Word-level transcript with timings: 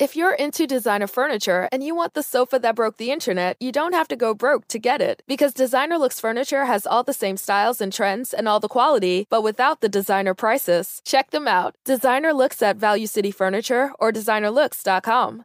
If 0.00 0.16
you're 0.16 0.34
into 0.34 0.66
designer 0.66 1.06
furniture 1.06 1.68
and 1.70 1.80
you 1.80 1.94
want 1.94 2.14
the 2.14 2.22
sofa 2.24 2.58
that 2.58 2.74
broke 2.74 2.96
the 2.96 3.12
internet, 3.12 3.56
you 3.60 3.70
don't 3.70 3.92
have 3.92 4.08
to 4.08 4.16
go 4.16 4.34
broke 4.34 4.66
to 4.68 4.80
get 4.80 5.00
it. 5.00 5.22
Because 5.28 5.54
Designer 5.54 5.98
Looks 5.98 6.18
Furniture 6.18 6.64
has 6.64 6.84
all 6.84 7.04
the 7.04 7.12
same 7.12 7.36
styles 7.36 7.80
and 7.80 7.92
trends 7.92 8.34
and 8.34 8.48
all 8.48 8.58
the 8.58 8.66
quality, 8.66 9.28
but 9.30 9.44
without 9.44 9.82
the 9.82 9.88
designer 9.88 10.34
prices. 10.34 11.00
Check 11.04 11.30
them 11.30 11.46
out. 11.46 11.76
Designer 11.84 12.32
Looks 12.32 12.60
at 12.60 12.76
Value 12.76 13.06
City 13.06 13.30
Furniture 13.30 13.92
or 14.00 14.10
designerlooks.com. 14.10 15.44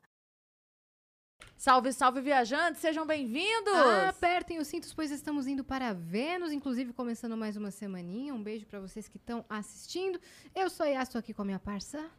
Salve, 1.55 1.93
salve, 1.93 2.21
viajantes, 2.21 2.81
sejam 2.81 3.05
bem-vindos! 3.05 3.75
Apertem 4.07 4.57
os 4.57 4.67
cintos, 4.67 4.93
pois 4.95 5.11
estamos 5.11 5.45
indo 5.45 5.63
para 5.63 5.93
Vênus, 5.93 6.51
inclusive 6.51 6.91
começando 6.93 7.37
mais 7.37 7.55
uma 7.55 7.69
semaninha. 7.69 8.33
Um 8.33 8.41
beijo 8.41 8.65
para 8.65 8.79
vocês 8.79 9.07
que 9.07 9.17
estão 9.17 9.45
assistindo. 9.47 10.19
Eu 10.55 10.71
sou 10.71 10.85
a 10.85 10.89
Yas, 10.89 11.09
tô 11.09 11.19
aqui 11.19 11.35
com 11.35 11.43
a 11.43 11.45
minha 11.45 11.59
parça. 11.59 12.09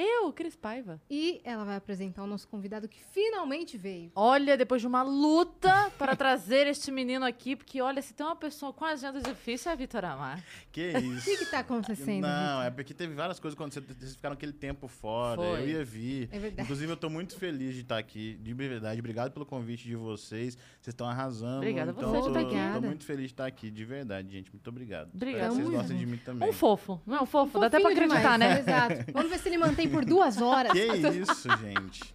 Eu, 0.00 0.32
Cris 0.32 0.54
Paiva. 0.54 1.00
E 1.10 1.40
ela 1.42 1.64
vai 1.64 1.74
apresentar 1.74 2.22
o 2.22 2.26
nosso 2.26 2.46
convidado 2.46 2.88
que 2.88 3.00
finalmente 3.12 3.76
veio. 3.76 4.12
Olha, 4.14 4.56
depois 4.56 4.80
de 4.80 4.86
uma 4.86 5.02
luta 5.02 5.90
para 5.98 6.14
trazer 6.16 6.68
este 6.68 6.92
menino 6.92 7.24
aqui, 7.26 7.56
porque 7.56 7.82
olha, 7.82 8.00
se 8.00 8.14
tem 8.14 8.24
uma 8.24 8.36
pessoa 8.36 8.72
com 8.72 8.84
agenda 8.84 9.20
difícil 9.20 9.70
é 9.70 9.74
a 9.74 9.76
Vitor 9.76 10.04
Amar. 10.04 10.40
Que 10.70 10.92
O 10.98 11.14
isso. 11.14 11.24
que 11.24 11.38
que 11.38 11.46
tá 11.46 11.58
acontecendo? 11.58 12.22
Não, 12.22 12.58
Vitor? 12.58 12.66
é 12.66 12.70
porque 12.70 12.94
teve 12.94 13.12
várias 13.12 13.40
coisas 13.40 13.58
quando 13.58 13.72
vocês 13.72 14.14
ficaram 14.14 14.34
aquele 14.34 14.52
tempo 14.52 14.86
fora. 14.86 15.40
Foi. 15.40 15.62
Eu 15.62 15.68
ia 15.68 15.84
vir. 15.84 16.28
É 16.30 16.38
verdade. 16.38 16.62
Inclusive, 16.62 16.92
eu 16.92 16.96
tô 16.96 17.10
muito 17.10 17.36
feliz 17.36 17.74
de 17.74 17.80
estar 17.80 17.98
aqui, 17.98 18.38
de 18.40 18.54
verdade. 18.54 19.00
Obrigado 19.00 19.32
pelo 19.32 19.44
convite 19.44 19.82
de 19.84 19.96
vocês. 19.96 20.54
Vocês 20.54 20.94
estão 20.94 21.08
arrasando. 21.08 21.56
Obrigada 21.56 21.90
a 21.90 21.94
então, 21.94 22.08
você 22.10 22.18
eu 22.18 22.44
de 22.44 22.54
tô, 22.74 22.80
tô 22.80 22.86
muito 22.86 23.04
feliz 23.04 23.26
de 23.26 23.32
estar 23.32 23.46
aqui, 23.46 23.68
de 23.68 23.84
verdade, 23.84 24.30
gente. 24.30 24.52
Muito 24.52 24.68
obrigado. 24.68 25.10
Obrigada. 25.12 25.48
Espero 25.48 25.56
que 25.56 25.56
vocês 25.56 25.66
Tamo 25.66 25.76
gostem 25.76 25.98
de 25.98 26.06
mim 26.06 26.18
também. 26.18 26.48
Um 26.48 26.52
fofo, 26.52 27.00
não, 27.04 27.26
fofo, 27.26 27.58
dá 27.58 27.66
até 27.66 27.80
pra 27.80 27.90
Fofinho 27.90 28.06
acreditar, 28.12 28.38
demais, 28.38 28.64
né? 28.66 28.94
Exato. 28.94 29.12
Vamos 29.12 29.30
ver 29.30 29.38
se 29.38 29.48
ele 29.48 29.58
mantém 29.58 29.87
por 29.88 30.04
duas 30.04 30.40
horas. 30.42 30.72
Que 30.72 30.86
isso, 30.86 31.48
gente. 31.56 32.14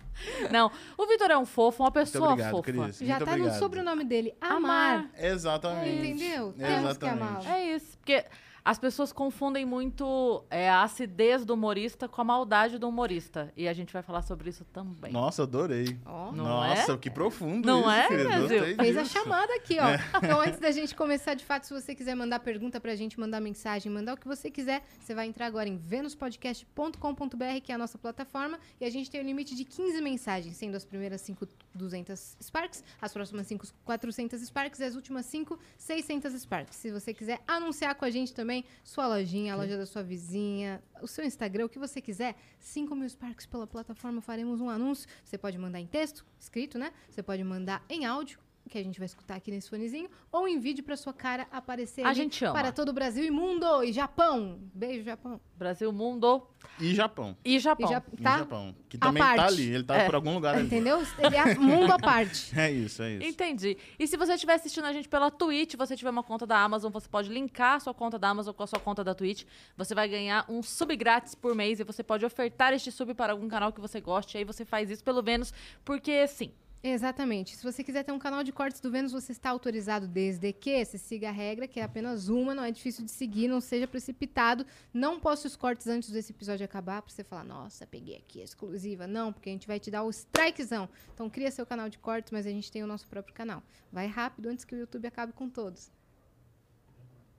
Não, 0.51 0.71
o 0.97 1.05
Vitor 1.05 1.31
é 1.31 1.37
um 1.37 1.45
fofo, 1.45 1.83
uma 1.83 1.91
pessoa 1.91 2.29
obrigado, 2.31 2.51
fofa. 2.51 2.63
Cris. 2.63 2.99
Já 2.99 3.15
muito 3.15 3.25
tá 3.25 3.31
obrigado. 3.31 3.53
no 3.53 3.59
sobrenome 3.59 4.03
dele, 4.05 4.33
Amar. 4.39 5.09
Exatamente. 5.17 5.89
Entendeu? 5.89 6.53
Temos 6.53 6.97
que 6.97 7.05
amá-lo. 7.05 7.39
Exatamente. 7.39 7.47
É 7.47 7.75
isso, 7.75 7.97
porque 7.97 8.25
as 8.65 8.79
pessoas 8.79 9.11
confundem 9.11 9.65
muito 9.65 10.43
é, 10.49 10.69
a 10.69 10.83
acidez 10.83 11.43
do 11.43 11.53
humorista 11.53 12.07
com 12.07 12.21
a 12.21 12.23
maldade 12.23 12.77
do 12.77 12.87
humorista. 12.87 13.51
E 13.57 13.67
a 13.67 13.73
gente 13.73 13.91
vai 13.91 14.01
falar 14.01 14.21
sobre 14.21 14.49
isso 14.49 14.63
também. 14.65 15.11
Nossa, 15.11 15.43
adorei. 15.43 15.97
Não 16.05 16.33
Nossa, 16.33 16.93
é? 16.93 16.97
que 16.97 17.09
profundo 17.09 17.65
Não 17.65 17.81
isso, 17.81 17.89
é? 17.89 18.39
Gostei 18.39 18.75
Fez 18.75 18.97
a 18.97 19.05
chamada 19.05 19.53
aqui, 19.55 19.77
ó. 19.79 20.17
Então, 20.23 20.39
antes 20.39 20.59
da 20.59 20.71
gente 20.71 20.95
começar, 20.95 21.33
de 21.33 21.43
fato, 21.43 21.65
se 21.65 21.73
você 21.73 21.93
quiser 21.93 22.15
mandar 22.15 22.39
pergunta 22.39 22.79
pra 22.79 22.95
gente, 22.95 23.19
mandar 23.19 23.41
mensagem, 23.41 23.91
mandar 23.91 24.13
o 24.13 24.17
que 24.17 24.27
você 24.27 24.49
quiser, 24.49 24.83
você 24.99 25.13
vai 25.13 25.27
entrar 25.27 25.47
agora 25.47 25.67
em 25.67 25.77
venuspodcast.com.br, 25.77 27.61
que 27.63 27.71
é 27.71 27.75
a 27.75 27.77
nossa 27.77 27.97
plataforma, 27.97 28.59
e 28.79 28.85
a 28.85 28.89
gente 28.89 29.09
tem 29.11 29.21
um 29.21 29.25
limite 29.25 29.55
de 29.55 29.65
15 29.65 30.01
mensagens, 30.01 30.55
sendo 30.55 30.75
as 30.75 30.85
primeiras 30.85 31.21
5 31.21 31.47
200 31.75 32.37
Sparks, 32.41 32.83
as 33.01 33.11
próximas 33.11 33.47
5 33.47 33.67
400 33.83 34.41
Sparks 34.41 34.79
e 34.79 34.83
as 34.83 34.95
últimas 34.95 35.25
5 35.25 35.59
600 35.77 36.33
Sparks. 36.33 36.77
Se 36.77 36.91
você 36.91 37.13
quiser 37.13 37.41
anunciar 37.47 37.95
com 37.95 38.05
a 38.05 38.09
gente 38.09 38.33
também, 38.33 38.52
sua 38.83 39.07
lojinha, 39.07 39.53
a 39.53 39.55
loja 39.55 39.77
da 39.77 39.85
sua 39.85 40.03
vizinha, 40.03 40.83
o 41.01 41.07
seu 41.07 41.23
Instagram, 41.23 41.65
o 41.65 41.69
que 41.69 41.79
você 41.79 42.01
quiser, 42.01 42.35
5 42.59 42.93
mil 42.95 43.07
Sparks 43.09 43.45
pela 43.45 43.65
plataforma, 43.65 44.21
faremos 44.21 44.59
um 44.59 44.69
anúncio. 44.69 45.07
Você 45.23 45.37
pode 45.37 45.57
mandar 45.57 45.79
em 45.79 45.87
texto, 45.87 46.25
escrito, 46.39 46.77
né? 46.77 46.91
Você 47.09 47.23
pode 47.23 47.43
mandar 47.43 47.83
em 47.89 48.05
áudio, 48.05 48.39
que 48.69 48.77
a 48.77 48.83
gente 48.83 48.97
vai 48.99 49.05
escutar 49.05 49.35
aqui 49.35 49.51
nesse 49.51 49.69
fonezinho, 49.69 50.09
ou 50.31 50.47
em 50.47 50.57
vídeo 50.59 50.83
para 50.83 50.95
sua 50.97 51.13
cara 51.13 51.47
aparecer 51.51 52.05
A 52.05 52.13
gente 52.13 52.43
ama. 52.43 52.53
para 52.53 52.71
todo 52.71 52.89
o 52.89 52.93
Brasil 52.93 53.23
e 53.23 53.29
mundo 53.31 53.83
e 53.83 53.91
Japão. 53.91 54.59
Beijo, 54.73 55.03
Japão. 55.03 55.39
Brasil, 55.55 55.91
mundo 55.93 56.45
E 56.79 56.93
Japão. 56.95 57.37
e 57.45 57.59
Japão. 57.59 57.89
E 57.91 58.19
E 58.19 58.23
tá? 58.23 58.37
Japão. 58.39 58.75
Que 58.89 58.97
também 58.97 59.21
tá 59.21 59.35
parte. 59.35 59.53
ali. 59.53 59.73
Ele 59.73 59.83
tá 59.83 59.95
É. 59.97 60.05
por 60.05 60.15
algum 60.15 60.33
lugar 60.33 60.55
ali. 60.55 60.65
Entendeu? 60.65 61.01
Ele 61.19 61.35
é 61.35 61.55
mundo 61.55 61.91
à 61.91 61.99
parte. 61.99 62.51
É 62.59 62.71
isso, 62.71 63.01
é 63.03 63.13
isso. 63.15 63.27
Entendi. 63.27 63.77
E 63.99 64.07
se 64.07 64.17
você 64.17 64.33
estiver 64.33 64.53
assistindo 64.55 64.85
a 64.85 64.93
gente 64.93 65.07
pela 65.07 65.29
Twitch, 65.29 65.75
você 65.75 65.95
tiver 65.95 66.09
uma 66.09 66.23
conta 66.23 66.45
da 66.47 66.57
Amazon, 66.59 66.91
você 66.91 67.07
pode 67.07 67.29
linkar 67.29 67.75
a 67.75 67.79
sua 67.79 67.93
conta 67.93 68.17
da 68.17 68.29
Amazon 68.29 68.53
com 68.53 68.63
a 68.63 68.67
sua 68.67 68.79
conta 68.79 69.03
da 69.03 69.13
Twitch. 69.13 69.43
Você 69.77 69.93
vai 69.93 70.07
ganhar 70.09 70.45
um 70.49 70.63
sub 70.63 70.95
grátis 70.95 71.35
por 71.35 71.53
mês 71.53 71.79
e 71.79 71.83
você 71.83 72.01
pode 72.03 72.25
ofertar 72.25 72.73
este 72.73 72.91
sub 72.91 73.13
para 73.13 73.33
algum 73.33 73.47
canal 73.47 73.71
que 73.71 73.79
você 73.81 73.99
goste. 74.01 74.37
Aí 74.37 74.43
você 74.43 74.65
faz 74.65 74.89
isso 74.89 75.03
pelo 75.03 75.21
Vênus, 75.21 75.53
porque 75.85 76.25
sim. 76.27 76.51
Exatamente. 76.85 77.55
Se 77.55 77.63
você 77.63 77.81
quiser 77.81 78.03
ter 78.03 78.11
um 78.11 78.19
canal 78.19 78.43
de 78.43 78.51
cortes 78.51 78.81
do 78.81 78.91
Vênus, 78.91 79.13
você 79.13 79.31
está 79.31 79.49
autorizado 79.49 80.05
desde 80.05 80.51
que 80.51 80.83
você 80.83 80.97
siga 80.97 81.29
a 81.29 81.31
regra, 81.31 81.65
que 81.65 81.79
é 81.79 81.83
apenas 81.83 82.27
uma, 82.27 82.53
não 82.53 82.61
é 82.61 82.71
difícil 82.71 83.05
de 83.05 83.11
seguir, 83.11 83.47
não 83.47 83.61
seja 83.61 83.87
precipitado. 83.87 84.65
Não 84.93 85.17
poste 85.17 85.47
os 85.47 85.55
cortes 85.55 85.87
antes 85.87 86.09
desse 86.09 86.33
episódio 86.33 86.65
acabar, 86.65 87.01
pra 87.01 87.09
você 87.09 87.23
falar, 87.23 87.45
nossa, 87.45 87.87
peguei 87.87 88.17
aqui 88.17 88.41
a 88.41 88.43
exclusiva. 88.43 89.07
Não, 89.07 89.31
porque 89.31 89.49
a 89.49 89.53
gente 89.53 89.65
vai 89.65 89.79
te 89.79 89.89
dar 89.89 90.03
o 90.03 90.09
strikezão. 90.09 90.89
Então 91.13 91.29
cria 91.29 91.49
seu 91.51 91.65
canal 91.65 91.87
de 91.87 91.97
cortes, 91.97 92.33
mas 92.33 92.45
a 92.45 92.49
gente 92.49 92.69
tem 92.69 92.83
o 92.83 92.87
nosso 92.87 93.07
próprio 93.07 93.33
canal. 93.33 93.63
Vai 93.89 94.07
rápido 94.07 94.49
antes 94.49 94.65
que 94.65 94.75
o 94.75 94.77
YouTube 94.79 95.07
acabe 95.07 95.31
com 95.31 95.49
todos. 95.49 95.89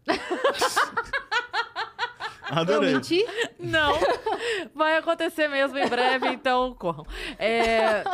Adorei. 2.44 2.90
Eu 2.90 2.94
menti? 2.94 3.22
Não. 3.58 3.92
Vai 4.74 4.96
acontecer 4.96 5.48
mesmo 5.48 5.76
em 5.76 5.86
breve, 5.86 6.28
então 6.28 6.74
corram. 6.74 7.04
É. 7.38 8.04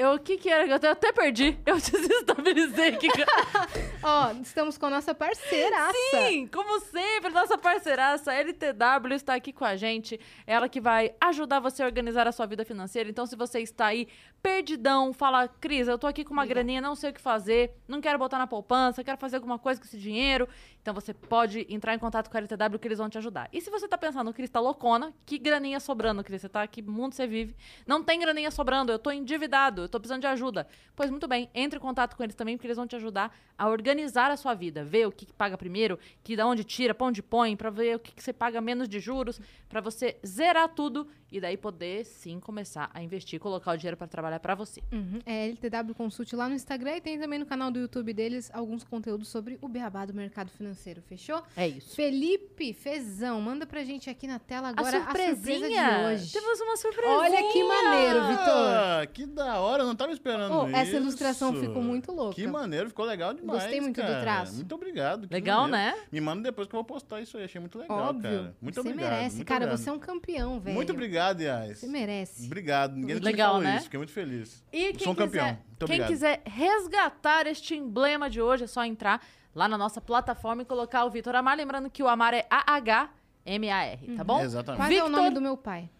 Eu, 0.00 0.14
o 0.14 0.18
que 0.18 0.38
que 0.38 0.48
era? 0.48 0.66
Eu 0.66 0.74
até- 0.92 1.12
perdi. 1.12 1.58
Eu 1.66 1.76
desestabilizei. 1.78 2.92
Que... 2.92 3.08
que- 3.10 3.24
Ó, 4.02 4.32
estamos 4.40 4.78
com 4.78 4.86
a 4.86 4.90
nossa 4.90 5.14
parceiraça. 5.14 5.92
Sim, 6.10 6.46
como 6.46 6.80
sempre, 6.80 7.30
nossa 7.30 7.58
parceiraça 7.58 8.32
LTW 8.32 9.12
está 9.14 9.34
aqui 9.34 9.52
com 9.52 9.64
a 9.64 9.76
gente. 9.76 10.18
Ela 10.46 10.70
que 10.70 10.80
vai 10.80 11.12
ajudar 11.20 11.60
você 11.60 11.82
a 11.82 11.86
organizar 11.86 12.26
a 12.26 12.32
sua 12.32 12.46
vida 12.46 12.64
financeira. 12.64 13.10
Então, 13.10 13.26
se 13.26 13.36
você 13.36 13.60
está 13.60 13.86
aí 13.86 14.08
perdidão, 14.42 15.12
fala, 15.12 15.46
Cris, 15.48 15.86
eu 15.86 15.98
tô 15.98 16.06
aqui 16.06 16.24
com 16.24 16.32
uma 16.32 16.46
graninha, 16.46 16.80
não 16.80 16.94
sei 16.94 17.10
o 17.10 17.12
que 17.12 17.20
fazer, 17.20 17.74
não 17.86 18.00
quero 18.00 18.18
botar 18.18 18.38
na 18.38 18.46
poupança, 18.46 19.04
quero 19.04 19.18
fazer 19.18 19.36
alguma 19.36 19.58
coisa 19.58 19.78
com 19.78 19.86
esse 19.86 19.98
dinheiro. 19.98 20.48
Então, 20.82 20.94
você 20.94 21.12
pode 21.12 21.66
entrar 21.68 21.94
em 21.94 21.98
contato 21.98 22.30
com 22.30 22.36
a 22.36 22.40
LTW 22.40 22.78
que 22.78 22.88
eles 22.88 22.98
vão 22.98 23.08
te 23.08 23.18
ajudar. 23.18 23.48
E 23.52 23.60
se 23.60 23.70
você 23.70 23.86
tá 23.86 23.98
pensando, 23.98 24.32
Cris, 24.32 24.50
tá 24.50 24.60
loucona, 24.60 25.12
que 25.26 25.38
graninha 25.38 25.78
sobrando, 25.78 26.24
Cris? 26.24 26.42
Você 26.42 26.48
tá, 26.48 26.66
que 26.66 26.82
mundo 26.82 27.14
você 27.14 27.26
vive? 27.26 27.54
Não 27.86 28.02
tem 28.02 28.18
graninha 28.18 28.50
sobrando, 28.50 28.90
eu 28.90 28.98
tô 28.98 29.10
endividado, 29.10 29.82
eu 29.82 29.88
tô 29.88 29.98
precisando 30.00 30.22
de 30.22 30.26
ajuda. 30.26 30.66
Pois 30.96 31.10
muito 31.10 31.28
bem, 31.28 31.50
entre 31.54 31.78
em 31.78 31.82
contato 31.82 32.16
com 32.16 32.22
eles 32.22 32.34
também, 32.34 32.56
porque 32.56 32.66
eles 32.66 32.76
vão 32.76 32.86
te 32.86 32.96
ajudar 32.96 33.34
a 33.56 33.68
organizar 33.68 34.30
a 34.30 34.36
sua 34.36 34.54
vida, 34.54 34.84
ver 34.84 35.06
o 35.06 35.12
que, 35.12 35.26
que 35.26 35.32
paga 35.32 35.56
primeiro, 35.56 35.98
que 36.24 36.34
da 36.36 36.46
onde 36.46 36.64
tira, 36.64 36.94
pra 36.94 37.06
onde 37.06 37.22
põe, 37.22 37.56
pra 37.56 37.70
ver 37.70 37.96
o 37.96 37.98
que, 37.98 38.12
que 38.12 38.22
você 38.22 38.32
paga 38.32 38.60
menos 38.60 38.88
de 38.88 38.98
juros, 38.98 39.40
pra 39.68 39.80
você 39.80 40.18
zerar 40.26 40.68
tudo 40.68 41.06
e 41.30 41.40
daí 41.40 41.56
poder 41.56 42.04
sim 42.04 42.40
começar 42.40 42.90
a 42.92 43.02
investir, 43.02 43.38
colocar 43.38 43.72
o 43.72 43.76
dinheiro 43.76 43.96
pra 43.96 44.06
trabalhar 44.06 44.40
pra 44.40 44.54
você. 44.54 44.82
Uhum. 44.92 45.20
É 45.24 45.48
LTW 45.48 45.94
Consult 45.94 46.32
lá 46.34 46.48
no 46.48 46.54
Instagram 46.54 46.96
e 46.96 47.00
tem 47.00 47.18
também 47.18 47.38
no 47.38 47.46
canal 47.46 47.70
do 47.70 47.78
YouTube 47.78 48.12
deles 48.12 48.50
alguns 48.52 48.82
conteúdos 48.82 49.28
sobre 49.28 49.58
o 49.60 49.68
beabá 49.68 50.04
do 50.04 50.14
mercado 50.14 50.50
financeiro, 50.50 50.69
fechou? 50.74 51.42
É 51.56 51.66
isso. 51.68 51.94
Felipe 51.96 52.72
Fezão, 52.72 53.40
manda 53.40 53.66
pra 53.66 53.82
gente 53.84 54.08
aqui 54.10 54.26
na 54.26 54.38
tela 54.38 54.68
agora 54.68 54.96
a 54.98 55.00
a 55.00 55.04
surpresa 55.04 55.36
surpresinha. 55.36 55.98
de 55.98 56.04
hoje. 56.04 56.32
Temos 56.32 56.60
uma 56.60 56.76
surpresinha. 56.76 57.16
Olha 57.18 57.52
que 57.52 57.64
maneiro, 57.64 58.26
Vitor. 58.28 58.46
Ah, 58.46 59.06
que 59.12 59.26
da 59.26 59.58
hora, 59.60 59.82
eu 59.82 59.86
não 59.86 59.96
tava 59.96 60.12
esperando 60.12 60.54
Oh, 60.54 60.66
isso. 60.66 60.76
essa 60.76 60.96
ilustração 60.96 61.54
ficou 61.54 61.82
muito 61.82 62.12
louca. 62.12 62.34
Que 62.34 62.46
maneiro, 62.46 62.88
ficou 62.88 63.04
legal 63.04 63.32
demais, 63.34 63.62
Gostei 63.62 63.80
muito 63.80 63.96
do 64.00 64.06
cara. 64.06 64.20
traço. 64.20 64.54
Muito 64.54 64.74
obrigado. 64.74 65.26
que 65.28 65.34
Legal, 65.34 65.68
maneiro. 65.68 65.96
né? 65.96 66.02
Me 66.12 66.20
manda 66.20 66.42
depois 66.42 66.66
que 66.68 66.74
eu 66.74 66.78
vou 66.78 66.84
postar 66.84 67.20
isso 67.20 67.36
aí, 67.36 67.44
achei 67.44 67.60
muito 67.60 67.78
legal, 67.78 67.98
Óbvio. 67.98 68.22
cara. 68.30 68.56
Muito 68.60 68.74
você 68.74 68.80
obrigado. 68.80 69.10
merece, 69.10 69.36
muito 69.36 69.48
cara. 69.48 69.64
obrigado. 69.64 69.78
Você 69.84 69.90
é 69.90 69.92
um 69.92 69.98
campeão, 69.98 70.60
velho. 70.60 70.74
Muito 70.74 70.92
obrigado, 70.92 71.40
Yas. 71.40 71.78
Você 71.78 71.86
merece. 71.86 72.46
Obrigado, 72.46 72.94
ninguém 72.96 73.16
Legal, 73.18 73.48
falou 73.54 73.62
né? 73.64 73.74
isso, 73.76 73.84
fiquei 73.84 73.98
muito 73.98 74.12
feliz. 74.12 74.62
E 74.72 74.92
quem 74.92 75.04
Sou 75.04 75.12
um 75.12 75.16
campeão. 75.16 75.44
quiser, 75.46 75.52
Muito 75.66 75.76
quem 75.78 75.84
obrigado. 75.86 76.08
quiser 76.08 76.42
resgatar 76.44 77.46
este 77.46 77.74
emblema 77.74 78.28
de 78.30 78.40
hoje, 78.40 78.64
é 78.64 78.66
só 78.66 78.84
entrar 78.84 79.24
lá 79.54 79.68
na 79.68 79.76
nossa 79.78 80.00
plataforma 80.00 80.62
e 80.62 80.64
colocar 80.64 81.04
o 81.04 81.10
Vitor 81.10 81.34
Amar. 81.34 81.56
Lembrando 81.56 81.90
que 81.90 82.02
o 82.02 82.08
Amar 82.08 82.34
é 82.34 82.46
A-H-M-A-R, 82.50 84.16
tá 84.16 84.24
bom? 84.24 84.40
Exatamente. 84.40 84.80
Quase 84.80 84.96
é 84.96 85.04
o 85.04 85.08
nome 85.08 85.30
do 85.30 85.40
meu 85.40 85.56
pai. 85.56 85.90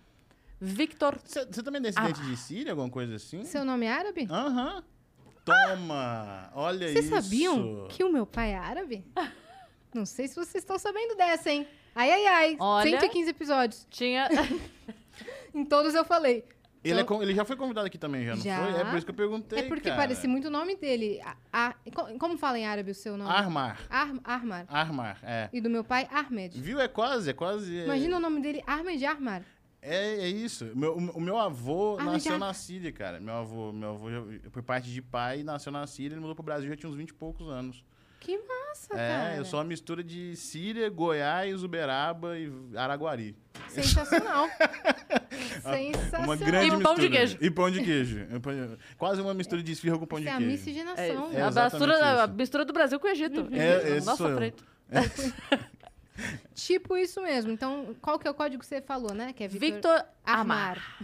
Victor. 0.60 1.18
Você 1.24 1.62
também 1.62 1.78
é 1.78 1.82
descendente 1.82 2.20
de 2.20 2.36
Síria, 2.36 2.72
alguma 2.72 2.90
coisa 2.90 3.14
assim? 3.16 3.44
Seu 3.44 3.64
nome 3.64 3.86
é 3.86 3.92
árabe? 3.92 4.28
Aham. 4.30 4.84
Toma! 5.44 6.50
Olha 6.54 6.88
Vocês 6.92 7.06
isso. 7.06 7.14
sabiam 7.14 7.86
que 7.88 8.04
o 8.04 8.12
meu 8.12 8.26
pai 8.26 8.52
é 8.52 8.58
árabe? 8.58 9.04
Não 9.92 10.04
sei 10.06 10.28
se 10.28 10.34
vocês 10.36 10.62
estão 10.62 10.78
sabendo 10.78 11.16
dessa, 11.16 11.50
hein? 11.50 11.66
Ai, 11.94 12.12
ai, 12.12 12.26
ai. 12.26 12.56
Olha. 12.60 12.90
115 12.90 13.30
episódios. 13.30 13.86
Tinha. 13.90 14.28
Em 15.52 15.64
todos 15.64 15.94
eu 15.94 16.04
falei. 16.04 16.44
Ele, 16.82 16.94
é 16.98 17.02
Então- 17.02 17.16
con- 17.18 17.22
ele 17.22 17.34
já 17.34 17.44
foi 17.44 17.56
convidado 17.56 17.86
aqui 17.86 17.98
também, 17.98 18.24
já, 18.24 18.34
não 18.34 18.42
Já. 18.42 18.56
foi? 18.64 18.80
É 18.80 18.84
por 18.84 18.96
isso 18.96 19.04
que 19.06 19.10
eu 19.10 19.14
perguntei, 19.16 19.58
é 19.58 19.62
porque 19.64 19.90
cara. 19.90 19.96
parece 20.00 20.26
muito 20.26 20.48
o 20.48 20.50
nome 20.50 20.76
dele. 20.76 21.20
A- 21.22 21.36
a- 21.52 21.74
co- 21.94 22.18
como 22.18 22.38
fala 22.38 22.58
em 22.58 22.64
árabe 22.66 22.90
o 22.90 22.94
seu 22.94 23.18
nome? 23.18 23.30
Armar. 23.30 23.78
Ar- 23.90 24.14
Armar. 24.24 24.64
Armar, 24.68 25.18
é. 25.22 25.50
E 25.52 25.60
do 25.60 25.68
meu 25.68 25.84
pai, 25.84 26.08
Ahmed. 26.10 26.58
Viu? 26.58 26.80
É 26.80 26.88
quase, 26.88 27.30
é 27.30 27.32
quase... 27.34 27.78
é- 27.80 27.84
Imagina 27.84 28.16
o 28.16 28.20
nome 28.20 28.40
dele, 28.40 28.62
Ahmed 28.66 29.04
Armar. 29.04 29.42
É, 29.82 30.16
é 30.24 30.28
isso. 30.28 30.66
O 30.74 30.78
meu, 30.78 30.94
o 30.96 31.20
meu 31.20 31.38
avô 31.38 31.96
Ah, 31.98 32.04
nasceu 32.04 32.38
na 32.38 32.52
Síria, 32.54 32.92
cara. 32.92 33.18
Meu 33.20 33.34
avô, 33.34 33.72
meu 33.72 33.90
avô, 33.90 34.06
por 34.52 34.62
parte 34.62 34.90
de 34.90 35.00
pai, 35.02 35.42
nasceu 35.42 35.72
na 35.72 35.86
Síria, 35.86 36.14
ele 36.14 36.20
mudou 36.20 36.34
pro 36.34 36.44
Brasil 36.44 36.68
já 36.68 36.76
tinha 36.76 36.88
uns 36.90 36.96
20 36.96 37.10
e 37.10 37.14
poucos 37.14 37.48
anos. 37.48 37.82
Que 38.20 38.36
massa, 38.36 38.94
É, 38.94 38.96
cara. 38.96 39.36
eu 39.36 39.44
sou 39.46 39.58
uma 39.58 39.64
mistura 39.64 40.04
de 40.04 40.36
Síria, 40.36 40.88
Goiás, 40.90 41.64
Uberaba 41.64 42.38
e 42.38 42.52
Araguari. 42.76 43.34
Sensacional. 43.70 44.46
Sensacional. 45.62 46.24
Uma 46.24 46.36
grande 46.36 46.66
E 46.66 46.70
pão 46.82 46.94
de 46.94 47.00
mistura. 47.00 47.08
queijo. 47.10 47.38
E 47.40 47.50
pão 47.50 47.70
de 47.70 47.82
queijo. 47.82 48.26
E 48.30 48.38
pão 48.38 48.52
de- 48.52 48.78
Quase 48.98 49.22
uma 49.22 49.32
mistura 49.32 49.62
de 49.62 49.72
esfirra 49.72 49.98
com 49.98 50.06
pão 50.06 50.18
Isso 50.18 50.24
de 50.26 50.28
é 50.28 50.32
a 50.34 50.36
queijo. 50.36 50.52
miscigenação. 50.52 51.30
É, 51.32 51.36
É 51.38 51.42
a, 51.42 51.50
mistura, 51.64 52.22
a 52.22 52.26
mistura 52.26 52.64
do 52.66 52.72
Brasil 52.74 53.00
com 53.00 53.06
o 53.06 53.10
Egito. 53.10 53.48
É, 53.52 53.96
esse 53.96 54.06
Nossa, 54.06 54.18
sou 54.18 54.28
eu. 54.30 54.36
Freito. 54.36 54.64
Tipo 56.54 56.96
isso 56.98 57.22
mesmo. 57.22 57.50
Então, 57.50 57.96
qual 58.02 58.18
que 58.18 58.28
é 58.28 58.30
o 58.30 58.34
código 58.34 58.60
que 58.60 58.66
você 58.66 58.82
falou, 58.82 59.14
né? 59.14 59.32
Que 59.32 59.44
é 59.44 59.48
Victor, 59.48 59.70
Victor 59.74 60.04
Amar. 60.24 60.76
Armar. 60.76 60.98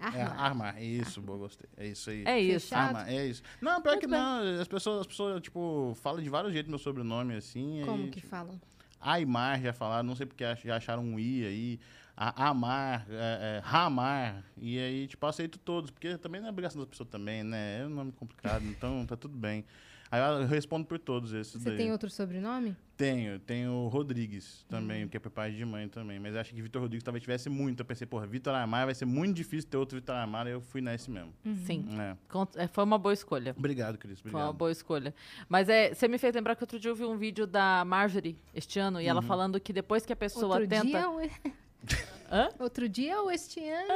É, 0.00 0.04
Armar. 0.22 0.40
armar. 0.40 0.82
Isso, 0.82 1.20
boa, 1.20 1.38
gostei. 1.38 1.68
É 1.76 1.86
isso 1.88 2.08
aí. 2.10 2.24
É 2.24 2.40
isso. 2.40 2.68
Fechado. 2.68 2.96
Armar, 2.96 3.08
é 3.12 3.26
isso. 3.26 3.42
Não, 3.60 3.82
pior 3.82 3.92
Muito 3.92 4.00
que 4.02 4.06
bem. 4.06 4.18
não. 4.18 4.60
As 4.60 4.68
pessoas, 4.68 5.00
as 5.00 5.06
pessoas, 5.06 5.42
tipo, 5.42 5.96
falam 6.00 6.22
de 6.22 6.28
vários 6.30 6.52
jeitos 6.52 6.70
meu 6.70 6.78
sobrenome, 6.78 7.34
assim. 7.34 7.82
Como 7.84 8.04
aí, 8.04 8.10
que 8.10 8.20
tipo, 8.20 8.28
falam? 8.30 8.60
Aymar 9.00 9.60
já 9.60 9.72
falaram, 9.72 10.04
não 10.06 10.14
sei 10.16 10.26
porque 10.26 10.44
já 10.64 10.76
acharam 10.76 11.02
um 11.04 11.18
I 11.18 11.44
aí. 11.44 11.80
A- 12.16 12.48
Amar, 12.48 13.06
é, 13.08 13.58
é, 13.58 13.60
Ramar. 13.64 14.42
E 14.56 14.76
aí, 14.78 15.06
tipo, 15.06 15.24
aceito 15.24 15.56
todos, 15.58 15.90
porque 15.92 16.18
também 16.18 16.40
não 16.40 16.48
é 16.48 16.50
obrigação 16.50 16.80
das 16.80 16.88
pessoas 16.88 17.08
também, 17.08 17.44
né? 17.44 17.80
É 17.82 17.86
um 17.86 17.90
nome 17.90 18.10
complicado, 18.12 18.64
então 18.64 19.06
tá 19.06 19.16
tudo 19.16 19.36
bem. 19.36 19.64
Aí 20.10 20.20
eu 20.20 20.46
respondo 20.46 20.86
por 20.86 20.98
todos 20.98 21.32
esses 21.32 21.62
Você 21.62 21.68
daí. 21.68 21.76
tem 21.78 21.92
outro 21.92 22.08
sobrenome? 22.08 22.74
Tenho, 22.96 23.38
tenho 23.40 23.86
Rodrigues 23.88 24.64
também, 24.68 25.04
Hum. 25.04 25.08
que 25.08 25.16
é 25.16 25.20
por 25.20 25.30
pai 25.30 25.52
de 25.52 25.64
mãe 25.64 25.86
também. 25.88 26.18
Mas 26.18 26.34
eu 26.34 26.40
acho 26.40 26.52
que 26.54 26.60
Vitor 26.62 26.80
Rodrigues 26.82 27.04
talvez 27.04 27.22
tivesse 27.22 27.48
muito. 27.48 27.80
Eu 27.80 27.84
pensei, 27.84 28.06
porra, 28.06 28.26
Vitor 28.26 28.54
Amar 28.54 28.86
vai 28.86 28.94
ser 28.94 29.04
muito 29.04 29.36
difícil 29.36 29.68
ter 29.70 29.76
outro 29.76 29.96
Vitor 29.98 30.16
Amar, 30.16 30.46
aí 30.46 30.52
eu 30.52 30.60
fui 30.60 30.80
nesse 30.80 31.10
mesmo. 31.10 31.32
Sim. 31.66 31.86
É. 32.00 32.16
É, 32.64 32.66
Foi 32.66 32.82
uma 32.84 32.98
boa 32.98 33.12
escolha. 33.12 33.54
Obrigado, 33.56 33.98
Cris. 33.98 34.18
Foi 34.20 34.30
uma 34.30 34.38
Obrigado. 34.40 34.56
boa 34.58 34.72
escolha. 34.72 35.14
Mas 35.48 35.68
é, 35.68 35.94
você 35.94 36.08
me 36.08 36.18
fez 36.18 36.34
lembrar 36.34 36.56
que 36.56 36.62
outro 36.64 36.78
dia 36.80 36.90
eu 36.90 36.94
vi 36.96 37.04
um 37.04 37.16
vídeo 37.16 37.46
da 37.46 37.84
Marjorie 37.84 38.36
este 38.54 38.78
ano 38.80 39.00
e 39.00 39.04
Uhum. 39.04 39.10
ela 39.10 39.22
falando 39.22 39.60
que 39.60 39.72
depois 39.72 40.04
que 40.06 40.12
a 40.12 40.16
pessoa 40.16 40.54
Outro 40.54 40.68
tenta. 40.68 40.84
dia 40.86 41.08
ou... 41.08 41.20
Hã? 42.32 42.48
Outro 42.58 42.88
dia 42.88 43.20
ou 43.22 43.30
este 43.30 43.60
ano? 43.66 43.94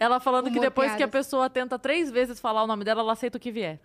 Ela 0.00 0.20
falando 0.20 0.50
que 0.50 0.60
depois 0.60 0.94
que 0.94 1.02
a 1.02 1.08
pessoa 1.08 1.48
tenta 1.48 1.78
três 1.78 2.10
vezes 2.10 2.40
falar 2.40 2.62
o 2.64 2.66
nome 2.66 2.84
dela, 2.84 3.00
ela 3.00 3.12
aceita 3.12 3.38
o 3.38 3.40
que 3.40 3.50
vier. 3.50 3.80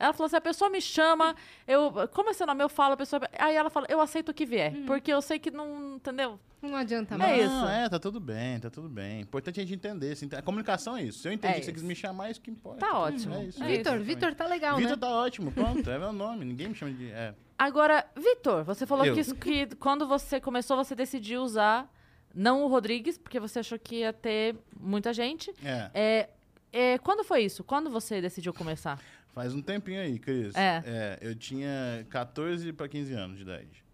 Ela 0.00 0.12
falou 0.14 0.26
assim: 0.26 0.36
a 0.36 0.40
pessoa 0.40 0.70
me 0.70 0.80
chama, 0.80 1.36
eu. 1.68 1.92
Como 2.12 2.30
é 2.30 2.32
seu 2.32 2.46
nome? 2.46 2.62
Eu 2.64 2.68
falo, 2.68 2.94
a 2.94 2.96
pessoa. 2.96 3.20
Aí 3.38 3.54
ela 3.54 3.68
fala, 3.70 3.86
eu 3.90 4.00
aceito 4.00 4.30
o 4.30 4.34
que 4.34 4.46
vier. 4.46 4.72
Hum. 4.74 4.86
Porque 4.86 5.12
eu 5.12 5.20
sei 5.20 5.38
que 5.38 5.50
não. 5.50 5.96
Entendeu? 5.96 6.40
Não 6.62 6.74
adianta 6.76 7.14
É 7.14 7.18
mais. 7.18 7.42
isso. 7.44 7.50
Não, 7.54 7.70
é, 7.70 7.88
tá 7.88 7.98
tudo 7.98 8.18
bem, 8.20 8.58
tá 8.58 8.68
tudo 8.68 8.88
bem. 8.88 9.20
Importante 9.20 9.60
a 9.60 9.62
gente 9.62 9.74
entender. 9.74 10.12
assim, 10.12 10.28
A 10.36 10.42
comunicação 10.42 10.96
é 10.96 11.02
isso. 11.04 11.18
Se 11.20 11.28
eu 11.28 11.32
entendi 11.32 11.54
É 11.54 11.58
que 11.60 11.64
você 11.66 11.72
quis 11.72 11.80
isso. 11.82 11.88
me 11.88 11.94
chamar, 11.94 12.28
é 12.28 12.30
isso 12.32 12.40
que 12.40 12.50
importa. 12.50 12.80
Tá 12.80 12.98
ótimo. 12.98 13.34
É 13.34 13.44
isso. 13.44 13.62
É 13.62 13.66
Vitor, 13.66 13.94
isso. 13.96 14.04
Vitor 14.04 14.34
tá 14.34 14.46
legal, 14.46 14.76
Vitor 14.76 14.90
né? 14.92 14.96
tá 14.96 15.08
ótimo, 15.08 15.52
pronto, 15.52 15.88
é 15.90 15.98
meu 15.98 16.12
nome. 16.12 16.44
Ninguém 16.44 16.68
me 16.68 16.74
chama 16.74 16.92
de. 16.92 17.10
É. 17.12 17.34
Agora, 17.58 18.06
Vitor, 18.16 18.64
você 18.64 18.86
falou 18.86 19.04
Eu. 19.06 19.14
que, 19.14 19.20
isso- 19.20 19.34
que 19.34 19.66
quando 19.76 20.06
você 20.06 20.40
começou, 20.40 20.76
você 20.76 20.94
decidiu 20.94 21.42
usar 21.42 21.90
não 22.34 22.62
o 22.62 22.68
Rodrigues, 22.68 23.16
porque 23.18 23.40
você 23.40 23.58
achou 23.60 23.78
que 23.78 23.96
ia 23.96 24.12
ter 24.12 24.56
muita 24.78 25.12
gente. 25.12 25.50
é. 25.64 25.90
É, 25.94 26.28
é, 26.72 26.98
quando 26.98 27.24
foi 27.24 27.40
isso? 27.42 27.64
Quando 27.64 27.90
você 27.90 28.20
decidiu 28.20 28.52
começar? 28.54 29.00
Faz 29.34 29.54
um 29.54 29.62
tempinho 29.62 30.00
aí, 30.00 30.18
Cris. 30.18 30.54
É. 30.54 31.18
eu 31.20 31.34
tinha 31.34 32.04
14 32.10 32.72
pra 32.72 32.88
15 32.88 33.12
anos 33.14 33.36
de 33.36 33.42
idade. 33.42 33.84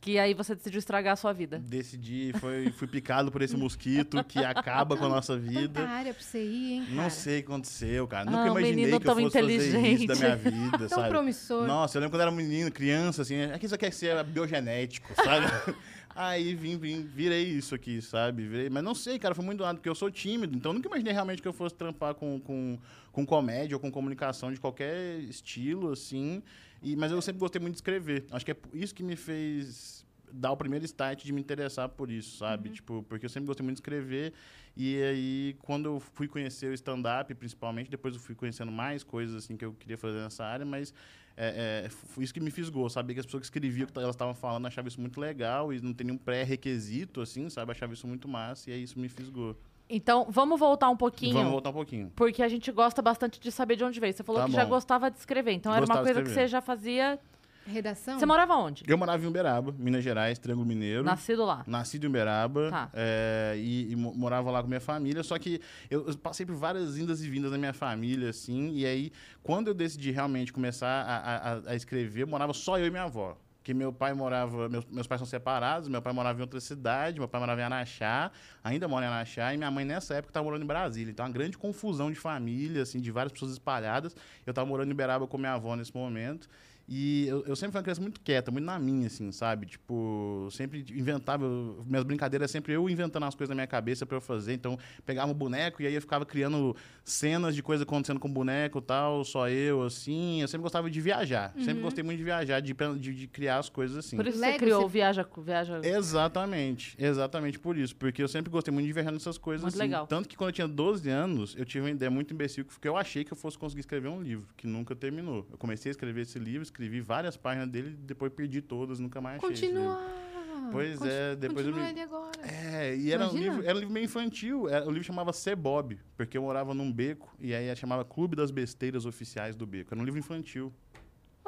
Que 0.00 0.18
aí 0.18 0.34
você 0.34 0.56
decidiu 0.56 0.80
estragar 0.80 1.12
a 1.12 1.16
sua 1.16 1.32
vida. 1.32 1.60
Decidi, 1.60 2.32
foi, 2.40 2.72
fui 2.72 2.88
picado 2.88 3.30
por 3.30 3.40
esse 3.40 3.56
mosquito 3.56 4.24
que 4.24 4.40
acaba 4.44 4.96
com 4.96 5.04
a 5.04 5.08
nossa 5.08 5.34
Tanta 5.38 5.48
vida. 5.48 5.88
área 5.88 6.12
pra 6.12 6.20
você 6.20 6.42
ir, 6.42 6.72
hein, 6.72 6.86
Não 6.88 6.96
cara? 6.96 7.10
sei 7.10 7.38
o 7.38 7.42
que 7.44 7.48
aconteceu, 7.52 8.08
cara. 8.08 8.22
Ah, 8.28 8.32
Nunca 8.32 8.42
um 8.42 8.46
imaginei 8.58 8.74
menino 8.74 9.00
que 9.00 9.06
eu 9.08 9.14
fosse 9.14 9.30
fazer 9.30 9.92
isso 9.92 10.06
da 10.08 10.14
minha 10.16 10.36
vida, 10.36 10.78
Tão 10.90 10.98
sabe? 10.98 11.08
promissor. 11.08 11.68
Nossa, 11.68 11.96
eu 11.96 12.00
lembro 12.00 12.14
quando 12.16 12.22
eu 12.22 12.26
era 12.26 12.36
menino, 12.36 12.72
criança, 12.72 13.22
assim, 13.22 13.36
é 13.36 13.56
que 13.56 13.64
isso 13.66 13.76
aqui 13.76 13.84
ia 13.84 13.92
ser 13.92 14.24
biogenético, 14.24 15.08
sabe? 15.14 15.46
Aí 16.14 16.54
vim, 16.54 16.76
vim, 16.76 17.02
virei 17.02 17.44
isso 17.44 17.74
aqui, 17.74 18.02
sabe? 18.02 18.46
Virei, 18.46 18.68
mas 18.68 18.82
não 18.84 18.94
sei, 18.94 19.18
cara, 19.18 19.34
foi 19.34 19.44
muito 19.44 19.58
do 19.58 19.64
nada, 19.64 19.76
porque 19.78 19.88
eu 19.88 19.94
sou 19.94 20.10
tímido, 20.10 20.54
então 20.54 20.72
nunca 20.72 20.86
imaginei 20.88 21.12
realmente 21.12 21.40
que 21.40 21.48
eu 21.48 21.52
fosse 21.52 21.74
trampar 21.74 22.14
com, 22.14 22.38
com, 22.40 22.78
com 23.10 23.24
comédia 23.24 23.76
ou 23.76 23.80
com 23.80 23.90
comunicação 23.90 24.52
de 24.52 24.60
qualquer 24.60 25.18
estilo, 25.20 25.90
assim. 25.90 26.42
E, 26.82 26.96
mas 26.96 27.12
eu 27.12 27.22
sempre 27.22 27.38
gostei 27.38 27.60
muito 27.60 27.74
de 27.74 27.78
escrever. 27.78 28.26
Acho 28.30 28.44
que 28.44 28.52
é 28.52 28.56
isso 28.74 28.94
que 28.94 29.02
me 29.02 29.16
fez 29.16 30.04
dar 30.32 30.50
o 30.52 30.56
primeiro 30.56 30.84
start 30.84 31.24
de 31.24 31.32
me 31.32 31.40
interessar 31.40 31.88
por 31.88 32.10
isso, 32.10 32.38
sabe? 32.38 32.70
Tipo, 32.70 33.04
porque 33.08 33.26
eu 33.26 33.30
sempre 33.30 33.46
gostei 33.46 33.64
muito 33.64 33.76
de 33.76 33.80
escrever. 33.80 34.32
E 34.76 35.02
aí, 35.02 35.56
quando 35.60 35.86
eu 35.86 36.00
fui 36.00 36.26
conhecer 36.26 36.68
o 36.68 36.74
stand-up, 36.74 37.32
principalmente, 37.34 37.90
depois 37.90 38.14
eu 38.14 38.20
fui 38.20 38.34
conhecendo 38.34 38.72
mais 38.72 39.04
coisas 39.04 39.36
assim 39.36 39.56
que 39.56 39.64
eu 39.64 39.74
queria 39.74 39.98
fazer 39.98 40.18
nessa 40.18 40.44
área, 40.44 40.64
mas 40.64 40.94
é, 41.36 41.84
é, 41.86 41.88
foi 41.88 42.24
isso 42.24 42.32
que 42.34 42.40
me 42.40 42.50
fisgou, 42.50 42.88
sabia 42.90 43.14
que 43.14 43.20
as 43.20 43.26
pessoas 43.26 43.40
que 43.42 43.46
escreviam 43.46 43.86
o 43.88 43.92
que 43.92 43.98
elas 43.98 44.14
estavam 44.14 44.34
falando 44.34 44.66
achavam 44.66 44.88
isso 44.88 45.00
muito 45.00 45.20
legal 45.20 45.72
e 45.72 45.80
não 45.80 45.92
tem 45.92 46.06
nenhum 46.06 46.18
pré-requisito, 46.18 47.20
assim, 47.20 47.48
sabe? 47.48 47.72
Achava 47.72 47.92
isso 47.92 48.06
muito 48.06 48.28
massa 48.28 48.70
e 48.70 48.72
aí 48.72 48.82
isso 48.82 48.98
me 48.98 49.08
fisgou. 49.08 49.56
Então, 49.88 50.26
vamos 50.30 50.58
voltar 50.58 50.88
um 50.88 50.96
pouquinho. 50.96 51.34
Vamos 51.34 51.50
voltar 51.50 51.70
um 51.70 51.74
pouquinho. 51.74 52.12
Porque 52.16 52.42
a 52.42 52.48
gente 52.48 52.70
gosta 52.72 53.02
bastante 53.02 53.38
de 53.38 53.52
saber 53.52 53.76
de 53.76 53.84
onde 53.84 54.00
veio. 54.00 54.12
Você 54.12 54.22
falou 54.22 54.40
Tá 54.40 54.46
que 54.46 54.52
já 54.54 54.64
bom. 54.64 54.70
gostava 54.70 55.10
de 55.10 55.18
escrever. 55.18 55.52
Então, 55.52 55.70
era 55.70 55.82
uma 55.82 55.86
Gostava 55.86 56.04
coisa 56.04 56.22
que 56.22 56.30
você 56.30 56.48
já 56.48 56.62
fazia. 56.62 57.18
Redação? 57.66 58.18
Você 58.18 58.26
morava 58.26 58.54
onde? 58.56 58.82
Eu 58.86 58.98
morava 58.98 59.22
em 59.22 59.26
Uberaba, 59.26 59.72
Minas 59.78 60.02
Gerais, 60.02 60.38
Triângulo 60.38 60.66
Mineiro. 60.66 61.04
Nascido 61.04 61.44
lá. 61.44 61.62
Nascido 61.66 62.04
em 62.04 62.08
Uberaba 62.08 62.70
Tá. 62.70 62.90
é, 62.94 63.54
e, 63.56 63.92
e 63.92 63.96
mo- 63.96 64.14
morava 64.14 64.50
lá 64.50 64.60
com 64.62 64.68
minha 64.68 64.80
família, 64.80 65.22
só 65.22 65.38
que 65.38 65.60
eu, 65.90 66.06
eu 66.08 66.16
passei 66.16 66.44
por 66.44 66.54
várias 66.56 66.96
indas 66.98 67.22
e 67.22 67.28
vindas 67.30 67.50
na 67.52 67.58
minha 67.58 67.72
família, 67.72 68.30
assim, 68.30 68.72
e 68.74 68.84
aí, 68.86 69.12
quando 69.42 69.68
eu 69.68 69.74
decidi 69.74 70.10
realmente 70.10 70.52
começar 70.52 70.88
a, 71.02 71.16
a- 71.16 71.52
a- 71.54 71.62
a 71.68 71.74
escrever, 71.76 72.26
morava 72.26 72.52
só 72.52 72.78
eu 72.78 72.86
e 72.86 72.90
minha 72.90 73.04
avó. 73.04 73.36
Que 73.64 73.72
meu 73.72 73.92
pai 73.92 74.12
morava, 74.12 74.68
meus, 74.68 74.84
meus 74.86 75.06
pais 75.06 75.20
são 75.20 75.26
separados, 75.26 75.86
meu 75.88 76.02
pai 76.02 76.12
morava 76.12 76.36
em 76.36 76.42
outra 76.42 76.58
cidade, 76.58 77.20
meu 77.20 77.28
pai 77.28 77.38
morava 77.40 77.60
em 77.60 77.64
Anaxá, 77.64 78.32
ainda 78.64 78.88
mora 78.88 79.06
em 79.06 79.08
Anaxá, 79.08 79.54
e 79.54 79.56
minha 79.56 79.70
mãe 79.70 79.84
nessa 79.84 80.14
época 80.14 80.30
estava 80.30 80.42
morando 80.42 80.64
em 80.64 80.66
Brasília. 80.66 81.12
Então, 81.12 81.24
uma 81.24 81.30
grande 81.32 81.56
confusão 81.56 82.10
de 82.10 82.18
família, 82.18 82.82
assim, 82.82 83.00
de 83.00 83.12
várias 83.12 83.32
pessoas 83.32 83.52
espalhadas. 83.52 84.16
Eu 84.44 84.50
estava 84.50 84.66
morando 84.68 84.88
em 84.88 84.92
Uberaba 84.92 85.28
com 85.28 85.38
minha 85.38 85.52
avó 85.52 85.76
nesse 85.76 85.94
momento. 85.96 86.48
E 86.94 87.26
eu, 87.26 87.42
eu 87.46 87.56
sempre 87.56 87.72
fui 87.72 87.78
uma 87.78 87.82
criança 87.84 88.02
muito 88.02 88.20
quieta, 88.20 88.50
muito 88.50 88.66
na 88.66 88.78
minha, 88.78 89.06
assim, 89.06 89.32
sabe? 89.32 89.64
Tipo, 89.64 90.46
sempre 90.50 90.84
inventava. 90.90 91.42
eu- 91.46 91.82
Minhas 91.86 92.04
brincadeiras 92.04 92.50
é 92.50 92.52
sempre 92.52 92.74
eu 92.74 92.86
inventando 92.90 93.24
as 93.24 93.34
coisas 93.34 93.48
na 93.48 93.54
minha 93.54 93.66
cabeça 93.66 94.04
pra 94.04 94.18
eu 94.18 94.20
fazer. 94.20 94.52
Então, 94.52 94.78
pegava 95.06 95.32
um 95.32 95.34
boneco 95.34 95.80
e 95.80 95.86
aí 95.86 95.94
eu 95.94 96.02
ficava 96.02 96.26
criando 96.26 96.76
cenas 97.02 97.54
de 97.54 97.62
coisa 97.62 97.84
acontecendo 97.84 98.20
com 98.20 98.28
o 98.28 98.30
boneco 98.30 98.78
e 98.78 98.82
tal, 98.82 99.24
só 99.24 99.48
eu, 99.48 99.82
assim. 99.82 100.42
Eu 100.42 100.48
sempre 100.48 100.62
gostava 100.64 100.90
de 100.90 101.00
viajar. 101.00 101.54
Sempre 101.64 101.80
gostei 101.82 102.04
muito 102.04 102.18
de 102.18 102.24
viajar, 102.24 102.60
de, 102.60 102.74
de, 102.98 103.14
de 103.14 103.26
criar 103.26 103.56
as 103.58 103.70
coisas 103.70 103.96
assim. 103.96 104.16
Por 104.16 104.26
isso 104.26 104.38
Lego, 104.38 104.52
você 104.52 104.58
criou 104.58 104.80
você- 104.80 104.84
o 104.86 104.88
Viaja. 104.88 105.26
Viaja... 105.38 105.80
Exatamente, 105.82 106.94
exatamente 106.98 107.58
por 107.58 107.78
isso. 107.78 107.96
Porque 107.96 108.22
eu 108.22 108.28
sempre 108.28 108.50
gostei 108.50 108.72
muito 108.72 108.86
de 108.86 108.92
viajar 108.92 109.10
nessas 109.12 109.38
coisas. 109.38 109.62
Muito 109.62 109.72
assim. 109.74 109.82
legal. 109.82 110.06
Tanto 110.06 110.28
que 110.28 110.36
quando 110.36 110.48
eu 110.50 110.54
tinha 110.54 110.68
12 110.68 111.08
anos, 111.08 111.54
eu 111.56 111.64
tive 111.64 111.84
uma 111.86 111.90
ideia 111.90 112.10
muito 112.10 112.34
imbecil, 112.34 112.66
que 112.66 112.86
eu 112.88 112.98
achei 112.98 113.24
que 113.24 113.32
eu 113.32 113.36
fosse 113.36 113.56
conseguir 113.56 113.80
escrever 113.80 114.08
um 114.08 114.20
livro, 114.20 114.46
que 114.58 114.66
nunca 114.66 114.94
terminou. 114.94 115.46
Eu 115.50 115.56
comecei 115.56 115.88
a 115.88 115.92
escrever 115.92 116.20
esse 116.22 116.38
livro, 116.38 116.62
escrevi 116.62 116.81
várias 117.00 117.36
páginas 117.36 117.68
dele, 117.68 117.96
depois 118.00 118.32
perdi 118.32 118.60
todas, 118.60 118.98
nunca 118.98 119.20
mais 119.20 119.42
achei. 119.42 119.50
Continua. 119.50 120.22
Pois 120.70 121.02
é, 121.02 121.36
depois 121.36 121.66
eu 121.66 121.76
ele 121.76 122.00
agora. 122.00 122.30
É, 122.42 122.96
e 122.96 123.12
era 123.12 123.28
um, 123.28 123.36
livro, 123.36 123.62
era 123.64 123.74
um 123.74 123.80
livro 123.80 123.92
meio 123.92 124.04
infantil. 124.04 124.68
Era, 124.68 124.86
o 124.86 124.90
livro 124.90 125.04
chamava 125.04 125.32
C. 125.32 125.54
Bob, 125.54 125.98
porque 126.16 126.38
eu 126.38 126.42
morava 126.42 126.72
num 126.72 126.90
beco, 126.90 127.34
e 127.38 127.54
aí 127.54 127.74
chamava 127.76 128.04
Clube 128.04 128.36
das 128.36 128.50
Besteiras 128.50 129.04
Oficiais 129.04 129.54
do 129.54 129.66
Beco. 129.66 129.92
Era 129.92 130.00
um 130.00 130.04
livro 130.04 130.18
infantil. 130.18 130.72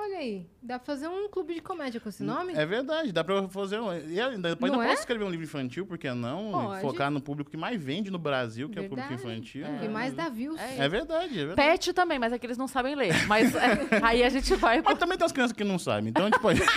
Olha 0.04 0.18
aí, 0.18 0.46
dá 0.62 0.78
pra 0.78 0.84
fazer 0.84 1.08
um 1.08 1.30
clube 1.30 1.54
de 1.54 1.62
comédia 1.62 1.98
com 1.98 2.10
esse 2.10 2.22
nome? 2.22 2.52
É 2.52 2.66
verdade, 2.66 3.10
dá 3.10 3.24
pra 3.24 3.36
eu 3.36 3.48
fazer 3.48 3.80
um. 3.80 3.90
E 4.06 4.20
ainda, 4.20 4.50
depois 4.50 4.70
Não 4.70 4.78
ainda 4.78 4.92
é? 4.92 4.94
posso 4.94 5.00
escrever 5.00 5.24
um 5.24 5.30
livro 5.30 5.44
infantil, 5.46 5.86
por 5.86 5.96
que 5.96 6.12
não? 6.12 6.52
Pode. 6.52 6.82
Focar 6.82 7.10
no 7.10 7.22
público 7.22 7.50
que 7.50 7.56
mais 7.56 7.82
vende 7.82 8.10
no 8.10 8.18
Brasil, 8.18 8.68
que 8.68 8.78
é 8.78 8.82
o 8.82 8.88
público 8.90 9.08
Verdade. 9.08 9.32
infantil. 9.32 9.66
O 9.66 9.78
que 9.78 9.88
mais 9.88 10.12
dá 10.12 10.28
views. 10.28 10.60
É 10.60 10.84
É 10.84 10.88
verdade, 10.90 11.32
é 11.40 11.46
verdade. 11.46 11.70
Pet 11.70 11.94
também, 11.94 12.18
mas 12.18 12.34
é 12.34 12.38
que 12.38 12.44
eles 12.44 12.58
não 12.58 12.68
sabem 12.68 12.94
ler. 12.94 13.26
Mas 13.26 13.54
é, 13.54 13.88
aí 14.04 14.22
a 14.22 14.28
gente 14.28 14.54
vai. 14.56 14.82
Mas 14.82 14.98
também 14.98 15.16
tem 15.16 15.24
as 15.24 15.32
crianças 15.32 15.56
que 15.56 15.64
não 15.64 15.78
sabem, 15.78 16.10
então 16.10 16.26
a 16.26 16.26
gente 16.26 16.38
pode. 16.38 16.60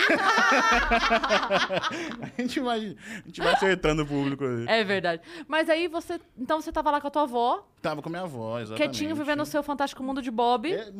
a, 2.38 2.40
gente 2.40 2.60
vai, 2.60 2.78
a 2.78 3.26
gente 3.26 3.40
vai 3.42 3.52
acertando 3.52 4.04
o 4.04 4.06
público 4.06 4.42
aí. 4.42 4.64
É 4.68 4.84
verdade. 4.84 5.20
Mas 5.46 5.68
aí 5.68 5.86
você. 5.86 6.18
Então 6.38 6.62
você 6.62 6.72
tava 6.72 6.90
lá 6.90 6.98
com 6.98 7.08
a 7.08 7.10
tua 7.10 7.24
avó, 7.24 7.68
Tava 7.80 8.02
com 8.02 8.10
minha 8.10 8.22
avó, 8.22 8.58
exatamente. 8.58 8.90
quietinho, 8.90 9.14
vivendo 9.14 9.40
o 9.40 9.46
seu 9.46 9.62
fantástico 9.62 10.02
mundo 10.02 10.20
de 10.20 10.30
Bob. 10.32 10.72
É, 10.72 10.90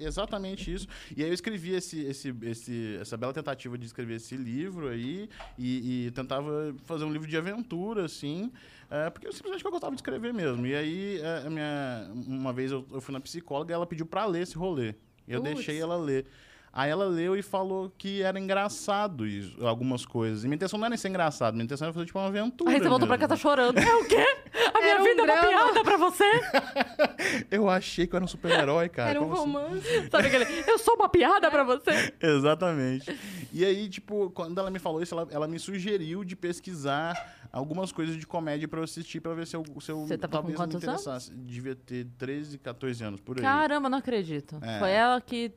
exatamente 0.00 0.72
isso. 0.72 0.88
E 1.16 1.22
aí 1.22 1.30
eu 1.30 1.34
escrevi 1.34 1.57
esse, 1.66 2.00
esse, 2.04 2.34
esse, 2.42 2.98
essa 3.00 3.16
bela 3.16 3.32
tentativa 3.32 3.76
de 3.76 3.86
escrever 3.86 4.14
esse 4.16 4.36
livro 4.36 4.88
aí 4.88 5.28
e, 5.56 6.06
e 6.06 6.10
tentava 6.12 6.74
fazer 6.84 7.04
um 7.04 7.12
livro 7.12 7.26
de 7.26 7.36
aventura, 7.36 8.04
assim, 8.04 8.52
é, 8.90 9.10
porque 9.10 9.26
eu 9.26 9.32
simplesmente 9.32 9.64
eu 9.64 9.70
gostava 9.70 9.94
de 9.94 10.00
escrever 10.00 10.32
mesmo. 10.32 10.66
E 10.66 10.74
aí 10.74 11.20
é, 11.20 11.50
minha, 11.50 12.10
uma 12.26 12.52
vez 12.52 12.70
eu, 12.70 12.86
eu 12.92 13.00
fui 13.00 13.12
na 13.12 13.20
psicóloga 13.20 13.72
e 13.72 13.74
ela 13.74 13.86
pediu 13.86 14.06
pra 14.06 14.24
ler 14.26 14.42
esse 14.42 14.56
rolê. 14.56 14.94
Eu 15.26 15.42
Putz. 15.42 15.54
deixei 15.54 15.78
ela 15.78 15.96
ler. 15.96 16.26
Aí 16.78 16.92
ela 16.92 17.06
leu 17.06 17.36
e 17.36 17.42
falou 17.42 17.90
que 17.98 18.22
era 18.22 18.38
engraçado 18.38 19.26
isso, 19.26 19.66
algumas 19.66 20.06
coisas. 20.06 20.44
E 20.44 20.46
minha 20.46 20.54
intenção 20.54 20.78
não 20.78 20.86
era 20.86 20.96
ser 20.96 21.08
engraçado, 21.08 21.54
minha 21.54 21.64
intenção 21.64 21.86
era 21.86 21.92
fazer 21.92 22.06
tipo 22.06 22.20
uma 22.20 22.28
aventura. 22.28 22.70
Aí 22.70 22.78
você 22.78 22.88
voltou 22.88 23.08
pra 23.08 23.18
casa 23.18 23.34
chorando. 23.34 23.76
É 23.76 23.94
o 23.96 24.04
quê? 24.06 24.24
A 24.72 24.78
minha 24.78 24.92
Era 24.92 25.00
um 25.00 25.04
vida 25.04 25.22
é 25.22 25.24
uma 25.24 25.34
drama. 25.34 25.48
piada 25.48 25.82
pra 25.82 25.96
você? 25.96 26.24
Eu 27.50 27.68
achei 27.68 28.06
que 28.06 28.12
eu 28.14 28.18
era 28.18 28.24
um 28.24 28.28
super-herói, 28.28 28.88
cara. 28.88 29.10
Era 29.10 29.20
um 29.20 29.28
como 29.28 29.34
assim? 29.34 29.68
romance. 29.70 29.88
Sabe 30.08 30.28
aquele, 30.28 30.44
eu 30.70 30.78
sou 30.78 30.94
uma 30.94 31.08
piada 31.08 31.50
pra 31.50 31.64
você? 31.64 32.14
Exatamente. 32.22 33.18
E 33.52 33.64
aí, 33.64 33.88
tipo, 33.88 34.30
quando 34.30 34.58
ela 34.58 34.70
me 34.70 34.78
falou 34.78 35.02
isso, 35.02 35.14
ela, 35.14 35.26
ela 35.32 35.48
me 35.48 35.58
sugeriu 35.58 36.22
de 36.22 36.36
pesquisar 36.36 37.36
algumas 37.52 37.90
coisas 37.90 38.16
de 38.16 38.26
comédia 38.26 38.68
pra 38.68 38.78
eu 38.80 38.84
assistir, 38.84 39.20
pra 39.20 39.34
ver 39.34 39.46
se 39.46 39.56
eu, 39.56 39.64
se 39.80 39.90
eu 39.90 40.06
Você 40.06 40.16
tava 40.16 40.30
com 40.42 40.52
talvez 40.52 40.52
me 40.52 40.56
quantos 40.56 40.88
anos? 40.88 41.00
interessasse. 41.02 41.34
Devia 41.34 41.74
ter 41.74 42.06
13, 42.16 42.58
14 42.58 43.04
anos, 43.04 43.20
por 43.20 43.36
aí. 43.36 43.42
Caramba, 43.42 43.88
não 43.88 43.98
acredito. 43.98 44.58
É. 44.62 44.78
Foi 44.78 44.90
ela 44.90 45.20
que 45.20 45.52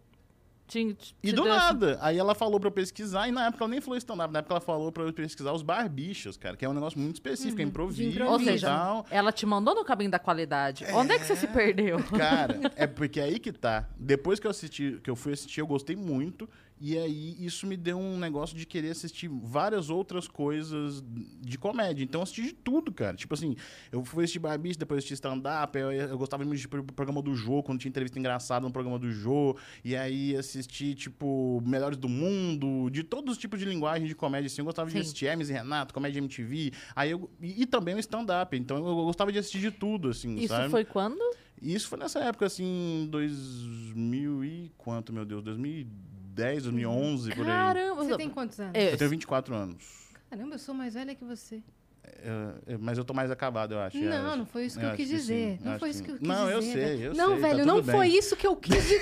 te 0.71 1.15
E 1.21 1.31
do 1.33 1.43
deu 1.43 1.53
essa- 1.53 1.65
nada. 1.73 1.97
Aí 2.01 2.17
ela 2.17 2.33
falou 2.33 2.59
pra 2.59 2.67
eu 2.67 2.71
pesquisar, 2.71 3.27
e 3.27 3.31
na 3.31 3.47
época 3.47 3.63
ela 3.65 3.71
nem 3.71 3.81
falou 3.81 3.97
stand-up, 3.97 4.31
na 4.31 4.39
época 4.39 4.53
ela 4.53 4.61
falou 4.61 4.91
pra 4.91 5.03
eu 5.03 5.11
pesquisar 5.13 5.51
os 5.51 5.61
barbichas, 5.61 6.37
cara, 6.37 6.55
que 6.55 6.63
é 6.63 6.69
um 6.69 6.73
negócio 6.73 6.97
muito 6.99 7.15
específico, 7.15 7.61
é 7.61 7.63
improviso, 7.65 8.09
improviso. 8.09 8.33
Ou 8.33 8.39
e 8.41 8.45
seja, 8.45 8.67
tal. 8.67 9.05
ela 9.11 9.31
te 9.31 9.45
mandou 9.45 9.75
no 9.75 9.83
caminho 9.83 10.09
da 10.11 10.19
qualidade. 10.19 10.85
Onde 10.93 11.11
é 11.13 11.19
que 11.19 11.25
você 11.25 11.35
se 11.35 11.47
perdeu? 11.47 11.97
Cara, 12.17 12.59
é 12.75 12.87
porque 12.87 13.19
é 13.19 13.23
aí 13.23 13.39
que 13.39 13.51
tá. 13.51 13.89
Depois 13.97 14.39
que 14.39 14.47
eu 14.47 14.51
assisti, 14.51 14.99
que 15.03 15.09
eu 15.09 15.15
fui 15.15 15.33
assistir, 15.33 15.59
eu 15.59 15.67
gostei 15.67 15.95
muito. 15.95 16.47
E 16.83 16.97
aí 16.97 17.35
isso 17.39 17.67
me 17.67 17.77
deu 17.77 17.99
um 17.99 18.17
negócio 18.17 18.57
de 18.57 18.65
querer 18.65 18.89
assistir 18.89 19.27
várias 19.27 19.91
outras 19.91 20.27
coisas 20.27 21.03
de 21.39 21.55
comédia. 21.55 22.03
Então 22.03 22.21
eu 22.21 22.23
assisti 22.23 22.41
de 22.41 22.53
tudo, 22.53 22.91
cara. 22.91 23.15
Tipo 23.15 23.35
assim, 23.35 23.55
eu 23.91 24.03
fui 24.03 24.23
assistir 24.23 24.39
Barbicha, 24.39 24.79
depois 24.79 24.97
assisti 24.97 25.13
stand-up. 25.13 25.77
Eu, 25.77 25.91
eu 25.91 26.17
gostava 26.17 26.43
muito 26.43 26.59
de 26.59 26.67
programa 26.67 27.21
do 27.21 27.35
Jô, 27.35 27.61
quando 27.61 27.79
tinha 27.79 27.89
entrevista 27.89 28.17
engraçada 28.17 28.65
no 28.65 28.73
programa 28.73 28.97
do 28.97 29.11
Jô. 29.11 29.55
E 29.85 29.95
aí 29.95 30.35
assisti, 30.35 30.95
tipo, 30.95 31.61
Melhores 31.63 31.99
do 31.99 32.09
Mundo, 32.09 32.89
de 32.89 33.03
todos 33.03 33.33
os 33.33 33.37
tipos 33.37 33.59
de 33.59 33.65
linguagem 33.65 34.07
de 34.07 34.15
comédia, 34.15 34.47
assim. 34.47 34.61
Eu 34.61 34.65
gostava 34.65 34.89
de 34.89 34.93
Sim. 34.93 35.01
assistir 35.01 35.27
Hermes 35.27 35.51
e 35.51 35.53
Renato, 35.53 35.93
comédia 35.93 36.17
MTV. 36.17 36.71
Aí 36.95 37.11
eu, 37.11 37.29
e, 37.39 37.61
e 37.61 37.65
também 37.67 37.93
o 37.93 37.99
stand-up. 37.99 38.57
Então 38.57 38.77
eu, 38.77 38.87
eu 38.87 38.95
gostava 38.95 39.31
de 39.31 39.37
assistir 39.37 39.59
de 39.59 39.69
tudo, 39.69 40.09
assim, 40.09 40.35
Isso 40.37 40.47
sabe? 40.47 40.71
foi 40.71 40.83
quando? 40.83 41.21
Isso 41.61 41.87
foi 41.87 41.99
nessa 41.99 42.17
época, 42.21 42.47
assim, 42.47 43.07
2000 43.11 44.43
e 44.43 44.71
quanto, 44.79 45.13
meu 45.13 45.23
Deus? 45.23 45.43
2010, 45.43 46.20
2011, 46.33 47.31
por 47.35 47.41
aí. 47.41 47.45
Caramba! 47.45 48.03
Você 48.03 48.17
tem 48.17 48.29
quantos 48.29 48.59
anos? 48.59 48.73
É, 48.75 48.93
Eu 48.93 48.97
tenho 48.97 49.09
24 49.09 49.53
anos. 49.55 49.83
Caramba, 50.29 50.55
eu 50.55 50.59
sou 50.59 50.73
mais 50.73 50.93
velha 50.93 51.13
que 51.13 51.23
você. 51.23 51.61
É, 52.03 52.73
é, 52.73 52.77
mas 52.77 52.97
eu 52.97 53.05
tô 53.05 53.13
mais 53.13 53.29
acabado, 53.29 53.73
eu 53.73 53.79
acho. 53.79 53.97
é, 53.97 54.01
Não, 54.01 54.37
não 54.37 54.45
foi 54.45 54.65
isso 54.65 54.79
que 54.79 54.85
eu, 54.85 54.93
quis 54.93 55.07
dizer. 55.07 55.59
Não 55.63 55.77
foi 55.77 55.89
isso 55.91 56.03
que 56.03 56.11
eu 56.11 56.17
quis 56.17 56.27
Não, 56.27 56.45
dizer. 56.45 56.53
eu 56.55 56.61
sei, 56.61 57.07
eu 57.07 57.13
não, 57.13 57.27
sei. 57.33 57.35
tá 57.35 57.47
velho, 57.47 57.59
tudo 57.59 57.67
não 57.67 57.81
bem. 57.81 57.95
foi 57.95 58.07
isso 58.07 58.35
que 58.35 58.47
eu 58.47 58.55
quis 58.55 58.75
dizer. 58.83 59.01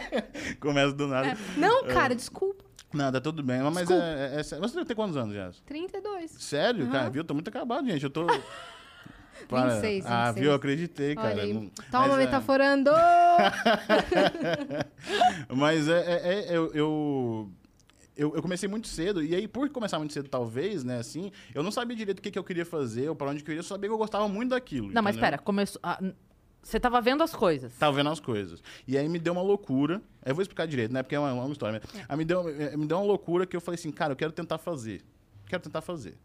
Começa 0.60 0.92
do 0.92 1.06
nada. 1.06 1.36
Não, 1.56 1.84
cara, 1.86 2.14
desculpa. 2.14 2.64
Não, 2.92 3.10
tá 3.10 3.20
tudo 3.20 3.42
bem. 3.42 3.60
Mas 3.72 3.90
é, 3.90 3.94
é, 4.36 4.40
é. 4.40 4.42
Você 4.42 4.84
tem 4.84 4.96
quantos 4.96 5.16
anos, 5.16 5.34
Jess? 5.34 5.60
32. 5.66 6.30
Sério, 6.32 6.84
Aham. 6.84 6.92
cara? 6.92 7.10
Viu? 7.10 7.20
Eu 7.20 7.24
tô 7.26 7.34
muito 7.34 7.48
acabado, 7.48 7.86
gente. 7.88 8.02
Eu 8.04 8.10
tô... 8.10 8.26
Para. 9.48 9.70
26, 9.80 10.06
Ah, 10.06 10.24
26. 10.26 10.34
viu? 10.42 10.50
Eu 10.50 10.54
acreditei, 10.56 11.14
cara. 11.14 11.28
Olha 11.30 11.42
aí. 11.42 11.52
Não- 11.54 11.68
Toma, 11.90 12.08
mas 12.08 12.12
é- 12.12 12.16
metaforando! 12.18 12.90
Mas 15.54 15.88
é, 15.88 16.00
é- 16.00 16.28
é- 16.52 16.56
eu, 16.56 16.72
eu, 16.74 17.50
eu, 18.16 18.34
eu 18.36 18.42
comecei 18.42 18.68
muito 18.68 18.88
cedo, 18.88 19.22
e 19.22 19.34
aí, 19.34 19.46
por 19.48 19.68
começar 19.70 19.98
muito 19.98 20.12
cedo, 20.12 20.28
talvez, 20.28 20.84
né, 20.84 20.98
assim, 20.98 21.30
eu 21.54 21.62
não 21.62 21.70
sabia 21.70 21.96
direito 21.96 22.18
o 22.18 22.22
que, 22.22 22.30
que 22.30 22.38
eu 22.38 22.44
queria 22.44 22.64
fazer, 22.66 23.08
ou 23.08 23.14
pra 23.16 23.28
onde 23.30 23.42
que 23.42 23.50
eu 23.50 23.54
ia, 23.54 23.58
eu 23.60 23.64
sabia 23.64 23.88
que 23.88 23.94
eu 23.94 23.98
gostava 23.98 24.28
muito 24.28 24.50
daquilo. 24.50 24.90
Não, 24.92 25.02
mas 25.02 25.16
entendeu? 25.16 25.30
pera, 25.32 25.38
começou. 25.42 25.80
ah, 25.82 25.98
n- 26.00 26.14
Você 26.62 26.80
tava 26.80 27.00
vendo 27.00 27.22
as 27.22 27.32
coisas. 27.34 27.72
Tava 27.78 27.96
vendo 27.96 28.08
as 28.10 28.18
coisas. 28.20 28.60
E 28.88 28.98
aí 28.98 29.08
me 29.08 29.18
deu 29.20 29.32
uma 29.32 29.42
loucura. 29.42 30.02
Eu 30.24 30.34
vou 30.34 30.42
explicar 30.42 30.66
direito, 30.66 30.92
né? 30.92 31.00
Porque 31.02 31.14
é 31.14 31.18
uma, 31.20 31.32
uma 31.32 31.52
história. 31.52 31.80
É. 31.94 32.04
Aí 32.08 32.16
me 32.16 32.24
deu, 32.24 32.48
eh, 32.48 32.76
me 32.76 32.86
deu 32.86 32.96
uma 32.98 33.04
loucura 33.06 33.46
que 33.46 33.54
eu 33.56 33.60
falei 33.60 33.78
assim, 33.78 33.92
cara, 33.92 34.12
eu 34.12 34.16
quero 34.16 34.32
tentar 34.32 34.58
fazer. 34.58 35.02
Quero 35.46 35.62
tentar 35.62 35.80
fazer. 35.80 36.16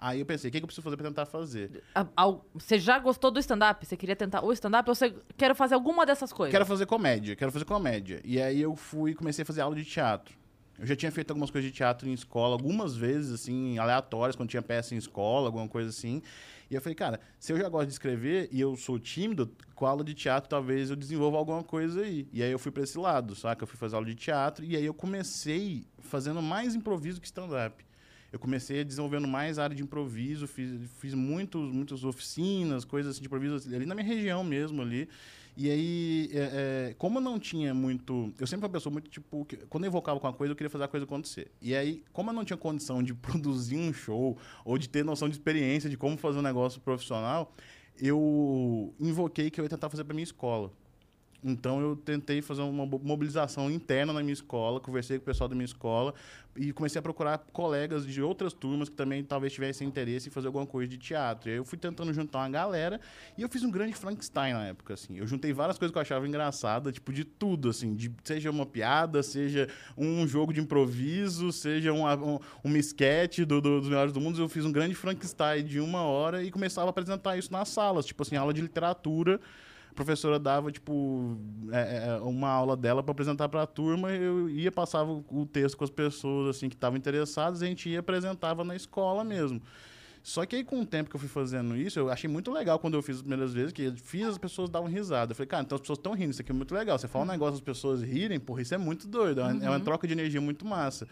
Aí 0.00 0.20
eu 0.20 0.26
pensei, 0.26 0.48
o 0.48 0.52
que, 0.52 0.58
que 0.60 0.64
eu 0.64 0.68
preciso 0.68 0.84
fazer 0.84 0.96
pra 0.96 1.08
tentar 1.08 1.26
fazer? 1.26 1.82
Você 2.54 2.78
já 2.78 2.98
gostou 3.00 3.32
do 3.32 3.40
stand-up? 3.40 3.84
Você 3.84 3.96
queria 3.96 4.14
tentar 4.14 4.44
o 4.44 4.52
stand-up 4.52 4.88
ou 4.88 4.94
você 4.94 5.12
quer 5.36 5.54
fazer 5.56 5.74
alguma 5.74 6.06
dessas 6.06 6.32
coisas? 6.32 6.52
Quero 6.52 6.64
fazer 6.64 6.86
comédia, 6.86 7.34
quero 7.34 7.50
fazer 7.50 7.64
comédia. 7.64 8.20
E 8.24 8.40
aí 8.40 8.60
eu 8.60 8.76
fui 8.76 9.12
comecei 9.12 9.42
a 9.42 9.46
fazer 9.46 9.60
aula 9.60 9.74
de 9.74 9.84
teatro. 9.84 10.38
Eu 10.78 10.86
já 10.86 10.94
tinha 10.94 11.10
feito 11.10 11.32
algumas 11.32 11.50
coisas 11.50 11.68
de 11.68 11.76
teatro 11.76 12.08
em 12.08 12.12
escola, 12.12 12.54
algumas 12.54 12.96
vezes, 12.96 13.32
assim, 13.32 13.76
aleatórias, 13.78 14.36
quando 14.36 14.48
tinha 14.48 14.62
peça 14.62 14.94
em 14.94 14.98
escola, 14.98 15.48
alguma 15.48 15.66
coisa 15.66 15.90
assim. 15.90 16.22
E 16.70 16.74
eu 16.76 16.80
falei, 16.80 16.94
cara, 16.94 17.18
se 17.40 17.52
eu 17.52 17.58
já 17.58 17.68
gosto 17.68 17.86
de 17.86 17.94
escrever 17.94 18.48
e 18.52 18.60
eu 18.60 18.76
sou 18.76 18.96
tímido, 19.00 19.50
com 19.74 19.86
a 19.86 19.90
aula 19.90 20.04
de 20.04 20.14
teatro 20.14 20.48
talvez 20.48 20.90
eu 20.90 20.94
desenvolva 20.96 21.36
alguma 21.36 21.64
coisa 21.64 22.02
aí. 22.02 22.28
E 22.32 22.40
aí 22.44 22.52
eu 22.52 22.58
fui 22.60 22.70
pra 22.70 22.84
esse 22.84 22.96
lado, 22.96 23.34
saca? 23.34 23.64
Eu 23.64 23.66
fui 23.66 23.76
fazer 23.76 23.96
aula 23.96 24.06
de 24.06 24.14
teatro 24.14 24.64
e 24.64 24.76
aí 24.76 24.84
eu 24.84 24.94
comecei 24.94 25.84
fazendo 25.98 26.40
mais 26.40 26.76
improviso 26.76 27.20
que 27.20 27.26
stand-up. 27.26 27.84
Eu 28.32 28.38
comecei 28.38 28.84
desenvolvendo 28.84 29.26
mais 29.26 29.58
área 29.58 29.74
de 29.74 29.82
improviso, 29.82 30.46
fiz, 30.46 30.78
fiz 30.98 31.14
muitos, 31.14 31.72
muitas 31.72 32.04
oficinas, 32.04 32.84
coisas 32.84 33.12
assim 33.12 33.20
de 33.20 33.26
improviso 33.26 33.74
ali 33.74 33.86
na 33.86 33.94
minha 33.94 34.06
região 34.06 34.44
mesmo 34.44 34.82
ali. 34.82 35.08
E 35.60 35.68
aí, 35.68 36.30
é, 36.32 36.90
é, 36.90 36.94
como 36.96 37.18
eu 37.18 37.20
não 37.20 37.36
tinha 37.36 37.74
muito. 37.74 38.32
Eu 38.38 38.46
sempre 38.46 38.60
fui 38.60 38.68
uma 38.68 38.72
pessoa 38.72 38.92
muito, 38.92 39.10
tipo, 39.10 39.44
que, 39.44 39.56
quando 39.56 39.84
eu 39.84 39.88
invocava 39.88 40.20
com 40.20 40.26
uma 40.28 40.32
coisa, 40.32 40.52
eu 40.52 40.56
queria 40.56 40.70
fazer 40.70 40.84
a 40.84 40.88
coisa 40.88 41.04
acontecer. 41.04 41.50
E 41.60 41.74
aí, 41.74 42.04
como 42.12 42.30
eu 42.30 42.34
não 42.34 42.44
tinha 42.44 42.56
condição 42.56 43.02
de 43.02 43.12
produzir 43.14 43.76
um 43.76 43.92
show, 43.92 44.38
ou 44.64 44.78
de 44.78 44.88
ter 44.88 45.04
noção 45.04 45.28
de 45.28 45.34
experiência 45.34 45.90
de 45.90 45.96
como 45.96 46.16
fazer 46.16 46.38
um 46.38 46.42
negócio 46.42 46.80
profissional, 46.80 47.52
eu 47.98 48.94
invoquei 49.00 49.50
que 49.50 49.60
eu 49.60 49.64
ia 49.64 49.68
tentar 49.68 49.90
fazer 49.90 50.04
para 50.04 50.14
minha 50.14 50.22
escola. 50.22 50.70
Então 51.42 51.80
eu 51.80 51.94
tentei 51.94 52.42
fazer 52.42 52.62
uma 52.62 52.84
mo- 52.84 53.00
mobilização 53.02 53.70
interna 53.70 54.12
na 54.12 54.20
minha 54.20 54.32
escola, 54.32 54.80
conversei 54.80 55.18
com 55.18 55.22
o 55.22 55.26
pessoal 55.26 55.48
da 55.48 55.54
minha 55.54 55.64
escola 55.64 56.12
e 56.56 56.72
comecei 56.72 56.98
a 56.98 57.02
procurar 57.02 57.38
colegas 57.52 58.04
de 58.04 58.20
outras 58.20 58.52
turmas 58.52 58.88
que 58.88 58.96
também 58.96 59.22
talvez 59.22 59.52
tivessem 59.52 59.86
interesse 59.86 60.28
em 60.28 60.32
fazer 60.32 60.48
alguma 60.48 60.66
coisa 60.66 60.88
de 60.88 60.98
teatro. 60.98 61.48
E 61.48 61.52
aí 61.52 61.58
eu 61.58 61.64
fui 61.64 61.78
tentando 61.78 62.12
juntar 62.12 62.38
uma 62.40 62.48
galera 62.50 63.00
e 63.36 63.42
eu 63.42 63.48
fiz 63.48 63.62
um 63.62 63.70
grande 63.70 63.92
Frankenstein 63.94 64.52
na 64.52 64.66
época, 64.66 64.94
assim. 64.94 65.16
Eu 65.18 65.28
juntei 65.28 65.52
várias 65.52 65.78
coisas 65.78 65.92
que 65.92 65.98
eu 65.98 66.02
achava 66.02 66.26
engraçada, 66.26 66.90
tipo 66.90 67.12
de 67.12 67.22
tudo, 67.22 67.68
assim, 67.68 67.94
de, 67.94 68.10
seja 68.24 68.50
uma 68.50 68.66
piada, 68.66 69.22
seja 69.22 69.68
um 69.96 70.26
jogo 70.26 70.52
de 70.52 70.60
improviso, 70.60 71.52
seja 71.52 71.92
uma, 71.92 72.16
um, 72.16 72.40
uma 72.64 72.78
esquete 72.78 73.44
do, 73.44 73.60
do- 73.60 73.78
dos 73.78 73.88
melhores 73.88 74.12
do 74.12 74.20
mundo. 74.20 74.40
Eu 74.40 74.48
fiz 74.48 74.64
um 74.64 74.72
grande 74.72 74.96
Frankenstein 74.96 75.64
de 75.64 75.78
uma 75.78 76.02
hora 76.02 76.42
e 76.42 76.50
começava 76.50 76.88
a 76.88 76.90
apresentar 76.90 77.36
isso 77.36 77.52
nas 77.52 77.68
salas, 77.68 78.04
tipo 78.04 78.22
assim, 78.24 78.34
aula 78.34 78.52
de 78.52 78.60
literatura 78.60 79.40
professora 79.98 80.38
dava, 80.38 80.70
tipo, 80.70 81.36
é, 81.72 82.06
é, 82.08 82.20
uma 82.22 82.48
aula 82.48 82.76
dela 82.76 83.02
para 83.02 83.12
apresentar 83.12 83.48
para 83.48 83.62
a 83.62 83.66
turma, 83.66 84.10
eu 84.12 84.48
ia, 84.48 84.70
passava 84.70 85.10
o- 85.10 85.46
texto 85.46 85.76
com 85.76 85.84
as 85.84 85.90
pessoas, 85.90 86.56
assim, 86.56 86.68
que 86.68 86.76
estavam 86.76 86.96
interessadas, 86.96 87.62
a 87.62 87.66
gente 87.66 87.88
ia 87.88 87.98
apresentava 88.00 88.62
na 88.64 88.76
escola 88.76 89.24
mesmo. 89.24 89.60
Só 90.22 90.44
que 90.44 90.56
aí, 90.56 90.64
com 90.64 90.80
o 90.80 90.86
tempo 90.86 91.08
que 91.08 91.16
eu 91.16 91.20
fui 91.20 91.28
fazendo 91.28 91.76
isso, 91.76 91.98
eu 91.98 92.10
achei 92.10 92.28
muito 92.28 92.50
legal 92.50 92.78
quando 92.78 92.94
eu 92.94 93.02
fiz 93.02 93.16
as 93.16 93.22
primeiras 93.22 93.52
vezes, 93.52 93.72
que 93.72 93.82
eu 93.84 93.94
fiz, 93.96 94.26
as 94.26 94.36
pessoas 94.38 94.68
davam 94.68 94.88
risada. 94.88 95.32
Eu 95.32 95.36
falei, 95.36 95.46
cara, 95.48 95.62
então 95.62 95.76
as 95.76 95.80
pessoas 95.80 95.98
estão 95.98 96.12
rindo, 96.12 96.30
isso 96.32 96.42
aqui 96.42 96.52
é 96.52 96.54
muito 96.54 96.74
legal. 96.74 96.98
Você 96.98 97.08
fala 97.08 97.24
um 97.24 97.28
negócio, 97.28 97.54
as 97.54 97.60
pessoas 97.60 98.02
rirem, 98.02 98.38
porra, 98.38 98.62
isso 98.62 98.74
é 98.74 98.78
muito 98.78 99.08
doido, 99.08 99.40
é 99.40 99.44
uma, 99.44 99.64
é 99.64 99.68
uma 99.70 99.80
troca 99.80 100.06
de 100.06 100.12
energia 100.12 100.40
muito 100.40 100.66
massa. 100.66 101.08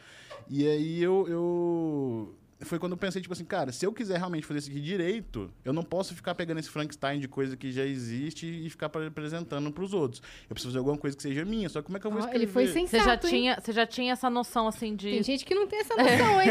E 0.51 0.67
aí 0.67 1.03
eu, 1.03 1.27
eu... 1.29 2.35
Foi 2.63 2.79
quando 2.79 2.93
eu 2.93 2.97
pensei, 2.97 3.21
tipo 3.21 3.35
assim, 3.35 3.45
cara, 3.45 3.71
se 3.71 3.85
eu 3.85 3.93
quiser 3.93 4.17
realmente 4.17 4.47
fazer 4.47 4.61
isso 4.61 4.71
aqui 4.71 4.81
direito, 4.81 5.51
eu 5.63 5.75
não 5.75 5.83
posso 5.83 6.15
ficar 6.15 6.35
pegando 6.35 6.59
esse 6.59 6.71
Frankenstein 6.71 7.21
de 7.21 7.29
coisa 7.29 7.55
que 7.55 7.71
já 7.71 7.85
existe 7.85 8.47
e 8.47 8.71
ficar 8.71 8.89
pre- 8.89 9.07
apresentando 9.09 9.71
pros 9.71 9.93
outros. 9.93 10.23
Eu 10.49 10.55
preciso 10.55 10.71
fazer 10.71 10.79
alguma 10.79 10.97
coisa 10.97 11.15
que 11.15 11.23
seja 11.23 11.45
minha, 11.45 11.69
só 11.69 11.81
que 11.81 11.87
como 11.87 11.99
é 11.99 12.01
que 12.01 12.07
eu 12.07 12.11
vou 12.11 12.21
Ó, 12.21 12.25
escrever? 12.25 12.45
ele 12.45 12.51
foi 12.51 12.67
Você 12.67 12.73
sensato, 12.73 13.05
já, 13.05 13.13
hein? 13.15 13.21
tinha, 13.43 13.61
você 13.61 13.73
já 13.73 13.87
tinha 13.87 14.13
essa 14.15 14.31
noção, 14.31 14.67
assim, 14.67 14.97
de 14.97 15.11
Tem 15.11 15.23
gente 15.23 15.45
que 15.45 15.55
não 15.55 15.67
tem 15.67 15.81
essa 15.81 15.95
noção, 15.97 16.41
hein? 16.41 16.49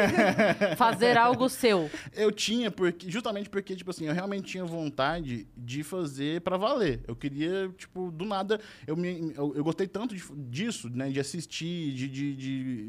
fazer 0.78 1.18
algo 1.18 1.50
seu. 1.50 1.90
Eu 2.14 2.32
tinha, 2.32 2.70
porque, 2.70 3.10
justamente 3.10 3.50
porque, 3.50 3.76
tipo 3.76 3.90
assim, 3.90 4.06
eu 4.06 4.14
realmente 4.14 4.46
tinha 4.46 4.64
vontade 4.64 5.48
de 5.58 5.84
fazer 5.84 6.42
pra 6.42 6.56
valer. 6.56 7.02
Eu 7.08 7.16
queria, 7.16 7.68
tipo, 7.78 8.12
do 8.12 8.26
nada, 8.26 8.60
eu, 8.86 8.96
me, 8.96 9.34
eu, 9.36 9.54
eu 9.56 9.64
gostei 9.64 9.88
tanto 9.88 10.16
de- 10.16 10.24
disso, 10.50 10.90
né? 10.90 11.10
De 11.10 11.20
assistir, 11.20 11.94
de, 11.94 12.08
de, 12.08 12.36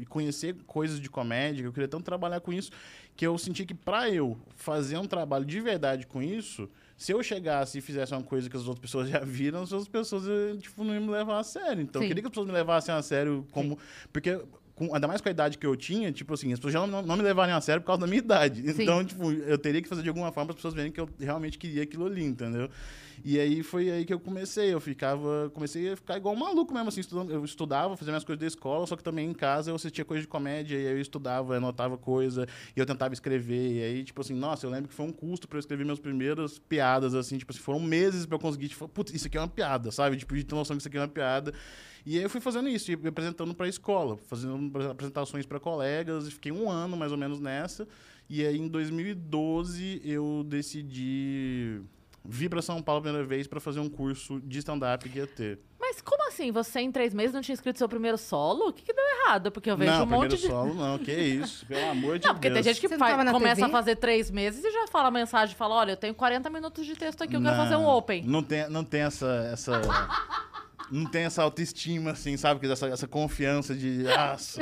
de 0.01 0.05
conhecer 0.05 0.55
coisas 0.67 0.99
de 0.99 1.09
comédia, 1.09 1.63
que 1.63 1.67
eu 1.67 1.73
queria 1.73 1.87
tanto 1.87 2.03
trabalhar 2.03 2.39
com 2.41 2.53
isso, 2.53 2.69
que 3.17 3.25
eu 3.25 3.35
senti 3.37 3.65
que 3.65 3.73
pra 3.73 4.09
eu 4.09 4.37
fazer 4.55 4.97
um 4.97 5.07
trabalho 5.07 5.43
de 5.43 5.59
verdade 5.59 6.05
com 6.05 6.21
isso, 6.21 6.69
se 6.95 7.11
eu 7.11 7.21
chegasse 7.23 7.79
e 7.79 7.81
fizesse 7.81 8.13
uma 8.13 8.21
coisa 8.21 8.47
que 8.47 8.55
as 8.55 8.67
outras 8.67 8.79
pessoas 8.79 9.09
já 9.09 9.19
viram, 9.19 9.63
as 9.63 9.71
outras 9.71 9.89
pessoas, 9.89 10.23
eh, 10.27 10.55
tipo, 10.61 10.83
não 10.83 10.93
iam 10.93 11.03
me 11.03 11.11
levar 11.11 11.39
a 11.39 11.43
sério. 11.43 11.81
Então, 11.81 11.99
Sim. 11.99 12.05
eu 12.05 12.09
queria 12.09 12.21
que 12.21 12.27
as 12.27 12.31
pessoas 12.31 12.47
me 12.47 12.53
levassem 12.53 12.93
a 12.93 13.01
sério 13.01 13.45
como... 13.51 13.77
Porque... 14.13 14.39
Com, 14.75 14.93
ainda 14.93 15.07
mais 15.07 15.19
com 15.21 15.27
a 15.27 15.31
idade 15.31 15.57
que 15.57 15.65
eu 15.65 15.75
tinha, 15.75 16.11
tipo 16.11 16.31
assim, 16.35 16.53
as 16.53 16.59
pessoas 16.59 16.71
já 16.71 16.85
não, 16.85 17.01
não 17.01 17.17
me 17.17 17.23
levarem 17.23 17.51
a 17.51 17.59
sério 17.59 17.81
por 17.81 17.87
causa 17.87 18.01
da 18.01 18.05
minha 18.05 18.19
idade. 18.19 18.61
Sim. 18.73 18.83
Então, 18.83 19.03
tipo, 19.03 19.31
eu 19.31 19.57
teria 19.57 19.81
que 19.81 19.89
fazer 19.89 20.03
de 20.03 20.09
alguma 20.09 20.31
forma 20.31 20.49
para 20.49 20.51
as 20.51 20.57
pessoas 20.57 20.75
verem 20.75 20.91
que 20.91 21.01
eu 21.01 21.09
realmente 21.19 21.57
queria 21.57 21.81
aquilo 21.81 22.05
ali, 22.05 22.23
entendeu? 22.23 22.69
E 23.29 23.37
aí 23.41 23.61
foi 23.61 23.91
aí 23.91 24.05
que 24.05 24.13
eu 24.13 24.21
comecei. 24.21 24.73
Eu 24.73 24.79
ficava, 24.79 25.51
comecei 25.53 25.91
a 25.91 25.97
ficar 25.97 26.15
igual 26.15 26.33
um 26.33 26.39
maluco 26.39 26.73
mesmo, 26.73 26.87
assim, 26.87 27.01
estudando. 27.01 27.29
Eu 27.29 27.43
estudava, 27.43 27.97
fazia 27.97 28.13
minhas 28.13 28.23
coisas 28.23 28.39
da 28.39 28.47
escola, 28.47 28.87
só 28.87 28.95
que 28.95 29.03
também 29.03 29.29
em 29.29 29.33
casa 29.33 29.69
eu 29.69 29.75
assistia 29.75 30.05
coisa 30.05 30.21
de 30.21 30.29
comédia, 30.29 30.77
e 30.77 30.87
aí 30.87 30.93
eu 30.93 31.01
estudava, 31.01 31.57
anotava 31.57 31.97
coisa, 31.97 32.47
e 32.73 32.79
eu 32.79 32.85
tentava 32.85 33.13
escrever. 33.13 33.73
E 33.73 33.83
aí, 33.83 34.03
tipo 34.05 34.21
assim, 34.21 34.33
nossa, 34.33 34.65
eu 34.65 34.69
lembro 34.69 34.87
que 34.87 34.93
foi 34.93 35.05
um 35.05 35.11
custo 35.11 35.45
pra 35.45 35.57
eu 35.57 35.59
escrever 35.59 35.83
minhas 35.83 35.99
primeiras 35.99 36.57
piadas, 36.57 37.13
assim, 37.13 37.37
tipo 37.37 37.51
assim, 37.51 37.59
foram 37.59 37.81
meses 37.81 38.25
pra 38.25 38.35
eu 38.35 38.39
conseguir, 38.39 38.69
tipo, 38.69 38.87
putz, 38.87 39.13
isso 39.13 39.27
aqui 39.27 39.37
é 39.37 39.41
uma 39.41 39.49
piada, 39.49 39.91
sabe? 39.91 40.15
Tipo, 40.15 40.33
de 40.33 40.45
ter 40.45 40.55
noção 40.55 40.77
que 40.77 40.81
isso 40.81 40.87
aqui 40.87 40.95
é 40.95 41.01
uma 41.01 41.07
piada. 41.09 41.53
E 42.05 42.15
aí 42.15 42.23
eu 42.23 42.29
fui 42.29 42.39
fazendo 42.39 42.69
isso, 42.69 42.89
me 42.89 43.09
apresentando 43.09 43.53
para 43.53 43.65
a 43.65 43.69
escola, 43.69 44.15
fazendo 44.15 44.71
apresentações 44.89 45.45
para 45.45 45.59
colegas, 45.59 46.27
e 46.27 46.31
fiquei 46.31 46.53
um 46.53 46.71
ano 46.71 46.95
mais 46.95 47.11
ou 47.11 47.17
menos 47.17 47.41
nessa. 47.41 47.85
E 48.29 48.45
aí 48.45 48.57
em 48.57 48.69
2012 48.69 50.01
eu 50.05 50.45
decidi 50.47 51.81
vir 52.23 52.49
para 52.49 52.61
São 52.61 52.81
Paulo 52.81 52.99
a 52.99 53.01
primeira 53.03 53.25
vez 53.25 53.47
para 53.47 53.59
fazer 53.59 53.79
um 53.79 53.89
curso 53.89 54.39
de 54.41 54.59
stand-up 54.59 55.07
que 55.09 55.17
ia 55.19 55.27
ter. 55.27 55.59
Mas 55.79 56.01
como 56.01 56.27
assim? 56.27 56.51
Você 56.51 56.79
em 56.81 56.91
três 56.91 57.13
meses 57.13 57.33
não 57.33 57.41
tinha 57.41 57.53
escrito 57.53 57.77
seu 57.77 57.87
primeiro 57.87 58.17
solo? 58.17 58.69
O 58.69 58.73
que, 58.73 58.83
que 58.83 58.93
deu 58.93 59.03
errado? 59.21 59.51
Porque 59.51 59.71
eu 59.71 59.77
vejo 59.77 59.91
não, 59.91 60.03
um 60.03 60.05
monte 60.05 60.35
primeiro 60.35 60.37
de. 60.37 60.47
solo 60.47 60.73
não, 60.73 60.97
que 60.99 61.11
isso, 61.13 61.65
pelo 61.65 61.89
amor 61.91 62.19
de 62.19 62.25
Não, 62.27 62.33
porque 62.33 62.49
Deus. 62.49 62.63
tem 62.65 62.73
gente 62.73 62.81
que 62.81 62.87
não 62.89 62.97
faz- 62.99 63.31
começa 63.31 63.55
TV? 63.61 63.67
a 63.67 63.69
fazer 63.71 63.95
três 63.95 64.29
meses 64.29 64.63
e 64.63 64.71
já 64.71 64.87
fala 64.87 65.07
a 65.07 65.11
mensagem, 65.11 65.55
fala, 65.55 65.75
olha, 65.75 65.91
eu 65.91 65.97
tenho 65.97 66.13
40 66.13 66.49
minutos 66.49 66.85
de 66.85 66.95
texto 66.95 67.21
aqui, 67.23 67.35
eu 67.35 67.41
quero 67.41 67.55
fazer 67.55 67.75
um 67.77 67.83
Não, 67.83 67.89
open. 67.97 68.23
Não 68.23 68.43
tem, 68.43 68.69
não 68.69 68.83
tem 68.83 69.01
essa. 69.01 69.49
essa 69.53 69.81
não 70.91 71.05
tem 71.09 71.23
essa 71.23 71.41
autoestima, 71.43 72.11
assim, 72.11 72.37
sabe? 72.37 72.59
Que 72.59 72.67
Essa, 72.71 72.87
essa 72.87 73.07
confiança 73.07 73.73
de. 73.75 74.03
Nossa. 74.03 74.61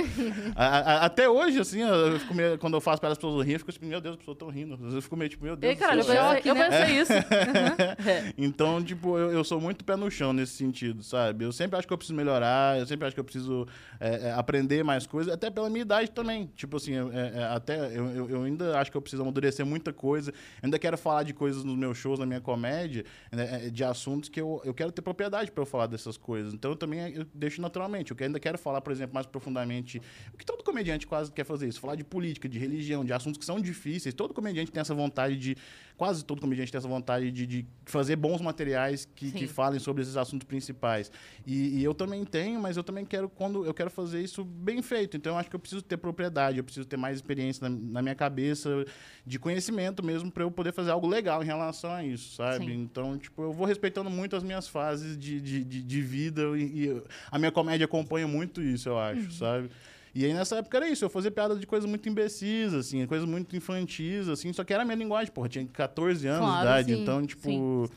A- 0.55 0.65
a- 0.65 1.05
até 1.05 1.29
hoje, 1.29 1.59
assim, 1.59 1.81
eu 1.81 2.19
fico 2.19 2.33
meio- 2.33 2.57
quando 2.57 2.73
eu 2.75 2.81
faço 2.81 2.99
para 3.01 3.11
as 3.11 3.17
pessoas 3.17 3.37
rirem, 3.45 3.53
eu 3.53 3.59
fico 3.59 3.71
tipo, 3.71 3.85
meu 3.85 3.99
Deus, 4.01 4.13
as 4.13 4.19
pessoas 4.19 4.35
estão 4.35 4.49
rindo. 4.49 4.73
Às 4.75 4.79
vezes 4.79 4.95
eu 4.95 5.01
fico 5.01 5.15
meio 5.17 5.29
tipo, 5.29 5.43
meu 5.43 5.55
Deus. 5.55 5.71
Ei, 5.73 5.77
caralho, 5.77 6.01
eu 6.01 6.05
do 6.05 6.11
céu. 6.11 6.33
pensei, 6.33 6.51
eu 6.51 6.55
né? 6.55 6.69
pensei 6.69 7.01
isso. 7.01 7.13
É. 8.07 8.33
Então, 8.37 8.83
tipo, 8.83 9.17
eu, 9.17 9.31
eu 9.31 9.43
sou 9.43 9.59
muito 9.59 9.83
pé 9.83 9.95
no 9.95 10.09
chão 10.11 10.31
nesse 10.33 10.53
sentido, 10.53 11.03
sabe? 11.03 11.43
Eu 11.45 11.51
sempre 11.51 11.77
acho 11.77 11.87
que 11.87 11.93
eu 11.93 11.97
preciso 11.97 12.15
melhorar, 12.15 12.77
eu 12.79 12.85
sempre 12.85 13.05
acho 13.07 13.13
que 13.15 13.19
eu 13.19 13.23
preciso 13.23 13.67
é, 13.99 14.27
é, 14.27 14.31
aprender 14.33 14.83
mais 14.83 15.05
coisas, 15.07 15.33
até 15.33 15.49
pela 15.49 15.69
minha 15.69 15.81
idade 15.81 16.11
também. 16.11 16.49
Tipo 16.55 16.77
assim, 16.77 16.93
eu- 16.93 17.11
é, 17.11 17.31
é, 17.35 17.43
até 17.45 17.77
eu, 17.97 18.05
eu- 18.09 18.29
eu 18.29 18.43
ainda 18.43 18.77
acho 18.79 18.91
que 18.91 18.97
eu 18.97 19.01
preciso 19.01 19.21
amadurecer 19.23 19.65
muita 19.65 19.91
coisa. 19.93 20.31
Eu 20.31 20.35
ainda 20.65 20.77
quero 20.79 20.97
falar 20.97 21.23
de 21.23 21.33
coisas 21.33 21.63
nos 21.63 21.75
meus 21.77 21.97
shows, 21.97 22.19
na 22.19 22.25
minha 22.25 22.41
comédia, 22.41 23.05
né, 23.31 23.65
é, 23.65 23.69
de 23.69 23.83
assuntos 23.83 24.29
que 24.29 24.39
eu, 24.39 24.61
eu 24.65 24.73
quero 24.73 24.91
ter 24.91 25.01
propriedade 25.01 25.51
para 25.51 25.61
eu 25.61 25.65
falar 25.65 25.87
dessas 25.87 26.14
coisas. 26.17 26.53
Então, 26.53 26.71
eu 26.71 26.75
também 26.75 26.99
eu 27.13 27.25
deixo 27.33 27.61
naturalmente. 27.61 28.11
Eu 28.11 28.17
ainda 28.19 28.39
quero 28.39 28.57
falar, 28.57 28.81
por 28.81 28.91
exemplo, 28.91 29.13
mais 29.13 29.25
profundamente. 29.25 30.01
O 30.33 30.37
que 30.37 30.45
todo 30.45 30.63
comediante 30.63 31.07
quase 31.07 31.31
quer 31.31 31.45
fazer 31.45 31.67
isso? 31.67 31.79
Falar 31.79 31.95
de 31.95 32.03
política, 32.03 32.47
de 32.47 32.59
religião, 32.59 33.03
de 33.03 33.13
assuntos 33.13 33.37
que 33.37 33.45
são 33.45 33.59
difíceis. 33.59 34.13
Todo 34.13 34.33
comediante 34.33 34.71
tem 34.71 34.81
essa 34.81 34.93
vontade 34.93 35.37
de. 35.37 35.57
Quase 35.97 36.25
todo 36.25 36.41
comediante 36.41 36.71
tem 36.71 36.77
essa 36.77 36.87
vontade 36.87 37.31
de, 37.31 37.45
de 37.45 37.65
fazer 37.85 38.15
bons 38.15 38.41
materiais 38.41 39.07
que, 39.15 39.31
que 39.31 39.47
falem 39.47 39.79
sobre 39.79 40.03
esses 40.03 40.17
assuntos 40.17 40.45
principais. 40.45 41.11
E, 41.45 41.79
e 41.79 41.83
eu 41.83 41.93
também 41.93 42.25
tenho, 42.25 42.59
mas 42.59 42.75
eu 42.75 42.83
também 42.83 43.05
quero 43.05 43.29
quando 43.29 43.65
eu 43.65 43.73
quero 43.73 43.89
fazer 43.89 44.21
isso 44.21 44.43
bem 44.43 44.81
feito. 44.81 45.15
Então 45.15 45.33
eu 45.33 45.37
acho 45.37 45.49
que 45.49 45.55
eu 45.55 45.59
preciso 45.59 45.81
ter 45.81 45.97
propriedade, 45.97 46.57
eu 46.57 46.63
preciso 46.63 46.85
ter 46.85 46.97
mais 46.97 47.15
experiência 47.15 47.67
na, 47.69 47.75
na 47.75 48.01
minha 48.01 48.15
cabeça 48.15 48.85
de 49.25 49.39
conhecimento 49.39 50.03
mesmo 50.03 50.31
para 50.31 50.43
eu 50.43 50.51
poder 50.51 50.73
fazer 50.73 50.91
algo 50.91 51.07
legal 51.07 51.41
em 51.41 51.45
relação 51.45 51.91
a 51.91 52.03
isso, 52.03 52.35
sabe? 52.35 52.65
Sim. 52.65 52.73
Então, 52.73 53.17
tipo, 53.17 53.41
eu 53.41 53.53
vou 53.53 53.65
respeitando 53.65 54.09
muito 54.09 54.35
as 54.35 54.43
minhas 54.43 54.67
fases 54.67 55.17
de, 55.17 55.39
de, 55.39 55.63
de, 55.63 55.81
de 55.81 56.01
vida 56.01 56.41
e, 56.57 56.85
e 56.85 57.03
a 57.31 57.39
minha 57.39 57.51
comédia 57.51 57.85
acompanha 57.85 58.27
muito 58.27 58.61
isso, 58.61 58.89
eu 58.89 58.99
acho, 58.99 59.31
sabe? 59.31 59.69
E 60.15 60.23
aí 60.23 60.33
nessa 60.33 60.55
época 60.55 60.77
era 60.77 60.87
isso, 60.87 61.03
eu 61.03 61.09
fazia 61.09 61.29
piada 61.29 61.57
de 61.57 61.67
coisas 61.67 61.89
muito 61.89 62.07
imbecis, 62.07 62.73
assim, 62.73 63.05
coisas 63.05 63.27
muito 63.27 63.53
infantis, 63.53 64.29
assim, 64.29 64.53
só 64.53 64.63
que 64.63 64.73
era 64.73 64.83
a 64.83 64.85
minha 64.85 64.95
linguagem, 64.95 65.29
porra, 65.29 65.49
tinha 65.49 65.67
14 65.67 66.25
anos 66.25 66.39
Claro, 66.39 66.55
de 66.55 66.63
idade, 66.63 66.95
sim, 66.95 67.01
então, 67.01 67.25
tipo, 67.27 67.43
sim. 67.43 67.89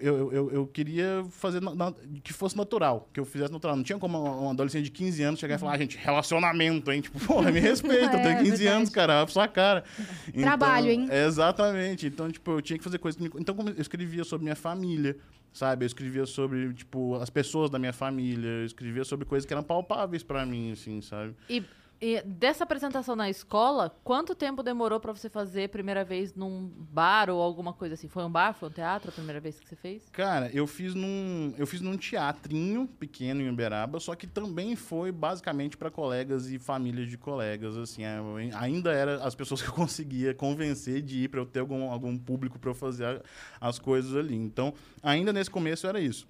Eu, 0.00 0.16
eu- 0.16 0.32
eu, 0.32 0.50
eu 0.52 0.66
queria 0.66 1.24
fazer 1.30 1.60
na- 1.60 1.74
na- 1.74 1.94
que 2.22 2.32
fosse 2.32 2.56
natural, 2.56 3.08
que 3.12 3.20
eu 3.20 3.24
fizesse 3.24 3.52
natural. 3.52 3.76
Não 3.76 3.82
tinha 3.84 3.98
como 3.98 4.18
um 4.18 4.50
adolescente 4.50 4.84
de 4.84 4.90
15 4.90 5.22
anos 5.22 5.40
chegar 5.40 5.54
e 5.56 5.58
falar, 5.58 5.72
ah, 5.74 5.78
gente, 5.78 5.96
relacionamento, 5.96 6.90
hein? 6.92 7.00
Tipo, 7.00 7.18
porra, 7.26 7.50
me 7.52 7.60
respeita, 7.60 8.14
eu 8.16 8.20
É, 8.20 8.22
tenho 8.22 8.36
15 8.38 8.50
verdade. 8.50 8.66
anos, 8.68 8.90
cara, 8.90 9.16
olha 9.18 9.24
pra 9.26 9.32
sua 9.32 9.48
cara. 9.48 9.84
Então, 10.28 10.42
Trabalho, 10.42 10.90
hein? 10.90 11.06
é, 11.10 11.26
exatamente. 11.26 12.06
Então, 12.06 12.30
tipo, 12.30 12.50
eu 12.52 12.60
tinha 12.62 12.78
que 12.78 12.84
fazer 12.84 12.98
coisas. 12.98 13.20
Então, 13.38 13.54
eu 13.66 13.80
escrevia 13.80 14.24
sobre 14.24 14.44
minha 14.44 14.56
família, 14.56 15.16
sabe? 15.52 15.84
Eu 15.84 15.86
escrevia 15.86 16.26
sobre, 16.26 16.72
tipo, 16.74 17.14
as 17.16 17.30
pessoas 17.30 17.70
da 17.70 17.78
minha 17.78 17.92
família, 17.92 18.48
eu 18.48 18.66
escrevia 18.66 19.04
sobre 19.04 19.24
coisas 19.24 19.46
que 19.46 19.52
eram 19.52 19.62
palpáveis 19.62 20.22
pra 20.22 20.44
mim, 20.44 20.72
assim, 20.72 21.00
sabe? 21.00 21.34
E, 21.48 21.62
e 22.00 22.20
dessa 22.22 22.64
apresentação 22.64 23.16
na 23.16 23.30
escola, 23.30 23.96
quanto 24.04 24.34
tempo 24.34 24.62
demorou 24.62 25.00
pra 25.00 25.12
você 25.12 25.30
fazer 25.30 25.70
primeira 25.70 26.04
vez 26.04 26.34
num 26.34 26.68
bar 26.68 27.30
ou 27.30 27.40
alguma 27.40 27.72
coisa 27.72 27.94
assim? 27.94 28.08
Foi 28.08 28.24
um 28.24 28.30
bar, 28.30 28.52
foi 28.52 28.68
um 28.68 28.72
teatro 28.72 29.10
a 29.10 29.12
primeira 29.12 29.40
vez 29.40 29.58
que 29.58 29.68
você 29.68 29.76
fez? 29.76 30.08
Cara, 30.10 30.50
eu 30.52 30.66
fiz 30.66 30.94
num, 30.94 31.54
eu 31.56 31.66
fiz 31.66 31.80
num 31.80 31.96
teatrinho 31.96 32.86
pequeno 32.86 33.40
em 33.40 33.48
Uberaba, 33.48 33.98
só 33.98 34.14
que 34.14 34.26
também 34.26 34.76
foi 34.76 35.10
basicamente 35.10 35.76
para 35.76 35.90
colegas 35.90 36.50
e 36.50 36.58
famílias 36.58 37.08
de 37.08 37.16
colegas, 37.16 37.76
assim, 37.76 38.02
ainda 38.54 38.92
era 38.92 39.22
as 39.24 39.34
pessoas 39.34 39.62
que 39.62 39.68
eu 39.68 39.74
conseguia 39.74 40.34
convencer 40.34 41.00
de 41.00 41.24
ir 41.24 41.28
para 41.28 41.40
eu 41.40 41.46
ter 41.46 41.60
algum, 41.60 41.90
algum 41.90 42.16
público 42.18 42.58
para 42.58 42.70
eu 42.70 42.74
fazer 42.74 43.22
as 43.60 43.78
coisas 43.78 44.14
ali. 44.14 44.34
Então, 44.36 44.74
ainda 45.02 45.32
nesse 45.32 45.50
começo 45.50 45.86
era 45.86 46.00
isso. 46.00 46.28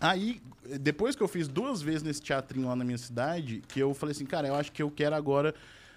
Aí, 0.00 0.40
depois 0.80 1.14
que 1.14 1.22
eu 1.22 1.28
fiz 1.28 1.46
duas 1.46 1.82
vezes 1.82 2.02
nesse 2.02 2.22
teatrinho 2.22 2.68
lá 2.68 2.74
na 2.74 2.84
minha 2.84 2.96
cidade, 2.96 3.62
que 3.68 3.78
eu 3.78 3.92
falei 3.92 4.12
assim, 4.12 4.24
cara, 4.24 4.48
eu 4.48 4.54
acho 4.54 4.72
que 4.72 4.82
eu 4.82 4.90
quero 4.90 5.14
agora 5.14 5.54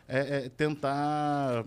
é, 0.08 0.46
é, 0.46 0.50
tentar 0.50 1.64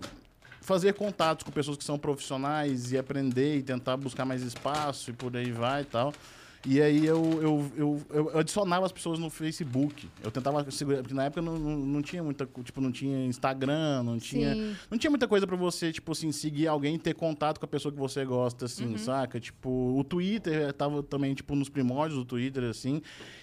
fazer 0.61 0.93
contatos 0.93 1.43
com 1.43 1.51
pessoas 1.51 1.77
que 1.77 1.83
são 1.83 1.97
profissionais 1.97 2.91
e 2.91 2.97
aprender 2.97 3.57
e 3.57 3.63
tentar 3.63 3.97
buscar 3.97 4.25
mais 4.25 4.43
espaço 4.43 5.09
e 5.09 5.13
por 5.13 5.35
aí 5.35 5.51
vai 5.51 5.81
e 5.81 5.85
tal. 5.85 6.13
E 6.65 6.81
aí 6.81 7.05
eu, 7.05 7.39
eu, 7.41 7.71
eu, 7.77 8.05
eu 8.09 8.39
adicionava 8.39 8.85
as 8.85 8.91
pessoas 8.91 9.19
no 9.19 9.29
Facebook. 9.29 10.09
Eu 10.23 10.31
tentava 10.31 10.69
segurar, 10.71 10.99
porque 10.99 11.13
na 11.13 11.25
época 11.25 11.41
não, 11.41 11.57
não, 11.57 11.77
não 11.77 12.01
tinha 12.01 12.23
muita, 12.23 12.47
tipo, 12.63 12.81
não 12.81 12.91
tinha 12.91 13.25
Instagram, 13.25 14.03
não 14.03 14.17
tinha, 14.17 14.53
Sim. 14.53 14.75
não 14.89 14.97
tinha 14.97 15.09
muita 15.09 15.27
coisa 15.27 15.47
pra 15.47 15.55
você, 15.55 15.91
tipo 15.91 16.11
assim, 16.11 16.31
seguir 16.31 16.67
alguém 16.67 16.95
e 16.95 16.99
ter 16.99 17.13
contato 17.13 17.59
com 17.59 17.65
a 17.65 17.69
pessoa 17.69 17.91
que 17.91 17.99
você 17.99 18.25
gosta, 18.25 18.65
assim, 18.65 18.97
saca? 18.97 19.39
Tipo, 19.39 19.97
o 19.97 20.03
Twitter 20.03 20.73
tava 20.73 21.01
também, 21.03 21.33
tipo, 21.33 21.55
nos 21.55 21.69
primórdios 21.69 22.19
do 22.19 22.25
Twitter, 22.25 22.63
assim. 22.63 23.01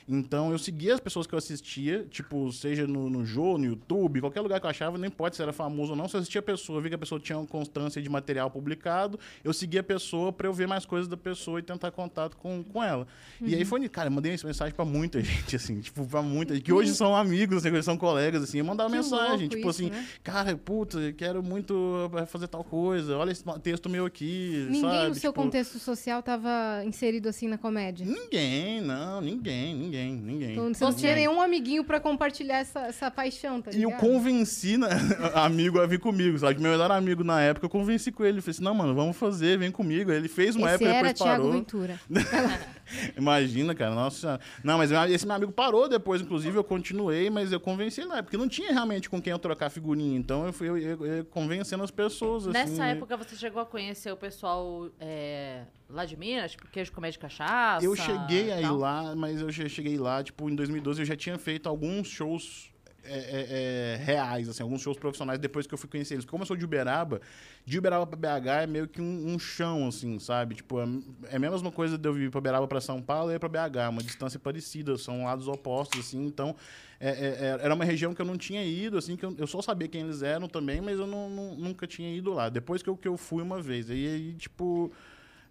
Então 0.09 0.51
eu 0.53 0.59
seguia 0.59 0.95
as 0.95 1.01
pessoas 1.01 1.27
que 1.27 1.35
eu 1.35 1.38
assistia, 1.38 2.07
tipo, 2.11 2.53
seja 2.53 2.87
no, 2.87 3.09
no 3.09 3.25
Jô, 3.25 3.57
no 3.57 3.64
YouTube, 3.64 4.21
qualquer 4.21 4.40
lugar 4.43 4.61
que 4.61 4.67
eu 4.67 4.71
achava, 4.71 4.99
não 4.99 5.07
importa 5.07 5.37
se 5.37 5.43
era 5.43 5.53
famoso 5.53 5.93
ou 5.93 5.97
não, 5.97 6.07
se 6.09 6.14
eu 6.17 6.21
assistia 6.21 6.40
a 6.40 6.43
pessoa, 6.43 6.81
via 6.81 6.90
que 6.90 6.95
a 6.95 6.99
pessoa 6.99 7.21
tinha 7.21 7.38
uma 7.38 7.47
constância 7.47 8.03
de 8.03 8.09
material 8.09 8.51
publicado, 8.51 9.19
eu 9.43 9.53
seguia 9.53 9.81
a 9.81 9.85
pessoa 9.85 10.33
pra 10.33 10.47
eu 10.47 10.53
ver 10.53 10.67
mais 10.69 10.85
coisas 10.85 11.09
da 11.09 11.17
pessoa 11.17 11.59
e 11.59 11.62
tentar 11.62 11.90
contato 11.90 12.37
com, 12.37 12.62
com 12.62 12.83
ela. 12.83 13.07
E 13.40 13.53
Uhum. 13.53 13.59
aí 13.59 13.64
foi, 13.64 13.88
cara, 13.88 14.09
eu 14.09 14.12
mandei 14.12 14.33
essa 14.33 14.47
mensagem 14.47 14.75
pra 14.75 14.85
muita 14.85 15.21
gente, 15.25 15.57
assim, 15.57 15.81
tipo, 15.81 16.07
pra 16.07 16.21
muita 16.23 16.59
que 16.61 16.73
hoje 16.73 16.95
são 16.95 17.17
amigos, 17.17 17.64
assim, 17.64 17.83
são 17.83 17.97
colegas, 17.97 18.43
assim, 18.43 18.59
eu 18.59 18.64
mandava 18.64 18.90
Que 18.90 18.97
mensagem, 18.97 19.49
tipo 19.49 19.61
isso, 19.61 19.69
assim, 19.71 19.90
né? 19.90 20.07
cara, 20.23 20.57
puta, 20.57 20.99
eu 20.99 21.14
quero 21.14 21.43
muito 21.43 22.11
eh, 22.17 22.27
fazer 22.27 22.49
tal 22.49 22.62
coisa, 22.62 23.17
olha 23.17 23.33
esse 23.33 23.43
texto 23.62 23.88
meu 23.88 24.05
aqui, 24.07 24.67
Ninguém 24.71 24.81
sabe? 24.81 25.09
no 25.09 25.14
seu 25.14 25.33
Tipo, 25.33 25.43
contexto 25.43 25.79
social 25.79 26.23
tava 26.23 26.83
inserido 26.85 27.29
assim 27.29 27.49
na 27.49 27.57
comédia. 27.59 28.05
Ninguém, 28.05 28.81
não, 28.81 29.21
ninguém, 29.21 29.75
ninguém, 29.75 29.94
ninguém. 30.03 30.53
Então 30.53 30.73
você 30.75 30.85
não 30.85 30.93
tinha 30.93 31.15
nenhum 31.15 31.41
amiguinho 31.41 31.85
pra 31.85 32.01
compartilhar 32.01 32.59
essa, 32.59 32.81
essa 32.81 33.11
paixão, 33.11 33.61
tá 33.63 33.71
E 33.73 33.83
eu 33.83 33.91
ligado? 33.91 34.01
convenci 34.01 34.77
né, 34.77 34.89
amigo 35.35 35.81
a 35.81 35.87
vir 35.87 35.99
comigo, 36.01 36.39
sabe? 36.39 36.61
Meu 36.61 36.73
melhor 36.73 36.91
amigo 36.91 37.23
na 37.23 37.41
época, 37.41 37.67
eu 37.67 37.71
convenci 37.71 38.11
com 38.11 38.25
ele. 38.25 38.41
Falei 38.41 38.51
assim, 38.53 38.63
não, 38.65 38.75
mano, 38.75 38.95
vamos 38.95 39.17
fazer, 39.17 39.59
vem 39.59 39.71
comigo. 39.71 40.11
Aí 40.11 40.17
Ele 40.17 40.29
fez 40.29 40.57
uma 40.57 40.67
Esse 40.67 40.75
época, 40.85 40.91
era 40.91 41.09
depois 41.09 41.19
Thiago 41.19 41.43
parou. 41.43 41.53
Ventura. 41.53 42.01
Imagina, 43.17 43.75
cara, 43.75 43.95
nossa 43.95 44.19
senhora. 44.21 44.41
Não, 44.63 44.79
mas 44.79 44.91
esse 45.11 45.27
meu 45.27 45.35
amigo 45.37 45.53
parou 45.53 45.89
depois, 45.89 46.21
inclusive, 46.21 46.57
eu 46.57 46.65
continuei, 46.65 47.31
mas 47.31 47.53
eu 47.53 47.61
convenci 47.61 48.01
ele 48.01 48.09
na 48.09 48.15
época, 48.17 48.25
porque 48.25 48.37
não 48.37 48.49
tinha 48.49 48.73
realmente 48.73 49.09
com 49.09 49.21
quem 49.21 49.31
eu 49.31 49.39
trocar 49.39 49.71
figurinha. 49.71 50.17
Então 50.19 50.47
eu 50.47 50.53
fui 50.53 50.69
eu, 50.69 50.77
eu- 50.79 51.07
eu 51.07 51.25
convencendo 51.27 51.83
as 51.83 51.91
pessoas, 51.91 52.45
assim. 52.47 52.53
Nessa 52.53 52.83
né? 52.85 52.93
época 52.93 53.17
você 53.17 53.37
chegou 53.37 53.61
a 53.63 53.67
conhecer 53.67 54.13
o 54.13 54.17
pessoal 54.17 54.89
é, 55.01 55.63
lá 55.89 56.05
de 56.05 56.17
Minas, 56.17 56.53
tipo 56.53 56.67
queijo, 56.69 56.93
comédia 56.93 57.17
e 57.17 57.21
cachaça? 57.21 57.85
Eu 57.85 57.97
cheguei 57.97 58.53
a 58.53 58.61
ir 58.61 58.63
tal? 58.65 58.77
lá, 58.77 59.15
mas 59.17 59.41
eu 59.41 59.51
che- 59.51 59.69
cheguei 59.85 59.99
lá, 59.99 60.23
tipo, 60.23 60.49
em 60.49 60.55
2012 60.55 61.03
eu 61.03 61.07
já 61.07 61.14
tinha 61.14 61.37
feito 61.38 61.68
alguns 61.68 62.09
shows 62.09 62.73
é, 63.07 63.18
é, 63.18 63.47
é, 63.51 64.03
reais, 64.03 64.49
assim, 64.49 64.62
alguns 64.62 64.81
shows 64.81 64.97
profissionais 64.97 65.38
depois 65.38 65.66
que 65.66 65.75
eu 65.75 65.79
fui 65.79 65.90
conhecer 65.90 66.14
eles. 66.14 66.25
Como 66.25 66.42
eu 66.42 66.47
sou 66.47 66.57
de 66.57 66.64
Uberaba, 66.64 67.20
de 67.66 67.79
Uberaba 67.79 68.07
pra 68.07 68.16
BH 68.16 68.62
é 68.62 68.66
meio 68.66 68.88
que 68.88 69.03
um, 69.03 69.35
um 69.35 69.38
chão, 69.38 69.87
assim, 69.87 70.18
sabe? 70.18 70.55
Tipo, 70.55 70.81
é, 70.81 70.87
é 71.33 71.37
a 71.37 71.38
mesma 71.38 71.70
coisa 71.70 71.99
de 71.99 72.09
eu 72.09 72.14
vir 72.14 72.31
pra 72.31 72.38
Uberaba 72.38 72.66
pra 72.66 72.81
São 72.81 73.03
Paulo 73.03 73.31
e 73.31 73.38
pra 73.38 73.47
BH, 73.47 73.90
uma 73.90 74.03
distância 74.03 74.40
parecida, 74.40 74.97
são 74.97 75.25
lados 75.25 75.47
opostos, 75.49 76.01
assim, 76.01 76.25
então 76.25 76.57
é, 76.99 77.11
é, 77.11 77.11
é, 77.11 77.59
era 77.62 77.75
uma 77.75 77.85
região 77.85 78.14
que 78.14 78.23
eu 78.23 78.27
não 78.27 78.38
tinha 78.38 78.64
ido, 78.64 78.97
assim, 78.97 79.16
que 79.16 79.27
eu, 79.27 79.35
eu 79.37 79.47
só 79.47 79.61
sabia 79.61 79.87
quem 79.87 80.01
eles 80.01 80.23
eram 80.23 80.49
também, 80.49 80.81
mas 80.81 80.99
eu 80.99 81.07
não, 81.07 81.29
não- 81.29 81.55
nunca 81.57 81.87
tinha 81.87 82.11
ido 82.16 82.33
lá. 82.33 82.49
Depois 82.49 82.83
que 82.83 82.88
eu, 82.88 82.97
que 82.97 83.07
eu 83.07 83.18
fui 83.18 83.42
uma 83.42 83.61
vez, 83.61 83.90
aí, 83.90 84.07
aí 84.07 84.33
tipo... 84.35 84.90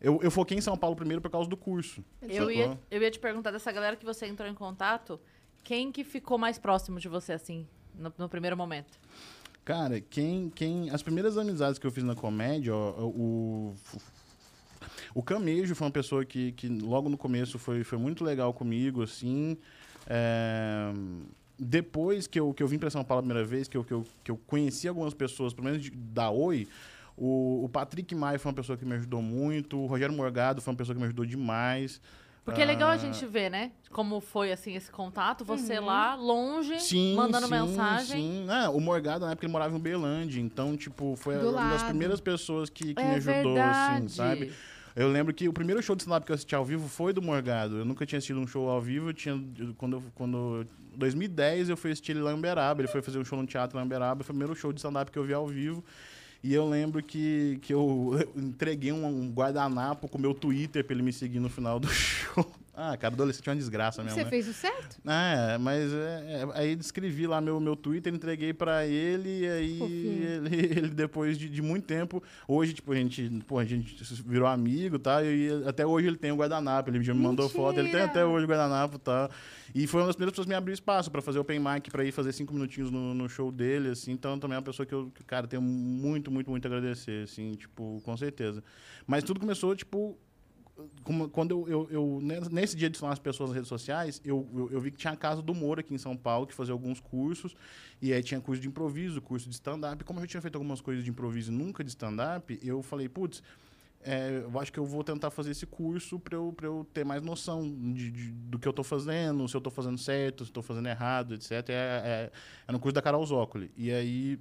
Eu, 0.04 0.20
eu 0.22 0.30
foquei 0.30 0.58
em 0.58 0.62
São 0.62 0.78
Paulo 0.78 0.98
primeiro 0.98 1.22
por 1.22 1.32
causa 1.32 1.50
do 1.50 1.56
curso. 1.56 2.04
Eu 2.22 2.52
ia, 2.52 2.78
eu 2.92 3.02
ia 3.02 3.10
te 3.10 3.18
perguntar 3.18 3.52
dessa 3.52 3.72
galera 3.72 3.96
que 3.96 4.04
você 4.04 4.28
entrou 4.28 4.50
em 4.50 4.54
contato, 4.54 5.18
quem 5.63 5.94
que 5.94 6.04
ficou 6.04 6.38
mais 6.38 6.60
próximo 6.60 7.00
de 7.00 7.08
você, 7.08 7.32
assim, 7.32 7.66
no, 7.96 8.13
no 8.18 8.28
primeiro 8.28 8.58
momento? 8.58 9.00
Cara, 9.63 10.02
quem, 10.02 10.50
quem. 10.50 10.89
As 10.89 11.02
primeiras 11.02 11.38
amizades 11.38 11.80
que 11.80 11.88
eu 11.88 11.92
fiz 11.92 12.04
na 12.04 12.16
comédia, 12.16 12.76
ó, 12.76 13.06
o. 13.06 13.74
O 15.16 15.24
Camejo 15.24 15.74
foi 15.76 15.88
uma 15.88 15.92
pessoa 15.92 16.26
que, 16.26 16.52
que 16.54 16.68
logo 16.68 17.08
no 17.08 17.18
começo 17.18 17.58
foi, 17.58 17.84
foi 17.84 17.98
muito 17.98 18.24
legal 18.24 18.54
comigo, 18.54 19.02
assim. 19.02 19.58
É, 20.08 20.92
depois 21.58 22.28
que 22.28 22.39
eu, 22.39 22.54
que 22.54 22.62
eu 22.62 22.68
vim 22.68 22.78
para 22.78 22.89
São 22.89 23.04
Paulo 23.04 23.20
a 23.20 23.24
primeira 23.24 23.48
vez, 23.48 23.68
que 23.68 23.78
eu, 23.78 23.84
que 23.84 23.94
eu, 23.94 24.06
que 24.24 24.32
eu 24.32 24.38
conheci 24.48 24.88
algumas 24.88 25.13
pessoas, 25.13 25.54
pelo 25.54 25.66
menos 25.66 25.82
de, 25.82 25.92
da 25.92 26.30
Oi, 26.30 26.68
o, 27.17 27.63
o 27.65 27.69
Patrick 27.69 28.13
Maia 28.15 28.39
foi 28.39 28.49
uma 28.49 28.56
pessoa 28.56 28.78
que 28.78 28.86
me 28.86 28.95
ajudou 28.95 29.21
muito, 29.21 29.78
o 29.80 29.86
Rogério 29.86 30.15
Morgado 30.15 30.62
foi 30.62 30.71
uma 30.73 30.78
pessoa 30.78 30.93
que 30.95 30.99
me 30.99 31.06
ajudou 31.06 31.26
demais. 31.26 32.02
Porque 32.45 32.62
é 32.62 32.65
legal 32.65 32.89
Ah, 32.89 32.93
a 32.93 32.97
gente 32.97 33.26
ver, 33.26 33.49
né? 33.49 33.71
Como 33.89 34.19
foi, 34.19 34.52
assim, 34.52 34.76
esse 34.76 34.91
contato. 34.91 35.45
Você 35.45 35.80
lá, 35.80 36.13
longe, 36.13 36.78
Sim, 36.78 37.15
mandando 37.15 37.45
sim, 37.47 37.52
mensagem. 37.54 38.21
Sim. 38.21 38.45
Ah, 38.49 38.69
o 38.69 38.82
Morgado, 38.82 39.23
na 39.26 39.32
época, 39.32 39.45
ele 39.45 39.54
morava 39.54 39.73
em 39.78 39.80
Belândia. 39.80 40.41
Então, 40.41 40.76
tipo, 40.76 41.15
foi 41.15 41.36
Do 41.38 41.52
uma 41.52 41.69
das 41.69 41.82
lado. 41.82 41.88
primeiras 41.88 42.19
pessoas 42.19 42.69
que, 42.69 42.93
que 42.93 43.02
É 43.02 43.06
me 43.08 43.15
ajudou, 43.15 43.54
verdade. 43.54 43.97
assim, 43.97 44.08
sabe? 44.10 44.52
Eu 44.93 45.08
lembro 45.10 45.34
que 45.34 45.47
o 45.47 45.54
primeiro 45.54 45.82
show 45.82 45.95
de 45.95 46.02
stand-up 46.02 46.26
que 46.26 46.34
eu 46.34 46.36
assisti 46.36 46.54
ao 46.54 46.65
vivo 46.65 46.89
foi 46.89 47.13
do 47.13 47.21
Morgado. 47.21 47.78
Eu 47.78 47.86
nunca 47.86 48.06
tinha 48.06 48.17
assistido 48.17 48.41
um 48.41 48.45
show 48.45 48.67
ao 48.69 48.82
vivo. 48.82 49.10
Eu 49.10 49.13
tinha, 49.13 49.41
quando, 49.78 50.04
quando 50.13 50.67
2010 50.97 51.69
eu 51.69 51.78
fui 51.78 51.91
assistir 51.91 52.12
ele 52.12 52.21
lá 52.21 52.32
em 52.34 52.36
Uberaba. 52.36 52.82
Ele 52.82 52.89
foi 52.89 53.02
fazer 53.02 53.19
um 53.19 53.23
show 53.26 53.39
no 53.39 53.47
teatro 53.47 53.78
lá 53.78 53.84
em 53.84 53.86
Uberaba. 53.86 54.21
Foi 54.21 54.34
o 54.34 54.38
primeiro 54.38 54.54
show 54.54 54.73
de 54.73 54.80
stand-up 54.80 55.10
que 55.10 55.17
eu 55.17 55.23
vi 55.23 55.34
ao 55.34 55.47
vivo. 55.47 55.82
E 56.44 56.54
eu 56.54 56.68
lembro 56.68 57.02
que, 57.02 57.58
que 57.62 57.74
eu 57.74 58.12
entreguei 58.36 58.92
um, 58.92 59.32
guardanapo 59.32 60.10
com 60.10 60.18
o 60.18 60.22
meu 60.22 60.34
Twitter 60.34 60.84
pra 60.84 60.94
ele 60.94 61.02
me 61.02 61.14
seguir 61.14 61.40
no 61.40 61.50
final 61.50 61.80
do 61.80 61.88
show. 61.94 62.46
Ah, 62.76 62.98
cara, 62.98 63.14
adolescente 63.14 63.48
é 63.48 63.52
uma 63.52 63.56
desgraça 63.56 64.02
mesmo, 64.02 64.18
Você 64.18 64.24
né? 64.24 64.30
fez 64.32 64.48
o 64.48 64.54
certo? 64.54 64.98
É, 65.06 65.60
mas 65.60 65.94
é, 65.94 65.96
é, 65.96 66.48
aí 66.56 66.74
escrevi 66.74 67.28
lá 67.28 67.40
meu, 67.40 67.60
meu 67.60 67.76
Twitter, 67.76 68.12
entreguei 68.12 68.52
pra 68.52 68.88
ele, 68.88 69.42
e 69.42 69.48
aí 69.48 69.80
ele, 70.24 70.56
ele 70.80 70.90
depois 70.90 71.38
de, 71.38 71.48
de 71.50 71.62
muito 71.62 71.86
tempo, 71.86 72.24
hoje, 72.48 72.74
tipo, 72.74 72.92
a 72.92 72.96
gente, 72.96 73.30
pô, 73.48 73.60
a 73.60 73.66
gente 73.66 73.96
virou 74.26 74.48
amigo, 74.48 74.98
tá? 74.98 75.24
E 75.24 75.50
até 75.68 75.86
hoje 75.86 76.08
ele 76.08 76.18
tem 76.18 76.32
o 76.32 76.36
guardanapo, 76.36 76.90
ele 76.90 77.04
já 77.04 77.14
me 77.14 77.20
mandou 77.20 77.46
Mentira! 77.46 77.64
foto, 77.64 77.80
ele 77.80 77.90
tem 77.90 78.02
até 78.02 78.26
hoje 78.26 78.46
o 78.46 78.50
guardanapo, 78.50 78.98
tá? 78.98 79.30
E 79.76 79.86
foi 79.86 80.02
uma 80.02 80.08
das 80.08 80.16
primeiras 80.16 80.32
pessoas 80.32 80.46
que 80.46 80.50
me 80.50 80.56
abriu 80.56 80.74
espaço 80.74 81.12
pra 81.12 81.22
fazer 81.22 81.38
open 81.38 81.60
mic, 81.60 81.92
pra 81.92 82.04
ir 82.04 82.12
fazer 82.12 82.34
cinco 82.34 82.54
minutinhos 82.56 82.90
no, 82.90 83.14
no 83.14 83.30
show 83.30 83.52
dele, 83.52 83.90
assim, 83.90 84.12
então 84.12 84.40
também 84.40 84.56
é 84.56 84.58
uma 84.58 84.66
pessoa 84.66 84.84
que 84.84 84.94
eu, 84.94 85.12
que, 85.14 85.24
cara, 85.24 85.46
tenho 85.46 85.62
muito, 85.62 86.32
muito, 86.32 86.50
muito 86.50 86.66
a 86.66 86.70
agradecer, 86.70 87.24
assim, 87.26 87.52
tipo, 87.52 88.02
com 88.04 88.18
certeza. 88.18 88.64
Mas 89.06 89.24
tudo 89.24 89.40
começou, 89.40 89.76
tipo, 89.76 90.18
quando 91.32 91.52
eu, 91.52 91.68
eu, 91.70 91.88
eu- 91.92 92.20
ne- 92.22 92.40
nesse 92.52 92.76
dia 92.76 92.90
de 92.90 92.98
ensinar 92.98 93.12
as 93.14 93.20
pessoas 93.20 93.50
nas 93.50 93.56
redes 93.56 93.70
sociais, 93.70 94.22
eu, 94.26 94.48
eu, 94.54 94.72
eu 94.72 94.82
vi 94.82 94.92
que 94.92 94.98
tinha 94.98 95.14
a 95.14 95.16
casa 95.18 95.42
do 95.42 95.52
humor 95.52 95.80
aqui 95.80 95.94
em 95.94 95.98
São 95.98 96.16
Paulo, 96.18 96.48
que 96.48 96.54
fazia 96.54 96.74
alguns 96.74 97.00
cursos, 97.00 97.56
e 98.02 98.12
aí 98.12 98.24
tinha 98.24 98.40
curso 98.42 98.62
de 98.62 98.68
improviso, 98.68 99.22
curso 99.22 99.48
de 99.48 99.56
stand-up. 99.56 100.04
Como 100.04 100.20
eu 100.20 100.24
já 100.24 100.28
tinha 100.28 100.42
feito 100.42 100.56
algumas 100.56 100.82
coisas 100.82 101.04
de 101.04 101.10
improviso 101.10 101.52
nunca 101.52 101.84
de 101.84 101.90
stand-up, 101.90 102.60
eu 102.64 102.82
falei, 102.82 103.08
putz, 103.08 103.44
é, 104.02 104.42
eu 104.44 104.60
acho 104.60 104.72
que 104.74 104.80
eu 104.80 104.86
vou 104.86 105.04
tentar 105.04 105.32
fazer 105.32 105.52
esse 105.52 105.66
curso 105.66 106.20
para 106.20 106.36
eu, 106.36 106.54
eu 106.62 106.86
ter 106.94 107.06
mais 107.06 107.22
noção 107.22 107.62
de, 107.94 108.12
de- 108.12 108.32
do 108.32 108.60
que 108.60 108.68
eu 108.68 108.72
estou 108.72 108.84
fazendo, 108.84 109.48
se 109.48 109.56
eu 109.56 109.60
estou 109.60 109.72
fazendo 109.72 109.98
certo, 109.98 110.44
se 110.44 110.50
estou 110.50 110.62
fazendo 110.64 110.88
errado, 110.90 111.36
etc. 111.36 111.52
É, 111.70 111.72
é, 111.72 112.32
é 112.68 112.72
no 112.72 112.80
curso 112.80 112.94
da 112.94 113.02
Carol 113.02 113.26
Zócoli. 113.26 113.72
E 113.78 113.92
aí 113.92 114.40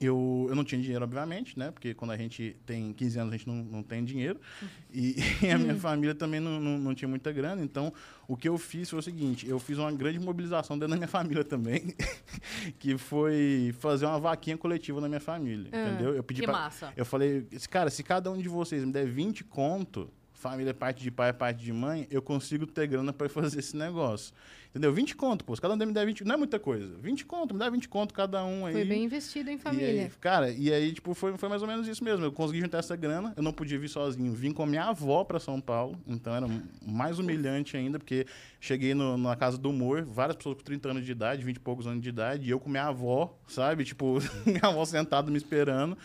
eu, 0.00 0.46
eu 0.48 0.54
não 0.56 0.64
tinha 0.64 0.80
dinheiro, 0.80 1.04
obviamente, 1.04 1.58
né? 1.58 1.70
Porque 1.70 1.94
quando 1.94 2.10
a 2.10 2.16
gente 2.16 2.56
tem 2.66 2.92
15 2.92 3.18
anos, 3.18 3.32
a 3.34 3.36
gente 3.36 3.46
não, 3.46 3.56
não 3.56 3.82
tem 3.82 4.04
dinheiro. 4.04 4.40
E, 4.92 5.16
e 5.42 5.50
a 5.50 5.58
minha 5.58 5.76
família 5.76 6.14
também 6.14 6.40
não, 6.40 6.58
não, 6.60 6.78
não 6.78 6.94
tinha 6.94 7.08
muita 7.08 7.30
grana. 7.32 7.62
Então, 7.62 7.92
o 8.26 8.36
que 8.36 8.48
eu 8.48 8.58
fiz 8.58 8.90
foi 8.90 8.98
o 8.98 9.02
seguinte: 9.02 9.48
eu 9.48 9.58
fiz 9.58 9.78
uma 9.78 9.92
grande 9.92 10.18
mobilização 10.18 10.76
dentro 10.76 10.90
da 10.90 10.96
minha 10.96 11.08
família 11.08 11.44
também, 11.44 11.94
que 12.78 12.96
foi 12.98 13.74
fazer 13.78 14.06
uma 14.06 14.18
vaquinha 14.18 14.56
coletiva 14.56 15.00
na 15.00 15.08
minha 15.08 15.20
família. 15.20 15.70
Ah, 15.72 15.88
entendeu? 15.88 16.14
Eu 16.14 16.22
pedi 16.22 16.40
Que 16.40 16.46
pra, 16.46 16.52
massa. 16.54 16.92
eu 16.96 17.04
falei, 17.04 17.46
"Esse- 17.52 17.68
cara, 17.68 17.90
se 17.90 18.02
cada 18.02 18.30
um 18.30 18.38
de 18.38 18.48
vocês 18.48 18.84
me 18.84 18.92
der 18.92 19.06
20 19.06 19.44
conto, 19.44 20.10
família 20.32 20.70
é 20.70 20.74
parte 20.74 21.02
de 21.02 21.10
pai, 21.10 21.30
é 21.30 21.32
parte 21.32 21.64
de 21.64 21.72
mãe, 21.72 22.06
eu 22.10 22.20
consigo 22.20 22.66
ter 22.66 22.86
grana 22.86 23.12
para 23.12 23.28
fazer 23.28 23.60
esse 23.60 23.76
negócio. 23.76 24.34
Entendeu? 24.74 24.92
20 24.92 25.14
conto, 25.14 25.44
pô. 25.44 25.54
Se 25.54 25.62
cada 25.62 25.74
um 25.74 25.76
me 25.86 25.92
der 25.92 26.04
20, 26.04 26.24
não 26.24 26.34
é 26.34 26.36
muita 26.36 26.58
coisa. 26.58 26.96
20 27.00 27.24
conto, 27.26 27.54
me 27.54 27.60
dá 27.60 27.70
20 27.70 27.88
conto 27.88 28.12
cada 28.12 28.44
um 28.44 28.66
aí. 28.66 28.72
Foi 28.72 28.84
bem 28.84 29.04
investido 29.04 29.48
em 29.48 29.56
família. 29.56 29.86
aí, 30.02 30.10
cara, 30.20 30.50
e 30.50 30.72
aí, 30.72 30.92
tipo, 30.92 31.14
foi, 31.14 31.36
foi 31.38 31.48
mais 31.48 31.62
ou 31.62 31.68
menos 31.68 31.86
isso 31.86 32.02
mesmo. 32.02 32.24
Eu 32.24 32.32
consegui 32.32 32.60
juntar 32.60 32.78
essa 32.78 32.96
grana, 32.96 33.32
eu 33.36 33.42
não 33.44 33.52
podia 33.52 33.78
vir 33.78 33.88
sozinho. 33.88 34.32
Vim 34.32 34.50
com 34.52 34.64
a 34.64 34.66
minha 34.66 34.82
avó 34.86 35.22
pra 35.22 35.38
São 35.38 35.60
Paulo, 35.60 35.96
então 36.08 36.34
era 36.34 36.46
mais 36.84 37.20
humilhante 37.20 37.76
ainda, 37.76 38.00
porque 38.00 38.26
cheguei 38.58 38.94
no- 38.94 39.16
na 39.16 39.36
casa 39.36 39.56
do 39.56 39.70
humor, 39.70 40.02
várias 40.04 40.36
pessoas 40.36 40.56
com 40.56 40.64
30 40.64 40.88
anos 40.90 41.04
de 41.06 41.12
idade, 41.12 41.44
20 41.44 41.56
e 41.56 41.60
poucos 41.60 41.86
anos 41.86 42.02
de 42.02 42.08
idade, 42.08 42.44
e 42.48 42.50
eu 42.50 42.58
com 42.58 42.68
minha 42.68 42.86
avó, 42.86 43.38
sabe? 43.46 43.84
Tipo, 43.84 44.18
minha 44.44 44.60
avó 44.64 44.84
sentada 44.84 45.30
me 45.30 45.36
esperando. 45.36 45.96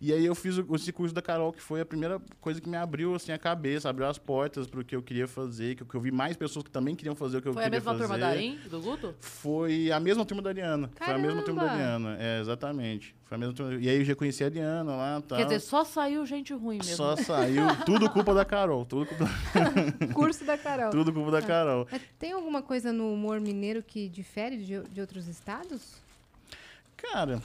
E 0.00 0.12
aí 0.12 0.24
eu 0.24 0.34
fiz 0.34 0.56
o, 0.58 0.74
esse 0.76 0.92
curso 0.92 1.12
da 1.12 1.20
Carol, 1.20 1.52
que 1.52 1.60
foi 1.60 1.80
a 1.80 1.84
primeira 1.86 2.20
coisa 2.40 2.60
que 2.60 2.68
me 2.68 2.76
abriu, 2.76 3.14
assim, 3.16 3.32
a 3.32 3.38
cabeça, 3.38 3.88
abriu 3.90 4.06
as 4.06 4.16
portas 4.16 4.66
pro 4.66 4.84
que 4.84 4.94
eu 4.94 5.02
queria 5.02 5.26
fazer, 5.26 5.74
que, 5.74 5.82
eu- 5.82 5.86
que 5.86 5.94
eu 5.96 6.00
vi 6.00 6.12
mais 6.12 6.36
pessoas 6.36 6.62
que 6.64 6.70
também 6.70 6.94
queriam 6.94 7.16
fazer 7.16 7.38
o 7.38 7.42
que 7.42 7.48
eu 7.48 7.52
Foi 7.52 7.62
a 7.62 7.64
queria 7.64 7.78
mesma 7.80 7.92
fazer. 7.92 8.04
turma 8.04 8.18
da 8.18 8.28
Arim, 8.28 8.58
do 8.70 8.80
Guto? 8.80 9.14
Foi 9.20 9.90
a 9.90 9.98
mesma 9.98 10.24
turma 10.24 10.42
da 10.42 10.50
Ariana. 10.50 10.88
Foi 10.96 11.14
a 11.14 11.18
mesma 11.18 11.42
turma 11.42 11.62
da 11.62 11.68
Caramba! 11.68 11.84
Ariana. 12.10 12.16
É, 12.22 12.40
exatamente. 12.40 13.14
Foi 13.24 13.34
a 13.36 13.38
mesma 13.38 13.54
turma. 13.54 13.74
E 13.74 13.88
aí 13.88 13.96
eu 13.98 14.04
já 14.04 14.14
conheci 14.14 14.44
a 14.44 14.46
Ariana 14.46 14.94
lá 14.96 15.20
tal. 15.26 15.36
Quer 15.36 15.44
dizer, 15.44 15.60
só 15.60 15.82
saiu 15.84 16.24
gente 16.24 16.52
ruim 16.54 16.78
mesmo. 16.78 16.94
Só 16.96 17.16
saiu. 17.16 17.64
Tudo 17.84 18.08
culpa 18.08 18.32
da 18.32 18.44
Carol. 18.44 18.86
Tudo 18.86 19.04
culpa, 19.04 19.24
Curso 20.14 20.44
da 20.44 20.56
Carol. 20.56 20.90
tudo 20.90 21.12
culpa 21.12 21.30
da 21.32 21.42
Carol. 21.42 21.88
É, 21.90 21.98
Tem 22.18 22.30
alguma 22.32 22.62
coisa 22.62 22.92
no 22.92 23.12
humor 23.12 23.40
mineiro 23.40 23.82
que 23.82 24.08
difere 24.08 24.58
de, 24.58 24.80
de 24.80 25.00
outros 25.00 25.26
estados? 25.26 25.94
Cara, 26.96 27.42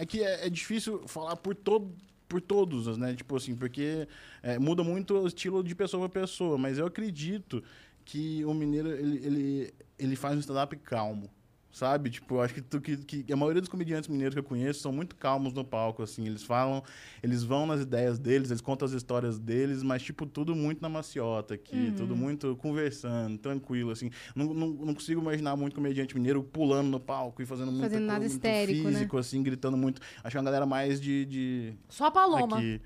é 0.00 0.06
que 0.06 0.24
é, 0.24 0.46
é 0.46 0.50
difícil 0.50 1.06
falar 1.06 1.36
por 1.36 1.54
todo 1.54 1.94
por 2.26 2.40
todos, 2.40 2.96
né? 2.96 3.12
Tipo 3.14 3.36
assim, 3.36 3.56
porque 3.56 4.06
é, 4.40 4.56
muda 4.56 4.84
muito 4.84 5.14
o 5.14 5.26
estilo 5.26 5.64
de 5.64 5.74
pessoa 5.74 6.08
para 6.08 6.22
pessoa, 6.22 6.56
mas 6.56 6.78
eu 6.78 6.86
acredito 6.86 7.62
que 8.04 8.44
o 8.44 8.54
mineiro 8.54 8.88
ele, 8.88 9.26
ele, 9.26 9.74
ele 9.98 10.16
faz 10.16 10.36
um 10.36 10.38
stand-up 10.38 10.74
calmo. 10.76 11.28
Sabe? 11.72 12.10
Tipo, 12.10 12.36
eu 12.36 12.42
acho 12.42 12.54
que, 12.54 12.60
tu- 12.62 12.80
que, 12.80 12.96
que 13.24 13.32
a 13.32 13.36
maioria 13.36 13.60
dos 13.60 13.68
comediantes 13.70 14.08
mineiros 14.08 14.34
que 14.34 14.40
eu 14.40 14.44
conheço 14.44 14.80
são 14.80 14.92
muito 14.92 15.14
calmos 15.14 15.52
no 15.52 15.64
palco, 15.64 16.02
assim. 16.02 16.26
Eles 16.26 16.42
falam, 16.42 16.82
eles 17.22 17.44
vão 17.44 17.64
nas 17.64 17.80
ideias 17.80 18.18
deles, 18.18 18.50
eles 18.50 18.60
contam 18.60 18.86
as 18.86 18.92
histórias 18.92 19.38
deles, 19.38 19.82
mas, 19.82 20.02
tipo, 20.02 20.26
tudo 20.26 20.54
muito 20.56 20.82
na 20.82 20.88
maciota 20.88 21.54
aqui, 21.54 21.92
tudo 21.96 22.16
muito 22.16 22.56
conversando, 22.56 23.38
tranquilo, 23.38 23.92
assim. 23.92 24.10
Não, 24.34 24.52
não, 24.52 24.68
não 24.68 24.94
consigo 24.94 25.20
imaginar 25.20 25.54
muito 25.56 25.74
comediante 25.74 26.14
mineiro 26.14 26.42
pulando 26.42 26.88
no 26.88 26.98
palco 26.98 27.40
e 27.40 27.46
fazendo, 27.46 27.70
Fazendo 27.78 28.06
nada 28.06 28.18
coisa, 28.18 28.34
muito 28.34 28.44
histérico, 28.46 28.82
né? 28.84 28.90
físico, 28.90 29.18
assim, 29.18 29.42
gritando 29.42 29.76
muito. 29.76 30.02
Acho 30.24 30.32
que 30.32 30.36
é 30.36 30.40
uma 30.40 30.44
galera 30.44 30.66
mais 30.66 31.00
de... 31.00 31.24
de 31.26 31.74
Só 31.88 32.06
a 32.06 32.10
Paloma. 32.10 32.58
aqui. 32.58 32.80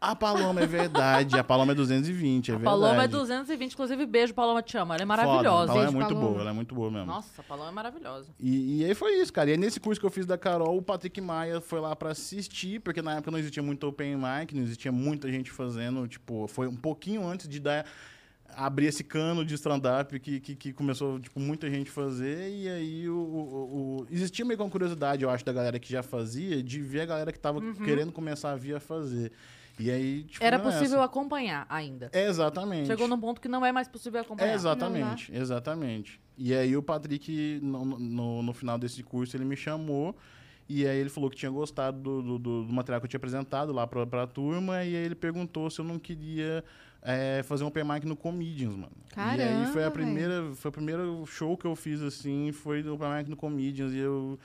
A 0.00 0.14
Paloma 0.14 0.60
é 0.60 0.66
verdade, 0.66 1.38
a 1.38 1.44
Paloma 1.44 1.72
é 1.72 1.74
220, 1.74 2.50
é 2.50 2.54
a 2.54 2.58
verdade. 2.58 2.80
Paloma 2.80 3.04
é 3.04 3.08
220, 3.08 3.72
inclusive 3.72 4.06
beijo, 4.06 4.34
Paloma 4.34 4.62
te 4.62 4.76
ama. 4.76 4.94
Ela 4.94 5.02
é 5.02 5.06
Foda, 5.06 5.16
maravilhosa. 5.26 5.64
A 5.64 5.66
Paloma 5.66 5.72
é 5.72 5.84
Beijo, 5.86 5.96
muito 5.96 6.08
Paloma. 6.14 6.28
boa, 6.30 6.40
ela 6.40 6.50
é 6.50 6.52
muito 6.52 6.74
boa 6.74 6.90
mesmo. 6.90 7.06
Nossa, 7.06 7.40
a 7.40 7.44
Paloma 7.44 7.68
é 7.68 7.72
maravilhosa. 7.72 8.28
E, 8.38 8.80
e 8.80 8.84
aí 8.84 8.94
foi 8.94 9.12
isso, 9.20 9.32
cara. 9.32 9.50
E 9.50 9.52
aí 9.52 9.58
nesse 9.58 9.80
curso 9.80 10.00
que 10.00 10.06
eu 10.06 10.10
fiz 10.10 10.26
da 10.26 10.38
Carol, 10.38 10.76
o 10.76 10.82
Patrick 10.82 11.20
Maia 11.20 11.60
foi 11.60 11.80
lá 11.80 11.94
pra 11.96 12.10
assistir, 12.10 12.80
porque 12.80 13.02
na 13.02 13.14
época 13.14 13.30
não 13.30 13.38
existia 13.38 13.62
muito 13.62 13.86
open 13.86 14.16
mic, 14.16 14.54
não 14.54 14.62
existia 14.62 14.92
muita 14.92 15.30
gente 15.30 15.50
fazendo, 15.50 16.06
tipo, 16.08 16.46
foi 16.48 16.66
um 16.68 16.76
pouquinho 16.76 17.26
antes 17.26 17.48
de 17.48 17.58
dar 17.60 17.84
abrir 18.56 18.86
esse 18.86 19.04
cano 19.04 19.44
de 19.44 19.54
stand-up 19.54 20.18
que, 20.18 20.40
que, 20.40 20.56
que 20.56 20.72
começou, 20.72 21.20
tipo, 21.20 21.38
muita 21.38 21.70
gente 21.70 21.90
fazer, 21.90 22.50
e 22.50 22.66
aí 22.68 23.08
o, 23.08 23.14
o- 23.14 23.98
o- 24.00 24.06
existia 24.10 24.42
meio 24.44 24.56
que 24.56 24.62
uma 24.64 24.70
curiosidade, 24.70 25.22
eu 25.22 25.28
acho, 25.30 25.44
da 25.44 25.52
galera 25.52 25.78
que 25.78 25.92
já 25.92 26.02
fazia, 26.02 26.62
de 26.62 26.80
ver 26.80 27.02
a 27.02 27.06
galera 27.06 27.30
que 27.30 27.38
tava 27.38 27.60
querendo 27.84 28.10
começar 28.10 28.50
a 28.52 28.56
vir 28.56 28.74
a 28.74 28.80
fazer. 28.80 29.30
E 29.78 29.90
aí, 29.90 30.24
tipo, 30.24 30.44
Era 30.44 30.58
nessa. 30.58 30.70
possível 30.78 31.02
acompanhar 31.02 31.66
ainda. 31.68 32.10
Exatamente. 32.12 32.86
Chegou 32.86 33.06
num 33.08 33.18
ponto 33.20 33.40
que 33.40 33.48
não 33.48 33.64
é 33.64 33.70
mais 33.72 33.86
possível 33.88 34.20
acompanhar. 34.20 34.50
É, 34.50 34.54
exatamente, 34.54 35.32
exatamente. 35.34 36.20
E 36.36 36.54
aí 36.54 36.76
o 36.76 36.82
Patrick, 36.82 37.60
no, 37.62 37.84
no, 37.84 38.42
no 38.42 38.52
final 38.52 38.78
desse 38.78 39.02
curso, 39.02 39.36
ele 39.36 39.44
me 39.44 39.56
chamou 39.56 40.16
e 40.68 40.86
aí 40.86 40.98
ele 40.98 41.08
falou 41.08 41.30
que 41.30 41.36
tinha 41.36 41.50
gostado 41.50 41.98
do, 42.00 42.22
do, 42.22 42.38
do- 42.38 42.72
material 42.72 43.00
que 43.00 43.06
eu 43.06 43.08
tinha 43.08 43.18
apresentado 43.18 43.72
lá 43.72 43.86
pra, 43.86 44.06
pra 44.06 44.26
turma 44.26 44.84
e 44.84 44.94
aí 44.96 45.04
ele 45.04 45.14
perguntou 45.14 45.70
se 45.70 45.80
eu 45.80 45.84
não 45.84 45.98
queria 45.98 46.62
é, 47.02 47.42
fazer 47.44 47.64
um 47.64 47.68
open 47.68 47.84
mic 47.84 48.04
no 48.06 48.14
Comedians, 48.16 48.74
mano. 48.74 48.92
e 49.16 49.20
aí 49.20 49.38
Caramba, 49.38 49.66
foi 49.72 49.84
a 49.84 49.90
primeira, 49.90 50.50
foi 50.54 50.68
o 50.68 50.72
primeiro 50.72 51.24
show 51.26 51.56
que 51.56 51.64
eu 51.64 51.74
fiz, 51.74 52.02
assim, 52.02 52.52
foi 52.52 52.82
do 52.82 52.94
open 52.94 53.08
mic 53.16 53.30
no 53.30 53.36
Comedians 53.36 53.92
e 53.92 53.98
eu... 53.98 54.38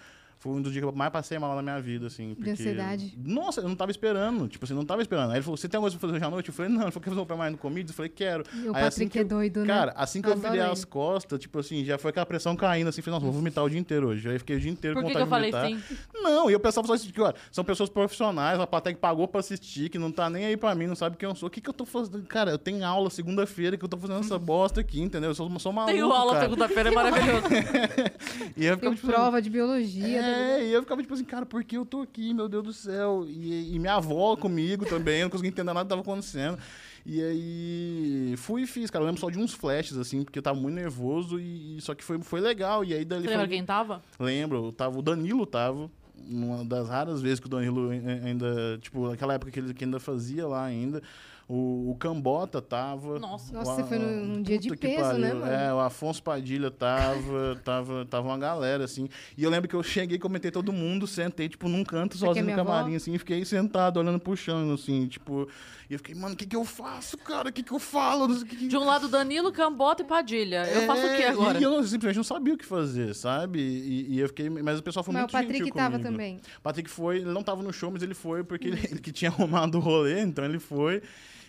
Foi 0.44 0.52
um 0.52 0.62
dos 0.62 0.74
dias 0.74 0.84
que 0.84 0.90
eu 0.90 0.94
mais 0.94 1.10
passei 1.10 1.40
mal 1.40 1.56
na 1.56 1.62
minha 1.62 1.80
vida, 1.80 2.08
assim. 2.08 2.36
Porque... 2.36 2.50
ansiedade? 2.50 3.18
Nossa, 3.18 3.62
eu 3.62 3.70
não 3.70 3.78
tava 3.78 3.92
esperando. 3.92 4.46
Tipo 4.50 4.66
assim, 4.66 4.74
não 4.74 4.84
tava 4.84 5.02
esperando. 5.02 5.30
Aí 5.32 5.38
ele 5.38 5.42
falou, 5.42 5.56
você 5.56 5.70
tem 5.70 5.78
alguma 5.78 5.90
coisa 5.90 5.98
pra 5.98 6.08
fazer 6.10 6.18
hoje 6.18 6.26
à 6.26 6.30
noite? 6.30 6.50
Eu 6.50 6.54
falei, 6.54 6.70
não. 6.70 6.82
Ele 6.82 6.92
falou, 6.92 7.04
quer 7.04 7.10
fazer 7.12 7.22
um 7.34 7.38
mic 7.44 7.52
no 7.54 7.58
Comedians? 7.58 7.90
Eu 7.92 7.96
falei, 7.96 8.10
quero. 8.14 8.44
E 8.54 8.68
o 8.68 8.76
Aí, 8.76 8.84
assim 8.84 9.06
Patrick 9.06 9.10
que 9.12 9.20
é 9.20 9.22
eu- 9.22 9.26
doido, 9.28 9.62
né? 9.62 9.68
Cara, 9.68 9.94
assim 9.96 10.22
que 10.22 10.28
eu 10.28 10.34
Adoro 10.34 10.50
virei 10.52 10.66
ele. 10.66 10.72
as 10.74 10.84
costas, 10.84 11.40
tipo 11.40 11.60
assim, 11.60 11.86
já 11.86 11.98
foi 11.98 12.10
aquela 12.10 12.26
pressão 12.26 12.58
caindo, 12.58 12.90
assim, 12.90 13.02
falei, 13.02 13.16
nossa, 13.16 13.26
vou 13.26 13.34
vomitar 13.34 13.64
o 13.64 13.70
dia 13.70 13.80
inteiro 13.80 14.10
hoje. 14.10 14.28
Aí 14.30 14.38
fiquei 14.38 14.58
o 14.58 14.60
dia 14.60 14.70
inteiro 14.70 14.96
Por 14.98 15.04
com 15.04 15.08
que, 15.08 15.14
que 15.16 15.24
vontade 15.24 15.46
eu 15.46 15.50
de 15.50 15.52
falei 15.54 15.78
vomitar. 15.80 15.98
sim? 16.14 16.22
Não, 16.22 16.50
e 16.50 16.54
eu 16.54 16.60
pensava 16.60 16.86
só 16.88 16.94
assim, 16.94 17.10
que, 17.10 17.22
olha, 17.22 17.36
são 17.50 17.64
pessoas 17.64 17.90
profissionais, 17.90 18.60
a 18.60 18.68
plateia 18.68 18.94
que 18.94 19.00
pagou 19.00 19.30
pra 19.30 19.40
assistir, 19.40 19.88
que 19.88 19.98
não 19.98 20.12
tá 20.12 20.30
nem 20.30 20.44
aí 20.46 20.58
pra 20.58 20.76
mim, 20.76 20.88
não 20.88 20.96
sabe 20.96 21.16
quem 21.16 21.30
eu 21.30 21.36
sou. 21.36 21.48
O 21.48 21.50
que 21.50 21.62
que 21.62 21.70
eu 21.70 21.74
tô 21.74 21.86
fazendo? 21.86 22.22
Cara, 22.24 22.52
eu 22.52 22.58
tenho 22.58 22.86
aula 22.86 23.10
segunda-feira 23.10 23.78
que 23.78 23.86
eu 23.86 23.90
tô 23.90 23.96
fazendo 23.98 24.20
essa 24.20 24.38
bosta 24.38 24.82
aqui, 24.82 25.00
entendeu? 25.02 25.30
Eu 25.30 25.36
sou, 25.36 25.50
sou 25.60 25.72
maluco, 25.72 25.94
Tenho 25.94 26.12
aula 26.12 26.38
segunda-feira, 26.42 26.90
é 26.90 26.92
maravilhoso. 26.92 27.44
E 28.58 28.66
eu 28.66 28.76
ficava, 28.76 28.96
tipo, 28.96 29.08
prova 29.08 29.42
de 29.42 29.50
biologia. 29.50 30.22
tá 30.22 30.33
é, 30.34 30.68
e 30.68 30.74
eu 30.74 30.82
ficava 30.82 31.02
tipo 31.02 31.14
assim, 31.14 31.24
cara, 31.24 31.46
por 31.46 31.64
que 31.64 31.78
eu 31.78 31.86
tô 31.86 32.02
aqui, 32.02 32.34
meu 32.34 32.48
Deus 32.50 32.64
do 32.64 32.74
céu? 32.74 33.26
E, 33.28 33.76
e 33.76 33.80
minha 33.80 33.96
avó 33.96 34.36
comigo 34.36 34.86
também, 34.86 35.20
eu 35.20 35.24
não 35.26 35.30
conseguia 35.30 35.50
entender 35.50 35.72
nada 35.74 35.84
que 35.86 35.90
tava 35.90 36.02
acontecendo. 36.02 36.58
E 37.06 37.22
aí 37.22 38.34
fui 38.38 38.62
e 38.64 38.68
fiz, 38.68 38.90
cara. 38.90 39.04
Eu 39.04 39.08
lembro 39.08 39.20
só 39.22 39.30
de 39.30 39.38
uns 39.38 39.54
flashes, 39.54 39.98
assim, 39.98 40.24
porque 40.24 40.40
eu 40.40 40.44
tava 40.44 40.60
muito 40.60 40.76
nervoso 40.76 41.40
e, 41.40 41.78
só 41.82 41.94
que 41.94 42.04
foi, 42.04 42.20
foi 42.22 42.40
legal. 42.40 42.84
E 42.86 42.94
aí 42.94 43.04
dali 43.04 43.24
Você 43.24 43.28
foi- 43.28 43.36
lembra 43.38 43.48
quem 43.50 43.66
tava? 43.66 44.02
Lembro, 44.20 44.72
tava 44.72 44.98
o 44.98 45.02
Danilo 45.02 45.46
tava. 45.46 45.90
Uma 46.26 46.64
das 46.64 46.88
raras 46.88 47.22
vezes 47.22 47.40
que 47.42 47.48
o 47.48 47.50
Danilo 47.50 47.90
ai- 47.90 48.22
ainda, 48.26 48.78
tipo, 48.82 49.10
naquela 49.10 49.34
época 49.34 49.52
que 49.52 49.60
ele 49.60 49.74
que 49.74 49.84
ainda 49.84 50.00
fazia 50.00 50.48
lá 50.48 50.64
ainda. 50.64 51.02
O, 51.48 51.92
o 51.92 51.96
Cambota 52.00 52.62
tava. 52.62 53.20
Nossa. 53.20 53.54
Nossa, 53.54 53.76
você 53.76 53.84
foi 53.84 53.98
num- 54.00 54.42
dia 54.42 54.58
de 54.58 54.74
peso, 54.78 55.14
né, 55.18 55.28
pariu. 55.30 55.40
mano? 55.42 55.52
É, 55.52 55.74
o 55.74 55.80
Afonso 55.82 56.24
Padilha 56.24 56.72
tava, 56.72 57.60
tava, 57.66 58.06
tava 58.06 58.28
uma 58.30 58.38
galera, 58.38 58.86
assim. 58.86 59.10
E 59.38 59.44
eu 59.44 59.50
lembro 59.50 59.68
que 59.68 59.76
eu 59.76 59.84
cheguei, 59.84 60.18
comentei 60.18 60.50
todo 60.52 60.72
mundo, 60.72 61.06
sentei, 61.06 61.50
tipo, 61.50 61.68
num 61.68 61.84
canto 61.84 62.18
sozinho 62.18 62.46
no 62.46 62.52
minha 62.52 62.62
avó? 62.62 62.72
camarim, 62.72 62.96
assim, 62.96 63.14
e 63.14 63.20
fiquei 63.20 63.44
sentado, 63.44 63.98
olhando 64.00 64.20
pro 64.20 64.36
chão, 64.38 64.74
assim, 64.74 65.06
tipo. 65.08 65.48
E 65.90 65.94
eu 65.94 66.00
fiquei, 66.00 66.16
mano, 66.16 66.34
o 66.34 66.38
que 66.38 66.46
que 66.46 66.56
eu 66.56 66.64
faço, 66.64 67.18
cara? 67.18 67.50
O 67.50 67.52
que 67.52 67.62
que 67.62 67.74
eu 67.74 67.78
falo? 67.80 68.34
Que 68.46 68.56
que- 68.56 68.68
De 68.70 68.78
um 68.78 68.86
lado, 68.86 69.10
Danilo, 69.10 69.52
Cambota 69.52 70.02
e 70.02 70.06
Padilha. 70.06 70.66
Eu 70.72 70.84
faço 70.88 71.06
o 71.06 71.10
que 71.16 71.24
É, 71.24 71.28
agora? 71.30 71.60
E 71.60 71.64
eu 71.64 71.84
simplesmente 71.84 72.16
não 72.18 72.24
sabia 72.24 72.54
o 72.54 72.58
que 72.58 72.66
fazer, 72.66 73.14
sabe? 73.14 73.60
E, 73.60 74.14
e 74.16 74.20
eu 74.20 74.30
fiquei. 74.30 74.50
Mas 74.50 74.80
o 74.80 74.82
pessoal 74.84 75.04
foi 75.04 75.14
Mas 75.14 75.24
o 75.24 75.26
muito 75.26 75.32
Patrick 75.34 75.58
gentil 75.58 75.74
tava 75.76 75.98
comigo. 75.98 76.10
também. 76.10 76.38
O 76.58 76.62
Patrick 76.62 76.90
foi, 76.90 77.18
ele 77.18 77.26
não 77.32 77.44
tava 77.44 77.62
no 77.62 77.74
show, 77.74 77.92
mas 77.92 78.02
ele 78.02 78.14
foi 78.14 78.44
porque 78.46 78.70
ele, 78.70 78.80
ele 78.90 79.02
que 79.02 79.12
tinha 79.12 79.30
arrumado 79.30 79.78
o 79.78 79.82
rolê, 79.82 80.22
então 80.22 80.46
ele 80.46 80.58
foi. 80.58 81.02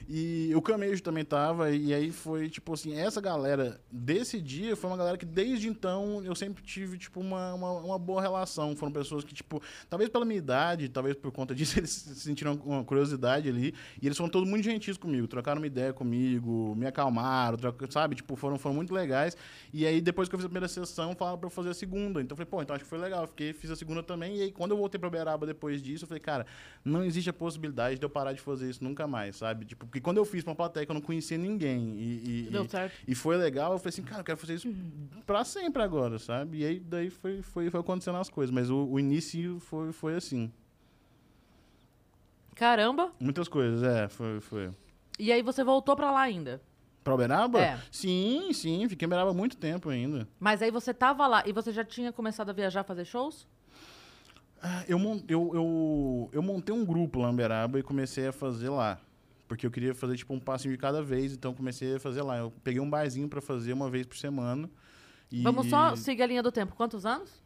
E 0.09 0.53
o 0.55 0.61
Camejo 0.61 1.03
também 1.03 1.25
tava, 1.25 1.71
e 1.71 1.95
aí 1.95 2.11
foi, 2.11 2.51
tipo 2.51 2.75
assim, 2.75 2.95
essa 2.95 3.21
galera 3.21 3.81
desse 3.91 4.41
dia 4.41 4.77
foi 4.77 4.91
uma 4.91 4.97
galera 4.97 5.17
que 5.17 5.25
desde 5.25 5.69
então 5.69 6.23
eu 6.25 6.35
sempre 6.35 6.63
tive, 6.63 6.99
tipo, 6.99 7.21
uma, 7.21 7.55
uma, 7.55 7.73
uma 7.73 7.99
boa 7.99 8.21
relação. 8.21 8.77
Foram 8.77 8.93
pessoas 8.93 9.25
que, 9.25 9.33
tipo, 9.33 9.63
talvez 9.89 10.11
pela 10.11 10.25
minha 10.25 10.39
idade, 10.39 10.89
talvez 10.89 11.17
por 11.17 11.33
conta 11.33 11.55
disso, 11.55 11.79
eles 11.81 11.91
sentiram 11.91 12.55
uma 12.65 12.85
curiosidade 12.85 13.49
ali. 13.49 13.75
E 14.01 14.07
eles 14.07 14.17
foram 14.17 14.31
todos 14.31 14.49
muito 14.49 14.65
gentis 14.65 14.97
comigo, 14.97 15.27
trocaram 15.27 15.61
uma 15.61 15.67
ideia 15.67 15.93
comigo, 15.93 16.75
me 16.77 16.87
acalmaram, 16.87 17.59
sabe? 17.89 18.17
Tipo, 18.17 18.37
foram, 18.37 18.59
foram 18.59 18.75
muito 18.75 18.93
legais. 18.93 19.37
E 19.73 19.87
aí, 19.87 20.01
depois 20.01 20.29
que 20.29 20.35
eu 20.35 20.39
fiz 20.39 20.45
a 20.45 20.49
primeira 20.49 20.69
sessão, 20.69 21.15
falaram 21.15 21.39
pra 21.39 21.47
eu 21.47 21.51
fazer 21.51 21.71
a 21.71 21.75
segunda. 21.75 22.21
Então 22.21 22.35
eu 22.35 22.37
falei, 22.37 22.51
pô, 22.51 22.63
então 22.63 22.75
acho 22.75 22.85
que 22.85 22.91
foi 22.91 22.99
legal. 22.99 23.23
Eu 23.23 23.29
Fiquei, 23.29 23.53
fiz 23.53 23.71
a 23.71 23.77
segunda 23.77 24.03
também. 24.03 24.37
E 24.37 24.43
aí, 24.43 24.53
quando 24.53 24.73
eu 24.73 24.77
voltei 24.77 24.99
pra 24.99 25.09
Beraba 25.09 25.47
depois 25.47 25.83
disso, 25.83 26.05
eu 26.05 26.09
falei, 26.09 26.21
cara, 26.21 26.47
não 26.85 27.05
existe 27.05 27.31
a 27.31 27.33
possibilidade 27.33 27.99
de 27.99 28.05
eu 28.05 28.11
parar 28.11 28.33
de 28.33 28.41
fazer 28.41 28.69
isso 28.69 28.83
nunca 28.85 29.07
mais, 29.07 29.37
sabe? 29.37 29.65
Tipo, 29.65 29.87
porque 29.95 30.01
quando 30.03 30.17
eu 30.17 30.25
fiz 30.25 30.43
pra 30.43 30.51
uma 30.51 30.57
plateia 30.57 30.85
que 30.85 30.91
eu 30.91 30.95
não 30.95 31.01
conhecia 31.01 31.39
ninguém 31.39 31.95
e, 31.97 32.47
e, 32.49 32.51
Deu 32.51 32.65
e- 32.65 32.69
certo. 32.69 32.93
e 33.07 33.15
foi 33.15 33.37
legal, 33.37 33.71
eu 33.75 33.79
falei 33.79 33.91
assim, 33.91 34.03
cara, 34.03 34.23
eu 34.23 34.25
quero 34.25 34.37
fazer 34.37 34.55
isso 34.55 34.69
pra 35.25 35.45
sempre 35.45 35.81
agora, 35.85 36.19
sabe? 36.19 36.59
E 36.59 36.65
aí, 36.67 36.81
daí 36.81 37.11
foi, 37.11 37.43
foi, 37.43 37.71
foi 37.71 37.79
acontecendo 37.79 38.19
as 38.19 38.29
coisas. 38.29 38.53
Mas 38.53 38.71
o, 38.71 38.77
o 38.87 38.99
início 38.99 39.61
foi, 39.61 39.93
foi 39.93 40.17
assim. 40.17 40.51
Caramba. 42.57 43.13
Muitas 43.21 43.47
coisas, 43.47 43.85
é, 43.85 44.09
foi. 44.09 44.41
foi. 44.41 44.73
E 45.17 45.31
aí 45.31 45.43
você 45.43 45.63
voltou 45.63 45.95
pra 45.95 46.11
lá 46.11 46.23
ainda. 46.23 46.61
Pra 47.05 47.15
Uberaba? 47.15 47.61
É. 47.61 47.79
Sim, 47.93 48.53
sim, 48.53 48.89
fiquei 48.89 49.07
em 49.07 49.09
Uberaba 49.09 49.31
há 49.31 49.35
muito 49.35 49.57
tempo 49.57 49.91
ainda. 49.91 50.27
Mas 50.41 50.61
aí 50.61 50.73
você 50.73 50.93
tava 50.93 51.25
lá 51.29 51.45
e 51.47 51.53
você 51.53 51.71
já 51.71 51.85
tinha 51.85 52.11
começado 52.13 52.51
a 52.51 52.53
viajar, 52.53 52.83
fazer 52.83 53.05
shows? 53.05 53.47
Ah, 54.61 54.83
Eu, 54.89 54.99
eu, 55.29 55.51
eu, 55.55 56.31
eu 56.33 56.43
montei 56.43 56.75
um 56.75 56.85
grupo 56.85 57.21
lá 57.21 57.29
em 57.29 57.33
Uberaba 57.33 57.79
e 57.79 57.83
comecei 57.85 58.27
a 58.27 58.33
fazer 58.33 58.71
lá. 58.71 58.99
Porque 59.47 59.67
eu 59.67 59.71
queria 59.71 59.95
fazer, 59.95 60.17
tipo, 60.17 60.33
um 60.33 60.41
passinho 60.41 60.73
de 60.73 60.79
cada 60.79 61.03
vez, 61.03 61.33
então 61.33 61.53
comecei 61.55 61.97
a 61.97 62.01
fazer 62.01 62.23
lá. 62.23 62.39
Eu 62.39 62.53
peguei 62.63 62.81
um 62.81 62.89
barzinho 62.89 63.29
pra 63.29 63.41
fazer 63.41 63.73
uma 63.73 63.91
vez 63.91 64.07
por 64.07 64.17
semana. 64.17 64.71
E 65.31 65.43
Vamos 65.43 65.69
só 65.69 65.95
seguir 65.97 66.23
a 66.23 66.27
linha 66.27 66.43
do 66.43 66.51
tempo. 66.53 66.75
Quantos 66.75 67.05
anos? 67.05 67.43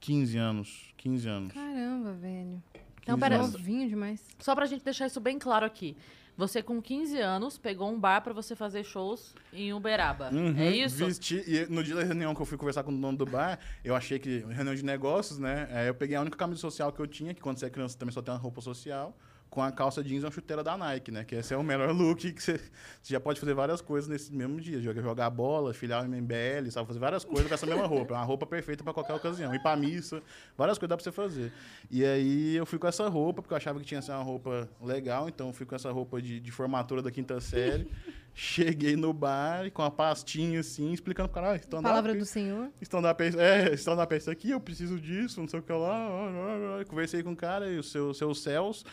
15 0.00 0.38
anos, 0.38 0.94
15 0.96 1.28
anos. 1.28 1.52
Caramba, 1.52 2.12
velho. 2.14 2.62
15 2.72 2.82
Não, 3.08 3.18
pera. 3.18 3.38
Novinho 3.38 3.88
demais. 3.88 4.22
Só 4.38 4.54
pra 4.54 4.66
gente 4.66 4.84
deixar 4.84 5.06
isso 5.06 5.20
bem 5.20 5.38
claro 5.38 5.64
aqui. 5.64 5.96
Você, 6.36 6.62
com 6.62 6.82
15 6.82 7.18
anos, 7.18 7.56
pegou 7.56 7.90
um 7.90 7.98
bar 7.98 8.20
pra 8.20 8.34
você 8.34 8.54
fazer 8.54 8.84
shows 8.84 9.34
em 9.54 9.72
Uberaba. 9.72 10.30
Uhum, 10.30 10.54
É 10.58 10.70
isso? 10.70 10.96
Vesti, 10.96 11.42
e 11.46 11.66
no 11.72 11.82
dia 11.82 11.94
da 11.94 12.02
reunião 12.04 12.34
que 12.34 12.42
eu 12.42 12.44
fui 12.44 12.58
conversar 12.58 12.82
com 12.82 12.92
o 12.92 13.00
dono 13.00 13.16
do 13.16 13.24
bar, 13.24 13.58
eu 13.82 13.96
achei 13.96 14.18
que, 14.18 14.40
reunião 14.50 14.74
de 14.74 14.84
negócios, 14.84 15.38
né? 15.38 15.66
Aí 15.72 15.86
eu 15.86 15.94
peguei 15.94 16.14
a 16.14 16.20
única 16.20 16.36
camisa 16.36 16.60
social 16.60 16.92
que 16.92 17.00
eu 17.00 17.06
tinha, 17.06 17.32
que 17.32 17.40
quando 17.40 17.56
você 17.58 17.66
é 17.66 17.70
criança 17.70 17.96
também 17.96 18.12
só 18.12 18.20
tem 18.20 18.34
uma 18.34 18.40
roupa 18.40 18.60
social, 18.60 19.16
com 19.56 19.62
a 19.62 19.72
calça 19.72 20.04
jeans 20.04 20.22
e 20.22 20.26
uma 20.26 20.30
chuteira 20.30 20.62
da 20.62 20.76
Nike, 20.76 21.10
né? 21.10 21.24
Que 21.24 21.36
esse 21.36 21.54
é 21.54 21.56
o 21.56 21.62
melhor 21.62 21.90
look 21.90 22.30
que 22.30 22.42
você, 22.42 22.60
você 23.00 23.14
já 23.14 23.18
pode 23.18 23.40
fazer 23.40 23.54
várias 23.54 23.80
coisas 23.80 24.06
nesse 24.06 24.30
mesmo 24.30 24.60
dia. 24.60 24.82
Jogar, 24.82 25.00
jogar 25.00 25.30
bola, 25.30 25.72
filiar 25.72 26.04
o 26.04 26.06
MBL, 26.06 26.70
sabe? 26.70 26.86
Fazer 26.86 26.98
várias 26.98 27.24
coisas 27.24 27.48
com 27.48 27.54
essa 27.54 27.64
mesma 27.64 27.86
roupa. 27.86 28.12
É 28.12 28.18
uma 28.18 28.24
roupa 28.24 28.44
perfeita 28.44 28.84
pra 28.84 28.92
qualquer 28.92 29.14
ocasião. 29.14 29.54
Ir 29.54 29.62
pra 29.62 29.74
missa, 29.74 30.22
várias 30.58 30.76
coisas 30.76 30.90
dá 30.90 30.96
pra 30.98 31.02
você 31.02 31.10
fazer. 31.10 31.50
E 31.90 32.04
aí 32.04 32.54
eu 32.54 32.66
fui 32.66 32.78
com 32.78 32.86
essa 32.86 33.08
roupa, 33.08 33.40
porque 33.40 33.54
eu 33.54 33.56
achava 33.56 33.80
que 33.80 33.86
tinha 33.86 34.00
que 34.00 34.04
ser 34.04 34.12
uma 34.12 34.22
roupa 34.22 34.68
legal, 34.78 35.26
então 35.26 35.46
eu 35.46 35.54
fui 35.54 35.64
com 35.64 35.74
essa 35.74 35.90
roupa 35.90 36.20
de, 36.20 36.38
de 36.38 36.52
formatura 36.52 37.00
da 37.00 37.10
quinta 37.10 37.40
série. 37.40 37.90
Cheguei 38.38 38.96
no 38.96 39.14
bar 39.14 39.70
com 39.70 39.80
a 39.80 39.90
pastinha 39.90 40.60
assim, 40.60 40.92
explicando 40.92 41.30
pro 41.30 41.40
cara, 41.40 41.54
ah, 41.54 41.56
stand-up, 41.56 41.84
Palavra 41.84 42.14
do 42.14 42.26
Senhor. 42.26 42.68
stand-up 42.82 43.22
é, 43.22 43.70
é, 43.70 43.72
stand-up 43.72 44.12
é 44.12 44.18
isso 44.18 44.30
aqui, 44.30 44.50
eu 44.50 44.60
preciso 44.60 45.00
disso, 45.00 45.40
não 45.40 45.48
sei 45.48 45.60
o 45.60 45.62
que 45.62 45.72
lá. 45.72 46.84
Conversei 46.86 47.22
com 47.22 47.32
o 47.32 47.36
cara 47.36 47.66
e 47.70 47.78
o 47.78 47.82
seu, 47.82 48.12
seu 48.12 48.34
Celso, 48.34 48.84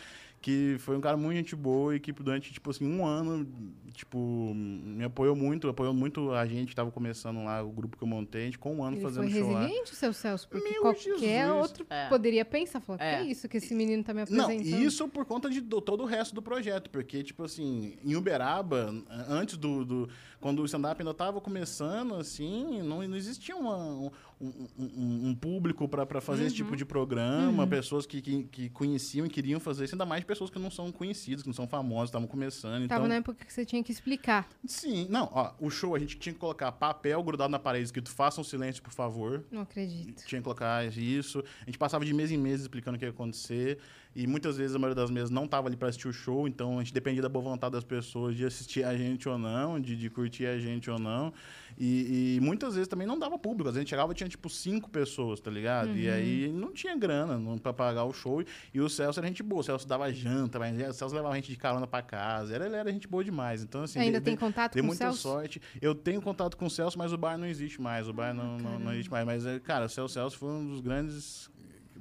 que 0.44 0.76
foi 0.80 0.98
um 0.98 1.00
cara 1.00 1.16
muito 1.16 1.38
gente 1.38 1.56
boa 1.56 1.96
e 1.96 2.02
que 2.02 2.12
durante, 2.12 2.52
tipo 2.52 2.70
assim, 2.70 2.86
um 2.86 3.06
ano, 3.06 3.48
tipo, 3.94 4.52
me 4.54 5.06
apoiou 5.06 5.38
muito, 5.38 5.70
apoiou 5.70 5.94
muito 5.94 6.34
a 6.34 6.46
gente 6.46 6.68
que 6.72 6.76
tava 6.76 6.92
começando 6.92 7.42
lá, 7.46 7.64
o 7.64 7.72
grupo 7.72 7.96
que 7.96 8.04
eu 8.04 8.08
montei, 8.08 8.42
a 8.42 8.46
gente 8.48 8.54
ficou 8.56 8.74
um 8.76 8.84
ano 8.84 8.98
Ele 8.98 9.04
fazendo 9.04 9.30
foi 9.32 9.40
show 9.40 9.52
lá. 9.52 9.62
resiliente, 9.62 9.94
o 9.94 9.96
seu 9.96 10.12
Celso, 10.12 10.50
porque 10.50 10.70
Meu 10.70 10.82
qualquer 10.82 11.18
Jesus. 11.18 11.50
outro 11.62 11.86
É. 11.90 12.10
poderia 12.10 12.44
pensar, 12.44 12.82
falar, 12.82 12.98
que 13.00 13.04
É. 13.06 13.22
é 13.22 13.24
isso 13.24 13.48
que 13.48 13.56
esse 13.56 13.74
menino 13.74 14.04
tá 14.04 14.14
me 14.14 14.26
Não, 14.30 14.44
apresentando? 14.44 14.82
isso 14.84 15.08
por 15.08 15.24
conta 15.24 15.50
de 15.50 15.62
do- 15.62 15.80
todo 15.80 16.04
o 16.04 16.06
resto 16.06 16.36
do 16.36 16.42
projeto, 16.42 16.90
porque, 16.90 17.24
tipo 17.24 17.42
assim, 17.46 17.96
em 18.04 18.16
Uberaba, 18.18 18.94
antes 19.30 19.56
do. 19.56 19.86
do- 19.86 20.10
quando 20.44 20.60
o 20.62 20.66
stand-up 20.66 21.02
ainda 21.02 21.12
estava 21.12 21.40
começando, 21.40 22.16
assim, 22.16 22.82
não, 22.82 23.02
não 23.08 23.16
existia 23.16 23.56
uma- 23.56 23.78
um, 23.78 24.12
um- 24.42 24.68
um- 24.78 25.28
um 25.30 25.36
público 25.36 25.88
para 25.88 26.20
fazer 26.20 26.44
esse 26.44 26.60
Uhum. 26.60 26.66
tipo 26.66 26.76
de 26.76 26.84
programa, 26.84 27.66
pessoas 27.66 28.06
que, 28.06 28.22
que, 28.22 28.44
que 28.44 28.70
conheciam 28.70 29.26
e 29.26 29.30
queriam 29.30 29.58
fazer 29.58 29.86
isso, 29.86 29.96
ainda 29.96 30.06
mais 30.06 30.22
pessoas 30.26 30.50
que 30.50 30.60
não 30.60 30.70
são 30.70 30.92
conhecidas, 30.92 31.42
que 31.44 31.48
não 31.48 31.54
são 31.54 31.66
famosas, 31.66 32.10
estavam 32.10 32.28
começando. 32.28 32.86
Tava 32.90 33.06
então, 33.06 33.08
na 33.08 33.16
época 33.16 33.46
que 33.46 33.54
você 33.54 33.66
tinha 33.66 33.82
que 33.82 33.92
explicar. 33.94 34.46
Sim, 34.66 35.08
não, 35.10 35.30
ó, 35.34 35.54
o 35.62 35.70
show 35.70 35.96
a 35.96 36.00
gente 36.00 36.18
tinha 36.20 36.34
que 36.34 36.40
colocar 36.40 36.74
papel 36.74 37.24
grudado 37.24 37.50
na 37.50 37.58
parede 37.60 37.86
escrito 37.86 38.10
façam 38.12 38.44
silêncio, 38.44 38.84
por 38.84 38.92
favor. 38.92 39.46
Não 39.50 39.62
acredito. 39.62 40.26
Tinha 40.26 40.42
que 40.42 40.44
colocar 40.44 40.86
isso. 40.86 41.42
A 41.62 41.66
gente 41.66 41.78
passava 41.78 42.04
de 42.04 42.14
mês 42.14 42.30
em 42.32 42.38
mês 42.38 42.60
explicando 42.60 42.98
o 42.98 43.00
que 43.00 43.06
ia 43.06 43.12
acontecer. 43.12 43.80
E 44.16 44.28
muitas 44.28 44.58
vezes 44.58 44.76
a 44.76 44.80
maioria 44.80 45.02
das 45.02 45.10
mesas 45.10 45.30
não 45.30 45.46
estava 45.46 45.68
ali 45.68 45.76
para 45.76 45.88
assistir 45.90 46.08
o 46.08 46.14
show, 46.14 46.48
então 46.48 46.78
a 46.78 46.84
gente 46.84 46.94
dependia 46.94 47.22
da 47.22 47.30
boa 47.30 47.44
vontade 47.44 47.72
das 47.74 47.84
pessoas 47.84 48.36
de 48.36 48.46
assistir 48.46 48.84
a 48.84 48.96
gente 48.96 49.28
ou 49.28 49.38
não, 49.38 49.80
de, 49.80 49.96
de 49.96 50.10
curtir 50.10 50.46
a 50.46 50.60
gente 50.60 50.90
ou 50.90 51.00
não. 51.00 51.34
E, 51.76 52.36
e 52.38 52.40
muitas 52.40 52.76
vezes 52.76 52.88
também 52.88 53.08
não 53.08 53.18
dava 53.18 53.40
público. 53.40 53.68
Às 53.70 53.74
vezes 53.74 53.78
a 53.78 53.82
gente 53.82 53.90
chegava 53.90 54.14
tinha 54.14 54.30
tipo 54.30 54.48
cinco 54.48 54.88
pessoas, 54.92 55.40
tá 55.40 55.50
ligado? 55.50 55.96
E 55.98 56.08
aí 56.08 56.52
não 56.54 56.72
tinha 56.72 56.96
grana 56.96 57.42
pra 57.60 57.74
pagar 57.74 58.04
o 58.04 58.14
show. 58.14 58.44
E 58.72 58.80
o 58.80 58.88
Celso 58.88 59.20
era 59.20 59.28
gente 59.28 59.42
boa. 59.42 59.62
O 59.62 59.64
Celso 59.64 59.88
dava 59.88 60.14
janta, 60.14 60.60
mas 60.60 60.78
o 60.90 60.94
Celso 60.94 61.16
levava 61.16 61.34
a 61.34 61.38
gente 61.38 61.50
de 61.50 61.58
carona 61.58 61.88
pra 61.88 62.04
casa. 62.04 62.54
Era, 62.54 62.68
ele 62.68 62.76
era 62.76 62.92
gente 62.94 63.08
boa 63.08 63.24
demais. 63.24 63.64
Então, 63.64 63.82
assim. 63.82 63.98
Ainda 63.98 64.20
de- 64.20 64.26
tem 64.26 64.36
de- 64.36 64.40
contato 64.40 64.74
Dei 64.74 64.82
com 64.84 64.86
o 64.86 64.88
muita 64.90 65.06
Celso? 65.06 65.18
sorte. 65.22 65.60
Eu 65.82 65.96
tenho 65.96 66.22
contato 66.22 66.56
com 66.58 66.68
o 66.68 66.70
Celso, 66.70 66.96
mas 66.96 67.12
o 67.12 67.18
bar 67.18 67.40
não 67.40 67.48
existe 67.48 67.82
mais. 67.82 68.08
O 68.08 68.14
bar 68.14 68.36
não, 68.36 68.60
não, 68.60 68.78
não 68.78 68.94
existe 68.94 69.10
mais. 69.10 69.26
Mas, 69.26 69.44
é, 69.44 69.60
cara, 69.60 69.86
o 69.86 69.90
Celso 69.90 70.14
Celso 70.14 70.38
foi 70.38 70.50
um 70.52 70.68
dos 70.68 70.80
grandes 70.80 71.50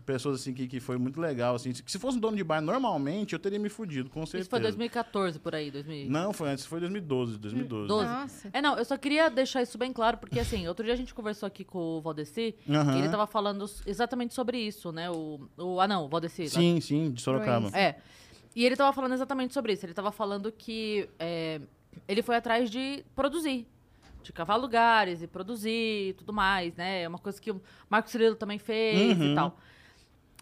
pessoas 0.05 0.41
assim 0.41 0.53
que, 0.53 0.67
que 0.67 0.81
foi 0.81 0.97
muito 0.99 1.21
legal 1.21 1.55
assim 1.55 1.73
se 1.75 1.99
fosse 1.99 2.17
um 2.17 2.21
dono 2.21 2.37
de 2.37 2.45
bar 2.45 2.61
normalmente 2.61 3.33
eu 3.33 3.39
teria 3.39 3.59
me 3.59 3.69
fudido 3.69 4.11
com 4.11 4.25
certeza 4.27 4.43
Isso 4.43 4.51
foi 4.51 4.61
2014, 4.61 5.39
por 5.39 5.55
aí, 5.55 5.71
2000. 5.71 6.11
não 6.11 6.33
foi 6.33 6.51
antes 6.51 6.67
foi 6.67 6.81
2012 6.81 7.39
2012 7.39 7.89
Doze. 7.89 8.05
Nossa. 8.07 8.51
É, 8.53 8.61
não, 8.61 8.77
eu 8.79 8.85
só 8.85 8.97
queria 8.97 9.29
deixar 9.31 9.63
isso 9.63 9.79
bem 9.79 9.93
claro, 9.93 10.19
porque 10.19 10.39
assim, 10.41 10.67
outro 10.69 10.85
dia 10.85 10.95
a 10.95 10.97
gente 10.97 11.15
conversou 11.15 11.47
aqui 11.47 11.65
com 11.65 11.79
o 11.79 12.01
Valdeci, 12.01 12.55
Aham. 12.69 12.97
e 12.97 12.99
ele 13.01 13.09
tava 13.09 13.27
falando 13.27 13.65
exatamente 13.87 14.35
sobre 14.35 14.59
isso, 14.59 14.91
né? 14.93 15.11
O, 15.11 15.41
o 15.57 15.81
ah, 15.81 15.87
não, 15.89 16.05
o 16.05 16.09
Valdeci. 16.09 16.43
lá- 16.43 16.49
sim 16.49 16.81
sim 16.81 17.11
de 17.11 17.21
Sorocaba. 17.23 17.69
É. 17.77 17.97
E 18.55 18.65
ele 18.67 18.77
tava 18.77 18.93
falando 18.93 19.13
exatamente 19.15 19.55
sobre 19.55 19.73
isso. 19.73 19.87
Ele 19.87 19.95
tava 19.95 20.13
falando 20.13 20.53
que 20.53 21.09
é, 21.19 21.59
ele 22.07 22.21
foi 22.23 22.37
atrás 22.37 22.71
de 22.71 23.03
produzir. 23.15 23.67
De 24.23 24.33
cavar 24.33 24.57
lugares 24.59 25.23
e 25.23 25.27
produzir 25.27 26.11
e 26.11 26.13
tudo 26.13 26.33
mais, 26.33 26.75
né? 26.77 27.03
É 27.03 27.09
uma 27.09 27.19
coisa 27.19 27.41
que 27.41 27.51
o 27.51 27.61
Marco 27.91 28.09
Cirilo 28.11 28.37
também 28.37 28.59
fez 28.59 29.19
Uhum. 29.19 29.33
e 29.33 29.35
tal. 29.35 29.59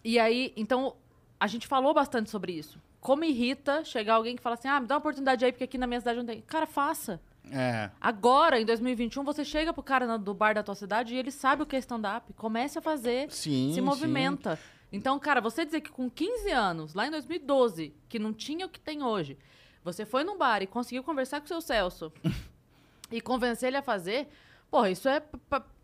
E 0.03 0.19
aí, 0.19 0.53
então, 0.55 0.95
a 1.39 1.47
gente 1.47 1.67
falou 1.67 1.93
bastante 1.93 2.29
sobre 2.29 2.53
isso. 2.53 2.79
Como 2.99 3.23
irrita 3.23 3.83
chegar 3.83 4.15
alguém 4.15 4.35
que 4.35 4.41
fala 4.41 4.55
assim, 4.55 4.67
ah, 4.67 4.79
me 4.79 4.87
dá 4.87 4.95
uma 4.95 4.99
oportunidade 4.99 5.43
aí, 5.43 5.51
porque 5.51 5.63
aqui 5.63 5.77
na 5.77 5.87
minha 5.87 5.99
cidade 5.99 6.19
não 6.19 6.25
tem. 6.25 6.41
Cara, 6.41 6.67
faça. 6.67 7.19
é 7.51 7.89
Agora, 7.99 8.59
em 8.61 8.65
2021, 8.65 9.23
você 9.23 9.43
chega 9.43 9.73
pro 9.73 9.81
cara 9.81 10.17
do 10.17 10.33
bar 10.33 10.53
da 10.53 10.61
tua 10.61 10.75
cidade 10.75 11.15
e 11.15 11.17
ele 11.17 11.31
sabe 11.31 11.63
o 11.63 11.65
que 11.65 11.75
é 11.75 11.79
stand-up. 11.79 12.31
Comece 12.33 12.77
a 12.77 12.81
fazer 12.81 13.31
sim 13.31 13.69
se 13.69 13.75
sim. 13.75 13.81
movimenta. 13.81 14.59
Então, 14.91 15.17
cara, 15.17 15.39
você 15.39 15.65
dizer 15.65 15.81
que 15.81 15.89
com 15.89 16.09
15 16.09 16.51
anos, 16.51 16.93
lá 16.93 17.07
em 17.07 17.11
2012, 17.11 17.93
que 18.09 18.19
não 18.19 18.33
tinha 18.33 18.65
o 18.65 18.69
que 18.69 18.79
tem 18.79 19.01
hoje, 19.01 19.37
você 19.83 20.05
foi 20.05 20.23
num 20.23 20.37
bar 20.37 20.61
e 20.61 20.67
conseguiu 20.67 21.03
conversar 21.03 21.39
com 21.39 21.45
o 21.45 21.47
seu 21.47 21.61
Celso 21.61 22.11
e 23.09 23.21
convencer 23.21 23.69
ele 23.69 23.77
a 23.77 23.81
fazer, 23.81 24.27
porra, 24.69 24.89
isso 24.89 25.07
é. 25.07 25.23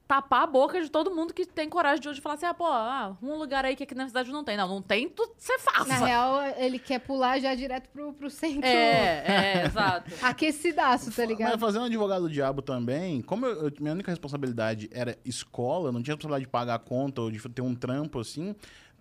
Tapar 0.08 0.44
a 0.44 0.48
boca 0.48 0.82
de 0.82 0.90
todo 0.90 1.14
mundo 1.14 1.34
que 1.34 1.46
tem 1.46 1.68
coragem 1.70 2.00
de 2.00 2.08
hoje 2.10 2.22
falar 2.22 2.36
assim: 2.36 2.46
ah, 2.46 2.54
pô, 2.54 2.66
ah, 2.66 3.18
um 3.22 3.36
lugar 3.36 3.66
aí 3.66 3.76
que 3.76 3.84
aqui 3.84 3.94
na 3.94 4.08
cidade 4.08 4.32
não 4.32 4.44
tem. 4.44 4.56
Não, 4.56 4.68
não 4.68 4.82
tem, 4.82 5.10
tu, 5.10 5.30
você 5.38 5.60
faça. 5.60 5.86
Na 5.86 5.98
real, 6.06 6.42
ele 6.58 6.80
quer 6.80 7.00
pular 7.00 7.40
já 7.40 7.54
direto 7.54 7.90
pro, 7.90 8.14
pro 8.14 8.30
centro. 8.30 8.68
É, 8.68 9.24
é, 9.62 9.66
exato. 9.66 10.12
Aquecidaço, 10.24 11.08
tá 11.12 11.22
Mas 11.24 11.28
ligado? 11.30 11.60
fazendo 11.60 11.86
advogado 11.86 12.24
do 12.24 12.30
diabo 12.30 12.62
também, 12.62 13.22
como 13.22 13.46
eu- 13.46 13.66
eu- 13.68 13.72
minha 13.80 13.94
única 13.94 14.12
responsabilidade 14.12 14.90
era 14.94 15.18
escola, 15.26 15.92
não 15.92 16.02
tinha 16.02 16.14
responsabilidade 16.16 16.46
de 16.46 16.52
pagar 16.52 16.76
a 16.76 16.80
conta 16.80 17.22
ou 17.22 17.30
de 17.32 17.40
ter 17.50 17.62
um 17.62 17.76
trampo 17.76 18.20
assim. 18.20 18.56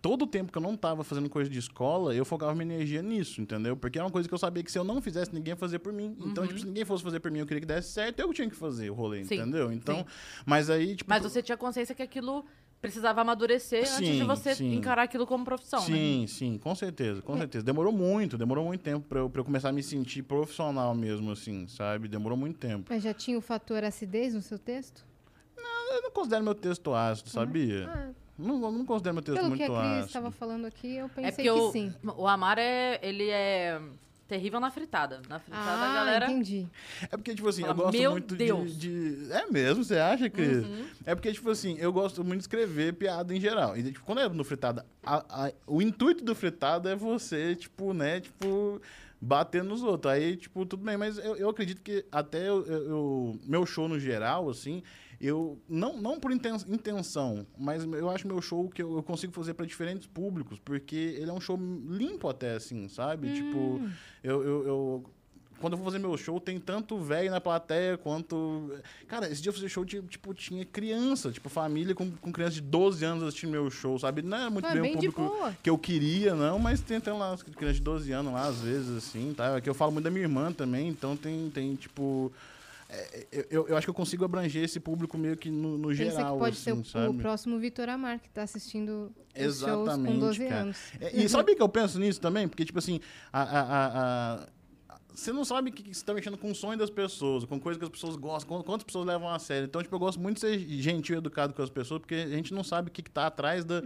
Todo 0.07 0.23
o 0.23 0.27
tempo 0.29 0.53
que 0.53 0.59
eu 0.59 0.63
não 0.63 0.77
tava 0.77 1.03
fazendo 1.03 1.29
coisa 1.29 1.51
de 1.51 1.59
escola, 1.59 2.15
eu 2.15 2.25
focava 2.25 2.55
minha 2.55 2.77
energia 2.77 3.03
nisso, 3.03 3.41
entendeu? 3.41 3.77
Porque 3.77 3.99
era 3.99 4.05
uma 4.07 4.11
coisa 4.13 4.29
que 4.29 4.33
eu 4.33 4.39
sabia 4.39 4.63
que 4.63 4.71
se 4.71 4.79
eu 4.79 4.85
não 4.85 5.03
fizesse, 5.03 5.35
ninguém 5.35 5.51
ia 5.51 5.57
fazer 5.57 5.81
por 5.81 5.93
mim. 5.93 6.17
Então, 6.25 6.47
tipo, 6.47 6.61
se 6.61 6.65
ninguém 6.65 6.85
fosse 6.85 7.03
fazer 7.03 7.19
por 7.19 7.29
mim, 7.29 7.41
eu 7.41 7.47
queria 7.47 7.61
que 7.61 7.67
desse 7.67 7.89
certo, 7.89 8.21
eu 8.21 8.33
tinha 8.33 8.49
que 8.49 8.55
fazer 8.55 8.89
o 8.89 8.95
rolê, 8.95 9.19
Uhum. 9.19 9.25
Sim, 9.25 9.35
entendeu? 9.35 9.73
Então, 9.73 9.97
sim. 9.99 10.05
mas 10.47 10.71
aí, 10.71 10.95
tipo. 10.95 11.11
Mas 11.11 11.25
você 11.25 11.43
tinha 11.43 11.57
consciência 11.57 11.93
que 11.93 12.05
aquilo 12.05 12.45
precisava 12.81 13.21
amadurecer 13.21 13.81
antes 13.81 13.97
de 13.97 14.19
Sim, 14.19 14.25
você 14.27 14.55
sim. 14.55 14.75
encarar 14.77 15.03
aquilo 15.03 15.27
como 15.27 15.45
profissão, 15.45 15.81
né? 15.81 15.87
Sim, 15.97 16.27
sim, 16.29 16.59
com 16.59 16.73
certeza, 16.77 17.21
com 17.21 17.37
certeza. 17.37 17.65
Demorou 17.65 17.93
muito, 17.93 18.39
demorou 18.39 18.65
muito 18.65 18.83
tempo 18.83 19.09
pra 19.09 19.19
eu, 19.19 19.29
pra 19.29 19.41
eu 19.41 19.45
começar 19.45 19.71
a 19.71 19.73
me 19.73 19.83
sentir 19.83 20.23
profissional 20.23 20.95
mesmo, 20.95 21.33
assim, 21.33 21.67
sabe? 21.67 22.07
Demorou 22.07 22.39
muito 22.39 22.61
tempo. 22.61 22.87
Mas 22.91 23.03
já 23.03 23.13
tinha 23.13 23.37
o 23.37 23.41
fator 23.41 23.83
acidez 23.83 24.35
no 24.35 24.41
seu 24.41 24.57
texto? 24.59 25.05
Eu 25.91 26.03
não 26.03 26.11
considero 26.13 26.45
meu 26.45 26.55
texto 26.55 26.95
ácido, 26.95 27.29
sabia? 27.31 27.89
Ah, 27.89 28.11
Não, 28.39 28.59
não 28.71 28.85
considero 28.85 29.15
meu 29.15 29.23
texto 29.23 29.37
pelo 29.39 29.49
muito 29.49 29.59
que 29.59 29.65
a 29.65 29.69
Cris 29.75 29.81
ácido. 29.91 30.07
estava 30.07 30.31
falando 30.31 30.67
aqui, 30.67 30.97
eu 30.97 31.07
É 31.07 31.09
pensei 31.09 31.31
porque 31.31 31.43
que 31.43 31.51
o, 31.51 31.73
sim. 31.73 31.93
o 32.17 32.27
Amar 32.27 32.59
é. 32.59 32.99
Ele 33.03 33.29
é 33.31 33.81
terrível 34.29 34.59
na 34.61 34.71
fritada. 34.71 35.23
Na 35.29 35.39
fritada, 35.39 35.65
Ah, 35.71 35.91
a 35.91 35.95
galera. 35.95 36.27
entendi. 36.27 36.67
É 37.03 37.17
porque, 37.17 37.35
tipo 37.35 37.49
assim, 37.49 37.63
Fala, 37.63 37.73
eu 37.73 37.77
gosto 37.77 37.97
"Meu 37.99 38.11
muito 38.11 38.37
de- 38.37 38.45
Deus." 38.45 38.77
De, 38.79 39.29
É 39.33 39.47
mesmo, 39.51 39.85
você 39.85 39.97
acha, 39.99 40.29
Cris? 40.29 40.65
Uhum. 40.65 40.85
É 41.07 41.15
porque, 41.15 41.33
tipo 41.33 41.49
assim, 41.49 41.77
eu 41.79 41.93
gosto 41.93 42.23
muito 42.25 42.39
de 42.39 42.43
escrever 42.43 42.93
piada 42.95 43.35
em 43.35 43.41
geral. 43.41 43.77
E, 43.77 43.85
tipo, 43.85 44.05
quando 44.05 44.21
é 44.21 44.29
no 44.29 44.45
fritada, 44.45 44.85
a- 45.05 45.25
a- 45.47 45.53
o 45.67 45.81
intuito 45.81 46.25
do 46.25 46.35
fritada 46.35 46.91
é 46.91 46.97
você, 46.97 47.55
tipo, 47.55 47.95
né, 47.95 48.21
tipo, 48.21 48.83
bater 49.21 49.63
nos 49.65 49.83
outros. 49.83 50.13
Aí, 50.13 50.37
tipo, 50.37 50.67
tudo 50.67 50.85
bem, 50.85 50.97
mas 50.97 51.17
eu, 51.19 51.37
eu 51.37 51.49
acredito 51.49 51.81
que 51.81 52.05
até 52.13 52.49
eu- 52.49 52.67
eu- 52.67 53.39
meu 53.45 53.65
show 53.65 53.89
no 53.89 53.99
geral, 53.99 54.51
assim, 54.51 54.83
eu. 55.21 55.59
Não, 55.69 55.97
não 56.01 56.19
por 56.21 56.31
inten- 56.33 56.65
intenção, 56.69 57.47
mas 57.59 57.85
eu 57.85 58.11
acho 58.11 58.27
meu 58.27 58.41
show 58.43 58.69
que 58.69 58.83
eu, 58.83 58.97
eu 58.97 59.03
consigo 59.03 59.33
fazer 59.33 59.55
para 59.55 59.67
diferentes 59.67 60.07
públicos, 60.07 60.59
porque 60.65 60.97
ele 61.19 61.31
é 61.31 61.33
um 61.33 61.41
show 61.41 61.59
limpo 61.89 62.29
até, 62.29 62.55
assim, 62.55 62.89
sabe? 62.89 63.33
Tipo, 63.33 63.81
eu- 64.23 64.43
eu- 64.43 64.67
eu 64.67 65.05
quando 65.59 65.73
eu 65.73 65.79
vou 65.79 65.87
fazer 65.87 65.99
meu 65.99 66.15
show, 66.19 66.39
tem 66.39 66.61
tanto 66.61 66.99
velho 66.99 67.31
na 67.31 67.41
plateia 67.41 67.97
quanto. 67.97 68.71
Cara, 69.09 69.27
esse 69.31 69.41
dia 69.41 69.49
eu 69.49 69.55
fiz 69.55 69.73
show, 69.73 69.87
de, 69.87 70.03
tipo, 70.03 70.35
tinha 70.35 70.67
criança, 70.67 71.33
tipo, 71.33 71.49
família 71.49 71.95
com, 71.95 72.11
com 72.11 72.31
criança 72.31 72.57
de 72.57 72.61
12 72.61 73.03
anos 73.07 73.23
assistindo 73.25 73.53
meu 73.53 73.71
show, 73.71 73.99
sabe? 73.99 74.21
Não 74.21 74.37
é 74.37 74.51
muito 74.51 74.67
Ah, 74.67 74.73
bem, 74.75 74.83
bem 74.83 74.91
o 74.93 74.95
público 74.97 75.23
que 75.63 75.71
eu 75.71 75.79
queria, 75.79 76.35
não, 76.35 76.59
mas 76.59 76.83
tem, 76.83 77.01
tem 77.01 77.15
lá 77.15 77.33
as 77.33 77.43
crianças 77.43 77.77
de 77.77 77.83
12 77.83 78.13
anos 78.13 78.35
lá, 78.35 78.47
às 78.49 78.61
vezes, 78.61 78.99
assim, 78.99 79.33
tá? 79.35 79.59
Que 79.59 79.71
eu 79.71 79.73
falo 79.75 79.93
muito 79.93 80.05
da 80.05 80.11
minha 80.11 80.25
irmã 80.25 80.53
também, 80.53 80.89
então 80.89 81.17
tem, 81.17 81.49
tem 81.49 81.75
tipo. 81.75 82.31
É, 82.89 83.27
eu- 83.33 83.47
eu, 83.51 83.69
eu 83.69 83.77
acho 83.77 83.87
que 83.87 83.91
eu 83.91 83.95
consigo 83.95 84.25
abranger 84.25 84.63
esse 84.63 84.79
público 84.81 85.19
meio 85.19 85.37
que 85.37 85.51
no, 85.51 85.77
no 85.77 85.89
Pensa 85.89 86.05
geral, 86.05 86.35
que 86.35 86.39
pode 86.41 86.57
assim, 86.57 86.85
ser 86.85 86.99
o, 86.99 87.11
o 87.11 87.15
próximo 87.19 87.59
Vitor 87.59 87.89
Amar, 87.89 88.21
que 88.21 88.29
tá 88.31 88.43
assistindo 88.43 89.13
shows 89.37 89.61
com 89.63 89.85
Exatamente, 89.85 90.19
12 90.21 90.39
cara. 90.49 90.61
anos. 90.63 90.79
É, 91.01 91.17
E 91.17 91.29
sabe 91.29 91.55
que 91.55 91.63
eu 91.63 91.69
penso 91.69 91.99
nisso 91.99 92.21
também? 92.21 92.47
Porque, 92.49 92.65
tipo 92.65 92.79
assim, 92.79 93.01
a, 93.33 93.43
a- 93.43 94.43
a- 94.43 94.47
você 95.13 95.33
não 95.33 95.45
sabe 95.47 95.71
que 95.71 95.83
que 95.83 95.95
você 95.95 96.05
tá 96.05 96.13
mexendo 96.13 96.37
com 96.37 96.51
o 96.51 96.55
sonho 96.55 96.79
das 96.79 96.91
pessoas, 96.91 97.45
com 97.47 97.59
coisas 97.59 97.79
que 97.79 97.85
as 97.85 97.91
pessoas 97.91 98.17
gostam, 98.17 98.49
quan- 98.59 98.63
quantas 98.63 98.85
pessoas 98.85 99.07
levam 99.07 99.29
a 99.31 99.39
sério. 99.39 99.65
Então, 99.67 99.83
tipo, 99.83 99.95
eu 99.95 99.99
gosto 99.99 100.21
muito 100.21 100.35
de 100.35 100.41
ser 100.43 100.59
gentil 100.59 101.15
e 101.15 101.19
educado 101.19 101.55
com 101.55 101.63
as 101.63 101.71
pessoas, 101.71 102.01
porque 102.01 102.15
a 102.15 102.29
gente 102.29 102.53
não 102.53 102.63
sabe 102.63 102.89
o 102.89 102.93
que, 102.93 103.03
que 103.03 103.11
tá 103.11 103.27
atrás 103.27 103.65
da. 103.65 103.83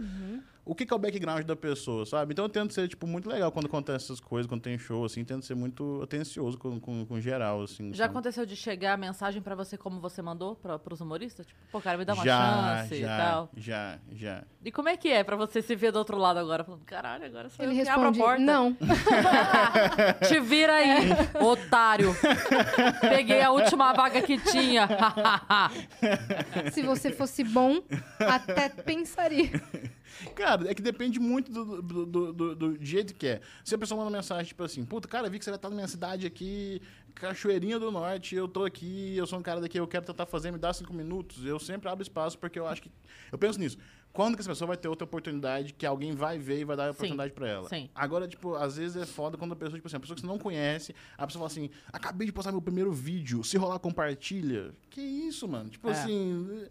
O 0.63 0.75
que, 0.75 0.85
que 0.85 0.93
é 0.93 0.95
o 0.95 0.99
background 0.99 1.43
da 1.43 1.55
pessoa, 1.55 2.05
sabe? 2.05 2.33
Então 2.33 2.45
eu 2.45 2.49
tento 2.49 2.73
ser, 2.73 2.87
tipo, 2.87 3.07
muito 3.07 3.27
legal 3.27 3.51
quando 3.51 3.65
acontece 3.65 4.05
essas 4.05 4.19
coisas, 4.19 4.47
quando 4.47 4.61
tem 4.61 4.77
show, 4.77 5.03
assim, 5.03 5.23
tento 5.25 5.43
ser 5.45 5.55
muito 5.55 5.99
atencioso 6.03 6.57
com, 6.57 6.79
com, 6.79 7.03
com 7.05 7.19
geral, 7.19 7.63
assim. 7.63 7.91
Já 7.93 8.03
sabe? 8.05 8.11
aconteceu 8.11 8.45
de 8.45 8.55
chegar 8.55 8.93
a 8.93 8.97
mensagem 8.97 9.41
pra 9.41 9.55
você 9.55 9.75
como 9.77 9.99
você 9.99 10.21
mandou 10.21 10.55
pra, 10.55 10.77
pros 10.77 11.01
humoristas? 11.01 11.47
Tipo, 11.47 11.59
pô, 11.71 11.81
cara, 11.81 11.97
me 11.97 12.05
dá 12.05 12.13
uma 12.13 12.23
já, 12.23 12.77
chance 12.77 12.99
já, 12.99 13.15
e 13.15 13.17
tal. 13.21 13.49
Já, 13.57 13.99
já. 14.11 14.43
E 14.63 14.71
como 14.71 14.87
é 14.89 14.95
que 14.95 15.09
é 15.09 15.23
pra 15.23 15.35
você 15.35 15.61
se 15.63 15.75
ver 15.75 15.91
do 15.91 15.97
outro 15.97 16.17
lado 16.17 16.37
agora? 16.37 16.63
Falando, 16.63 16.83
caralho, 16.85 17.25
agora 17.25 17.49
sou 17.49 17.65
Ele 17.65 17.79
eu 17.79 17.83
que 17.83 17.89
abro 17.89 18.05
a 18.05 18.09
responde, 18.09 18.19
porta. 18.19 18.43
não. 18.43 18.77
Te 20.27 20.39
vira 20.39 20.73
aí, 20.73 21.09
É. 21.11 21.43
otário. 21.43 22.15
Peguei 23.01 23.41
a 23.41 23.51
última 23.51 23.93
vaga 23.93 24.21
que 24.21 24.37
tinha. 24.37 24.87
Se 26.71 26.81
você 26.83 27.11
fosse 27.11 27.43
bom, 27.43 27.81
até 28.19 28.69
pensaria. 28.69 29.49
Cara, 30.35 30.69
é 30.69 30.73
que 30.73 30.81
depende 30.81 31.19
muito 31.19 31.51
do, 31.51 31.81
do, 31.81 32.05
do, 32.33 32.55
do- 32.55 32.83
jeito 32.85 33.13
que 33.15 33.27
é. 33.27 33.41
Se 33.63 33.75
a 33.75 33.77
pessoa 33.77 33.97
manda 34.03 34.15
mensagem, 34.15 34.45
tipo 34.45 34.63
assim, 34.63 34.83
puta, 34.85 35.07
cara, 35.07 35.29
vi 35.29 35.37
que 35.39 35.45
você 35.45 35.51
vai 35.51 35.57
estar 35.57 35.69
na 35.69 35.75
minha 35.75 35.87
cidade 35.87 36.25
aqui, 36.27 36.81
Cachoeirinha 37.15 37.79
do 37.79 37.91
Norte, 37.91 38.35
eu 38.35 38.47
tô 38.47 38.63
aqui, 38.65 39.15
eu 39.15 39.27
sou 39.27 39.39
um 39.39 39.41
cara 39.41 39.59
daqui, 39.61 39.79
eu 39.79 39.87
quero 39.87 40.05
tentar 40.05 40.25
fazer, 40.25 40.51
me 40.51 40.57
dá 40.57 40.73
cinco 40.73 40.93
minutos. 40.93 41.45
Eu 41.45 41.59
sempre 41.59 41.89
abro 41.89 42.01
espaço, 42.01 42.37
porque 42.37 42.57
eu 42.59 42.67
acho 42.67 42.81
que. 42.81 42.91
Eu 43.31 43.37
penso 43.37 43.59
nisso. 43.59 43.77
Quando 44.13 44.35
que 44.35 44.41
essa 44.41 44.49
pessoa 44.49 44.67
vai 44.67 44.77
ter 44.77 44.87
outra 44.87 45.05
oportunidade 45.05 45.73
que 45.73 45.85
alguém 45.85 46.13
vai 46.13 46.37
ver 46.37 46.59
e 46.59 46.63
vai 46.65 46.75
dar 46.75 46.87
a 46.87 46.91
oportunidade 46.91 47.31
pra 47.33 47.47
ela? 47.47 47.69
sim. 47.69 47.89
Agora, 47.95 48.27
tipo, 48.27 48.55
às 48.55 48.75
vezes 48.77 48.97
é 49.01 49.05
foda 49.05 49.37
quando 49.37 49.53
a 49.53 49.55
pessoa, 49.55 49.77
tipo 49.77 49.87
assim, 49.87 49.95
a 49.95 49.99
pessoa 49.99 50.15
que 50.15 50.21
você 50.21 50.27
não 50.27 50.37
conhece, 50.37 50.93
a 51.17 51.25
pessoa 51.25 51.47
fala 51.47 51.51
assim, 51.51 51.69
acabei 51.93 52.25
de 52.27 52.33
postar 52.33 52.51
meu 52.51 52.61
primeiro 52.61 52.91
vídeo, 52.91 53.43
se 53.43 53.57
rolar, 53.57 53.79
compartilha. 53.79 54.73
Que 54.89 54.99
isso, 55.01 55.47
mano? 55.47 55.69
Tipo 55.69 55.87
É. 55.89 55.91
assim, 55.93 56.65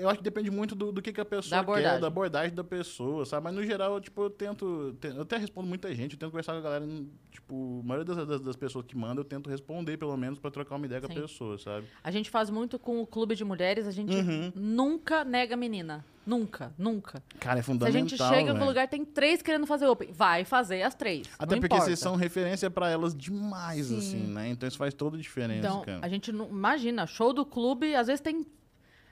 eu 0.00 0.08
acho 0.08 0.18
que 0.18 0.24
depende 0.24 0.50
muito 0.50 0.74
do, 0.74 0.90
do 0.90 1.00
que, 1.00 1.12
que 1.12 1.20
a 1.20 1.24
pessoa 1.24 1.50
Da 1.50 1.60
abordagem. 1.60 1.92
quer, 1.92 2.00
da 2.00 2.06
abordagem 2.08 2.54
da 2.54 2.64
pessoa, 2.64 3.24
sabe? 3.24 3.44
Mas 3.44 3.54
no 3.54 3.62
geral, 3.64 4.00
tipo, 4.00 4.22
eu 4.22 4.30
tento. 4.30 4.96
te- 5.00 5.08
Eu 5.08 5.22
até 5.22 5.36
respondo 5.36 5.68
muita 5.68 5.94
gente, 5.94 6.14
eu 6.14 6.18
tento 6.18 6.30
conversar 6.30 6.52
com 6.52 6.58
a 6.58 6.62
galera. 6.62 6.86
Tipo, 7.30 7.80
a 7.84 7.86
maioria 7.86 8.14
das, 8.14 8.26
das, 8.26 8.40
das 8.40 8.56
pessoas 8.56 8.84
que 8.84 8.96
mandam, 8.96 9.18
eu 9.18 9.24
tento 9.24 9.48
responder, 9.48 9.96
pelo 9.96 10.16
menos, 10.16 10.38
pra 10.38 10.50
trocar 10.50 10.74
uma 10.76 10.86
ideia 10.86 11.00
com 11.00 11.06
Sim. 11.12 11.18
a 11.18 11.22
pessoa, 11.22 11.58
sabe? 11.58 11.86
A 12.02 12.10
gente 12.10 12.28
faz 12.30 12.50
muito 12.50 12.78
com 12.78 13.00
o 13.00 13.06
clube 13.06 13.34
de 13.36 13.44
mulheres, 13.44 13.86
a 13.86 13.90
gente 13.92 14.14
Uhum. 14.14 14.52
nunca 14.56 15.24
nega 15.24 15.56
menina. 15.56 16.04
Nunca, 16.24 16.72
nunca. 16.78 17.22
Cara, 17.40 17.58
é 17.58 17.62
Se 17.62 17.70
a 17.70 17.72
fundamental. 17.72 18.00
gente 18.08 18.16
chega 18.16 18.52
velho. 18.54 18.64
lugar, 18.66 18.86
tem 18.88 19.04
três 19.04 19.42
querendo 19.42 19.66
fazer 19.66 19.86
open. 19.86 20.12
Vai 20.12 20.44
fazer 20.44 20.82
as 20.82 20.94
três. 20.94 21.26
Até 21.38 21.56
porque 21.56 21.66
importa. 21.66 21.84
vocês 21.84 21.98
são 21.98 22.14
referência 22.14 22.70
pra 22.70 22.88
elas 22.88 23.12
demais, 23.14 23.86
Sim. 23.86 23.98
assim, 23.98 24.16
né? 24.32 24.48
Então 24.48 24.68
isso 24.68 24.78
faz 24.78 24.94
toda 24.94 25.16
a 25.16 25.20
diferença, 25.20 25.66
Então, 25.66 25.82
cara. 25.84 25.98
a 26.00 26.08
gente 26.08 26.30
não. 26.30 26.48
Imagina, 26.48 27.06
show 27.06 27.32
do 27.32 27.44
clube, 27.44 27.94
às 27.96 28.06
vezes 28.06 28.20
tem. 28.20 28.46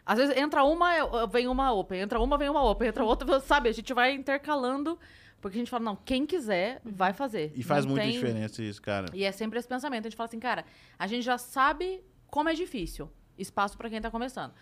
Às 0.07 0.18
vezes 0.18 0.37
entra 0.37 0.62
uma, 0.64 1.27
vem 1.27 1.46
uma 1.49 1.73
open, 1.73 2.01
entra 2.01 2.20
uma, 2.20 2.38
vem 2.38 2.49
uma 2.49 2.62
open, 2.64 2.88
entra 2.88 3.05
outra, 3.05 3.38
sabe? 3.40 3.68
A 3.68 3.73
gente 3.73 3.92
vai 3.92 4.12
intercalando, 4.12 4.99
porque 5.40 5.57
a 5.57 5.61
gente 5.61 5.70
fala, 5.70 5.85
não, 5.85 5.96
quem 5.96 6.25
quiser, 6.27 6.81
vai 6.85 7.12
fazer. 7.12 7.53
E 7.57 7.62
faz 7.62 7.85
Não 7.85 7.92
muita 7.92 8.07
tem- 8.07 8.14
diferença 8.14 8.62
isso, 8.62 8.81
cara. 8.81 9.07
E 9.12 9.25
é 9.25 9.33
sempre 9.33 9.59
esse 9.59 9.68
pensamento. 9.68 10.07
A 10.07 10.09
gente 10.11 10.16
fala 10.16 10.29
assim, 10.29 10.40
cara, 10.40 10.64
a 10.99 11.07
gente 11.09 11.23
já 11.25 11.37
sabe 11.38 12.03
como 12.29 12.49
é 12.49 12.55
difícil. 12.55 13.11
Espaço 13.38 13.77
pra 13.77 13.88
quem 13.90 14.01
tá 14.01 14.11
começando. 14.11 14.53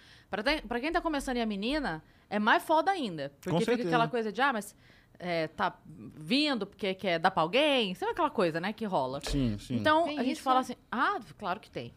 Te- 0.43 0.63
pra 0.67 0.81
quem 0.81 0.93
tá 0.93 1.01
começando 1.01 1.37
e 1.37 1.41
a 1.41 1.47
menina, 1.47 2.03
é 2.31 2.39
mais 2.39 2.63
foda 2.63 2.91
ainda. 2.91 3.31
Porque 3.41 3.51
Com 3.51 3.59
fica 3.61 3.73
certeza. 3.73 3.89
aquela 3.89 4.09
coisa 4.09 4.31
de, 4.33 4.41
ah, 4.41 4.53
mas 4.53 4.75
é, 5.19 5.49
tá 5.49 5.77
vindo 5.87 6.67
porque 6.67 6.95
quer 6.95 7.19
dar 7.19 7.31
pra 7.31 7.43
alguém. 7.43 7.95
Sabe 7.95 8.13
aquela 8.13 8.31
coisa, 8.31 8.61
né, 8.61 8.73
que 8.73 8.85
rola. 8.85 9.21
Sim, 9.25 9.57
sim. 9.59 9.77
Então, 9.77 10.05
Tem 10.05 10.19
a 10.19 10.23
gente 10.23 10.35
isso, 10.35 10.43
fala 10.43 10.61
assim, 10.61 10.75
ah, 10.93 11.19
claro 11.39 11.59
que 11.61 11.71
tem. 11.71 11.93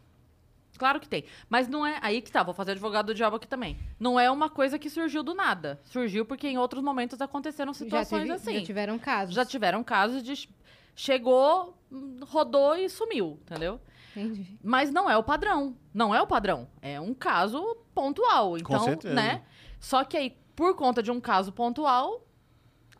Claro 0.78 0.98
que 0.98 1.08
tem. 1.08 1.24
Mas 1.48 1.68
não 1.68 1.86
é. 1.86 1.98
Aí 2.02 2.20
que 2.22 2.32
tá, 2.32 2.42
vou 2.42 2.54
fazer 2.54 2.72
advogado 2.72 3.06
do 3.06 3.14
diabo 3.14 3.36
aqui 3.36 3.46
também. 3.46 3.78
Não 4.00 4.18
é 4.18 4.30
uma 4.30 4.48
coisa 4.50 4.78
que 4.78 4.88
surgiu 4.90 5.22
do 5.22 5.34
nada. 5.34 5.78
Surgiu 5.84 6.24
porque 6.24 6.48
em 6.48 6.58
outros 6.58 6.82
momentos 6.82 7.20
aconteceram 7.20 7.72
Já, 7.74 7.78
situações 7.78 8.22
teve- 8.22 8.32
assim. 8.32 8.54
já 8.60 8.64
tiveram 8.64 8.98
casos. 8.98 9.34
Já 9.34 9.44
tiveram 9.44 9.84
casos 9.84 10.22
de. 10.22 10.48
Chegou, 10.96 11.76
rodou 12.22 12.74
e 12.76 12.88
sumiu, 12.88 13.38
entendeu? 13.42 13.80
Entendi. 14.16 14.58
Mas 14.62 14.90
não 14.90 15.08
é 15.08 15.16
o 15.16 15.22
padrão. 15.22 15.76
Não 15.92 16.14
é 16.14 16.20
o 16.20 16.26
padrão. 16.26 16.68
É 16.80 17.00
um 17.00 17.14
caso 17.14 17.76
pontual. 17.94 18.58
Então, 18.58 18.80
certeza. 18.84 19.14
né? 19.14 19.42
Só 19.82 20.04
que 20.04 20.16
aí, 20.16 20.30
por 20.54 20.76
conta 20.76 21.02
de 21.02 21.10
um 21.10 21.20
caso 21.20 21.52
pontual, 21.52 22.24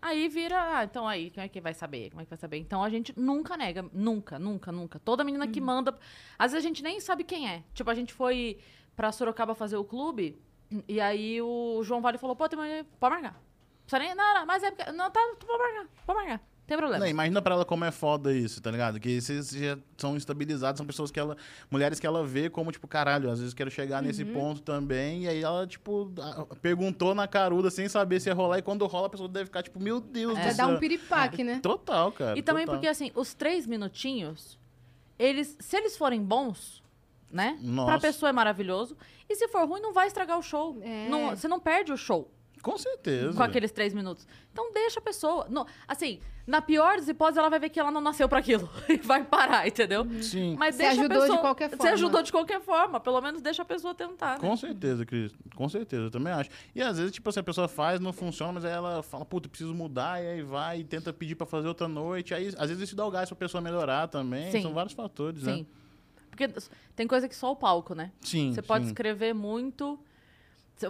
aí 0.02 0.28
vira. 0.28 0.78
Ah, 0.78 0.84
então 0.84 1.06
aí, 1.06 1.30
como 1.30 1.46
é 1.46 1.48
que 1.48 1.60
vai 1.60 1.72
saber? 1.72 2.10
Como 2.10 2.20
é 2.20 2.24
que 2.24 2.30
vai 2.30 2.36
saber? 2.36 2.58
Então 2.58 2.82
a 2.82 2.90
gente 2.90 3.16
nunca 3.16 3.56
nega. 3.56 3.88
Nunca, 3.92 4.36
nunca, 4.36 4.72
nunca. 4.72 4.98
Toda 4.98 5.22
menina 5.22 5.46
que 5.46 5.60
manda. 5.60 5.96
Às 6.36 6.50
vezes 6.50 6.66
a 6.66 6.68
gente 6.68 6.82
nem 6.82 6.98
sabe 6.98 7.22
quem 7.22 7.48
é. 7.48 7.62
Tipo, 7.72 7.88
a 7.88 7.94
gente 7.94 8.12
foi 8.12 8.58
pra 8.96 9.12
Sorocaba 9.12 9.54
fazer 9.54 9.76
o 9.76 9.84
clube. 9.84 10.36
E 10.88 11.00
aí 11.00 11.40
o 11.40 11.84
João 11.84 12.02
Vale 12.02 12.18
falou: 12.18 12.34
pô, 12.34 12.48
tem 12.48 12.58
uma... 12.58 12.84
pode 12.98 13.14
marcar. 13.14 13.40
Precisa 13.86 13.98
nem. 14.00 14.14
Não, 14.16 14.34
não, 14.34 14.44
mas 14.44 14.64
é 14.64 14.72
porque. 14.72 14.90
Não, 14.90 15.08
tá, 15.08 15.20
pode 15.38 15.62
marcar. 15.62 15.88
Pode 16.04 16.18
marcar. 16.18 16.51
Tem 16.66 16.76
problema. 16.76 17.00
Não, 17.04 17.10
imagina 17.10 17.42
pra 17.42 17.54
ela 17.56 17.64
como 17.64 17.84
é 17.84 17.90
foda 17.90 18.32
isso, 18.32 18.62
tá 18.62 18.70
ligado? 18.70 18.98
Que 19.00 19.20
vocês 19.20 19.50
já 19.50 19.76
são 19.98 20.16
estabilizados, 20.16 20.78
são 20.78 20.86
pessoas 20.86 21.10
que 21.10 21.18
ela. 21.18 21.36
Mulheres 21.70 21.98
que 21.98 22.06
ela 22.06 22.24
vê 22.24 22.48
como, 22.48 22.70
tipo, 22.70 22.86
caralho, 22.86 23.30
às 23.30 23.40
vezes 23.40 23.52
quero 23.52 23.70
chegar 23.70 24.00
nesse 24.00 24.22
Uhum. 24.22 24.32
ponto 24.32 24.62
também. 24.62 25.24
E 25.24 25.28
aí 25.28 25.42
ela, 25.42 25.66
tipo, 25.66 26.10
perguntou 26.62 27.14
na 27.14 27.26
caruda 27.26 27.70
sem 27.70 27.88
saber 27.88 28.20
se 28.20 28.28
ia 28.30 28.34
rolar. 28.34 28.58
E 28.58 28.62
quando 28.62 28.86
rola, 28.86 29.08
a 29.08 29.10
pessoa 29.10 29.28
deve 29.28 29.46
ficar, 29.46 29.62
tipo, 29.62 29.80
meu 29.80 30.00
Deus 30.00 30.34
Já 30.34 30.40
do 30.40 30.46
dá 30.46 30.54
céu. 30.54 30.68
um 30.68 30.78
piripaque, 30.78 31.42
né? 31.44 31.58
Total, 31.60 32.12
cara. 32.12 32.38
E 32.38 32.42
também 32.42 32.64
total. 32.64 32.76
porque, 32.78 32.88
assim, 32.88 33.10
os 33.14 33.34
três 33.34 33.66
minutinhos, 33.66 34.58
eles, 35.18 35.56
se 35.60 35.76
eles 35.76 35.96
forem 35.96 36.22
bons, 36.22 36.82
né? 37.30 37.58
Nossa. 37.60 37.90
Pra 37.90 38.00
pessoa 38.00 38.30
é 38.30 38.32
maravilhoso. 38.32 38.96
E 39.28 39.34
se 39.34 39.48
for 39.48 39.66
ruim, 39.68 39.80
não 39.80 39.92
vai 39.92 40.06
estragar 40.06 40.38
o 40.38 40.42
show. 40.42 40.78
É. 40.80 41.08
Não- 41.08 41.30
você 41.30 41.48
não 41.48 41.58
perde 41.58 41.92
o 41.92 41.96
show 41.96 42.30
Com 42.62 42.78
certeza. 42.78 43.36
com 43.36 43.42
aqueles 43.42 43.72
três 43.72 43.92
minutos. 43.92 44.26
Então 44.52 44.72
deixa 44.72 45.00
a 45.00 45.02
pessoa. 45.02 45.46
não- 45.50 45.66
assim, 45.88 46.20
na 46.46 46.62
pior 46.62 46.96
das 46.96 47.08
hipóteses, 47.08 47.38
ela 47.38 47.50
vai 47.50 47.58
ver 47.58 47.68
que 47.70 47.80
ela 47.80 47.90
não 47.90 48.00
nasceu 48.00 48.28
pra 48.28 48.38
aquilo. 48.38 48.70
E 48.88 48.96
vai 48.98 49.24
parar, 49.24 49.66
entendeu? 49.66 50.06
Sim. 50.22 50.54
Mas 50.56 50.76
Você 50.76 50.82
deixa 50.84 51.00
ajudou 51.00 51.16
a 51.16 51.20
de 51.20 51.26
pessoa, 51.26 51.38
qualquer 51.40 51.70
Você 51.70 51.76
forma. 51.76 51.92
ajudou 51.92 52.22
de 52.22 52.32
qualquer 52.32 52.60
forma. 52.60 53.00
Pelo 53.00 53.20
menos 53.20 53.42
deixa 53.42 53.62
a 53.62 53.64
pessoa 53.64 53.94
tentar. 53.94 54.34
né? 54.34 54.38
Com 54.38 54.56
certeza, 54.56 55.04
Cris. 55.04 55.32
Com 55.56 55.68
certeza, 55.68 56.04
eu 56.04 56.10
também 56.10 56.32
acho. 56.32 56.50
E 56.74 56.80
às 56.80 56.98
vezes, 56.98 57.12
tipo 57.12 57.28
assim, 57.28 57.40
a 57.40 57.42
pessoa 57.42 57.66
faz, 57.66 57.98
não 58.00 58.12
funciona, 58.12 58.52
mas 58.52 58.64
aí 58.64 58.72
ela 58.72 59.02
fala, 59.02 59.24
puta, 59.24 59.48
preciso 59.48 59.74
mudar, 59.74 60.22
e 60.22 60.26
aí 60.28 60.42
vai 60.42 60.80
e 60.80 60.84
tenta 60.84 61.12
pedir 61.12 61.34
pra 61.34 61.46
fazer 61.46 61.66
outra 61.68 61.88
noite. 61.88 62.32
Aí, 62.32 62.48
às 62.56 62.68
vezes, 62.70 62.84
isso 62.84 62.94
dá 62.96 63.04
o 63.04 63.10
gás 63.10 63.28
pra 63.28 63.36
pessoa 63.36 63.60
melhorar 63.60 64.06
também. 64.08 64.50
Sim. 64.52 64.62
São 64.62 64.72
vários 64.72 64.94
fatores, 64.94 65.42
Sim. 65.42 65.60
né? 65.62 65.66
Porque 66.30 66.48
tem 66.96 67.06
coisa 67.06 67.28
que 67.28 67.34
só 67.36 67.50
o 67.50 67.56
palco, 67.56 67.94
né? 67.94 68.10
Sim. 68.20 68.52
Você 68.52 68.62
pode 68.62 68.84
sim. 68.84 68.90
escrever 68.90 69.34
muito. 69.34 69.98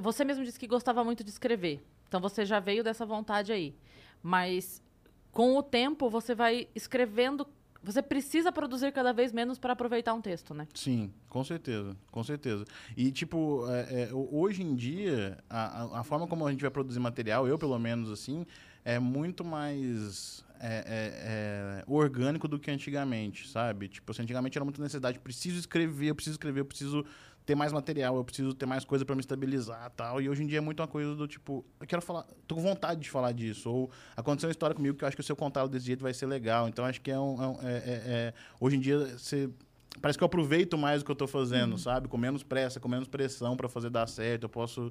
Você 0.00 0.24
mesmo 0.24 0.44
disse 0.44 0.58
que 0.58 0.66
gostava 0.66 1.02
muito 1.04 1.22
de 1.24 1.30
escrever. 1.30 1.84
Então 2.08 2.20
você 2.20 2.44
já 2.44 2.60
veio 2.60 2.82
dessa 2.84 3.04
vontade 3.06 3.52
aí. 3.52 3.74
Mas 4.22 4.82
com 5.30 5.56
o 5.56 5.62
tempo 5.62 6.08
você 6.10 6.34
vai 6.34 6.68
escrevendo. 6.74 7.46
Você 7.84 8.00
precisa 8.00 8.52
produzir 8.52 8.92
cada 8.92 9.12
vez 9.12 9.32
menos 9.32 9.58
para 9.58 9.72
aproveitar 9.72 10.14
um 10.14 10.20
texto, 10.20 10.54
né? 10.54 10.68
Sim, 10.72 11.12
com 11.28 11.42
certeza, 11.42 11.96
com 12.12 12.22
certeza. 12.22 12.64
E, 12.96 13.10
tipo, 13.10 13.64
é, 13.68 14.04
é, 14.04 14.08
hoje 14.12 14.62
em 14.62 14.76
dia, 14.76 15.36
a, 15.50 15.98
a- 15.98 16.04
forma 16.04 16.28
como 16.28 16.46
a 16.46 16.50
gente 16.52 16.60
vai 16.60 16.70
produzir 16.70 17.00
material, 17.00 17.48
eu 17.48 17.58
pelo 17.58 17.76
menos, 17.80 18.08
assim, 18.08 18.46
é 18.84 19.00
muito 19.00 19.44
mais 19.44 20.44
é, 20.60 20.76
é, 20.76 21.80
é, 21.80 21.84
orgânico 21.88 22.46
do 22.46 22.56
que 22.56 22.70
antigamente, 22.70 23.48
sabe? 23.48 23.88
Tipo, 23.88 24.12
assim, 24.12 24.22
antigamente 24.22 24.56
era 24.56 24.64
muita 24.64 24.80
necessidade, 24.80 25.18
preciso 25.18 25.58
escrever, 25.58 26.06
eu 26.10 26.14
preciso 26.14 26.34
escrever, 26.34 26.60
eu 26.60 26.64
preciso 26.64 27.04
ter 27.44 27.54
mais 27.54 27.72
material, 27.72 28.16
eu 28.16 28.24
preciso 28.24 28.54
ter 28.54 28.66
mais 28.66 28.84
coisa 28.84 29.04
para 29.04 29.14
me 29.14 29.20
estabilizar 29.20 29.90
tal. 29.96 30.20
E 30.20 30.28
hoje 30.28 30.42
em 30.42 30.46
dia 30.46 30.58
é 30.58 30.60
muito 30.60 30.80
uma 30.80 30.86
coisa 30.88 31.14
do 31.14 31.26
tipo, 31.26 31.64
eu 31.80 31.86
quero 31.86 32.00
falar, 32.02 32.24
tô 32.46 32.54
com 32.54 32.62
vontade 32.62 33.00
de 33.00 33.10
falar 33.10 33.32
disso. 33.32 33.70
Ou 33.70 33.90
aconteceu 34.16 34.48
uma 34.48 34.52
história 34.52 34.74
comigo 34.76 34.96
que 34.96 35.04
eu 35.04 35.08
acho 35.08 35.16
que 35.16 35.22
se 35.22 35.32
eu 35.32 35.36
contar 35.36 35.66
desse 35.66 35.86
jeito 35.86 36.02
vai 36.02 36.14
ser 36.14 36.26
legal. 36.26 36.68
Então 36.68 36.84
acho 36.84 37.00
que 37.00 37.10
é 37.10 37.18
um. 37.18 37.42
é 37.42 37.46
um- 37.48 37.58
é- 37.62 37.76
é- 37.76 38.02
é- 38.06 38.34
hoje 38.60 38.76
em 38.76 38.80
dia 38.80 38.98
você. 39.18 39.50
Parece 40.00 40.16
que 40.16 40.24
eu 40.24 40.26
aproveito 40.26 40.78
mais 40.78 41.02
o 41.02 41.04
que 41.04 41.10
eu 41.10 41.14
tô 41.16 41.26
fazendo, 41.26 41.76
sabe? 41.78 42.08
Com 42.08 42.16
menos 42.16 42.42
pressa, 42.42 42.80
com 42.80 42.88
menos 42.88 43.06
pressão 43.08 43.56
para 43.56 43.68
fazer 43.68 43.90
dar 43.90 44.08
certo. 44.08 44.44
Eu 44.44 44.48
posso 44.48 44.90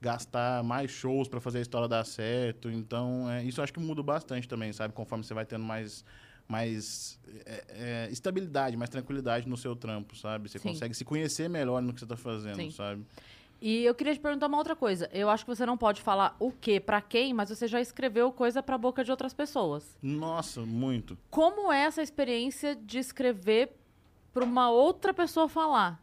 gastar 0.00 0.62
mais 0.62 0.90
shows 0.90 1.28
para 1.28 1.40
fazer 1.40 1.58
a 1.58 1.60
história 1.60 1.86
dar 1.88 2.04
certo. 2.06 2.70
Então, 2.70 3.28
é, 3.30 3.42
isso 3.44 3.60
eu 3.60 3.64
acho 3.64 3.72
que 3.72 3.80
muda 3.80 4.02
bastante 4.02 4.48
também, 4.48 4.72
sabe? 4.72 4.94
Conforme 4.94 5.22
você 5.24 5.34
vai 5.34 5.44
tendo 5.44 5.64
mais, 5.64 6.04
mais 6.48 7.18
é, 7.44 7.64
é, 7.68 8.08
estabilidade, 8.10 8.76
mais 8.76 8.88
tranquilidade 8.88 9.46
no 9.46 9.56
seu 9.56 9.76
trampo, 9.76 10.16
sabe? 10.16 10.48
Você 10.48 10.58
Sim. 10.58 10.70
consegue 10.70 10.94
se 10.94 11.04
conhecer 11.04 11.48
melhor 11.48 11.82
no 11.82 11.92
que 11.92 12.00
você 12.00 12.06
tá 12.06 12.16
fazendo, 12.16 12.56
Sim. 12.56 12.70
sabe? 12.70 13.04
E 13.60 13.84
eu 13.84 13.94
queria 13.94 14.14
te 14.14 14.20
perguntar 14.20 14.46
uma 14.46 14.56
outra 14.56 14.74
coisa. 14.74 15.10
Eu 15.12 15.28
acho 15.28 15.44
que 15.44 15.54
você 15.54 15.66
não 15.66 15.76
pode 15.76 16.00
falar 16.00 16.34
o 16.38 16.50
que 16.50 16.80
para 16.80 17.00
quem, 17.00 17.34
mas 17.34 17.50
você 17.50 17.66
já 17.66 17.80
escreveu 17.80 18.32
coisa 18.32 18.62
para 18.62 18.78
boca 18.78 19.04
de 19.04 19.10
outras 19.10 19.34
pessoas. 19.34 19.96
Nossa, 20.00 20.62
muito. 20.62 21.18
Como 21.28 21.70
é 21.70 21.82
essa 21.82 22.00
experiência 22.00 22.74
de 22.74 22.98
escrever 22.98 23.72
para 24.32 24.44
uma 24.44 24.70
outra 24.70 25.12
pessoa 25.12 25.48
falar? 25.48 26.00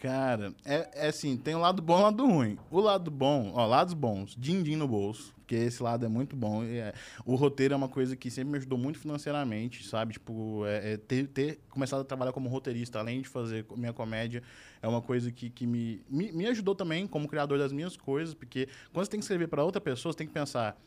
Cara, 0.00 0.54
é, 0.64 0.88
é 0.94 1.08
assim, 1.08 1.36
tem 1.36 1.54
o 1.54 1.58
lado 1.58 1.82
bom 1.82 1.98
e 1.98 2.00
o 2.00 2.02
lado 2.04 2.26
ruim. 2.26 2.58
O 2.70 2.80
lado 2.80 3.10
bom, 3.10 3.52
ó, 3.54 3.66
lados 3.66 3.92
bons, 3.92 4.34
din-din 4.34 4.74
no 4.74 4.88
bolso, 4.88 5.34
porque 5.36 5.54
esse 5.54 5.82
lado 5.82 6.06
é 6.06 6.08
muito 6.08 6.34
bom. 6.34 6.64
É, 6.64 6.94
o 7.26 7.34
roteiro 7.34 7.74
é 7.74 7.76
uma 7.76 7.88
coisa 7.88 8.16
que 8.16 8.30
sempre 8.30 8.52
me 8.52 8.58
ajudou 8.58 8.78
muito 8.78 8.98
financeiramente, 8.98 9.86
sabe? 9.86 10.14
Tipo, 10.14 10.64
é, 10.64 10.94
é 10.94 10.96
ter, 10.96 11.28
ter 11.28 11.60
começado 11.68 12.00
a 12.00 12.04
trabalhar 12.04 12.32
como 12.32 12.48
roteirista, 12.48 12.98
além 12.98 13.20
de 13.20 13.28
fazer 13.28 13.66
minha 13.76 13.92
comédia, 13.92 14.42
é 14.80 14.88
uma 14.88 15.02
coisa 15.02 15.30
que, 15.30 15.50
que 15.50 15.66
me, 15.66 16.02
me, 16.08 16.32
me 16.32 16.46
ajudou 16.46 16.74
também 16.74 17.06
como 17.06 17.28
criador 17.28 17.58
das 17.58 17.70
minhas 17.70 17.94
coisas, 17.94 18.32
porque 18.34 18.68
quando 18.94 19.04
você 19.04 19.10
tem 19.10 19.20
que 19.20 19.24
escrever 19.24 19.48
para 19.48 19.62
outra 19.62 19.82
pessoa, 19.82 20.14
você 20.14 20.18
tem 20.18 20.26
que 20.26 20.32
pensar, 20.32 20.80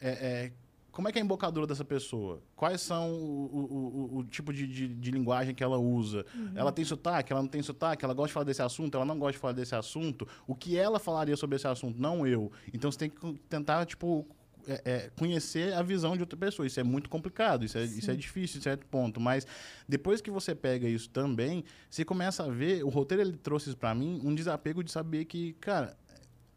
é, 0.00 0.10
é, 0.10 0.52
como 0.92 1.08
é 1.08 1.12
que 1.12 1.18
é 1.18 1.22
a 1.22 1.24
embocadura 1.24 1.66
dessa 1.66 1.84
pessoa? 1.84 2.42
Quais 2.56 2.80
são 2.80 3.12
o, 3.12 4.10
o, 4.12 4.18
o, 4.18 4.24
tipo 4.24 4.52
de, 4.52 4.66
de, 4.66 4.88
de 4.88 5.10
linguagem 5.10 5.54
que 5.54 5.62
ela 5.62 5.78
usa? 5.78 6.24
Ela 6.54 6.72
tem 6.72 6.84
sotaque, 6.84 7.32
ela 7.32 7.42
não 7.42 7.48
tem 7.48 7.62
sotaque, 7.62 8.04
ela 8.04 8.14
gosta 8.14 8.28
de 8.28 8.32
falar 8.34 8.44
desse 8.44 8.62
assunto, 8.62 8.96
ela 8.96 9.04
não 9.04 9.18
gosta 9.18 9.32
de 9.32 9.38
falar 9.38 9.52
desse 9.52 9.74
assunto. 9.74 10.26
O 10.46 10.54
que 10.54 10.76
ela 10.76 10.98
falaria 10.98 11.36
sobre 11.36 11.56
esse 11.56 11.66
assunto, 11.66 12.00
não 12.00 12.26
eu. 12.26 12.50
Então 12.72 12.90
você 12.90 12.98
tem 12.98 13.10
que 13.10 13.34
tentar, 13.48 13.86
tipo, 13.86 14.26
é, 14.66 14.82
é, 14.84 15.10
conhecer 15.18 15.72
a 15.74 15.82
visão 15.82 16.16
de 16.16 16.22
outra 16.22 16.38
pessoa. 16.38 16.66
Isso 16.66 16.80
é 16.80 16.82
muito 16.82 17.08
complicado, 17.08 17.64
isso 17.64 17.78
é, 17.78 17.84
isso 17.84 18.10
é 18.10 18.14
difícil 18.14 18.58
em 18.58 18.62
certo 18.62 18.86
ponto. 18.86 19.20
Mas 19.20 19.46
depois 19.88 20.20
que 20.20 20.30
você 20.30 20.54
pega 20.54 20.88
isso 20.88 21.08
também, 21.10 21.64
você 21.88 22.04
começa 22.04 22.44
a 22.44 22.48
ver, 22.48 22.84
o 22.84 22.88
roteiro 22.88 23.22
ele 23.22 23.36
trouxe 23.36 23.74
para 23.74 23.94
mim 23.94 24.20
um 24.24 24.34
desapego 24.34 24.82
de 24.82 24.90
saber 24.90 25.24
que, 25.24 25.54
cara, 25.54 25.96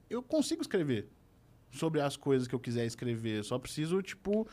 eu 0.10 0.22
consigo 0.22 0.62
escrever 0.62 1.10
sobre 1.74 2.00
as 2.02 2.16
coisas 2.16 2.48
que 2.48 2.56
eu 2.56 2.60
quiser 2.60 2.86
escrever. 2.86 3.40
Eu 3.40 3.44
só 3.44 3.58
preciso, 3.60 4.02
tipo, 4.02 4.48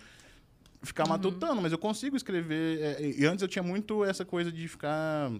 ficar 0.82 1.06
matutando, 1.06 1.60
mas 1.60 1.72
eu 1.72 1.78
consigo 1.78 2.16
escrever. 2.16 2.80
é, 2.80 3.02
e 3.18 3.24
antes 3.26 3.42
eu 3.42 3.48
tinha 3.48 3.62
muito 3.62 4.04
essa 4.04 4.24
coisa 4.24 4.50
de 4.50 4.66
ficar 4.66 5.30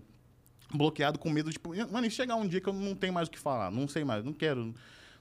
bloqueado 0.73 1.19
com 1.19 1.31
medo, 1.31 1.51
tipo, 1.51 1.71
mano, 1.91 2.07
e 2.07 2.11
chegar 2.11 2.37
um 2.37 2.47
dia 2.47 2.61
que 2.61 2.69
eu 2.69 2.73
não 2.73 2.95
tenho 2.95 3.13
mais 3.13 3.29
o 3.29 3.31
que 3.31 3.39
falar, 3.39 3.71
não 3.71 3.89
sei 3.89 4.05
mais, 4.05 4.25
não 4.25 4.33
quero. 4.33 4.75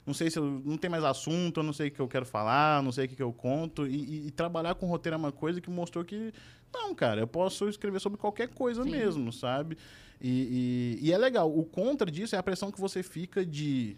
Não 0.06 0.14
sei 0.14 0.30
se 0.30 0.38
eu 0.38 0.62
não 0.64 0.78
tem 0.78 0.88
mais 0.90 1.04
assunto, 1.04 1.60
eu 1.60 1.62
não 1.64 1.74
sei 1.74 1.88
o 1.88 1.90
que 1.90 2.00
eu 2.00 2.08
quero 2.08 2.24
falar, 2.24 2.82
não 2.82 2.90
sei 2.90 3.04
o 3.04 3.08
que, 3.08 3.14
que 3.16 3.22
eu 3.22 3.32
conto. 3.32 3.86
E, 3.86 3.94
e- 3.96 4.26
e 4.28 4.30
trabalhar 4.30 4.74
com 4.74 4.86
roteiro 4.86 5.14
é 5.14 5.18
uma 5.18 5.30
coisa 5.30 5.60
que 5.60 5.68
mostrou 5.68 6.02
que, 6.04 6.32
não, 6.72 6.94
cara, 6.94 7.20
eu 7.20 7.26
posso 7.26 7.68
escrever 7.68 8.00
sobre 8.00 8.18
qualquer 8.18 8.48
coisa 8.48 8.82
Sim. 8.82 8.90
mesmo, 8.90 9.30
sabe? 9.30 9.76
E, 10.20 10.98
e- 11.02 11.06
e 11.08 11.12
é 11.12 11.18
legal. 11.18 11.54
O 11.54 11.64
contra 11.64 12.10
disso 12.10 12.34
é 12.34 12.38
a 12.38 12.42
pressão 12.42 12.70
que 12.72 12.80
você 12.80 13.02
fica 13.02 13.44
de 13.44 13.96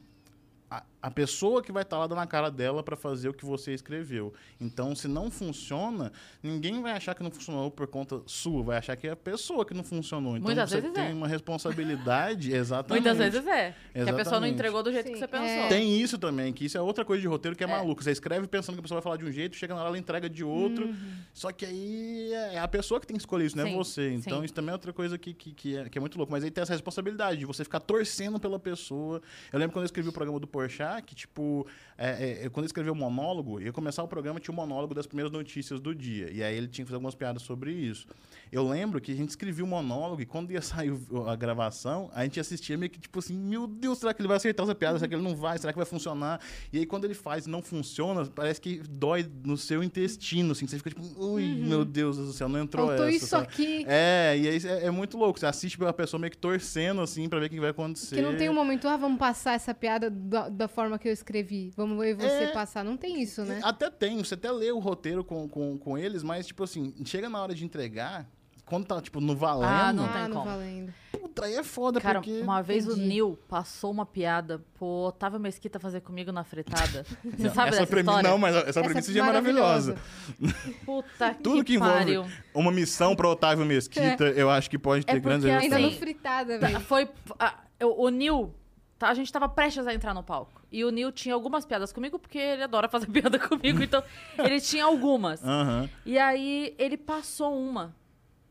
a, 0.72 0.82
a 1.02 1.10
pessoa 1.10 1.62
que 1.62 1.70
vai 1.70 1.82
estar 1.82 1.98
lá 1.98 2.06
dando 2.06 2.20
a 2.20 2.26
cara 2.26 2.50
dela 2.50 2.82
para 2.82 2.96
fazer 2.96 3.28
o 3.28 3.34
que 3.34 3.44
você 3.44 3.74
escreveu. 3.74 4.32
Então, 4.58 4.94
se 4.94 5.06
não 5.06 5.30
funciona, 5.30 6.10
ninguém 6.42 6.80
vai 6.80 6.92
achar 6.92 7.14
que 7.14 7.22
não 7.22 7.30
funcionou 7.30 7.70
por 7.70 7.86
conta 7.86 8.22
sua, 8.24 8.62
vai 8.62 8.78
achar 8.78 8.96
que 8.96 9.06
é 9.06 9.10
a 9.10 9.16
pessoa 9.16 9.66
que 9.66 9.74
não 9.74 9.84
funcionou. 9.84 10.36
Então, 10.36 10.46
Muitas 10.46 10.70
você 10.70 10.80
vezes 10.80 10.94
tem 10.94 11.10
é. 11.10 11.12
uma 11.12 11.28
responsabilidade, 11.28 12.52
exatamente. 12.56 13.04
Muitas 13.04 13.18
vezes 13.18 13.46
é. 13.46 13.74
Que 13.92 14.00
a 14.00 14.04
pessoa 14.04 14.14
não 14.14 14.20
Exatamente. 14.20 14.54
entregou 14.54 14.82
do 14.82 14.90
jeito 14.92 15.06
Sim, 15.08 15.12
que 15.12 15.18
você 15.18 15.24
é. 15.24 15.28
pensou. 15.28 15.68
Tem 15.68 16.00
isso 16.00 16.16
também, 16.16 16.52
que 16.54 16.64
isso 16.64 16.78
é 16.78 16.80
outra 16.80 17.04
coisa 17.04 17.20
de 17.20 17.28
roteiro 17.28 17.54
que 17.54 17.64
é, 17.64 17.66
É. 17.66 17.70
maluco. 17.70 18.02
Você 18.02 18.12
escreve 18.12 18.46
pensando 18.46 18.76
que 18.76 18.80
a 18.80 18.82
pessoa 18.82 19.00
vai 19.00 19.02
falar 19.02 19.16
de 19.18 19.26
um 19.26 19.32
jeito, 19.32 19.56
chega 19.56 19.74
na 19.74 19.80
hora 19.80 19.90
ela 19.90 19.98
entrega 19.98 20.30
de 20.30 20.42
outro. 20.42 20.94
Só 21.34 21.52
que 21.52 21.66
aí 21.66 22.32
é 22.32 22.58
a 22.60 22.68
pessoa 22.68 22.98
que 22.98 23.06
tem 23.06 23.16
que 23.16 23.22
escolher 23.22 23.44
isso, 23.44 23.56
não 23.58 23.64
é 23.64 23.68
Sim, 23.68 23.76
você. 23.76 24.10
Então 24.14 24.38
sim. 24.38 24.44
isso 24.46 24.54
também 24.54 24.70
é 24.70 24.72
outra 24.72 24.92
coisa 24.92 25.18
que, 25.18 25.34
que, 25.34 25.52
que 25.52 25.76
é, 25.76 25.88
que 25.90 25.98
é 25.98 26.00
muito 26.00 26.16
louco. 26.16 26.32
Mas 26.32 26.42
aí 26.42 26.50
tem 26.50 26.62
essa 26.62 26.72
responsabilidade 26.72 27.38
de 27.40 27.44
você 27.44 27.62
ficar 27.64 27.80
torcendo 27.80 28.40
pela 28.40 28.58
pessoa. 28.58 29.20
Eu 29.52 29.58
lembro 29.58 29.74
quando 29.74 29.82
eu 29.82 29.86
escrevi 29.86 30.08
o 30.08 30.12
programa 30.12 30.40
do 30.40 30.46
Porchat, 30.62 31.02
que 31.02 31.14
tipo, 31.14 31.66
é, 32.02 32.44
é, 32.44 32.48
quando 32.48 32.64
eu 32.64 32.66
escrevi 32.66 32.90
o 32.90 32.94
monólogo, 32.94 33.60
ia 33.60 33.72
começar 33.72 34.02
o 34.02 34.08
programa, 34.08 34.40
tinha 34.40 34.52
o 34.52 34.56
monólogo 34.56 34.94
das 34.94 35.06
primeiras 35.06 35.32
notícias 35.32 35.80
do 35.80 35.94
dia. 35.94 36.30
E 36.32 36.42
aí 36.42 36.56
ele 36.56 36.66
tinha 36.66 36.84
que 36.84 36.88
fazer 36.88 36.96
algumas 36.96 37.14
piadas 37.14 37.42
sobre 37.42 37.72
isso. 37.72 38.06
Eu 38.50 38.68
lembro 38.68 39.00
que 39.00 39.12
a 39.12 39.14
gente 39.14 39.30
escrevia 39.30 39.64
o 39.64 39.66
monólogo 39.66 40.20
e 40.20 40.26
quando 40.26 40.50
ia 40.50 40.60
sair 40.60 40.92
a 41.26 41.36
gravação, 41.36 42.10
a 42.12 42.24
gente 42.24 42.40
assistia 42.40 42.76
meio 42.76 42.90
que 42.90 43.00
tipo 43.00 43.18
assim, 43.18 43.34
meu 43.34 43.66
Deus, 43.66 43.98
será 43.98 44.12
que 44.12 44.20
ele 44.20 44.28
vai 44.28 44.36
acertar 44.36 44.64
essa 44.64 44.74
piada? 44.74 44.98
Será 44.98 45.08
que 45.08 45.14
ele 45.14 45.22
não 45.22 45.36
vai? 45.36 45.56
Será 45.58 45.72
que 45.72 45.78
vai 45.78 45.86
funcionar? 45.86 46.40
E 46.72 46.78
aí 46.78 46.86
quando 46.86 47.04
ele 47.04 47.14
faz 47.14 47.46
e 47.46 47.50
não 47.50 47.62
funciona, 47.62 48.26
parece 48.26 48.60
que 48.60 48.78
dói 48.78 49.24
no 49.44 49.56
seu 49.56 49.82
intestino, 49.82 50.52
assim, 50.52 50.66
você 50.66 50.78
fica 50.78 50.90
tipo, 50.90 51.02
ui, 51.16 51.46
meu 51.46 51.84
Deus 51.84 52.16
do 52.16 52.32
céu, 52.32 52.48
não 52.48 52.60
entrou 52.60 52.88
Faltou 52.88 53.06
essa. 53.06 53.16
isso 53.16 53.26
sabe? 53.26 53.44
aqui. 53.44 53.84
É, 53.86 54.36
e 54.36 54.48
aí 54.48 54.60
é, 54.64 54.86
é 54.86 54.90
muito 54.90 55.16
louco. 55.16 55.38
Você 55.38 55.46
assiste 55.46 55.78
pela 55.78 55.92
pessoa 55.92 56.20
meio 56.20 56.30
que 56.30 56.38
torcendo, 56.38 57.00
assim, 57.00 57.28
pra 57.28 57.38
ver 57.38 57.46
o 57.46 57.50
que 57.50 57.60
vai 57.60 57.70
acontecer. 57.70 58.16
Que 58.16 58.22
não 58.22 58.36
tem 58.36 58.48
um 58.48 58.54
momento, 58.54 58.88
ah, 58.88 58.96
vamos 58.96 59.18
passar 59.18 59.54
essa 59.54 59.74
piada 59.74 60.10
da, 60.10 60.48
da 60.48 60.68
forma 60.68 60.98
que 60.98 61.08
eu 61.08 61.12
escrevi. 61.12 61.72
Vamos 61.76 61.91
ver 61.98 62.14
você 62.16 62.44
É. 62.44 62.52
passar. 62.52 62.84
Não 62.84 62.96
tem 62.96 63.20
isso, 63.22 63.42
né? 63.44 63.60
Até 63.62 63.90
tem, 63.90 64.18
você 64.18 64.34
até 64.34 64.50
lê 64.50 64.70
o 64.72 64.78
roteiro 64.78 65.22
com, 65.24 65.48
com, 65.48 65.76
com 65.78 65.96
eles, 65.98 66.22
mas, 66.22 66.46
tipo 66.46 66.62
assim, 66.64 66.94
chega 67.04 67.28
na 67.28 67.42
hora 67.42 67.54
de 67.54 67.64
entregar, 67.64 68.26
quando 68.64 68.86
tá, 68.86 69.00
tipo, 69.02 69.20
no 69.20 69.36
valendo, 69.36 69.68
Ah, 69.70 69.92
não 69.92 70.04
ah, 70.04 70.08
tem 70.08 70.22
não 70.28 70.30
como. 70.30 70.44
valendo. 70.46 70.94
puta, 71.10 71.44
aí 71.44 71.54
é 71.56 71.62
foda, 71.62 72.00
Cara, 72.00 72.20
porque... 72.20 72.40
uma 72.40 72.62
vez 72.62 72.86
o 72.86 72.92
Entendi. 72.92 73.06
Nil 73.08 73.38
passou 73.48 73.90
uma 73.90 74.06
piada 74.06 74.62
pro 74.78 74.86
Otávio 74.86 75.38
Mesquita 75.40 75.78
fazer 75.78 76.00
comigo 76.00 76.30
na 76.32 76.42
fritada. 76.44 77.04
Você 77.24 77.50
sabe 77.50 77.68
essa 77.70 77.80
dessa 77.80 77.86
premi- 77.86 78.08
história? 78.08 78.30
Não, 78.30 78.38
mas 78.38 78.54
essa 78.56 78.82
premissa 78.82 79.12
já 79.12 79.20
é 79.22 79.26
maravilhosa. 79.26 79.96
Puta 80.86 81.34
Tudo 81.42 81.64
que 81.64 81.74
envolve 81.74 81.94
pariu. 81.98 82.26
uma 82.54 82.70
missão 82.72 83.14
pra 83.14 83.28
Otávio 83.28 83.64
Mesquita, 83.66 84.24
eu 84.24 84.48
acho 84.50 84.68
que 84.70 84.78
pode 84.78 85.04
ter 85.04 85.16
É 85.16 85.20
grandes 85.20 85.48
porque 85.50 85.64
Ainda 85.64 85.76
Sim. 85.76 85.82
no 85.82 85.90
fritada, 85.92 86.58
Tá, 86.58 86.66
velho. 86.66 86.80
Foi. 86.80 87.08
a- 87.38 87.54
o, 87.82 88.04
o 88.06 88.08
Nil. 88.10 88.54
Tá, 89.02 89.08
a 89.08 89.14
gente 89.14 89.32
tava 89.32 89.48
prestes 89.48 89.84
a 89.84 89.92
entrar 89.92 90.14
no 90.14 90.22
palco. 90.22 90.62
E 90.70 90.84
o 90.84 90.90
Nil 90.90 91.10
tinha 91.10 91.34
algumas 91.34 91.66
piadas 91.66 91.92
comigo, 91.92 92.20
porque 92.20 92.38
ele 92.38 92.62
adora 92.62 92.88
fazer 92.88 93.06
piada 93.10 93.36
comigo. 93.36 93.82
Então, 93.82 94.00
ele 94.38 94.60
tinha 94.60 94.84
algumas. 94.84 95.42
Aham. 95.42 95.90
E 96.06 96.16
aí, 96.16 96.72
ele 96.78 96.96
passou 96.96 97.52
uma 97.58 97.92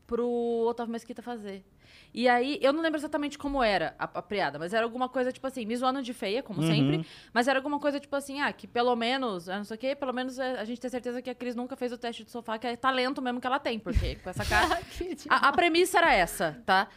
pro 0.06 0.28
Otávio 0.68 0.92
Mesquita 0.92 1.22
fazer. 1.22 1.64
E 2.12 2.28
aí, 2.28 2.58
eu 2.60 2.70
não 2.70 2.82
lembro 2.82 2.98
exatamente 3.00 3.38
como 3.38 3.62
era 3.62 3.94
a, 3.98 4.04
a 4.04 4.20
piada, 4.20 4.58
mas 4.58 4.74
era 4.74 4.84
alguma 4.84 5.08
coisa, 5.08 5.32
tipo 5.32 5.46
assim, 5.46 5.64
me 5.64 5.74
zoando 5.74 6.02
de 6.02 6.12
feia, 6.12 6.42
como 6.42 6.60
Uhum. 6.60 6.66
sempre. 6.66 7.06
Mas 7.32 7.48
era 7.48 7.58
alguma 7.58 7.78
coisa, 7.80 7.98
tipo 7.98 8.14
assim, 8.14 8.38
ah, 8.42 8.52
que 8.52 8.66
pelo 8.66 8.94
menos, 8.94 9.48
ah, 9.48 9.56
não 9.56 9.64
sei 9.64 9.76
o 9.76 9.80
quê, 9.80 9.96
pelo 9.96 10.12
menos 10.12 10.38
é, 10.38 10.60
a 10.60 10.64
gente 10.66 10.78
tem 10.78 10.90
certeza 10.90 11.22
que 11.22 11.30
a 11.30 11.34
Cris 11.34 11.56
nunca 11.56 11.74
fez 11.76 11.90
o 11.92 11.96
teste 11.96 12.24
de 12.24 12.30
sofá, 12.30 12.58
que 12.58 12.66
é 12.66 12.76
talento 12.76 13.22
mesmo 13.22 13.40
que 13.40 13.46
ela 13.46 13.58
tem, 13.58 13.78
porque 13.78 14.16
com 14.16 14.28
essa 14.28 14.44
cara. 14.44 14.78
A, 15.30 15.48
a 15.48 15.52
premissa 15.52 15.96
era 15.96 16.12
essa, 16.12 16.62
tá? 16.66 16.88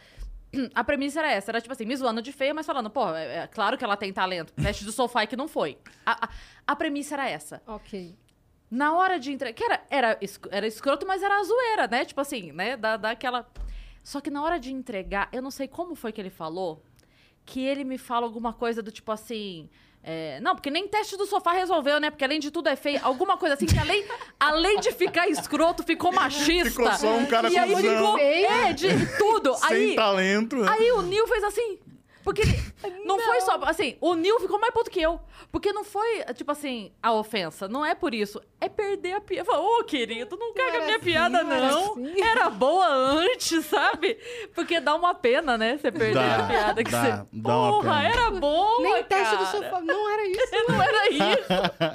A 0.74 0.84
premissa 0.84 1.20
era 1.20 1.30
essa. 1.30 1.50
Era 1.50 1.60
tipo 1.60 1.72
assim, 1.72 1.84
me 1.84 1.96
zoando 1.96 2.22
de 2.22 2.32
feia, 2.32 2.54
mas 2.54 2.66
falando, 2.66 2.90
pô, 2.90 3.08
é, 3.14 3.38
é 3.38 3.46
claro 3.46 3.76
que 3.76 3.84
ela 3.84 3.96
tem 3.96 4.12
talento. 4.12 4.52
Teste 4.52 4.84
do 4.84 4.92
sofá 4.92 5.24
e 5.24 5.26
que 5.26 5.36
não 5.36 5.48
foi. 5.48 5.78
A, 6.04 6.26
a, 6.26 6.28
a 6.66 6.76
premissa 6.76 7.14
era 7.14 7.28
essa. 7.28 7.62
Ok. 7.66 8.16
Na 8.70 8.94
hora 8.94 9.18
de 9.18 9.32
entregar. 9.32 9.54
Que 9.54 9.64
era, 9.64 9.86
era, 9.90 10.20
era 10.50 10.66
escroto, 10.66 11.06
mas 11.06 11.22
era 11.22 11.38
a 11.38 11.44
zoeira, 11.44 11.86
né? 11.86 12.04
Tipo 12.04 12.20
assim, 12.20 12.52
né? 12.52 12.76
Da, 12.76 12.96
daquela. 12.96 13.46
Só 14.02 14.20
que 14.20 14.30
na 14.30 14.42
hora 14.42 14.58
de 14.58 14.72
entregar, 14.72 15.28
eu 15.32 15.42
não 15.42 15.50
sei 15.50 15.66
como 15.66 15.94
foi 15.94 16.12
que 16.12 16.20
ele 16.20 16.30
falou, 16.30 16.82
que 17.44 17.60
ele 17.60 17.84
me 17.84 17.98
fala 17.98 18.26
alguma 18.26 18.52
coisa 18.52 18.82
do 18.82 18.90
tipo 18.92 19.10
assim. 19.12 19.68
É, 20.08 20.38
não, 20.40 20.54
porque 20.54 20.70
nem 20.70 20.86
teste 20.86 21.16
do 21.16 21.26
sofá 21.26 21.50
resolveu, 21.50 21.98
né? 21.98 22.10
Porque 22.10 22.24
além 22.24 22.38
de 22.38 22.52
tudo 22.52 22.68
é 22.68 22.76
feio. 22.76 23.00
Alguma 23.02 23.36
coisa 23.36 23.56
assim 23.56 23.66
que 23.66 23.76
além, 23.76 24.04
além 24.38 24.78
de 24.78 24.92
ficar 24.92 25.28
escroto, 25.28 25.82
ficou 25.82 26.12
machista. 26.12 26.70
Ficou 26.70 26.92
só 26.92 27.16
um 27.16 27.26
cara 27.26 27.50
e 27.50 27.58
aí 27.58 27.74
cuzão. 27.74 27.96
ficou. 27.96 28.18
É, 28.20 28.72
de 28.72 28.88
tudo. 29.18 29.54
Sem 29.56 29.76
aí, 29.76 29.96
talento. 29.96 30.58
né? 30.58 30.68
Aí 30.70 30.92
o 30.92 31.02
Nil 31.02 31.26
fez 31.26 31.42
assim. 31.42 31.80
Porque 32.26 32.42
ele- 32.42 32.60
não, 33.04 33.20
foi 33.20 33.40
só. 33.42 33.54
Assim, 33.66 33.96
o 34.00 34.14
Nil 34.16 34.40
ficou 34.40 34.58
mais 34.58 34.74
puto 34.74 34.90
que 34.90 35.00
eu. 35.00 35.20
Porque 35.52 35.72
não 35.72 35.84
foi, 35.84 36.24
tipo 36.34 36.50
assim, 36.50 36.90
a 37.00 37.12
ofensa. 37.12 37.68
Não 37.68 37.86
é 37.86 37.94
por 37.94 38.12
isso. 38.12 38.40
É 38.60 38.68
perder 38.68 39.12
a 39.12 39.20
piada. 39.20 39.48
Ô, 39.60 39.84
querido, 39.84 40.36
não 40.36 40.52
caga 40.52 40.78
a 40.78 40.80
minha 40.86 40.96
assim, 40.96 41.04
piada, 41.04 41.44
não 41.44 41.52
era 41.52 41.70
não. 41.70 41.92
assim. 41.92 42.20
Era 42.20 42.50
boa 42.50 42.86
antes, 42.88 43.64
sabe? 43.66 44.18
Porque 44.56 44.80
dá 44.80 44.96
uma 44.96 45.14
pena, 45.14 45.56
né? 45.56 45.78
Você 45.78 45.92
perder 45.92 46.14
Dá, 46.14 46.36
a 46.44 46.48
piada 46.48 46.82
que 46.82 46.90
dá, 46.90 47.00
você. 47.02 47.26
dá 47.32 47.56
uma 47.58 47.70
Porra, 47.70 47.94
pena. 48.00 48.08
era 48.08 48.30
boa. 48.32 48.82
Nem 48.82 49.04
teste 49.04 49.36
do 49.36 49.44
cara. 49.44 49.50
sofá. 49.56 49.80
Não 49.80 50.10
era 50.12 50.26
isso. 50.28 50.52
Não 50.68 50.82
era 50.82 51.08
isso. 51.10 51.46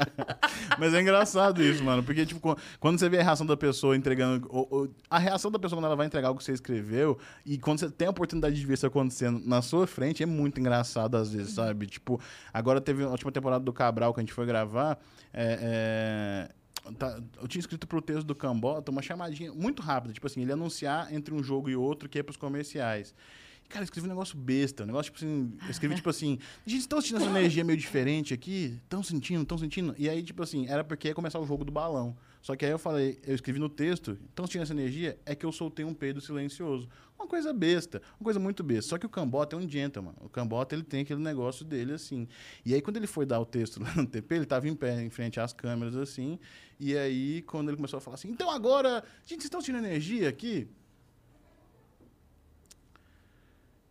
Mas 0.79 0.93
é 0.93 1.01
engraçado 1.01 1.61
isso, 1.61 1.83
mano. 1.83 2.03
Porque, 2.03 2.25
tipo, 2.25 2.39
qu- 2.39 2.57
quando 2.79 2.97
você 2.99 3.09
vê 3.09 3.19
a 3.19 3.23
reação 3.23 3.45
da 3.45 3.57
pessoa 3.57 3.95
entregando. 3.97 4.47
ou- 4.49 4.67
ou- 4.71 4.89
a 5.09 5.17
reação 5.19 5.51
da 5.51 5.59
pessoa 5.59 5.77
quando 5.77 5.85
ela 5.87 5.95
vai 5.95 6.05
entregar 6.07 6.31
o 6.31 6.35
que 6.35 6.43
você 6.43 6.53
escreveu, 6.53 7.17
e 7.45 7.57
quando 7.57 7.79
você 7.79 7.89
tem 7.89 8.07
a 8.07 8.11
oportunidade 8.11 8.55
de 8.55 8.65
ver 8.65 8.75
isso 8.75 8.87
acontecendo 8.87 9.41
na 9.45 9.61
sua 9.61 9.85
frente, 9.85 10.20
é 10.23 10.25
muito 10.25 10.59
engraçado 10.59 11.15
às 11.17 11.33
vezes, 11.33 11.53
sabe? 11.53 11.87
Tipo, 11.87 12.19
agora 12.53 12.79
teve 12.81 13.03
a 13.03 13.09
última 13.09 13.31
temporada 13.31 13.63
do 13.63 13.73
Cabral 13.73 14.13
que 14.13 14.19
a 14.19 14.23
gente 14.23 14.33
foi 14.33 14.45
gravar. 14.45 14.99
é, 15.33 16.49
é, 16.89 16.91
tá- 16.93 17.19
eu 17.41 17.47
tinha 17.47 17.59
escrito 17.59 17.87
pro 17.87 18.01
texto 18.01 18.23
do 18.25 18.35
Cambota 18.35 18.91
uma 18.91 19.01
chamadinha 19.01 19.53
muito 19.53 19.81
rápida, 19.81 20.13
tipo 20.13 20.27
assim, 20.27 20.41
ele 20.41 20.51
anunciar 20.51 21.13
entre 21.13 21.33
um 21.33 21.41
jogo 21.43 21.69
e 21.69 21.75
outro 21.75 22.09
que 22.09 22.19
é 22.19 22.23
pros 22.23 22.37
comerciais. 22.37 23.13
Cara, 23.71 23.83
eu 23.83 23.85
escrevi 23.85 24.05
um 24.05 24.09
negócio 24.09 24.37
besta, 24.37 24.83
um 24.83 24.85
negócio, 24.85 25.11
tipo 25.11 25.23
assim, 25.23 25.53
eu 25.63 25.71
escrevi, 25.71 25.95
tipo 25.95 26.09
assim, 26.09 26.37
gente, 26.65 26.81
estão 26.81 26.99
sentindo 26.99 27.21
essa 27.21 27.29
energia 27.29 27.63
meio 27.63 27.77
diferente 27.77 28.33
aqui? 28.33 28.77
Estão 28.83 29.01
sentindo, 29.01 29.43
estão 29.43 29.57
sentindo? 29.57 29.95
E 29.97 30.09
aí, 30.09 30.21
tipo 30.21 30.43
assim, 30.43 30.67
era 30.67 30.83
porque 30.83 31.07
ia 31.07 31.15
começar 31.15 31.39
o 31.39 31.45
jogo 31.45 31.63
do 31.63 31.71
balão. 31.71 32.15
Só 32.41 32.55
que 32.55 32.65
aí 32.65 32.71
eu 32.71 32.79
falei, 32.79 33.19
eu 33.23 33.35
escrevi 33.35 33.59
no 33.59 33.69
texto, 33.69 34.17
estão 34.29 34.45
sentindo 34.45 34.63
essa 34.63 34.73
energia? 34.73 35.17
É 35.25 35.35
que 35.35 35.45
eu 35.45 35.51
soltei 35.51 35.85
um 35.85 35.93
peido 35.93 36.19
silencioso. 36.19 36.89
Uma 37.17 37.27
coisa 37.27 37.53
besta, 37.53 38.01
uma 38.19 38.23
coisa 38.23 38.39
muito 38.39 38.63
besta. 38.63 38.89
Só 38.89 38.97
que 38.97 39.05
o 39.05 39.09
Cambota 39.09 39.55
é 39.55 39.59
um 39.59 39.69
gentleman. 39.69 40.13
O 40.19 40.27
Cambota, 40.27 40.73
ele 40.73 40.83
tem 40.83 41.01
aquele 41.01 41.21
negócio 41.21 41.63
dele, 41.63 41.93
assim. 41.93 42.27
E 42.65 42.73
aí, 42.73 42.81
quando 42.81 42.97
ele 42.97 43.05
foi 43.05 43.27
dar 43.27 43.39
o 43.39 43.45
texto 43.45 43.79
lá 43.81 43.93
no 43.95 44.07
TP, 44.07 44.35
ele 44.35 44.45
tava 44.45 44.67
em 44.67 44.75
pé, 44.75 45.03
em 45.03 45.09
frente 45.09 45.39
às 45.39 45.53
câmeras, 45.53 45.95
assim. 45.95 46.39
E 46.79 46.97
aí, 46.97 47.43
quando 47.43 47.69
ele 47.69 47.77
começou 47.77 47.97
a 47.97 48.01
falar 48.01 48.15
assim, 48.15 48.29
então 48.29 48.49
agora, 48.49 49.03
gente, 49.23 49.41
vocês 49.41 49.45
estão 49.45 49.61
sentindo 49.61 49.77
energia 49.85 50.27
aqui? 50.27 50.67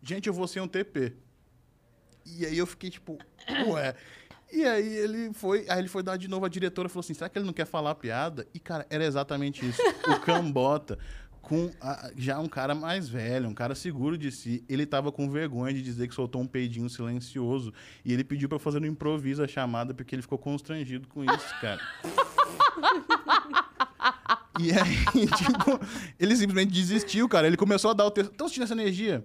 Gente, 0.03 0.27
eu 0.27 0.33
vou 0.35 0.47
ser 0.47 0.61
um 0.61 0.69
TP. 0.69 1.13
E 2.27 2.45
aí 2.47 2.59
eu 2.59 2.67
fiquei 2.67 2.91
tipo, 2.91 3.19
ué. 3.69 3.95
E 4.53 4.65
aí 4.65 4.97
ele 4.97 5.33
foi, 5.33 5.65
aí 5.69 5.79
ele 5.79 5.89
foi 5.89 6.03
dar 6.03 6.17
de 6.17 6.27
novo 6.27 6.45
a 6.45 6.49
diretora 6.49 6.89
falou 6.89 7.01
assim: 7.01 7.15
será 7.15 7.29
que 7.29 7.39
ele 7.39 7.47
não 7.47 7.53
quer 7.53 7.67
falar 7.67 7.91
a 7.93 7.95
piada? 7.95 8.47
E, 8.53 8.59
cara, 8.59 8.85
era 8.91 9.05
exatamente 9.05 9.65
isso. 9.69 9.81
O 10.09 10.19
Cambota, 10.21 10.99
com 11.41 11.71
a- 11.81 12.11
já 12.17 12.39
um 12.41 12.49
cara 12.49 12.75
mais 12.75 13.09
velho, 13.09 13.49
um 13.49 13.55
cara 13.55 13.75
seguro 13.77 14.19
de 14.19 14.31
si, 14.33 14.65
ele 14.69 14.85
tava 14.87 15.13
com 15.13 15.31
vergonha 15.31 15.73
de 15.73 15.81
dizer 15.83 16.09
que 16.09 16.15
soltou 16.15 16.43
um 16.43 16.47
peidinho 16.49 16.91
silencioso. 16.91 17.73
E 18.05 18.13
ele 18.13 18.25
pediu 18.25 18.49
pra 18.49 18.59
fazer 18.59 18.81
no 18.81 18.87
improviso 18.87 19.43
a 19.43 19.47
chamada, 19.49 19.95
porque 19.95 20.15
ele 20.17 20.23
ficou 20.23 20.37
constrangido 20.39 21.07
com 21.09 21.23
isso, 21.25 21.61
cara. 21.61 21.81
E 24.59 24.73
aí, 24.73 25.27
tipo, 25.37 25.81
ele 26.19 26.37
simplesmente 26.37 26.71
desistiu, 26.73 27.27
cara. 27.29 27.47
Ele 27.47 27.57
começou 27.57 27.91
a 27.93 27.95
dar 27.95 28.05
o 28.05 28.11
texto. 28.11 28.33
Estão 28.33 28.47
sentindo 28.47 28.65
essa 28.65 28.75
energia? 28.75 29.25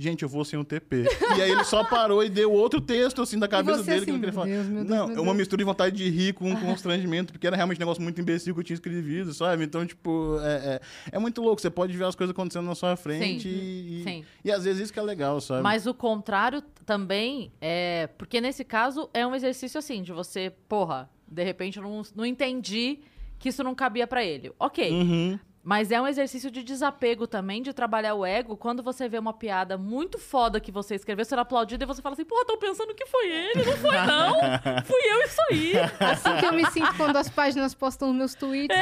Gente, 0.00 0.22
eu 0.22 0.28
vou 0.28 0.44
sem 0.44 0.58
um 0.58 0.64
TP. 0.64 1.04
E 1.36 1.42
aí 1.42 1.50
ele 1.50 1.64
só 1.64 1.84
parou 1.84 2.24
e 2.24 2.28
deu 2.28 2.52
outro 2.52 2.80
texto, 2.80 3.20
assim, 3.22 3.38
da 3.38 3.46
cabeça 3.46 3.84
você 3.84 3.90
dele 3.90 4.04
que 4.06 4.10
assim, 4.10 4.10
ele 4.12 4.18
queria 4.18 4.32
falar. 4.32 4.46
meu 4.46 4.64
Deus, 4.64 4.86
Deus, 4.86 4.88
não, 4.88 5.10
é 5.10 5.20
uma 5.20 5.34
mistura 5.34 5.58
de 5.58 5.64
vontade 5.64 5.96
de 5.96 6.08
rir 6.08 6.32
com 6.32 6.50
um 6.50 6.56
constrangimento, 6.56 7.32
porque 7.32 7.46
era 7.46 7.54
realmente 7.54 7.78
um 7.78 7.80
negócio 7.80 8.02
muito 8.02 8.20
imbecil 8.20 8.54
que 8.54 8.60
eu 8.60 8.64
tinha 8.64 8.74
escrevido, 8.74 9.34
sabe? 9.34 9.64
Então, 9.64 9.86
tipo, 9.86 10.38
é, 10.42 10.54
é, 10.54 10.80
é 11.12 11.18
muito 11.18 11.42
louco. 11.42 11.60
Você 11.60 11.70
pode 11.70 11.96
ver 11.96 12.04
as 12.04 12.14
coisas 12.14 12.32
acontecendo 12.32 12.64
na 12.64 12.74
sua 12.74 12.96
frente 12.96 13.42
Sim, 13.42 13.48
e, 13.48 14.02
sim. 14.04 14.24
e 14.44 14.50
às 14.50 14.64
vezes 14.64 14.84
isso 14.84 14.92
que 14.92 14.98
é 14.98 15.02
legal, 15.02 15.40
sabe? 15.40 15.62
Mas 15.62 15.86
o 15.86 15.92
contrário 15.92 16.62
também 16.86 17.52
é. 17.60 18.08
Porque 18.16 18.40
nesse 18.40 18.64
caso 18.64 19.10
é 19.12 19.26
um 19.26 19.34
exercício 19.34 19.78
assim, 19.78 20.02
de 20.02 20.12
você, 20.12 20.52
porra, 20.68 21.10
de 21.28 21.44
repente 21.44 21.76
eu 21.76 21.82
não, 21.82 22.02
não 22.14 22.24
entendi 22.24 23.00
que 23.38 23.48
isso 23.48 23.62
não 23.64 23.74
cabia 23.74 24.06
pra 24.06 24.24
ele. 24.24 24.52
Ok. 24.58 24.90
Uhum. 24.90 25.38
Mas 25.62 25.90
é 25.90 26.00
um 26.00 26.06
exercício 26.06 26.50
de 26.50 26.62
desapego 26.62 27.26
também, 27.26 27.60
de 27.62 27.72
trabalhar 27.74 28.14
o 28.14 28.24
ego. 28.24 28.56
Quando 28.56 28.82
você 28.82 29.08
vê 29.08 29.18
uma 29.18 29.34
piada 29.34 29.76
muito 29.76 30.18
foda 30.18 30.58
que 30.58 30.72
você 30.72 30.94
escreveu, 30.94 31.24
sendo 31.24 31.40
aplaudida, 31.40 31.84
e 31.84 31.86
você 31.86 32.00
fala 32.00 32.14
assim, 32.14 32.24
porra, 32.24 32.46
tô 32.46 32.56
pensando 32.56 32.94
que 32.94 33.04
foi 33.06 33.28
ele, 33.28 33.64
não 33.64 33.76
foi 33.76 33.96
não. 34.06 34.34
Fui 34.84 35.00
eu 35.04 35.22
isso 35.22 35.40
aí. 35.50 35.72
Assim 36.00 36.36
que 36.38 36.46
eu 36.46 36.52
me 36.54 36.64
sinto 36.70 36.96
quando 36.96 37.16
as 37.16 37.28
páginas 37.28 37.74
postam 37.74 38.10
os 38.10 38.16
meus 38.16 38.34
tweets. 38.34 38.76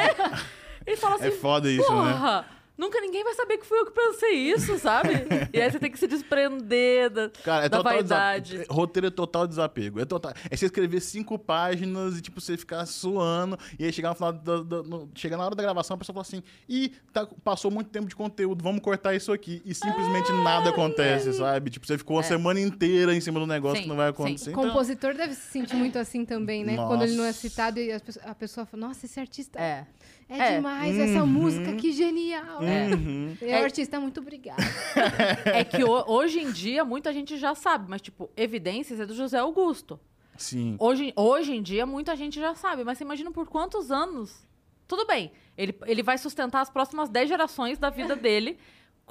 Ele 0.87 0.97
fala 0.97 1.16
assim, 1.16 1.26
É 1.26 1.31
foda 1.33 1.68
isso, 1.70 1.93
né? 2.05 2.45
Nunca 2.79 3.01
ninguém 3.01 3.24
vai 3.24 3.35
saber 3.35 3.59
que 3.59 3.66
fui 3.66 3.79
eu 3.79 3.87
que 3.87 3.93
pensei 3.93 4.35
isso, 4.53 4.79
sabe? 4.79 5.11
e 5.53 5.61
aí 5.61 5.70
você 5.70 5.79
tem 5.79 5.91
que 5.91 5.99
se 5.99 6.07
desprender 6.07 7.11
da, 7.11 7.31
Cara, 7.45 7.66
é 7.66 7.68
da 7.68 7.79
total 7.79 7.93
vaidade. 7.95 8.51
desapego. 8.53 8.74
Roteiro 8.74 9.07
é 9.07 9.11
total 9.11 9.47
desapego. 9.47 10.01
É, 10.01 10.05
total... 10.05 10.33
é 10.51 10.57
você 10.57 10.66
escrever 10.66 11.01
cinco 11.01 11.39
páginas 11.39 12.16
e, 12.18 12.20
tipo, 12.22 12.41
você 12.41 12.57
ficar 12.57 12.87
suando. 12.87 13.59
E 13.79 13.85
aí 13.85 13.93
chegar 13.93 14.11
no 14.11 14.14
final 14.14 14.33
da, 14.33 14.62
da- 14.62 14.83
no- 14.83 15.11
chegar 15.14 15.37
na 15.37 15.45
hora 15.45 15.55
da 15.55 15.62
gravação, 15.62 15.95
a 15.95 15.99
pessoa 15.99 16.14
fala 16.14 16.22
assim: 16.22 16.43
Ih, 16.68 16.93
tá- 17.12 17.26
passou 17.43 17.70
muito 17.70 17.91
tempo 17.91 18.07
de 18.09 18.14
conteúdo, 18.16 18.62
vamos 18.62 18.81
cortar 18.81 19.14
isso 19.14 19.33
aqui. 19.33 19.61
E 19.64 19.74
simplesmente 19.74 20.31
nada 20.45 20.70
acontece, 20.70 21.33
sabe? 21.33 21.70
Tipo, 21.70 21.87
você 21.87 21.99
ficou 21.99 22.16
uma 22.16 22.22
É. 22.22 22.26
semana 22.26 22.61
inteira 22.61 23.14
em 23.14 23.20
cima 23.20 23.41
do 23.41 23.47
negócio 23.47 23.79
Sim, 23.79 23.83
que 23.83 23.89
não 23.89 23.97
vai 23.97 24.07
sim. 24.07 24.11
acontecer. 24.11 24.51
O 24.51 24.53
Então, 24.53 24.64
compositor 24.68 25.14
deve 25.14 25.35
se 25.35 25.51
sentir 25.51 25.74
muito 25.76 25.99
assim 25.99 26.24
também, 26.24 26.64
né? 26.64 26.76
Quando 26.76 27.03
ele 27.03 27.14
não 27.16 27.24
é 27.24 27.29
Nossa. 27.29 27.39
citado 27.41 27.81
e 27.81 27.91
a 27.93 28.35
pessoa 28.35 28.64
fala, 28.66 28.89
nossa, 28.89 29.05
esse 29.07 29.18
artista 29.18 29.59
é, 29.59 29.87
É. 30.29 30.39
É. 30.39 30.57
demais, 30.57 30.99
essa 30.99 31.24
música, 31.24 31.72
que 31.74 31.91
genial. 31.93 32.62
É. 32.62 32.95
Uhum. 32.95 33.37
E 33.41 33.47
o 33.47 33.57
artista, 33.64 33.99
muito 33.99 34.20
obrigado. 34.20 34.59
É 35.47 35.64
que 35.64 35.83
ho- 35.83 36.05
hoje 36.07 36.41
em 36.41 36.51
dia 36.53 36.85
muita 36.85 37.12
gente 37.12 37.37
já 37.39 37.55
sabe, 37.55 37.89
mas 37.89 38.03
tipo, 38.03 38.31
evidências 38.37 39.01
é 39.01 39.07
do 39.07 39.14
José 39.14 39.39
Augusto. 39.39 39.99
Sim. 40.37 40.76
Hoje, 40.79 41.12
hoje 41.16 41.53
em 41.55 41.62
dia 41.62 41.85
muita 41.87 42.14
gente 42.14 42.39
já 42.39 42.55
sabe, 42.55 42.85
mas 42.85 42.99
você 42.99 43.05
imagina 43.05 43.31
por 43.31 43.49
quantos 43.49 43.91
anos? 43.91 44.47
Tudo 44.87 45.07
bem, 45.07 45.33
ele, 45.57 45.76
ele 45.87 46.03
vai 46.03 46.16
sustentar 46.16 46.61
as 46.61 46.70
próximas 46.70 47.09
10 47.11 47.29
gerações 47.29 47.79
da 47.79 47.91
vida 47.91 48.14
dele 48.16 48.59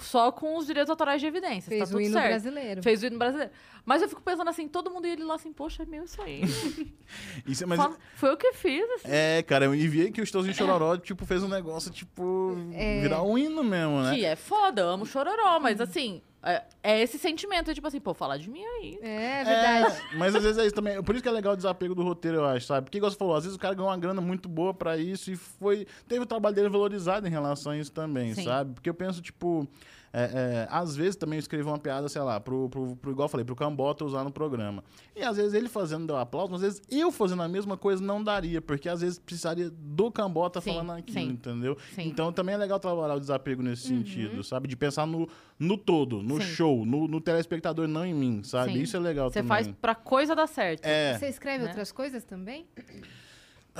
só 0.03 0.31
com 0.31 0.57
os 0.57 0.65
direitos 0.65 0.89
autorais 0.89 1.19
de 1.21 1.27
evidências. 1.27 1.65
Fez 1.65 1.79
tá 1.79 1.85
o 1.85 1.89
tudo 1.89 2.01
hino 2.01 2.13
certo. 2.13 2.27
brasileiro. 2.27 2.83
Fez 2.83 3.03
o 3.03 3.05
hino 3.07 3.17
brasileiro. 3.17 3.51
Mas 3.85 4.01
eu 4.01 4.09
fico 4.09 4.21
pensando 4.21 4.49
assim, 4.49 4.67
todo 4.67 4.91
mundo 4.91 5.07
ia 5.07 5.13
ele 5.13 5.23
lá 5.23 5.35
assim, 5.35 5.53
poxa, 5.53 5.83
é 5.83 5.85
meu 5.85 6.03
isso 6.03 6.21
aí. 6.21 6.41
Isso, 7.47 7.65
mas, 7.67 7.79
Fala, 7.79 7.95
Foi 8.15 8.29
eu 8.31 8.37
que 8.37 8.51
fiz, 8.53 8.83
assim. 8.95 9.07
é, 9.09 9.41
cara, 9.43 9.65
eu 9.65 9.73
enviei 9.73 10.11
que 10.11 10.19
o 10.19 10.23
Estouzinho 10.23 10.53
Chororó, 10.53 10.97
tipo, 10.97 11.25
fez 11.25 11.41
um 11.41 11.47
negócio, 11.47 11.89
tipo, 11.89 12.57
É. 12.73 12.99
virar 13.01 13.23
um 13.23 13.37
hino 13.37 13.63
mesmo, 13.63 14.01
né? 14.01 14.15
Que 14.15 14.25
é 14.25 14.35
foda, 14.35 14.81
eu 14.81 14.89
amo 14.89 15.05
chororó, 15.05 15.59
mas 15.59 15.79
assim, 15.79 16.21
é, 16.43 16.63
é 16.83 17.01
esse 17.01 17.17
sentimento, 17.17 17.73
tipo 17.73 17.87
assim, 17.87 17.99
pô, 17.99 18.13
falar 18.13 18.37
de 18.37 18.49
mim 18.49 18.63
aí. 18.63 18.99
É 19.01 19.43
verdade. 19.43 20.01
É, 20.13 20.15
mas 20.15 20.35
às 20.35 20.43
vezes 20.43 20.57
é 20.57 20.65
isso 20.65 20.75
também. 20.75 21.01
Por 21.01 21.15
isso 21.15 21.23
que 21.23 21.29
é 21.29 21.31
legal 21.31 21.53
o 21.53 21.57
desapego 21.57 21.95
do 21.95 22.03
roteiro, 22.03 22.37
eu 22.37 22.45
acho, 22.45 22.65
sabe? 22.65 22.85
Porque, 22.85 22.97
igual 22.97 23.11
você 23.11 23.17
falou, 23.17 23.35
às 23.35 23.43
vezes 23.43 23.57
o 23.57 23.59
cara 23.59 23.73
ganhou 23.73 23.89
uma 23.89 23.97
grana 23.97 24.21
muito 24.21 24.47
boa 24.47 24.73
pra 24.73 24.97
isso 24.97 25.31
e 25.31 25.35
foi. 25.35 25.87
Teve 26.07 26.21
o 26.21 26.25
trabalho 26.25 26.55
dele 26.55 26.69
valorizado 26.69 27.27
em 27.27 27.31
relação 27.31 27.71
a 27.71 27.77
isso 27.77 27.91
também, 27.91 28.33
Sim. 28.33 28.43
sabe? 28.43 28.73
Porque 28.73 28.89
eu 28.89 28.93
penso, 28.93 29.21
tipo. 29.21 29.67
É, 30.13 30.21
é, 30.23 30.67
às 30.69 30.95
vezes 30.95 31.15
também 31.15 31.37
eu 31.37 31.41
escrevi 31.41 31.63
uma 31.67 31.77
piada, 31.77 32.07
sei 32.09 32.21
lá, 32.21 32.39
pro, 32.39 32.69
pro, 32.69 32.95
pro- 32.95 33.11
igual 33.11 33.25
eu 33.25 33.29
falei, 33.29 33.45
pro 33.45 33.55
Cambota 33.55 34.05
usar 34.05 34.23
no 34.23 34.31
programa. 34.31 34.83
E 35.15 35.21
às 35.23 35.37
vezes 35.37 35.53
ele 35.53 35.67
fazendo 35.69 36.07
deu 36.07 36.17
aplauso, 36.17 36.55
às 36.55 36.61
vezes 36.61 36.81
eu 36.89 37.11
fazendo 37.11 37.41
a 37.43 37.47
mesma 37.47 37.75
coisa 37.77 38.03
não 38.03 38.23
daria, 38.23 38.61
porque 38.61 38.87
às 38.89 39.01
vezes 39.01 39.19
precisaria 39.19 39.69
do 39.69 40.11
Cambota 40.11 40.61
Sim, 40.61 40.71
falando 40.73 40.91
aquilo, 40.91 41.19
sim. 41.19 41.29
entendeu? 41.29 41.77
Sim. 41.93 42.07
Então 42.07 42.31
também 42.31 42.55
é 42.55 42.57
legal 42.57 42.79
trabalhar 42.79 43.15
o 43.15 43.19
desapego 43.19 43.61
nesse 43.61 43.87
sentido, 43.87 44.43
sabe? 44.43 44.67
De 44.67 44.75
pensar 44.75 45.05
no, 45.05 45.27
no 45.59 45.77
todo, 45.77 46.23
no 46.23 46.35
Sim. 46.41 46.47
show, 46.47 46.85
no, 46.85 47.07
no 47.07 47.19
telespectador, 47.21 47.87
não 47.87 48.05
em 48.05 48.13
mim, 48.13 48.41
sabe? 48.43 48.73
Sim. 48.73 48.81
Isso 48.81 48.95
é 48.97 48.99
legal 48.99 49.29
Você 49.29 49.39
também. 49.39 49.49
faz 49.49 49.67
pra 49.81 49.93
coisa 49.95 50.35
dar 50.35 50.47
certo. 50.47 50.85
É. 50.85 51.17
Você 51.17 51.27
escreve 51.27 51.63
Né? 51.63 51.69
outras 51.69 51.91
coisas 51.91 52.23
também? 52.23 52.65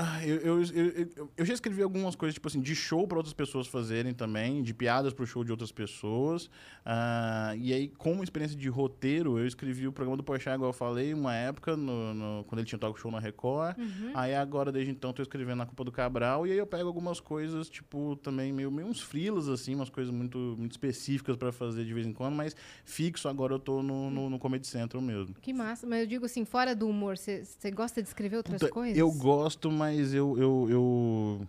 Ah, 0.00 0.24
eu, 0.24 0.36
eu, 0.36 0.62
eu, 0.62 1.28
eu- 1.36 1.44
já 1.44 1.52
escrevi 1.52 1.82
algumas 1.82 2.14
coisas, 2.14 2.34
tipo 2.34 2.46
assim, 2.46 2.60
de 2.60 2.72
show 2.72 3.04
para 3.08 3.16
outras 3.18 3.34
pessoas 3.34 3.66
fazerem 3.66 4.14
também, 4.14 4.62
de 4.62 4.72
piadas 4.72 5.12
pro 5.12 5.26
show 5.26 5.42
de 5.42 5.50
outras 5.50 5.72
pessoas. 5.72 6.48
Ah, 6.86 7.52
e 7.58 7.72
aí, 7.72 7.88
como 7.88 8.22
experiência 8.22 8.56
de 8.56 8.68
roteiro, 8.68 9.40
eu 9.40 9.46
escrevi 9.46 9.88
o 9.88 9.92
programa 9.92 10.16
do 10.16 10.22
Porchat, 10.22 10.54
igual 10.54 10.68
eu 10.70 10.72
falei, 10.72 11.12
uma 11.12 11.34
época, 11.34 11.76
no, 11.76 12.14
no- 12.14 12.44
quando 12.44 12.60
ele 12.60 12.68
tinha 12.68 12.78
talk 12.78 12.98
show 13.00 13.10
na 13.10 13.18
Record. 13.18 13.76
Aí 14.14 14.36
agora, 14.36 14.70
desde 14.70 14.92
então, 14.92 15.12
tô 15.12 15.20
escrevendo 15.20 15.56
na 15.58 15.66
Culpa 15.66 15.82
do 15.82 15.90
Cabral. 15.90 16.46
E 16.46 16.52
aí 16.52 16.58
eu 16.58 16.66
pego 16.66 16.86
algumas 16.86 17.18
coisas, 17.18 17.68
tipo, 17.68 18.14
também 18.22 18.52
meio, 18.52 18.70
meio 18.70 18.86
uns 18.86 19.00
frilas, 19.00 19.48
assim, 19.48 19.74
umas 19.74 19.90
coisas 19.90 20.14
muito, 20.14 20.38
muito 20.56 20.70
específicas 20.70 21.36
para 21.36 21.50
fazer 21.50 21.84
de 21.84 21.92
vez 21.92 22.06
em 22.06 22.12
quando. 22.12 22.36
Mas 22.36 22.54
fixo, 22.84 23.28
agora 23.28 23.52
eu 23.54 23.58
tô 23.58 23.82
no, 23.82 24.10
no, 24.12 24.30
no 24.30 24.38
Comedy 24.38 24.66
Central 24.68 25.02
mesmo. 25.02 25.34
Que 25.40 25.52
massa. 25.52 25.88
Mas 25.88 26.02
eu 26.02 26.06
digo 26.06 26.24
assim, 26.24 26.44
fora 26.44 26.72
do 26.76 26.86
humor, 26.88 27.18
você 27.18 27.44
você 27.44 27.70
gosta 27.72 28.00
de 28.00 28.06
escrever 28.08 28.36
outras 28.36 28.60
Puta, 28.60 28.72
coisas? 28.72 28.96
Eu 28.96 29.10
gosto, 29.10 29.70
mas 29.72 29.87
eu. 29.94 30.38
Eu, 30.38 30.66
eu, 30.70 31.48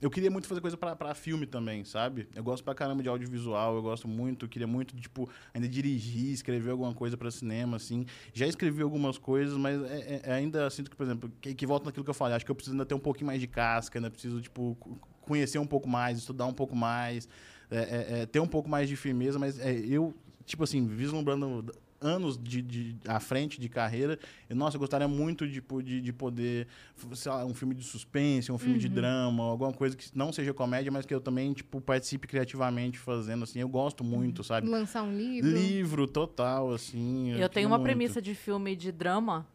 eu 0.00 0.10
queria 0.10 0.30
muito 0.30 0.46
fazer 0.48 0.60
coisa 0.62 0.76
pra 0.76 1.14
filme 1.14 1.46
também, 1.46 1.84
sabe? 1.84 2.26
Eu 2.34 2.42
gosto 2.42 2.64
pra 2.64 2.74
caramba 2.74 3.02
de 3.02 3.08
audiovisual, 3.08 3.76
eu 3.76 3.82
gosto 3.82 4.08
muito, 4.08 4.48
queria 4.48 4.66
muito, 4.66 4.96
tipo, 4.96 5.28
ainda 5.52 5.68
dirigir, 5.68 6.32
escrever 6.32 6.70
alguma 6.70 6.94
coisa 6.94 7.16
pra 7.18 7.30
cinema, 7.30 7.76
assim. 7.76 8.06
Já 8.32 8.46
escrevi 8.46 8.82
algumas 8.82 9.18
coisas, 9.18 9.58
mas 9.58 9.78
é- 9.82 10.22
é- 10.24 10.32
ainda 10.32 10.70
sinto 10.70 10.90
que, 10.90 10.96
por 10.96 11.04
exemplo, 11.04 11.30
que, 11.40 11.54
que 11.54 11.66
volta 11.66 11.84
naquilo 11.86 12.02
que 12.04 12.10
eu 12.10 12.14
falei, 12.14 12.34
acho 12.36 12.44
que 12.46 12.50
eu 12.50 12.54
preciso 12.54 12.74
ainda 12.74 12.86
ter 12.86 12.94
um 12.94 12.98
pouquinho 13.00 13.26
mais 13.26 13.40
de 13.40 13.46
casca, 13.46 13.98
ainda 13.98 14.10
preciso, 14.10 14.40
tipo, 14.40 14.74
conhecer 15.20 15.58
um 15.58 15.66
pouco 15.66 15.86
mais, 15.88 16.16
estudar 16.18 16.46
um 16.46 16.54
pouco 16.54 16.74
mais, 16.74 17.28
é, 17.70 17.76
é, 17.78 18.20
é, 18.22 18.26
ter 18.26 18.40
um 18.40 18.46
pouco 18.48 18.70
mais 18.70 18.88
de 18.88 18.96
firmeza, 18.96 19.38
mas 19.38 19.58
é, 19.58 19.70
eu, 19.80 20.14
tipo 20.46 20.64
assim, 20.64 20.86
vislumbrando 20.86 21.72
anos 22.00 22.38
de, 22.38 22.62
de 22.62 22.96
à 23.06 23.20
frente 23.20 23.60
de 23.60 23.68
carreira, 23.68 24.18
eu, 24.48 24.56
nossa, 24.56 24.76
eu 24.76 24.80
gostaria 24.80 25.06
muito 25.06 25.48
tipo, 25.50 25.82
de, 25.82 26.00
de 26.00 26.12
poder, 26.12 26.66
sei 27.14 27.30
lá, 27.30 27.44
um 27.44 27.54
filme 27.54 27.74
de 27.74 27.84
suspense, 27.84 28.50
um 28.50 28.58
filme 28.58 28.78
de 28.78 28.88
drama, 28.88 29.44
alguma 29.44 29.72
coisa 29.72 29.96
que 29.96 30.06
não 30.14 30.32
seja 30.32 30.54
comédia, 30.54 30.90
mas 30.90 31.04
que 31.04 31.14
eu 31.14 31.20
também, 31.20 31.52
tipo, 31.52 31.80
participe 31.80 32.26
criativamente 32.26 32.98
fazendo, 32.98 33.44
assim, 33.44 33.60
eu 33.60 33.68
gosto 33.68 34.02
muito, 34.02 34.42
sabe? 34.42 34.68
Lançar 34.68 35.02
um 35.02 35.16
livro? 35.16 35.50
Livro 35.50 36.06
total, 36.06 36.72
assim. 36.72 37.28
Eu 37.28 37.32
queria 37.32 37.48
tenho 37.48 37.68
uma 37.68 37.78
muito. 37.78 37.88
premissa 37.88 38.20
de 38.22 38.34
filme 38.34 38.74
de 38.74 38.90
drama 38.90 39.46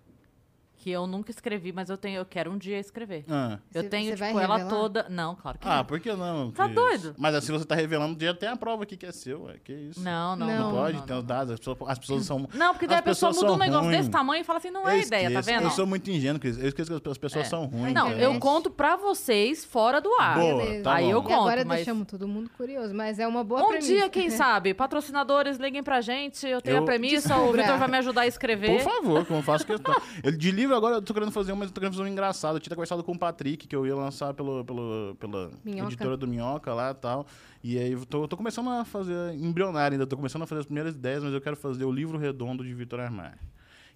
que 0.86 0.92
eu 0.92 1.08
nunca 1.08 1.32
escrevi, 1.32 1.74
mas 1.74 1.90
eu 1.90 1.98
tenho, 1.98 2.18
eu 2.20 2.26
quero 2.28 2.52
um 2.52 2.60
dia 2.60 2.78
escrever. 2.78 3.26
Ah. 3.28 3.58
Eu 3.74 3.82
Você- 3.82 3.90
tenho, 3.90 4.12
você 4.12 4.16
vai 4.18 4.28
tipo, 4.30 4.40
ela 4.40 4.58
revelar? 4.58 4.70
toda. 4.80 5.08
Não, 5.10 5.34
claro 5.36 5.58
que 5.58 5.68
Ah, 5.68 5.78
não. 5.78 5.86
por 5.86 6.00
que 6.00 6.14
não? 6.14 6.52
Tá 6.52 6.66
Cris? 6.66 6.76
doido? 6.76 7.16
Mas 7.18 7.34
assim, 7.34 7.52
você 7.52 7.66
tá 7.66 7.74
revelando, 7.74 8.24
já 8.24 8.36
tem 8.36 8.50
a 8.50 8.56
prova 8.56 8.84
aqui 8.84 8.96
que 8.96 9.04
é 9.08 9.12
seu, 9.12 9.50
é 9.50 9.56
que 9.64 9.74
isso. 9.74 10.00
Não, 10.00 10.36
não, 10.36 10.46
Não 10.46 10.60
não. 10.60 10.72
Pode, 10.74 10.98
não, 10.98 11.02
tem 11.08 11.16
não. 11.16 11.22
os 11.24 11.28
dados, 11.28 11.54
as 11.54 11.60
pessoas, 11.60 11.78
as 11.88 11.98
pessoas 11.98 12.24
são... 12.28 12.48
Não, 12.54 12.72
porque 12.74 12.86
daí 12.86 12.98
As 12.98 13.00
a 13.00 13.04
pessoa 13.04 13.32
pessoas 13.32 13.36
muda 13.38 13.48
um 13.48 13.50
são 13.58 13.58
negócio 13.66 13.86
ruins. 13.86 13.98
desse 13.98 14.10
tamanho 14.12 14.42
e 14.42 14.44
fala 14.44 14.60
assim, 14.60 14.70
não 14.70 14.88
é 14.88 14.94
Eu 14.96 15.00
ideia, 15.02 15.24
tá 15.32 15.40
esqueço, 15.40 15.50
vendo? 15.58 15.64
Eu 15.64 15.72
sou 15.72 15.88
muito 15.88 16.08
ingênuo, 16.12 16.40
Cris. 16.40 16.56
Eu 16.60 16.68
esqueço 16.68 17.02
que 17.02 17.10
as 17.10 17.18
pessoas 17.18 17.46
É. 17.48 17.50
são 17.50 17.66
ruins. 17.66 17.92
Não, 17.92 18.10
cara. 18.10 18.20
eu 18.22 18.40
conto 18.40 18.70
pra 18.70 18.96
vocês 18.96 19.66
fora 19.66 20.00
do 20.00 20.14
ar. 20.20 20.38
Boa, 20.38 20.64
Beleza. 20.66 20.84
tá 20.84 20.94
Aí 20.94 21.06
bom. 21.06 21.10
eu 21.14 21.18
E 21.28 21.34
agora 21.34 21.56
conto, 21.62 21.68
mas- 21.68 21.78
deixamos 21.78 22.06
todo 22.08 22.28
mundo 22.28 22.48
curioso, 22.56 22.94
mas 22.94 23.18
é 23.18 23.26
uma 23.28 23.44
boa 23.44 23.64
Um 23.64 23.70
premissa. 23.70 23.88
dia, 23.88 24.08
quem 24.08 24.30
sabe, 24.30 24.72
patrocinadores 24.76 25.58
liguem 25.58 25.82
pra 25.82 26.00
gente, 26.00 26.46
eu 26.48 26.62
tenho 26.62 26.78
Eu- 26.78 26.84
a 26.84 26.86
premissa, 26.86 27.34
o 27.36 27.40
Descubra. 27.40 27.64
Vitor 27.64 27.78
vai 27.80 27.88
me 27.88 27.98
ajudar 27.98 28.22
a 28.22 28.28
escrever. 28.28 28.84
Por 28.84 28.92
favor, 28.94 29.26
que 29.26 29.32
eu 29.32 29.36
não 29.36 29.42
faço 29.44 29.66
questão. 29.66 29.96
Eu, 30.24 30.32
de 30.32 30.52
livro 30.76 30.78
agora 30.78 30.96
eu 30.96 31.02
tô 31.02 31.14
querendo 31.14 31.32
fazer 31.32 31.54
um, 31.54 31.56
mas 31.56 31.70
eu 31.70 31.74
tô 31.74 31.80
querendo 31.80 31.94
fazer 31.94 32.08
um 32.08 32.12
engraçado. 32.12 32.56
Eu 32.58 32.60
tinha 32.60 32.76
conversado 32.76 33.04
com 33.04 33.14
o 33.14 33.20
Patrick, 33.20 33.68
que 33.68 33.76
eu 33.76 33.86
ia 33.86 33.96
lançar 33.96 34.34
pelo, 34.34 34.64
pelo, 34.66 35.16
pela 35.20 35.52
Minhoca. 35.64 35.90
editora 35.90 36.18
do 36.18 36.28
Minhoca 36.28 36.74
lá 36.74 36.92
e 36.92 36.96
tal. 36.96 37.26
E 37.64 37.78
aí 37.78 37.92
eu 37.94 38.06
tô, 38.06 38.28
tô 38.28 38.38
começando 38.38 38.70
a 38.70 38.86
fazer, 38.86 39.34
embrionário 39.36 39.96
ainda, 39.96 40.06
tô 40.06 40.16
começando 40.16 40.44
a 40.44 40.46
fazer 40.46 40.62
as 40.62 40.66
primeiras 40.66 40.94
ideias, 40.94 41.24
mas 41.24 41.34
eu 41.34 41.42
quero 41.42 41.56
fazer 41.56 41.86
o 41.86 41.92
livro 41.92 42.18
redondo 42.18 42.64
de 42.64 42.74
Vitor 42.74 43.00
Armar. 43.00 43.38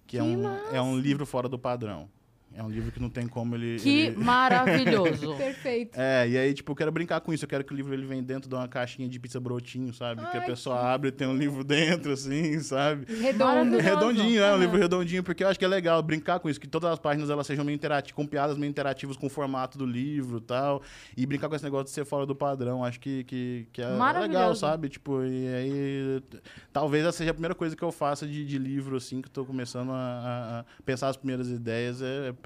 Que, 0.06 0.18
é, 0.18 0.20
Que 0.20 0.26
um, 0.26 0.46
é 0.72 0.82
um 0.82 0.98
livro 0.98 1.24
fora 1.24 1.48
do 1.48 1.58
padrão. 1.58 2.08
É 2.52 2.62
um 2.62 2.68
livro 2.68 2.90
que 2.90 3.00
não 3.00 3.08
tem 3.08 3.26
como 3.28 3.54
ele... 3.54 3.78
Que 3.78 4.00
ele- 4.06 4.16
maravilhoso. 4.22 5.34
Perfeito. 5.36 5.96
É, 5.98 6.28
e 6.28 6.36
aí, 6.36 6.52
tipo, 6.52 6.72
eu 6.72 6.76
quero 6.76 6.90
brincar 6.92 7.20
com 7.20 7.32
isso. 7.32 7.44
Eu 7.44 7.48
quero 7.48 7.64
que 7.64 7.72
o 7.72 7.76
livro 7.76 7.94
ele 7.94 8.04
vem 8.04 8.22
dentro 8.22 8.48
de 8.48 8.54
uma 8.54 8.66
caixinha 8.66 9.08
de 9.08 9.18
pizza 9.20 9.38
brotinho, 9.38 9.92
sabe? 9.94 10.20
que 10.30 10.36
a 10.36 10.40
Ai, 10.40 10.46
pessoa 10.46 10.78
abre 10.80 11.08
e 11.08 11.12
tem 11.12 11.26
um 11.28 11.36
livro 11.36 11.62
dentro, 11.62 12.12
assim, 12.12 12.58
sabe? 12.60 13.06
Redondo. 13.14 13.44
Maravilhoso. 13.44 13.82
Redondinho, 13.82 14.42
é 14.42 14.54
um 14.54 14.58
livro 14.58 14.78
redondinho, 14.78 15.22
porque 15.22 15.44
eu 15.44 15.48
acho 15.48 15.58
que 15.58 15.64
é 15.64 15.68
legal 15.68 16.02
brincar 16.02 16.40
com 16.40 16.48
isso, 16.50 16.60
que 16.60 16.66
todas 16.68 16.90
as 16.90 16.98
páginas 16.98 17.30
elas 17.30 17.46
sejam 17.46 17.64
meio 17.64 17.76
interativas, 17.76 18.14
com 18.16 18.26
piadas 18.26 18.56
meio 18.58 18.68
interativas 18.70 19.16
com 19.16 19.26
o 19.26 19.30
formato 19.30 19.78
do 19.78 19.86
livro 19.86 20.38
e 20.38 20.42
tal. 20.42 20.82
E 21.16 21.24
brincar 21.26 21.48
com 21.48 21.54
esse 21.54 21.64
negócio 21.64 21.84
de 21.84 21.90
ser 21.90 22.04
fora 22.04 22.26
do 22.26 22.34
padrão. 22.34 22.84
Acho 22.84 22.98
que, 23.00 23.24
que, 23.24 23.68
que 23.72 23.80
é 23.82 23.86
legal, 23.86 24.54
sabe? 24.56 24.88
Tipo, 24.88 25.22
e 25.22 25.48
aí. 25.54 26.22
Talvez 26.72 27.04
essa 27.04 27.18
seja 27.18 27.30
a 27.30 27.34
primeira 27.34 27.54
coisa 27.54 27.76
que 27.76 27.82
eu 27.82 27.92
faça 27.92 28.26
de, 28.26 28.44
de 28.44 28.58
livro, 28.58 28.96
assim, 28.96 29.20
que 29.20 29.28
eu 29.28 29.32
tô 29.32 29.44
começando 29.44 29.90
a, 29.90 29.94
a- 29.94 30.60
a 30.60 30.64
pensar 30.84 31.08
as 31.08 31.16
primeiras 31.16 31.48
ideias 31.48 32.00
é 32.02 32.32
pra 32.32 32.39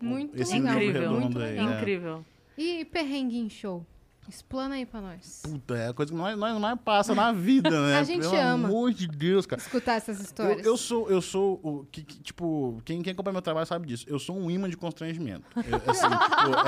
Muito 0.00 0.40
esse 0.40 0.52
legal. 0.54 0.78
livro 0.78 0.88
Incrível, 0.88 1.00
redondo 1.10 1.20
muito 1.20 1.38
aí. 1.40 1.50
legal. 1.52 1.66
né? 1.66 1.76
Incrível. 1.78 2.24
E 2.56 2.84
perrengue 2.86 3.38
em 3.38 3.48
show? 3.50 3.84
Explana 4.26 4.76
aí 4.76 4.86
pra 4.86 5.02
nós. 5.02 5.42
Puta, 5.44 5.76
é 5.76 5.88
a 5.88 5.92
coisa 5.92 6.10
que 6.10 6.16
nós, 6.16 6.34
nós 6.38 6.58
mais 6.58 6.80
passa 6.82 7.14
na 7.14 7.30
vida, 7.30 7.68
né? 7.68 7.98
A 8.00 8.02
gente 8.04 8.20
Pelo 8.22 8.34
ama. 8.34 8.68
amor 8.68 8.90
de 8.90 9.06
Deus, 9.06 9.44
cara. 9.44 9.60
Escutar 9.60 9.96
essas 9.96 10.16
Eu, 10.18 10.24
histórias. 10.24 10.66
eu 10.66 10.76
sou, 10.78 11.10
eu 11.10 11.20
sou 11.20 11.60
o 11.62 11.84
que, 11.92 12.02
que, 12.02 12.22
tipo, 12.22 12.80
quem, 12.86 13.02
quem 13.02 13.12
acompanha 13.12 13.34
meu 13.34 13.42
trabalho 13.42 13.66
sabe 13.66 13.86
disso. 13.86 14.06
Eu 14.08 14.18
sou 14.18 14.34
um 14.38 14.50
imã 14.50 14.66
de 14.70 14.78
constrangimento. 14.78 15.44
Eu, 15.54 15.76
assim, 15.90 16.06
tipo, 16.08 16.58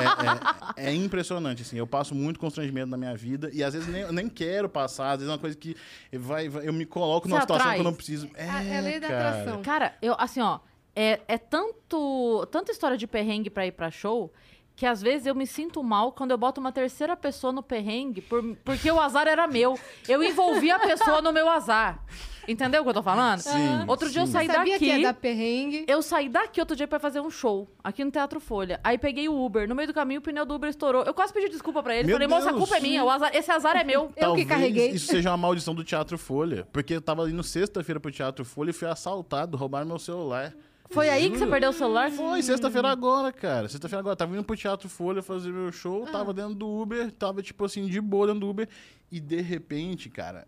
é, 0.79 0.85
é- 0.85 0.91
é 0.91 0.95
impressionante, 0.95 1.63
assim. 1.63 1.79
Eu 1.79 1.87
passo 1.87 2.15
muito 2.15 2.39
constrangimento 2.39 2.89
na 2.91 2.99
minha 2.99 3.17
vida 3.17 3.49
e 3.55 3.65
às 3.65 3.73
vezes 3.73 3.89
nem, 3.89 4.03
eu 4.03 4.13
nem 4.13 4.29
quero 4.29 4.69
passar. 4.69 5.13
Às 5.13 5.21
vezes 5.21 5.31
é 5.31 5.33
uma 5.33 5.39
coisa 5.41 5.57
que 5.57 5.75
vai, 6.13 6.51
vai- 6.51 6.69
eu 6.69 6.75
me 6.75 6.85
coloco 6.85 7.27
numa 7.27 7.39
Você 7.39 7.43
situação 7.45 7.65
atrai. 7.69 7.77
que 7.79 7.81
eu 7.81 7.85
não 7.91 7.95
preciso. 7.95 8.29
É, 8.35 8.51
A- 8.51 8.63
é 8.63 8.77
a 8.77 8.81
lei 8.83 9.01
da 9.01 9.09
cara. 9.09 9.29
atração. 9.41 9.63
Cara, 9.63 9.95
eu, 10.03 10.15
assim, 10.19 10.43
ó, 10.43 10.59
é, 10.97 11.21
é 11.29 11.39
tanto, 11.39 12.47
tanta 12.51 12.73
história 12.73 12.97
de 12.97 13.07
perrengue 13.07 13.51
pra 13.51 13.67
ir 13.67 13.73
pra 13.73 13.91
show 13.91 14.33
que 14.75 14.85
às 14.85 15.01
vezes 15.01 15.27
eu 15.27 15.35
me 15.35 15.47
sinto 15.47 15.83
mal 15.83 16.13
quando 16.13 16.33
eu 16.33 16.37
boto 16.37 16.61
uma 16.61 16.71
terceira 16.71 17.17
pessoa 17.17 17.51
no 17.51 17.63
perrengue 17.63 18.21
por- 18.21 18.43
porque 18.63 18.91
o 18.91 19.01
azar 19.01 19.27
era 19.27 19.47
meu. 19.47 19.79
Eu 20.07 20.23
envolvi 20.23 20.71
a 20.71 20.79
pessoa 20.79 21.23
no 21.23 21.33
meu 21.33 21.49
azar. 21.49 22.05
Entendeu 22.47 22.83
o 22.83 22.85
que 22.85 22.91
eu 22.91 22.95
tô 22.95 23.03
falando? 23.03 23.41
Sim, 23.41 23.85
Outro 23.89 24.11
dia 24.11 24.21
eu 24.21 24.27
sim. 24.27 24.33
saí 24.33 24.47
Sabia 24.47 24.75
daqui. 24.75 24.79
que 24.79 24.85
ia 24.85 25.03
dar 25.03 25.15
perrengue? 25.15 25.85
Eu 25.89 26.03
saí 26.03 26.29
daqui 26.29 26.61
outro 26.61 26.77
dia 26.77 26.87
pra 26.87 26.99
fazer 27.01 27.21
um 27.21 27.31
show, 27.31 27.67
aqui 27.83 28.05
no 28.05 28.11
Teatro 28.11 28.39
Folha. 28.39 28.79
Aí 28.85 28.99
peguei 28.99 29.29
o 29.31 29.45
Uber. 29.45 29.67
No 29.67 29.75
meio 29.75 29.89
do 29.89 29.95
caminho, 29.95 30.21
o 30.21 30.23
pneu 30.23 30.45
do 30.45 30.55
Uber 30.55 30.69
estourou. 30.69 31.03
Eu 31.05 31.15
quase 31.15 31.33
pedi 31.33 31.49
desculpa 31.49 31.83
pra 31.83 31.97
ele. 31.97 32.07
Meu 32.07 32.17
Falei, 32.17 32.29
moça, 32.29 32.51
a 32.51 32.53
culpa 32.53 32.77
é 32.77 32.81
minha. 32.81 33.03
o 33.03 33.09
azar- 33.11 33.35
esse 33.35 33.51
azar 33.51 33.77
é 33.79 33.83
meu. 33.83 34.13
Eu 34.15 34.35
que 34.35 34.45
carreguei. 34.45 34.91
isso 34.91 35.07
seja 35.07 35.31
uma 35.31 35.39
maldição 35.39 35.75
do 35.75 35.83
Teatro 35.83 36.19
Folha. 36.19 36.69
Porque 36.71 36.93
eu 36.95 37.01
tava 37.01 37.29
indo 37.31 37.43
sexta-feira 37.43 37.99
pro 37.99 38.13
Teatro 38.13 38.45
Folha 38.45 38.71
e 38.71 38.75
fui 38.75 38.87
assaltado, 38.87 39.57
roubaram 39.57 39.87
meu 39.87 39.99
celular. 39.99 40.53
Foi 40.91 41.09
aí 41.09 41.31
que 41.31 41.39
você 41.39 41.47
perdeu 41.47 41.71
o 41.71 41.73
celular? 41.73 42.11
Foi, 42.11 42.43
sexta-feira 42.43 42.89
agora, 42.91 43.33
cara. 43.33 43.69
Sexta-feira 43.69 44.01
agora. 44.01 44.17
Tava 44.17 44.33
indo 44.35 44.45
pro 44.45 44.57
Teatro 44.57 44.89
Folha 44.89 45.23
fazer 45.23 45.53
meu 45.53 45.71
show, 45.73 46.05
Ah. 46.07 46.11
tava 46.13 46.33
dentro 46.33 46.55
do 46.55 46.67
Uber, 46.69 47.11
tava, 47.13 47.43
tipo 47.43 47.65
assim, 47.65 47.87
de 47.87 48.01
boa 48.01 48.27
dentro 48.29 48.41
do 48.41 48.49
Uber. 48.49 48.69
E 49.11 49.21
de 49.21 49.41
repente, 49.41 50.09
cara, 50.09 50.47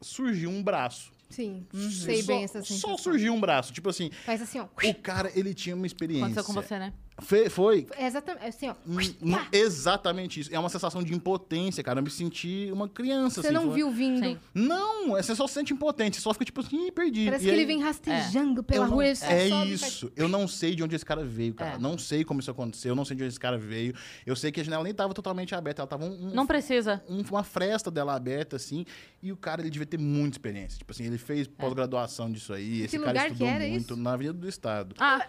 surgiu 0.00 0.50
um 0.50 0.62
braço. 0.62 1.10
Sim, 1.28 1.66
Uhum. 1.74 1.90
sei 1.90 2.22
só, 2.22 2.26
bem 2.28 2.44
essa 2.44 2.60
Só 2.60 2.66
sensação. 2.74 2.98
surgiu 2.98 3.34
um 3.34 3.40
braço. 3.40 3.72
Tipo 3.72 3.88
assim, 3.88 4.10
Faz 4.24 4.40
assim, 4.40 4.60
ó. 4.60 4.64
o 4.64 4.94
cara, 4.94 5.30
ele 5.34 5.52
tinha 5.52 5.74
uma 5.74 5.86
experiência. 5.86 6.24
Aconteceu 6.26 6.44
com 6.44 6.52
você, 6.52 6.78
né? 6.78 6.92
Fe- 7.18 7.48
foi. 7.48 7.86
É 7.96 8.06
exatamente 8.06 8.44
assim, 8.46 8.68
ó. 8.68 8.74
N- 8.86 9.16
n- 9.22 9.48
exatamente 9.50 10.40
isso. 10.40 10.54
É 10.54 10.58
uma 10.58 10.68
sensação 10.68 11.02
de 11.02 11.14
impotência, 11.14 11.82
cara. 11.82 11.98
Eu 12.00 12.02
me 12.02 12.10
senti 12.10 12.68
uma 12.70 12.88
criança, 12.88 13.40
Você 13.40 13.46
assim. 13.48 13.54
não 13.54 13.62
falando- 13.62 13.74
viu 13.74 13.90
vindo. 13.90 14.20
Sim. 14.20 14.38
Não, 14.52 15.16
é, 15.16 15.22
você 15.22 15.34
só 15.34 15.46
se 15.46 15.54
sente 15.54 15.72
impotente. 15.72 16.16
Você 16.16 16.22
só 16.22 16.32
fica 16.34 16.44
tipo 16.44 16.60
assim, 16.60 16.88
"Ih, 16.88 16.92
perdi. 16.92 17.24
Parece 17.24 17.44
E 17.44 17.46
que 17.48 17.50
aí- 17.54 17.56
ele 17.58 17.66
vem 17.66 17.80
rastejando 17.82 18.62
pela 18.62 18.84
eu 18.84 18.88
não- 18.88 18.94
rua. 18.96 19.06
ele 19.06 19.16
só 19.16 19.26
é 19.26 19.48
sobe 19.48 19.78
faz- 19.78 19.92
isso. 19.92 20.12
Eu 20.14 20.28
não 20.28 20.46
sei 20.46 20.74
de 20.74 20.82
onde 20.82 20.94
esse 20.94 21.04
cara 21.06 21.24
veio, 21.24 21.54
cara. 21.54 21.76
É. 21.76 21.78
Não 21.78 21.96
sei 21.96 22.22
como 22.22 22.40
isso 22.40 22.50
aconteceu. 22.50 22.90
Eu 22.90 22.96
não 22.96 23.04
sei 23.04 23.16
de 23.16 23.22
onde 23.22 23.28
esse 23.30 23.40
cara 23.40 23.56
veio. 23.56 23.94
Eu 24.26 24.36
sei 24.36 24.52
que 24.52 24.60
a 24.60 24.64
janela 24.64 24.84
nem 24.84 24.92
tava 24.92 25.14
totalmente 25.14 25.54
aberta. 25.54 25.80
Ela 25.82 25.88
tava 25.88 26.04
um, 26.04 26.28
um- 26.28 26.34
Não 26.34 26.46
precisa. 26.46 27.02
um- 27.08 27.22
uma 27.30 27.42
fresta 27.44 27.90
dela 27.90 28.14
aberta, 28.14 28.56
assim. 28.56 28.84
E 29.22 29.32
o 29.32 29.36
cara, 29.38 29.62
ele 29.62 29.70
devia 29.70 29.86
ter 29.86 29.98
muita 29.98 30.34
experiência. 30.34 30.78
Tipo 30.78 30.92
assim, 30.92 31.04
ele 31.04 31.16
fez 31.18 31.46
pós-graduação 31.46 32.30
disso 32.30 32.52
aí. 32.52 32.82
Esse 32.82 32.98
que 32.98 33.02
cara 33.04 33.10
lugar 33.12 33.26
que 33.26 33.32
estudou 33.32 33.48
era 33.48 33.66
muito 33.68 33.94
isso? 33.94 33.96
na 34.02 34.12
Avenida 34.12 34.34
do 34.38 34.48
Estado. 34.48 34.94
Ah, 34.98 35.26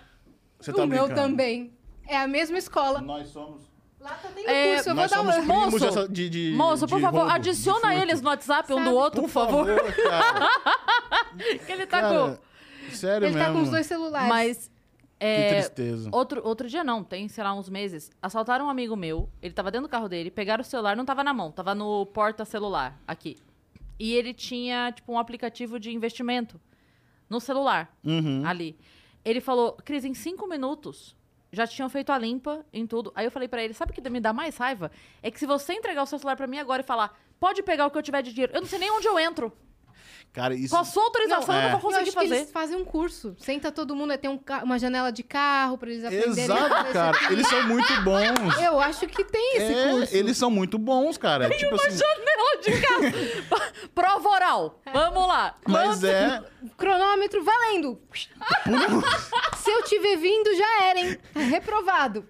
Você 0.60 0.72
o 0.72 0.74
tá 0.74 0.86
meu 0.88 1.06
brincando? 1.06 1.16
também. 1.16 1.72
É 2.08 2.18
a 2.18 2.28
mesma 2.28 2.58
escola. 2.58 3.02
Nós 3.02 3.28
somos... 3.30 3.62
Lá 4.00 4.12
tá 4.12 4.30
tem 4.30 4.46
É, 4.48 4.76
curso, 4.76 4.90
eu 4.90 4.96
vou 4.96 5.08
dar 5.10 5.22
uma... 5.22 5.42
Moço, 5.42 5.80
dessa- 5.80 6.08
de, 6.08 6.30
de- 6.30 6.54
moço, 6.56 6.88
por 6.88 6.98
de 6.98 7.02
favor, 7.02 7.18
roubo, 7.22 7.34
adiciona 7.34 7.96
eles 7.96 8.22
no 8.22 8.30
WhatsApp 8.30 8.72
um 8.74 8.84
do 8.84 8.94
outro, 8.94 9.22
por 9.24 9.30
favor. 9.30 9.66
cara. 9.66 10.50
que 11.66 11.72
ele 11.72 11.86
tá 11.88 12.02
Cara, 12.02 12.38
com. 12.88 12.92
sério 12.96 13.26
Ele 13.28 13.34
mesmo. 13.36 13.48
tá 13.48 13.54
com 13.54 13.62
os 13.64 13.70
dois 13.72 13.86
celulares. 13.88 14.30
Mas. 14.30 14.72
Que 15.20 15.26
É, 15.26 15.50
tristeza. 15.64 16.10
outro, 16.14 16.42
outro 16.48 16.68
dia 16.70 16.84
não, 16.84 17.04
tem, 17.04 17.28
sei 17.28 17.44
lá, 17.44 17.52
uns 17.56 17.68
meses. 17.70 18.12
Assaltaram 18.22 18.66
um 18.68 18.70
amigo 18.70 18.96
meu, 18.96 19.28
ele 19.42 19.52
tava 19.54 19.72
dentro 19.72 19.88
do 19.88 19.92
carro 19.92 20.08
dele, 20.08 20.30
pegaram 20.30 20.62
o 20.62 20.66
celular, 20.66 20.96
não 20.96 21.04
tava 21.06 21.24
na 21.24 21.34
mão, 21.34 21.52
tava 21.52 21.74
no 21.74 22.06
porta-celular, 22.06 23.02
aqui. 23.08 23.36
E 24.00 24.14
ele 24.14 24.32
tinha, 24.32 24.92
tipo, 24.92 25.12
um 25.12 25.18
aplicativo 25.18 25.80
de 25.80 25.92
investimento 25.92 26.62
no 27.28 27.40
celular, 27.42 27.92
Uhum. 28.06 28.44
ali. 28.46 28.78
Ele 29.26 29.42
falou, 29.42 29.74
Cris, 29.84 30.06
em 30.06 30.14
cinco 30.14 30.46
minutos 30.48 31.16
já 31.52 31.66
tinham 31.68 31.90
feito 31.90 32.12
a 32.12 32.18
limpa 32.18 32.66
em 32.74 32.86
tudo. 32.86 33.12
Aí 33.16 33.26
eu 33.26 33.32
falei 33.32 33.48
pra 33.48 33.64
ele, 33.64 33.74
sabe 33.74 33.92
o 33.92 33.96
que 33.96 34.10
me 34.10 34.20
dá 34.20 34.34
mais 34.34 34.58
raiva? 34.58 34.92
É 35.24 35.30
que 35.32 35.40
se 35.40 35.46
você 35.46 35.74
entregar 35.74 36.04
o 36.04 36.06
seu 36.06 36.18
celular 36.20 36.36
pra 36.36 36.48
mim 36.48 36.60
agora 36.60 36.82
e 36.82 36.86
falar, 36.86 37.18
pode 37.40 37.62
pegar 37.64 37.86
o 37.86 37.92
que 37.92 37.98
eu 37.98 38.04
tiver 38.04 38.22
de 38.22 38.32
dinheiro, 38.34 38.54
eu 38.56 38.62
não 38.62 38.68
sei 38.68 38.80
nem 38.80 38.92
onde 38.92 39.08
eu 39.08 39.18
entro. 39.20 39.52
Cara, 40.34 40.54
isso. 40.54 40.76
Com 40.76 40.80
a 40.82 40.84
sua 40.84 41.04
autorização 41.06 41.56
eu 41.56 41.62
Não, 41.64 41.70
não 41.72 41.80
vou 41.80 41.90
é. 41.90 41.94
Eu 41.96 41.98
conseguir 42.00 42.10
acho 42.10 42.18
que 42.20 42.24
fazer. 42.28 42.36
eles 42.42 42.52
fazem 42.52 42.78
um 42.78 42.86
curso. 42.86 43.34
Senta 43.40 43.72
todo 43.72 43.96
mundo, 43.96 44.16
tem 44.20 44.30
um 44.30 44.38
ca- 44.38 44.62
uma 44.64 44.78
janela 44.78 45.12
de 45.12 45.24
carro 45.24 45.78
pra 45.80 45.90
eles 45.90 46.04
aprenderem. 46.04 46.44
Exato, 46.44 46.92
cara. 46.94 47.18
Eles 47.32 47.48
são 47.48 47.64
muito 47.68 48.02
bons. 48.04 48.58
Eu 48.62 48.80
acho 48.80 49.08
que 49.08 49.24
tem 49.24 49.56
esse 49.58 49.74
É, 49.74 49.90
curso. 49.92 50.16
eles 50.16 50.38
são 50.38 50.52
muito 50.52 50.78
bons, 50.78 51.18
cara. 51.18 51.50
tipo 51.50 51.74
assim, 51.74 51.90
Janela 51.98 52.62
de 52.62 52.82
casa. 52.82 53.88
Prova 53.96 54.30
oral. 54.30 54.80
Vamos 54.94 55.28
lá. 55.28 55.56
mas 55.68 56.04
é. 56.04 56.44
Cronômetro 56.76 57.44
valendo. 57.44 58.00
Se 59.58 59.70
eu 59.72 59.84
te 59.84 60.00
ver 60.00 60.18
vindo, 60.18 60.56
já 60.56 60.84
era, 60.86 61.00
hein? 61.00 61.18
Reprovado. 61.36 62.26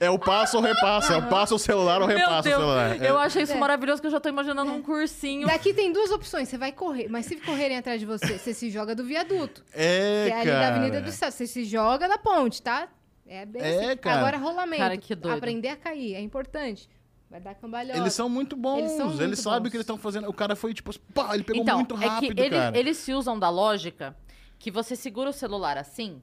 É 0.00 0.10
o 0.10 0.18
passo 0.18 0.56
ou 0.56 0.62
repassa. 0.62 1.14
É 1.14 1.16
o 1.16 1.28
passo 1.28 1.54
o 1.54 1.58
celular 1.58 2.00
ou 2.00 2.06
Meu 2.08 2.16
repassa 2.16 2.48
o 2.48 2.52
celular. 2.52 3.02
É. 3.02 3.10
eu 3.10 3.18
achei 3.18 3.42
isso 3.42 3.52
É. 3.52 3.56
maravilhoso 3.56 4.00
que 4.00 4.06
eu 4.06 4.10
já 4.10 4.20
tô 4.20 4.28
imaginando 4.28 4.72
um 4.72 4.82
cursinho. 4.82 5.46
Daqui 5.46 5.72
tem 5.74 5.92
duas 5.92 6.10
opções. 6.10 6.48
Você 6.48 6.58
vai 6.58 6.72
correr, 6.72 7.08
mas 7.08 7.26
se 7.26 7.36
correrem 7.36 7.76
atrás 7.78 8.00
de 8.00 8.06
você, 8.06 8.38
você 8.38 8.52
se 8.54 8.70
joga 8.70 8.94
do 8.94 9.04
viaduto. 9.04 9.64
É, 9.72 10.24
que 10.26 10.32
é 10.32 10.36
ali 10.40 10.50
cara. 10.50 10.60
da 10.60 10.68
Avenida 10.68 11.00
do 11.00 11.10
Céu. 11.12 11.30
Você 11.30 11.46
se 11.46 11.64
joga 11.64 12.08
da 12.08 12.18
ponte, 12.18 12.60
tá? 12.62 12.88
É 13.26 13.46
bem 13.46 13.62
É, 13.62 13.86
assim. 13.88 13.96
cara. 13.96 14.18
Agora 14.20 14.36
rolamento. 14.36 14.82
Cara, 14.82 14.96
que 14.96 15.14
doido. 15.14 15.36
Aprender 15.38 15.68
a 15.68 15.76
cair, 15.76 16.14
é 16.14 16.20
importante. 16.20 16.88
Vai 17.34 17.40
dar 17.40 17.54
cambalhota. 17.56 17.98
Eles 17.98 18.12
são 18.12 18.28
muito 18.28 18.54
bons. 18.54 18.78
Eles 18.78 18.90
Eles, 18.92 18.96
são 18.96 19.08
muito 19.08 19.36
sabem 19.38 19.58
bons. 19.62 19.66
o 19.66 19.70
que 19.72 19.76
eles 19.76 19.82
estão 19.82 19.98
fazendo. 19.98 20.28
O 20.28 20.32
cara 20.32 20.54
foi, 20.54 20.72
tipo, 20.72 20.96
pá, 21.12 21.34
ele 21.34 21.42
pegou 21.42 21.62
então, 21.62 21.78
muito 21.78 21.96
rápido, 21.96 22.30
é 22.30 22.34
que 22.36 22.40
ele- 22.40 22.56
cara. 22.56 22.78
eles 22.78 22.96
se 22.96 23.12
usam 23.12 23.36
da 23.36 23.50
lógica 23.50 24.16
que 24.56 24.70
você 24.70 24.94
segura 24.94 25.30
o 25.30 25.32
celular 25.32 25.76
assim, 25.76 26.22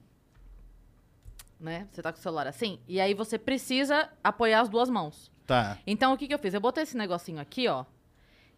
né? 1.60 1.86
Você 1.92 2.00
tá 2.00 2.10
com 2.10 2.18
o 2.18 2.22
celular 2.22 2.46
assim, 2.46 2.80
e 2.88 2.98
aí 2.98 3.12
você 3.12 3.36
precisa 3.38 4.08
apoiar 4.24 4.62
as 4.62 4.70
duas 4.70 4.88
mãos. 4.88 5.30
Tá. 5.46 5.76
Então, 5.86 6.14
o 6.14 6.16
que 6.16 6.26
que 6.26 6.32
eu 6.32 6.38
fiz? 6.38 6.54
Eu 6.54 6.62
botei 6.62 6.82
esse 6.84 6.96
negocinho 6.96 7.38
aqui, 7.42 7.68
ó, 7.68 7.84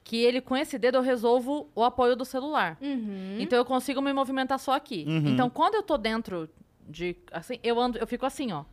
que 0.05 0.17
ele, 0.19 0.41
com 0.41 0.57
esse 0.57 0.79
dedo, 0.79 0.99
eu 0.99 1.03
resolvo 1.03 1.69
o 1.75 1.83
apoio 1.83 2.15
do 2.15 2.25
celular. 2.25 2.79
Uhum. 2.81 3.37
Então, 3.41 3.59
eu 3.59 3.65
consigo 3.65 4.01
me 4.01 4.13
movimentar 4.13 4.61
só 4.61 4.75
aqui. 4.75 5.05
Uhum. 5.09 5.27
Então, 5.31 5.51
quando 5.51 5.75
eu 5.75 5.83
tô 5.83 5.99
dentro 5.99 6.49
de, 6.89 7.17
assim, 7.33 7.59
eu 7.65 7.81
ando, 7.81 7.99
eu 7.99 8.07
fico 8.07 8.25
assim, 8.25 8.53
ó. 8.53 8.65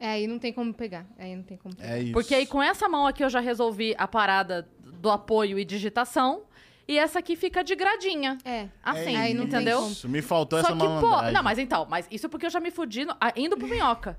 É, 0.00 0.08
aí 0.12 0.26
não 0.26 0.38
tem 0.38 0.50
como 0.52 0.72
pegar. 0.72 1.06
Aí 1.18 1.36
não 1.36 1.42
tem 1.42 1.58
como 1.58 1.76
pegar. 1.76 1.90
É 1.96 2.02
isso. 2.02 2.12
Porque 2.12 2.34
aí, 2.34 2.46
com 2.46 2.62
essa 2.62 2.88
mão 2.88 3.06
aqui, 3.06 3.22
eu 3.22 3.28
já 3.28 3.38
resolvi 3.38 3.94
a 3.98 4.08
parada 4.08 4.66
do 4.82 5.10
apoio 5.10 5.58
e 5.58 5.64
digitação, 5.64 6.42
e 6.88 6.98
essa 6.98 7.18
aqui 7.18 7.36
fica 7.36 7.62
de 7.62 7.76
gradinha. 7.76 8.38
É. 8.44 8.68
Assim, 8.82 9.14
Aí 9.14 9.34
não 9.34 9.46
tem 9.46 9.56
entendeu? 9.60 9.86
Isso, 9.88 10.08
me 10.08 10.22
faltou 10.22 10.58
Só 10.60 10.68
essa 10.68 10.72
que, 10.76 10.82
pô, 10.82 11.22
não, 11.32 11.42
mas 11.42 11.58
então, 11.58 11.86
mas 11.88 12.08
isso 12.10 12.28
porque 12.28 12.46
eu 12.46 12.50
já 12.50 12.58
me 12.60 12.70
fudi 12.70 13.04
no- 13.04 13.14
indo 13.36 13.56
pro 13.56 13.68
minhoca. 13.68 14.18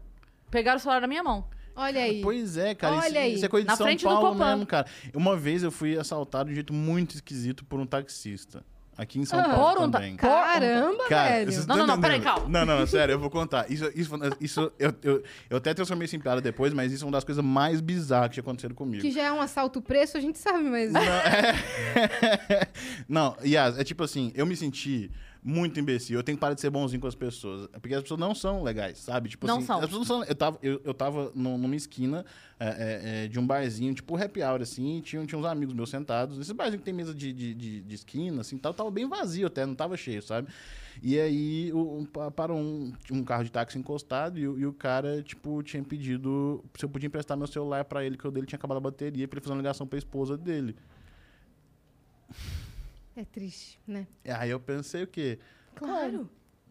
Pegaram 0.51 0.77
o 0.77 0.79
celular 0.79 1.01
na 1.01 1.07
minha 1.07 1.23
mão. 1.23 1.45
Olha 1.75 2.01
aí. 2.03 2.21
Pois 2.21 2.57
é, 2.57 2.75
cara. 2.75 2.97
isso, 2.97 3.05
Olha 3.05 3.21
aí. 3.21 3.33
isso 3.33 3.45
é 3.45 3.49
coisa 3.49 3.63
de 3.65 3.67
Na 3.71 3.75
São 3.77 3.85
frente 3.87 4.03
do 4.03 4.09
Paulo 4.09 4.31
Copan. 4.33 4.49
mesmo, 4.51 4.65
cara. 4.67 4.85
Uma 5.15 5.35
vez 5.37 5.63
eu 5.63 5.71
fui 5.71 5.97
assaltado 5.97 6.45
de 6.47 6.51
um 6.51 6.55
jeito 6.55 6.73
muito 6.73 7.15
esquisito 7.15 7.63
por 7.65 7.79
um 7.79 7.85
taxista. 7.85 8.63
Aqui 8.97 9.19
em 9.19 9.25
São 9.25 9.39
Ah, 9.39 9.43
Paulo 9.49 9.77
por 9.77 9.83
um 9.87 9.91
ta- 9.91 9.97
também. 9.99 10.15
Caramba, 10.15 11.05
Cara, 11.07 11.29
velho. 11.45 11.65
Não, 11.67 11.77
não, 11.77 11.87
não, 11.87 12.01
peraí, 12.01 12.19
calma. 12.19 12.47
Não, 12.47 12.65
não, 12.65 12.79
não, 12.79 12.85
sério, 12.87 13.13
eu 13.13 13.19
vou 13.19 13.29
contar. 13.29 13.71
Isso, 13.71 13.89
isso, 13.95 14.13
isso 14.39 14.71
eu, 14.77 14.93
eu, 15.01 15.23
eu 15.49 15.57
até 15.57 15.73
transformei 15.73 16.05
isso 16.05 16.15
em 16.15 16.19
piada 16.19 16.41
depois, 16.41 16.73
mas 16.73 16.91
isso 16.91 17.03
é 17.03 17.07
uma 17.07 17.13
das 17.13 17.23
coisas 17.23 17.43
mais 17.43 17.79
bizarras 17.81 18.27
que 18.27 18.33
tinha 18.35 18.41
acontecido 18.41 18.75
comigo. 18.75 19.01
Que 19.01 19.09
já 19.11 19.23
é 19.23 19.31
um 19.31 19.41
assalto 19.41 19.81
preço, 19.81 20.17
a 20.17 20.19
gente 20.19 20.37
sabe, 20.37 20.63
mas. 20.65 20.91
Não, 23.07 23.35
Yas, 23.45 23.79
é 23.79 23.83
tipo 23.83 24.03
assim, 24.03 24.31
eu 24.35 24.45
me 24.45 24.55
senti 24.55 25.09
muito 25.43 25.79
imbecil. 25.79 26.19
Eu 26.19 26.23
tenho 26.23 26.37
que 26.37 26.39
parar 26.39 26.53
de 26.53 26.61
ser 26.61 26.69
bonzinho 26.69 27.01
com 27.01 27.07
as 27.07 27.15
pessoas. 27.15 27.67
Porque 27.81 27.95
as 27.95 28.01
pessoas 28.03 28.19
não 28.19 28.35
são 28.35 28.61
legais, 28.61 28.99
sabe? 28.99 29.27
Tipo 29.29 29.47
Não 29.47 29.57
assim, 29.57 29.65
são. 29.65 29.79
As 29.79 29.85
pessoas 29.85 30.07
não 30.07 30.17
são. 30.17 30.23
Eu 30.23 30.35
tava, 30.35 30.59
eu, 30.61 30.81
eu 30.83 30.93
tava 30.93 31.31
num- 31.33 31.57
numa 31.57 31.75
esquina 31.75 32.23
é, 32.59 32.67
é, 32.67 33.25
é, 33.25 33.27
de 33.27 33.39
um 33.39 33.45
barzinho, 33.47 33.93
tipo 33.93 34.15
happy 34.15 34.43
hour, 34.43 34.61
assim, 34.61 34.97
e 34.97 35.01
tinha, 35.01 35.25
tinha 35.25 35.39
uns 35.39 35.45
amigos 35.45 35.73
meus 35.73 35.89
sentados. 35.89 36.37
Esse 36.37 36.53
barzinho 36.53 36.77
que 36.79 36.85
tem 36.85 36.93
mesa 36.93 37.13
de, 37.13 37.33
de, 37.33 37.53
de, 37.55 37.81
de 37.81 37.95
esquina, 37.95 38.41
assim, 38.41 38.57
tal, 38.57 38.71
tava 38.73 38.91
bem 38.91 39.07
vazio 39.09 39.47
até, 39.47 39.65
não 39.65 39.73
tava 39.73 39.97
cheio, 39.97 40.21
sabe? 40.21 40.47
E 41.01 41.19
aí 41.19 41.71
o, 41.73 41.99
um, 41.99 42.05
pa- 42.05 42.29
parou 42.29 42.59
um, 42.59 42.93
um 43.11 43.23
carro 43.23 43.43
de 43.43 43.51
táxi 43.51 43.79
encostado 43.79 44.37
e, 44.37 44.47
o- 44.47 44.59
e 44.59 44.65
o 44.67 44.73
cara, 44.73 45.23
tipo, 45.23 45.63
tinha 45.63 45.81
pedido 45.83 46.63
se 46.77 46.85
eu 46.85 46.89
podia 46.89 47.07
emprestar 47.07 47.35
meu 47.35 47.47
celular 47.47 47.83
pra 47.85 48.05
ele, 48.05 48.15
que 48.15 48.27
o 48.27 48.31
dele 48.31 48.45
tinha 48.45 48.57
acabado 48.57 48.77
a 48.77 48.81
bateria, 48.81 49.27
pra 49.27 49.37
ele 49.37 49.43
fazer 49.43 49.53
uma 49.53 49.61
ligação 49.61 49.87
pra 49.87 49.97
esposa 49.97 50.37
dele. 50.37 50.75
É 53.15 53.25
triste, 53.25 53.79
né? 53.85 54.07
Aí 54.25 54.49
eu 54.49 54.59
pensei 54.59 55.03
o 55.03 55.07
quê? 55.07 55.39
Claro. 55.75 56.29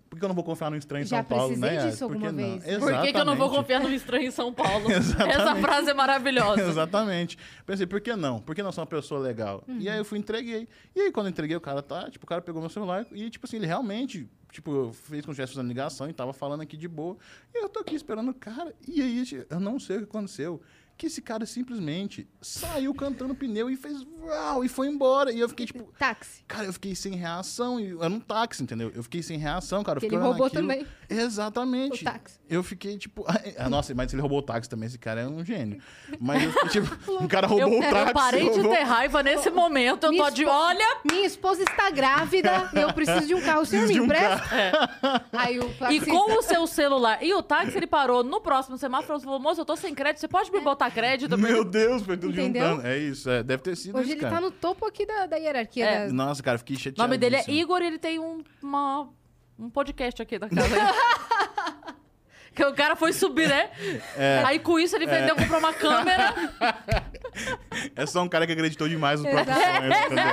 Por 0.09 0.19
que 0.19 0.25
eu 0.25 0.29
não 0.29 0.35
vou 0.35 0.43
confiar 0.43 0.73
no 0.73 0.77
estranho 0.77 1.05
em 1.05 1.07
Já 1.07 1.19
São 1.19 1.25
Paulo, 1.25 1.55
precisei 1.55 1.79
né? 1.79 1.87
Disso 1.89 2.09
Por 2.09 2.17
que 2.17 2.27
alguma 2.27 2.33
não? 2.33 2.59
vez. 2.59 2.79
Por 2.79 3.01
que, 3.03 3.13
que 3.13 3.19
eu 3.19 3.25
não 3.25 3.37
vou 3.37 3.47
Exatamente. 3.47 3.57
confiar 3.57 3.81
no 3.81 3.95
estranho 3.95 4.27
em 4.27 4.31
São 4.33 4.53
Paulo? 4.53 4.91
Exatamente. 4.91 5.37
Essa 5.37 5.55
frase 5.55 5.91
é 5.91 5.95
maravilhosa. 5.95 6.63
Exatamente. 6.69 7.39
Pensei, 7.65 7.87
por 7.87 8.01
que 8.01 8.17
não? 8.17 8.41
Por 8.41 8.57
que 8.57 8.61
não 8.61 8.73
sou 8.73 8.83
uma 8.83 8.89
pessoa 8.89 9.21
legal? 9.21 9.63
E 9.69 9.89
aí 9.89 9.99
eu 9.99 10.05
fui 10.05 10.19
e 10.19 10.21
entreguei. 10.21 10.67
E 10.97 11.01
aí 11.01 11.13
quando 11.13 11.27
eu 11.27 11.31
entreguei, 11.31 11.57
o 11.57 11.61
cara 11.61 11.81
tá, 11.81 12.11
tipo, 12.11 12.25
o 12.25 12.29
cara 12.29 12.43
pegou 12.43 12.61
meu 12.61 12.69
celular 12.69 13.07
e, 13.13 13.31
tipo 13.31 13.47
assim, 13.47 13.59
ele 13.59 13.67
realmente, 13.67 14.29
tipo, 14.51 14.91
fez 14.93 15.25
com 15.25 15.27
que 15.27 15.29
eu 15.29 15.45
estivesse 15.45 15.55
fazendo 15.55 15.69
ligação 15.69 16.11
e 16.11 16.13
tava 16.13 16.33
falando 16.33 16.63
aqui 16.63 16.77
de 16.77 16.89
boa. 16.89 17.17
E 17.55 17.63
eu 17.63 17.69
tô 17.69 17.79
aqui 17.79 17.95
esperando 17.95 18.33
o 18.33 18.35
cara. 18.35 18.75
E 18.89 19.01
aí, 19.01 19.47
eu 19.49 19.61
não 19.61 19.79
sei 19.79 19.99
o 19.99 19.99
que 20.01 20.05
aconteceu. 20.07 20.61
Que 21.01 21.07
esse 21.07 21.23
cara 21.23 21.47
simplesmente 21.47 22.29
saiu 22.43 22.93
cantando 22.93 23.35
pneu 23.35 23.71
e 23.71 23.75
fez 23.75 24.07
uau, 24.21 24.63
e 24.63 24.69
foi 24.69 24.87
embora. 24.87 25.33
E 25.33 25.41
eu 25.41 25.49
fiquei, 25.49 25.65
tipo, 25.65 25.91
Táxi. 25.99 26.45
Cara, 26.47 26.67
eu 26.67 26.75
fiquei 26.75 26.95
sem 26.95 27.15
reação. 27.15 27.79
Era 27.79 28.11
um 28.11 28.21
táxi, 28.21 28.63
entendeu? 28.63 28.93
Eu 28.95 29.03
fiquei 29.03 29.23
sem 29.23 29.39
reação, 29.39 29.83
cara. 29.83 29.99
Eu 29.99 30.07
ele 30.07 30.17
roubou 30.19 30.47
aquilo. 30.47 30.61
também. 30.61 30.87
Exatamente. 31.11 32.03
O 32.03 32.05
táxi. 32.05 32.39
Eu 32.49 32.63
fiquei, 32.63 32.97
tipo... 32.99 33.25
ah, 33.59 33.69
nossa, 33.69 33.95
mas 33.95 34.11
se 34.11 34.17
ele 34.17 34.23
roubou 34.23 34.39
o 34.39 34.43
táxi 34.43 34.69
também, 34.69 34.87
esse 34.87 34.99
cara 34.99 35.21
é 35.23 35.27
um 35.27 35.45
gênio. 35.45 35.81
Mas 36.19 36.43
eu 36.45 36.53
fiquei, 36.53 36.69
tipo... 36.83 36.91
Um 37.23 37.29
cara 37.29 37.47
roubou 37.47 37.69
Eu, 37.73 37.79
o 37.79 37.83
táxi. 37.83 38.09
eu 38.09 38.13
parei 38.15 38.41
de 38.43 38.49
roubou- 38.61 38.73
ter 38.73 38.83
raiva 38.83 39.23
nesse 39.23 39.51
momento. 39.51 40.05
Eu 40.05 40.11
Me 40.13 40.19
tô 40.19 40.31
de 40.31 40.45
olha. 40.45 40.99
Minha 41.05 41.27
esposa 41.27 41.63
está 41.63 41.91
grávida 41.91 42.71
e 42.75 42.81
eu 42.81 42.93
preciso 42.93 43.27
de 43.27 43.35
um 43.35 43.41
carro. 43.43 43.61
O 43.63 43.67
senhor 43.67 43.87
me 43.87 43.95
de 43.95 44.01
um 44.01 44.05
empresta? 44.05 44.45
Aí 45.33 45.59
o 45.59 45.71
E 45.91 46.01
com 46.01 46.39
o 46.39 46.43
seu 46.43 46.67
celular. 46.67 47.23
E 47.23 47.35
o 47.35 47.43
táxi, 47.43 47.77
ele 47.77 47.87
parou 47.87 48.23
no 48.25 48.41
próximo 48.41 48.79
semáforo 48.79 49.19
e 49.19 49.23
falou: 49.23 49.39
moço, 49.41 49.61
eu 49.61 49.65
tô 49.65 49.77
sem 49.77 49.95
crédito, 49.95 50.21
você 50.21 50.29
pode 50.29 50.51
me 50.51 50.61
botar 50.61 50.91
crédito? 50.91 51.37
Meu 51.37 51.65
Deus, 51.65 52.03
foi 52.03 52.17
tudo 52.17 52.33
Entendeu? 52.33 52.69
juntando. 52.71 52.87
É 52.87 52.99
isso, 52.99 53.29
é, 53.31 53.43
deve 53.43 53.63
ter 53.63 53.77
sido 53.77 53.97
Hoje 53.97 54.05
isso, 54.09 54.15
ele 54.15 54.21
cara. 54.23 54.35
tá 54.37 54.41
no 54.41 54.51
topo 54.51 54.87
aqui 54.87 55.05
da, 55.07 55.27
da 55.27 55.37
hierarquia. 55.37 55.85
É. 55.85 56.07
da- 56.07 56.13
Nossa, 56.13 56.43
cara, 56.43 56.59
fiquei 56.59 56.77
O 56.77 56.79
chateado. 56.79 57.03
nome 57.09 57.19
dele 57.19 57.37
é 57.37 57.45
Igor 57.51 57.81
e 57.83 57.87
ele 57.87 57.99
tem 57.99 58.19
um, 58.19 58.43
uma- 58.63 59.09
um 59.61 59.71
podcast 59.71 60.23
aqui 60.23 60.39
da 60.39 60.49
casa. 60.49 60.69
que 62.55 62.65
o 62.65 62.75
cara 62.75 62.97
foi 62.97 63.13
subir, 63.13 63.49
né? 63.49 63.71
É. 64.17 64.43
Aí 64.45 64.59
com 64.59 64.79
isso 64.79 64.97
ele 64.97 65.07
vendeu, 65.07 65.37
comprou 65.37 65.59
uma 65.59 65.73
câmera. 65.73 66.35
É 67.95 68.07
só 68.07 68.23
um 68.23 68.29
cara 68.29 68.47
que 68.47 68.53
acreditou 68.53 68.89
demais 68.89 69.21
nos 69.21 69.31
próprios 69.31 69.57
sonhos, 69.63 69.97
entendeu? 69.97 70.25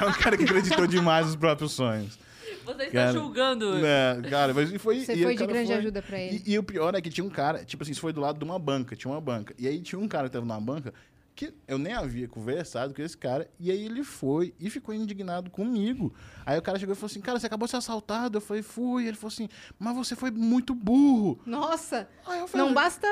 É 0.00 0.06
um 0.06 0.12
cara 0.12 0.36
que 0.36 0.44
acreditou 0.44 0.86
demais 0.86 1.26
nos 1.26 1.36
próprios 1.36 1.72
sonhos. 1.72 2.18
Você 2.64 2.84
está 2.84 2.92
Cara, 2.92 3.12
julgando. 3.12 3.86
É, 3.86 4.22
cara, 4.28 4.54
mas 4.54 4.72
e 4.72 4.78
foi. 4.78 5.00
Você 5.00 5.14
e 5.14 5.22
foi 5.22 5.34
o 5.34 5.36
de 5.36 5.38
cara 5.38 5.52
grande 5.52 5.66
foi. 5.66 5.76
ajuda 5.76 6.02
pra 6.02 6.18
ele. 6.18 6.42
E, 6.46 6.52
e 6.52 6.58
o 6.58 6.62
pior 6.62 6.94
é 6.94 7.00
que 7.00 7.10
tinha 7.10 7.24
um 7.24 7.30
cara, 7.30 7.64
tipo 7.64 7.82
assim, 7.82 7.92
isso 7.92 8.00
foi 8.00 8.12
do 8.12 8.20
lado 8.20 8.38
de 8.38 8.44
uma 8.44 8.58
banca, 8.58 8.96
tinha 8.96 9.12
uma 9.12 9.20
banca. 9.20 9.54
E 9.58 9.68
aí 9.68 9.80
tinha 9.80 9.98
um 9.98 10.08
cara 10.08 10.28
que 10.28 10.32
tava 10.32 10.46
na 10.46 10.58
banca 10.58 10.92
que 11.34 11.52
eu 11.66 11.78
nem 11.78 11.92
havia 11.92 12.28
conversado 12.28 12.94
com 12.94 13.02
esse 13.02 13.16
cara, 13.16 13.50
e 13.58 13.70
aí 13.70 13.84
ele 13.84 14.04
foi 14.04 14.54
e 14.58 14.70
ficou 14.70 14.94
indignado 14.94 15.50
comigo. 15.50 16.14
Aí 16.46 16.58
o 16.58 16.62
cara 16.62 16.78
chegou 16.78 16.92
e 16.92 16.96
falou 16.96 17.10
assim: 17.10 17.20
Cara, 17.20 17.38
você 17.38 17.46
acabou 17.46 17.66
de 17.66 17.72
ser 17.72 17.78
assaltado. 17.78 18.38
Eu 18.38 18.40
falei: 18.40 18.62
Fui. 18.62 19.06
Ele 19.06 19.16
falou 19.16 19.32
assim: 19.32 19.48
Mas 19.78 19.96
você 19.96 20.14
foi 20.14 20.30
muito 20.30 20.74
burro. 20.74 21.40
Nossa, 21.44 22.08
Aí 22.26 22.40
eu 22.40 22.46
falei: 22.46 22.66
não 22.66 22.74
basta 22.74 23.06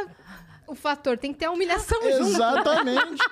o 0.67 0.75
fator, 0.75 1.19
tem 1.19 1.33
que 1.33 1.41
ter 1.41 1.47
a 1.47 1.51
humilhação. 1.51 2.01
Exatamente. 2.07 3.23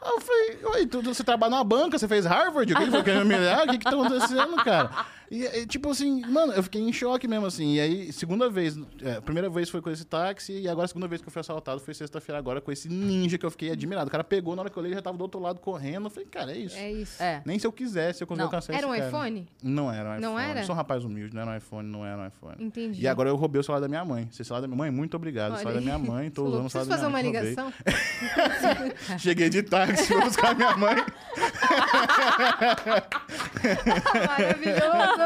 Aí 0.00 0.10
eu 0.10 0.20
falei, 0.20 0.58
oi, 0.64 0.86
tu, 0.86 1.02
você 1.02 1.24
trabalha 1.24 1.56
na 1.56 1.64
banca, 1.64 1.98
você 1.98 2.06
fez 2.06 2.24
Harvard? 2.24 2.72
O 2.72 2.76
que 2.76 2.84
que 2.84 2.90
foi 2.90 3.02
querendo 3.02 3.26
me 3.26 3.34
olhar? 3.34 3.66
O 3.66 3.70
que 3.70 3.78
que 3.78 3.84
tá 3.84 3.90
acontecendo, 3.90 4.56
cara? 4.64 4.90
E, 5.30 5.44
e, 5.44 5.66
tipo 5.66 5.90
assim, 5.90 6.22
mano, 6.26 6.52
eu 6.52 6.62
fiquei 6.62 6.80
em 6.80 6.92
choque 6.92 7.28
mesmo, 7.28 7.46
assim. 7.46 7.74
E 7.74 7.80
aí, 7.80 8.12
segunda 8.12 8.48
vez, 8.48 8.78
é, 9.02 9.20
primeira 9.20 9.48
vez 9.50 9.68
foi 9.68 9.80
com 9.82 9.90
esse 9.90 10.04
táxi, 10.04 10.52
e 10.60 10.68
agora 10.68 10.86
a 10.86 10.88
segunda 10.88 11.06
vez 11.06 11.20
que 11.20 11.28
eu 11.28 11.32
fui 11.32 11.40
assaltado 11.40 11.80
foi 11.80 11.92
sexta-feira 11.94 12.38
agora 12.38 12.60
com 12.60 12.72
esse 12.72 12.88
ninja 12.88 13.36
que 13.36 13.44
eu 13.44 13.50
fiquei 13.50 13.70
admirado. 13.70 14.08
O 14.08 14.10
cara 14.10 14.24
pegou, 14.24 14.56
na 14.56 14.62
hora 14.62 14.70
que 14.70 14.76
eu 14.78 14.82
olhei, 14.82 14.94
já 14.94 15.02
tava 15.02 15.16
do 15.18 15.22
outro 15.22 15.40
lado 15.40 15.60
correndo. 15.60 16.06
Eu 16.06 16.10
falei, 16.10 16.28
cara, 16.28 16.52
é 16.52 16.56
isso. 16.58 16.76
É 16.76 16.90
isso. 16.92 17.22
É. 17.22 17.42
Nem 17.44 17.58
se 17.58 17.66
eu 17.66 17.72
quisesse, 17.72 18.22
eu 18.22 18.26
conseguia 18.26 18.44
Não. 18.44 18.48
alcançar 18.54 18.72
Era 18.74 18.86
um 18.86 18.90
cara. 18.90 19.06
iPhone? 19.06 19.46
Não 19.62 19.92
era 19.92 20.08
um 20.08 20.12
iPhone. 20.12 20.20
Não 20.26 20.38
era? 20.38 20.64
Sou 20.64 20.74
um 20.74 20.78
rapaz 20.78 21.04
humilde, 21.04 21.34
não 21.34 21.42
era 21.42 21.50
um 21.50 21.56
iPhone, 21.56 21.88
não 21.90 22.06
era 22.06 22.22
um 22.22 22.26
iPhone. 22.26 22.56
Entendi. 22.64 23.02
E 23.02 23.08
agora 23.08 23.28
eu 23.28 23.36
roubei 23.36 23.60
o 23.60 23.62
celular 23.64 23.80
da 23.80 23.88
minha 23.88 24.04
mãe. 24.04 24.28
Esse 24.32 24.44
celular 24.44 24.60
da 24.62 24.66
minha 24.68 24.78
mãe, 24.78 24.90
muito 24.90 25.14
obrigado. 25.16 25.54
O 25.54 25.56
celular 25.58 25.74
da 25.74 25.80
minha 25.80 25.98
mãe, 25.98 26.30
tô 26.30 26.44
usando 26.44 26.66
o 26.66 26.70
celular 26.70 26.88
da 26.88 26.96
fazer 26.96 27.08
minha 27.08 27.18
uma 27.18 27.22
mãe. 27.22 27.32
roubei. 27.32 27.50
ligação? 27.50 29.18
Cheguei 29.18 29.50
de 29.50 29.62
táxi, 29.62 30.12
vou 30.12 30.22
buscar 30.22 30.54
minha 30.54 30.76
mãe. 30.76 30.96
Maravilhoso! 34.28 35.17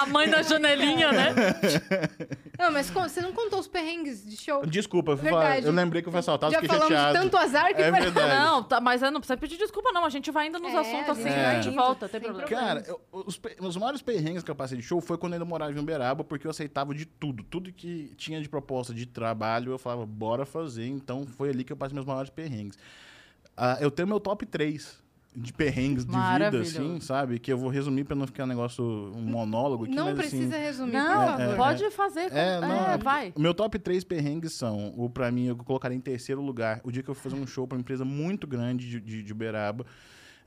A 0.00 0.06
mãe 0.06 0.28
da 0.28 0.42
janelinha, 0.42 1.12
né? 1.12 1.34
Não, 2.58 2.70
mas 2.72 2.90
você 2.90 3.20
não 3.20 3.32
contou 3.32 3.58
os 3.58 3.66
perrengues 3.68 4.24
de 4.24 4.36
show. 4.36 4.64
Desculpa, 4.66 5.12
eu, 5.12 5.16
fui 5.16 5.30
Verdade. 5.30 5.66
eu 5.66 5.72
lembrei 5.72 6.02
que 6.02 6.08
eu 6.08 6.12
fui 6.12 6.18
assaltado, 6.18 6.52
Já 6.52 6.60
fiquei 6.60 6.76
falamos 6.76 6.94
chateado. 6.96 7.16
de 7.18 7.22
tanto 7.30 7.36
azar 7.42 7.74
que 7.74 7.80
É 7.82 7.90
vai- 7.90 8.00
verdade. 8.02 8.34
Não, 8.34 8.62
tá, 8.62 8.80
mas 8.80 9.02
eu 9.02 9.10
não 9.10 9.20
precisa 9.20 9.36
pedir 9.36 9.56
desculpa, 9.56 9.90
não. 9.92 10.04
A 10.04 10.10
gente 10.10 10.30
vai 10.30 10.46
ainda 10.46 10.58
nos 10.58 10.72
É, 10.74 10.78
assuntos 10.78 11.08
a 11.08 11.12
assim, 11.12 11.22
gente 11.22 11.34
vai 11.34 11.44
a 11.46 11.54
gente 11.54 11.68
indo, 11.72 11.76
volta, 11.76 12.08
tem 12.08 12.20
sem 12.20 12.28
problema. 12.32 12.48
Cara, 12.48 12.84
eu- 12.86 13.00
os, 13.12 13.38
pe- 13.38 13.56
os 13.60 13.76
maiores 13.76 14.02
perrengues 14.02 14.42
que 14.42 14.50
eu 14.50 14.54
passei 14.54 14.76
de 14.76 14.82
show 14.84 15.00
foi 15.00 15.16
quando 15.16 15.32
eu 15.32 15.36
ainda 15.36 15.44
morava 15.44 15.72
em 15.72 15.78
Uberaba, 15.78 16.22
porque 16.22 16.46
eu 16.46 16.50
aceitava 16.50 16.94
de 16.94 17.06
tudo. 17.06 17.42
Tudo 17.44 17.72
que 17.72 18.12
tinha 18.16 18.40
de 18.40 18.48
proposta 18.48 18.92
de 18.92 19.06
trabalho, 19.06 19.72
eu 19.72 19.78
falava, 19.78 20.04
bora 20.04 20.44
fazer. 20.44 20.86
Então 20.86 21.26
foi 21.26 21.48
ali 21.50 21.64
que 21.64 21.72
eu 21.72 21.76
passei 21.76 21.94
meus 21.94 22.06
maiores 22.06 22.30
perrengues. 22.30 22.78
Ah, 23.56 23.78
eu 23.80 23.90
tenho 23.90 24.08
meu 24.08 24.20
top 24.20 24.44
3 24.46 24.98
de 25.34 25.52
perrengues 25.52 26.04
de 26.04 26.10
vida, 26.10 26.60
assim, 26.60 27.00
sabe? 27.00 27.38
Que 27.38 27.52
eu 27.52 27.58
vou 27.58 27.70
resumir 27.70 28.04
pra 28.04 28.16
não 28.16 28.26
ficar 28.26 28.44
um 28.44 28.48
negócio, 28.48 28.84
um 28.84 29.22
monólogo 29.22 29.84
aqui, 29.84 29.94
Não 29.94 30.06
mas 30.06 30.16
precisa 30.16 30.56
assim... 30.56 30.64
resumir, 30.64 30.92
Não, 30.92 31.40
é, 31.40 31.54
pode 31.54 31.90
fazer. 31.90 32.32
É, 32.32 32.60
não, 32.60 32.90
é 32.90 32.98
vai. 32.98 33.32
O 33.36 33.40
meu 33.40 33.54
top 33.54 33.78
3 33.78 34.02
perrengues 34.02 34.52
são, 34.54 34.92
o 34.96 35.08
pra 35.08 35.30
mim, 35.30 35.46
eu 35.46 35.56
colocaria 35.56 35.96
em 35.96 36.00
terceiro 36.00 36.40
lugar, 36.40 36.80
o 36.82 36.90
dia 36.90 37.02
que 37.02 37.08
eu 37.08 37.14
fui 37.14 37.30
fazer 37.30 37.40
um 37.40 37.46
show 37.46 37.66
pra 37.66 37.76
uma 37.76 37.80
empresa 37.80 38.04
muito 38.04 38.46
grande 38.46 38.88
de, 38.88 39.00
de, 39.00 39.22
de 39.22 39.32
Uberaba. 39.32 39.86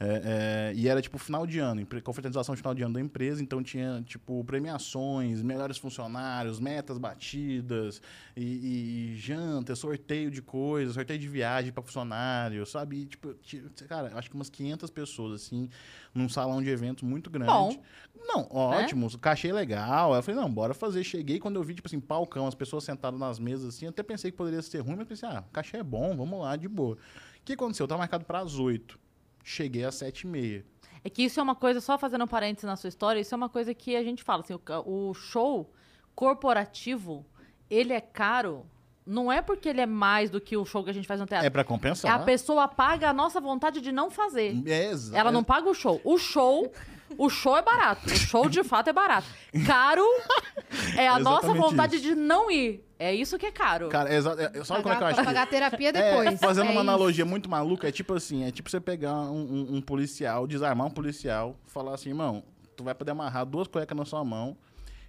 É, 0.06 0.72
é, 0.72 0.74
e 0.76 0.88
era 0.88 1.02
tipo 1.02 1.18
final 1.18 1.48
de 1.48 1.60
ano, 1.60 1.86
confraternização 2.04 2.54
de 2.54 2.60
final 2.62 2.74
de 2.76 2.84
ano 2.84 2.94
da 2.94 3.00
empresa, 3.00 3.42
então 3.42 3.64
tinha 3.64 4.04
tipo 4.06 4.44
premiações, 4.44 5.42
melhores 5.42 5.78
funcionários, 5.78 6.60
metas 6.60 6.98
batidas, 6.98 8.02
e, 8.36 9.12
e 9.14 9.16
janta, 9.18 9.76
sorteio 9.76 10.30
de 10.30 10.42
coisas, 10.42 10.96
sorteio 10.96 11.18
de 11.20 11.28
viagem 11.28 11.72
para 11.72 11.82
funcionário, 11.84 12.66
sabe? 12.66 12.98
E, 12.98 13.06
tipo, 13.06 13.34
ti- 13.36 13.64
cara, 13.88 14.12
acho 14.16 14.30
que 14.30 14.36
umas 14.36 14.50
500 14.50 14.90
pessoas 14.90 15.42
assim, 15.42 15.70
num 16.14 16.28
salão 16.28 16.62
de 16.62 16.70
eventos 16.70 17.04
muito 17.04 17.30
grande. 17.30 17.52
Bom. 17.52 17.84
Não, 18.26 18.48
ótimo, 18.52 19.18
cachê 19.20 19.52
legal. 19.52 20.14
Aí 20.14 20.20
eu 20.20 20.24
falei, 20.24 20.40
não, 20.40 20.52
bora 20.52 20.74
fazer. 20.74 21.04
Cheguei 21.04 21.40
quando 21.40 21.56
eu 21.58 21.64
vi, 21.64 21.76
tipo 21.76 21.88
assim, 21.88 22.00
palcão, 22.00 22.48
as 22.48 22.56
pessoas 22.56 22.84
sentadas 22.84 23.20
nas 23.20 23.38
mesas 23.40 23.76
assim, 23.76 23.86
até 23.88 24.02
pensei 24.02 24.32
que 24.32 24.38
poderia 24.38 24.62
ser 24.62 24.80
ruim, 24.80 24.96
mas 24.96 25.08
pensei, 25.08 25.28
ah, 25.30 25.44
cachê 25.52 25.78
é 25.78 25.84
bom, 25.84 26.16
vamos 26.16 26.40
lá, 26.40 26.56
de 26.56 26.68
boa. 26.68 26.96
O 26.96 26.98
que 27.46 27.54
aconteceu? 27.54 27.84
Eu 27.84 27.88
tava 27.88 28.00
marcado 28.00 28.24
para 28.26 28.40
as 28.40 28.56
8. 28.58 28.98
Cheguei 29.44 29.84
às 29.84 29.96
7 29.96 30.22
e 30.22 30.28
meia. 30.28 30.66
É 31.04 31.10
que 31.10 31.24
isso 31.24 31.40
é 31.40 31.44
uma 31.44 31.56
coisa, 31.56 31.82
só 31.82 31.98
fazendo 31.98 32.24
um 32.24 32.28
parênteses 32.28 32.64
na 32.66 32.76
sua 32.78 32.88
história, 32.88 33.20
isso 33.20 33.36
é 33.36 33.38
uma 33.38 33.50
coisa 33.50 33.74
que 33.74 33.96
a 33.96 34.04
gente 34.04 34.24
fala, 34.24 34.42
assim, 34.42 34.54
o, 34.54 35.10
o 35.10 35.14
show 35.14 35.70
corporativo, 36.16 37.26
ele 37.70 37.94
é 37.94 38.02
caro, 38.02 38.66
não 39.06 39.32
é 39.32 39.42
porque 39.42 39.68
ele 39.68 39.82
é 39.82 39.86
mais 39.86 40.30
do 40.30 40.40
que 40.40 40.56
o 40.56 40.66
show 40.66 40.84
que 40.84 40.90
a 40.90 40.94
gente 40.94 41.08
faz 41.08 41.20
no 41.20 41.26
teatro. 41.26 41.46
É 41.46 41.50
para 41.50 41.62
É 41.62 41.66
compensar. 41.66 42.12
a 42.12 42.20
pessoa 42.20 42.68
paga 42.68 43.10
a 43.10 43.14
nossa 43.14 43.42
vontade 43.42 43.82
de 43.82 43.92
não 43.92 44.10
fazer. 44.10 44.56
É, 44.66 44.92
Ela 45.14 45.32
não 45.32 45.44
paga 45.44 45.70
o 45.70 45.74
show. 45.74 46.00
O 46.06 46.18
show, 46.18 46.72
o 47.18 47.30
show 47.30 47.56
é 47.58 47.62
barato. 47.62 48.06
O 48.08 48.16
show 48.16 48.50
de 48.50 48.64
fato 48.64 48.90
é 48.90 48.94
barato. 48.94 49.28
Caro 49.66 50.04
é 50.98 51.08
a 51.08 51.20
nossa 51.20 51.46
Exatamente 51.48 51.70
vontade 51.72 51.96
isso. 51.98 52.06
de 52.06 52.16
não 52.16 52.50
ir. 52.52 52.84
É 53.00 53.14
isso 53.14 53.38
que 53.38 53.46
é 53.46 53.52
caro. 53.52 53.90
Cara, 53.90 54.10
é 54.14 54.16
exa- 54.18 54.32
é- 54.40 54.64
sabe 54.64 54.82
como 54.82 54.94
é 54.94 54.98
que 54.98 55.04
eu 55.04 55.08
Pagar, 55.08 55.08
acho? 55.08 55.20
que- 55.20 55.26
pagar 55.26 55.42
a 55.42 55.46
terapia 55.46 55.90
É, 55.90 55.92
depois. 55.92 56.40
fazendo 56.40 56.68
É 56.68 56.72
uma 56.72 56.72
isso. 56.72 56.80
analogia 56.82 57.26
muito 57.26 57.50
maluca, 57.50 57.88
é 57.88 57.92
tipo 57.92 58.14
assim, 58.14 58.46
é 58.46 58.52
tipo 58.52 58.70
você 58.70 58.80
pegar 58.80 59.14
um, 59.14 59.42
um- 59.72 59.76
um 59.78 59.82
policial, 59.82 60.48
desarmar 60.48 60.88
um 60.88 60.92
policial, 60.92 61.58
falar 61.68 61.96
assim, 61.96 62.10
irmão, 62.10 62.44
tu 62.78 62.84
vai 62.84 62.96
poder 62.96 63.12
amarrar 63.12 63.46
duas 63.46 63.68
cuecas 63.68 63.98
na 63.98 64.06
sua 64.06 64.24
mão, 64.24 64.56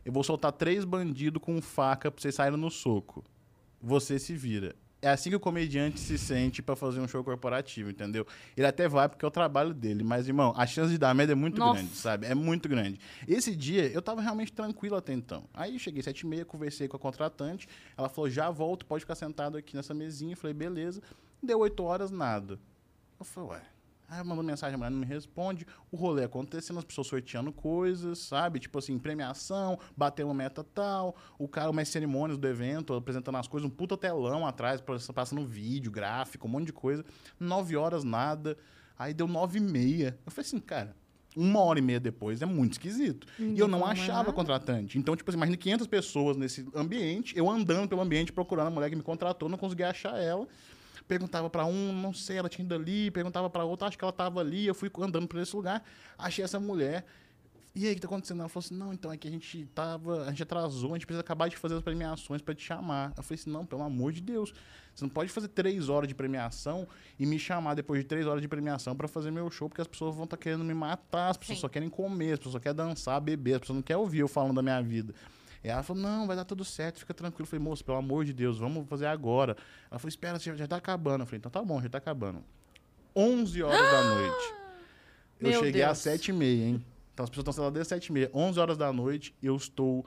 eu 0.04 0.12
vou 0.12 0.24
soltar 0.24 0.50
três 0.52 0.84
bandidos 0.84 1.40
com 1.40 1.62
faca 1.62 2.10
pra 2.10 2.20
vocês 2.20 2.34
saírem 2.34 2.58
no 2.58 2.70
soco. 2.70 3.24
Você 3.80 4.18
se 4.18 4.34
vira. 4.34 4.74
É 5.04 5.10
assim 5.10 5.28
que 5.28 5.36
o 5.36 5.40
comediante 5.40 6.00
se 6.00 6.16
sente 6.16 6.62
pra 6.62 6.74
fazer 6.74 6.98
um 6.98 7.06
show 7.06 7.22
corporativo, 7.22 7.90
entendeu? 7.90 8.26
Ele 8.56 8.66
até 8.66 8.88
vai 8.88 9.06
porque 9.06 9.22
é 9.22 9.28
o 9.28 9.30
trabalho 9.30 9.74
dele, 9.74 10.02
mas, 10.02 10.26
irmão, 10.26 10.54
a 10.56 10.66
chance 10.66 10.90
de 10.90 10.96
dar 10.96 11.14
merda 11.14 11.32
é 11.32 11.36
muito 11.36 11.58
Nossa. 11.58 11.74
grande, 11.78 11.94
sabe? 11.94 12.26
É 12.26 12.34
muito 12.34 12.70
grande. 12.70 12.98
Esse 13.28 13.54
dia, 13.54 13.86
eu 13.88 14.00
tava 14.00 14.22
realmente 14.22 14.50
tranquilo 14.50 14.96
até 14.96 15.12
então. 15.12 15.44
Aí 15.52 15.78
cheguei 15.78 16.02
sete 16.02 16.20
e 16.20 16.26
meia, 16.26 16.42
conversei 16.46 16.88
com 16.88 16.96
a 16.96 16.98
contratante, 16.98 17.68
ela 17.98 18.08
falou, 18.08 18.30
já 18.30 18.50
volto, 18.50 18.86
pode 18.86 19.00
ficar 19.00 19.14
sentado 19.14 19.58
aqui 19.58 19.76
nessa 19.76 19.92
mesinha. 19.92 20.32
Eu 20.32 20.38
falei, 20.38 20.54
beleza. 20.54 21.02
Deu 21.42 21.58
oito 21.58 21.84
horas, 21.84 22.10
nada. 22.10 22.58
Eu 23.20 23.26
falei, 23.26 23.50
ué. 23.50 23.62
Aí 24.08 24.18
eu 24.20 24.24
mando 24.24 24.42
mensagem, 24.42 24.74
a 24.74 24.78
mulher 24.78 24.90
não 24.90 24.98
me 24.98 25.06
responde. 25.06 25.66
O 25.90 25.96
rolê 25.96 26.24
acontecendo, 26.24 26.78
as 26.78 26.84
pessoas 26.84 27.06
sorteando 27.06 27.52
coisas, 27.52 28.18
sabe? 28.18 28.60
Tipo 28.60 28.78
assim, 28.78 28.98
premiação, 28.98 29.78
bater 29.96 30.24
uma 30.24 30.34
meta 30.34 30.62
tal. 30.62 31.16
O 31.38 31.48
cara, 31.48 31.70
umas 31.70 31.88
cerimônias 31.88 32.38
do 32.38 32.46
evento, 32.46 32.94
apresentando 32.94 33.36
as 33.38 33.48
coisas, 33.48 33.66
um 33.68 33.70
puta 33.70 33.96
telão 33.96 34.46
atrás, 34.46 34.82
passando 35.14 35.46
vídeo, 35.46 35.90
gráfico, 35.90 36.46
um 36.46 36.50
monte 36.50 36.66
de 36.66 36.72
coisa. 36.72 37.04
Nove 37.40 37.76
horas, 37.76 38.04
nada. 38.04 38.56
Aí 38.98 39.12
deu 39.14 39.26
nove 39.26 39.58
e 39.58 39.62
meia. 39.62 40.18
Eu 40.24 40.30
falei 40.30 40.46
assim, 40.46 40.60
cara, 40.60 40.94
uma 41.36 41.60
hora 41.60 41.78
e 41.78 41.82
meia 41.82 41.98
depois 41.98 42.40
é 42.42 42.46
muito 42.46 42.72
esquisito. 42.72 43.26
e 43.38 43.58
eu 43.58 43.66
não 43.66 43.84
achava 43.84 44.18
nada. 44.18 44.32
contratante. 44.32 44.98
Então, 44.98 45.16
tipo 45.16 45.30
assim, 45.30 45.36
imagina 45.36 45.56
500 45.56 45.86
pessoas 45.86 46.36
nesse 46.36 46.66
ambiente, 46.74 47.36
eu 47.36 47.50
andando 47.50 47.88
pelo 47.88 48.00
ambiente 48.00 48.32
procurando 48.32 48.68
a 48.68 48.70
mulher 48.70 48.88
que 48.90 48.96
me 48.96 49.02
contratou, 49.02 49.48
não 49.48 49.58
conseguia 49.58 49.88
achar 49.90 50.16
ela. 50.16 50.46
Perguntava 51.06 51.50
pra 51.50 51.66
um, 51.66 51.92
não 51.92 52.12
sei, 52.12 52.38
ela 52.38 52.48
tinha 52.48 52.64
ido 52.64 52.74
ali, 52.74 53.10
perguntava 53.10 53.50
pra 53.50 53.64
outra, 53.64 53.88
acho 53.88 53.98
que 53.98 54.04
ela 54.04 54.12
tava 54.12 54.40
ali, 54.40 54.66
eu 54.66 54.74
fui 54.74 54.90
andando 55.00 55.28
por 55.28 55.38
esse 55.38 55.54
lugar, 55.54 55.84
achei 56.16 56.44
essa 56.44 56.58
mulher. 56.58 57.04
E 57.76 57.86
aí, 57.86 57.92
o 57.92 57.94
que 57.96 58.00
tá 58.00 58.06
acontecendo? 58.06 58.38
Ela 58.38 58.48
falou 58.48 58.64
assim: 58.64 58.76
não, 58.76 58.92
então 58.92 59.12
é 59.12 59.16
que 59.16 59.26
a 59.26 59.30
gente 59.30 59.66
tava. 59.74 60.22
A 60.26 60.30
gente 60.30 60.44
atrasou, 60.44 60.92
a 60.92 60.94
gente 60.94 61.06
precisa 61.06 61.20
acabar 61.20 61.48
de 61.48 61.56
fazer 61.56 61.74
as 61.74 61.82
premiações 61.82 62.40
pra 62.40 62.54
te 62.54 62.62
chamar. 62.62 63.12
Eu 63.16 63.22
falei 63.24 63.40
assim: 63.40 63.50
não, 63.50 63.66
pelo 63.66 63.82
amor 63.82 64.12
de 64.12 64.20
Deus. 64.20 64.54
Você 64.94 65.04
não 65.04 65.08
pode 65.08 65.28
fazer 65.28 65.48
três 65.48 65.88
horas 65.88 66.06
de 66.06 66.14
premiação 66.14 66.86
e 67.18 67.26
me 67.26 67.36
chamar 67.36 67.74
depois 67.74 68.00
de 68.00 68.06
três 68.06 68.28
horas 68.28 68.40
de 68.40 68.46
premiação 68.46 68.94
pra 68.94 69.08
fazer 69.08 69.32
meu 69.32 69.50
show, 69.50 69.68
porque 69.68 69.80
as 69.80 69.88
pessoas 69.88 70.14
vão 70.14 70.22
estar 70.22 70.36
querendo 70.36 70.62
me 70.62 70.72
matar, 70.72 71.30
as 71.30 71.36
pessoas 71.36 71.58
Sim. 71.58 71.62
só 71.62 71.68
querem 71.68 71.90
comer, 71.90 72.34
as 72.34 72.38
pessoas 72.38 72.52
só 72.52 72.60
querem 72.60 72.76
dançar, 72.76 73.20
beber, 73.20 73.54
as 73.54 73.60
pessoas 73.60 73.74
não 73.74 73.82
querem 73.82 74.00
ouvir 74.00 74.20
eu 74.20 74.28
falando 74.28 74.54
da 74.54 74.62
minha 74.62 74.80
vida. 74.80 75.12
E 75.64 75.68
ela 75.70 75.82
falou, 75.82 76.02
não, 76.02 76.26
vai 76.26 76.36
dar 76.36 76.44
tudo 76.44 76.62
certo, 76.62 76.98
fica 76.98 77.14
tranquilo. 77.14 77.44
Eu 77.44 77.46
falei, 77.46 77.64
moço, 77.64 77.82
pelo 77.82 77.96
amor 77.96 78.26
de 78.26 78.34
Deus, 78.34 78.58
vamos 78.58 78.86
fazer 78.86 79.06
agora. 79.06 79.56
Ela 79.90 79.98
falou, 79.98 80.10
espera, 80.10 80.38
já, 80.38 80.54
já 80.54 80.68
tá 80.68 80.76
acabando. 80.76 81.22
Eu 81.22 81.26
falei, 81.26 81.38
então 81.38 81.50
tá 81.50 81.62
bom, 81.62 81.80
já 81.80 81.88
tá 81.88 81.96
acabando. 81.96 82.44
11 83.16 83.62
horas 83.62 83.80
da 83.80 84.14
noite. 84.14 84.54
Eu 85.40 85.50
Meu 85.50 85.64
cheguei 85.64 85.82
às 85.82 86.04
Deus. 86.04 86.18
7 86.20 86.28
e 86.28 86.32
meia, 86.32 86.64
hein? 86.64 86.84
Então 87.12 87.24
as 87.24 87.30
pessoas 87.30 87.42
estão 87.42 87.52
sentadas 87.52 87.72
desde 87.72 87.88
7 87.88 88.06
e 88.06 88.12
meia. 88.12 88.30
11 88.32 88.60
horas 88.60 88.76
da 88.78 88.92
noite, 88.92 89.34
eu 89.42 89.56
estou 89.56 90.06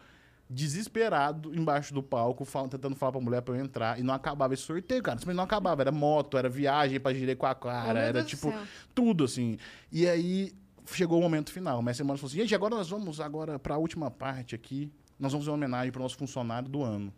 desesperado 0.49 1.53
embaixo 1.53 1.93
do 1.93 2.01
palco, 2.01 2.45
falando, 2.45 2.71
tentando 2.71 2.95
falar 2.95 3.11
pra 3.11 3.21
mulher 3.21 3.41
pra 3.41 3.55
eu 3.55 3.59
entrar. 3.59 3.99
E 3.99 4.03
não 4.03 4.13
acabava 4.13 4.53
esse 4.53 4.63
sorteio, 4.63 5.03
cara. 5.03 5.17
Simplesmente 5.17 5.37
não 5.37 5.43
acabava. 5.43 5.81
Era 5.81 5.91
moto, 5.91 6.37
era 6.37 6.49
viagem 6.49 6.99
pra 6.99 7.13
Jericoacoara, 7.13 7.89
Oh, 7.89 7.93
meu 7.93 8.01
era 8.03 8.13
Deus 8.13 8.25
do 8.25 8.29
tipo 8.29 8.53
tudo, 8.95 9.25
assim. 9.25 9.57
E 9.91 10.07
aí 10.07 10.53
chegou 10.85 11.19
o 11.19 11.21
momento 11.21 11.51
final. 11.51 11.79
O 11.79 11.83
mestre 11.83 12.05
Mano 12.05 12.17
falou 12.17 12.29
assim: 12.29 12.39
gente, 12.39 12.55
agora 12.55 12.75
nós 12.75 12.89
vamos 12.89 13.19
agora 13.19 13.59
pra 13.59 13.77
última 13.77 14.09
parte 14.09 14.55
aqui. 14.55 14.91
Nós 15.19 15.31
vamos 15.31 15.45
fazer 15.45 15.51
uma 15.51 15.57
homenagem 15.57 15.91
pro 15.91 16.01
nosso 16.01 16.17
funcionário 16.17 16.69
do 16.69 16.83
ano. 16.83 17.13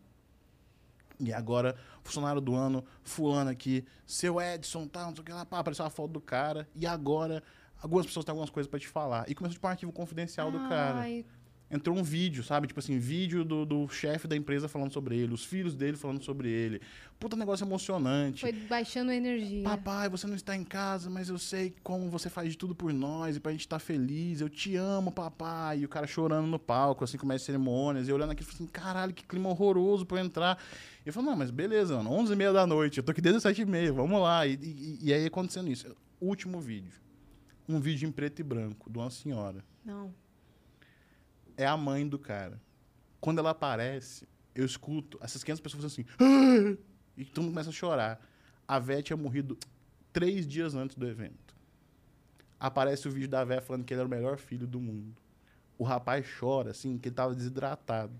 E 1.19 1.33
agora, 1.33 1.75
funcionário 2.01 2.39
do 2.39 2.55
ano, 2.55 2.83
fulano 3.03 3.49
aqui, 3.49 3.85
seu 4.05 4.39
Edson, 4.39 4.87
tal, 4.87 5.07
não 5.07 5.15
sei 5.15 5.21
o 5.21 5.25
que 5.25 5.33
lá, 5.33 5.45
pá, 5.45 5.59
apareceu 5.59 5.85
a 5.85 5.89
foto 5.89 6.11
do 6.11 6.21
cara. 6.21 6.67
E 6.73 6.87
agora, 6.87 7.43
algumas 7.81 8.05
pessoas 8.05 8.23
têm 8.23 8.31
algumas 8.31 8.49
coisas 8.49 8.69
pra 8.69 8.79
te 8.79 8.87
falar. 8.87 9.29
E 9.29 9.35
começou 9.35 9.53
tipo 9.55 9.67
um 9.67 9.69
arquivo 9.69 9.91
confidencial 9.91 10.49
do 10.49 10.59
cara 10.69 10.99
Ai, 10.99 11.25
entrou 11.71 11.95
um 11.95 12.03
vídeo, 12.03 12.43
sabe? 12.43 12.67
Tipo 12.67 12.79
assim, 12.79 12.97
vídeo 12.97 13.45
do, 13.45 13.65
do 13.65 13.87
chefe 13.87 14.27
da 14.27 14.35
empresa 14.35 14.67
falando 14.67 14.91
sobre 14.91 15.17
ele, 15.17 15.33
os 15.33 15.45
filhos 15.45 15.75
dele 15.75 15.95
falando 15.95 16.23
sobre 16.23 16.49
ele. 16.49 16.81
Puta 17.19 17.35
negócio 17.35 17.65
emocionante. 17.65 18.41
foi 18.41 18.53
baixando 18.53 19.11
a 19.11 19.15
energia. 19.15 19.63
Papai, 19.63 20.09
você 20.09 20.25
não 20.25 20.35
está 20.35 20.55
em 20.55 20.63
casa, 20.63 21.09
mas 21.09 21.29
eu 21.29 21.37
sei 21.37 21.75
como 21.83 22.09
você 22.09 22.29
faz 22.29 22.49
de 22.49 22.57
tudo 22.57 22.73
por 22.73 22.91
nós 22.93 23.35
e 23.35 23.39
pra 23.39 23.51
gente 23.51 23.61
estar 23.61 23.79
feliz. 23.79 24.41
Eu 24.41 24.49
te 24.49 24.75
amo, 24.75 25.11
papai. 25.11 25.79
E 25.79 25.85
o 25.85 25.89
cara 25.89 26.07
chorando 26.07 26.47
no 26.47 26.57
palco, 26.57 27.03
assim, 27.03 27.17
começa 27.17 27.45
cerimônias. 27.45 28.07
E 28.07 28.13
olhando 28.13 28.31
aqui, 28.31 28.43
falando 28.43 28.61
assim, 28.61 28.67
caralho, 28.67 29.13
que 29.13 29.25
clima 29.25 29.49
horroroso 29.49 30.05
pra 30.05 30.19
eu 30.19 30.25
entrar. 30.25 30.57
E 31.05 31.09
eu 31.09 31.13
falo, 31.13 31.27
não, 31.27 31.35
mas 31.35 31.51
beleza, 31.51 31.97
mano, 31.97 32.11
11 32.11 32.33
e 32.33 32.35
meia 32.35 32.53
da 32.53 32.65
noite, 32.65 32.97
eu 32.97 33.03
tô 33.03 33.11
aqui 33.11 33.21
desde 33.21 33.37
as 33.37 33.43
7 33.43 33.61
e 33.61 33.65
meia, 33.65 33.93
vamos 33.93 34.21
lá. 34.21 34.47
E, 34.47 34.53
e, 34.55 34.99
e 35.01 35.13
aí 35.13 35.25
acontecendo 35.25 35.69
isso. 35.69 35.95
Último 36.21 36.59
vídeo. 36.59 36.93
Um 37.67 37.79
vídeo 37.79 38.07
em 38.07 38.11
preto 38.11 38.39
e 38.39 38.43
branco, 38.43 38.89
de 38.89 38.97
uma 38.97 39.11
senhora 39.11 39.63
Não. 39.85 40.11
É 41.59 41.67
a 41.67 41.75
mãe 41.75 42.07
do 42.07 42.17
cara. 42.17 42.59
Quando 43.19 43.39
ela 43.39 43.49
aparece, 43.49 44.25
eu 44.55 44.65
escuto 44.65 45.19
essas 45.21 45.43
500 45.43 45.61
pessoas 45.61 45.85
assim. 45.85 46.05
"Ah!" 46.17 46.77
E 47.17 47.25
todo 47.25 47.43
mundo 47.43 47.51
começa 47.51 47.69
a 47.69 47.73
chorar. 47.73 48.25
A 48.65 48.79
Vé 48.79 49.01
tinha 49.01 49.17
morrido 49.17 49.57
três 50.13 50.47
dias 50.47 50.73
antes 50.73 50.95
do 50.95 51.05
evento. 51.05 51.53
Aparece 52.57 53.09
o 53.09 53.11
vídeo 53.11 53.27
da 53.27 53.43
Vé 53.43 53.59
falando 53.59 53.83
que 53.83 53.93
ele 53.93 53.99
era 53.99 54.07
o 54.07 54.09
melhor 54.09 54.37
filho 54.37 54.65
do 54.65 54.79
mundo. 54.79 55.21
O 55.77 55.83
rapaz 55.83 56.25
chora, 56.39 56.71
assim, 56.71 56.97
que 56.97 57.09
ele 57.09 57.13
estava 57.13 57.35
desidratado. 57.35 58.13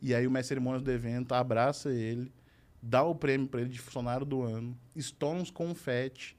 E 0.00 0.14
aí 0.14 0.24
o 0.24 0.30
mestre 0.30 0.48
cerimônias 0.48 0.82
do 0.82 0.90
evento 0.92 1.32
abraça 1.32 1.90
ele, 1.92 2.32
dá 2.80 3.02
o 3.02 3.14
prêmio 3.14 3.48
para 3.48 3.60
ele 3.62 3.70
de 3.70 3.80
funcionário 3.80 4.24
do 4.24 4.42
ano, 4.42 4.78
estoura 4.94 5.38
uns 5.38 5.50
confete, 5.50 6.36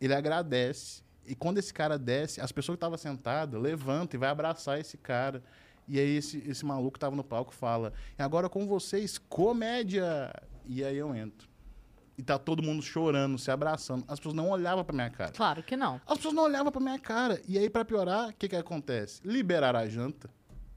ele 0.00 0.14
agradece. 0.14 1.02
E 1.26 1.34
quando 1.34 1.58
esse 1.58 1.72
cara 1.72 1.98
desce, 1.98 2.40
as 2.40 2.50
pessoas 2.52 2.76
que 2.76 2.78
estavam 2.78 2.98
sentadas 2.98 3.60
levantam 3.60 4.18
e 4.18 4.20
vai 4.20 4.28
abraçar 4.28 4.78
esse 4.80 4.96
cara. 4.96 5.42
E 5.88 5.98
aí 5.98 6.16
esse, 6.16 6.38
esse 6.48 6.64
maluco 6.64 6.92
que 6.92 6.98
tava 7.00 7.14
no 7.14 7.24
palco 7.24 7.54
fala: 7.54 7.92
"E 8.18 8.22
agora 8.22 8.48
com 8.48 8.66
vocês, 8.66 9.18
comédia". 9.18 10.32
E 10.64 10.84
aí 10.84 10.96
eu 10.96 11.14
entro. 11.14 11.48
E 12.16 12.22
tá 12.22 12.38
todo 12.38 12.62
mundo 12.62 12.82
chorando, 12.82 13.38
se 13.38 13.50
abraçando. 13.50 14.04
As 14.06 14.18
pessoas 14.18 14.34
não 14.34 14.50
olhavam 14.50 14.84
pra 14.84 14.94
minha 14.94 15.10
cara. 15.10 15.32
Claro 15.32 15.62
que 15.62 15.76
não. 15.76 16.00
As 16.06 16.18
pessoas 16.18 16.34
não 16.34 16.44
olhavam 16.44 16.70
pra 16.70 16.80
minha 16.80 16.98
cara. 16.98 17.40
E 17.48 17.58
aí, 17.58 17.70
pra 17.70 17.84
piorar, 17.84 18.28
o 18.28 18.32
que 18.34 18.48
que 18.48 18.56
acontece? 18.56 19.20
Liberaram 19.24 19.80
a 19.80 19.88
janta. 19.88 20.28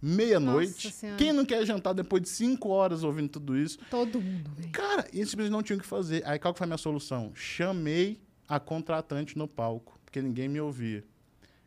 Meia-noite. 0.01 0.93
Quem 1.17 1.33
não 1.33 1.43
quer 1.43 1.65
jantar 1.65 1.93
depois 1.93 2.21
de 2.21 2.29
cinco 2.29 2.69
horas 2.69 3.03
ouvindo 3.03 3.29
tudo 3.29 3.57
isso? 3.57 3.79
Todo 3.89 4.21
mundo. 4.21 4.49
Cara, 4.71 5.07
eles 5.11 5.29
simplesmente 5.29 5.51
não 5.51 5.63
tinham 5.63 5.77
o 5.77 5.81
que 5.81 5.87
fazer. 5.87 6.23
Aí 6.25 6.39
qual 6.39 6.53
que 6.53 6.57
foi 6.59 6.65
a 6.65 6.67
minha 6.67 6.77
solução? 6.77 7.31
Chamei 7.35 8.19
a 8.47 8.59
contratante 8.59 9.37
no 9.37 9.47
palco, 9.47 9.94
porque 10.15 10.21
ninguém 10.21 10.47
me 10.47 10.61
ouvia. 10.61 11.03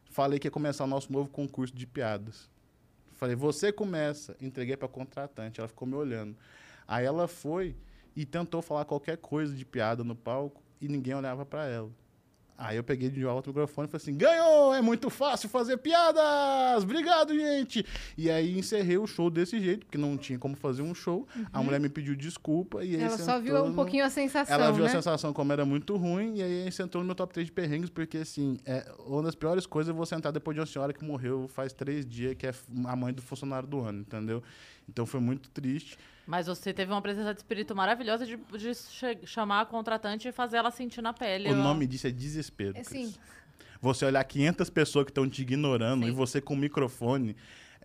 Falei 0.07 0.39
que 0.39 0.47
ia 0.47 0.51
começar 0.51 0.85
o 0.85 0.87
nosso 0.87 1.13
novo 1.13 1.29
concurso 1.29 1.75
de 1.75 1.87
piadas. 1.87 2.49
Falei, 3.13 3.37
você 3.37 3.71
começa. 3.71 4.35
Entreguei 4.41 4.75
pra 4.75 4.89
contratante, 4.89 5.61
ela 5.61 5.69
ficou 5.69 5.87
me 5.87 5.95
olhando. 5.95 6.35
Aí 6.87 7.05
ela 7.05 7.29
foi 7.29 7.77
e 8.17 8.25
tentou 8.25 8.63
falar 8.63 8.87
qualquer 8.87 9.19
coisa 9.19 9.55
de 9.55 9.67
piada 9.67 10.03
no 10.03 10.17
palco 10.17 10.63
e 10.81 10.89
ninguém 10.89 11.15
olhava 11.15 11.45
pra 11.45 11.67
ela. 11.67 11.91
Aí 12.61 12.77
eu 12.77 12.83
peguei 12.83 13.09
de 13.09 13.23
volta 13.23 13.49
o 13.49 13.53
microfone 13.53 13.87
e 13.87 13.91
falei 13.91 14.03
assim: 14.03 14.17
ganhou! 14.17 14.75
É 14.75 14.83
muito 14.83 15.09
fácil 15.09 15.49
fazer 15.49 15.77
piadas! 15.77 16.83
Obrigado, 16.83 17.33
gente! 17.33 17.87
E 18.17 18.29
aí 18.29 18.59
encerrei 18.59 18.99
o 18.99 19.07
show 19.07 19.31
desse 19.31 19.61
jeito, 19.61 19.87
porque 19.87 19.97
não 19.97 20.17
tinha 20.17 20.39
como 20.39 20.57
fazer 20.57 20.83
um 20.83 20.93
show. 20.95 21.27
A 21.53 21.63
mulher 21.63 21.79
me 21.79 21.89
pediu 21.89 22.17
desculpa 22.17 22.85
e 22.85 22.97
aí 22.97 22.97
Uhum. 22.97 23.03
Ela 23.07 23.11
só 23.19 23.25
sentou 23.37 23.41
viu 23.43 23.57
um 23.65 23.69
no- 23.69 23.75
pouquinho 23.75 24.05
a 24.05 24.11
sensação, 24.11 24.53
Ela 24.55 24.73
viu 24.73 24.83
né? 24.83 24.91
a 24.91 24.93
sensação 24.93 25.33
como 25.33 25.53
era 25.53 25.65
muito 25.65 25.97
ruim, 25.97 26.39
e 26.39 26.43
aí 26.43 26.71
você 26.73 26.83
entrou 26.83 27.03
no 27.03 27.07
meu 27.07 27.15
top 27.15 27.33
3 27.33 27.47
de 27.47 27.53
perrengues, 27.53 27.91
porque 27.91 28.19
assim, 28.19 28.59
é, 28.67 28.91
uma 29.07 29.23
das 29.23 29.35
piores 29.37 29.65
coisas 29.65 29.95
é 29.95 29.97
você 29.97 30.15
sentar 30.17 30.33
depois 30.33 30.55
de 30.55 30.61
uma 30.61 30.67
senhora 30.67 30.93
que 30.93 31.05
morreu 31.05 31.47
faz 31.49 31.73
três 31.73 32.05
dias, 32.05 32.35
que 32.35 32.47
é 32.47 32.53
a 32.87 32.97
mãe 32.97 33.13
do 33.13 33.23
funcionário 33.23 33.69
do 33.69 33.81
ano, 33.81 34.01
entendeu? 34.01 34.43
Então 34.89 35.05
foi 35.07 35.21
muito 35.21 35.51
triste. 35.51 35.99
Mas 36.27 36.47
você 36.47 36.73
teve 36.73 36.93
uma 36.93 37.01
presença 37.01 37.33
de 37.33 37.41
espírito 37.41 37.75
maravilhosa 37.75 38.27
de, 38.27 38.37
de 38.37 39.27
chamar 39.27 39.63
a 39.63 39.67
contratante 39.67 40.29
e 40.29 40.33
fazer 40.33 40.59
ela 40.59 40.71
sentir 40.71 41.01
na 41.01 41.13
pele. 41.13 41.49
O 41.49 41.53
ó. 41.53 41.57
nome 41.57 41.87
disso 41.87 42.07
é 42.07 42.11
desespero. 42.11 42.77
É, 42.77 42.85
sim. 42.85 43.15
Você 43.81 44.05
olhar 44.05 44.23
500 44.25 44.71
pessoas 44.71 45.05
que 45.05 45.11
estão 45.11 45.29
te 45.29 45.43
ignorando 45.43 46.05
Sim. 46.05 46.11
e 46.11 46.13
você 46.13 46.41
com 46.41 46.55
o 46.55 46.57
microfone. 46.57 47.37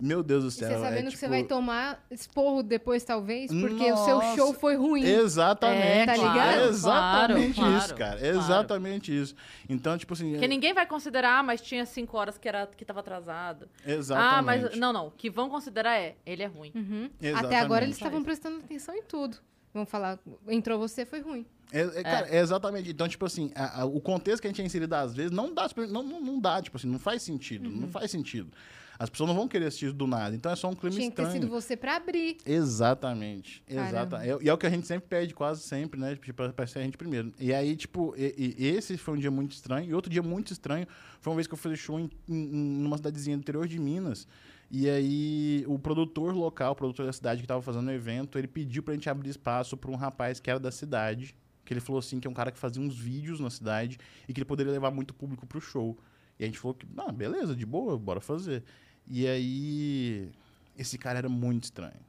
Meu 0.01 0.23
Deus 0.23 0.43
do 0.43 0.49
E 0.49 0.51
céu. 0.51 0.69
você 0.69 0.79
sabendo 0.83 1.07
é, 1.07 1.11
que 1.11 1.17
você 1.17 1.25
tipo, 1.25 1.29
vai 1.29 1.43
tomar 1.43 2.05
esporro 2.11 2.63
depois, 2.63 3.03
talvez, 3.03 3.51
porque 3.51 3.91
o 3.91 3.97
seu 3.97 4.15
Nossa, 4.15 4.35
show 4.35 4.53
foi 4.53 4.75
ruim. 4.75 5.03
Exatamente. 5.03 5.81
É, 5.85 6.05
tá 6.05 6.15
ligado? 6.17 6.59
É 6.59 6.67
exatamente 6.67 7.53
Claro, 7.55 7.77
isso, 7.77 7.87
claro, 7.87 7.97
cara. 7.97 8.19
claro. 8.19 8.37
Exatamente 8.37 9.17
isso. 9.21 9.35
Então, 9.69 9.97
tipo 9.97 10.13
assim. 10.13 10.31
Porque 10.31 10.45
é- 10.45 10.47
ninguém 10.47 10.73
vai 10.73 10.85
considerar, 10.85 11.39
ah, 11.39 11.43
mas 11.43 11.61
tinha 11.61 11.85
cinco 11.85 12.17
horas 12.17 12.37
que, 12.37 12.47
era, 12.47 12.67
que 12.67 12.83
tava 12.83 12.99
atrasado. 13.01 13.69
Exatamente. 13.85 14.33
Ah, 14.35 14.41
mas. 14.41 14.77
Não, 14.77 14.91
não. 14.91 15.07
O 15.07 15.11
que 15.11 15.29
vão 15.29 15.49
considerar 15.49 15.95
é, 15.97 16.15
ele 16.25 16.43
é 16.43 16.47
ruim. 16.47 16.71
Uhum. 16.75 17.09
Até 17.35 17.59
agora 17.59 17.85
eles 17.85 17.95
estavam 17.95 18.23
prestando 18.23 18.57
atenção 18.57 18.95
em 18.95 19.03
tudo. 19.03 19.37
Vamos 19.73 19.89
falar, 19.89 20.19
entrou 20.47 20.77
você, 20.77 21.03
foi 21.05 21.21
ruim. 21.21 21.45
É, 21.71 21.81
é, 21.81 22.03
cara, 22.03 22.27
é 22.29 22.39
exatamente. 22.39 22.91
Então, 22.91 23.07
tipo 23.07 23.25
assim, 23.25 23.51
a- 23.55 23.81
a- 23.81 23.85
o 23.85 23.99
contexto 23.99 24.41
que 24.41 24.47
a 24.47 24.49
gente 24.51 24.61
é 24.61 24.65
inserido 24.65 24.93
às 24.93 25.15
vezes 25.15 25.31
não 25.31 25.51
dá, 25.51 25.67
não, 25.89 26.03
não, 26.03 26.21
não 26.21 26.39
dá, 26.39 26.61
tipo 26.61 26.77
assim, 26.77 26.87
não 26.87 26.99
faz 26.99 27.23
sentido. 27.23 27.67
Uhum. 27.67 27.77
Não 27.81 27.87
faz 27.87 28.11
sentido. 28.11 28.51
As 28.99 29.09
pessoas 29.09 29.27
não 29.29 29.35
vão 29.35 29.47
querer 29.47 29.65
assistir 29.65 29.91
do 29.91 30.05
nada. 30.07 30.35
Então 30.35 30.51
é 30.51 30.55
só 30.55 30.69
um 30.69 30.73
clima 30.75 30.95
Tinha 30.95 31.09
que 31.09 31.15
ter 31.15 31.23
estranho. 31.23 31.41
sido 31.43 31.51
você 31.51 31.75
pra 31.75 31.95
abrir. 31.95 32.37
Exatamente. 32.45 33.61
Caramba. 33.67 33.89
Exatamente. 33.89 34.43
E 34.45 34.49
é 34.49 34.53
o 34.53 34.57
que 34.57 34.65
a 34.65 34.69
gente 34.69 34.87
sempre 34.87 35.07
pede, 35.07 35.33
quase 35.33 35.61
sempre, 35.61 35.99
né? 35.99 36.15
Tipo, 36.15 36.49
pra, 36.53 36.67
ser 36.67 36.79
a 36.79 36.83
gente 36.83 36.97
primeiro. 36.97 37.33
E 37.39 37.53
aí, 37.53 37.75
tipo, 37.75 38.13
e- 38.17 38.55
e 38.57 38.67
esse 38.67 38.97
foi 38.97 39.15
um 39.15 39.17
dia 39.17 39.31
muito 39.31 39.51
estranho. 39.53 39.89
E 39.89 39.93
outro 39.93 40.11
dia 40.11 40.21
muito 40.23 40.51
estranho 40.51 40.87
foi 41.19 41.31
uma 41.31 41.35
vez 41.35 41.47
que 41.47 41.53
eu 41.53 41.57
fiz 41.57 41.77
show 41.79 41.99
em, 41.99 42.09
em- 42.27 42.47
numa 42.81 42.97
cidadezinha 42.97 43.35
do 43.37 43.41
interior 43.41 43.67
de 43.67 43.79
Minas. 43.79 44.27
E 44.69 44.89
aí, 44.89 45.63
o 45.67 45.77
produtor 45.77 46.33
local, 46.35 46.71
o 46.71 46.75
produtor 46.75 47.05
da 47.05 47.13
cidade 47.13 47.41
que 47.41 47.45
estava 47.45 47.61
fazendo 47.61 47.87
o 47.87 47.91
evento, 47.91 48.37
ele 48.37 48.47
pediu 48.47 48.81
pra 48.81 48.93
gente 48.93 49.09
abrir 49.09 49.29
espaço 49.29 49.77
pra 49.77 49.91
um 49.91 49.95
rapaz 49.95 50.39
que 50.39 50.49
era 50.49 50.59
da 50.59 50.71
cidade. 50.71 51.35
Que 51.65 51.73
ele 51.73 51.79
falou 51.79 51.99
assim, 51.99 52.19
que 52.19 52.27
é 52.27 52.29
um 52.29 52.33
cara 52.33 52.51
que 52.51 52.59
fazia 52.59 52.81
uns 52.81 52.97
vídeos 52.97 53.39
na 53.39 53.49
cidade 53.49 53.97
e 54.27 54.33
que 54.33 54.39
ele 54.39 54.45
poderia 54.45 54.71
levar 54.71 54.91
muito 54.91 55.13
público 55.13 55.45
pro 55.47 55.61
show. 55.61 55.97
E 56.39 56.43
a 56.43 56.47
gente 56.47 56.59
falou 56.59 56.73
que, 56.75 56.85
ah, 56.97 57.11
beleza, 57.11 57.55
de 57.55 57.65
boa, 57.65 57.97
bora 57.97 58.19
fazer. 58.19 58.63
E 59.07 59.27
aí, 59.27 60.29
esse 60.77 60.97
cara 60.97 61.19
era 61.19 61.29
muito 61.29 61.65
estranho. 61.65 61.99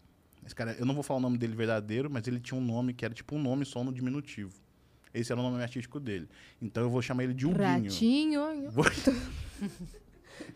Esse 0.45 0.55
cara, 0.55 0.73
eu 0.79 0.85
não 0.85 0.95
vou 0.95 1.03
falar 1.03 1.19
o 1.19 1.23
nome 1.23 1.39
dele 1.39 1.55
verdadeiro, 1.55 2.11
mas 2.11 2.27
ele 2.27 2.39
tinha 2.41 2.59
um 2.59 2.65
nome 2.65 2.93
que 2.93 3.05
era 3.05 3.15
tipo 3.15 3.35
um 3.35 3.43
nome 3.43 3.65
só 3.65 3.83
no 3.83 3.93
diminutivo. 3.93 4.53
Esse 5.13 5.33
era 5.33 5.41
o 5.41 5.45
nome 5.45 5.63
artístico 5.63 6.01
dele. 6.01 6.29
Então 6.61 6.83
eu 6.83 6.91
vou 6.91 7.01
chamar 7.01 7.25
ele 7.25 7.35
de 7.35 7.47
Huguinho. 7.47 7.65
Ratinho. 7.65 8.71
Vou, 8.71 8.85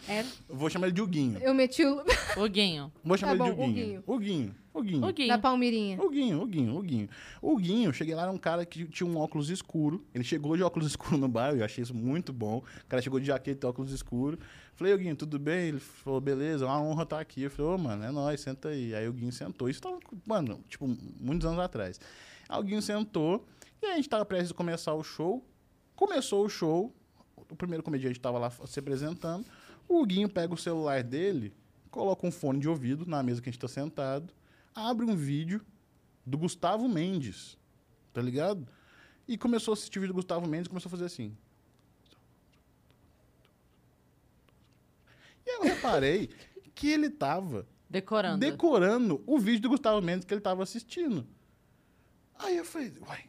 É, 0.08 0.20
eu 0.48 0.56
vou 0.56 0.68
chamar 0.70 0.86
ele 0.86 0.94
de 0.94 1.02
Huguinho. 1.02 1.38
eu 1.38 1.52
meti 1.54 1.84
o 1.84 2.02
O 2.36 2.48
Guinho. 2.48 2.92
Vou 3.04 3.16
chamar 3.16 3.36
Tá 3.36 3.44
ele 3.44 3.50
de 3.52 3.56
bom, 3.56 3.68
Huguinho. 3.68 4.02
Huguinho. 4.06 4.54
Huguinho. 4.74 5.04
O 5.08 5.12
Guinho. 5.12 5.28
da 5.28 5.38
Palmeirinha. 5.38 6.00
Huguinho, 6.00 6.42
Huguinho, 6.42 6.76
Huguinho. 6.78 7.08
Huguinho, 7.42 7.92
cheguei 7.92 8.14
lá, 8.14 8.22
era 8.22 8.30
um 8.30 8.38
cara 8.38 8.64
que 8.64 8.84
tinha 8.86 9.08
um 9.08 9.16
óculos 9.18 9.50
escuro. 9.50 10.04
Ele 10.14 10.22
chegou 10.22 10.56
de 10.56 10.62
óculos 10.62 10.86
escuro 10.90 11.16
no 11.18 11.28
bar, 11.28 11.54
eu 11.54 11.64
achei 11.64 11.82
isso 11.82 11.94
muito 11.94 12.32
bom. 12.32 12.58
O 12.58 12.86
cara 12.88 13.02
chegou 13.02 13.18
de 13.18 13.26
jaqueta 13.26 13.66
e 13.66 13.68
óculos 13.68 13.92
escuro. 13.92 14.38
Falei, 14.76 14.94
Huguinho, 14.94 15.16
tudo 15.16 15.38
bem? 15.38 15.68
Ele 15.68 15.80
falou, 15.80 16.20
beleza, 16.20 16.64
é 16.64 16.68
uma 16.68 16.80
honra 16.80 17.02
estar 17.02 17.18
aqui. 17.20 17.42
Eu 17.42 17.50
falei, 17.50 17.72
ô, 17.72 17.78
mano, 17.78 18.04
é 18.04 18.10
nóis, 18.12 18.40
senta 18.40 18.68
aí. 18.68 18.94
Aí 18.94 19.06
o 19.06 19.10
Huguinho 19.10 19.32
sentou. 19.32 19.68
Isso 19.68 19.80
tava, 19.82 19.98
mano, 20.24 20.60
tipo, 20.68 20.86
muitos 21.20 21.44
anos 21.46 21.58
atrás. 21.58 22.00
Aí 22.48 22.56
o 22.56 22.60
Huguinho 22.60 22.80
sentou 22.82 23.44
e 23.82 23.86
a 23.86 23.96
gente 23.96 24.08
tava 24.08 24.24
prestes 24.24 24.52
a 24.52 24.54
começar 24.54 24.94
o 24.94 25.02
show. 25.02 25.44
Começou 25.96 26.44
o 26.44 26.48
show, 26.48 26.94
o 27.50 27.56
primeiro 27.56 27.82
comediante 27.82 28.20
tava 28.20 28.38
lá 28.38 28.50
se 28.50 28.78
apresentando. 28.78 29.44
O 29.88 30.02
Huguinho 30.02 30.28
pega 30.28 30.52
o 30.52 30.58
celular 30.58 31.02
dele, 31.02 31.54
coloca 31.90 32.26
um 32.26 32.30
fone 32.30 32.60
de 32.60 32.68
ouvido 32.68 33.06
na 33.06 33.22
mesa 33.22 33.40
que 33.40 33.48
a 33.48 33.52
gente 33.52 33.60
tá 33.60 33.68
sentado, 33.68 34.32
abre 34.74 35.06
um 35.06 35.16
vídeo 35.16 35.64
do 36.24 36.36
Gustavo 36.36 36.86
Mendes, 36.88 37.56
tá 38.12 38.20
ligado? 38.20 38.68
E 39.26 39.38
começou 39.38 39.72
a 39.72 39.74
assistir 39.74 39.98
o 39.98 40.02
vídeo 40.02 40.12
do 40.12 40.16
Gustavo 40.16 40.46
Mendes 40.46 40.66
e 40.66 40.68
começou 40.68 40.88
a 40.88 40.90
fazer 40.90 41.06
assim. 41.06 41.36
E 45.46 45.50
aí 45.50 45.56
eu 45.56 45.62
reparei 45.62 46.30
que 46.74 46.88
ele 46.88 47.08
tava 47.08 47.66
Decorando. 47.88 48.38
decorando 48.38 49.22
o 49.26 49.38
vídeo 49.38 49.62
do 49.62 49.68
Gustavo 49.70 50.02
Mendes 50.02 50.26
que 50.26 50.34
ele 50.34 50.40
tava 50.42 50.62
assistindo. 50.62 51.26
Aí 52.38 52.56
eu 52.58 52.64
falei, 52.64 52.92
uai. 53.00 53.24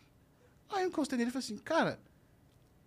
Aí 0.70 0.84
eu 0.84 0.89
encostei 0.89 1.18
nele 1.18 1.30
e 1.30 1.34
falei 1.34 1.45
assim, 1.45 1.57
cara, 1.57 1.99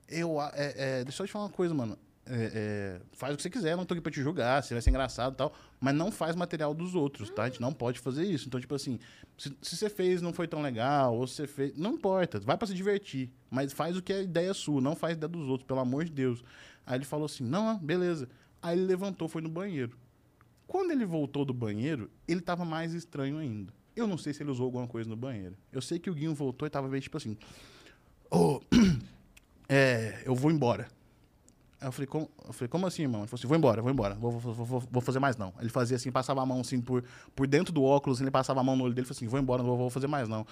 eu, 0.07 0.41
é, 0.41 1.01
é, 1.01 1.05
deixa 1.05 1.23
eu 1.23 1.27
te 1.27 1.33
falar 1.33 1.47
uma 1.47 1.51
coisa, 1.51 1.75
mano. 1.75 1.99
É, 2.25 2.53
é, 2.55 3.01
faz 3.15 3.35
o 3.35 3.37
que 3.37 3.43
você 3.43 3.51
quiser, 3.51 3.77
não 3.77 3.85
tô 3.85 3.95
aqui 3.95 4.01
pra 4.01 4.13
te 4.13 4.23
julgar, 4.23 4.63
se 4.63 4.73
vai 4.73 4.81
ser 4.81 4.91
engraçado 4.91 5.33
e 5.33 5.37
tal, 5.37 5.53
mas 5.81 5.93
não 5.93 6.13
faz 6.13 6.37
material 6.37 6.73
dos 6.73 6.95
outros, 6.95 7.29
tá? 7.31 7.43
A 7.43 7.49
gente 7.49 7.61
não 7.61 7.73
pode 7.73 7.99
fazer 7.99 8.25
isso. 8.25 8.47
Então, 8.47 8.61
tipo 8.61 8.75
assim, 8.75 9.01
se, 9.37 9.53
se 9.61 9.77
você 9.77 9.91
fez 9.91 10.23
não 10.23 10.33
foi 10.33 10.47
tão 10.47 10.63
legal, 10.63 11.17
ou 11.17 11.27
se 11.27 11.35
você 11.35 11.47
fez. 11.49 11.77
Não 11.77 11.95
importa, 11.95 12.39
vai 12.39 12.57
pra 12.57 12.67
se 12.69 12.75
divertir. 12.75 13.31
Mas 13.51 13.73
faz 13.73 13.97
o 13.97 14.03
que 14.03 14.13
é 14.13 14.23
ideia 14.23 14.55
sua, 14.55 14.81
não 14.81 14.95
faz 14.95 15.17
ideia 15.17 15.29
dos 15.29 15.49
outros, 15.49 15.67
pelo 15.67 15.81
amor 15.81 16.05
de 16.05 16.13
Deus. 16.13 16.45
Aí 16.87 16.97
ele 16.97 17.05
falou 17.05 17.27
assim: 17.27 17.45
não, 17.45 17.77
beleza. 17.79 18.29
Aí 18.63 18.79
ele 18.79 18.87
levantou, 18.87 19.29
foi 19.29 19.43
no 19.43 19.49
banheiro. 19.49 19.97
Quando 20.67 20.93
ele 20.93 21.05
voltou 21.05 21.45
do 21.45 21.53
banheiro, 21.53 22.09
ele 22.27 22.41
tava 22.41 22.65
mais 22.65 22.95
estranho 22.95 23.39
ainda. 23.39 23.73
Eu 23.95 24.07
não 24.07 24.17
sei 24.17 24.33
se 24.33 24.43
ele 24.43 24.51
usou 24.51 24.65
alguma 24.65 24.87
coisa 24.87 25.11
no 25.11 25.17
banheiro. 25.17 25.57
Eu 25.71 25.83
sei 25.83 25.99
que 25.99 26.09
o 26.09 26.15
Guinho 26.15 26.35
voltou 26.35 26.67
e 26.67 26.71
tava 26.71 26.89
meio 26.89 27.03
tipo 27.03 27.17
assim: 27.17 27.37
Ô, 28.31 28.61
é, 29.69 30.23
eu 30.25 30.35
vou 30.35 30.51
embora. 30.51 30.89
Aí 31.83 31.89
eu 31.89 31.93
falei, 31.93 32.07
como, 32.07 32.31
eu 32.47 32.53
falei, 32.53 32.69
como 32.69 32.87
assim, 32.87 33.03
irmão? 33.03 33.23
Ele 33.23 33.27
falou 33.29 33.41
assim, 33.41 33.49
vou 33.49 33.57
embora, 33.57 33.83
vou 33.83 33.91
embora, 33.91 34.15
vou, 34.15 34.31
vou, 34.31 34.53
vou, 34.55 34.81
vou- 34.81 35.03
fazer 35.03 35.19
mais 35.19 35.37
não. 35.37 35.53
Ele 35.59 35.69
fazia 35.69 35.97
assim, 35.97 36.13
passava 36.13 36.41
a 36.41 36.47
mão 36.47 36.61
assim 36.61 36.81
por, 36.81 37.03
por 37.35 37.47
dentro 37.47 37.73
do 37.73 37.83
óculos, 37.83 38.21
ele 38.21 38.31
passava 38.31 38.61
a 38.61 38.63
mão 38.63 38.77
no 38.77 38.85
olho 38.85 38.95
dele 38.95 39.05
e 39.05 39.09
falou 39.09 39.17
assim, 39.19 39.27
vou 39.27 39.41
embora, 39.41 39.63
não 39.63 39.69
vou, 39.71 39.77
vou 39.79 39.91
fazer 39.91 40.07
mais 40.07 40.29
não. 40.29 40.47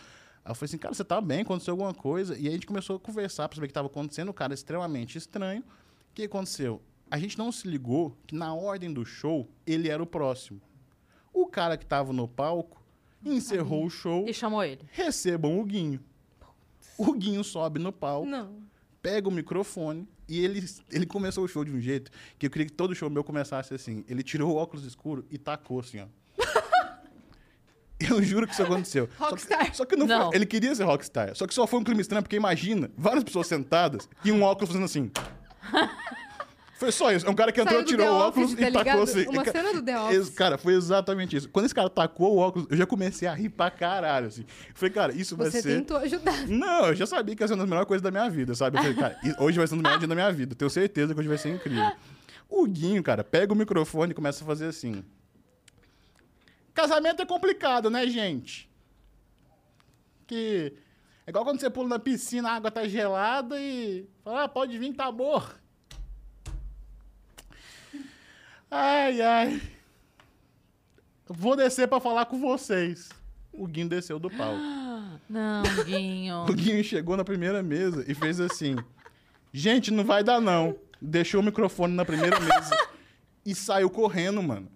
Aí 0.45 0.51
eu 0.51 0.55
falei 0.55 0.67
assim, 0.71 0.79
cara, 0.79 0.93
você 0.93 1.05
tá 1.05 1.21
bem? 1.21 1.43
Aconteceu 1.43 1.73
alguma 1.73 1.95
coisa? 1.95 2.37
E 2.37 2.41
aí 2.43 2.49
a 2.49 2.51
gente 2.53 2.67
começou 2.67 2.97
a 2.97 2.99
conversar 3.01 3.49
pra 3.49 3.55
saber 3.57 3.67
o 3.67 3.69
que 3.69 3.71
estava 3.71 3.87
acontecendo, 3.87 4.29
o 4.31 4.35
cara 4.35 4.53
extremamente 4.53 5.17
estranho. 5.17 5.61
O 5.63 6.15
que 6.15 6.25
aconteceu? 6.25 6.83
A 7.11 7.17
gente 7.19 7.39
não 7.39 7.53
se 7.53 7.69
ligou 7.69 8.17
que 8.27 8.35
na 8.35 8.53
ordem 8.55 8.93
do 8.93 9.05
show, 9.05 9.49
ele 9.67 9.89
era 9.89 10.03
o 10.03 10.07
próximo. 10.07 10.61
O 11.33 11.47
cara 11.47 11.77
que 11.77 11.87
tava 11.87 12.13
no 12.13 12.27
palco 12.27 12.83
encerrou 13.25 13.85
o 13.85 13.91
show, 13.91 14.27
E 14.29 14.35
chamou 14.35 14.65
ele. 14.65 14.81
recebam 14.91 15.61
o 15.61 15.65
Guinho. 15.65 16.01
O 16.99 17.13
Guinho 17.13 17.45
sobe 17.45 17.79
no 17.79 17.93
palco, 17.93 18.27
Não. 18.27 18.57
pega 19.01 19.29
o 19.29 19.33
microfone 19.33 20.09
e 20.31 20.45
ele, 20.45 20.65
ele 20.91 21.05
começou 21.07 21.45
o 21.45 21.49
show 21.49 21.65
de 21.65 21.73
um 21.73 21.81
jeito 21.81 22.11
que 22.39 22.47
eu 22.47 22.51
queria 22.51 22.67
que 22.67 22.73
todo 22.73 22.95
show 22.95 23.11
meu 23.11 23.25
começasse 23.25 23.75
assim. 23.75 24.05
Ele 24.09 24.23
tirou 24.23 24.53
o 24.53 24.57
óculos 24.57 24.85
escuro 24.87 25.27
e 25.31 25.37
tacou 25.37 25.81
assim, 25.81 26.01
ó. 26.01 26.07
Eu 28.01 28.23
juro 28.23 28.47
que 28.47 28.55
isso 28.55 28.63
aconteceu. 28.63 29.09
Só 29.19 29.25
que- 29.27 29.31
Rockstar. 29.33 29.75
Só 29.75 29.85
que, 29.85 29.95
não, 29.95 30.07
Não. 30.07 30.27
Foi, 30.29 30.37
ele 30.37 30.47
queria 30.47 30.75
ser 30.75 30.85
rockstar. 30.85 31.37
Só 31.37 31.47
que 31.47 31.53
só 31.53 31.67
foi 31.67 31.81
um 31.81 31.85
clima 31.85 32.01
estranho, 32.01 32.23
porque 32.23 32.35
imagina, 32.37 32.91
várias 32.97 33.23
pessoas 33.23 33.47
sentadas 33.47 34.09
e 34.25 34.33
um 34.33 34.43
óculos 34.43 34.69
fazendo 34.71 34.87
assim. 34.87 35.11
Foi 36.81 36.91
só 36.91 37.13
isso. 37.13 37.27
É 37.27 37.31
um 37.31 37.35
cara 37.35 37.53
que 37.53 37.61
entrou, 37.61 37.85
tirou 37.85 38.07
o 38.09 38.11
Office, 38.11 38.27
óculos 38.27 38.55
tá 38.55 38.63
e 38.63 38.73
tacou 38.73 38.81
ligado? 38.81 39.03
assim. 39.03 39.29
Uma 39.29 39.45
cena 39.45 39.75
do 39.75 39.83
The 39.83 40.01
Office. 40.01 40.31
Cara, 40.31 40.57
foi 40.57 40.73
exatamente 40.73 41.37
isso. 41.37 41.47
Quando 41.51 41.67
esse 41.67 41.75
cara 41.75 41.91
tacou 41.91 42.35
o 42.35 42.39
óculos, 42.39 42.67
eu 42.71 42.77
já 42.79 42.87
comecei 42.87 43.29
a 43.29 43.35
rir 43.35 43.51
pra 43.51 43.71
caralho, 43.71 44.29
assim. 44.29 44.47
Eu 44.67 44.75
falei, 44.75 44.91
cara, 44.91 45.13
isso 45.13 45.37
vai 45.37 45.51
Você 45.51 45.61
ser... 45.61 45.77
tentou 45.77 45.99
ajudar. 45.99 46.49
Não, 46.49 46.87
eu 46.87 46.95
já 46.95 47.05
sabia 47.07 47.37
que 47.37 47.43
ia 47.43 47.47
ser 47.47 47.53
uma 47.53 47.59
das 47.65 47.69
melhores 47.69 47.87
coisas 47.87 48.03
da 48.03 48.11
minha 48.11 48.31
vida, 48.31 48.55
sabe? 48.55 48.79
Eu 48.79 48.83
falei, 48.83 48.97
cara, 48.97 49.21
hoje 49.39 49.59
vai 49.59 49.67
ser 49.67 49.75
um 49.75 49.77
dos 49.77 49.83
melhores 49.83 50.01
dias 50.01 50.09
da 50.09 50.15
minha 50.15 50.33
vida. 50.33 50.55
Tenho 50.55 50.71
certeza 50.71 51.13
que 51.13 51.21
hoje 51.21 51.29
vai 51.29 51.37
ser 51.37 51.51
incrível. 51.51 51.93
O 52.49 52.67
Guinho, 52.67 53.03
cara, 53.03 53.23
pega 53.23 53.53
o 53.53 53.57
microfone 53.57 54.13
e 54.13 54.15
começa 54.15 54.43
a 54.43 54.47
fazer 54.47 54.65
assim. 54.65 55.05
Casamento 56.73 57.21
é 57.21 57.27
complicado, 57.27 57.91
né, 57.91 58.07
gente? 58.07 58.71
Que 60.27 60.73
é 61.27 61.31
igual 61.31 61.45
quando 61.45 61.61
você 61.61 61.69
pula 61.69 61.91
na 61.91 61.99
piscina, 61.99 62.49
a 62.49 62.55
água 62.55 62.71
tá 62.71 62.89
gelada 62.89 63.61
e 63.61 64.09
fala, 64.25 64.45
ah, 64.45 64.49
pode 64.49 64.79
vir 64.79 64.93
que 64.93 64.97
tá 64.97 65.05
amor. 65.05 65.61
Ai, 68.71 69.21
ai. 69.21 69.63
Vou 71.29 71.57
descer 71.57 71.89
pra 71.89 72.01
falar 72.01 72.27
com 72.27 72.41
vocês. 72.41 73.09
O 73.53 73.67
Guinho 73.67 73.89
desceu 73.89 74.19
do 74.19 74.31
palco. 74.31 74.61
Não, 75.29 75.63
Guinho. 75.85 76.47
O 76.49 76.53
Guinho 76.53 76.83
chegou 76.83 77.17
na 77.17 77.25
primeira 77.25 77.63
mesa 77.63 78.05
e 78.07 78.15
fez 78.15 78.41
assim: 78.41 78.77
Gente, 79.53 79.91
não 79.91 80.05
vai 80.05 80.23
dar 80.23 80.41
não. 80.41 80.77
Deixou 81.01 81.41
o 81.41 81.45
microfone 81.45 81.95
na 81.95 82.05
primeira 82.05 82.39
mesa 82.39 82.89
e 83.45 83.55
saiu 83.55 83.89
correndo, 83.91 84.43
mano. 84.43 84.69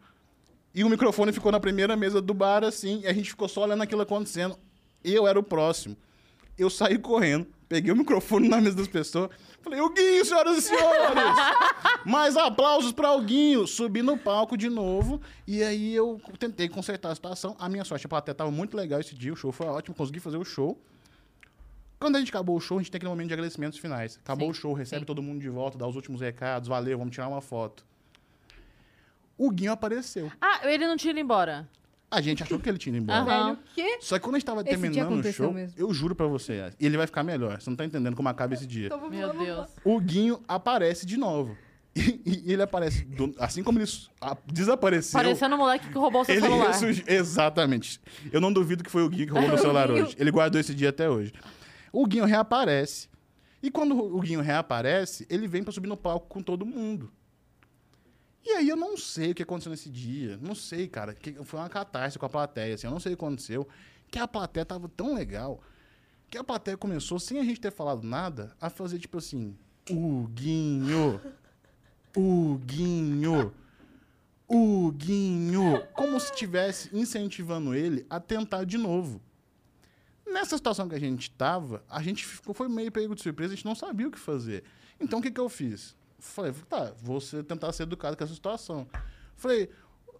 E 0.74 0.82
o 0.82 0.88
microfone 0.88 1.32
ficou 1.32 1.52
na 1.52 1.60
primeira 1.60 1.96
mesa 1.96 2.20
do 2.20 2.34
bar 2.34 2.64
assim, 2.64 3.02
e 3.02 3.06
a 3.06 3.12
gente 3.12 3.30
ficou 3.30 3.48
só 3.48 3.62
olhando 3.62 3.82
aquilo 3.82 4.02
acontecendo. 4.02 4.58
Eu 5.02 5.26
era 5.26 5.38
o 5.38 5.42
próximo. 5.42 5.96
Eu 6.56 6.70
saí 6.70 6.98
correndo, 6.98 7.46
peguei 7.68 7.92
o 7.92 7.96
microfone 7.96 8.48
na 8.48 8.60
mesa 8.60 8.76
das 8.76 8.86
pessoas, 8.88 9.30
falei, 9.60 9.80
o 9.80 9.90
Guinho, 9.90 10.24
senhoras 10.24 10.58
e 10.58 10.62
senhores! 10.62 11.24
Mais 12.06 12.36
aplausos 12.36 12.92
para 12.92 13.12
o 13.12 13.20
Guinho! 13.20 13.66
Subi 13.66 14.02
no 14.02 14.16
palco 14.16 14.56
de 14.56 14.68
novo, 14.68 15.20
e 15.46 15.62
aí 15.62 15.94
eu 15.94 16.20
tentei 16.38 16.68
consertar 16.68 17.10
a 17.10 17.14
situação. 17.14 17.56
A 17.58 17.68
minha 17.68 17.84
sorte, 17.84 18.06
a 18.06 18.08
plateia 18.08 18.34
tava 18.34 18.50
muito 18.50 18.76
legal 18.76 19.00
esse 19.00 19.14
dia, 19.14 19.32
o 19.32 19.36
show 19.36 19.50
foi 19.50 19.66
ótimo, 19.66 19.96
consegui 19.96 20.20
fazer 20.20 20.36
o 20.36 20.44
show. 20.44 20.78
Quando 21.98 22.16
a 22.16 22.18
gente 22.18 22.28
acabou 22.28 22.56
o 22.56 22.60
show, 22.60 22.78
a 22.78 22.82
gente 22.82 22.90
tem 22.90 22.98
aquele 22.98 23.10
momento 23.10 23.28
de 23.28 23.34
agradecimentos 23.34 23.78
finais. 23.78 24.18
Acabou 24.22 24.46
Sim, 24.46 24.50
o 24.50 24.54
show, 24.54 24.72
recebe 24.74 25.00
sim. 25.00 25.06
todo 25.06 25.22
mundo 25.22 25.40
de 25.40 25.48
volta, 25.48 25.78
dá 25.78 25.86
os 25.86 25.96
últimos 25.96 26.20
recados, 26.20 26.68
valeu, 26.68 26.98
vamos 26.98 27.14
tirar 27.14 27.28
uma 27.28 27.40
foto. 27.40 27.84
O 29.38 29.50
Guinho 29.50 29.72
apareceu. 29.72 30.30
Ah, 30.40 30.60
ele 30.64 30.86
não 30.86 30.96
tinha 30.96 31.10
ido 31.10 31.20
embora. 31.20 31.68
A 32.14 32.20
gente 32.20 32.42
achou 32.42 32.58
que 32.58 32.68
ele 32.68 32.78
tinha 32.78 32.96
ido 32.96 33.02
embora. 33.02 33.18
Aham. 33.20 33.44
Velho, 33.46 33.58
o 33.58 33.74
quê? 33.74 33.98
Só 34.00 34.18
que 34.18 34.24
quando 34.24 34.36
a 34.36 34.38
gente 34.38 34.46
tava 34.46 34.60
Esse 34.60 34.70
dia 34.70 34.78
terminando 34.78 35.02
o 35.10 35.12
aconteceu 35.14 35.44
show, 35.46 35.52
mesmo. 35.54 35.74
eu 35.78 35.92
juro 35.94 36.14
pra 36.14 36.26
você, 36.26 36.72
e 36.78 36.86
ele 36.86 36.96
vai 36.96 37.06
ficar 37.06 37.22
melhor. 37.22 37.60
Você 37.60 37.68
não 37.70 37.76
tá 37.76 37.84
entendendo 37.84 38.14
como 38.16 38.28
acaba 38.28 38.54
esse 38.54 38.66
dia. 38.66 38.88
Meu 39.10 39.32
Deus. 39.32 39.68
O 39.84 40.00
Guinho 40.00 40.40
aparece 40.48 41.04
de 41.06 41.16
novo. 41.16 41.56
E, 41.96 42.42
e 42.46 42.52
ele 42.52 42.60
aparece, 42.62 43.04
do- 43.04 43.32
assim 43.38 43.62
como 43.62 43.78
ele 43.78 43.86
su- 43.86 44.10
a- 44.20 44.36
desapareceu. 44.52 45.16
Parecendo 45.16 45.54
o 45.54 45.58
moleque 45.58 45.88
que 45.90 45.96
roubou 45.96 46.22
o 46.22 46.24
seu 46.24 46.34
ele 46.34 46.42
celular. 46.42 46.66
ressurgiu. 46.72 47.04
Exatamente. 47.06 48.00
Eu 48.32 48.40
não 48.40 48.52
duvido 48.52 48.82
que 48.82 48.90
foi 48.90 49.04
o 49.04 49.08
Guinho 49.08 49.26
que 49.26 49.32
roubou 49.32 49.48
meu 49.50 49.54
O 49.58 49.60
celular 49.60 49.86
Guinho. 49.86 50.06
hoje. 50.06 50.16
Ele 50.18 50.30
guardou 50.32 50.60
esse 50.60 50.74
dia 50.74 50.88
até 50.88 51.08
hoje. 51.08 51.32
O 51.92 52.04
Guinho 52.04 52.24
reaparece. 52.24 53.08
E 53.62 53.70
quando 53.70 53.96
o 53.96 54.20
Guinho 54.20 54.40
reaparece, 54.40 55.24
ele 55.30 55.46
vem 55.46 55.62
pra 55.62 55.72
subir 55.72 55.86
no 55.86 55.96
palco 55.96 56.26
com 56.28 56.42
todo 56.42 56.66
mundo. 56.66 57.12
E 58.44 58.50
aí 58.50 58.68
eu 58.68 58.76
não 58.76 58.96
sei 58.96 59.30
o 59.30 59.34
que 59.34 59.42
aconteceu 59.42 59.70
nesse 59.70 59.88
dia. 59.88 60.38
Não 60.40 60.54
sei, 60.54 60.86
cara. 60.86 61.14
Que 61.14 61.32
foi 61.44 61.58
uma 61.58 61.68
catarse 61.68 62.18
com 62.18 62.26
a 62.26 62.28
plateia. 62.28 62.74
Assim, 62.74 62.86
eu 62.86 62.90
não 62.90 63.00
sei 63.00 63.14
o 63.14 63.16
que 63.16 63.24
aconteceu. 63.24 63.66
Que 64.10 64.18
a 64.18 64.28
plateia 64.28 64.66
tava 64.66 64.88
tão 64.88 65.14
legal 65.14 65.62
que 66.34 66.38
a 66.38 66.42
plateia 66.42 66.76
começou, 66.76 67.20
sem 67.20 67.38
a 67.38 67.44
gente 67.44 67.60
ter 67.60 67.70
falado 67.70 68.02
nada, 68.02 68.56
a 68.60 68.68
fazer 68.68 68.98
tipo 68.98 69.18
assim: 69.18 69.56
O 69.88 70.26
Guinho. 70.34 71.20
O 72.16 72.58
Guinho. 72.64 73.54
O 74.48 74.90
Guinho. 74.90 75.86
Como 75.94 76.18
se 76.18 76.32
estivesse 76.32 76.90
incentivando 76.92 77.72
ele 77.72 78.04
a 78.10 78.18
tentar 78.18 78.64
de 78.64 78.76
novo. 78.76 79.22
Nessa 80.26 80.56
situação 80.56 80.88
que 80.88 80.96
a 80.96 81.00
gente 81.00 81.30
tava, 81.30 81.84
a 81.88 82.02
gente 82.02 82.26
ficou, 82.26 82.52
foi 82.52 82.68
meio 82.68 82.90
pego 82.90 83.14
de 83.14 83.22
surpresa, 83.22 83.52
a 83.52 83.56
gente 83.56 83.64
não 83.64 83.76
sabia 83.76 84.08
o 84.08 84.10
que 84.10 84.18
fazer. 84.18 84.64
Então 84.98 85.20
o 85.20 85.22
que, 85.22 85.30
que 85.30 85.40
eu 85.40 85.48
fiz? 85.48 85.94
Falei, 86.32 86.52
tá, 86.68 86.92
vou 87.02 87.20
ser- 87.20 87.44
tentar 87.44 87.72
ser 87.72 87.84
educado 87.84 88.16
com 88.16 88.24
essa 88.24 88.34
situação. 88.34 88.86
Falei, 89.36 89.68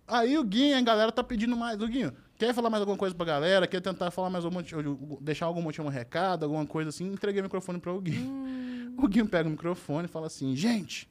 aí 0.06 0.36
o 0.38 0.44
Guinho, 0.44 0.76
a 0.76 0.80
galera 0.82 1.10
tá 1.10 1.24
pedindo 1.24 1.56
mais. 1.56 1.80
O 1.80 1.88
Guinho, 1.88 2.12
quer 2.38 2.52
falar 2.54 2.68
mais 2.70 2.80
alguma 2.82 2.98
coisa 2.98 3.14
pra 3.14 3.24
galera? 3.24 3.66
Quer 3.66 3.80
tentar 3.80 4.10
falar 4.10 4.28
mais 4.30 4.44
algum 4.44 4.60
deixar 5.20 5.46
algum 5.46 5.62
motivo, 5.62 5.86
um 5.86 5.90
recado, 5.90 6.44
alguma 6.44 6.66
coisa 6.66 6.90
assim? 6.90 7.06
Entreguei 7.12 7.40
o 7.40 7.44
microfone 7.44 7.78
para 7.80 7.92
o 7.92 8.00
Guinho. 8.00 8.94
O 8.98 9.08
Guinho 9.08 9.26
pega 9.26 9.48
o 9.48 9.50
microfone 9.52 10.04
e 10.04 10.08
fala 10.08 10.26
assim, 10.28 10.54
gente, 10.54 11.08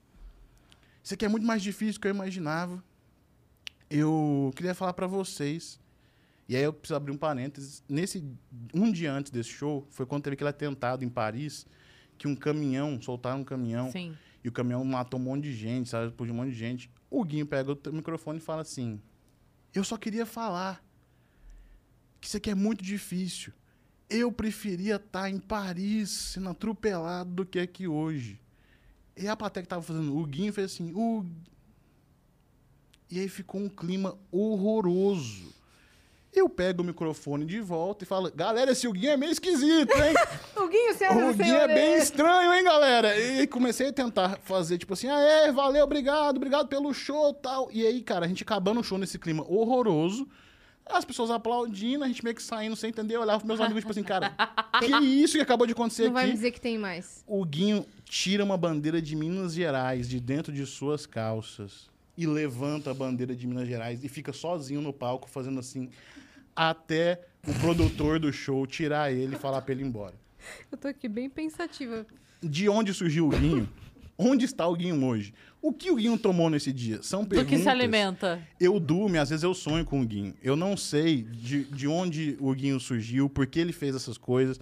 isso 1.03 1.13
aqui 1.15 1.25
é 1.25 1.27
muito 1.27 1.45
mais 1.45 1.61
difícil 1.61 1.95
do 1.95 1.99
que 2.01 2.07
eu 2.07 2.13
imaginava. 2.13 2.81
Eu 3.89 4.51
queria 4.55 4.73
falar 4.73 4.93
pra 4.93 5.07
vocês. 5.07 5.79
E 6.47 6.55
aí 6.55 6.63
eu 6.63 6.73
preciso 6.73 6.95
abrir 6.95 7.11
um 7.11 7.17
parênteses. 7.17 7.83
Nesse 7.87 8.23
um 8.73 8.91
dia 8.91 9.11
antes 9.13 9.31
desse 9.31 9.49
show, 9.49 9.87
foi 9.89 10.05
quando 10.05 10.23
teve 10.23 10.33
aquele 10.35 10.49
atentado 10.49 11.03
em 11.03 11.09
Paris, 11.09 11.65
que 12.17 12.27
um 12.27 12.35
caminhão, 12.35 13.01
soltaram 13.01 13.39
um 13.41 13.43
caminhão, 13.43 13.91
Sim. 13.91 14.15
E 14.43 14.49
o 14.49 14.51
caminhão 14.51 14.83
matou 14.83 15.19
um 15.19 15.23
monte 15.23 15.43
de 15.43 15.53
gente, 15.53 15.89
sabe? 15.89 16.07
Explodiu 16.07 16.33
um 16.33 16.37
monte 16.37 16.51
de 16.51 16.57
gente. 16.57 16.91
O 17.09 17.23
Guinho 17.23 17.45
pega 17.45 17.71
o 17.71 17.93
microfone 17.93 18.39
e 18.39 18.41
fala 18.41 18.61
assim: 18.61 19.01
Eu 19.73 19.83
só 19.83 19.97
queria 19.97 20.25
falar 20.25 20.83
que 22.19 22.27
isso 22.27 22.37
aqui 22.37 22.49
é 22.49 22.55
muito 22.55 22.83
difícil. 22.83 23.53
Eu 24.09 24.31
preferia 24.31 24.97
estar 24.97 25.29
em 25.29 25.39
Paris 25.39 26.09
sendo 26.09 26.49
atropelado 26.49 27.29
do 27.31 27.45
que 27.45 27.59
aqui 27.59 27.87
hoje. 27.87 28.39
E 29.15 29.27
a 29.27 29.35
plateia 29.35 29.63
que 29.63 29.69
tava 29.69 29.81
fazendo 29.81 30.17
o 30.17 30.25
Guinho 30.25 30.51
fez 30.51 30.73
assim: 30.73 30.91
o... 30.93 31.25
E 33.09 33.19
aí 33.19 33.29
ficou 33.29 33.61
um 33.61 33.69
clima 33.69 34.17
horroroso. 34.31 35.53
Eu 36.35 36.49
pego 36.49 36.81
o 36.81 36.85
microfone 36.85 37.45
de 37.45 37.59
volta 37.59 38.03
e 38.03 38.07
falo: 38.07 38.31
Galera, 38.35 38.71
esse 38.71 38.89
Guinho 38.91 39.11
é 39.11 39.17
meio 39.17 39.31
esquisito, 39.31 39.91
hein? 39.95 40.13
O 40.55 40.67
Guinho, 40.67 40.93
senhoras 40.95 41.23
O 41.37 41.41
e 41.41 41.43
Guinho 41.43 41.55
é 41.55 41.67
bem 41.67 41.77
senhores. 41.77 42.03
estranho, 42.03 42.53
hein, 42.53 42.63
galera? 42.63 43.19
E 43.19 43.45
comecei 43.47 43.89
a 43.89 43.93
tentar 43.93 44.39
fazer, 44.43 44.77
tipo 44.77 44.93
assim, 44.93 45.07
ah, 45.09 45.19
é, 45.19 45.51
valeu, 45.51 45.83
obrigado, 45.83 46.37
obrigado 46.37 46.67
pelo 46.67 46.93
show 46.93 47.33
tal. 47.33 47.69
E 47.71 47.85
aí, 47.85 48.01
cara, 48.01 48.25
a 48.25 48.27
gente 48.27 48.43
acabando 48.43 48.79
o 48.79 48.83
show 48.83 48.97
nesse 48.97 49.19
clima 49.19 49.43
horroroso, 49.47 50.27
as 50.85 51.05
pessoas 51.05 51.31
aplaudindo, 51.31 52.03
a 52.03 52.07
gente 52.07 52.23
meio 52.23 52.35
que 52.35 52.43
saindo 52.43 52.75
sem 52.75 52.89
entender, 52.89 53.15
eu 53.15 53.21
olhava 53.21 53.39
pros 53.39 53.47
meus 53.47 53.61
amigos, 53.61 53.81
tipo 53.81 53.91
assim, 53.91 54.03
cara, 54.03 54.35
que 54.79 54.87
isso 55.05 55.35
que 55.37 55.41
acabou 55.41 55.65
de 55.67 55.73
acontecer 55.73 56.05
Não 56.05 56.13
vai 56.13 56.23
me 56.25 56.29
aqui? 56.31 56.37
dizer 56.37 56.51
que 56.51 56.61
tem 56.61 56.77
mais. 56.77 57.23
O 57.27 57.43
Guinho 57.45 57.85
tira 58.05 58.43
uma 58.43 58.57
bandeira 58.57 59.01
de 59.01 59.15
Minas 59.15 59.53
Gerais 59.53 60.07
de 60.09 60.19
dentro 60.19 60.51
de 60.51 60.65
suas 60.65 61.05
calças 61.05 61.89
e 62.17 62.25
levanta 62.27 62.91
a 62.91 62.93
bandeira 62.93 63.35
de 63.35 63.47
Minas 63.47 63.67
Gerais 63.67 64.03
e 64.03 64.09
fica 64.09 64.31
sozinho 64.33 64.81
no 64.81 64.93
palco 64.93 65.29
fazendo 65.29 65.59
assim, 65.59 65.89
até 66.55 67.21
o 67.47 67.53
produtor 67.59 68.19
do 68.19 68.31
show 68.31 68.65
tirar 68.65 69.11
ele 69.11 69.35
e 69.35 69.39
falar 69.39 69.61
pra 69.61 69.73
ele 69.73 69.83
ir 69.83 69.87
embora 69.87 70.13
Eu 70.71 70.77
tô 70.77 70.87
aqui 70.87 71.07
bem 71.07 71.29
pensativa. 71.29 72.05
de 72.41 72.67
onde 72.69 72.93
surgiu 72.93 73.27
o 73.27 73.29
Guinho? 73.29 73.69
Onde 74.17 74.45
está 74.45 74.67
o 74.67 74.75
Guinho 74.75 75.03
hoje? 75.05 75.33
O 75.61 75.73
que 75.73 75.89
o 75.89 75.95
Guinho 75.95 76.17
tomou 76.17 76.49
nesse 76.49 76.71
dia? 76.71 77.01
São 77.01 77.23
Do 77.23 77.29
perguntas. 77.29 77.57
que 77.57 77.63
se 77.63 77.69
alimenta. 77.69 78.39
Eu 78.59 78.79
durmo 78.79 79.17
às 79.19 79.29
vezes 79.29 79.43
eu 79.43 79.53
sonho 79.53 79.83
com 79.85 80.01
o 80.01 80.05
Guinho. 80.05 80.33
Eu 80.41 80.55
não 80.55 80.77
sei 80.77 81.23
de, 81.23 81.63
de 81.65 81.87
onde 81.87 82.37
o 82.39 82.53
Guinho 82.53 82.79
surgiu, 82.79 83.27
por 83.29 83.47
que 83.47 83.59
ele 83.59 83.71
fez 83.73 83.95
essas 83.95 84.17
coisas. 84.17 84.59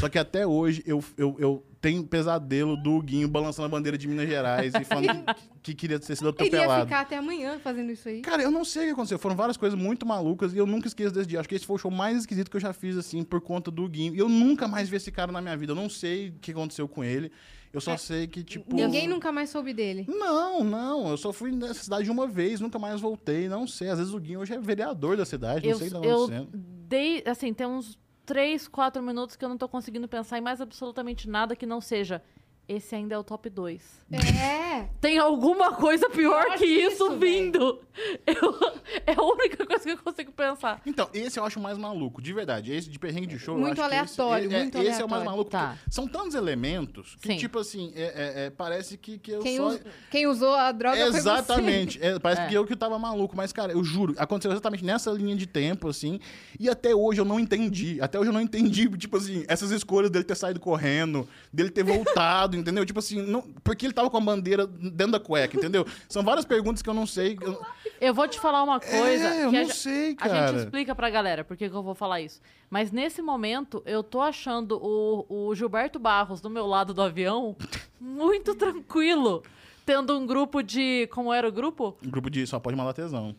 Só 0.00 0.08
que 0.08 0.18
até 0.18 0.46
hoje 0.46 0.82
eu, 0.86 1.02
eu, 1.16 1.36
eu 1.38 1.66
tenho 1.80 2.04
pesadelo 2.04 2.76
do 2.76 3.00
Guinho 3.00 3.28
balançando 3.28 3.66
a 3.66 3.68
bandeira 3.68 3.96
de 3.96 4.08
Minas 4.08 4.28
Gerais 4.28 4.72
e 4.74 4.84
falando 4.84 5.24
que, 5.34 5.44
que 5.62 5.74
queria 5.74 5.98
ter 6.00 6.16
sido 6.16 6.28
Ele 6.38 6.48
ia 6.50 6.60
atropelado. 6.62 6.84
ficar 6.86 7.00
até 7.00 7.16
amanhã 7.16 7.58
fazendo 7.58 7.92
isso 7.92 8.08
aí. 8.08 8.20
Cara, 8.22 8.42
eu 8.42 8.50
não 8.50 8.64
sei 8.64 8.82
o 8.82 8.86
que 8.86 8.92
aconteceu. 8.92 9.18
Foram 9.18 9.36
várias 9.36 9.56
coisas 9.56 9.78
muito 9.78 10.04
malucas 10.04 10.52
e 10.52 10.58
eu 10.58 10.66
nunca 10.66 10.88
esqueço 10.88 11.14
desse 11.14 11.28
dia. 11.28 11.40
Acho 11.40 11.48
que 11.48 11.54
esse 11.54 11.66
foi 11.66 11.76
o 11.76 11.78
show 11.78 11.90
mais 11.90 12.18
esquisito 12.18 12.50
que 12.50 12.56
eu 12.56 12.60
já 12.60 12.72
fiz, 12.72 12.96
assim, 12.96 13.22
por 13.22 13.40
conta 13.40 13.70
do 13.70 13.88
Guinho. 13.88 14.14
E 14.14 14.18
eu 14.18 14.28
nunca 14.28 14.66
mais 14.66 14.88
vi 14.88 14.96
esse 14.96 15.12
cara 15.12 15.30
na 15.30 15.40
minha 15.40 15.56
vida. 15.56 15.72
Eu 15.72 15.76
não 15.76 15.88
sei 15.88 16.30
o 16.30 16.32
que 16.40 16.50
aconteceu 16.50 16.88
com 16.88 17.04
ele. 17.04 17.30
Eu 17.72 17.80
só 17.80 17.92
É, 17.92 17.96
sei 17.98 18.26
que, 18.26 18.42
tipo. 18.42 18.74
Ninguém 18.74 19.06
nunca 19.06 19.30
mais 19.30 19.50
soube 19.50 19.74
dele. 19.74 20.06
Não, 20.08 20.64
não. 20.64 21.08
Eu 21.10 21.16
só 21.16 21.32
fui 21.32 21.52
nessa 21.52 21.74
cidade 21.84 22.10
uma 22.10 22.26
vez, 22.26 22.58
nunca 22.60 22.78
mais 22.78 23.00
voltei. 23.00 23.48
Não 23.48 23.66
sei. 23.66 23.90
Às 23.90 23.98
vezes 23.98 24.14
o 24.14 24.18
Guinho 24.18 24.40
hoje 24.40 24.54
é 24.54 24.58
vereador 24.58 25.16
da 25.16 25.26
cidade, 25.26 25.64
não 25.66 25.72
Eu, 25.72 25.78
sei 25.78 25.88
o 25.88 25.90
que 25.90 26.00
tá 26.00 26.06
eu 26.08 26.48
dei, 26.52 27.22
assim, 27.26 27.52
tem 27.52 27.66
uns 27.66 27.98
3, 28.26 28.68
4 28.68 29.02
minutos 29.02 29.36
que 29.36 29.44
eu 29.44 29.48
não 29.48 29.56
tô 29.56 29.68
conseguindo 29.68 30.08
pensar 30.08 30.38
em 30.38 30.40
mais 30.42 30.60
absolutamente 30.60 31.28
nada 31.30 31.56
que 31.56 31.64
não 31.64 31.80
seja. 31.80 32.22
Esse 32.68 32.96
ainda 32.96 33.14
é 33.14 33.18
o 33.18 33.22
top 33.22 33.48
2. 33.48 33.80
É. 34.12 34.86
Tem 35.00 35.18
alguma 35.18 35.72
coisa 35.74 36.10
pior 36.10 36.56
que 36.56 36.64
isso, 36.64 37.04
isso, 37.06 37.16
vindo. 37.18 37.80
Eu- 38.26 38.76
é 39.06 39.12
a 39.16 39.22
única 39.22 39.64
coisa 39.64 39.84
que 39.84 39.90
eu 39.90 39.98
consigo 39.98 40.32
pensar. 40.32 40.82
Então, 40.84 41.08
esse 41.14 41.38
eu 41.38 41.44
acho 41.44 41.60
mais 41.60 41.78
maluco, 41.78 42.20
de 42.20 42.32
verdade. 42.32 42.72
Esse 42.72 42.90
de 42.90 42.98
perrengue 42.98 43.26
de 43.28 43.38
show. 43.38 43.54
eu 43.54 43.60
Muito 43.60 43.74
que 43.76 43.80
esse- 43.80 43.86
aleatório, 43.86 44.52
é- 44.52 44.58
muito 44.62 44.78
Esse 44.78 45.00
é 45.00 45.04
o 45.04 45.08
mais 45.08 45.22
aleatório. 45.26 45.30
maluco. 45.30 45.50
Tá. 45.50 45.78
São 45.88 46.08
tantos 46.08 46.34
elementos 46.34 47.16
que, 47.22 47.28
Sim. 47.28 47.36
tipo 47.36 47.58
assim, 47.60 47.92
é- 47.94 48.02
é- 48.02 48.46
é, 48.46 48.50
parece 48.50 48.98
que, 48.98 49.16
que 49.18 49.30
eu 49.30 49.40
Quem, 49.40 49.56
só. 49.58 49.68
us- 49.68 49.80
quem 50.10 50.26
usou 50.26 50.54
a 50.54 50.72
droga 50.72 50.96
foi 50.96 51.10
você. 51.12 51.18
Exatamente. 51.18 52.02
É, 52.04 52.18
parece 52.18 52.42
É. 52.42 52.46
que 52.48 52.54
eu 52.54 52.66
que 52.66 52.74
tava 52.74 52.98
maluco. 52.98 53.36
Mas, 53.36 53.52
cara, 53.52 53.72
eu 53.72 53.84
juro, 53.84 54.12
aconteceu 54.18 54.50
exatamente 54.50 54.84
nessa 54.84 55.10
linha 55.12 55.36
de 55.36 55.46
tempo, 55.46 55.88
assim. 55.88 56.18
E 56.58 56.68
até 56.68 56.94
hoje 56.94 57.20
eu 57.20 57.24
não 57.24 57.38
entendi. 57.38 58.00
Até 58.00 58.18
hoje 58.18 58.28
eu 58.30 58.34
não 58.34 58.40
entendi, 58.40 58.88
tipo 58.98 59.16
assim, 59.16 59.44
essas 59.46 59.70
escolhas 59.70 60.10
dele 60.10 60.24
ter 60.24 60.34
saído 60.36 60.58
correndo, 60.60 61.28
dele 61.52 61.70
ter 61.70 61.84
voltado, 61.84 62.55
entendeu? 62.58 62.84
Tipo 62.86 62.98
assim, 62.98 63.22
não, 63.22 63.42
porque 63.64 63.86
ele 63.86 63.92
tava 63.92 64.08
com 64.10 64.16
a 64.16 64.20
bandeira 64.20 64.66
dentro 64.66 65.12
da 65.12 65.20
cueca, 65.20 65.56
entendeu? 65.56 65.86
São 66.08 66.22
várias 66.22 66.44
perguntas 66.44 66.82
que 66.82 66.88
eu 66.90 66.94
não 66.94 67.06
sei. 67.06 67.38
Eu, 67.40 67.60
Eu 68.00 68.14
vou 68.14 68.26
te 68.28 68.38
falar 68.40 68.62
uma 68.62 68.78
coisa. 68.80 68.94
é, 69.34 69.44
eu 69.44 69.48
a 69.48 69.52
não 69.52 69.64
ge- 69.66 69.72
sei, 69.74 70.12
A 70.12 70.28
cara. 70.28 70.48
gente 70.48 70.58
explica 70.64 70.94
pra 70.94 71.08
galera 71.10 71.44
por 71.44 71.56
que 71.56 71.68
que 71.68 71.74
eu 71.74 71.82
vou 71.82 71.94
falar 71.94 72.20
isso. 72.20 72.40
Mas 72.68 72.90
nesse 72.90 73.22
momento, 73.22 73.82
eu 73.86 74.02
tô 74.02 74.20
achando 74.20 74.78
o, 74.82 75.26
o 75.48 75.54
Gilberto 75.54 75.98
Barros 75.98 76.40
do 76.40 76.50
meu 76.50 76.66
lado 76.66 76.92
do 76.92 77.00
avião 77.02 77.56
muito 78.00 78.54
tranquilo. 78.54 79.42
Tendo 79.84 80.18
um 80.18 80.26
grupo 80.26 80.62
de. 80.62 81.06
Como 81.12 81.32
era 81.32 81.48
o 81.48 81.52
grupo? 81.52 81.96
Um 82.04 82.10
grupo 82.10 82.28
de 82.28 82.44
só 82.46 82.58
pode 82.58 82.76
malar 82.76 82.92
tesão. 82.92 83.36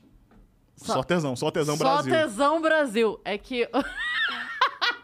Só, 0.77 0.93
Só- 0.93 1.03
tesão, 1.03 1.35
só 1.35 1.51
tesão 1.51 1.75
Só 1.75 1.83
Brasil. 1.83 2.13
Tesão 2.13 2.61
Brasil. 2.61 3.19
É 3.25 3.37
que. 3.37 3.67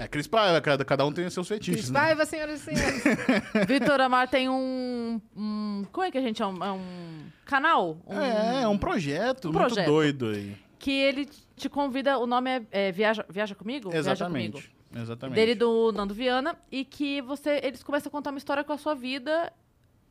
É, 0.00 0.08
Cris 0.08 0.26
Paiva, 0.26 0.60
cada, 0.60 0.84
cada 0.84 1.04
um 1.06 1.12
tem 1.12 1.28
seus 1.30 1.46
fetiches, 1.48 1.74
Cris 1.74 1.90
né? 1.90 2.00
Paiva, 2.00 2.24
senhoras 2.26 2.60
e 2.60 2.64
senhores. 2.64 3.02
Vitor 3.66 4.00
Amar 4.00 4.28
tem 4.28 4.48
um, 4.48 5.20
um- 5.36 5.84
Como 5.92 6.04
é 6.06 6.10
que 6.10 6.18
a 6.18 6.22
gente 6.22 6.38
chama? 6.38 6.66
É 6.66 6.70
um 6.72 7.24
canal? 7.44 7.98
Um- 8.06 8.20
É, 8.20 8.62
é 8.62 8.68
um 8.68 8.78
projeto 8.78 9.48
Um 9.48 9.52
muito 9.52 9.66
projeto. 9.66 9.86
doido 9.86 10.26
aí. 10.28 10.56
Que 10.78 10.90
ele 10.92 11.28
te 11.56 11.68
convida. 11.68 12.18
O 12.18 12.26
nome 12.26 12.50
é, 12.50 12.62
é 12.88 12.92
Viaja, 12.92 13.24
Viaja 13.28 13.54
Comigo? 13.54 13.90
Viaja 13.90 14.26
Comigo. 14.26 14.58
Exatamente. 14.58 14.78
Exatamente. 14.96 15.34
dele 15.34 15.54
do 15.54 15.92
Nando 15.92 16.14
Viana 16.14 16.56
e 16.72 16.82
que 16.84 17.20
você 17.20 17.60
eles 17.62 17.82
começam 17.82 18.08
a 18.08 18.10
contar 18.12 18.30
uma 18.30 18.38
história 18.38 18.64
com 18.64 18.72
a 18.72 18.78
sua 18.78 18.94
vida, 18.94 19.52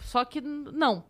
só 0.04 0.24
que 0.24 0.40
não. 0.40 1.04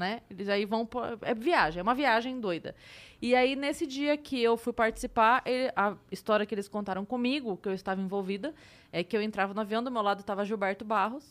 Né? 0.00 0.22
Eles 0.30 0.48
aí 0.48 0.64
vão. 0.64 0.84
pro- 0.86 1.18
É 1.22 1.34
viagem, 1.34 1.78
é 1.78 1.82
uma 1.82 1.94
viagem 1.94 2.40
doida. 2.40 2.74
E 3.22 3.34
aí, 3.36 3.54
nesse 3.54 3.86
dia 3.86 4.16
que 4.16 4.42
eu 4.42 4.56
fui 4.56 4.72
participar, 4.72 5.42
ele- 5.44 5.70
a 5.76 5.94
história 6.10 6.44
que 6.46 6.54
eles 6.54 6.66
contaram 6.66 7.04
comigo, 7.04 7.56
que 7.58 7.68
eu 7.68 7.74
estava 7.74 8.00
envolvida, 8.00 8.54
é 8.90 9.04
que 9.04 9.14
eu 9.16 9.20
entrava 9.22 9.52
no 9.54 9.60
avião, 9.60 9.82
do 9.84 9.90
meu 9.90 10.02
lado 10.02 10.20
estava 10.20 10.44
Gilberto 10.44 10.84
Barros. 10.84 11.24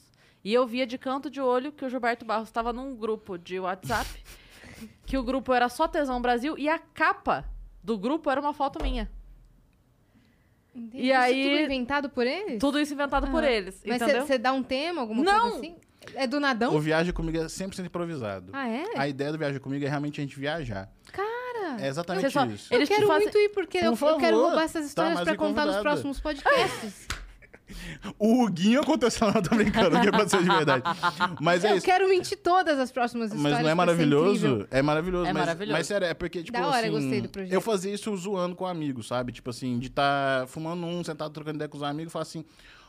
E 0.43 0.53
eu 0.53 0.65
via 0.65 0.85
de 0.87 0.97
canto 0.97 1.29
de 1.29 1.41
olho 1.41 1.71
que 1.73 1.83
o 1.83 1.89
Gilberto 1.89 2.23
Barros 2.23 2.47
estava 2.47 2.71
num 2.71 2.95
grupo 2.95 3.37
de 3.37 3.59
WhatsApp, 3.59 4.07
que 5.05 5.17
o 5.17 5.23
grupo 5.23 5.51
era 5.53 5.67
só 5.67 5.87
Tesão 5.87 6.21
Brasil, 6.21 6.55
e 6.57 6.69
a 6.69 6.77
capa 6.79 7.43
do 7.83 7.97
grupo 7.97 8.29
era 8.29 8.39
uma 8.39 8.53
foto 8.53 8.81
minha. 8.81 9.09
Entendi. 10.73 10.97
E 11.07 11.09
Isso 11.09 11.19
aí- 11.19 11.43
tudo 11.43 11.61
inventado 11.63 12.09
por 12.09 12.25
eles? 12.27 12.59
Tudo 12.59 12.79
isso 12.79 12.93
inventado 12.93 13.27
por 13.31 13.43
Aham. 13.43 13.51
eles, 13.51 13.83
Mas 13.85 13.99
você 14.01 14.37
dá 14.37 14.53
um 14.53 14.61
tema, 14.63 15.01
alguma 15.01 15.23
Não! 15.23 15.41
coisa 15.41 15.57
assim? 15.57 15.75
É 16.15 16.27
do 16.27 16.39
nadão? 16.39 16.75
O 16.75 16.79
Viagem 16.79 17.13
Comigo 17.13 17.37
é 17.37 17.45
100% 17.45 17.85
improvisado. 17.85 18.51
Ah, 18.53 18.67
é? 18.67 18.83
A 18.97 19.07
ideia 19.07 19.31
do 19.31 19.37
Viagem 19.37 19.59
Comigo 19.59 19.85
é 19.85 19.89
realmente 19.89 20.19
a 20.19 20.23
gente 20.23 20.39
viajar. 20.39 20.89
Cara, 21.11 21.81
É 21.81 21.87
exatamente 21.87 22.29
só- 22.31 22.45
isso. 22.45 22.73
Eles 22.73 22.89
eu 22.89 22.95
quero 22.95 23.07
fazem- 23.07 23.23
muito 23.25 23.37
ir, 23.37 23.49
porque 23.49 23.79
Por 23.79 23.85
eu, 23.85 23.91
eu 23.91 24.17
quero 24.17 24.35
favor, 24.37 24.47
roubar 24.49 24.63
essas 24.63 24.81
tá 24.81 24.87
histórias 24.87 25.13
mais 25.15 25.25
pra 25.27 25.35
contar 25.37 25.65
nos 25.65 25.77
próximos 25.77 26.19
podcasts. 26.19 27.07
O 28.17 28.43
Huguinho 28.45 28.81
aconteceu, 28.81 29.31
não, 29.31 29.41
tô 29.43 29.55
brincando, 29.55 30.01
que 30.01 30.07
aconteceu 30.07 30.41
de 30.41 30.49
verdade. 30.49 30.81
Mas 31.39 31.63
é 31.63 31.71
eu 31.71 31.75
isso. 31.77 31.85
quero 31.85 32.09
mentir 32.09 32.35
todas 32.39 32.79
as 32.79 32.91
próximas 32.91 33.31
histórias. 33.31 33.43
Mas 33.43 33.51
não 33.51 33.59
é 33.59 33.61
pra 33.61 33.69
ser 33.69 33.75
maravilhoso? 33.75 34.67
É 34.71 34.81
maravilhoso. 34.81 35.25
É 35.25 35.33
mas, 35.33 35.39
maravilhoso. 35.41 35.77
Mas 35.77 35.85
sério, 35.87 36.07
é 36.07 36.13
porque, 36.15 36.41
tipo 36.41 36.57
Da 36.57 36.67
hora, 36.67 36.79
assim... 36.79 36.89
gostei 36.89 37.21
do 37.21 37.29
projeto. 37.29 37.53
Eu 37.53 37.61
fazia 37.61 37.93
isso 37.93 38.15
zoando 38.17 38.55
com 38.55 38.65
amigos, 38.65 39.07
sabe? 39.07 39.31
Tipo 39.31 39.51
assim, 39.51 39.77
de 39.77 39.85
estar 39.85 40.47
fumando 40.47 40.83
um, 40.83 41.03
sentado 41.03 41.31
trocando 41.31 41.57
ideia 41.57 41.69
com 41.69 41.77
os 41.77 41.83
amigos, 41.83 42.11
e 42.11 42.13
falar 42.13 42.23
assim, 42.23 42.43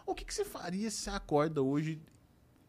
o 0.06 0.14
que, 0.14 0.24
que 0.24 0.32
você 0.32 0.46
faria 0.46 0.90
se 0.90 0.96
você 1.02 1.10
acorda 1.10 1.60
hoje 1.62 2.00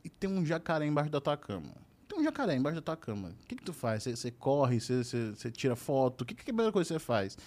e 0.03 0.09
tem 0.09 0.29
um 0.29 0.45
jacaré 0.45 0.85
embaixo 0.85 1.09
da 1.09 1.21
tua 1.21 1.37
cama? 1.37 1.73
Tem 2.07 2.19
um 2.19 2.23
jacaré 2.23 2.55
embaixo 2.55 2.75
da 2.75 2.81
tua 2.81 2.97
cama. 2.97 3.29
O 3.43 3.47
que, 3.47 3.55
que 3.55 3.63
tu 3.63 3.73
faz? 3.73 4.03
Você, 4.03 4.31
corre, 4.31 4.79
você, 4.79 5.51
tira 5.51 5.75
foto? 5.75 6.21
O 6.21 6.25
que, 6.25 6.33
que 6.35 6.41
é 6.41 6.43
a 6.43 6.45
primeira 6.45 6.71
coisa 6.71 6.87
que 6.87 6.93
você 6.93 6.99
faz? 6.99 7.37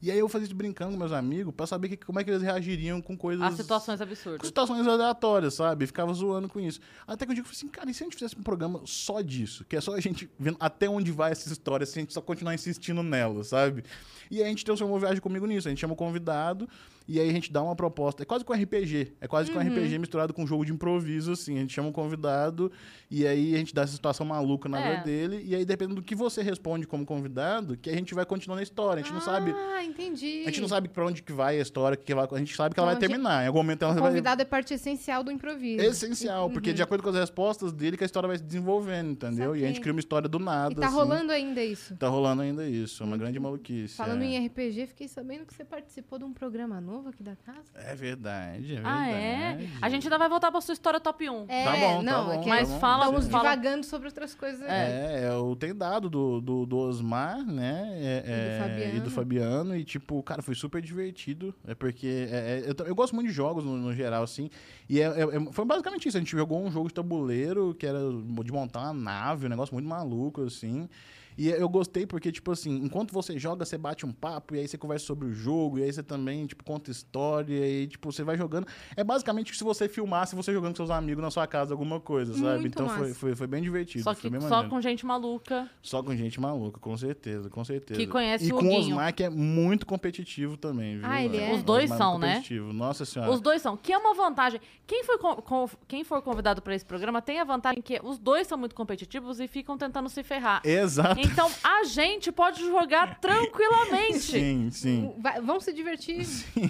E 0.00 0.10
aí 0.10 0.18
eu 0.18 0.28
fazia 0.28 0.44
isso 0.44 0.54
brincando 0.54 0.92
com 0.92 0.98
meus 0.98 1.12
amigos 1.12 1.54
pra 1.54 1.66
saber 1.66 1.88
que, 1.88 1.96
como 1.96 2.20
é 2.20 2.24
que 2.24 2.30
eles 2.30 2.42
reagiriam 2.42 3.00
com 3.00 3.16
coisas... 3.16 3.42
As 3.42 3.54
situações 3.54 3.98
com 3.98 4.04
absurdas. 4.04 4.46
situações 4.46 4.86
aleatórias, 4.86 5.54
sabe? 5.54 5.86
Ficava 5.86 6.12
zoando 6.12 6.48
com 6.48 6.60
isso. 6.60 6.78
Até 7.06 7.24
que 7.24 7.32
eu 7.32 7.36
digo 7.36 7.48
assim, 7.50 7.68
cara, 7.68 7.90
e 7.90 7.94
se 7.94 8.02
a 8.02 8.06
gente 8.06 8.14
fizesse 8.14 8.38
um 8.38 8.42
programa 8.42 8.82
só 8.84 9.22
disso? 9.22 9.64
Que 9.64 9.76
é 9.76 9.80
só 9.80 9.94
a 9.94 10.00
gente 10.00 10.28
vendo 10.38 10.58
até 10.60 10.88
onde 10.88 11.10
vai 11.10 11.32
essas 11.32 11.50
histórias, 11.50 11.88
se 11.88 11.98
a 11.98 12.02
gente 12.02 12.12
só 12.12 12.20
continuar 12.20 12.54
insistindo 12.54 13.02
nelas, 13.02 13.48
sabe? 13.48 13.82
E 14.30 14.38
aí 14.38 14.44
a 14.44 14.48
gente 14.48 14.64
transformou 14.64 14.98
viagem 14.98 15.20
comigo 15.20 15.46
nisso. 15.46 15.68
A 15.68 15.70
gente 15.70 15.80
chama 15.80 15.94
o 15.94 15.96
convidado 15.96 16.68
e 17.06 17.20
aí 17.20 17.28
a 17.28 17.32
gente 17.32 17.52
dá 17.52 17.62
uma 17.62 17.76
proposta. 17.76 18.22
É 18.22 18.26
quase 18.26 18.44
com 18.44 18.52
RPG. 18.52 19.12
É 19.20 19.28
quase 19.28 19.50
com 19.50 19.58
RPG 19.58 19.98
misturado 19.98 20.32
com 20.32 20.42
um 20.42 20.46
jogo 20.46 20.64
de 20.64 20.72
improviso, 20.72 21.32
assim. 21.32 21.56
A 21.58 21.60
gente 21.60 21.72
chama 21.74 21.88
o 21.88 21.92
convidado 21.92 22.72
e 23.10 23.26
aí 23.26 23.54
a 23.54 23.58
gente 23.58 23.74
dá 23.74 23.82
essa 23.82 23.92
situação 23.92 24.24
maluca 24.26 24.68
na 24.68 24.80
É. 24.80 24.90
vida 24.92 25.04
dele. 25.04 25.42
E 25.44 25.54
aí, 25.54 25.64
dependendo 25.64 25.96
do 25.96 26.02
que 26.02 26.14
você 26.14 26.42
responde 26.42 26.86
como 26.86 27.04
convidado, 27.04 27.76
que 27.76 27.90
a 27.90 27.94
gente 27.94 28.14
vai 28.14 28.24
continuando 28.24 28.60
a 28.60 28.62
história. 28.62 29.00
A 29.00 29.02
gente 29.02 29.12
não 29.12 29.20
sabe. 29.20 29.52
Ah, 29.54 29.84
entendi. 29.84 30.42
A 30.42 30.46
gente 30.46 30.60
não 30.60 30.68
sabe 30.68 30.88
pra 30.88 31.04
onde 31.06 31.22
que 31.22 31.32
vai 31.32 31.58
a 31.58 31.62
história, 31.62 31.96
que 31.96 32.14
vai, 32.14 32.26
a 32.30 32.38
gente 32.38 32.56
sabe 32.56 32.74
que 32.74 32.80
ela 32.80 32.92
Então, 32.92 33.00
vai 33.00 33.08
terminar. 33.08 33.44
Em 33.44 33.48
algum 33.48 33.58
momento 33.58 33.82
ela 33.82 33.92
O 33.92 33.96
vai. 34.00 34.10
convidado 34.10 34.40
é 34.40 34.44
parte 34.46 34.72
essencial 34.72 35.22
do 35.22 35.30
improviso. 35.30 35.84
Essencial, 35.84 36.48
porque 36.48 36.70
Uhum. 36.70 36.76
de 36.76 36.82
acordo 36.82 37.02
com 37.02 37.10
as 37.10 37.16
respostas 37.16 37.72
dele, 37.72 37.96
que 37.98 38.04
a 38.04 38.06
história 38.06 38.26
vai 38.26 38.38
se 38.38 38.44
desenvolvendo, 38.44 39.10
entendeu? 39.12 39.54
E 39.54 39.58
a 39.62 39.66
gente 39.66 39.74
Saquei. 39.76 39.80
cria 39.82 39.92
uma 39.92 40.00
história 40.00 40.28
do 40.28 40.38
nada. 40.38 40.72
E 40.72 40.76
tá 40.76 40.86
assim. 40.86 40.94
rolando 40.96 41.32
ainda 41.32 41.62
isso. 41.62 41.94
Tá 41.96 42.08
rolando 42.08 42.40
ainda 42.42 42.66
isso, 42.66 43.02
é 43.02 43.06
uma 43.06 43.16
grande 43.18 43.38
maluquice. 43.38 43.94
Falando 43.96 44.22
é. 44.22 44.26
em 44.26 44.46
RPG, 44.46 44.86
fiquei 44.86 45.06
sabendo 45.08 45.44
que 45.44 45.52
você 45.52 45.64
participou 45.64 46.18
de 46.18 46.24
um 46.24 46.32
programa 46.32 46.80
novo 46.80 46.93
aqui 47.08 47.22
da 47.22 47.36
casa. 47.36 47.60
É 47.74 47.94
verdade, 47.94 48.72
é 48.72 48.74
verdade. 48.76 48.82
Ah, 48.84 49.08
é? 49.10 49.58
A 49.82 49.88
gente 49.88 50.04
ainda 50.06 50.18
vai 50.18 50.28
voltar 50.28 50.50
pra 50.50 50.60
sua 50.60 50.72
história 50.72 50.98
top 51.00 51.28
1. 51.28 51.44
É, 51.48 51.64
Tá 51.64 51.72
bom, 51.76 52.02
não, 52.02 52.26
tá 52.26 52.32
é 52.32 52.36
bom. 52.36 52.42
que 52.42 52.48
Mas 52.48 52.68
tá 52.68 52.74
bom, 52.74 52.80
fala- 52.80 53.04
estamos 53.06 53.26
fala- 53.28 53.50
divagando 53.56 53.84
sobre 53.86 54.08
outras 54.08 54.34
coisas. 54.34 54.62
É, 54.62 55.24
é, 55.26 55.32
o 55.34 55.54
tem 55.56 55.74
dado 55.74 56.08
do, 56.08 56.40
do, 56.40 56.66
do 56.66 56.76
Osmar, 56.78 57.44
né? 57.44 57.88
é, 57.94 58.18
E 58.18 58.22
do 58.22 58.30
é, 58.30 58.58
Fabiano. 58.60 58.96
E 58.96 59.00
do 59.00 59.10
Fabiano. 59.10 59.76
E, 59.76 59.84
tipo, 59.84 60.22
cara, 60.22 60.42
foi 60.42 60.54
super 60.54 60.80
divertido. 60.82 61.54
É 61.66 61.74
porque 61.74 62.28
é, 62.30 62.62
é, 62.66 62.70
eu, 62.70 62.86
eu 62.86 62.94
gosto 62.94 63.14
muito 63.14 63.28
de 63.28 63.32
jogos 63.34 63.64
no, 63.64 63.76
no 63.76 63.92
geral, 63.94 64.22
assim. 64.22 64.48
E 64.88 65.00
é- 65.00 65.04
é- 65.04 65.36
é- 65.36 65.52
foi 65.52 65.64
basicamente 65.64 66.08
isso. 66.08 66.16
A 66.16 66.20
gente 66.20 66.32
jogou 66.32 66.62
um 66.64 66.70
jogo 66.70 66.88
de 66.88 66.94
tabuleiro 66.94 67.74
que 67.78 67.86
era 67.86 67.98
de 68.44 68.52
montar 68.52 68.80
uma 68.80 68.92
nave, 68.92 69.46
um 69.46 69.48
negócio 69.50 69.74
muito 69.74 69.88
maluco, 69.88 70.42
assim. 70.42 70.88
E 71.36 71.48
eu 71.48 71.68
gostei 71.68 72.06
porque, 72.06 72.30
tipo 72.30 72.52
assim, 72.52 72.76
enquanto 72.84 73.12
você 73.12 73.38
joga, 73.38 73.64
você 73.64 73.76
bate 73.76 74.06
um 74.06 74.12
papo, 74.12 74.54
e 74.54 74.60
aí 74.60 74.68
você 74.68 74.78
conversa 74.78 75.04
sobre 75.06 75.26
o 75.28 75.32
jogo, 75.32 75.78
e 75.78 75.82
aí 75.82 75.92
você 75.92 76.02
também, 76.02 76.46
tipo, 76.46 76.62
conta 76.64 76.90
história, 76.90 77.54
e 77.54 77.62
aí, 77.62 77.86
tipo, 77.86 78.10
você 78.12 78.22
vai 78.22 78.36
jogando. 78.36 78.66
É 78.96 79.02
basicamente 79.02 79.56
se 79.56 79.64
você 79.64 79.88
filmasse 79.88 80.34
você 80.36 80.52
jogando 80.52 80.72
com 80.72 80.76
seus 80.76 80.90
amigos 80.90 81.22
na 81.22 81.30
sua 81.30 81.46
casa 81.46 81.74
alguma 81.74 81.98
coisa, 82.00 82.32
sabe? 82.34 82.60
Muito 82.60 82.66
então 82.66 82.88
foi, 82.88 83.14
foi, 83.14 83.34
foi 83.34 83.46
bem 83.46 83.62
divertido. 83.62 84.04
Só 84.04 84.14
que 84.14 84.28
só 84.28 84.40
maneiro. 84.40 84.68
com 84.68 84.80
gente 84.80 85.04
maluca. 85.06 85.68
Só 85.82 86.02
com 86.02 86.14
gente 86.16 86.40
maluca, 86.40 86.78
com 86.78 86.96
certeza, 86.96 87.50
com 87.50 87.64
certeza. 87.64 87.98
Que 87.98 88.06
conhece 88.06 88.46
e 88.48 88.52
o 88.52 88.58
com 88.58 88.66
o. 88.66 88.78
Osmar, 88.78 89.14
que 89.14 89.22
é 89.24 89.30
muito 89.30 89.86
competitivo 89.86 90.56
também, 90.56 90.98
viu? 90.98 91.06
Ah, 91.08 91.22
ele 91.22 91.36
é? 91.36 91.52
Os 91.54 91.62
dois 91.62 91.84
Osmar 91.84 91.98
são, 91.98 92.10
muito 92.12 92.22
né? 92.22 92.32
competitivo. 92.34 92.72
Nossa 92.72 93.04
senhora. 93.04 93.30
Os 93.32 93.40
dois 93.40 93.60
são. 93.62 93.76
Que 93.76 93.92
é 93.92 93.98
uma 93.98 94.14
vantagem. 94.14 94.60
Quem, 94.86 95.02
foi 95.04 95.18
con- 95.18 95.36
con- 95.36 95.68
quem 95.88 96.04
for 96.04 96.20
convidado 96.22 96.60
pra 96.62 96.74
esse 96.74 96.84
programa 96.84 97.20
tem 97.22 97.40
a 97.40 97.44
vantagem 97.44 97.80
que 97.82 98.00
os 98.02 98.18
dois 98.18 98.46
são 98.46 98.58
muito 98.58 98.74
competitivos 98.74 99.40
e 99.40 99.48
ficam 99.48 99.76
tentando 99.78 100.08
se 100.08 100.22
ferrar. 100.22 100.60
Exato. 100.64 101.23
Então 101.24 101.50
a 101.62 101.84
gente 101.84 102.30
pode 102.30 102.60
jogar 102.64 103.18
tranquilamente. 103.20 104.18
Sim, 104.20 104.68
sim. 104.70 105.14
Vai- 105.18 105.40
vão 105.40 105.58
se 105.60 105.72
divertir 105.72 106.26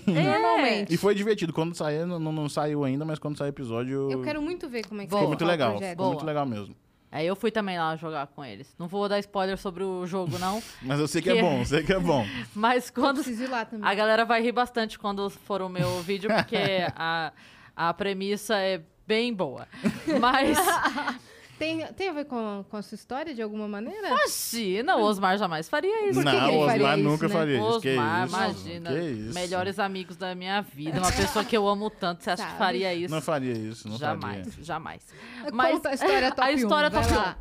É. 0.06 0.22
normalmente. 0.22 0.93
E 0.94 0.97
foi 0.97 1.14
divertido. 1.14 1.52
Quando 1.52 1.74
sair, 1.74 2.06
não, 2.06 2.18
não 2.18 2.48
saiu 2.48 2.85
ainda, 2.85 3.05
mas 3.05 3.18
quando 3.18 3.36
sair 3.39 3.48
o 3.48 3.51
episódio. 3.51 4.10
Eu 4.10 4.22
quero 4.22 4.40
muito 4.40 4.68
ver 4.68 4.86
como 4.86 5.01
é 5.01 5.05
que 5.05 5.10
Boa. 5.10 5.20
Ficou 5.22 5.28
muito 5.28 5.40
qual 5.40 5.48
o 5.48 5.51
legal. 5.52 5.70
projeto. 5.72 5.90
Ficou 5.90 6.06
muito 6.09 6.24
legal 6.26 6.47
mesmo. 6.47 6.76
Aí 7.12 7.26
eu 7.28 7.36
fui 7.36 7.52
também 7.52 7.78
lá 7.78 7.94
jogar 7.94 8.26
com 8.26 8.44
eles. 8.44 8.74
Não 8.76 8.89
vou 8.89 9.09
dar 9.09 9.20
spoiler 9.20 9.56
sobre 9.56 9.85
o 9.85 10.05
jogo, 10.05 10.36
não. 10.39 10.60
Mas 10.82 10.98
eu 10.98 11.06
sei 11.06 11.22
que, 11.22 11.31
Que- 11.32 11.39
é 11.39 11.43
bom, 11.43 11.64
sei 11.64 11.82
que 11.85 11.93
é 11.93 11.98
bom. 12.01 12.26
Mas 12.55 12.89
Eu 12.89 12.94
quando. 12.94 13.16
preciso 13.22 13.44
ir 13.44 13.47
lá 13.51 13.64
também. 13.64 13.89
A 13.89 13.94
galera 13.94 14.24
vai 14.24 14.43
rir 14.43 14.51
bastante 14.52 14.98
quando 14.98 15.31
for 15.31 15.62
o 15.62 15.68
meu 15.68 16.01
vídeo, 16.02 16.28
porque 16.35 16.56
a, 16.97 17.32
a 17.76 17.94
premissa 17.94 18.56
é 18.59 18.82
bem 19.06 19.32
boa. 19.32 19.68
Mas. 20.20 20.59
Tem, 21.59 21.86
tem 21.93 22.09
a 22.09 22.12
ver 22.12 22.24
com, 22.24 22.64
com 22.68 22.76
a 22.76 22.82
sua 22.82 22.97
história 22.97 23.35
de 23.35 23.40
alguma 23.40 23.68
maneira? 23.68 24.09
Imagina, 24.09 24.97
o 24.97 25.02
Osmar 25.02 25.39
jamais 25.39 25.68
faria 25.68 26.09
isso. 26.10 26.20
Por 26.20 26.31
que 26.31 26.36
não, 26.36 26.48
que 26.48 26.55
ele 26.55 26.62
o 26.62 26.66
faria 26.66 26.82
Osmar 26.85 26.98
isso, 26.98 27.09
nunca 27.09 27.28
né? 27.28 27.35
faria 27.35 27.59
isso. 27.59 27.81
Que 27.81 27.89
Osmar, 27.90 28.26
isso? 28.26 28.36
imagina. 28.36 28.90
Que 28.93 29.01
isso? 29.01 29.35
Melhores 29.35 29.78
amigos 29.78 30.16
da 30.16 30.35
minha 30.35 30.60
vida. 30.62 30.98
Uma 30.98 31.12
pessoa 31.12 31.44
que 31.44 31.56
eu 31.56 31.68
amo 31.68 31.90
tanto. 31.90 32.24
Você 32.24 32.31
acha 32.31 32.43
que 32.43 32.48
Sabe. 32.48 32.59
faria 32.59 32.94
isso? 32.94 33.14
Não 33.14 33.20
faria 33.22 33.52
isso, 33.52 33.89
não 33.89 33.97
jamais, 33.97 34.48
faria. 34.48 34.64
jamais. 34.64 35.06
Conta 35.51 35.89
a 35.90 35.94
história 35.94 36.31
top 36.35 36.48
a 36.48 36.52
história 36.52 36.89
1, 36.89 36.93
vai 36.93 37.02
top 37.02 37.14
lá. 37.14 37.39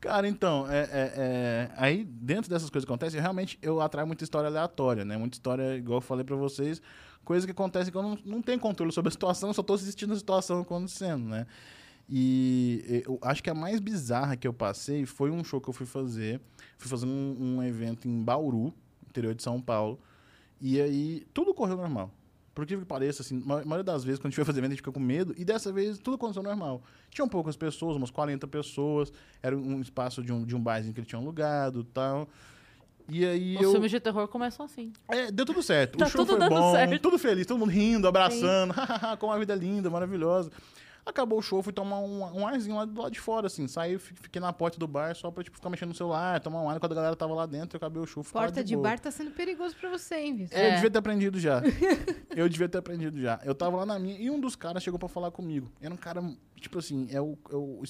Cara, 0.00 0.28
então, 0.28 0.66
é, 0.70 0.78
é- 0.80 1.12
é, 1.16 1.70
aí 1.76 2.04
dentro 2.04 2.48
dessas 2.48 2.70
coisas 2.70 2.86
que 2.86 2.90
acontecem, 2.92 3.20
realmente 3.20 3.58
eu 3.60 3.80
atraio 3.80 4.06
muita 4.06 4.22
história 4.24 4.48
aleatória, 4.48 5.04
né? 5.04 5.16
Muita 5.16 5.34
história, 5.34 5.76
igual 5.76 5.98
eu 5.98 6.00
falei 6.02 6.24
pra 6.24 6.36
vocês, 6.36 6.80
coisas 7.24 7.44
que 7.44 7.50
acontecem 7.52 7.90
que 7.90 7.98
eu 7.98 8.02
não, 8.02 8.18
não 8.24 8.40
tenho 8.40 8.58
controle 8.60 8.92
sobre 8.92 9.08
a 9.08 9.12
situação, 9.12 9.50
eu 9.50 9.54
só 9.54 9.62
tô 9.62 9.74
assistindo 9.74 10.12
a 10.12 10.16
situação 10.16 10.60
acontecendo, 10.60 11.24
né? 11.28 11.46
E 12.12 13.02
eu 13.06 13.18
acho 13.22 13.40
que 13.40 13.48
a 13.48 13.54
mais 13.54 13.78
bizarra 13.78 14.36
que 14.36 14.48
eu 14.48 14.52
passei 14.52 15.06
foi 15.06 15.30
um 15.30 15.44
show 15.44 15.60
que 15.60 15.68
eu 15.68 15.72
fui 15.72 15.86
fazer. 15.86 16.40
Fui 16.76 16.90
fazer 16.90 17.06
um, 17.06 17.36
um 17.38 17.62
evento 17.62 18.08
em 18.08 18.22
Bauru, 18.22 18.74
interior 19.08 19.32
de 19.32 19.42
São 19.42 19.60
Paulo. 19.60 20.00
E 20.60 20.80
aí, 20.80 21.24
tudo 21.32 21.54
correu 21.54 21.76
normal. 21.76 22.10
Por 22.52 22.66
que 22.66 22.76
pareça, 22.78 23.22
assim, 23.22 23.40
a 23.40 23.46
ma- 23.46 23.64
maioria 23.64 23.84
das 23.84 24.02
vezes, 24.02 24.18
quando 24.18 24.26
a 24.26 24.30
gente 24.30 24.36
vai 24.38 24.44
fazer 24.44 24.58
evento, 24.58 24.72
a 24.72 24.74
gente 24.74 24.80
fica 24.80 24.90
com 24.90 24.98
medo. 24.98 25.32
E 25.38 25.44
dessa 25.44 25.72
vez, 25.72 25.98
tudo 25.98 26.16
aconteceu 26.16 26.42
normal. 26.42 26.82
Tinham 27.10 27.28
poucas 27.28 27.56
pessoas, 27.56 27.96
umas 27.96 28.10
40 28.10 28.46
pessoas. 28.48 29.12
Era 29.40 29.56
um 29.56 29.80
espaço 29.80 30.20
de 30.20 30.32
um, 30.32 30.44
de 30.44 30.56
um 30.56 30.60
barzinho 30.60 30.92
que 30.92 30.98
ele 30.98 31.06
tinha 31.06 31.20
alugado 31.20 31.84
tal. 31.84 32.28
E 33.08 33.24
aí 33.24 33.56
Os 33.56 33.62
eu... 33.62 33.72
filmes 33.72 33.90
de 33.90 34.00
terror 34.00 34.26
começam 34.28 34.66
assim. 34.66 34.92
É, 35.08 35.30
deu 35.30 35.46
tudo 35.46 35.62
certo. 35.62 35.96
Tá 35.96 36.06
o 36.06 36.08
show 36.08 36.24
tudo 36.24 36.38
foi 36.38 36.40
dando 36.40 36.58
bom, 36.58 36.72
certo. 36.72 36.98
tudo 37.00 37.18
feliz, 37.18 37.46
todo 37.46 37.58
mundo 37.58 37.70
rindo, 37.70 38.06
abraçando. 38.06 38.74
Como 39.18 39.32
a 39.32 39.38
vida 39.38 39.52
é 39.52 39.56
linda, 39.56 39.88
maravilhosa. 39.88 40.50
Acabou 41.04 41.38
o 41.38 41.42
show, 41.42 41.62
fui 41.62 41.72
tomar 41.72 41.98
um, 42.00 42.40
um 42.40 42.46
arzinho 42.46 42.76
lá 42.76 42.84
do 42.84 43.00
lado 43.00 43.10
de 43.12 43.18
fora, 43.20 43.46
assim. 43.46 43.66
Saí, 43.66 43.98
fi- 43.98 44.14
fiquei 44.14 44.40
na 44.40 44.52
porta 44.52 44.78
do 44.78 44.86
bar 44.86 45.14
só 45.16 45.30
pra 45.30 45.42
tipo, 45.42 45.56
ficar 45.56 45.70
mexendo 45.70 45.88
no 45.88 45.94
celular, 45.94 46.40
tomar 46.40 46.62
um 46.62 46.68
ar. 46.68 46.78
Quando 46.78 46.92
a 46.92 46.94
galera 46.94 47.16
tava 47.16 47.34
lá 47.34 47.46
dentro, 47.46 47.76
eu 47.76 47.78
acabei 47.78 48.02
o 48.02 48.06
show. 48.06 48.22
Porta 48.22 48.62
de 48.62 48.74
boa. 48.76 48.88
bar 48.90 48.98
tá 49.00 49.10
sendo 49.10 49.30
perigoso 49.30 49.74
pra 49.76 49.88
você, 49.90 50.16
hein, 50.16 50.36
Vitor? 50.36 50.58
É. 50.58 50.68
Eu 50.70 50.74
devia 50.74 50.90
ter 50.90 50.98
aprendido 50.98 51.40
já. 51.40 51.62
eu 52.36 52.48
devia 52.48 52.68
ter 52.68 52.78
aprendido 52.78 53.20
já. 53.20 53.40
Eu 53.44 53.54
tava 53.54 53.78
lá 53.78 53.86
na 53.86 53.98
minha 53.98 54.18
e 54.18 54.30
um 54.30 54.38
dos 54.38 54.54
caras 54.54 54.82
chegou 54.82 54.98
pra 54.98 55.08
falar 55.08 55.30
comigo. 55.30 55.70
Era 55.80 55.92
um 55.92 55.96
cara, 55.96 56.22
tipo 56.56 56.78
assim, 56.78 57.08
é 57.10 57.20
o, 57.20 57.36
é 57.50 57.56
o, 57.56 57.82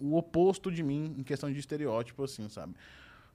o 0.00 0.16
oposto 0.16 0.70
de 0.70 0.82
mim 0.82 1.14
em 1.18 1.22
questão 1.22 1.50
de 1.50 1.58
estereótipo, 1.58 2.22
assim, 2.22 2.48
sabe? 2.48 2.74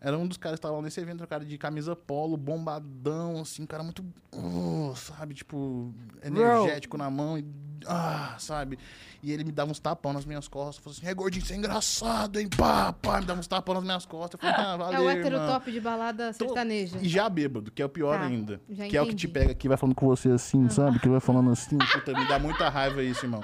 Era 0.05 0.17
um 0.17 0.27
dos 0.27 0.35
caras 0.37 0.59
que 0.59 0.61
tava 0.63 0.75
lá 0.75 0.81
nesse 0.81 0.99
evento, 0.99 1.23
um 1.23 1.27
cara 1.27 1.45
de 1.45 1.57
camisa 1.57 1.95
polo, 1.95 2.35
bombadão, 2.35 3.39
assim, 3.39 3.63
um 3.63 3.65
cara 3.65 3.83
muito, 3.83 4.03
uh, 4.35 4.93
sabe, 4.97 5.33
tipo, 5.33 5.93
energético 6.21 6.97
na 6.97 7.09
mão 7.09 7.37
e, 7.37 7.45
ah, 7.87 8.35
sabe? 8.37 8.77
E 9.21 9.31
ele 9.31 9.45
me 9.45 9.51
dava 9.53 9.71
uns 9.71 9.79
tapão 9.79 10.11
nas 10.11 10.25
minhas 10.25 10.49
costas, 10.49 10.83
falou 10.83 10.93
assim, 10.97 11.07
é 11.07 11.13
gordinho, 11.13 11.45
você 11.45 11.53
é 11.53 11.55
engraçado, 11.55 12.37
hein, 12.37 12.49
pá, 12.49 12.91
pá, 12.91 13.21
me 13.21 13.25
dava 13.25 13.39
uns 13.39 13.47
tapão 13.47 13.75
nas 13.75 13.83
minhas 13.85 14.05
costas. 14.05 14.37
Eu 14.43 14.49
falei, 14.53 14.55
ah, 14.67 14.73
É 14.75 14.77
valeu, 14.77 14.99
o 15.03 15.09
irmão. 15.09 15.11
heterotop 15.27 15.71
de 15.71 15.79
balada 15.79 16.33
sertaneja. 16.33 16.97
E 17.01 17.07
já 17.07 17.29
bêbado, 17.29 17.71
que 17.71 17.81
é 17.81 17.85
o 17.85 17.89
pior 17.89 18.19
Tá, 18.19 18.25
ainda. 18.25 18.59
já 18.69 18.87
Que 18.89 18.97
é 18.97 19.01
o 19.01 19.05
que 19.05 19.11
entendi. 19.11 19.27
te 19.27 19.33
pega 19.33 19.51
aqui, 19.53 19.69
vai 19.69 19.77
falando 19.77 19.95
com 19.95 20.05
você 20.07 20.29
assim, 20.31 20.67
sabe? 20.69 20.99
Que 20.99 21.07
vai 21.07 21.21
falando 21.21 21.49
assim. 21.49 21.77
Puta, 21.93 22.11
me 22.11 22.27
dá 22.27 22.37
muita 22.37 22.67
raiva 22.67 23.01
isso, 23.01 23.25
irmão. 23.25 23.41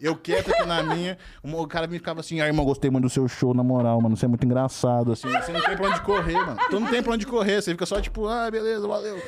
Eu 0.00 0.16
quieto 0.16 0.50
aqui 0.50 0.64
na 0.66 0.82
minha. 0.82 1.16
O 1.42 1.66
cara 1.66 1.86
me 1.86 1.98
ficava 1.98 2.20
assim, 2.20 2.40
ai, 2.40 2.48
irmão, 2.48 2.64
gostei 2.64 2.90
muito 2.90 3.04
do 3.04 3.10
seu 3.10 3.26
show, 3.28 3.54
na 3.54 3.62
moral, 3.62 4.00
mano. 4.00 4.16
Você 4.16 4.26
é 4.26 4.28
muito 4.28 4.44
engraçado, 4.44 5.12
assim. 5.12 5.30
Você 5.30 5.52
não 5.52 5.62
tem 5.62 5.76
pra 5.76 5.88
onde 5.88 6.00
correr, 6.02 6.34
mano. 6.34 6.58
Tu 6.70 6.80
não 6.80 6.88
tem 6.88 7.02
pra 7.02 7.12
onde 7.12 7.26
correr. 7.26 7.62
Você 7.62 7.70
fica 7.72 7.86
só 7.86 8.00
tipo, 8.00 8.26
ah, 8.26 8.50
beleza, 8.50 8.86
valeu. 8.86 9.20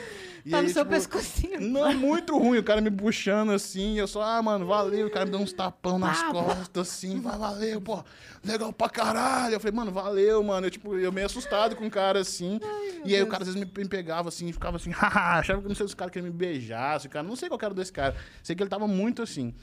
E 0.45 0.51
Tá 0.51 0.59
no 0.59 0.67
aí, 0.69 0.73
seu 0.73 0.83
tipo, 0.83 0.95
pescocinho. 0.95 1.61
Não, 1.61 1.93
muito 1.95 2.39
ruim. 2.39 2.59
O 2.59 2.65
cara 2.65 2.81
me 2.81 2.91
puxando 2.91 3.51
assim. 3.51 3.99
Eu 3.99 4.07
só, 4.07 4.23
ah, 4.23 4.41
mano, 4.43 4.67
valeu. 4.67 5.07
O 5.07 5.11
cara 5.11 5.25
me 5.27 5.31
deu 5.33 5.41
uns 5.41 5.53
tapão 5.53 5.99
nas 5.99 6.23
pá. 6.23 6.31
costas, 6.31 6.89
assim. 6.89 7.21
Vai, 7.21 7.37
valeu, 7.37 7.81
pô. 7.81 8.03
Legal 8.45 8.73
pra 8.73 8.89
caralho. 8.89 9.55
Eu 9.55 9.61
falei, 9.61 9.77
mano, 9.77 9.91
valeu, 9.91 10.43
mano. 10.43 10.67
Eu, 10.67 10.71
tipo, 10.71 10.97
eu 10.97 11.13
meio 11.13 11.27
assustado 11.27 11.77
com 11.77 11.87
o 11.87 11.91
cara 11.91 12.21
assim. 12.21 12.61
e 13.05 13.15
aí 13.15 13.23
o 13.23 13.27
cara 13.27 13.43
às 13.43 13.49
vezes 13.49 13.61
me 13.61 13.71
me 13.79 13.89
pegava 13.89 14.29
assim, 14.29 14.51
ficava 14.53 14.77
assim, 14.77 14.91
haha. 14.97 15.41
Achava 15.41 15.61
que 15.61 15.69
não 15.69 15.75
sei 15.75 15.89
se 15.89 15.95
o 15.95 15.97
cara 15.97 16.11
queria 16.11 16.29
me 16.31 16.35
beijar. 16.35 17.01
Se 17.01 17.09
o 17.09 17.11
cara, 17.11 17.27
não 17.27 17.37
sei 17.37 17.49
qual 17.49 17.59
era 17.63 17.75
desse 17.75 17.93
cara. 17.93 18.15
Sei 18.43 18.55
que 18.57 18.63
ele 18.63 18.71
tava 18.71 18.87
muito 18.87 19.23
assim. 19.23 19.55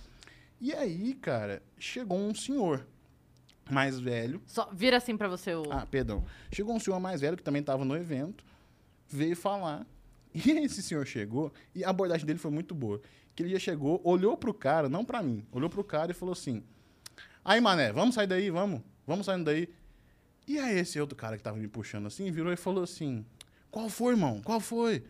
E 0.59 0.73
aí, 0.73 1.13
cara, 1.15 1.61
chegou 1.77 2.17
um 2.17 2.33
senhor 2.33 2.85
mais 3.69 3.99
velho. 3.99 4.41
Só 4.47 4.69
vira 4.71 4.97
assim 4.97 5.17
pra 5.17 5.27
você 5.27 5.53
o. 5.53 5.71
Ah, 5.71 5.85
perdão. 5.85 6.23
Chegou 6.51 6.75
um 6.75 6.79
senhor 6.79 6.99
mais 6.99 7.21
velho 7.21 7.37
que 7.37 7.43
também 7.43 7.59
estava 7.59 7.83
no 7.83 7.95
evento, 7.95 8.43
veio 9.07 9.35
falar. 9.35 9.85
E 10.33 10.51
esse 10.51 10.83
senhor 10.83 11.07
chegou, 11.07 11.53
e 11.73 11.81
a 11.85 11.89
abordagem 11.89 12.25
dele 12.25 12.39
foi 12.39 12.51
muito 12.51 12.75
boa. 12.75 13.01
Que 13.33 13.43
ele 13.43 13.53
já 13.53 13.59
chegou, 13.59 14.01
olhou 14.03 14.35
pro 14.35 14.53
cara, 14.53 14.89
não 14.89 15.05
pra 15.05 15.23
mim, 15.23 15.45
olhou 15.49 15.69
pro 15.69 15.83
cara 15.83 16.11
e 16.11 16.13
falou 16.13 16.33
assim: 16.33 16.61
Aí, 17.43 17.61
mané, 17.61 17.93
vamos 17.93 18.15
sair 18.15 18.27
daí, 18.27 18.49
vamos, 18.49 18.81
vamos 19.07 19.25
saindo 19.25 19.45
daí. 19.45 19.69
E 20.45 20.59
aí, 20.59 20.77
esse 20.77 20.99
outro 20.99 21.15
cara 21.15 21.37
que 21.37 21.43
tava 21.43 21.57
me 21.57 21.67
puxando 21.69 22.05
assim, 22.05 22.29
virou 22.31 22.51
e 22.51 22.57
falou 22.57 22.83
assim: 22.83 23.25
Qual 23.71 23.87
foi, 23.87 24.13
irmão? 24.13 24.41
Qual 24.43 24.59
foi? 24.59 25.05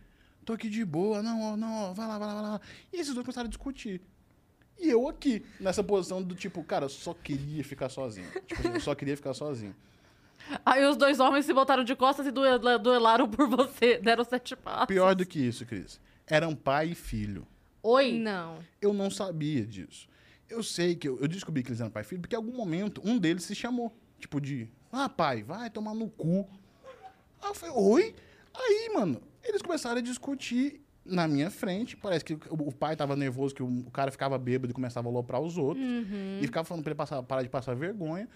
Tô 0.46 0.54
aqui 0.54 0.70
de 0.70 0.86
boa, 0.86 1.24
não, 1.24 1.42
ó, 1.42 1.58
não, 1.58 1.74
ó, 1.74 1.94
vai 1.94 2.08
lá, 2.08 2.20
vai 2.20 2.28
lá, 2.28 2.34
vai 2.36 2.44
lá. 2.44 2.62
E 2.94 2.98
esses 2.98 3.14
dois 3.16 3.26
começaram 3.26 3.48
a 3.48 3.50
discutir. 3.50 4.00
E 4.80 4.90
eu 4.90 5.08
aqui, 5.08 5.44
nessa 5.60 5.84
posição 5.84 6.22
do 6.22 6.36
tipo, 6.36 6.64
cara, 6.64 6.86
eu 6.86 6.90
só 6.90 7.14
queria 7.14 7.64
ficar 7.64 7.90
sozinho. 7.90 8.28
Tipo, 8.46 8.68
eu 8.68 8.80
só 8.80 8.94
queria 8.94 9.16
ficar 9.16 9.34
sozinho. 9.34 9.76
Aí 10.66 10.86
os 10.86 10.96
dois 10.98 11.20
homens 11.20 11.46
se 11.46 11.54
botaram 11.54 11.84
de 11.84 11.96
costas 11.96 12.28
e 12.28 12.32
duela- 12.32 12.78
duelaram 12.78 13.28
por 13.30 13.48
você. 13.50 13.98
Deram 13.98 14.24
sete 14.24 14.56
passos. 14.56 14.88
Pior 14.88 15.16
do 15.16 15.26
que 15.26 15.40
isso, 15.40 15.66
Cris. 15.66 16.00
Eram 16.28 16.56
pai 16.56 16.90
e 16.90 16.96
filho. 16.96 17.48
Oi. 17.82 18.12
Não. 18.20 18.60
Eu 18.82 18.94
não 18.94 19.10
sabia 19.10 19.66
disso. 19.66 20.08
Eu 20.50 20.62
sei 20.62 20.96
que 20.96 21.08
eu, 21.08 21.20
eu 21.20 21.28
descobri 21.28 21.64
que 21.64 21.70
eles 21.70 21.80
eram 21.82 21.90
pai 21.90 22.04
e 22.04 22.06
filho 22.06 22.22
porque 22.22 22.36
em 22.36 22.38
algum 22.38 22.56
momento 22.56 23.02
um 23.04 23.18
deles 23.18 23.44
se 23.44 23.56
chamou. 23.56 23.92
Tipo 24.20 24.40
de, 24.40 24.70
ah, 24.92 25.10
pai, 25.10 25.42
vai 25.42 25.70
tomar 25.70 25.94
no 25.96 26.10
cu. 26.10 26.48
Aí 27.42 27.50
eu 27.50 27.56
falei, 27.56 27.76
oi? 27.76 28.16
Aí, 28.54 28.92
mano, 28.94 29.22
eles 29.44 29.62
começaram 29.62 29.98
a 29.98 30.02
discutir 30.02 30.82
na 31.06 31.28
minha 31.28 31.50
frente. 31.52 31.96
Parece 31.96 32.26
que 32.26 32.34
o, 32.50 32.72
pai 32.72 32.96
tava 32.96 33.16
nervoso, 33.16 33.54
que 33.54 33.62
o, 33.64 33.90
cara 33.92 34.12
ficava 34.12 34.38
bêbado 34.38 34.72
e 34.72 34.74
começava 34.74 35.08
a 35.08 35.12
aloprar 35.12 35.40
os 35.42 35.58
outros. 35.58 35.86
E 36.42 36.46
ficava 36.46 36.66
falando 36.66 36.84
pra 36.84 36.92
ele 36.92 36.98
passar, 36.98 37.22
parar 37.24 37.44
de 37.44 37.50
passar 37.50 37.76
vergonha. 37.76 38.28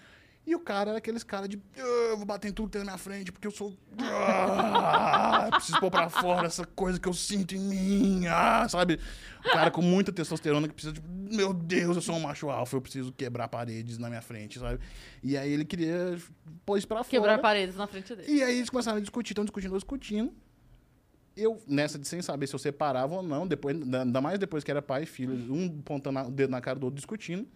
E 0.46 0.54
o 0.54 0.58
cara 0.60 0.88
era 0.90 0.98
aqueles 0.98 1.22
caras 1.22 1.50
de, 1.50 1.60
"Ah, 1.76 1.80
eu 2.10 2.16
vou 2.16 2.24
bater 2.24 2.48
em 2.48 2.52
tudo 2.52 2.66
que 2.68 2.72
tem 2.72 2.80
na 2.80 2.92
minha 2.92 2.98
frente, 2.98 3.30
porque 3.30 3.46
eu 3.46 3.50
sou. 3.50 3.76
Ah, 4.02 5.48
preciso 5.52 5.78
pôr 5.80 5.90
pra 5.90 6.08
fora 6.08 6.46
essa 6.46 6.64
coisa 6.64 6.98
que 6.98 7.06
eu 7.08 7.12
sinto 7.12 7.54
em 7.54 7.58
mim. 7.60 8.26
Ah, 8.26 8.66
sabe? 8.68 8.98
O 9.44 9.50
cara 9.50 9.70
com 9.70 9.82
muita 9.82 10.10
testosterona 10.12 10.66
que 10.66 10.74
precisa, 10.74 10.94
tipo, 10.94 11.06
meu 11.08 11.52
Deus, 11.52 11.96
eu 11.96 12.02
sou 12.02 12.16
um 12.16 12.20
macho 12.20 12.48
alfa, 12.50 12.76
eu 12.76 12.80
preciso 12.80 13.12
quebrar 13.12 13.48
paredes 13.48 13.98
na 13.98 14.08
minha 14.08 14.22
frente, 14.22 14.58
sabe? 14.58 14.80
E 15.22 15.36
aí 15.36 15.52
ele 15.52 15.64
queria 15.64 16.16
pôr 16.64 16.78
isso 16.78 16.88
pra 16.88 17.04
Quebrar 17.04 17.32
fora. 17.32 17.42
paredes 17.42 17.76
na 17.76 17.86
frente 17.86 18.14
dele. 18.14 18.30
E 18.32 18.42
aí 18.42 18.56
eles 18.56 18.70
começaram 18.70 18.98
a 18.98 19.00
discutir, 19.00 19.32
estão 19.32 19.44
discutindo, 19.44 19.74
discutindo. 19.74 20.32
Eu, 21.36 21.62
nessa 21.66 21.98
de 21.98 22.06
sem 22.06 22.20
saber 22.20 22.46
se 22.46 22.54
eu 22.54 22.58
separava 22.58 23.14
ou 23.14 23.22
não, 23.22 23.46
depois, 23.46 23.76
ainda 23.76 24.20
mais 24.20 24.38
depois 24.38 24.64
que 24.64 24.70
era 24.70 24.82
pai 24.82 25.04
e 25.04 25.06
filho, 25.06 25.32
um 25.52 25.80
pontando 25.80 26.20
o 26.20 26.30
dedo 26.30 26.50
na 26.50 26.60
cara 26.60 26.78
do 26.78 26.84
outro 26.84 26.96
discutindo. 26.96 27.46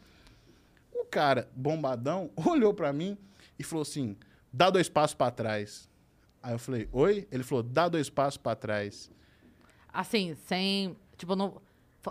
O 0.92 1.04
cara, 1.04 1.48
bombadão, 1.54 2.30
olhou 2.46 2.72
pra 2.72 2.92
mim 2.92 3.18
e 3.58 3.64
falou 3.64 3.82
assim: 3.82 4.16
dá 4.52 4.70
dois 4.70 4.88
passos 4.88 5.14
pra 5.14 5.30
trás. 5.30 5.88
Aí 6.42 6.52
eu 6.52 6.58
falei, 6.58 6.88
oi? 6.92 7.26
Ele 7.32 7.42
falou, 7.42 7.62
dá 7.62 7.88
dois 7.88 8.10
passos 8.10 8.36
pra 8.36 8.54
trás. 8.54 9.10
Assim, 9.92 10.34
sem. 10.46 10.96
Tipo, 11.16 11.34
no, 11.36 11.60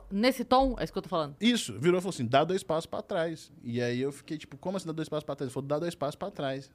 nesse 0.09 0.43
tom, 0.43 0.75
é 0.79 0.83
isso 0.83 0.93
que 0.93 0.97
eu 0.97 1.03
tô 1.03 1.09
falando. 1.09 1.35
Isso, 1.39 1.79
virou 1.79 1.99
e 1.99 2.01
falou 2.01 2.13
assim: 2.13 2.25
dá 2.25 2.43
dois 2.43 2.63
passos 2.63 2.85
pra 2.85 3.01
trás. 3.01 3.51
E 3.63 3.81
aí 3.81 3.99
eu 3.99 4.11
fiquei 4.11 4.37
tipo, 4.37 4.57
como 4.57 4.77
assim 4.77 4.87
dá 4.87 4.93
dois 4.93 5.09
passos 5.09 5.23
pra 5.23 5.35
trás? 5.35 5.47
Ele 5.47 5.53
falou, 5.53 5.67
dá 5.67 5.79
dois 5.79 5.95
passos 5.95 6.15
pra 6.15 6.31
trás. 6.31 6.71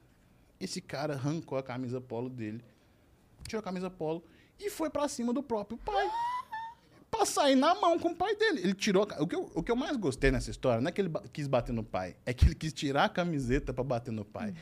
Esse 0.59 0.81
cara 0.81 1.13
arrancou 1.13 1.57
a 1.57 1.63
camisa 1.63 2.01
polo 2.01 2.29
dele, 2.29 2.63
tirou 3.47 3.59
a 3.59 3.63
camisa 3.63 3.89
polo 3.89 4.23
e 4.59 4.69
foi 4.69 4.89
pra 4.89 5.07
cima 5.07 5.33
do 5.33 5.41
próprio 5.43 5.77
pai. 5.77 6.07
Pra 7.11 7.25
sair 7.25 7.55
na 7.55 7.73
mão 7.73 7.97
com 7.97 8.09
o 8.09 8.15
pai 8.15 8.35
dele. 8.35 8.59
Ele 8.61 8.73
tirou. 8.75 9.07
O 9.19 9.25
que, 9.25 9.35
eu, 9.35 9.51
o 9.55 9.63
que 9.63 9.71
eu 9.71 9.75
mais 9.75 9.97
gostei 9.97 10.29
nessa 10.29 10.51
história 10.51 10.79
não 10.79 10.89
é 10.89 10.91
que 10.91 11.01
ele 11.01 11.09
quis 11.33 11.47
bater 11.47 11.73
no 11.73 11.83
pai, 11.83 12.15
é 12.23 12.31
que 12.33 12.45
ele 12.45 12.53
quis 12.53 12.71
tirar 12.71 13.05
a 13.05 13.09
camiseta 13.09 13.73
pra 13.73 13.83
bater 13.83 14.11
no 14.11 14.23
pai. 14.23 14.53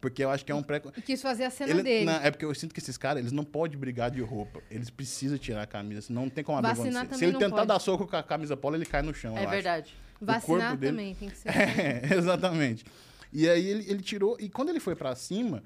Porque 0.00 0.24
eu 0.24 0.30
acho 0.30 0.42
que 0.42 0.50
é 0.50 0.54
um 0.54 0.62
pré. 0.62 0.80
E 0.96 1.02
quis 1.02 1.20
fazer 1.20 1.44
a 1.44 1.50
cena 1.50 1.70
Ele- 1.72 1.82
dele. 1.82 2.06
não, 2.06 2.14
é 2.14 2.30
porque 2.30 2.44
eu 2.46 2.54
sinto 2.54 2.72
que 2.72 2.80
esses 2.80 2.96
caras, 2.96 3.20
eles 3.20 3.32
não 3.32 3.44
podem 3.44 3.78
brigar 3.78 4.10
de 4.10 4.22
roupa. 4.22 4.62
Eles 4.70 4.88
precisam 4.88 5.36
tirar 5.36 5.62
a 5.62 5.66
camisa, 5.66 6.00
senão 6.00 6.22
não 6.22 6.30
tem 6.30 6.42
como 6.42 6.56
abrir 6.56 6.74
Vacinar. 6.74 7.04
Se 7.04 7.10
também 7.10 7.28
ele 7.28 7.38
tentar 7.38 7.56
pode. 7.56 7.68
dar 7.68 7.78
soco 7.78 8.06
com 8.06 8.16
a 8.16 8.22
camisa 8.22 8.56
polo, 8.56 8.76
ele 8.76 8.86
cai 8.86 9.02
no 9.02 9.12
chão. 9.12 9.36
é 9.36 9.40
eu 9.40 9.42
acho. 9.42 9.50
verdade. 9.50 9.94
Vacinar 10.22 10.60
corpo 10.68 10.76
dele- 10.80 10.92
também 10.96 11.14
tem 11.14 11.28
que 11.28 11.36
ser. 11.36 11.48
É, 11.52 12.14
exatamente. 12.16 12.82
E 13.30 13.46
aí 13.48 13.66
ele, 13.66 13.84
ele 13.90 14.02
tirou, 14.02 14.38
e 14.40 14.48
quando 14.48 14.70
ele 14.70 14.80
foi 14.80 14.96
pra 14.96 15.14
cima, 15.14 15.62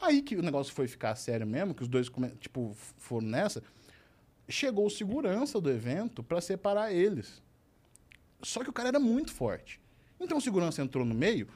aí 0.00 0.22
que 0.22 0.36
o 0.36 0.42
negócio 0.42 0.72
foi 0.72 0.86
ficar 0.86 1.14
sério 1.16 1.46
mesmo, 1.46 1.74
que 1.74 1.82
os 1.82 1.88
dois 1.88 2.10
tipo, 2.40 2.76
foram 2.98 3.26
nessa, 3.26 3.62
chegou 4.48 4.86
o 4.86 4.90
segurança 4.90 5.60
do 5.60 5.70
evento 5.70 6.22
pra 6.22 6.40
separar 6.40 6.92
eles. 6.92 7.42
Só 8.42 8.62
que 8.62 8.70
o 8.70 8.72
cara 8.72 8.88
era 8.88 9.00
muito 9.00 9.32
forte. 9.32 9.80
Então 10.20 10.38
o 10.38 10.40
segurança 10.40 10.82
entrou 10.82 11.04
no 11.04 11.14
meio 11.14 11.48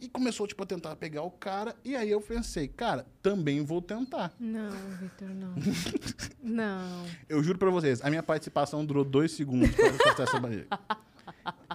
e 0.00 0.08
começou 0.08 0.46
tipo 0.46 0.62
a 0.62 0.66
tentar 0.66 0.96
pegar 0.96 1.22
o 1.22 1.30
cara, 1.30 1.76
e 1.84 1.94
aí 1.94 2.10
eu 2.10 2.20
pensei, 2.20 2.66
cara, 2.66 3.06
também 3.22 3.62
vou 3.62 3.82
tentar. 3.82 4.32
Não, 4.40 4.70
Vitor, 4.70 5.28
não. 5.28 5.54
não. 6.42 7.06
Eu 7.28 7.42
juro 7.42 7.58
pra 7.58 7.70
vocês, 7.70 8.00
a 8.02 8.08
minha 8.08 8.22
participação 8.22 8.84
durou 8.84 9.04
dois 9.04 9.32
segundos 9.32 9.70
pra 9.74 9.92
postar 9.92 10.22
essa 10.22 10.40
bandeira. 10.40 10.66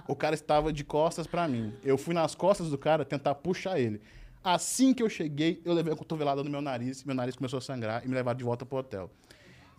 O 0.08 0.16
cara 0.16 0.34
estava 0.34 0.72
de 0.72 0.84
costas 0.84 1.26
pra 1.26 1.46
mim. 1.48 1.72
Eu 1.82 1.96
fui 1.96 2.14
nas 2.14 2.34
costas 2.34 2.68
do 2.68 2.76
cara 2.76 3.04
tentar 3.04 3.34
puxar 3.36 3.78
ele. 3.78 4.00
Assim 4.48 4.94
que 4.94 5.02
eu 5.02 5.08
cheguei, 5.08 5.60
eu 5.64 5.72
levei 5.72 5.92
a 5.92 5.96
cotovelada 5.96 6.44
no 6.44 6.48
meu 6.48 6.60
nariz, 6.60 7.02
meu 7.02 7.14
nariz 7.16 7.34
começou 7.34 7.58
a 7.58 7.60
sangrar 7.60 8.04
e 8.04 8.08
me 8.08 8.14
levaram 8.14 8.38
de 8.38 8.44
volta 8.44 8.64
pro 8.64 8.78
hotel. 8.78 9.10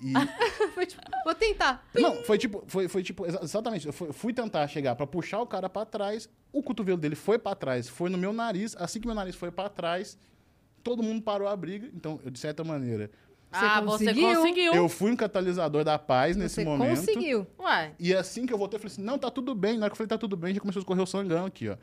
E 0.01 0.11
Foi 0.75 0.85
tipo, 0.85 1.01
vou 1.23 1.33
tentar. 1.33 1.87
não, 1.95 2.21
foi 2.23 2.37
tipo, 2.37 2.63
foi, 2.67 2.87
foi 2.89 3.01
tipo, 3.01 3.25
exa- 3.25 3.39
exatamente, 3.41 3.87
eu 3.87 3.93
fui, 3.93 4.11
fui 4.11 4.33
tentar 4.33 4.67
chegar 4.67 4.93
pra 4.95 5.07
puxar 5.07 5.39
o 5.41 5.47
cara 5.47 5.69
pra 5.69 5.85
trás, 5.85 6.29
o 6.51 6.61
cotovelo 6.61 6.97
dele 6.97 7.15
foi 7.15 7.39
pra 7.39 7.55
trás, 7.55 7.87
foi 7.89 8.09
no 8.09 8.17
meu 8.17 8.31
nariz, 8.33 8.75
assim 8.77 8.99
que 8.99 9.07
meu 9.07 9.15
nariz 9.15 9.35
foi 9.35 9.49
pra 9.51 9.69
trás, 9.69 10.17
todo 10.83 11.01
mundo 11.01 11.21
parou 11.23 11.47
a 11.47 11.55
briga, 11.55 11.89
então, 11.95 12.19
eu, 12.25 12.29
de 12.29 12.37
certa 12.37 12.63
maneira, 12.63 13.09
ah, 13.51 13.81
conseguiu. 13.81 14.27
você 14.27 14.35
conseguiu. 14.35 14.73
eu 14.73 14.89
fui 14.89 15.09
um 15.11 15.15
catalisador 15.15 15.83
da 15.85 15.97
paz 15.97 16.35
nesse 16.35 16.55
Você 16.55 16.65
momento. 16.65 16.99
conseguiu. 16.99 17.47
Ué. 17.59 17.93
E 17.97 18.13
assim 18.13 18.45
que 18.45 18.53
eu 18.53 18.57
voltei, 18.57 18.75
eu 18.75 18.81
falei 18.81 18.91
assim, 18.93 19.01
não, 19.01 19.17
tá 19.17 19.31
tudo 19.31 19.55
bem. 19.55 19.77
Na 19.77 19.85
hora 19.85 19.89
que 19.89 19.93
eu 19.93 19.97
falei, 19.97 20.09
tá 20.09 20.17
tudo 20.17 20.35
bem, 20.35 20.53
já 20.53 20.59
começou 20.59 20.81
a 20.81 20.81
escorrer 20.81 21.01
o 21.01 21.07
sangão 21.07 21.45
aqui, 21.45 21.69
ó. 21.69 21.77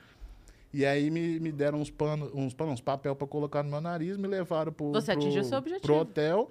E 0.74 0.84
aí 0.84 1.08
me, 1.08 1.38
me 1.38 1.52
deram 1.52 1.80
uns 1.80 1.88
panos, 1.88 2.32
uns 2.34 2.52
panos, 2.52 2.74
uns 2.74 2.80
papel 2.80 3.14
pra 3.14 3.28
colocar 3.28 3.62
no 3.62 3.70
meu 3.70 3.80
nariz, 3.80 4.16
me 4.16 4.26
levaram 4.26 4.72
pro, 4.72 4.90
Você 4.90 5.12
pro, 5.12 5.44
seu 5.44 5.58
objetivo. 5.58 5.82
pro 5.82 5.94
hotel. 5.94 6.50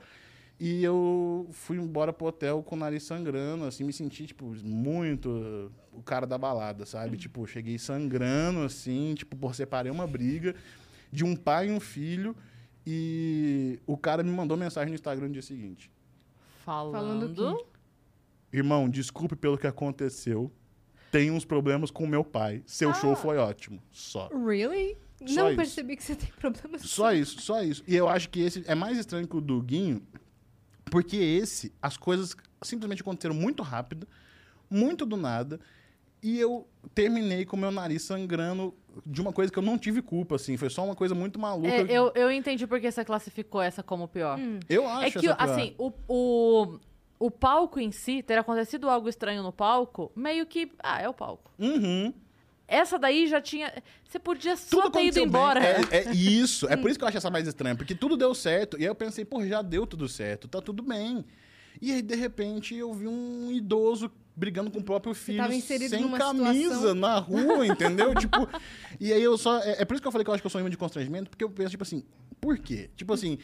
E 0.58 0.82
eu 0.82 1.46
fui 1.52 1.76
embora 1.76 2.14
pro 2.14 2.28
hotel 2.28 2.64
com 2.64 2.76
o 2.76 2.80
nariz 2.80 3.04
sangrando, 3.04 3.66
assim, 3.66 3.84
me 3.84 3.92
senti, 3.92 4.28
tipo, 4.28 4.46
muito 4.64 5.70
o 5.92 6.02
cara 6.02 6.26
da 6.26 6.38
balada, 6.38 6.86
sabe? 6.86 7.18
Tipo, 7.18 7.46
cheguei 7.46 7.78
sangrando, 7.78 8.62
assim, 8.62 9.14
tipo, 9.14 9.36
por 9.36 9.54
separei 9.54 9.92
uma 9.92 10.08
briga 10.08 10.56
de 11.12 11.26
um 11.26 11.36
pai 11.36 11.68
e 11.68 11.72
um 11.74 11.82
filho. 11.82 12.34
E 12.88 13.78
o 13.86 13.98
cara 13.98 14.24
me 14.24 14.32
mandou 14.32 14.56
mensagem 14.56 14.88
no 14.88 14.96
Instagram 14.96 15.28
no 15.28 15.34
dia 15.34 15.42
seguinte. 15.42 15.92
Falando. 16.64 16.94
Falando 16.94 17.66
Irmão, 18.54 18.88
desculpe 18.88 19.36
pelo 19.36 19.58
que 19.58 19.68
aconteceu. 19.68 20.50
Tenho 21.14 21.34
uns 21.36 21.46
problemas 21.46 21.92
com 21.92 22.08
meu 22.08 22.24
pai. 22.24 22.64
Seu 22.66 22.90
Ah. 22.90 22.94
show 22.96 23.16
foi 23.16 23.38
ótimo. 23.38 23.80
Só. 23.92 24.30
Really? 24.30 24.98
Só 25.28 25.36
não 25.42 25.48
isso. 25.50 25.58
percebi 25.58 25.96
que 25.96 26.04
você 26.04 26.16
tem 26.16 26.30
problemas. 26.40 26.82
Só 26.82 27.14
isso, 27.14 27.40
só 27.40 27.62
isso. 27.62 27.84
E 27.88 27.96
eu 27.96 28.10
acho 28.10 28.30
que 28.32 28.42
esse 28.42 28.64
é 28.68 28.74
mais 28.74 28.98
estranho 28.98 29.28
que 29.28 29.38
o 29.38 29.40
do 29.42 29.62
Guinho, 29.62 30.02
porque 30.86 31.16
esse, 31.18 31.72
as 31.80 31.98
coisas 31.98 32.36
simplesmente 32.64 33.02
aconteceram 33.04 33.36
muito 33.36 33.62
rápido, 33.62 34.08
muito 34.70 35.06
do 35.06 35.16
nada, 35.16 35.60
e 36.22 36.40
eu 36.40 36.68
terminei 36.96 37.46
com 37.46 37.56
meu 37.56 37.70
nariz 37.72 38.02
sangrando 38.02 38.74
de 39.06 39.22
uma 39.22 39.32
coisa 39.32 39.52
que 39.52 39.60
eu 39.60 39.64
não 39.64 39.78
tive 39.78 40.02
culpa, 40.02 40.36
assim. 40.36 40.58
Foi 40.58 40.70
só 40.70 40.84
uma 40.84 40.96
coisa 40.96 41.14
muito 41.14 41.38
maluca. 41.40 41.68
É, 41.70 41.86
eu, 41.90 42.12
eu 42.16 42.32
entendi 42.32 42.66
por 42.66 42.80
que 42.82 42.90
você 42.92 43.06
classificou 43.06 43.62
essa 43.62 43.84
como 43.84 44.08
pior. 44.08 44.40
Eu 44.68 44.88
acho 44.88 45.06
É 45.06 45.12
que, 45.12 45.28
essa 45.28 45.36
pior. 45.36 45.50
assim, 45.50 45.76
o, 45.78 45.92
o, 46.08 46.80
o 47.26 47.32
palco 47.32 47.80
em 47.80 47.92
si, 47.92 48.22
ter 48.22 48.38
acontecido 48.38 48.90
algo 48.90 49.08
estranho 49.08 49.42
no 49.44 49.52
palco, 49.54 50.12
meio 50.16 50.46
que. 50.46 50.70
Ah, 50.80 51.02
é 51.02 51.08
o 51.08 51.14
palco. 51.14 51.52
Uhum. 51.58 52.14
Essa 52.68 53.00
daí 53.00 53.28
já 53.28 53.40
tinha. 53.40 53.72
Você 54.04 54.20
podia 54.20 54.58
só 54.58 54.82
Tudo 54.82 54.92
ter 54.92 55.06
ido 55.06 55.16
bem. 55.16 55.24
embora. 55.26 55.62
É, 55.64 55.82
é 56.10 56.12
isso. 56.16 56.68
É 56.68 56.76
por 56.76 56.90
isso 56.90 57.00
que 57.00 57.04
eu 57.06 57.08
acho 57.08 57.18
essa 57.18 57.30
mais 57.30 57.48
estranha. 57.48 57.76
Porque 57.76 57.96
tudo 57.96 58.18
deu 58.18 58.34
certo. 58.36 58.78
E 58.78 58.82
aí 58.82 58.88
eu 58.88 58.96
pensei, 58.96 59.24
pô, 59.24 59.46
já 59.46 59.62
deu 59.62 59.88
tudo 59.88 60.08
certo. 60.10 60.48
Tá 60.50 60.62
tudo 60.62 60.84
bem. 60.84 61.24
E 61.82 61.92
aí, 61.94 62.02
de 62.02 62.16
repente, 62.16 62.76
eu 62.76 62.94
vi 62.94 63.08
um 63.08 63.50
idoso 63.52 64.12
brigando 64.36 64.70
com 64.72 64.80
o 64.80 64.84
próprio 64.84 65.14
filho 65.14 65.38
tava 65.38 65.54
inserido 65.54 65.92
sem 65.92 66.10
camisa 66.12 66.54
situação- 66.76 66.96
na 66.96 67.20
rua, 67.20 67.68
entendeu? 67.68 68.16
tipo, 68.16 68.50
e 69.00 69.14
aí 69.14 69.22
eu 69.24 69.38
só. 69.38 69.60
É, 69.60 69.82
é 69.82 69.86
por 69.86 69.94
isso 69.94 70.02
que 70.02 70.08
eu 70.08 70.12
falei 70.12 70.24
que 70.26 70.30
eu 70.30 70.34
acho 70.34 70.42
que 70.42 70.48
eu 70.48 70.50
sou 70.52 70.60
um 70.60 70.64
imã 70.64 70.70
de 70.70 70.78
constrangimento, 70.78 71.30
porque 71.30 71.44
eu 71.44 71.50
penso, 71.50 71.70
tipo 71.72 71.84
assim, 71.84 72.04
por 72.42 72.58
quê? 72.58 72.90
Tipo 72.98 73.14
assim. 73.14 73.38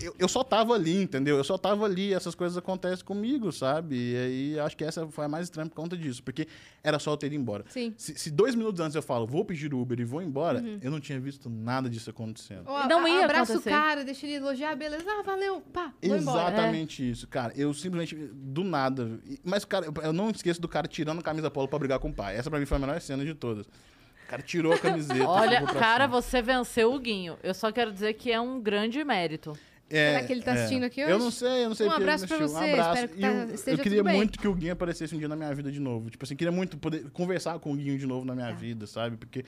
Eu, 0.00 0.14
eu 0.16 0.28
só 0.28 0.44
tava 0.44 0.74
ali, 0.74 1.02
entendeu? 1.02 1.36
Eu 1.36 1.42
só 1.42 1.58
tava 1.58 1.84
ali, 1.84 2.14
essas 2.14 2.32
coisas 2.34 2.56
acontecem 2.56 3.04
comigo, 3.04 3.50
sabe? 3.50 3.96
E 3.96 4.16
aí 4.16 4.60
acho 4.60 4.76
que 4.76 4.84
essa 4.84 5.06
foi 5.08 5.24
a 5.24 5.28
mais 5.28 5.46
estranha 5.46 5.68
por 5.68 5.74
conta 5.74 5.96
disso, 5.96 6.22
porque 6.22 6.46
era 6.84 7.00
só 7.00 7.10
eu 7.12 7.16
ter 7.16 7.26
ido 7.26 7.34
embora. 7.34 7.64
Sim. 7.68 7.92
Se, 7.96 8.16
se 8.16 8.30
dois 8.30 8.54
minutos 8.54 8.80
antes 8.80 8.94
eu 8.94 9.02
falo, 9.02 9.26
vou 9.26 9.44
pedir 9.44 9.74
Uber 9.74 9.98
e 9.98 10.04
vou 10.04 10.22
embora, 10.22 10.62
eu 10.80 10.90
não 10.90 11.00
tinha 11.00 11.18
visto 11.18 11.50
nada 11.50 11.90
disso 11.90 12.10
acontecendo. 12.10 12.62
Ó, 12.66 12.86
Não 12.86 13.04
a- 13.04 13.10
ia 13.10 13.24
abraça 13.24 13.54
acontecer. 13.54 13.70
o 13.70 13.72
cara, 13.72 14.04
deixa 14.04 14.24
ele 14.26 14.36
elogiar, 14.36 14.76
beleza. 14.76 15.04
Ah, 15.08 15.22
valeu, 15.22 15.60
pá, 15.72 15.92
vou 16.00 16.16
embora. 16.16 16.42
Exatamente 16.52 17.10
isso, 17.10 17.26
cara. 17.26 17.52
Eu 17.56 17.74
simplesmente, 17.74 18.14
do 18.32 18.62
nada. 18.62 19.18
Mas, 19.42 19.64
cara, 19.64 19.86
eu- 20.04 20.12
não 20.12 20.30
esqueço 20.30 20.60
do 20.60 20.68
cara 20.68 20.86
tirando 20.86 21.18
a 21.18 21.22
camisa 21.22 21.50
polo 21.50 21.66
pra 21.66 21.78
brigar 21.78 21.98
com 21.98 22.10
o 22.10 22.14
pai. 22.14 22.36
Essa 22.36 22.48
pra 22.48 22.60
mim 22.60 22.66
foi 22.66 22.76
a 22.76 22.80
melhor 22.80 23.00
cena 23.00 23.24
de 23.24 23.34
todas. 23.34 23.66
O 23.66 24.30
cara 24.30 24.42
tirou 24.42 24.72
a 24.74 24.78
camiseta. 24.78 25.26
Olha, 25.26 25.62
cara, 25.62 26.04
cima. 26.04 26.20
você 26.20 26.42
venceu 26.42 26.92
o 26.92 26.98
Guinho. 27.00 27.38
Eu 27.42 27.54
só 27.54 27.72
quero 27.72 27.90
dizer 27.90 28.12
que 28.12 28.30
é 28.30 28.38
um 28.38 28.60
grande 28.60 29.02
mérito. 29.02 29.58
É, 29.90 30.12
Será 30.14 30.26
que 30.26 30.32
ele 30.34 30.42
tá 30.42 30.52
assistindo 30.52 30.84
aqui 30.84 31.02
hoje? 31.02 31.10
Eu 31.12 31.18
não 31.18 31.30
sei, 31.30 31.64
eu 31.64 31.68
não 31.68 31.74
sei 31.74 31.86
Um 31.86 31.90
abraço 31.92 32.28
pra 32.28 32.36
você, 32.36 32.54
Um 32.54 32.58
abraço. 32.58 32.90
espero 32.94 33.08
que 33.08 33.20
tá- 33.20 33.26
eu, 33.28 33.54
esteja 33.54 33.76
eu 33.78 33.82
queria 33.82 33.98
tudo 33.98 34.06
bem. 34.06 34.16
muito 34.16 34.38
que 34.38 34.46
o 34.48 34.54
Guinho 34.54 34.72
aparecesse 34.74 35.14
um 35.14 35.18
dia 35.18 35.28
na 35.28 35.36
minha 35.36 35.54
vida 35.54 35.72
de 35.72 35.80
novo. 35.80 36.10
Tipo 36.10 36.24
assim, 36.24 36.36
queria 36.36 36.52
muito 36.52 36.76
poder 36.76 37.08
conversar 37.10 37.58
com 37.58 37.72
o 37.72 37.76
Guinho 37.76 37.98
de 37.98 38.06
novo 38.06 38.26
na 38.26 38.34
minha 38.34 38.52
vida, 38.52 38.86
sabe? 38.86 39.16
Porque 39.16 39.44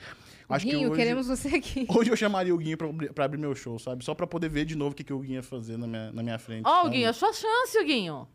acho 0.49 0.65
Guinho, 0.65 0.79
que 0.79 0.85
hoje, 0.87 0.95
queremos 0.95 1.27
você 1.27 1.49
aqui. 1.49 1.85
hoje 1.95 2.09
eu 2.09 2.15
chamaria 2.15 2.55
o 2.55 2.57
Guinho 2.57 2.75
pra, 2.77 2.87
abrir- 2.87 3.13
pra 3.13 3.25
abrir 3.25 3.37
meu 3.37 3.53
show, 3.53 3.77
sabe? 3.77 4.03
Só 4.03 4.15
pra 4.15 4.25
poder 4.25 4.49
ver 4.49 4.65
de 4.65 4.75
novo 4.75 4.93
o 4.93 4.95
que, 4.95 5.03
que 5.03 5.13
o 5.13 5.19
Guinho 5.19 5.35
ia 5.35 5.43
fazer 5.43 5.77
na 5.77 5.85
minha, 5.85 6.11
na 6.11 6.23
minha 6.23 6.39
frente. 6.39 6.63
Ó, 6.65 6.71
o 6.71 6.83
sabe? 6.83 6.95
Guinho, 6.95 7.09
a 7.09 7.13
sua 7.13 7.31
chance, 7.33 7.83
Guinho. 7.85 8.27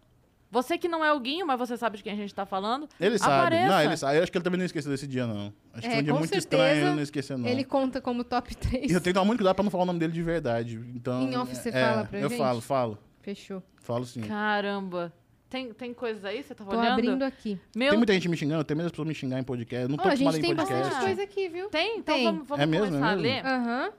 Você 0.51 0.79
que 0.79 0.87
não 0.89 1.05
é 1.05 1.13
o 1.13 1.19
Guinho, 1.21 1.47
mas 1.47 1.59
você 1.59 1.77
sabe 1.77 1.97
de 1.97 2.03
quem 2.03 2.13
a 2.13 2.17
gente 2.17 2.35
tá 2.35 2.47
falando. 2.47 2.89
Ele 3.01 3.19
sabe. 3.19 3.33
Apareça. 3.35 3.69
Não, 3.69 3.83
ele 3.83 3.97
sabe. 3.97 4.19
Eu 4.19 4.23
acho 4.23 4.33
que 4.33 4.39
ele 4.39 4.45
também 4.45 4.59
não 4.59 4.65
esqueceu 4.67 4.91
desse 4.93 5.07
dia, 5.07 5.27
não. 5.27 5.53
Acho 5.75 5.83
que 5.83 5.87
É, 5.89 5.91
foi 5.91 6.01
um 6.01 6.03
dia 6.05 6.13
com 6.13 6.19
muito 6.21 6.39
estranho 6.39 6.87
ele 6.87 6.95
não 6.95 7.03
esquecer, 7.03 7.37
não. 7.37 7.49
Ele 7.49 7.65
conta 7.65 8.01
como 8.01 8.23
top 8.25 8.55
3. 8.55 8.91
E 8.91 8.95
eu 8.95 9.01
tenho 9.01 9.03
que 9.03 9.13
tomar 9.15 9.25
muito 9.27 9.39
cuidado 9.41 9.57
pra 9.57 9.65
não 9.65 9.71
falar 9.71 9.83
o 9.83 9.87
nome 9.87 9.99
dele 9.99 10.13
de 10.13 10.23
verdade. 10.23 10.77
Então, 10.95 11.23
Em 11.23 11.37
off 11.37 11.55
você 11.55 11.69
é, 11.71 11.73
fala 11.73 12.05
pra 12.05 12.19
Eu 12.21 12.29
gente? 12.29 12.39
falo, 12.39 12.61
falo. 12.61 12.99
Fechou. 13.21 13.63
Falo 13.83 14.05
sim. 14.05 14.21
Caramba. 14.23 15.13
Tem, 15.51 15.73
tem 15.73 15.93
coisas 15.95 16.25
aí? 16.25 16.43
Você 16.43 16.55
tava 16.55 16.71
Tô 16.71 16.77
olhando? 16.79 16.93
abrindo 16.93 17.23
aqui. 17.25 17.59
Meu... 17.75 17.91
Tem 17.91 17.97
muita 17.99 18.13
gente 18.13 18.29
me 18.29 18.37
xingando, 18.37 18.65
tem 18.65 18.77
das 18.77 18.91
pessoas 18.91 19.07
me 19.09 19.15
xingar 19.15 19.39
em 19.39 19.45
podcast. 19.45 19.83
Eu 19.85 19.89
Não 19.89 19.97
tô 19.97 20.09
Ó, 20.09 20.13
a 20.13 20.15
gente 20.15 20.37
em 20.39 20.41
tem 20.41 20.55
podcast. 20.57 20.83
bastante 20.85 21.05
coisa 21.05 21.23
aqui, 21.23 21.49
viu? 21.49 21.69
Tem? 21.69 21.99
Então 21.99 22.15
Tem. 22.15 22.25
vamos, 22.25 22.49
vamos 22.49 22.63
É 22.63 22.67
mesmo, 22.67 22.87
começar 22.87 23.07
é 23.07 23.13
a 23.13 23.17
mesmo? 23.17 23.23
ler. 23.23 23.47
Aham. 23.47 23.93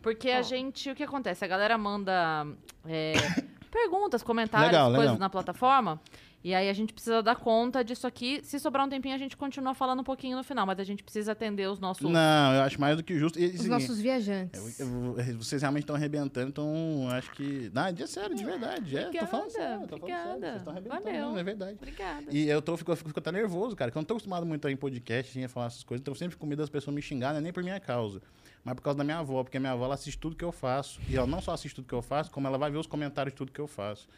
Porque 0.00 0.30
a 0.30 0.38
Ó. 0.38 0.42
gente, 0.42 0.90
o 0.90 0.94
que 0.94 1.02
acontece? 1.02 1.44
A 1.44 1.48
galera 1.48 1.76
manda 1.76 2.46
é, 2.86 3.12
perguntas, 3.68 4.22
comentários, 4.22 4.68
Legal, 4.72 4.86
coisas 4.88 5.04
legal. 5.06 5.18
na 5.18 5.30
plataforma. 5.30 6.00
E 6.44 6.54
aí 6.54 6.68
a 6.70 6.72
gente 6.72 6.92
precisa 6.92 7.20
dar 7.20 7.34
conta 7.34 7.82
disso 7.82 8.06
aqui. 8.06 8.40
Se 8.44 8.60
sobrar 8.60 8.86
um 8.86 8.88
tempinho, 8.88 9.12
a 9.12 9.18
gente 9.18 9.36
continua 9.36 9.74
falando 9.74 10.00
um 10.00 10.04
pouquinho 10.04 10.36
no 10.36 10.44
final, 10.44 10.64
mas 10.64 10.78
a 10.78 10.84
gente 10.84 11.02
precisa 11.02 11.32
atender 11.32 11.68
os 11.68 11.80
nossos. 11.80 12.08
Não, 12.08 12.54
eu 12.54 12.62
acho 12.62 12.80
mais 12.80 12.96
do 12.96 13.02
que 13.02 13.18
justo. 13.18 13.40
E, 13.40 13.46
Os 13.46 13.54
assim, 13.60 13.68
nossos 13.68 13.98
viajantes. 14.00 14.78
eu- 14.78 14.86
eu- 15.18 15.36
vocês 15.36 15.60
realmente 15.62 15.82
estão 15.82 15.96
arrebentando, 15.96 16.48
então 16.48 17.08
acho 17.10 17.32
que. 17.32 17.68
Não, 17.74 17.86
é 17.86 18.06
sério, 18.06 18.36
de 18.36 18.44
verdade. 18.44 18.96
É, 18.96 19.10
tô 19.10 19.26
falando 19.26 19.46
Obrigada, 19.46 19.50
sério, 19.50 19.88
tô 19.88 19.98
falando 19.98 20.12
sério. 20.12 20.30
obrigada. 20.30 20.38
Vocês 20.38 20.56
estão 20.58 20.72
arrebentando, 20.72 21.38
é 21.38 21.42
verdade. 21.42 21.72
Obrigada. 21.76 22.24
E 22.30 22.48
eu 22.48 22.62
tô, 22.62 22.76
fico, 22.76 22.94
fico, 22.94 23.08
fico 23.08 23.18
até 23.18 23.32
nervoso, 23.32 23.74
cara, 23.74 23.90
que 23.90 23.98
eu 23.98 24.00
não 24.00 24.06
tô 24.06 24.14
acostumado 24.14 24.46
muito 24.46 24.64
a 24.66 24.70
ir 24.70 24.74
em 24.74 24.76
podcast, 24.76 25.44
a 25.44 25.48
falar 25.48 25.66
essas 25.66 25.82
coisas, 25.82 26.00
então 26.02 26.12
eu 26.12 26.16
sempre 26.18 26.36
com 26.36 26.46
medo 26.46 26.60
das 26.60 26.70
pessoas 26.70 26.94
me 26.94 27.02
xingarem, 27.02 27.40
nem 27.40 27.52
por 27.52 27.64
minha 27.64 27.80
causa, 27.80 28.22
mas 28.64 28.74
por 28.74 28.82
causa 28.82 28.98
da 28.98 29.04
minha 29.04 29.18
avó, 29.18 29.42
porque 29.42 29.56
a 29.56 29.60
minha 29.60 29.72
avó 29.72 29.84
ela 29.84 29.94
assiste 29.94 30.18
tudo 30.18 30.36
que 30.36 30.44
eu 30.44 30.52
faço. 30.52 31.00
E 31.08 31.16
ela 31.16 31.26
não 31.26 31.40
só 31.40 31.52
assiste 31.52 31.74
tudo 31.74 31.88
que 31.88 31.94
eu 31.94 32.02
faço, 32.02 32.30
como 32.30 32.46
ela 32.46 32.58
vai 32.58 32.70
ver 32.70 32.78
os 32.78 32.86
comentários 32.86 33.32
de 33.32 33.36
tudo 33.36 33.52
que 33.52 33.60
eu 33.60 33.66
faço. 33.66 34.08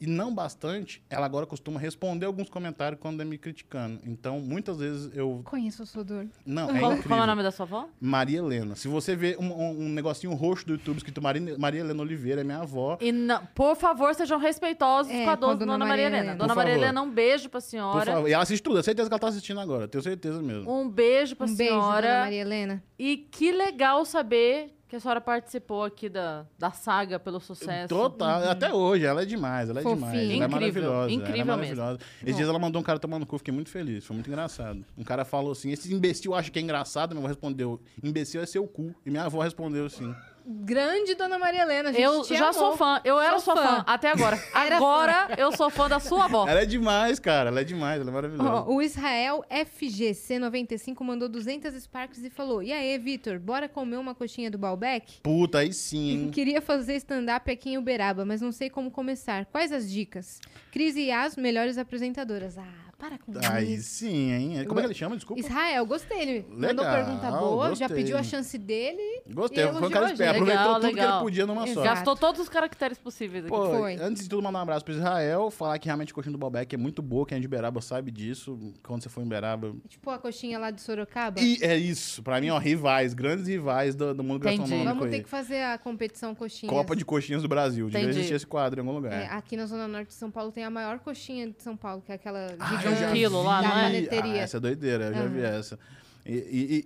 E 0.00 0.06
não 0.06 0.34
bastante, 0.34 1.02
ela 1.08 1.26
agora 1.26 1.46
costuma 1.46 1.78
responder 1.80 2.26
alguns 2.26 2.48
comentários 2.48 3.00
quando 3.00 3.20
é 3.20 3.24
me 3.24 3.38
criticando. 3.38 4.00
Então, 4.04 4.40
muitas 4.40 4.78
vezes 4.78 5.10
eu. 5.16 5.40
Conheço 5.44 5.82
o 5.82 5.86
Sodor. 5.86 6.26
Não, 6.44 6.70
é 6.70 6.78
Qual, 6.78 6.92
incrível. 6.92 7.08
qual 7.10 7.20
é 7.20 7.22
o 7.22 7.26
nome 7.26 7.42
da 7.42 7.50
sua 7.50 7.64
avó? 7.64 7.88
Maria 8.00 8.38
Helena. 8.38 8.74
Se 8.76 8.88
você 8.88 9.16
vê 9.16 9.36
um, 9.38 9.46
um- 9.52 9.80
um 9.86 9.88
negocinho 9.88 10.32
roxo 10.34 10.66
do 10.66 10.72
YouTube 10.74 10.98
escrito 10.98 11.22
Maria, 11.22 11.56
Maria 11.58 11.80
Helena 11.80 12.02
Oliveira, 12.02 12.40
é 12.40 12.44
minha 12.44 12.58
avó. 12.58 12.98
E 13.00 13.10
não, 13.12 13.44
por 13.54 13.76
favor, 13.76 14.14
sejam 14.14 14.38
respeitosos 14.38 15.12
É, 15.12 15.24
com 15.24 15.30
a 15.30 15.36
com 15.36 15.46
a 15.46 15.52
do- 15.54 15.58
dona 15.60 15.72
Dona 15.72 15.78
Maria 15.78 15.88
Maria 15.88 16.02
Helena. 16.06 16.18
Helena. 16.18 16.32
Por 16.36 16.42
Dona 16.42 16.54
Maria 16.54 16.72
favor. 16.74 16.84
Helena, 16.84 17.02
um 17.02 17.10
beijo 17.10 17.48
pra 17.48 17.60
Por 17.60 17.66
senhora. 17.66 18.12
favor. 18.12 18.28
E 18.28 18.32
ela 18.32 18.42
assiste 18.42 18.62
tudo, 18.62 18.78
eu 18.78 18.82
certeza 18.82 19.08
que 19.08 19.12
ela 19.14 19.20
tá 19.20 19.28
assistindo 19.28 19.60
agora, 19.60 19.88
tenho 19.88 20.02
certeza 20.02 20.42
mesmo. 20.42 20.70
Um 20.70 20.88
beijo 20.88 21.34
pra 21.36 21.46
Um 21.46 21.54
beijo, 21.54 21.72
Dona 21.74 21.82
senhora. 21.84 22.20
Maria 22.20 22.40
Helena. 22.40 22.82
E 22.98 23.16
que 23.16 23.52
legal 23.52 24.04
saber 24.04 24.74
que 24.96 24.98
a 24.98 25.00
senhora 25.00 25.20
participou 25.20 25.84
aqui 25.84 26.08
da, 26.08 26.46
da 26.58 26.70
saga 26.70 27.18
pelo 27.18 27.38
sucesso. 27.38 27.88
Total, 27.88 28.48
até 28.48 28.72
hoje, 28.72 29.04
ela 29.04 29.22
é 29.22 29.24
demais, 29.26 29.68
ela 29.68 29.80
é 29.80 29.82
Fofinha. 29.82 29.96
demais. 30.10 30.14
Ela 30.14 30.32
é 30.32 30.36
Incrível, 30.36 30.50
maravilhosa. 30.50 31.10
incrível 31.12 31.34
ela 31.34 31.42
é 31.42 31.44
maravilhosa. 31.56 31.98
Esses 32.22 32.36
dias 32.36 32.48
ela 32.48 32.58
mandou 32.58 32.80
um 32.80 32.84
cara 32.84 32.98
tomar 32.98 33.18
no 33.18 33.26
cu, 33.26 33.36
fiquei 33.38 33.52
muito 33.52 33.68
feliz, 33.70 34.04
foi 34.06 34.14
muito 34.14 34.28
engraçado. 34.28 34.84
Um 34.96 35.04
cara 35.04 35.24
falou 35.24 35.52
assim: 35.52 35.70
esse 35.70 35.92
imbecil 35.92 36.34
acha 36.34 36.50
que 36.50 36.58
é 36.58 36.62
engraçado, 36.62 37.10
minha 37.14 37.20
avó 37.20 37.28
respondeu: 37.28 37.80
imbecil 38.02 38.40
é 38.40 38.46
seu 38.46 38.66
cu. 38.66 38.94
E 39.04 39.10
minha 39.10 39.24
avó 39.24 39.42
respondeu 39.42 39.84
assim. 39.86 40.14
Grande 40.48 41.14
Dona 41.16 41.38
Maria 41.38 41.62
Helena. 41.62 41.90
Eu 41.90 42.22
já 42.24 42.50
amou. 42.50 42.52
sou 42.52 42.76
fã. 42.76 43.00
Eu 43.04 43.18
era 43.20 43.38
Sou 43.40 43.54
sua 43.54 43.56
fã. 43.56 43.76
fã. 43.78 43.84
até 43.86 44.10
agora. 44.10 44.40
Agora 44.54 45.28
eu 45.36 45.50
sou 45.52 45.68
fã 45.70 45.88
da 45.88 45.98
sua 45.98 46.26
avó. 46.26 46.46
Ela 46.48 46.62
é 46.62 46.66
demais, 46.66 47.18
cara, 47.18 47.48
ela 47.50 47.60
é 47.60 47.64
demais, 47.64 48.00
ela 48.00 48.10
é 48.10 48.12
maravilhosa. 48.12 48.50
Ó, 48.50 48.72
o 48.74 48.80
Israel 48.80 49.44
FGC95 49.50 51.02
mandou 51.02 51.28
200 51.28 51.74
Sparks 51.82 52.22
e 52.24 52.30
falou: 52.30 52.62
E 52.62 52.72
aí, 52.72 52.96
Vitor, 52.98 53.38
bora 53.38 53.68
comer 53.68 53.96
uma 53.96 54.14
coxinha 54.14 54.50
do 54.50 54.58
Balbec? 54.58 55.20
Puta, 55.22 55.58
aí 55.58 55.72
sim, 55.72 56.10
hein? 56.10 56.30
Queria 56.34 56.60
fazer 56.60 56.94
stand-up 56.96 57.50
aqui 57.50 57.70
em 57.70 57.78
Uberaba, 57.78 58.24
mas 58.24 58.40
não 58.40 58.52
sei 58.52 58.70
como 58.70 58.90
começar. 58.90 59.46
Quais 59.46 59.72
as 59.72 59.90
dicas? 59.90 60.40
Cris 60.70 60.96
e 60.96 61.08
Yas, 61.08 61.36
melhores 61.36 61.78
apresentadoras. 61.78 62.56
Ah, 62.58 62.85
para 62.98 63.18
com 63.18 63.32
Aí 63.52 63.74
isso. 63.74 63.90
sim, 63.96 64.32
hein? 64.32 64.64
Como 64.66 64.80
é 64.80 64.82
que 64.82 64.88
ele 64.88 64.94
chama? 64.94 65.16
Desculpa. 65.16 65.40
Israel, 65.40 65.84
gostei. 65.86 66.18
Ele 66.20 66.46
mandou 66.48 66.84
Legal, 66.84 66.94
pergunta 67.04 67.30
boa, 67.30 67.74
já 67.74 67.86
gostei. 67.86 67.96
pediu 68.04 68.16
a 68.18 68.22
chance 68.22 68.56
dele. 68.56 69.22
Gostei, 69.32 69.66
foi 69.68 69.86
um 69.86 69.90
cara 69.90 70.10
esperto. 70.12 70.30
Aproveitou 70.42 70.62
Legal, 70.64 70.80
tudo 70.80 70.94
que 70.94 71.00
ele 71.00 71.18
podia 71.20 71.46
numa 71.46 71.66
só. 71.66 71.82
Gastou 71.82 72.16
todos 72.16 72.40
os 72.40 72.48
caracteres 72.48 72.98
possíveis 72.98 73.44
aqui. 73.44 73.54
Pô, 73.54 73.66
Foi. 73.66 73.96
antes 73.96 74.22
de 74.22 74.28
tudo, 74.28 74.42
mandar 74.42 74.60
um 74.60 74.62
abraço 74.62 74.84
pro 74.84 74.94
Israel, 74.94 75.50
falar 75.50 75.78
que 75.78 75.86
realmente 75.86 76.12
a 76.12 76.14
coxinha 76.14 76.32
do 76.32 76.38
Balbec 76.38 76.74
é 76.74 76.78
muito 76.78 77.02
boa, 77.02 77.26
quem 77.26 77.36
é 77.36 77.40
de 77.40 77.46
Uberaba 77.46 77.80
sabe 77.82 78.10
disso. 78.10 78.58
Quando 78.82 79.02
você 79.02 79.08
for 79.08 79.20
em 79.20 79.24
Uberaba. 79.26 79.74
Tipo 79.88 80.10
a 80.10 80.18
coxinha 80.18 80.58
lá 80.58 80.70
de 80.70 80.80
Sorocaba. 80.80 81.40
E 81.40 81.58
é 81.62 81.76
isso, 81.76 82.22
pra 82.22 82.40
mim, 82.40 82.48
ó, 82.50 82.58
rivais, 82.58 83.12
grandes 83.14 83.46
rivais 83.46 83.94
do, 83.94 84.14
do 84.14 84.22
mundo 84.24 84.40
Entendi. 84.46 84.58
gastronômico 84.58 84.94
Vamos 84.94 85.10
ter 85.10 85.16
aí. 85.16 85.22
que 85.22 85.28
fazer 85.28 85.62
a 85.62 85.76
competição 85.78 86.34
coxinha. 86.34 86.70
Copa 86.72 86.96
de 86.96 87.04
coxinhas 87.04 87.42
do 87.42 87.48
Brasil. 87.48 87.86
Devia 87.86 88.00
Entendi. 88.00 88.18
existir 88.18 88.34
esse 88.34 88.46
quadro 88.46 88.80
em 88.80 88.82
algum 88.86 88.94
lugar. 88.94 89.12
É, 89.12 89.26
aqui 89.28 89.56
na 89.56 89.66
Zona 89.66 89.86
Norte 89.86 90.08
de 90.08 90.14
São 90.14 90.30
Paulo 90.30 90.50
tem 90.50 90.64
a 90.64 90.70
maior 90.70 90.98
coxinha 91.00 91.48
de 91.48 91.62
São 91.62 91.76
Paulo, 91.76 92.00
que 92.04 92.10
é 92.10 92.14
aquela 92.14 92.46
Ah, 92.58 92.85
eu 92.90 92.96
já 92.96 93.08
um 93.08 93.12
quilo 93.12 93.42
lá, 93.42 93.62
não 93.62 93.78
é? 93.78 94.08
Ah, 94.22 94.36
essa 94.38 94.56
é 94.56 94.60
doideira, 94.60 95.04
eu 95.06 95.14
já 95.14 95.24
vi 95.26 95.42
essa. 95.42 95.78
E, 96.24 96.32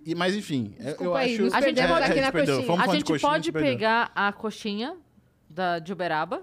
e- 0.06 0.10
e- 0.10 0.14
mas 0.14 0.34
enfim, 0.34 0.74
eu- 0.78 0.84
eu 0.84 0.88
Desculpa 0.90 1.18
aí, 1.18 1.34
acho... 1.34 1.56
A 1.56 1.60
gente 1.62 1.74
pode- 1.80 1.90
aqui 1.90 1.94
a 1.94 1.98
na 1.98 2.06
gente 2.24 2.32
perdeu. 2.32 2.56
coxinha. 2.62 2.82
A 2.82 2.86
de 2.86 2.92
gente 2.92 3.04
coxinha, 3.06 3.30
pode 3.30 3.52
pegar 3.52 4.12
a 4.14 4.32
coxinha 4.32 4.96
da, 5.48 5.78
de 5.78 5.92
Uberaba. 5.92 6.42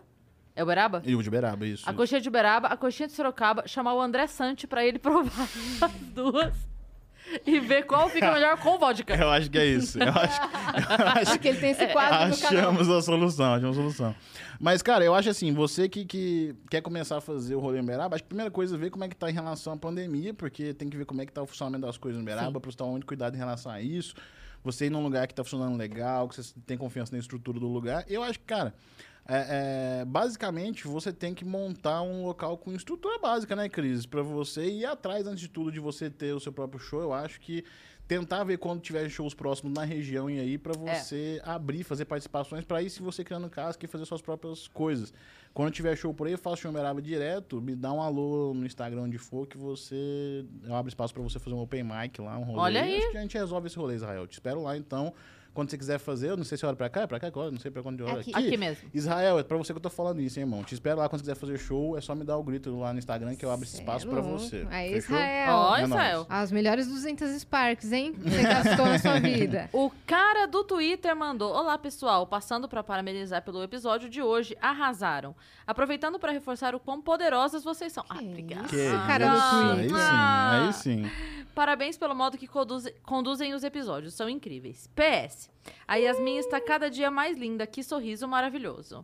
É 0.56 0.64
Uberaba? 0.64 1.04
E 1.06 1.16
o 1.16 1.22
de 1.22 1.30
Uberaba, 1.30 1.68
isso. 1.68 1.88
A 1.88 1.94
coxinha 1.94 2.20
de 2.20 2.28
Uberaba, 2.28 2.68
a 2.70 2.76
coxinha 2.76 3.06
de 3.06 3.14
Sorocaba, 3.14 3.68
chamar 3.68 3.94
o 3.94 4.02
André 4.02 4.26
Sante 4.26 4.66
pra 4.66 4.84
ele 4.84 4.98
provar 5.00 5.48
as 5.82 5.92
duas 6.16 6.54
e 7.46 7.60
ver 7.60 7.84
qual 7.86 8.10
fica 8.10 8.32
melhor 8.34 8.58
com 8.58 8.80
vodka. 8.80 9.14
Eu 9.16 9.30
acho 9.30 9.52
que 9.52 9.60
é 9.60 9.66
isso. 9.68 10.00
Eu 10.02 10.10
acho, 10.10 10.42
eu 10.42 11.08
acho 11.08 11.32
Porque 11.34 11.50
ele 11.50 11.60
tem 11.60 11.70
esse 11.72 11.86
quadro 11.88 12.30
no 12.30 12.38
canal. 12.40 12.60
Achamos 12.72 12.90
a 12.90 13.02
solução, 13.04 13.54
achamos 13.54 13.78
a 13.78 13.80
solução. 13.82 14.16
Mas, 14.60 14.82
cara, 14.82 15.06
eu 15.06 15.14
acho 15.14 15.30
assim, 15.30 15.54
você 15.54 15.88
que, 15.88 16.06
que 16.06 16.56
quer 16.70 16.82
começar 16.82 17.18
a 17.18 17.22
fazer 17.22 17.56
o 17.56 17.60
rolê 17.60 17.80
em 17.80 17.84
Uberaba, 17.84 18.16
acho 18.16 18.24
que 18.24 18.28
a 18.28 18.30
primeira 18.30 18.52
coisa 18.52 18.76
é 18.76 18.78
ver 18.78 18.90
como 18.90 19.04
é 19.04 19.08
que 19.08 19.16
tá 19.16 19.30
em 19.30 19.34
relação 19.34 19.74
à 19.74 19.78
pandemia, 19.78 20.34
porque 20.34 20.74
tem 20.74 20.90
que 20.90 20.98
ver 20.98 21.06
como 21.06 21.22
é 21.22 21.26
que 21.26 21.32
tá 21.32 21.42
o 21.42 21.48
funcionamento 21.48 21.86
das 21.86 21.98
coisas 21.98 22.20
em 22.20 22.24
Uberaba, 22.24 22.60
você 22.60 22.78
tomar 22.78 22.92
muito 22.92 23.06
cuidado 23.06 23.36
em 23.36 23.38
relação 23.38 23.72
a 23.72 23.82
isso. 23.82 24.16
Você 24.64 24.88
ir 24.88 24.90
num 24.90 25.04
lugar 25.04 25.28
que 25.28 25.36
tá 25.36 25.44
funcionando 25.44 25.78
legal, 25.78 26.28
que 26.28 26.36
você 26.36 26.54
tem 26.66 26.78
confiança 26.78 27.14
na 27.14 27.20
estrutura 27.20 27.60
do 27.60 27.68
lugar. 27.68 28.04
Eu 28.08 28.24
acho 28.24 28.40
que, 28.40 28.46
cara, 28.46 28.74
é, 29.30 30.02
é, 30.02 30.06
basicamente 30.06 30.88
você 30.88 31.12
tem 31.12 31.34
que 31.34 31.44
montar 31.44 32.02
um 32.02 32.26
local 32.26 32.58
com 32.58 32.74
estrutura 32.74 33.20
básica, 33.20 33.56
né, 33.56 33.68
Cris? 33.68 34.06
Pra 34.06 34.22
você 34.22 34.66
ir 34.66 34.86
atrás, 34.86 35.28
antes 35.28 35.42
de 35.42 35.50
tudo, 35.50 35.72
de 35.72 35.80
você 35.80 36.10
ter 36.10 36.34
o 36.34 36.40
seu 36.40 36.52
próprio 36.52 36.80
show. 36.80 37.02
Eu 37.02 37.14
acho 37.14 37.40
que 37.40 37.64
tentar 38.08 38.44
ver 38.44 38.58
quando 38.58 38.80
tiver 38.80 39.10
shows 39.10 39.34
próximos 39.34 39.74
na 39.74 39.84
região 39.84 40.30
e 40.30 40.40
aí 40.40 40.58
pra 40.58 40.74
você 40.74 41.42
abrir, 41.44 41.84
fazer 41.84 42.06
participações 42.06 42.64
pra 42.64 42.82
ir 42.82 42.90
se 42.90 43.02
você 43.02 43.24
criando 43.24 43.50
casca 43.50 43.84
e 43.84 43.88
fazer 43.88 44.06
suas 44.06 44.22
próprias 44.22 44.68
coisas. 44.68 45.14
Quando 45.54 45.72
tiver 45.72 45.96
show 45.96 46.14
por 46.14 46.28
aí, 46.28 46.34
eu 46.34 46.38
faço 46.38 46.70
Uberaba 46.70 47.02
direto, 47.02 47.62
me 47.62 47.76
dá 47.76 47.92
um 47.92 48.02
alô 48.02 48.54
no 48.54 48.66
Instagram 48.66 49.02
onde 49.02 49.18
for 49.18 49.48
que 49.48 49.58
você 49.58 50.46
eu 50.64 50.76
abro 50.76 50.88
espaço 50.88 51.14
pra 51.14 51.24
você 51.24 51.40
fazer 51.40 51.56
um 51.56 51.60
open 51.60 51.84
mic 51.84 52.22
lá, 52.22 52.38
um 52.38 52.44
rolê. 52.44 52.60
Olha 52.60 52.84
aí. 52.84 52.98
Acho 52.98 53.12
que 53.12 53.18
a 53.18 53.22
gente 53.22 53.38
resolve 53.38 53.68
esse 53.68 53.78
rolê, 53.78 53.96
Israel. 53.96 54.28
Te 54.28 54.34
espero 54.34 54.62
lá 54.62 54.78
então. 54.78 55.14
Quando 55.58 55.72
você 55.72 55.78
quiser 55.80 55.98
fazer, 55.98 56.30
eu 56.30 56.38
não 56.38 56.44
sei 56.44 56.56
se 56.56 56.64
olha 56.68 56.76
pra 56.76 56.88
cá, 56.88 57.02
é 57.02 57.08
pra 57.08 57.20
cá, 57.20 57.26
agora, 57.26 57.50
não 57.50 57.58
sei 57.60 57.72
pra 57.72 57.82
quando 57.82 58.00
eu 58.02 58.06
olho 58.06 58.20
Aqui. 58.20 58.32
aqui. 58.32 58.48
Aqui 58.50 58.58
mesmo. 58.58 58.88
Israel, 58.94 59.40
é 59.40 59.44
pra 59.44 59.58
você 59.58 59.74
que 59.74 59.78
eu 59.78 59.82
tô 59.82 59.90
falando 59.90 60.22
isso, 60.22 60.38
hein, 60.40 60.44
irmão. 60.46 60.64
Te 60.64 60.76
espero 60.76 61.00
lá 61.00 61.10
quando 61.10 61.22
você 61.22 61.32
quiser 61.32 61.36
fazer 61.40 61.58
show, 61.58 61.98
é 61.98 62.02
só 62.02 62.14
me 62.14 62.24
dar 62.24 62.38
o 62.38 62.44
grito 62.44 62.78
lá 62.78 62.94
no 62.94 63.00
Instagram 63.00 63.36
que 63.36 63.44
eu 63.44 63.50
abro 63.50 63.64
esse 63.66 63.72
Cê 63.74 63.78
é 63.80 63.82
espaço 63.82 64.08
pra 64.08 64.22
você. 64.22 64.68
Aí, 64.70 64.90
Fechou? 64.94 65.16
Israel. 65.16 65.56
Ó, 65.56 65.76
É 65.78 65.84
Israel. 65.84 66.18
nóis. 66.20 66.28
As 66.44 66.52
melhores 66.52 66.86
200 66.88 67.42
Sparks, 67.42 67.92
hein? 67.92 68.14
Você 68.18 68.44
gastou 68.44 68.86
na 68.86 69.00
sua 69.00 69.18
vida. 69.20 69.68
O 69.74 69.90
cara 70.06 70.46
do 70.46 70.64
Twitter 70.64 71.16
mandou: 71.16 71.52
Olá, 71.52 71.76
pessoal. 71.78 72.28
Passando 72.28 72.70
para 72.70 72.84
parabenizar 72.84 73.42
pelo 73.42 73.64
episódio 73.64 74.08
de 74.10 74.22
hoje, 74.22 74.56
arrasaram. 74.62 75.36
Aproveitando 75.66 76.20
para 76.20 76.32
reforçar 76.32 76.76
o 76.76 76.80
quão 76.80 77.02
poderosas 77.02 77.64
vocês 77.64 77.92
são. 77.92 78.06
Ah, 78.08 78.18
Que 78.20 78.26
obrigada. 78.28 78.68
Que 78.68 78.90
cara 79.08 79.28
do 79.30 79.36
isso, 79.38 79.56
aí 79.56 79.78
Twitter. 79.88 79.98
sim, 79.98 80.14
aí 80.68 80.74
sim. 80.74 81.12
Parabéns 81.58 81.98
pelo 81.98 82.14
modo 82.14 82.38
que 82.38 82.46
conduze- 82.48 82.94
conduzem 83.02 83.56
os 83.56 83.64
episódios, 83.64 84.14
são 84.14 84.30
incríveis. 84.30 84.88
PS. 84.96 85.50
A 85.88 85.96
Yasmin 85.96 86.38
está 86.38 86.62
cada 86.62 86.88
dia 86.88 87.10
mais 87.10 87.36
linda, 87.36 87.66
que 87.66 87.82
sorriso 87.82 88.28
maravilhoso. 88.28 89.04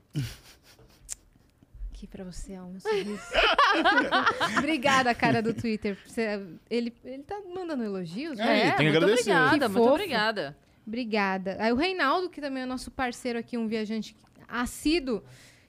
Aqui 1.89 2.05
pra 2.05 2.23
você, 2.23 2.53
Alma, 2.53 2.79
sorriso. 2.79 3.19
Obrigada, 4.59 5.15
cara 5.15 5.41
do 5.41 5.51
Twitter. 5.51 5.97
Você- 6.05 6.45
ele, 6.69 6.93
ele 7.03 7.23
tá 7.23 7.41
mandando 7.55 7.83
elogios? 7.83 8.37
É, 8.39 8.43
né? 8.45 8.61
tem 8.73 8.77
que 8.77 8.83
muito 8.83 8.97
agradecer. 8.97 9.31
obrigada, 9.31 9.49
Que 9.49 9.59
muito 9.71 9.73
fofo. 9.73 9.89
obrigada. 9.95 10.57
Obrigada. 10.85 11.57
Aí 11.59 11.71
o 11.71 11.75
Reinaldo, 11.75 12.29
que 12.29 12.39
também 12.39 12.61
é 12.61 12.65
nosso 12.67 12.91
parceiro 12.91 13.39
aqui, 13.39 13.57
um 13.57 13.67
viajante 13.67 14.15
assíduo. 14.47 15.23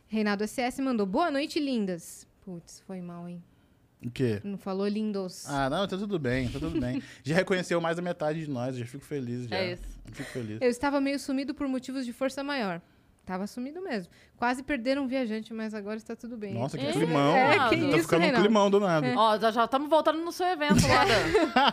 Reinaldo 0.07 0.45
SS 0.47 0.83
mandou, 0.83 1.07
boa 1.07 1.31
noite, 1.31 1.59
lindas. 1.59 2.27
Putz, 2.45 2.81
foi 2.87 3.01
mal, 3.01 3.27
hein? 3.27 3.43
O 4.05 4.11
quê? 4.11 4.41
Não 4.45 4.59
falou 4.59 4.87
lindos. 4.87 5.49
Ah, 5.49 5.71
não, 5.71 5.87
tá 5.89 5.97
tudo 5.97 6.19
bem, 6.19 6.49
tá 6.49 6.59
tudo 6.59 6.79
bem. 6.81 7.03
Já 7.25 7.35
reconheceu 7.37 7.81
mais 7.81 7.97
da 7.97 8.03
metade 8.03 8.45
de 8.45 8.51
nós, 8.51 8.77
já 8.77 8.85
fico 8.85 9.05
feliz 9.05 9.47
já. 9.49 9.57
É 9.57 9.73
isso. 9.73 9.83
Fico 10.13 10.31
feliz. 10.31 10.59
Eu 10.61 10.69
estava 10.71 11.01
meio 11.01 11.19
sumido 11.19 11.55
por 11.55 11.67
motivos 11.69 12.05
de 12.05 12.13
força 12.13 12.43
maior. 12.45 12.81
Tava 13.25 13.47
sumido 13.47 13.81
mesmo. 13.81 14.13
Quase 14.37 14.63
perderam 14.63 15.05
um 15.05 15.07
viajante, 15.07 15.55
mas 15.55 15.73
agora 15.73 15.97
está 15.97 16.15
tudo 16.15 16.37
bem. 16.37 16.53
Nossa, 16.53 16.77
que 16.77 16.85
É, 16.85 16.93
climão. 16.93 17.35
é, 17.35 17.57
tá 17.57 17.69
que 17.71 17.77
isso, 17.77 17.99
ficando 18.01 18.21
um 18.21 18.25
Reinaldo. 18.25 18.47
climão 18.47 18.71
do 18.71 18.81
nada. 18.81 19.15
Ó, 19.17 19.39
já 19.51 19.65
estamos 19.65 19.89
voltando 19.89 20.23
no 20.23 20.31
seu 20.31 20.47
evento 20.49 20.87
lá. 20.87 21.05
Dan. 21.07 21.15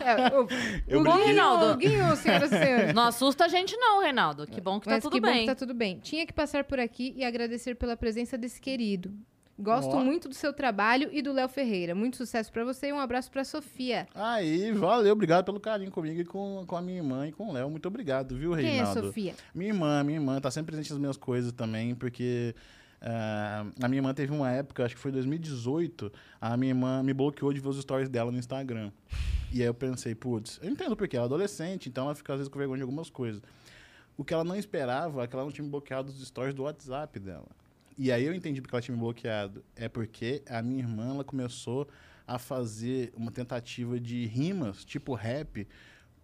É, 0.02 0.38
o, 0.38 0.48
Eu 0.88 1.00
o. 1.00 1.04
Guinho, 1.04 1.24
Reinaldo. 1.26 1.66
o 1.72 1.76
Guinho, 1.76 2.16
senhoras 2.16 2.50
e 2.50 2.58
senhores. 2.58 2.94
Não 2.94 3.02
assusta 3.02 3.44
a 3.44 3.48
gente 3.48 3.76
não, 3.76 4.00
Reinaldo. 4.00 4.46
Que 4.46 4.62
bom 4.62 4.80
que 4.80 4.86
tá 4.86 4.92
Mas 4.92 5.02
tudo 5.02 5.12
que 5.12 5.20
bom 5.20 5.26
bem. 5.26 5.40
que 5.40 5.46
tá 5.46 5.54
tudo 5.54 5.74
bem. 5.74 5.98
Tinha 6.02 6.26
que 6.26 6.32
passar 6.32 6.64
por 6.64 6.80
aqui 6.80 7.12
e 7.18 7.22
agradecer 7.22 7.74
pela 7.74 7.98
presença 7.98 8.38
desse 8.38 8.58
querido. 8.58 9.12
Gosto 9.58 9.90
Ó. 9.90 10.04
muito 10.04 10.28
do 10.28 10.34
seu 10.34 10.52
trabalho 10.52 11.08
e 11.12 11.20
do 11.22 11.32
Léo 11.32 11.48
Ferreira. 11.48 11.94
Muito 11.94 12.16
sucesso 12.16 12.50
pra 12.50 12.64
você 12.64 12.88
e 12.88 12.92
um 12.92 12.98
abraço 12.98 13.30
pra 13.30 13.44
Sofia. 13.44 14.08
Aí, 14.14 14.72
valeu, 14.72 15.12
obrigado 15.12 15.44
pelo 15.44 15.60
carinho 15.60 15.90
comigo 15.90 16.20
e 16.20 16.24
com, 16.24 16.64
com 16.66 16.76
a 16.76 16.82
minha 16.82 16.98
irmã 16.98 17.28
e 17.28 17.32
com 17.32 17.48
o 17.48 17.52
Léo. 17.52 17.70
Muito 17.70 17.86
obrigado, 17.86 18.36
viu, 18.36 18.54
Quem 18.54 18.66
é 18.66 18.70
Reinaldo? 18.70 19.06
Sofia? 19.06 19.34
Minha 19.54 19.70
irmã, 19.70 20.02
minha 20.02 20.18
irmã, 20.18 20.40
tá 20.40 20.50
sempre 20.50 20.72
presente 20.72 20.90
nas 20.90 20.98
minhas 20.98 21.16
coisas 21.16 21.52
também, 21.52 21.94
porque 21.94 22.54
ah, 23.00 23.66
a 23.82 23.88
minha 23.88 23.98
irmã 23.98 24.14
teve 24.14 24.32
uma 24.32 24.50
época, 24.50 24.84
acho 24.84 24.94
que 24.94 25.00
foi 25.00 25.10
2018, 25.10 26.12
a 26.40 26.56
minha 26.56 26.70
irmã 26.70 27.02
me 27.02 27.12
bloqueou 27.12 27.52
de 27.52 27.60
ver 27.60 27.68
os 27.68 27.80
stories 27.80 28.08
dela 28.08 28.30
no 28.30 28.38
Instagram. 28.38 28.90
E 29.52 29.60
aí 29.60 29.66
eu 29.66 29.74
pensei, 29.74 30.14
putz, 30.14 30.58
eu 30.62 30.70
entendo 30.70 30.96
porque 30.96 31.16
ela 31.16 31.24
é 31.24 31.26
adolescente, 31.26 31.88
então 31.88 32.04
ela 32.04 32.14
fica 32.14 32.32
às 32.32 32.38
vezes 32.38 32.48
com 32.48 32.58
vergonha 32.58 32.78
de 32.78 32.82
algumas 32.82 33.10
coisas. 33.10 33.42
O 34.16 34.24
que 34.24 34.32
ela 34.32 34.44
não 34.44 34.56
esperava 34.56 35.24
é 35.24 35.26
que 35.26 35.34
ela 35.34 35.44
não 35.44 35.50
tinha 35.50 35.66
bloqueado 35.66 36.10
os 36.10 36.26
stories 36.26 36.54
do 36.54 36.62
WhatsApp 36.62 37.18
dela. 37.18 37.48
E 37.98 38.10
aí 38.12 38.24
eu 38.24 38.34
entendi 38.34 38.60
porque 38.60 38.74
ela 38.74 38.82
tinha 38.82 38.94
me 38.94 39.00
bloqueado. 39.00 39.64
É 39.76 39.88
porque 39.88 40.42
a 40.48 40.62
minha 40.62 40.80
irmã 40.82 41.10
ela 41.14 41.24
começou 41.24 41.88
a 42.26 42.38
fazer 42.38 43.12
uma 43.16 43.30
tentativa 43.30 43.98
de 44.00 44.24
rimas, 44.26 44.84
tipo 44.84 45.14
rap, 45.14 45.66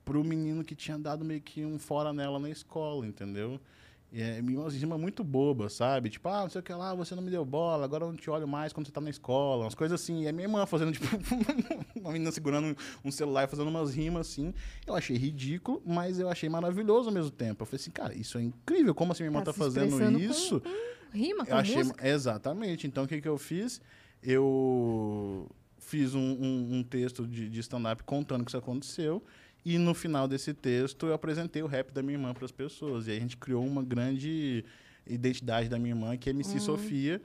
pro 0.04 0.24
menino 0.24 0.64
que 0.64 0.74
tinha 0.74 0.98
dado 0.98 1.24
meio 1.24 1.40
que 1.40 1.64
um 1.64 1.78
fora 1.78 2.12
nela 2.12 2.38
na 2.38 2.48
escola, 2.48 3.06
entendeu? 3.06 3.60
E 4.10 4.22
é 4.22 4.40
umas 4.40 4.74
rimas 4.74 4.98
muito 4.98 5.22
bobas, 5.22 5.74
sabe? 5.74 6.08
Tipo, 6.08 6.30
ah, 6.30 6.42
não 6.44 6.48
sei 6.48 6.60
o 6.60 6.64
que 6.64 6.72
lá, 6.72 6.94
você 6.94 7.14
não 7.14 7.22
me 7.22 7.30
deu 7.30 7.44
bola, 7.44 7.84
agora 7.84 8.04
eu 8.04 8.08
não 8.08 8.16
te 8.16 8.30
olho 8.30 8.48
mais 8.48 8.72
quando 8.72 8.86
você 8.86 8.92
tá 8.92 9.02
na 9.02 9.10
escola, 9.10 9.64
umas 9.64 9.74
coisas 9.74 10.00
assim. 10.00 10.22
E 10.22 10.28
a 10.28 10.32
minha 10.32 10.46
irmã 10.46 10.64
fazendo, 10.64 10.92
tipo, 10.96 11.04
uma 11.94 12.12
menina 12.12 12.32
segurando 12.32 12.74
um 13.04 13.10
celular 13.10 13.44
e 13.44 13.48
fazendo 13.48 13.68
umas 13.68 13.94
rimas 13.94 14.28
assim. 14.30 14.54
Eu 14.86 14.94
achei 14.94 15.14
ridículo, 15.18 15.82
mas 15.84 16.18
eu 16.18 16.30
achei 16.30 16.48
maravilhoso 16.48 17.10
ao 17.10 17.14
mesmo 17.14 17.30
tempo. 17.30 17.62
Eu 17.62 17.66
falei 17.66 17.82
assim, 17.82 17.90
cara, 17.90 18.14
isso 18.14 18.38
é 18.38 18.42
incrível, 18.44 18.94
como 18.94 19.12
assim 19.12 19.24
minha 19.24 19.28
irmã 19.30 19.40
Tá 19.40 19.52
tá, 19.52 19.58
fazendo 19.58 19.88
expressando 19.88 20.18
com- 20.18 20.24
isso? 20.24 20.62
Rima 21.12 21.44
com 21.44 21.52
Eu 21.52 21.56
achei, 21.56 21.76
música? 21.78 22.08
exatamente. 22.08 22.86
Então, 22.86 23.04
o 23.04 23.08
que, 23.08 23.20
que 23.20 23.28
eu 23.28 23.38
fiz? 23.38 23.80
Eu 24.22 25.48
fiz 25.78 26.14
um, 26.14 26.20
um- 26.20 26.68
um 26.78 26.82
texto 26.82 27.26
de, 27.26 27.48
de 27.48 27.60
stand-up 27.60 28.02
contando 28.04 28.44
que 28.44 28.50
isso 28.50 28.58
aconteceu. 28.58 29.22
E 29.64 29.76
no 29.78 29.94
final 29.94 30.26
desse 30.28 30.54
texto, 30.54 31.06
eu 31.06 31.12
apresentei 31.14 31.62
o 31.62 31.66
rap 31.66 31.92
da 31.92 32.02
minha 32.02 32.14
irmã 32.14 32.32
para 32.32 32.44
as 32.44 32.52
pessoas. 32.52 33.06
E 33.06 33.10
aí 33.10 33.16
a 33.16 33.20
gente 33.20 33.36
criou 33.36 33.64
uma 33.66 33.82
grande 33.82 34.64
identidade 35.06 35.68
da 35.68 35.78
minha 35.78 35.90
irmã, 35.92 36.16
que 36.16 36.28
é 36.28 36.32
MC 36.32 36.60
Sofia, 36.60 37.20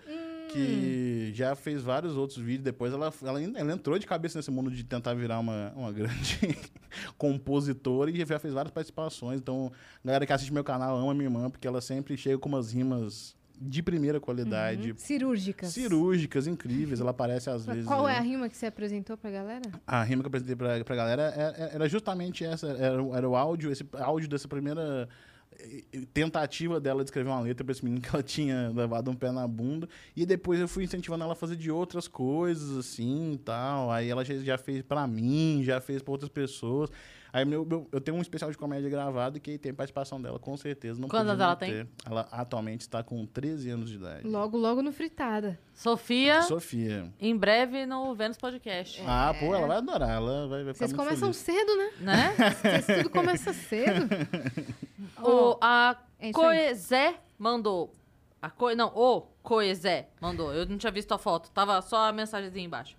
que 0.52 1.32
já 1.34 1.56
fez 1.56 1.82
vários 1.82 2.16
outros 2.16 2.38
vídeos. 2.40 2.64
Depois 2.64 2.92
ela, 2.94 3.14
ela, 3.24 3.42
ela 3.42 3.74
entrou 3.74 3.98
de 4.00 4.06
cabeça 4.06 4.40
nesse 4.40 4.52
mundo 4.52 4.72
de 4.72 4.84
tentar 4.84 5.14
virar 5.14 5.40
uma, 5.40 5.72
uma 5.76 5.92
grande 5.92 6.40
compositora 7.18 8.10
e 8.12 8.26
já 8.26 8.40
fez 8.40 8.54
várias 8.54 8.72
participações. 8.72 9.40
Então, 9.40 9.72
a 10.04 10.08
galera 10.08 10.26
que 10.26 10.34
assiste 10.34 10.54
meu 10.54 10.64
canal 10.64 10.98
ama 10.98 11.14
minha 11.14 11.26
irmã, 11.26 11.50
porque 11.50 11.68
ela 11.68 11.82
sempre 11.82 12.16
chega 12.18 12.38
com 12.38 12.50
umas 12.50 12.72
rimas 12.74 13.36
de 13.60 13.82
primeira 13.84 14.20
qualidade. 14.20 14.94
Cirúrgicas. 14.98 15.70
Cirúrgicas, 15.70 16.48
incríveis, 16.48 17.00
ela 17.00 17.12
aparece 17.12 17.50
às 17.50 17.66
Mas 17.66 17.76
vezes. 17.76 17.88
Qual 17.90 18.08
é 18.10 18.18
a 18.18 18.22
rima 18.22 18.50
que 18.50 18.58
você 18.58 18.66
apresentou 18.66 19.16
pra 19.18 19.32
galera? 19.32 19.62
A 19.88 20.04
rima 20.04 20.22
que 20.22 20.26
eu 20.26 20.30
apresentei 20.30 20.56
pra, 20.56 20.84
pra 20.84 20.96
galera 20.96 21.22
era, 21.36 21.58
era 21.74 21.90
justamente 21.90 22.44
essa. 22.44 22.68
Era, 22.68 23.02
o- 23.02 23.16
era 23.16 23.28
o 23.30 23.36
áudio, 23.36 23.72
esse 23.72 23.86
áudio 23.94 24.28
dessa 24.28 24.48
primeira 24.48 25.08
eh, 25.60 25.84
eh, 25.94 26.02
tentativa 26.14 26.80
dela 26.82 27.04
de 27.04 27.10
escrever 27.10 27.30
uma 27.30 27.40
letra 27.40 27.64
pra 27.64 27.72
esse 27.72 27.84
menino 27.86 28.02
que 28.02 28.10
ela 28.10 28.24
tinha 28.24 28.72
levado 28.76 29.10
um 29.12 29.16
pé 29.16 29.32
na 29.32 29.48
bunda. 29.48 29.88
E 30.16 30.26
depois 30.26 30.60
eu 30.60 30.68
fui 30.68 30.84
incentivando 30.84 31.24
ela 31.24 31.34
a 31.34 31.36
fazer 31.36 31.56
de 31.56 31.70
outras 31.72 32.08
coisas, 32.08 32.76
assim, 32.78 33.34
e 33.34 33.38
tal. 33.38 33.92
Aí 33.92 34.10
ela 34.10 34.26
já, 34.26 34.36
já 34.36 34.58
fez 34.58 34.82
pra 34.82 35.06
mim, 35.08 35.62
já 35.64 35.80
fez 35.80 36.02
pra 36.02 36.12
outras 36.12 36.30
pessoas. 36.30 36.90
Aí 37.34 37.44
meu, 37.44 37.66
meu- 37.66 37.88
eu 37.92 38.00
tenho 38.00 38.16
um 38.16 38.22
especial 38.22 38.52
de 38.52 38.58
comédia 38.58 38.88
gravado 38.92 39.40
que 39.40 39.58
tem 39.58 39.74
participação 39.74 40.22
dela, 40.22 40.38
com 40.38 40.56
certeza. 40.56 41.02
Não 41.02 41.10
Quantos 41.10 41.32
ela 41.34 41.50
não 41.50 41.56
tem? 41.56 41.72
ter. 41.72 41.88
Ela 42.06 42.28
atualmente 42.32 42.82
está 42.82 43.02
com 43.02 43.26
13 43.26 43.72
anos 43.72 43.90
de 43.90 43.96
idade. 43.96 44.28
Logo, 44.28 44.56
logo 44.56 44.84
no 44.84 44.92
Fritada. 44.94 45.60
Sofia, 45.74 46.44
Sofia. 46.44 47.12
em 47.20 47.36
breve 47.36 47.88
no 47.88 48.14
Vênus 48.14 48.38
Podcast. 48.38 49.02
Ah, 49.08 49.34
pô, 49.40 49.56
ela 49.56 49.66
vai 49.66 49.78
adorar. 49.78 50.10
Ela 50.12 50.48
vai, 50.48 50.64
vai 50.64 50.74
ficar 50.76 50.86
Vocês 50.88 50.94
muito 50.94 51.04
começam 51.08 51.34
feliz. 51.34 51.60
cedo, 51.60 51.76
né? 51.76 51.92
Né? 52.00 52.34
Vocês 52.62 52.86
tudo 52.98 53.10
começa 53.12 53.52
cedo. 53.52 54.08
O, 55.22 55.58
a 55.60 55.98
É. 56.20 56.32
Coezé 56.32 57.16
mandou. 57.40 57.92
A 58.42 58.50
co... 58.50 58.76
Não, 58.76 58.88
o 58.96 59.22
Coezé 59.42 60.10
mandou. 60.22 60.54
Eu 60.54 60.66
não 60.68 60.78
tinha 60.78 60.92
visto 60.92 61.12
a 61.14 61.18
foto. 61.18 61.50
Tava 61.52 61.82
só 61.82 62.10
a 62.10 62.12
mensagenzinha 62.14 62.66
embaixo. 62.66 62.96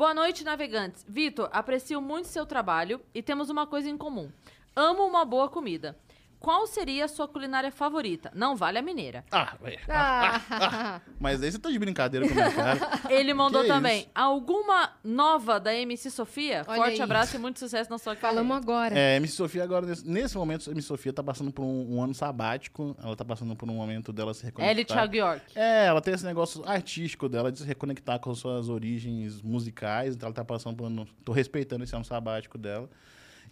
Boa 0.00 0.14
noite, 0.14 0.44
navegantes. 0.44 1.04
Vitor, 1.06 1.50
aprecio 1.52 2.00
muito 2.00 2.26
seu 2.26 2.46
trabalho 2.46 3.02
e 3.14 3.22
temos 3.22 3.50
uma 3.50 3.66
coisa 3.66 3.90
em 3.90 3.98
comum. 3.98 4.30
Amo 4.74 5.04
uma 5.04 5.26
boa 5.26 5.46
comida. 5.46 5.94
Qual 6.40 6.66
seria 6.66 7.04
a 7.04 7.08
sua 7.08 7.28
culinária 7.28 7.70
favorita? 7.70 8.32
Não 8.34 8.56
vale 8.56 8.78
a 8.78 8.82
mineira. 8.82 9.22
Ah, 9.30 9.54
ué. 9.62 9.76
Ah, 9.88 11.00
mas 11.20 11.42
aí 11.42 11.52
você 11.52 11.58
tá 11.58 11.70
de 11.70 11.78
brincadeira 11.78 12.26
com 12.26 12.32
minha 12.34 12.50
cara. 12.50 12.80
Ele 13.10 13.34
mandou 13.34 13.60
Que 13.60 13.68
também. 13.68 14.00
isso? 14.00 14.08
Alguma 14.14 14.90
nova 15.04 15.60
da 15.60 15.74
MC 15.74 16.10
Sofia? 16.10 16.64
Olha 16.66 16.76
Forte 16.82 16.94
aí. 16.94 17.02
abraço 17.02 17.36
e 17.36 17.38
muito 17.38 17.58
sucesso 17.58 17.90
na 17.90 17.98
sua 17.98 18.16
carreira. 18.16 18.42
falamos 18.42 18.56
agora. 18.56 18.98
É, 18.98 19.16
MC 19.16 19.34
Sofia 19.34 19.62
agora, 19.62 19.84
nesse, 19.84 20.08
nesse 20.08 20.34
momento, 20.36 20.70
a 20.70 20.72
MC 20.72 20.88
Sofia 20.88 21.12
tá 21.12 21.22
passando 21.22 21.52
por 21.52 21.62
um, 21.62 21.96
um 21.96 22.02
ano 22.02 22.14
sabático. 22.14 22.96
Ela 23.02 23.14
tá 23.14 23.24
passando 23.24 23.54
por 23.54 23.68
um 23.68 23.74
momento 23.74 24.10
dela 24.10 24.32
se 24.32 24.42
reconectar. 24.42 24.72
Ellie 24.72 24.84
Thiago 24.86 25.14
York. 25.14 25.42
É, 25.54 25.86
ela 25.86 26.00
tem 26.00 26.14
esse 26.14 26.24
negócio 26.24 26.66
artístico 26.66 27.28
dela 27.28 27.52
de 27.52 27.58
se 27.58 27.64
reconectar 27.66 28.18
com 28.18 28.30
as 28.30 28.38
suas 28.38 28.70
origens 28.70 29.42
musicais. 29.42 30.14
Então 30.14 30.28
ela 30.28 30.34
tá 30.34 30.44
passando 30.44 30.74
por 30.74 30.86
um... 30.86 31.04
Tô 31.22 31.32
respeitando 31.32 31.84
esse 31.84 31.94
ano 31.94 32.04
sabático 32.04 32.56
dela. 32.56 32.88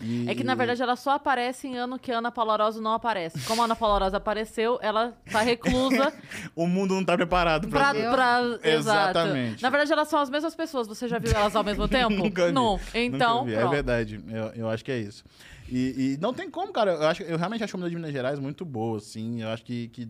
E- 0.01 0.29
É 0.29 0.35
que, 0.35 0.45
na 0.45 0.55
verdade, 0.55 0.83
ela 0.83 0.95
só 0.97 1.11
aparece 1.13 1.67
em 1.67 1.77
ano 1.77 1.99
que 1.99 2.13
a 2.13 2.19
Ana 2.19 2.31
Paula 2.31 2.57
Rosa 2.57 2.81
não 2.81 2.93
aparece. 2.93 3.41
Como 3.47 3.61
a 3.63 3.65
Ana 3.65 3.75
Paula 3.75 3.99
Rosa 4.05 4.17
apareceu, 4.19 4.79
ela 4.81 5.17
tá 5.31 5.41
reclusa 5.41 6.13
O 6.55 6.67
mundo 6.67 6.95
não 6.95 7.05
tá 7.05 7.17
preparado 7.17 7.67
pra... 7.69 7.93
pra... 7.93 8.11
pra 8.13 8.41
exato. 8.63 9.19
Exatamente. 9.19 9.63
Na 9.63 9.71
verdade, 9.71 9.93
elas 9.93 10.09
são 10.09 10.21
as 10.21 10.31
mesmas 10.31 10.55
pessoas. 10.55 10.87
Você 10.87 11.09
já 11.09 11.19
viu 11.19 11.33
elas 11.33 11.55
ao 11.57 11.65
mesmo 11.65 11.87
tempo? 11.89 12.11
Nunca 12.15 12.47
vi. 12.47 12.53
Não. 12.53 12.79
Então, 12.95 13.39
Nunca 13.41 13.47
vi. 13.47 13.55
É 13.55 13.59
pronto. 13.59 13.73
verdade. 13.73 14.21
Eu, 14.29 14.45
eu 14.63 14.71
acho 14.71 14.85
que 14.85 14.93
é 14.93 14.99
isso. 14.99 15.25
E, 15.69 16.15
e 16.15 16.19
não 16.21 16.33
tem 16.33 16.49
como, 16.51 16.73
cara. 16.73 16.93
Eu, 16.93 17.07
acho, 17.09 17.23
eu 17.25 17.37
realmente 17.37 17.63
acho 17.65 17.73
a 17.73 17.77
comida 17.79 17.91
de 17.91 17.97
Minas 17.97 18.13
Gerais 18.13 18.39
muito 18.39 18.65
boa, 18.65 18.99
assim. 18.99 19.43
Eu 19.43 19.49
acho 19.49 19.65
que, 19.65 19.89
que 19.89 20.09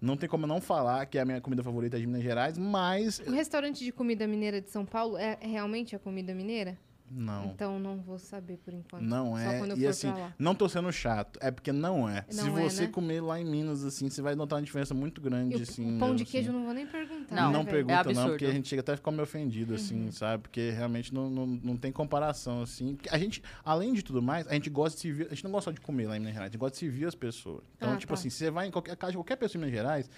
não 0.00 0.16
tem 0.16 0.28
como 0.28 0.46
não 0.46 0.60
falar 0.60 1.04
que 1.06 1.18
é 1.18 1.22
a 1.22 1.24
minha 1.24 1.40
comida 1.40 1.62
favorita 1.62 1.98
de 1.98 2.06
Minas 2.06 2.22
Gerais, 2.22 2.56
mas 2.56 3.18
O 3.26 3.30
restaurante 3.32 3.84
de 3.84 3.90
comida 3.92 4.26
mineira 4.26 4.60
de 4.60 4.70
São 4.70 4.84
Paulo 4.86 5.16
é 5.18 5.36
é 5.40 5.46
realmente 5.46 5.96
a 5.96 5.98
comida 5.98 6.32
mineira? 6.34 6.78
Não. 7.10 7.46
Então 7.46 7.78
não 7.78 7.98
vou 7.98 8.18
saber 8.18 8.56
por 8.58 8.74
enquanto. 8.74 9.02
Não 9.02 9.32
Só 9.32 9.38
é. 9.38 9.58
quando 9.58 9.70
eu 9.72 9.76
E 9.76 9.80
for 9.82 9.88
assim, 9.88 10.10
pra 10.10 10.18
lá. 10.18 10.34
não 10.38 10.54
tô 10.54 10.68
sendo 10.68 10.92
chato, 10.92 11.38
é 11.42 11.50
porque 11.50 11.72
não 11.72 12.08
é. 12.08 12.24
Não 12.32 12.44
Se 12.44 12.48
é, 12.48 12.50
você 12.50 12.82
né? 12.82 12.88
comer 12.88 13.20
lá 13.20 13.40
em 13.40 13.44
Minas, 13.44 13.84
assim, 13.84 14.10
você 14.10 14.20
vai 14.20 14.34
notar 14.34 14.58
uma 14.58 14.64
diferença 14.64 14.92
muito 14.92 15.20
grande, 15.20 15.56
E 15.58 15.62
assim. 15.62 15.82
o 15.96 15.98
pão 15.98 16.08
mesmo, 16.08 16.16
de 16.16 16.22
assim. 16.24 16.32
queijo 16.32 16.48
eu 16.50 16.52
não 16.54 16.64
vou 16.64 16.74
nem 16.74 16.86
perguntar. 16.86 17.34
Não, 17.36 17.46
né, 17.46 17.52
Não, 17.58 17.64
velho? 17.64 17.70
pergunta, 17.86 17.92
É 17.92 17.96
não, 17.96 18.10
absurdo. 18.10 18.30
porque 18.30 18.44
a 18.46 18.50
gente 18.52 18.68
chega 18.68 18.80
até 18.80 18.92
a 18.92 18.96
ficar 18.96 19.10
meio 19.10 19.22
ofendido, 19.22 19.70
Uhum. 19.70 19.76
assim, 19.76 20.10
sabe? 20.10 20.42
Porque 20.42 20.70
realmente 20.70 21.14
não, 21.14 21.30
não, 21.30 21.46
não 21.46 21.76
tem 21.76 21.92
comparação, 21.92 22.62
assim. 22.62 22.94
Porque 22.96 23.08
A 23.08 23.18
gente, 23.18 23.42
além 23.64 23.92
de 23.92 24.02
tudo 24.02 24.20
mais, 24.20 24.46
a 24.48 24.54
gente 24.54 24.68
gosta 24.68 24.96
de 24.96 25.02
se. 25.16 25.22
A 25.22 25.28
gente 25.30 25.44
não 25.44 25.50
gosta 25.52 25.70
só 25.70 25.74
de 25.74 25.80
comer 25.80 26.06
lá 26.08 26.16
em 26.16 26.20
Minas 26.20 26.34
Gerais, 26.34 26.48
a 26.48 26.52
gente 26.52 26.58
gosta 26.60 26.72
de 26.74 26.78
se 26.78 26.88
ver 26.88 27.06
as 27.06 27.14
pessoas. 27.14 27.62
Então, 27.76 27.92
Ah, 27.92 27.96
tipo 27.96 28.12
tá. 28.12 28.18
assim, 28.18 28.28
se 28.30 28.36
você 28.38 28.50
vai 28.50 28.66
em 28.66 28.70
qualquer 28.70 28.96
casa 28.96 29.12
de 29.12 29.16
qualquer 29.18 29.36
pessoa 29.36 29.60
em 29.60 29.64
Minas 29.64 29.74
Gerais, 29.78 30.10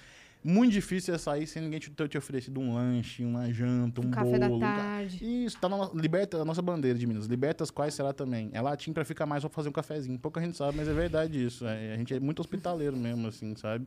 muito 0.42 0.72
difícil 0.72 1.12
você 1.12 1.18
sair 1.18 1.46
sem 1.46 1.62
ninguém 1.62 1.80
te 1.80 1.90
ter 1.90 2.08
te 2.08 2.16
oferecido 2.16 2.60
um 2.60 2.74
lanche, 2.74 3.24
uma 3.24 3.52
janta, 3.52 4.00
um, 4.00 4.06
Um 4.06 4.10
café 4.10 4.38
bolo. 4.38 4.40
da 4.40 4.54
um 4.56 4.60
tarde. 4.60 5.44
Isso, 5.44 5.58
tá 5.58 5.68
na 5.68 5.90
liberta 5.94 6.40
a 6.40 6.44
nossa 6.44 6.62
bandeira 6.62 6.98
de 6.98 7.06
Minas. 7.06 7.26
Liberta 7.26 7.64
as 7.64 7.70
quais 7.70 7.92
será 7.94 8.12
também. 8.12 8.48
É 8.52 8.60
latim 8.60 8.92
pra 8.92 9.04
ficar 9.04 9.26
mais, 9.26 9.42
vou 9.42 9.50
fazer 9.50 9.68
um 9.68 9.72
cafezinho. 9.72 10.18
Pouca 10.18 10.40
gente 10.40 10.56
sabe, 10.56 10.76
mas 10.76 10.88
é 10.88 10.92
verdade 10.92 11.44
isso. 11.44 11.66
É, 11.66 11.92
a 11.94 11.96
gente 11.96 12.14
é 12.14 12.20
muito 12.20 12.40
hospitaleiro 12.40 12.96
mesmo, 12.96 13.26
assim, 13.28 13.54
sabe? 13.56 13.86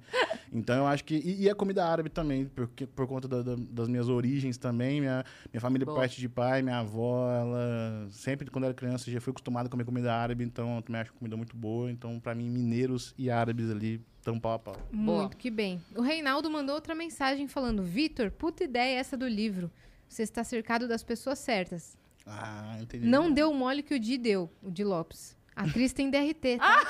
Então 0.51 0.75
eu 0.77 0.87
acho 0.87 1.03
que. 1.05 1.15
E, 1.15 1.43
e 1.43 1.49
a 1.49 1.55
comida 1.55 1.85
árabe 1.85 2.09
também, 2.09 2.45
porque, 2.45 2.85
por 2.85 3.07
conta 3.07 3.27
da- 3.27 3.41
da- 3.41 3.55
das 3.57 3.87
minhas 3.87 4.09
origens 4.09 4.57
também. 4.57 4.99
Minha, 5.01 5.23
minha 5.51 5.61
família, 5.61 5.85
Boa. 5.85 5.97
parte 5.97 6.19
de 6.19 6.27
pai, 6.29 6.61
minha 6.61 6.79
avó, 6.79 7.31
ela 7.31 8.07
sempre, 8.11 8.49
quando 8.51 8.65
era 8.65 8.73
criança, 8.73 9.09
já 9.09 9.21
foi 9.21 9.31
acostumada 9.31 9.67
a 9.67 9.71
comer 9.71 9.85
comida 9.85 10.13
árabe, 10.13 10.43
então 10.43 10.75
eu 10.75 10.81
também 10.81 11.01
acho 11.01 11.13
comida 11.13 11.37
muito 11.37 11.55
boa. 11.55 11.89
Então, 11.89 12.19
pra 12.19 12.35
mim, 12.35 12.49
mineiros 12.49 13.13
e 13.17 13.29
árabes 13.29 13.69
ali 13.71 14.01
estão 14.21 14.39
pau 14.39 14.53
a 14.53 14.59
pau. 14.59 14.75
Boa. 14.91 15.21
Muito 15.23 15.37
que 15.37 15.49
bem. 15.49 15.83
O 15.95 16.01
Reinaldo 16.01 16.49
mandou 16.49 16.75
outra 16.75 16.95
mensagem 16.95 17.47
falando: 17.47 17.83
Vitor, 17.83 18.31
puta 18.31 18.63
ideia 18.63 18.99
essa 18.99 19.17
do 19.17 19.27
livro. 19.27 19.69
Você 20.07 20.23
está 20.23 20.43
cercado 20.43 20.87
das 20.87 21.03
pessoas 21.03 21.39
certas. 21.39 21.97
Ah, 22.25 22.77
entendi. 22.79 23.05
Não 23.05 23.31
deu 23.31 23.49
o 23.49 23.53
mole 23.53 23.81
que 23.81 23.95
o 23.95 23.99
Di 23.99 24.17
deu, 24.17 24.49
o 24.61 24.69
Di 24.69 24.83
Lopes. 24.83 25.35
A 25.55 25.67
Cris 25.69 25.91
tem 25.91 26.09
DRT, 26.09 26.57
tá? 26.57 26.85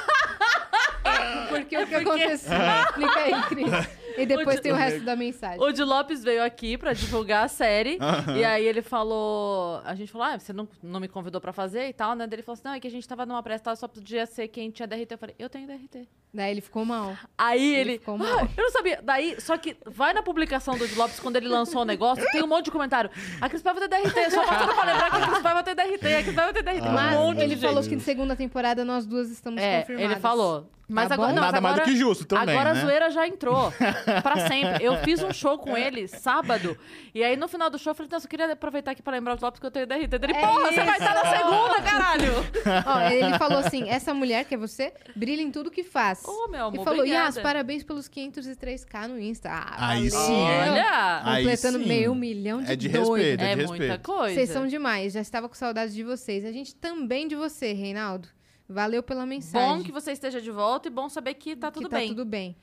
Porque 1.50 1.78
o 1.78 1.88
que 1.88 1.96
aconteceu? 1.96 2.54
Explica 2.88 3.20
aí, 3.20 3.44
Cris. 3.44 4.01
E 4.18 4.26
depois 4.26 4.60
O 4.60 4.62
tem 4.62 4.72
o 4.72 4.76
resto 4.76 5.02
da 5.02 5.16
mensagem. 5.16 5.60
O 5.62 5.72
Di 5.72 5.84
Lopes 5.84 6.24
veio 6.24 6.44
aqui 6.44 6.78
pra 6.78 6.94
divulgar 6.94 7.46
a 7.46 7.48
série. 7.48 7.98
E 8.38 8.44
aí 8.44 8.66
ele 8.66 8.82
falou. 8.82 9.82
A 9.84 9.94
gente 9.96 10.12
falou: 10.12 10.28
Ah, 10.28 10.40
você 10.40 10.54
não, 10.54 10.68
não 10.82 11.00
me 11.00 11.08
convidou 11.08 11.40
pra 11.42 11.52
fazer 11.54 11.88
e 11.90 11.94
tal, 11.94 12.16
né? 12.16 12.26
Daí 12.28 12.36
Ele 12.38 12.44
falou 12.44 12.54
assim: 12.54 12.64
Não, 12.66 12.74
é 12.74 12.80
que 12.80 12.88
a 12.88 12.92
gente 12.92 13.08
tava 13.08 13.26
numa 13.26 13.42
presta, 13.44 13.76
só 13.76 13.88
podia 13.88 14.26
ser 14.26 14.48
quem 14.48 14.70
tinha 14.72 14.88
DRT. 14.88 15.12
Eu 15.12 15.18
falei: 15.18 15.36
Eu 15.38 15.50
tenho 15.50 15.68
DRT. 15.68 16.08
Daí 16.34 16.52
ele 16.52 16.62
ficou 16.62 16.86
mal. 16.86 17.16
Aí 17.38 17.62
Ele 17.76 17.92
ele. 17.92 18.00
ficou 18.00 18.16
"Ah, 18.16 18.18
mal. 18.20 18.48
eu 18.58 18.64
não 18.64 18.72
sabia. 18.72 19.00
Daí, 19.04 19.36
só 19.42 19.58
que 19.58 19.76
vai 19.86 20.14
na 20.14 20.24
publicação 20.24 20.78
do 20.78 20.88
Di 20.88 20.96
Lopes 20.96 21.20
quando 21.20 21.36
ele 21.36 21.48
lançou 21.50 21.82
o 21.82 21.86
negócio, 21.86 22.24
tem 22.32 22.42
um 22.42 22.48
monte 22.48 22.66
de 22.66 22.72
comentário. 22.72 23.10
A 23.42 23.50
Cris 23.50 23.62
Paiva 23.62 23.82
tem 23.88 23.90
DRT. 24.02 24.32
Só 24.32 24.46
passando 24.46 24.74
pra 24.74 24.84
lembrar 24.86 25.10
que 25.12 25.18
a 25.18 25.28
Cris 25.28 25.40
Paiva 25.42 25.64
tem 25.64 25.76
DRT. 25.76 26.08
A 26.16 26.24
Cris 26.24 26.36
Paiva 26.36 26.54
tem 26.54 26.64
DRT. 26.64 26.88
Ah, 26.88 26.92
um 27.20 27.26
monte 27.26 27.38
de 27.38 27.44
ele 27.44 27.56
gente. 27.56 27.62
falou 27.66 27.84
que 27.84 27.96
na 27.96 28.02
segunda 28.02 28.36
temporada 28.36 28.86
nós 28.86 29.06
duas 29.06 29.30
estamos 29.30 29.62
É, 29.62 29.82
confirmadas. 29.82 30.12
ele 30.12 30.20
falou. 30.22 30.70
Mas 30.92 31.08
Tá 31.08 31.14
agora, 31.16 31.30
não, 31.34 31.42
mas 31.42 31.52
Nada 31.54 31.62
mais 31.62 31.76
do 31.76 31.82
agora- 31.82 31.92
que 31.94 31.98
justo 32.00 32.26
também, 32.26 32.56
Agora 32.56 32.74
né? 32.74 32.80
a 32.80 32.84
zoeira 32.84 33.10
já 33.10 33.28
entrou. 33.28 33.72
pra 34.22 34.48
sempre. 34.48 34.84
Eu 34.84 34.98
fiz 34.98 35.24
um 35.24 35.32
show 35.34 35.58
com 35.58 35.78
ele 35.78 36.08
sábado. 36.08 36.78
E 37.16 37.24
aí 37.24 37.36
no 37.38 37.48
final 37.48 37.70
do 37.70 37.80
show 37.80 37.92
eu 37.92 37.96
falei, 37.96 38.10
nossa, 38.12 38.26
eu 38.26 38.30
queria 38.30 38.52
aproveitar 38.52 38.92
aqui 38.92 39.02
pra 39.02 39.14
lembrar 39.14 39.36
os 39.36 39.42
Lopes 39.42 39.60
que 39.60 39.66
eu 39.66 39.72
tenho 39.72 39.88
DRT. 39.88 40.16
Ele, 40.16 40.34
É 40.34 40.40
porra, 40.42 40.70
você 40.70 40.76
vai 40.84 40.98
isso. 41.00 41.04
estar 41.08 41.14
na 41.14 41.38
segunda, 41.38 41.82
caralho! 41.82 42.34
Ó, 42.86 43.00
ele 43.10 43.38
falou 43.38 43.60
assim: 43.60 43.90
essa 43.90 44.14
mulher 44.14 44.46
que 44.46 44.54
é 44.56 44.58
você, 44.58 44.94
brilha 45.16 45.42
em 45.42 45.50
tudo 45.52 45.72
que 45.72 45.84
faz. 45.84 46.24
Ô, 46.26 46.48
meu 46.50 46.66
amor, 46.66 46.82
e 46.82 46.84
falou: 46.84 47.00
obrigada. 47.00 47.26
Yas, 47.26 47.40
parabéns 47.40 47.84
pelos 47.84 48.10
503k 48.10 49.08
no 49.08 49.20
Insta. 49.20 49.50
Ah, 49.50 49.90
Aí 49.90 50.10
valeu. 50.10 50.26
sim? 50.28 50.42
Olha! 50.42 51.22
Aí 51.24 51.44
Completando 51.44 51.80
sim. 51.80 51.88
meio 51.88 52.14
milhão 52.16 52.62
de 52.62 52.72
É 52.72 52.76
de 52.76 52.90
doido. 52.90 53.14
respeito, 53.16 53.42
É 53.44 53.56
de 53.56 53.66
muita 53.68 53.84
respeito. 53.84 54.02
coisa. 54.06 54.36
Vocês 54.36 54.50
são 54.50 54.68
demais. 54.68 55.14
Já 55.14 55.22
estava 55.22 55.48
com 55.48 55.56
saudades 55.56 55.94
de 55.94 56.04
vocês. 56.04 56.44
A 56.46 56.52
gente 56.52 56.76
também 56.76 57.28
de 57.28 57.36
você, 57.36 57.74
Reinaldo. 57.74 58.28
Valeu 58.72 59.04
pela 59.04 59.26
mensagem. 59.26 59.78
Bom 59.78 59.84
que 59.84 59.92
você 59.92 60.12
esteja 60.12 60.42
de 60.42 60.50
volta 60.50 60.88
e 60.88 60.92
bom 60.92 61.10
saber 61.10 61.34
que 61.36 61.56
tá 61.56 61.68
Que 61.70 61.80
tudo 61.80 61.90
tá 61.90 61.98
bem. 61.98 62.08
tudo 62.10 62.26
bem. 62.26 62.56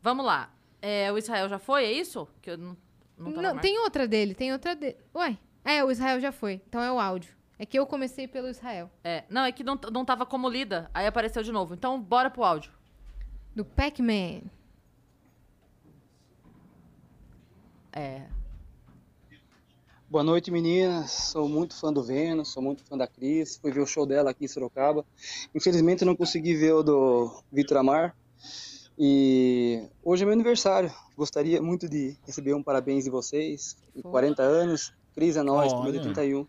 Vamos 0.00 0.24
lá. 0.24 0.52
É, 0.80 1.10
o 1.12 1.18
Israel 1.18 1.48
já 1.48 1.58
foi, 1.58 1.84
é 1.84 1.92
isso? 1.92 2.28
Que 2.40 2.50
eu 2.50 2.58
não, 2.58 2.76
não 3.18 3.30
Não, 3.30 3.58
tem 3.58 3.78
outra 3.80 4.06
dele, 4.06 4.34
tem 4.34 4.52
outra 4.52 4.76
dele. 4.76 4.96
Ué, 5.14 5.36
é, 5.64 5.82
o 5.82 5.90
Israel 5.90 6.20
já 6.20 6.30
foi. 6.30 6.62
Então 6.68 6.80
é 6.80 6.92
o 6.92 7.00
áudio. 7.00 7.34
É 7.58 7.64
que 7.64 7.78
eu 7.78 7.86
comecei 7.86 8.28
pelo 8.28 8.48
Israel. 8.48 8.90
É, 9.02 9.24
não, 9.30 9.42
é 9.44 9.50
que 9.50 9.64
não, 9.64 9.78
não 9.90 10.04
tava 10.04 10.26
como 10.26 10.48
lida. 10.48 10.90
Aí 10.92 11.06
apareceu 11.06 11.42
de 11.42 11.50
novo. 11.50 11.74
Então, 11.74 12.00
bora 12.00 12.30
pro 12.30 12.44
áudio. 12.44 12.70
Do 13.54 13.64
Pac-Man. 13.64 14.42
É. 17.92 18.26
Boa 20.08 20.22
noite, 20.22 20.50
meninas. 20.50 21.10
Sou 21.10 21.48
muito 21.48 21.74
fã 21.78 21.92
do 21.92 22.02
Vênus, 22.02 22.48
sou 22.52 22.62
muito 22.62 22.84
fã 22.84 22.96
da 22.96 23.06
Cris. 23.06 23.56
Fui 23.56 23.72
ver 23.72 23.80
o 23.80 23.86
show 23.86 24.06
dela 24.06 24.30
aqui 24.30 24.44
em 24.44 24.48
Sorocaba. 24.48 25.04
Infelizmente, 25.54 26.04
não 26.04 26.14
consegui 26.14 26.54
ver 26.54 26.72
o 26.74 26.82
do 26.82 27.42
Vitor 27.52 27.78
Amar. 27.78 28.16
E 28.98 29.82
hoje 30.02 30.22
é 30.22 30.26
meu 30.26 30.32
aniversário. 30.34 30.92
Gostaria 31.16 31.60
muito 31.60 31.88
de 31.88 32.16
receber 32.24 32.54
um 32.54 32.62
parabéns 32.62 33.04
de 33.04 33.10
vocês. 33.10 33.76
fofo. 33.94 34.08
40 34.10 34.42
anos. 34.42 34.94
Cris 35.14 35.36
é 35.36 35.42
nós, 35.42 35.72
Olha. 35.72 35.82
número 35.84 36.02
31. 36.02 36.46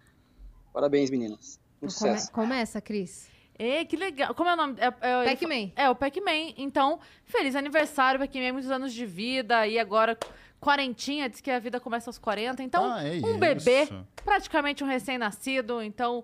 Parabéns, 0.71 1.09
meninas. 1.09 1.59
Muito 1.81 1.93
Então, 1.95 1.99
come- 1.99 2.13
sucesso. 2.17 2.31
começa, 2.31 2.81
Cris. 2.81 3.27
E 3.57 3.85
que 3.85 3.95
legal. 3.97 4.35
Como 4.35 4.49
é 4.49 4.53
o 4.53 4.57
nome? 4.57 4.75
É, 4.79 4.85
é, 4.85 5.25
Pac-Man. 5.35 5.71
É, 5.75 5.89
o 5.89 5.95
Pac-Man. 5.95 6.53
Então, 6.57 6.99
feliz 7.25 7.55
aniversário, 7.55 8.19
Pac-Man. 8.19 8.53
Muitos 8.53 8.69
anos 8.69 8.93
de 8.93 9.03
vida. 9.05 9.65
E 9.65 9.79
agora, 9.79 10.15
quarentinha. 10.67 11.29
Diz 11.29 11.39
que 11.39 11.49
a 11.49 11.59
vida 11.59 11.79
começa 11.79 12.09
aos 12.09 12.17
40. 12.17 12.61
Então, 12.61 12.91
Ah, 12.91 13.01
é 13.03 13.13
um 13.13 13.29
isso. 13.29 13.37
bebê. 13.37 13.87
Praticamente 14.25 14.83
um 14.83 14.87
recém-nascido. 14.87 15.81
Então, 15.81 16.23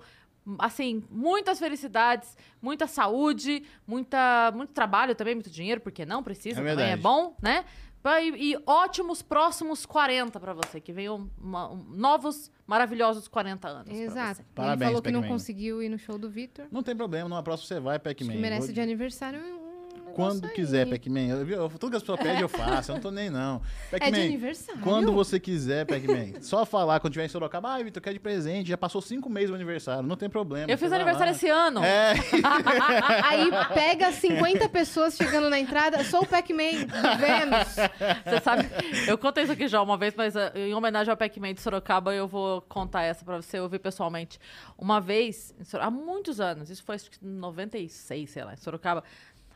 assim, 0.60 1.03
muitas 1.10 1.60
felicidades, 1.60 2.36
muita 2.61 2.86
saúde, 2.88 3.64
muita, 3.88 4.52
muito 4.53 4.74
trabalho 4.74 5.15
também, 5.15 5.36
muito 5.36 5.49
dinheiro, 5.49 5.80
porque 5.80 6.06
não 6.06 6.22
precisa, 6.22 6.61
É 6.61 6.65
também 6.72 6.91
é 6.91 6.98
bom, 6.98 7.36
né? 7.41 7.64
E, 8.22 8.52
e 8.52 8.57
ótimos 8.68 9.22
próximos 9.22 9.86
40 9.86 10.38
pra 10.38 10.53
você. 10.53 10.82
Que 10.82 10.91
venham 10.91 11.30
uma- 11.41 11.72
um- 11.72 11.86
novos, 11.95 12.52
maravilhosos 12.68 13.30
40 13.30 13.70
anos. 13.70 13.86
pra 13.86 13.95
Exato. 13.95 14.36
você. 14.36 14.41
Ele 14.41 14.48
Parabéns, 14.53 14.90
falou 14.90 15.02
que 15.02 15.11
não 15.11 15.24
conseguiu 15.24 15.82
ir 15.82 15.88
no 15.88 15.98
show 15.98 16.18
do 16.18 16.30
Victor. 16.30 16.65
Não 16.70 16.84
tem 16.84 16.94
problema, 16.98 17.30
numa 17.30 17.41
próxima 17.41 17.65
você 17.70 17.80
vai, 17.80 17.98
Pac-Man. 17.98 18.34
merece 18.36 18.68
Vou- 18.68 18.74
de 18.74 18.82
aniversário 18.82 19.40
um 19.40 19.62
Quando 20.14 20.48
quiser, 20.49 20.88
Pac-Man. 20.88 21.27
Eu, 21.27 21.48
eu- 21.49 21.69
tudo 21.69 21.91
que 21.91 21.98
as 21.98 22.03
pessoas 22.03 22.19
pedem, 22.19 22.41
eu 22.41 22.49
faço. 22.49 22.91
Eu 22.91 22.95
não 22.95 23.02
tô 23.02 23.11
nem, 23.11 23.30
não. 23.30 23.61
É 23.91 24.11
de 24.11 24.22
aniversário. 24.22 24.81
Quando 24.81 25.11
você 25.14 25.40
quiser, 25.40 25.85
Pac-Man. 25.85 26.41
Só 26.41 26.65
falar 26.65 26.99
quando 26.99 27.14
tiver 27.14 27.26
em 27.26 27.30
Sorocaba. 27.30 27.69
Ai, 27.69 27.84
Vitor, 27.84 28.02
quer 28.02 28.14
de 28.14 28.19
presente. 28.19 28.69
Já 28.69 28.77
passou 28.77 29.02
cinco 29.02 29.30
meses 29.30 29.49
o 29.49 29.56
aniversário. 29.56 30.03
Não 30.07 30.15
tem 30.15 30.30
problema. 30.30 30.72
Eu 30.72 30.77
fiz 30.77 30.91
aniversário 30.91 31.31
lá. 31.31 31.35
esse 31.35 31.48
ano. 31.49 31.84
É, 31.84 32.14
Aí 33.23 33.49
pega 33.73 34.11
50 34.11 34.69
pessoas 34.69 35.15
chegando 35.15 35.49
na 35.49 35.60
entrada. 35.60 36.03
Sou 36.03 36.22
o 36.22 36.26
Pac-Man 36.26 36.88
Vênus. 37.19 37.73
Você 38.26 38.41
sabe, 38.44 38.69
eu 39.07 39.18
contei 39.18 39.44
isso 39.44 39.53
aqui 39.53 39.68
já 39.68 39.81
uma 39.81 39.98
vez, 39.98 40.14
mas 40.15 40.35
eh, 40.35 40.52
em 40.56 40.73
homenagem 40.73 41.11
ao 41.11 41.18
Pac-Man 41.18 41.53
de 41.53 41.61
Sorocaba, 41.61 42.14
eu 42.14 42.27
vou 42.27 42.61
contar 42.61 43.03
essa 43.03 43.23
pra 43.23 43.38
você 43.41 43.60
ouvir 43.60 43.80
pessoalmente. 43.80 44.40
Uma 44.77 44.99
vez, 44.99 45.53
há 45.80 45.90
muitos 45.90 46.40
anos, 46.40 46.69
isso 46.69 46.84
foi 46.84 46.95
acho 46.95 47.10
que 47.11 47.18
em 47.26 47.30
96, 47.30 48.30
sei 48.30 48.44
lá, 48.44 48.53
em 48.53 48.57
Sorocaba, 48.57 49.03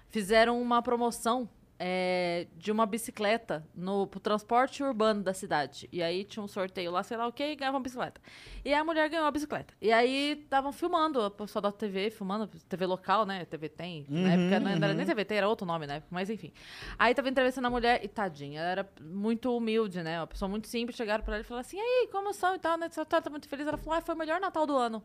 fizeram 0.10 0.62
uma 0.62 0.82
promoção 0.82 1.50
eh, 1.80 2.48
de 2.56 2.72
uma 2.72 2.86
bicicleta 2.86 3.66
no 3.76 4.08
pro 4.08 4.20
transporte 4.20 4.84
urbano 4.84 5.22
da 5.22 5.34
cidade. 5.34 5.88
E 5.92 6.02
aí 6.02 6.24
tinha 6.24 6.44
um 6.44 6.48
sorteio 6.48 6.92
lá, 6.92 7.04
sei 7.04 7.18
lá 7.18 7.28
o 7.28 7.32
que, 7.32 7.44
e 7.44 7.56
ganhava 7.56 7.78
uma 7.78 7.84
bicicleta. 7.84 8.20
E 8.66 8.74
a 8.74 8.84
mulher 8.84 9.10
ganhou 9.10 9.26
a 9.26 9.32
bicicleta. 9.32 9.74
E 9.82 9.92
aí 9.92 10.42
estavam 10.44 10.72
filmando, 10.72 11.22
o 11.22 11.32
pessoal 11.32 11.62
da 11.62 11.72
TV, 11.72 12.10
filmando, 12.10 12.48
TV 12.48 12.86
local, 12.86 13.26
né? 13.26 13.46
TV 13.46 13.70
tem. 13.70 14.06
Na 14.10 14.34
época 14.34 14.60
não 14.60 14.72
era 14.72 14.94
nem 14.94 15.06
TVT, 15.06 15.36
era 15.36 15.48
outro 15.48 15.66
nome, 15.66 15.86
né? 15.86 16.02
Mas 16.10 16.30
enfim. 16.30 16.52
Aí 16.98 17.14
tava 17.14 17.30
entrevistando 17.30 17.68
a 17.68 17.72
mulher 17.72 18.04
e 18.04 18.08
tadinha, 18.08 18.60
ela 18.60 18.70
era 18.70 18.90
muito 19.02 19.56
humilde, 19.56 20.02
né? 20.02 20.20
Uma 20.20 20.28
pessoa 20.28 20.50
muito 20.50 20.68
simples. 20.68 20.98
Chegaram 20.98 21.24
pra 21.24 21.36
ela 21.36 21.42
e 21.42 21.46
falaram 21.46 21.66
assim: 21.66 21.78
e 21.78 21.80
aí, 21.80 22.10
como 22.12 22.34
são 22.34 22.56
e 22.56 22.60
tal, 22.60 22.78
né? 22.78 22.90
Tá 22.90 23.22
tá 23.22 23.30
muito 23.30 23.48
feliz? 23.48 23.68
Ela 23.68 23.78
falou: 23.78 23.94
ah, 23.98 24.02
foi 24.02 24.16
o 24.16 24.18
melhor 24.18 24.40
Natal 24.40 24.66
do 24.66 24.76
ano. 24.76 25.04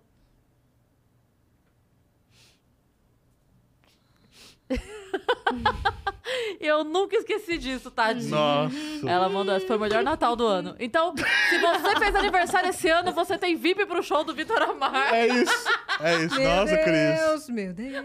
eu 6.60 6.84
nunca 6.84 7.16
esqueci 7.16 7.58
disso, 7.58 7.90
tadinha. 7.90 8.30
Nossa. 8.30 8.76
Ela 9.06 9.28
mandou 9.28 9.54
essa, 9.54 9.66
foi 9.66 9.76
o 9.76 9.80
melhor 9.80 10.02
Natal 10.02 10.36
do 10.36 10.46
ano. 10.46 10.74
Então, 10.78 11.14
se 11.16 11.58
você 11.58 11.96
fez 12.00 12.14
aniversário 12.14 12.70
esse 12.70 12.88
ano, 12.88 13.12
você 13.12 13.36
tem 13.36 13.56
VIP 13.56 13.86
pro 13.86 14.02
show 14.02 14.24
do 14.24 14.34
Vitor 14.34 14.62
Amar. 14.62 15.12
É 15.14 15.26
isso. 15.26 15.68
É 16.00 16.16
isso. 16.16 16.36
Meu 16.36 16.48
Nossa, 16.48 16.76
Cris. 16.78 17.20
Deus, 17.20 17.48
meu 17.48 17.72
Deus. 17.72 18.04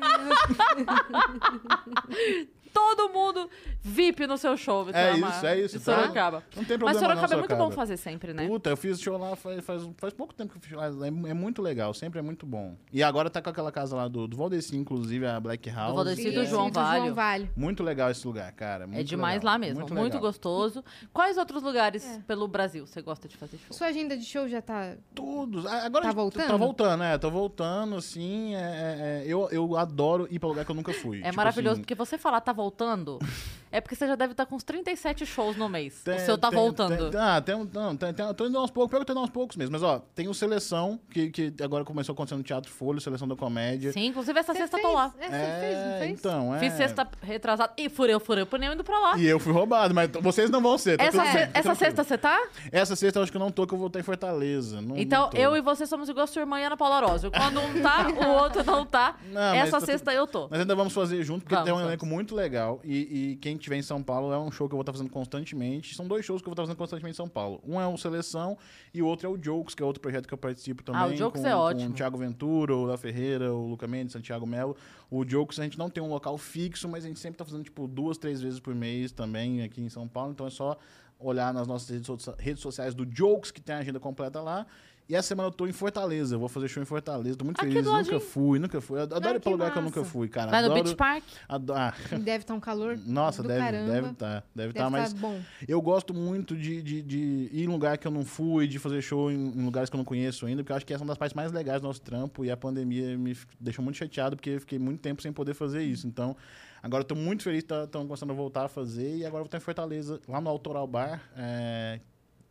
todo 2.77 3.09
mundo 3.09 3.49
VIP 3.81 4.27
no 4.27 4.37
seu 4.37 4.55
show, 4.55 4.85
Vitor 4.85 4.99
É 5.01 5.11
Amar, 5.11 5.31
isso, 5.35 5.45
é 5.47 5.59
isso, 5.59 5.79
De 5.79 5.85
tá? 5.85 5.95
Sorocaba. 5.95 6.43
Não 6.55 6.63
tem 6.63 6.77
problema 6.77 6.85
Mas 6.93 6.97
Sorocaba 6.99 7.27
não, 7.27 7.33
é 7.33 7.39
muito 7.39 7.55
bom 7.55 7.71
fazer 7.71 7.97
sempre, 7.97 8.33
né? 8.33 8.47
Puta, 8.47 8.69
eu 8.69 8.77
fiz 8.77 8.99
show 8.99 9.17
lá 9.17 9.35
faz, 9.35 9.63
faz, 9.65 9.89
faz 9.97 10.13
pouco 10.13 10.33
tempo 10.33 10.51
que 10.51 10.57
eu 10.57 10.61
fiz 10.61 10.69
show 10.71 10.79
lá. 10.79 10.87
É, 10.87 11.07
é 11.31 11.33
muito 11.33 11.61
legal, 11.61 11.91
sempre 11.93 12.19
é 12.19 12.21
muito 12.21 12.45
bom. 12.45 12.75
E 12.93 13.01
agora 13.01 13.29
tá 13.29 13.41
com 13.41 13.49
aquela 13.49 13.71
casa 13.71 13.95
lá 13.95 14.07
do, 14.07 14.27
do 14.27 14.37
Valdeci, 14.37 14.75
inclusive, 14.77 15.25
a 15.25 15.39
Black 15.39 15.69
House. 15.69 15.95
Valdeci 15.95 16.27
e 16.27 16.31
do 16.31 16.45
João 16.45 16.69
do 16.69 16.75
Valho. 16.75 17.03
João 17.05 17.15
Valho. 17.15 17.49
Muito 17.55 17.81
legal 17.83 18.11
esse 18.11 18.27
lugar, 18.27 18.51
cara. 18.51 18.83
É 18.83 18.87
muito 18.87 19.07
demais 19.07 19.39
legal, 19.39 19.53
lá 19.53 19.57
mesmo, 19.57 19.79
muito, 19.79 19.93
legal. 19.95 20.19
gostoso. 20.21 20.83
Quais 21.11 21.37
outros 21.37 21.63
lugares 21.63 22.05
É. 22.05 22.19
pelo 22.27 22.47
Brasil 22.47 22.85
você 22.85 23.01
gosta 23.01 23.27
de 23.27 23.35
fazer 23.37 23.57
show? 23.57 23.75
Sua 23.75 23.87
agenda 23.87 24.15
de 24.15 24.23
show 24.23 24.47
já 24.47 24.61
tá. 24.61 24.95
Todos. 25.15 25.65
Agora 25.65 26.03
Tá 26.03 26.09
gente 26.09 26.15
voltando? 26.15 26.47
Tá 26.47 26.57
voltando, 26.57 27.03
é. 27.03 27.17
Tô 27.17 27.31
voltando, 27.31 27.95
assim. 27.95 28.53
é, 28.55 29.23
eu, 29.25 29.47
eu 29.51 29.75
adoro 29.77 30.27
ir 30.29 30.39
pra 30.39 30.49
lugar 30.49 30.63
que 30.65 30.71
eu 30.71 30.75
nunca 30.75 30.93
fui. 30.93 31.19
É 31.19 31.23
Tipo 31.23 31.37
maravilhoso, 31.37 31.73
assim, 31.73 31.81
porque 31.81 31.95
você 31.95 32.17
falar 32.17 32.41
tá 32.41 32.53
voltando, 32.53 32.66
voltando. 32.67 33.17
é 33.77 33.81
porque 33.81 33.95
você 33.95 34.07
já 34.07 34.15
deve 34.15 34.31
estar 34.33 34.45
com 34.45 34.55
uns 34.55 34.63
37 34.63 35.25
shows 35.25 35.55
no 35.55 35.67
mês. 35.69 36.01
tem- 36.03 36.15
o 36.15 36.19
seu 36.19 36.37
tá 36.37 36.49
tem- 36.49 36.57
voltando. 36.59 37.09
Tem, 37.11 37.19
ah, 37.19 37.41
tem, 37.41 37.55
um- 37.55 37.69
não, 37.71 37.95
tem, 37.95 38.13
tem, 38.13 38.33
tô 38.33 38.47
indo 38.47 38.57
aos 38.57 38.71
poucos, 38.71 38.89
pior 38.89 38.99
que 38.99 39.03
eu 39.03 39.05
tô 39.05 39.13
indo 39.13 39.21
aos 39.21 39.29
poucos 39.29 39.55
mesmo. 39.55 39.71
Mas, 39.73 39.83
ó, 39.83 39.99
tem 40.15 40.27
o 40.27 40.33
Seleção, 40.33 40.99
que, 41.09 41.29
que 41.29 41.53
agora 41.63 41.83
começou 41.85 42.13
acontecendo 42.13 42.39
no 42.39 42.43
Teatro 42.43 42.71
Folha, 42.71 42.99
Seleção 42.99 43.27
da 43.27 43.35
Comédia. 43.35 43.91
Sim, 43.93 44.05
inclusive 44.07 44.39
essa 44.39 44.53
Você 44.53 44.59
sexta 44.59 44.77
eu 44.77 44.81
fez? 44.81 44.91
tô 44.91 44.97
lá. 44.97 45.13
É, 45.19 45.23
você 45.25 45.29
fez, 45.29 45.77
não 45.87 45.99
fez? 45.99 46.11
Então, 46.19 46.55
é. 46.55 46.59
Fiz 46.59 46.73
sexta 46.73 47.07
retrasada. 47.21 47.73
E 47.77 47.89
furei, 47.89 48.13
eu 48.15 48.19
furei 48.19 48.43
o 48.43 48.47
pneu 48.47 48.73
indo 48.73 48.83
pra 48.83 48.97
lá. 48.99 49.17
E 49.17 49.25
eu 49.25 49.39
fui 49.39 49.51
roubado, 49.53 49.93
mas 49.93 50.09
vocês 50.21 50.49
não 50.49 50.61
vão 50.61 50.77
ser. 50.77 50.97
Tá 50.97 51.03
Essa, 51.05 51.25
se- 51.25 51.33
bem, 51.33 51.49
essa 51.53 51.75
sexta 51.75 52.03
você 52.03 52.17
tá? 52.17 52.39
Essa 52.71 52.95
sexta 52.95 53.19
eu 53.19 53.23
acho 53.23 53.31
que 53.31 53.37
eu 53.37 53.41
não 53.41 53.51
tô, 53.51 53.65
que 53.67 53.73
eu 53.73 53.77
vou 53.77 53.87
estar 53.87 53.99
em 53.99 54.03
Fortaleza. 54.03 54.81
Não, 54.81 54.97
Então, 54.97 55.29
não 55.33 55.39
eu 55.39 55.55
e 55.55 55.61
você 55.61 55.85
somos 55.85 56.09
igual 56.09 56.25
sua 56.27 56.41
irmã 56.41 56.59
e 56.59 56.63
Ana 56.63 56.77
Paula 56.77 56.95
Arósio. 56.97 57.31
Quando 57.31 57.59
um 57.59 57.81
tá, 57.81 58.07
o 58.07 58.29
outro 58.43 58.63
não 58.63 58.85
tá. 58.85 59.15
Não, 59.31 59.41
mas 59.41 59.67
essa 59.67 59.79
tá 59.79 59.85
sexta 59.85 60.13
eu 60.13 60.25
tô. 60.25 60.47
Nós 60.49 60.59
ainda 60.59 60.75
vamos 60.75 60.93
fazer 60.93 61.23
junto, 61.23 61.41
porque 61.43 61.55
Vamos, 61.55 61.65
tem 61.65 61.73
um 61.73 61.77
vamos. 61.77 61.89
elenco 61.89 62.05
muito 62.05 62.35
legal. 62.35 62.79
E, 62.83 63.31
e 63.31 63.35
quem 63.37 63.57
tiver 63.67 63.77
em 63.77 63.81
São 63.81 64.01
Paulo 64.01 64.33
é 64.33 64.39
um 64.39 64.49
show 64.49 64.67
que 64.67 64.73
eu 64.73 64.77
vou 64.77 64.81
estar 64.81 64.93
fazendo 64.93 65.09
constantemente. 65.09 65.93
São 65.95 66.07
dois 66.07 66.25
shows 66.25 66.41
que 66.41 66.47
eu 66.47 66.51
vou 66.51 66.53
estar 66.53 66.63
fazendo 66.63 66.77
constantemente 66.77 67.13
em 67.13 67.17
São 67.17 67.27
Paulo. 67.27 67.61
Um 67.65 67.79
é 67.79 67.87
o 67.87 67.97
Seleção 67.97 68.57
e 68.93 69.01
o 69.01 69.05
outro 69.05 69.27
é 69.27 69.29
o 69.29 69.37
Jokes, 69.37 69.75
que 69.75 69.83
é 69.83 69.85
outro 69.85 70.01
projeto 70.01 70.27
que 70.27 70.33
eu 70.33 70.37
participo 70.37 70.81
também. 70.83 71.01
Ah, 71.01 71.07
o 71.07 71.15
Jokes 71.15 71.41
com, 71.41 71.47
é 71.47 71.51
Com 71.51 71.57
ótimo. 71.57 71.89
o 71.89 71.93
Thiago 71.93 72.17
Ventura, 72.17 72.75
o 72.75 72.85
La 72.85 72.97
Ferreira, 72.97 73.53
o 73.53 73.67
Luca 73.67 73.87
Mendes, 73.87 74.13
Santiago 74.13 74.47
Melo. 74.47 74.75
O 75.11 75.25
Jokes 75.25 75.59
a 75.59 75.63
gente 75.63 75.77
não 75.77 75.89
tem 75.89 76.01
um 76.01 76.09
local 76.09 76.37
fixo, 76.37 76.87
mas 76.87 77.03
a 77.03 77.07
gente 77.07 77.19
sempre 77.19 77.37
tá 77.37 77.45
fazendo 77.45 77.63
tipo 77.63 77.87
duas, 77.87 78.17
três 78.17 78.41
vezes 78.41 78.59
por 78.59 78.73
mês 78.73 79.11
também 79.11 79.61
aqui 79.61 79.81
em 79.81 79.89
São 79.89 80.07
Paulo. 80.07 80.31
Então 80.31 80.47
é 80.47 80.49
só 80.49 80.77
olhar 81.19 81.53
nas 81.53 81.67
nossas 81.67 81.89
redes 82.37 82.61
sociais 82.61 82.93
do 82.93 83.05
Jokes, 83.05 83.51
que 83.51 83.59
tem 83.59 83.75
a 83.75 83.79
agenda 83.79 83.99
completa 83.99 84.39
lá. 84.41 84.65
E 85.09 85.15
essa 85.15 85.29
semana 85.29 85.47
eu 85.47 85.51
tô 85.53 85.65
em 85.65 85.71
Fortaleza, 85.71 86.35
eu 86.35 86.39
vou 86.39 86.49
fazer 86.49 86.67
show 86.67 86.83
em 86.83 86.85
Fortaleza. 86.85 87.37
Tô 87.37 87.45
muito 87.45 87.61
Aqui 87.61 87.69
feliz, 87.69 87.85
do 87.85 87.93
nunca 87.97 88.19
fui, 88.19 88.59
nunca 88.59 88.81
fui. 88.81 88.99
Adoro 88.99 89.25
Ah, 89.25 89.35
ir 89.35 89.39
pra 89.39 89.51
lugar 89.53 89.71
que 89.71 89.77
eu 89.77 89.81
nunca 89.81 90.03
fui, 90.03 90.27
cara. 90.27 90.51
Vai 90.51 90.59
no 90.61 90.65
adoro, 90.65 90.83
Beach 90.83 90.95
Park? 90.97 91.23
ado- 91.47 91.73
ah, 91.73 91.93
Deve 92.11 92.43
estar 92.43 92.53
um 92.53 92.59
calor. 92.59 92.99
nossa, 93.05 93.41
deve 93.41 93.53
estar, 93.53 93.71
caramba. 93.71 93.91
deve 93.93 94.07
estar, 94.11 94.33
deve 94.33 94.43
Deve 94.53 94.69
estar, 94.71 94.83
tá 94.83 94.89
mas 94.89 95.13
bom. 95.13 95.41
eu 95.65 95.81
gosto 95.81 96.13
muito 96.13 96.57
de, 96.57 96.81
de, 96.81 97.01
de 97.01 97.17
ir 97.53 97.63
em 97.63 97.67
lugar 97.67 97.97
que 97.97 98.05
eu 98.05 98.11
não 98.11 98.25
fui, 98.25 98.67
de 98.67 98.79
fazer 98.79 99.01
show 99.01 99.31
em, 99.31 99.35
em 99.57 99.63
lugares 99.63 99.89
que 99.89 99.95
eu 99.95 99.99
não 99.99 100.03
conheço 100.05 100.45
ainda, 100.45 100.61
porque 100.61 100.73
eu 100.73 100.75
acho 100.75 100.85
que 100.85 100.93
essa 100.93 101.01
é 101.01 101.05
uma 101.05 101.11
das 101.11 101.17
partes 101.17 101.33
mais 101.35 101.53
legais 101.53 101.79
do 101.81 101.87
nosso 101.87 102.01
trampo 102.01 102.43
e 102.43 102.51
a 102.51 102.57
pandemia 102.57 103.17
me 103.17 103.33
deixou 103.61 103.81
muito 103.85 103.95
chateado 103.95 104.35
porque 104.35 104.49
eu 104.49 104.59
fiquei 104.59 104.77
muito 104.77 104.99
tempo 104.99 105.21
sem 105.21 105.31
poder 105.31 105.53
fazer 105.53 105.83
isso. 105.83 106.05
Então, 106.05 106.35
agora 106.83 107.01
eu 107.03 107.07
tô 107.07 107.15
muito 107.15 107.43
feliz 107.43 107.63
estão 107.63 108.05
começando 108.05 108.31
a 108.31 108.33
voltar 108.33 108.65
a 108.65 108.67
fazer 108.67 109.15
e 109.15 109.25
agora 109.25 109.39
eu 109.39 109.43
vou 109.43 109.45
estar 109.45 109.57
em 109.57 109.61
Fortaleza, 109.61 110.19
lá 110.27 110.41
no 110.41 110.49
Autoral 110.49 110.85
Bar, 110.85 111.21
é, 111.37 112.01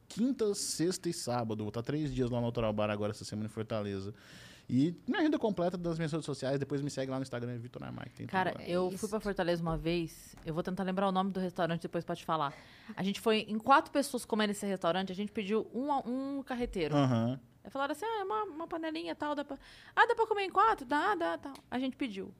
quinta, 0.09 0.55
sexta 0.55 1.09
e 1.09 1.13
sábado. 1.13 1.65
Vou 1.65 1.69
estar 1.69 1.83
três 1.83 2.13
dias 2.15 2.31
lá 2.31 2.41
no 2.41 2.47
Autoral 2.47 2.73
Bar 2.73 2.91
agora 2.91 3.13
essa 3.13 3.25
semana 3.25 3.47
em 3.47 3.51
Fortaleza. 3.51 4.15
E 4.69 4.95
minha 5.07 5.21
agenda 5.21 5.39
completa 5.39 5.79
das 5.79 5.97
minhas 5.97 6.11
redes 6.11 6.27
sociais, 6.27 6.59
depois 6.59 6.83
me 6.83 6.91
segue 6.91 7.09
lá 7.09 7.19
no 7.19 7.23
Instagram, 7.23 7.53
é 7.53 7.59
Vitor 7.59 7.81
tudo 7.83 8.27
Cara, 8.27 8.53
eu 8.67 8.91
fui 8.99 9.09
pra 9.09 9.21
Fortaleza 9.21 9.63
uma 9.63 9.77
vez. 9.79 10.35
Eu 10.45 10.53
vou 10.53 10.63
tentar 10.63 10.83
lembrar 10.83 11.07
o 11.09 11.13
nome 11.13 11.31
do 11.31 11.39
restaurante 11.39 11.83
depois 11.83 12.05
pra 12.05 12.17
te 12.17 12.25
falar. 12.25 12.53
A 12.97 13.03
gente 13.05 13.21
foi 13.21 13.47
em 13.49 13.59
quatro 13.59 13.93
pessoas 13.93 14.25
comendo 14.25 14.49
nesse 14.49 14.67
restaurante. 14.67 15.13
A 15.13 15.15
gente 15.15 15.31
pediu 15.31 15.71
um, 15.73 15.93
a- 15.93 16.01
um 16.05 16.43
carreteiro. 16.43 16.97
Aham. 16.97 17.39
Aí 17.63 17.71
falaram 17.71 17.93
assim: 17.93 18.05
ah, 18.05 18.21
é 18.21 18.25
uma, 18.25 18.43
uma 18.45 18.67
panelinha 18.67 19.13
e 19.13 19.15
tal. 19.15 19.37
Dá 19.37 19.45
pra... 19.45 19.57
Ah, 19.95 20.05
dá 20.07 20.17
pra 20.17 20.27
comer 20.27 20.43
em 20.47 20.51
quatro? 20.51 20.85
Dá, 20.85 21.15
dá, 21.15 21.39
tal. 21.39 21.55
A 21.71 21.79
gente 21.79 21.97
pediu. 21.97 22.35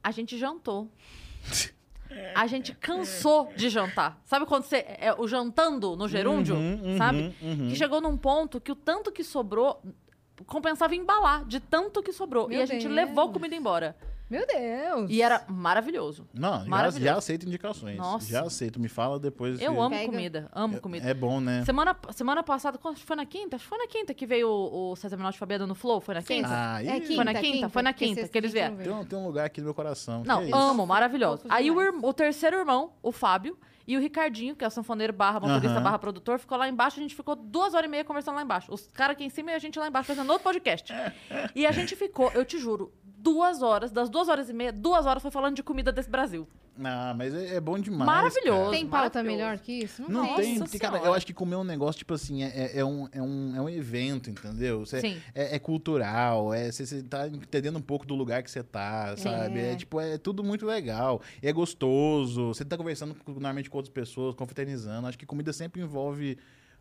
A 0.00 0.12
gente 0.12 0.38
jantou. 0.38 0.88
A 2.34 2.46
gente 2.46 2.74
cansou 2.74 3.52
de 3.56 3.68
jantar. 3.68 4.20
Sabe 4.24 4.46
quando 4.46 4.64
você. 4.64 4.84
É, 4.86 5.14
o 5.16 5.26
jantando 5.26 5.96
no 5.96 6.08
gerúndio? 6.08 6.56
Uhum, 6.56 6.96
sabe? 6.98 7.34
uhum, 7.40 7.50
uhum. 7.50 7.68
Que 7.68 7.76
chegou 7.76 8.00
num 8.00 8.16
ponto 8.16 8.60
que 8.60 8.72
o 8.72 8.76
tanto 8.76 9.12
que 9.12 9.24
sobrou 9.24 9.80
compensava 10.46 10.94
embalar, 10.94 11.44
de 11.44 11.60
tanto 11.60 12.02
que 12.02 12.12
sobrou. 12.12 12.48
Meu 12.48 12.58
e 12.58 12.62
a 12.62 12.66
gente 12.66 12.82
Deus. 12.82 12.94
levou 12.94 13.30
comida 13.30 13.54
embora. 13.54 13.96
Meu 14.34 14.46
Deus. 14.46 15.10
E 15.10 15.22
era 15.22 15.44
maravilhoso. 15.48 16.26
Não, 16.34 16.60
já, 16.60 16.68
Maravilhoso. 16.68 17.04
já 17.04 17.16
aceito 17.16 17.46
indicações. 17.46 17.96
Nossa. 17.96 18.26
Já 18.30 18.42
aceito. 18.42 18.80
Me 18.80 18.88
fala 18.88 19.18
depois. 19.18 19.60
Eu 19.60 19.72
se- 19.72 19.78
amo 19.78 19.90
Pega. 19.90 20.10
comida, 20.10 20.48
amo 20.52 20.80
comida. 20.80 21.08
É 21.08 21.14
bom, 21.14 21.40
né? 21.40 21.64
Semana, 21.64 21.96
semana 22.12 22.42
passada, 22.42 22.76
quando 22.78 22.98
foi 22.98 23.16
na 23.16 23.24
quinta? 23.26 23.56
Acho 23.56 23.64
que 23.64 23.68
foi 23.68 23.78
na 23.78 23.86
quinta 23.86 24.12
que 24.14 24.26
veio 24.26 24.48
o, 24.48 24.92
o 24.92 24.96
César 24.96 25.16
Menotti 25.16 25.38
Fabiano 25.38 25.66
no 25.66 25.74
Flow. 25.74 26.00
Foi 26.00 26.14
na 26.14 26.22
quinta? 26.22 26.48
Ah, 26.50 26.82
É 26.82 27.00
quinta, 27.00 27.14
Foi 27.14 27.24
na 27.24 27.34
quinta? 27.34 27.68
Foi 27.68 27.82
na 27.82 27.92
quinta 27.92 28.14
sexta 28.22 28.32
que 28.32 28.38
eles 28.38 28.52
vieram. 28.52 28.76
Tem, 28.76 28.90
um- 28.92 29.04
tem 29.04 29.18
um 29.18 29.26
lugar 29.26 29.46
aqui 29.46 29.60
no 29.60 29.66
meu 29.66 29.74
coração. 29.74 30.22
Não, 30.26 30.38
que 30.38 30.44
é 30.46 30.48
isso? 30.48 30.56
amo, 30.56 30.86
maravilhoso. 30.86 31.42
Aí 31.48 31.70
o, 31.70 31.76
o 32.06 32.12
terceiro 32.12 32.56
irmão, 32.56 32.92
o 33.02 33.12
Fábio, 33.12 33.56
e 33.86 33.96
o 33.98 34.00
Ricardinho, 34.00 34.56
que 34.56 34.64
é 34.64 34.66
o 34.66 34.70
sanfoneiro 34.70 35.12
barra 35.12 35.38
motorista 35.38 35.78
barra 35.78 35.98
produtor, 35.98 36.38
ficou 36.38 36.56
lá 36.56 36.66
embaixo. 36.66 36.98
A 36.98 37.02
gente 37.02 37.14
ficou 37.14 37.36
duas 37.36 37.74
horas 37.74 37.86
e 37.86 37.90
meia 37.90 38.02
conversando 38.02 38.34
lá 38.36 38.42
embaixo. 38.42 38.72
Os 38.72 38.86
caras 38.88 39.14
aqui 39.14 39.24
em 39.24 39.28
cima 39.28 39.50
e 39.50 39.54
a 39.54 39.58
gente 39.58 39.78
lá 39.78 39.86
embaixo 39.86 40.06
fazendo 40.08 40.30
outro 40.30 40.42
podcast. 40.42 40.90
e 41.54 41.66
a 41.66 41.70
gente 41.70 41.94
ficou, 41.94 42.30
eu 42.32 42.46
te 42.46 42.58
juro, 42.58 42.90
duas 43.24 43.62
horas, 43.62 43.90
das 43.90 44.08
duas 44.10 44.28
horas 44.28 44.48
e 44.50 44.52
meia, 44.52 44.70
duas 44.72 45.06
horas 45.06 45.22
foi 45.22 45.30
falando 45.30 45.56
de 45.56 45.62
comida 45.62 45.90
desse 45.90 46.10
Brasil. 46.10 46.46
Ah, 46.82 47.14
mas 47.16 47.32
é, 47.32 47.54
é 47.54 47.60
bom 47.60 47.78
demais. 47.78 48.04
Maravilhoso. 48.04 48.70
Tem 48.72 48.84
pauta 48.84 49.22
maravilhoso. 49.22 49.24
melhor 49.44 49.58
que 49.58 49.72
isso? 49.84 50.02
Não, 50.08 50.26
Não 50.26 50.34
tem. 50.34 50.58
porque, 50.58 50.76
cara, 50.76 50.98
eu 50.98 51.14
acho 51.14 51.24
que 51.24 51.32
comer 51.32 51.54
um 51.54 51.62
negócio, 51.62 52.00
tipo 52.00 52.12
assim, 52.14 52.42
é, 52.42 52.48
é- 52.48 52.78
é 52.80 52.84
um, 52.84 53.08
é, 53.12 53.22
um, 53.22 53.56
é 53.56 53.60
um 53.60 53.68
evento, 53.70 54.28
entendeu? 54.28 54.80
Você- 54.84 55.00
Sim. 55.00 55.16
É, 55.34 55.54
é 55.54 55.58
cultural, 55.60 56.52
é, 56.52 56.72
você, 56.72 56.84
você 56.84 57.00
tá 57.04 57.28
entendendo 57.28 57.76
um 57.76 57.80
pouco 57.80 58.04
do 58.04 58.16
lugar 58.16 58.42
que 58.42 58.50
você 58.50 58.62
tá, 58.64 59.16
sabe? 59.16 59.60
É. 59.60 59.72
É. 59.72 59.76
tipo, 59.76 60.00
é 60.00 60.18
tudo 60.18 60.42
muito 60.42 60.66
legal. 60.66 61.22
É 61.40 61.52
gostoso. 61.52 62.48
Você 62.48 62.64
tá 62.64 62.76
conversando 62.76 63.14
com- 63.14 63.32
normalmente 63.32 63.70
com 63.70 63.76
outras 63.76 63.92
pessoas, 63.94 64.34
confraternizando. 64.34 65.06
Acho 65.06 65.16
que 65.18 65.24
comida 65.26 65.52
sempre 65.52 65.80
envolve 65.80 66.36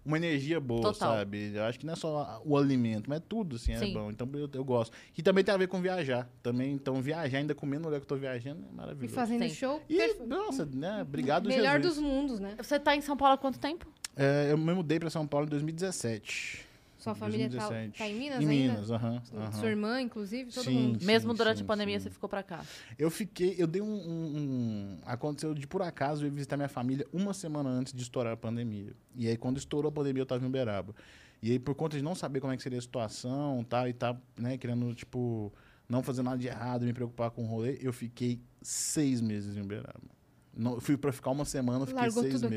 uma 0.05 0.17
energia 0.17 0.59
boa, 0.59 0.81
Total. 0.81 1.13
sabe? 1.17 1.51
Eu 1.53 1.63
acho 1.63 1.79
que 1.79 1.85
não 1.85 1.93
é 1.93 1.95
só 1.95 2.41
o 2.45 2.57
alimento, 2.57 3.09
mas 3.09 3.21
tudo, 3.27 3.55
assim, 3.55 3.71
é 3.73 3.79
Sim. 3.79 3.93
bom. 3.93 4.09
Então 4.11 4.29
eu, 4.33 4.49
eu 4.53 4.63
gosto. 4.63 4.93
E 5.17 5.21
também 5.23 5.43
tem 5.43 5.53
a 5.53 5.57
ver 5.57 5.67
com 5.67 5.81
viajar. 5.81 6.29
Também, 6.41 6.73
então, 6.73 7.01
viajar 7.01 7.37
ainda 7.37 7.55
comendo 7.55 7.83
no 7.83 7.87
lugar 7.87 7.99
que 7.99 8.03
eu 8.05 8.07
tô 8.09 8.15
viajando 8.15 8.61
é 8.67 8.71
E 8.71 8.75
maravilhoso. 8.75 9.15
fazendo 9.15 9.43
Sim. 9.43 9.49
show. 9.49 9.81
E, 9.89 9.95
perfe- 9.97 10.23
nossa, 10.25 10.65
né? 10.65 11.01
Obrigado, 11.01 11.47
Melhor 11.47 11.77
Jesus. 11.81 11.95
dos 11.95 12.03
mundos, 12.03 12.39
né? 12.39 12.55
Você 12.61 12.79
tá 12.79 12.95
em 12.95 13.01
São 13.01 13.15
Paulo 13.15 13.35
há 13.35 13.37
quanto 13.37 13.59
tempo? 13.59 13.87
É, 14.15 14.51
eu 14.51 14.57
me 14.57 14.73
mudei 14.73 14.99
pra 14.99 15.09
São 15.09 15.25
Paulo 15.25 15.45
em 15.47 15.49
2017. 15.49 16.65
Sua 17.03 17.13
família 17.13 17.49
tá, 17.49 17.57
2017. 17.69 17.97
tá 17.97 18.07
em 18.07 18.15
Minas 18.17 18.41
Em 18.43 18.47
ainda? 18.49 18.73
Minas, 18.75 18.91
aham. 18.91 19.21
Sua 19.59 19.67
irmã, 19.69 19.99
inclusive, 20.01 20.51
todo 20.53 20.63
Sim. 20.63 20.73
mundo. 20.73 21.03
Mesmo 21.03 21.33
durante 21.33 21.57
sim, 21.57 21.63
a 21.63 21.67
pandemia, 21.67 21.99
sim. 21.99 22.05
você 22.05 22.09
ficou 22.09 22.29
pra 22.29 22.41
cá. 22.41 22.63
Eu 22.97 23.11
fiquei, 23.11 23.55
eu 23.57 23.67
dei 23.67 23.81
um, 23.81 23.85
um- 23.93 24.37
um- 24.37 24.97
Aconteceu 25.05 25.53
de 25.53 25.67
por 25.67 25.81
acaso 25.81 26.23
eu 26.23 26.27
ir 26.27 26.31
visitar 26.31 26.55
minha 26.55 26.69
família 26.69 27.05
uma 27.11 27.33
semana 27.33 27.69
antes 27.69 27.91
de 27.93 28.01
estourar 28.01 28.33
a 28.33 28.37
pandemia. 28.37 28.93
E 29.15 29.27
aí, 29.27 29.35
quando 29.35 29.57
estourou 29.57 29.89
a 29.89 29.91
pandemia, 29.91 30.21
eu 30.21 30.25
tava 30.25 30.43
em 30.43 30.47
Uberaba. 30.47 30.95
E 31.41 31.51
aí, 31.51 31.59
por 31.59 31.75
conta 31.75 31.97
de 31.97 32.03
não 32.03 32.15
saber 32.15 32.39
como 32.39 32.53
é 32.53 32.55
que 32.57 32.63
seria 32.63 32.79
a 32.79 32.81
situação 32.81 33.65
tá, 33.67 33.89
e 33.89 33.93
tá, 33.93 34.15
né, 34.37 34.57
querendo, 34.57 34.93
tipo, 34.95 35.51
não 35.89 36.01
fazer 36.01 36.23
nada 36.23 36.37
de 36.37 36.47
errado, 36.47 36.85
me 36.85 36.93
preocupar 36.93 37.31
com 37.31 37.43
o 37.43 37.47
rolê, 37.47 37.77
eu 37.81 37.91
fiquei 37.91 38.39
seis 38.61 39.19
meses 39.19 39.57
em 39.57 39.61
Uberaba. 39.61 39.99
Não, 40.55 40.79
fui 40.79 40.95
pra 40.95 41.11
ficar 41.11 41.31
uma 41.31 41.43
semana, 41.43 41.81
eu 41.81 41.87
fiquei 41.87 42.01
Largou 42.01 42.23
seis 42.23 42.35
tudo 42.35 42.47
aqui. 42.47 42.55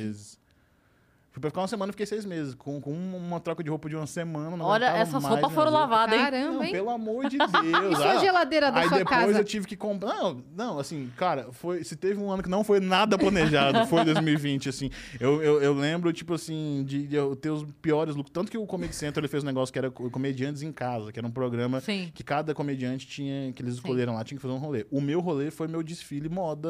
Fui 1.36 1.40
pra 1.42 1.50
ficar 1.50 1.60
uma 1.60 1.68
semana, 1.68 1.90
eu 1.90 1.92
fiquei 1.92 2.06
seis 2.06 2.24
meses. 2.24 2.54
Com, 2.54 2.80
com 2.80 2.90
uma 2.90 3.38
troca 3.38 3.62
de 3.62 3.68
roupa 3.68 3.90
de 3.90 3.94
uma 3.94 4.06
semana. 4.06 4.56
não 4.56 4.64
Olha, 4.64 4.86
essas 4.86 5.22
roupas 5.22 5.38
minhas 5.38 5.52
foram 5.52 5.70
lavadas, 5.70 6.14
hein? 6.14 6.24
Caramba, 6.24 6.52
Não, 6.54 6.64
hein? 6.64 6.72
pelo 6.72 6.88
amor 6.88 7.28
de 7.28 7.36
Deus. 7.36 7.50
E 7.92 7.94
sua 7.94 8.12
ah, 8.12 8.18
geladeira 8.20 8.72
da 8.72 8.80
Aí 8.80 8.88
sua 8.88 8.98
depois 8.98 9.20
casa? 9.26 9.38
eu 9.38 9.44
tive 9.44 9.66
que 9.66 9.76
comprar. 9.76 10.14
Não, 10.14 10.42
não, 10.56 10.78
assim, 10.78 11.12
cara, 11.14 11.48
foi, 11.52 11.84
se 11.84 11.94
teve 11.94 12.18
um 12.18 12.30
ano 12.32 12.42
que 12.42 12.48
não 12.48 12.64
foi 12.64 12.80
nada 12.80 13.18
planejado, 13.18 13.84
foi 13.86 14.02
2020, 14.06 14.70
assim. 14.70 14.90
Eu, 15.20 15.42
eu, 15.42 15.60
eu 15.60 15.74
lembro, 15.74 16.10
tipo 16.10 16.32
assim, 16.32 16.82
de, 16.86 17.06
de 17.06 17.16
eu 17.16 17.36
ter 17.36 17.50
os 17.50 17.66
piores 17.82 18.16
looks. 18.16 18.32
Tanto 18.32 18.50
que 18.50 18.56
o 18.56 18.64
Comedy 18.64 18.94
Center 18.94 19.20
ele 19.20 19.28
fez 19.28 19.42
um 19.42 19.46
negócio 19.46 19.70
que 19.70 19.78
era 19.78 19.90
co- 19.90 20.08
comediantes 20.10 20.62
em 20.62 20.72
casa, 20.72 21.12
que 21.12 21.18
era 21.18 21.28
um 21.28 21.30
programa 21.30 21.82
Sim. 21.82 22.10
que 22.14 22.24
cada 22.24 22.54
comediante 22.54 23.06
tinha, 23.06 23.52
que 23.52 23.60
eles 23.60 23.74
escolheram 23.74 24.14
lá, 24.14 24.24
tinha 24.24 24.38
que 24.38 24.42
fazer 24.42 24.54
um 24.54 24.58
rolê. 24.58 24.86
O 24.90 25.02
meu 25.02 25.20
rolê 25.20 25.50
foi 25.50 25.68
meu 25.68 25.82
desfile 25.82 26.30
moda 26.30 26.68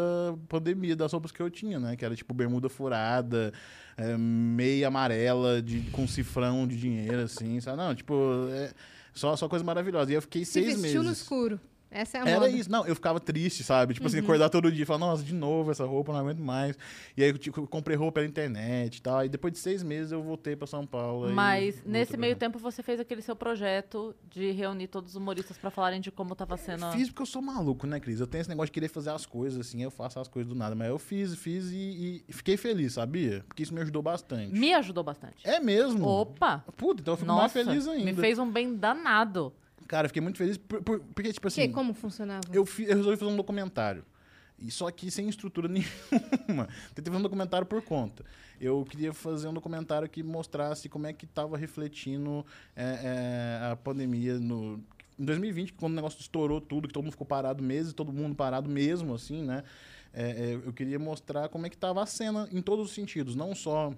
pandemia 0.48 0.96
das 0.96 1.12
roupas 1.12 1.30
que 1.30 1.40
eu 1.40 1.48
tinha, 1.48 1.78
né? 1.78 1.94
Que 1.94 2.04
era 2.04 2.16
tipo 2.16 2.34
bermuda 2.34 2.68
furada, 2.68 3.52
é, 3.96 4.16
meia 4.16 4.88
amarela 4.88 5.60
de, 5.62 5.80
com 5.90 6.06
cifrão 6.06 6.66
de 6.66 6.76
dinheiro, 6.78 7.20
assim, 7.22 7.60
sabe? 7.60 7.78
Não, 7.78 7.94
tipo, 7.94 8.14
é, 8.50 8.70
só, 9.14 9.34
só 9.36 9.48
coisa 9.48 9.64
maravilhosa. 9.64 10.10
E 10.12 10.14
eu 10.14 10.22
fiquei 10.22 10.44
Se 10.44 10.52
seis 10.52 10.80
vestiu 10.80 11.02
no 11.02 11.08
meses. 11.08 11.22
escuro. 11.22 11.60
Essa 11.90 12.18
é 12.18 12.20
a 12.22 12.28
Era 12.28 12.40
moda. 12.40 12.50
isso. 12.50 12.70
Não, 12.70 12.84
eu 12.86 12.94
ficava 12.94 13.18
triste, 13.20 13.62
sabe? 13.62 13.94
Tipo 13.94 14.04
Uhum. 14.06 14.08
assim, 14.08 14.18
acordar 14.18 14.48
todo 14.50 14.70
dia 14.72 14.82
e 14.82 14.86
falar, 14.86 14.98
nossa, 14.98 15.22
de 15.22 15.32
novo 15.32 15.70
essa 15.70 15.84
roupa, 15.84 16.12
não 16.12 16.20
aguento 16.20 16.40
mais. 16.40 16.76
E 17.16 17.22
aí 17.22 17.30
eu, 17.30 17.38
tipo, 17.38 17.60
eu 17.60 17.66
comprei 17.66 17.96
roupa 17.96 18.14
pela 18.14 18.26
internet 18.26 18.96
e 18.96 19.02
tal. 19.02 19.24
E 19.24 19.28
depois 19.28 19.52
de 19.52 19.58
seis 19.60 19.82
meses 19.82 20.10
eu 20.12 20.22
voltei 20.22 20.56
pra 20.56 20.66
São 20.66 20.84
Paulo. 20.86 21.30
Mas 21.32 21.82
nesse 21.84 22.16
meio 22.16 22.34
tempo 22.36 22.58
você 22.58 22.82
fez 22.82 22.98
aquele 23.00 23.22
seu 23.22 23.36
projeto 23.36 24.14
de 24.30 24.50
reunir 24.50 24.88
todos 24.88 25.10
os 25.12 25.16
humoristas 25.16 25.56
pra 25.56 25.70
falarem 25.70 26.00
de 26.00 26.10
como 26.10 26.34
tava 26.34 26.56
sendo. 26.56 26.84
a- 26.86 26.92
Fiz 26.92 27.08
porque 27.08 27.22
eu 27.22 27.26
sou 27.26 27.40
maluco, 27.40 27.86
né, 27.86 28.00
Cris? 28.00 28.20
Eu 28.20 28.26
tenho 28.26 28.40
esse 28.40 28.50
negócio 28.50 28.66
de 28.66 28.72
querer 28.72 28.88
fazer 28.88 29.10
as 29.10 29.24
coisas, 29.24 29.58
assim, 29.66 29.82
eu 29.82 29.90
faço 29.90 30.18
as 30.18 30.28
coisas 30.28 30.48
do 30.52 30.58
nada. 30.58 30.74
Mas 30.74 30.88
eu 30.88 30.98
fiz, 30.98 31.34
fiz 31.36 31.70
e, 31.70 32.24
e 32.28 32.32
fiquei 32.32 32.56
feliz, 32.56 32.94
sabia? 32.94 33.44
Porque 33.46 33.62
isso 33.62 33.72
me 33.72 33.80
ajudou 33.80 34.02
bastante. 34.02 34.52
Me 34.52 34.74
ajudou 34.74 35.04
bastante. 35.04 35.36
É 35.44 35.60
mesmo? 35.60 36.06
Opa! 36.06 36.64
Puta, 36.76 37.00
então 37.00 37.14
eu 37.14 37.18
fico 37.18 37.28
mais 37.32 37.42
Nossa, 37.54 37.64
feliz 37.64 37.86
ainda. 37.88 38.04
me 38.04 38.14
fez 38.14 38.38
um 38.38 38.50
bem 38.50 38.74
danado. 38.76 39.52
Cara, 39.86 40.06
eu 40.06 40.08
fiquei 40.10 40.22
muito 40.22 40.38
feliz 40.38 40.56
por- 40.56 40.82
por- 40.82 41.00
porque, 41.14 41.32
tipo 41.32 41.46
assim... 41.48 41.62
Que, 41.62 41.68
como 41.68 41.94
funcionava? 41.94 42.42
eu, 42.52 42.66
eu 42.78 42.96
resolvi 42.96 43.16
fazer 43.16 43.30
um 43.32 43.36
documentário. 43.36 44.04
E 44.58 44.70
só 44.70 44.90
que 44.90 45.10
sem 45.10 45.28
estrutura 45.28 45.68
nenhuma. 45.68 46.66
Tentei 46.94 47.04
fazer 47.06 47.16
um 47.18 47.22
documentário 47.22 47.66
por 47.66 47.82
conta. 47.82 48.24
Eu 48.60 48.84
queria 48.88 49.12
fazer 49.12 49.48
um 49.48 49.54
documentário 49.54 50.08
que 50.08 50.22
mostrasse 50.22 50.88
como 50.88 51.06
é 51.06 51.12
que 51.12 51.26
estava 51.26 51.56
refletindo 51.58 52.44
é, 52.74 53.60
é, 53.62 53.70
a 53.72 53.76
pandemia 53.76 54.38
no, 54.40 54.82
em 55.18 55.24
2020, 55.24 55.74
quando 55.74 55.92
o 55.92 55.96
negócio 55.96 56.20
estourou 56.20 56.60
tudo, 56.60 56.88
que 56.88 56.94
todo 56.94 57.04
mundo 57.04 57.12
ficou 57.12 57.26
parado 57.26 57.62
meses, 57.62 57.92
todo 57.92 58.12
mundo 58.12 58.34
parado 58.34 58.68
mesmo, 58.70 59.14
assim, 59.14 59.42
né? 59.42 59.62
É, 60.12 60.30
é, 60.30 60.54
eu 60.54 60.72
queria 60.72 60.98
mostrar 60.98 61.50
como 61.50 61.66
é 61.66 61.68
que 61.68 61.76
estava 61.76 62.02
a 62.02 62.06
cena 62.06 62.48
em 62.50 62.62
todos 62.62 62.86
os 62.86 62.94
sentidos, 62.94 63.34
não 63.34 63.54
só 63.54 63.92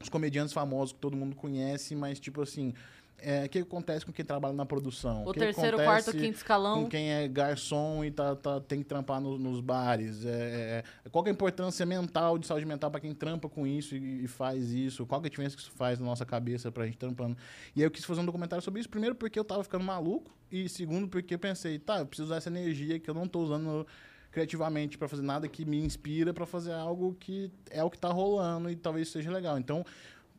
os 0.00 0.08
comediantes 0.08 0.52
famosos 0.52 0.92
que 0.92 0.98
todo 0.98 1.16
mundo 1.16 1.36
conhece, 1.36 1.94
mas 1.94 2.18
tipo 2.18 2.42
assim, 2.42 2.74
é, 3.18 3.44
o 3.44 3.48
que 3.48 3.58
acontece 3.60 4.04
com 4.04 4.12
quem 4.12 4.24
trabalha 4.24 4.54
na 4.54 4.66
produção? 4.66 5.24
O 5.24 5.32
que 5.32 5.38
terceiro, 5.40 5.76
quarto, 5.78 6.12
quinto 6.12 6.36
escalão. 6.36 6.82
com 6.84 6.88
quem 6.90 7.10
é 7.12 7.26
garçom 7.28 8.04
e 8.04 8.10
tá, 8.10 8.36
tá- 8.36 8.60
tem 8.60 8.80
que 8.80 8.84
trampar 8.84 9.20
no- 9.20 9.38
nos 9.38 9.60
bares. 9.60 10.24
É, 10.24 10.82
é, 11.04 11.08
qual 11.10 11.22
que 11.24 11.30
é 11.30 11.32
a 11.32 11.34
importância 11.34 11.86
mental, 11.86 12.36
de 12.38 12.46
saúde 12.46 12.66
mental 12.66 12.90
para 12.90 13.00
quem 13.00 13.14
trampa 13.14 13.48
com 13.48 13.66
isso 13.66 13.94
e, 13.96 14.24
e 14.24 14.28
faz 14.28 14.70
isso? 14.72 15.06
Qual 15.06 15.22
é 15.22 15.26
a 15.26 15.30
diferença 15.30 15.56
que 15.56 15.62
isso 15.62 15.72
faz 15.72 15.98
na 15.98 16.04
nossa 16.06 16.26
cabeça 16.26 16.70
pra 16.70 16.84
gente 16.86 16.98
trampando? 16.98 17.36
E 17.74 17.80
aí 17.80 17.86
eu 17.86 17.90
quis 17.90 18.04
fazer 18.04 18.20
um 18.20 18.26
documentário 18.26 18.62
sobre 18.62 18.80
isso, 18.80 18.88
primeiro 18.90 19.14
porque 19.14 19.38
eu 19.38 19.44
tava 19.44 19.62
ficando 19.64 19.84
maluco 19.84 20.30
e 20.50 20.68
segundo 20.68 21.08
porque 21.08 21.34
eu 21.34 21.38
pensei, 21.38 21.78
tá, 21.78 21.98
eu 22.00 22.06
preciso 22.06 22.26
usar 22.26 22.36
essa 22.36 22.50
energia 22.50 22.98
que 23.00 23.08
eu 23.08 23.14
não 23.14 23.26
tô 23.26 23.40
usando 23.40 23.86
criativamente 24.30 24.98
para 24.98 25.06
fazer 25.06 25.22
nada 25.22 25.46
que 25.46 25.64
me 25.64 25.78
inspira 25.78 26.34
para 26.34 26.44
fazer 26.44 26.72
algo 26.72 27.14
que 27.20 27.52
é 27.70 27.84
o 27.84 27.88
que 27.90 27.96
tá 27.96 28.08
rolando 28.08 28.68
e 28.68 28.74
talvez 28.74 29.08
seja 29.08 29.30
legal. 29.30 29.56
Então, 29.58 29.84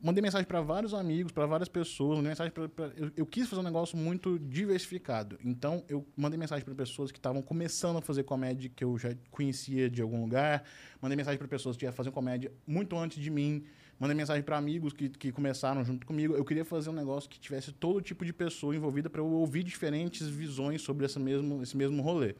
mandei 0.06 0.22
mensagem 0.22 0.46
para 0.46 0.60
vários 0.60 0.94
amigos, 0.94 1.32
para 1.32 1.46
várias 1.46 1.68
pessoas, 1.68 2.16
mandei 2.16 2.30
mensagem 2.30 2.52
pra, 2.52 2.68
pra- 2.68 2.92
eu, 2.96 3.10
eu 3.16 3.26
quis 3.26 3.48
fazer 3.48 3.60
um 3.60 3.64
negócio 3.64 3.96
muito 3.98 4.38
diversificado. 4.38 5.38
Então, 5.44 5.84
eu 5.88 6.06
mandei 6.16 6.38
mensagem 6.38 6.64
para 6.64 6.74
pessoas 6.74 7.10
que 7.10 7.18
estavam 7.18 7.42
começando 7.42 7.98
a 7.98 8.00
fazer 8.00 8.22
comédia 8.22 8.70
que 8.74 8.84
eu 8.84 8.96
já 8.96 9.14
conhecia 9.30 9.90
de 9.90 10.00
algum 10.00 10.20
lugar, 10.22 10.62
mandei 11.02 11.16
mensagem 11.16 11.38
para 11.38 11.48
pessoas 11.48 11.76
que 11.76 11.84
já 11.84 11.92
faziam 11.92 12.12
comédia 12.12 12.52
muito 12.66 12.96
antes 12.96 13.22
de 13.22 13.30
mim, 13.30 13.64
mandei 13.98 14.16
mensagem 14.16 14.42
para 14.42 14.56
amigos 14.56 14.92
que, 14.92 15.08
que 15.08 15.32
começaram 15.32 15.84
junto 15.84 16.06
comigo. 16.06 16.34
Eu 16.34 16.44
queria 16.44 16.64
fazer 16.64 16.90
um 16.90 16.94
negócio 16.94 17.28
que 17.28 17.40
tivesse 17.40 17.72
todo 17.72 18.00
tipo 18.00 18.24
de 18.24 18.32
pessoa 18.32 18.74
envolvida 18.76 19.10
para 19.10 19.20
eu 19.20 19.26
ouvir 19.26 19.64
diferentes 19.64 20.26
visões 20.28 20.82
sobre 20.82 21.04
esse 21.06 21.18
mesmo, 21.18 21.62
esse 21.62 21.76
mesmo 21.76 22.00
rolê. 22.02 22.34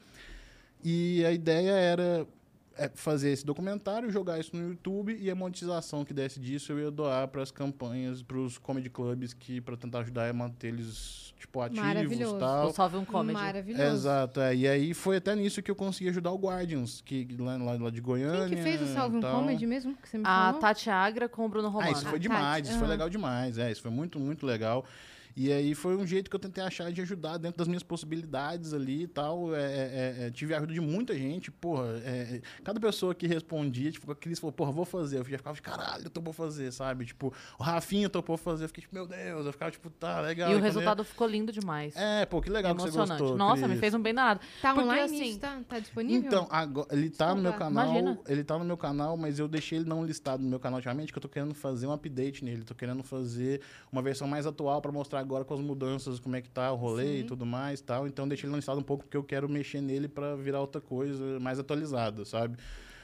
E 0.85 1.25
a 1.25 1.33
ideia 1.33 1.73
era 1.73 2.27
é, 2.79 2.91
fazer 2.95 3.31
esse 3.31 3.45
documentário, 3.45 4.11
jogar 4.11 4.39
isso 4.39 4.55
no 4.57 4.69
YouTube 4.71 5.17
e 5.19 5.31
a 5.31 5.35
monetização 5.35 6.05
que 6.05 6.13
desse 6.15 6.39
disso 6.39 6.73
eu 6.73 6.79
ia 6.79 6.91
doar 6.91 7.29
para 7.29 7.43
as 7.43 7.51
campanhas, 7.51 8.23
para 8.23 8.37
os 8.39 8.59
comedy 8.59 8.91
clubs 8.91 9.33
que 9.33 9.61
para 9.61 9.77
tentar 9.77 10.01
ajudar 10.01 10.29
a 10.29 10.33
manter 10.33 10.69
eles 10.69 11.35
tipo 11.39 11.61
ativos 11.61 12.19
e 12.19 12.39
tal. 12.39 12.69
O 12.69 12.73
Salve 12.73 12.97
um 12.97 13.05
Comedy. 13.05 13.39
Maravilhoso. 13.39 13.83
Exato, 13.83 14.41
é. 14.41 14.57
e 14.57 14.67
aí 14.67 14.95
foi 14.95 15.17
até 15.19 15.35
nisso 15.37 15.63
que 15.63 15.71
eu 15.71 15.77
consegui 15.77 16.09
ajudar 16.11 16.31
o 16.33 16.37
Guardians, 16.39 17.03
que 17.03 17.29
lá, 17.39 17.57
lá, 17.57 17.73
lá 17.75 17.91
de 17.91 18.01
Goiânia. 18.01 18.49
Quem 18.49 18.57
que 18.57 18.63
fez 18.63 18.81
o 18.81 18.87
Salve 18.95 19.19
um. 19.19 19.21
Comedy 19.21 19.67
mesmo? 19.67 19.95
Que 19.97 20.09
você 20.09 20.19
me 20.19 20.25
A 20.27 20.47
falou? 20.47 20.61
Tati 20.61 20.89
Agra 20.91 21.29
com 21.29 21.45
o 21.45 21.49
Bruno 21.49 21.69
Ah, 21.69 21.71
Romano. 21.71 21.93
isso 21.93 22.07
foi 22.07 22.17
Ah, 22.17 22.21
demais, 22.21 22.57
Tati, 22.57 22.63
isso 22.69 22.79
foi 22.79 22.83
aham. 22.87 22.91
legal 22.91 23.11
demais, 23.11 23.59
é, 23.59 23.71
isso 23.71 23.83
foi 23.83 23.91
muito, 23.91 24.19
muito 24.19 24.47
legal. 24.47 24.85
E 25.37 25.53
aí 25.53 25.75
foi 25.75 25.95
um 25.97 26.07
jeito 26.07 26.31
que 26.31 26.35
eu 26.35 26.41
tentei 26.41 26.65
achar 26.65 26.91
de 26.91 27.03
ajudar 27.03 27.37
dentro 27.37 27.59
das 27.59 27.69
minhas 27.69 27.83
possibilidades 27.83 28.73
ali 28.73 29.03
e 29.03 29.07
tal. 29.07 29.55
É, 29.55 29.61
é, 29.61 30.17
é, 30.27 30.31
tive 30.31 30.55
a 30.55 30.57
ajuda 30.57 30.73
de 30.73 30.81
muita 30.81 31.15
gente, 31.15 31.51
porra. 31.51 32.01
é, 32.05 32.37
é, 32.37 32.43
cada 32.65 32.81
pessoa 32.81 33.15
que 33.15 33.27
respondia, 33.27 33.93
tipo, 33.93 34.11
a 34.11 34.17
Cris 34.17 34.39
falou, 34.39 34.53
porra, 34.53 34.73
vou 34.73 34.87
fazer. 34.87 35.19
Eu 35.19 35.25
já 35.25 35.37
ficava, 35.37 35.61
caralho, 35.61 36.05
eu 36.05 36.11
topou 36.11 36.33
fazer, 36.33 36.73
sabe? 36.73 37.05
Tipo, 37.05 37.35
o 37.59 37.63
Rafinha 37.63 38.09
topou 38.09 38.39
fazer. 38.39 38.65
Eu 38.65 38.69
fiquei, 38.69 38.81
tipo, 38.81 38.95
meu 38.95 39.07
Deus, 39.07 39.45
eu 39.45 39.53
ficava, 39.53 39.71
tipo, 39.71 39.91
tá, 39.91 40.21
legal. 40.21 40.49
E 40.49 40.53
o 40.53 40.57
quando 40.57 40.65
resultado 40.65 41.05
ficou 41.05 41.27
lindo 41.27 41.53
demais. 41.53 41.95
É, 41.97 42.25
pô, 42.25 42.41
que 42.41 42.49
legal 42.49 42.75
que 42.75 42.81
você 42.81 42.97
gostou. 42.97 43.37
Nossa, 43.37 43.63
me 43.63 43.69
Cris. 43.69 43.81
fez 43.81 43.95
um 43.95 44.01
bem 44.01 44.15
danado. 44.15 44.41
Tá 44.63 44.73
Porque, 44.73 44.89
online 44.89 45.05
assim, 45.05 45.31
isso? 45.31 45.39
Tá, 45.39 45.61
tá 45.69 45.79
disponível? 45.79 46.27
Então, 46.27 46.49
agora, 46.51 46.89
ele 46.93 47.11
tá 47.11 47.35
no 47.35 47.43
meu 47.43 47.53
canal. 47.53 47.91
Imagina. 47.91 48.19
Ele 48.27 48.43
tá 48.43 48.59
no 48.59 48.65
meu 48.65 48.77
canal, 48.79 49.19
mas 49.19 49.39
eu 49.39 49.47
deixei 49.47 49.79
ele 49.79 49.89
não 49.89 50.03
listado 50.03 50.43
no 50.43 50.49
meu 50.49 50.59
canal 50.59 50.79
ultimamente, 50.79 51.13
que 51.13 51.19
eu 51.19 51.23
tô 51.23 51.29
querendo 51.29 51.55
fazer 51.55 51.87
um 51.87 51.93
update 51.93 52.43
nele. 52.43 52.65
Tô 52.65 52.75
querendo 52.75 53.03
fazer 53.03 53.61
uma 53.93 54.01
versão 54.01 54.27
mais 54.27 54.47
atual 54.47 54.81
pra 54.81 54.91
mostrar 54.91 55.26
agora 55.27 55.45
com 55.45 55.55
as 55.55 55.61
mudanças, 55.61 56.19
como 56.19 56.37
é 56.37 56.41
que 56.41 56.49
tá 56.49 56.73
o 56.73 56.77
rolê 56.77 57.19
e 57.19 57.21
Sim. 57.21 57.27
tudo 57.27 57.45
mais 57.45 57.81
tal. 57.81 58.07
Então 58.07 58.27
deixei 58.27 58.49
ele 58.49 58.57
listado 58.57 58.81
um 58.81 58.85
pouco 58.85 59.05
porque 59.05 59.17
eu 59.17 59.25
quero 59.25 59.49
mexer 59.49 59.81
nele 59.81 60.09
pra 60.09 60.35
virar 60.37 60.61
outra 60.61 60.81
coisa 60.81 61.39
mais 61.41 61.59
atualizada, 61.59 62.25
sabe? 62.25 62.57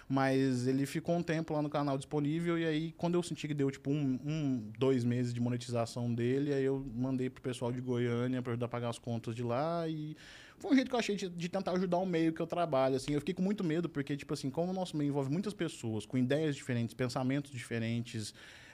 Mas 0.08 0.66
ele 0.66 0.84
ficou 0.86 1.16
um 1.16 1.22
tempo 1.22 1.54
lá 1.54 1.62
no 1.62 1.70
canal 1.70 1.96
disponível 1.96 2.58
e 2.58 2.64
aí 2.64 2.92
quando 2.92 3.14
eu 3.14 3.22
senti 3.22 3.48
que 3.48 3.54
deu 3.54 3.70
tipo 3.70 3.90
um, 3.90 4.18
um 4.24 4.70
dois 4.78 5.04
meses 5.04 5.32
de 5.32 5.40
monetização 5.40 6.12
dele, 6.12 6.52
aí 6.52 6.64
eu 6.64 6.84
mandei 6.94 7.28
pro 7.28 7.42
pessoal 7.42 7.72
de 7.72 7.80
Goiânia 7.80 8.42
pra 8.42 8.52
ajudar 8.52 8.66
a 8.66 8.68
pagar 8.68 8.88
as 8.90 8.98
contas 8.98 9.34
de 9.34 9.42
lá 9.42 9.88
e 9.88 10.16
foi 10.62 10.70
um 10.70 10.74
jeito 10.76 10.88
que 10.88 10.94
eu 10.94 11.00
achei 11.00 11.16
de, 11.16 11.28
de 11.28 11.48
tentar 11.48 11.72
ajudar 11.72 11.96
o 11.96 12.06
meio 12.06 12.32
que 12.32 12.40
eu 12.40 12.46
trabalho, 12.46 12.94
assim. 12.94 13.12
Eu 13.12 13.20
fiquei 13.20 13.34
com 13.34 13.42
muito 13.42 13.64
medo, 13.64 13.88
porque, 13.88 14.16
tipo 14.16 14.32
assim, 14.32 14.48
como 14.48 14.70
o 14.70 14.72
nosso 14.72 14.96
meio 14.96 15.08
envolve 15.08 15.28
muitas 15.28 15.52
pessoas, 15.52 16.06
com 16.06 16.16
ideias 16.16 16.54
diferentes, 16.54 16.94
pensamentos 16.94 17.50
diferentes, 17.50 18.32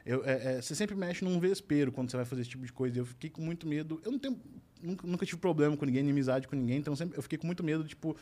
eu, 0.09 0.25
é, 0.25 0.57
é, 0.57 0.63
você 0.63 0.75
sempre 0.75 0.97
mexe 0.97 1.25
num 1.25 1.39
vespeiro 1.39 1.93
quando 1.93 2.11
você 2.11 2.17
vai 2.17 2.25
fazer 2.27 2.43
esse 2.43 2.51
tipo 2.51 2.65
de 2.65 2.73
coisa. 2.73 2.99
Eu 2.99 3.07
fiquei 3.07 3.31
com 3.31 3.43
muito 3.43 3.67
medo. 3.67 4.01
Eu 4.05 4.11
não 4.13 4.19
tenho... 4.19 4.41
Nunca, 4.81 5.07
nunca 5.07 5.27
tive 5.27 5.41
problema 5.41 5.77
com 5.77 5.85
ninguém, 5.85 6.03
inimizade 6.05 6.47
com 6.47 6.55
ninguém, 6.55 6.79
então 6.79 6.95
sempre, 6.95 7.19
eu 7.19 7.23
fiquei 7.23 7.37
com 7.37 7.49
muito 7.49 7.65
medo, 7.65 7.83
tipo, 7.83 8.17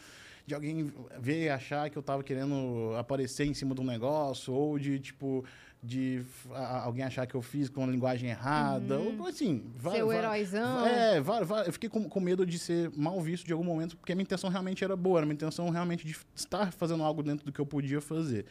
de 0.47 0.55
alguém 0.55 0.91
ver 1.21 1.45
e 1.45 1.49
achar 1.51 1.91
que 1.91 1.99
eu 1.99 2.03
tava 2.03 2.23
querendo 2.25 2.95
aparecer 2.99 3.45
em 3.45 3.53
cima 3.53 3.75
de 3.75 3.83
um 3.83 3.85
negócio, 3.85 4.55
ou 4.55 4.79
de, 4.79 4.99
tipo, 4.99 5.45
de 5.83 6.23
a- 6.55 6.85
alguém 6.85 7.05
achar 7.05 7.27
que 7.27 7.35
eu 7.35 7.43
fiz 7.43 7.69
com 7.69 7.83
uma 7.83 7.93
linguagem 7.93 8.31
errada, 8.31 8.99
ou 8.99 9.27
assim... 9.27 9.65
va- 9.77 9.93
Seu 9.93 10.07
va- 10.07 10.17
heróizão. 10.17 10.87
é, 10.87 11.21
va- 11.21 11.43
va- 11.45 11.65
eu 11.65 11.73
fiquei 11.75 11.91
com, 11.91 12.09
com 12.09 12.21
medo 12.21 12.47
de 12.47 12.59
ser 12.59 12.91
mal 12.97 13.21
visto 13.21 13.45
de 13.45 13.53
algum 13.53 13.63
momento, 13.65 13.95
porque 13.95 14.13
a 14.13 14.15
minha 14.15 14.23
intenção 14.25 14.49
realmente 14.49 14.83
era 14.83 14.97
boa, 14.97 15.19
era 15.19 15.25
a 15.25 15.27
minha 15.27 15.35
intenção 15.35 15.69
realmente 15.69 16.07
de 16.07 16.17
estar 16.35 16.73
fazendo 16.73 17.03
algo 17.03 17.23
dentro 17.23 17.45
do 17.45 17.53
que 17.53 17.61
eu 17.61 17.67
podia 17.67 18.01
fazer. 18.01 18.47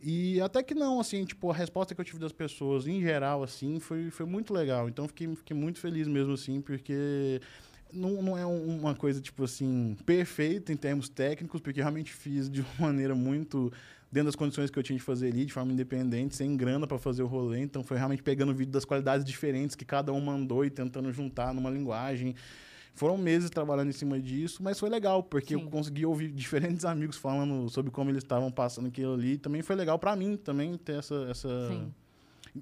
E 0.00 0.40
até 0.40 0.62
que 0.62 0.74
não, 0.74 1.00
assim, 1.00 1.24
tipo, 1.24 1.50
a 1.50 1.54
resposta 1.54 1.94
que 1.94 2.00
eu 2.00 2.04
tive 2.04 2.18
das 2.18 2.32
pessoas, 2.32 2.86
em 2.86 3.00
geral, 3.00 3.42
assim, 3.42 3.80
foi, 3.80 4.10
foi 4.10 4.26
muito 4.26 4.52
legal. 4.54 4.88
Então, 4.88 5.08
fiquei, 5.08 5.34
fiquei 5.34 5.56
muito 5.56 5.80
feliz 5.80 6.06
mesmo, 6.06 6.34
assim, 6.34 6.60
porque 6.60 7.40
não, 7.92 8.22
não 8.22 8.38
é 8.38 8.46
um- 8.46 8.78
uma 8.78 8.94
coisa, 8.94 9.20
tipo 9.20 9.42
assim, 9.44 9.96
perfeita 10.06 10.72
em 10.72 10.76
termos 10.76 11.08
técnicos, 11.08 11.60
porque 11.60 11.80
realmente 11.80 12.12
fiz 12.12 12.48
de 12.48 12.60
uma 12.60 12.68
maneira 12.92 13.14
muito 13.14 13.72
dentro 14.10 14.26
das 14.26 14.36
condições 14.36 14.70
que 14.70 14.78
eu 14.78 14.82
tinha 14.82 14.96
de 14.96 15.02
fazer 15.04 15.28
ali, 15.32 15.44
de 15.44 15.52
forma 15.52 15.72
independente, 15.72 16.36
sem 16.36 16.56
grana 16.56 16.86
para 16.86 16.96
fazer 16.98 17.22
o 17.24 17.26
rolê. 17.26 17.58
Então, 17.60 17.82
foi 17.82 17.96
realmente 17.96 18.22
pegando 18.22 18.54
vídeo 18.54 18.70
das 18.72 18.84
qualidades 18.84 19.24
diferentes 19.24 19.74
que 19.74 19.84
cada 19.84 20.12
um 20.12 20.20
mandou 20.20 20.64
e 20.64 20.70
tentando 20.70 21.12
juntar 21.12 21.52
numa 21.52 21.68
linguagem. 21.70 22.34
Foram 22.94 23.16
meses 23.16 23.48
trabalhando 23.50 23.88
em 23.88 23.92
cima 23.92 24.18
disso, 24.20 24.62
mas 24.62 24.78
foi 24.78 24.88
legal, 24.88 25.22
porque 25.22 25.54
eu 25.54 25.60
Sim. 25.60 25.70
consegui 25.70 26.04
ouvir 26.04 26.30
diferentes 26.32 26.84
amigos 26.84 27.16
falando 27.16 27.68
sobre 27.68 27.90
como 27.90 28.10
eles 28.10 28.22
estavam 28.22 28.50
passando 28.50 28.88
aquilo 28.88 29.14
ali. 29.14 29.38
Também 29.38 29.62
foi 29.62 29.76
legal 29.76 29.98
para 29.98 30.16
mim 30.16 30.36
também 30.36 30.76
ter 30.76 30.98
essa, 30.98 31.26
essa... 31.30 31.68
Sim. 31.68 31.94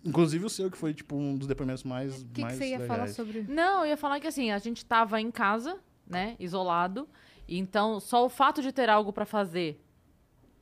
Inclusive 0.04 0.44
o 0.44 0.50
seu, 0.50 0.70
que 0.70 0.76
foi 0.76 0.92
tipo 0.92 1.16
um 1.16 1.36
dos 1.36 1.46
depoimentos 1.46 1.82
mais 1.84 2.20
O 2.20 2.26
que, 2.26 2.32
que 2.34 2.40
mais 2.42 2.58
você 2.58 2.64
ia 2.66 2.78
legais. 2.78 2.88
falar 2.88 3.08
sobre... 3.08 3.42
Não, 3.48 3.80
eu 3.80 3.86
ia 3.86 3.96
falar 3.96 4.20
que 4.20 4.26
assim, 4.26 4.50
a 4.50 4.58
gente 4.58 4.84
tava 4.84 5.20
em 5.20 5.30
casa, 5.30 5.78
né, 6.06 6.36
isolado. 6.38 7.08
e 7.48 7.58
Então, 7.58 7.98
só 7.98 8.26
o 8.26 8.28
fato 8.28 8.60
de 8.60 8.72
ter 8.72 8.90
algo 8.90 9.12
pra 9.12 9.24
fazer, 9.24 9.82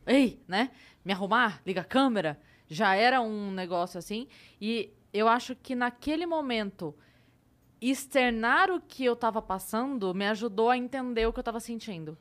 ei, 0.07 0.41
né, 0.47 0.71
me 1.05 1.13
arrumar, 1.13 1.61
liga 1.67 1.81
a 1.81 1.85
câmera, 1.85 2.39
já 2.69 2.95
era 2.95 3.21
um 3.21 3.51
negócio 3.51 3.99
assim. 3.99 4.29
E 4.61 4.93
eu 5.13 5.27
acho 5.27 5.57
que 5.57 5.75
naquele 5.75 6.27
momento, 6.27 6.95
externar 7.91 8.71
o 8.71 8.81
que 8.81 9.05
eu 9.05 9.15
tava 9.17 9.43
passando 9.43 10.15
me 10.15 10.27
ajudou 10.27 10.71
a 10.71 10.77
entender 10.77 11.27
o 11.27 11.33
que 11.33 11.39
eu 11.39 11.45
tava 11.45 11.61
sentindo. 11.61 12.17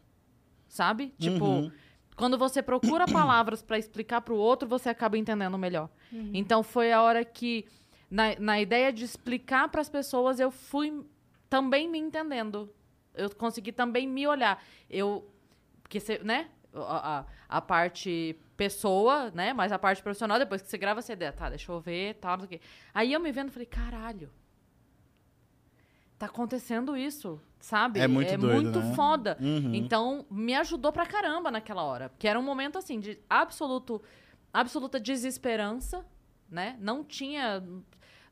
Sabe? 0.68 1.14
Tipo, 1.20 1.46
Uhum. 1.46 1.72
quando 2.16 2.38
você 2.38 2.62
procura 2.64 3.08
palavras 3.12 3.62
pra 3.62 3.78
explicar 3.78 4.22
pro 4.22 4.36
outro, 4.36 4.68
você 4.68 4.90
acaba 4.90 5.18
entendendo 5.18 5.58
melhor. 5.58 5.90
Então 6.34 6.64
foi 6.64 6.92
a 6.92 7.02
hora 7.02 7.24
que, 7.24 7.66
na, 8.10 8.36
na 8.40 8.60
ideia 8.62 8.92
de 8.92 9.04
explicar 9.06 9.68
pras 9.70 9.90
pessoas, 9.90 10.40
eu 10.40 10.50
fui 10.52 11.06
também 11.50 11.88
me 11.90 12.00
entendendo. 12.00 12.74
Eu 13.14 13.30
consegui 13.36 13.72
também 13.72 14.08
me 14.08 14.26
olhar. 14.28 14.64
Eu. 14.90 15.30
Porque 15.84 16.00
você, 16.00 16.18
né? 16.20 16.50
A, 16.74 17.20
a, 17.20 17.26
a 17.50 17.62
parte 17.62 18.36
pessoa, 18.58 19.30
né? 19.32 19.54
Mas 19.54 19.72
a 19.72 19.78
parte 19.78 20.02
profissional, 20.02 20.40
depois 20.40 20.62
que 20.64 20.68
você 20.68 20.78
grava 20.80 21.00
essa 21.00 21.14
ideia, 21.14 21.32
tá, 21.32 21.48
deixa 21.50 21.72
eu 21.72 21.80
ver, 21.80 22.16
tal, 22.16 22.32
não 22.38 22.48
sei 22.48 22.58
o 22.58 22.60
quê. 22.60 22.66
Aí 22.92 23.14
eu 23.14 23.20
me 23.20 23.32
vendo 23.32 23.50
e 23.50 23.52
falei, 23.52 23.68
caralho. 23.68 24.32
Tá 26.26 26.28
acontecendo 26.28 26.96
isso, 26.96 27.40
sabe? 27.60 28.00
É 28.00 28.08
muito 28.08 28.38
doido, 28.38 28.80
né? 28.82 28.94
foda. 28.96 29.38
Uhum. 29.42 29.74
Então, 29.76 30.26
me 30.32 30.56
ajudou 30.56 30.92
pra 30.92 31.06
caramba 31.06 31.52
naquela 31.52 31.84
hora. 31.84 32.10
Porque 32.10 32.28
era 32.28 32.40
um 32.40 32.44
momento, 32.44 32.78
assim, 32.78 33.00
de 33.00 33.20
absoluto, 33.30 34.02
absoluta 34.54 35.00
desesperança, 35.00 36.06
né? 36.50 36.76
Não 36.80 37.04
tinha... 37.04 37.62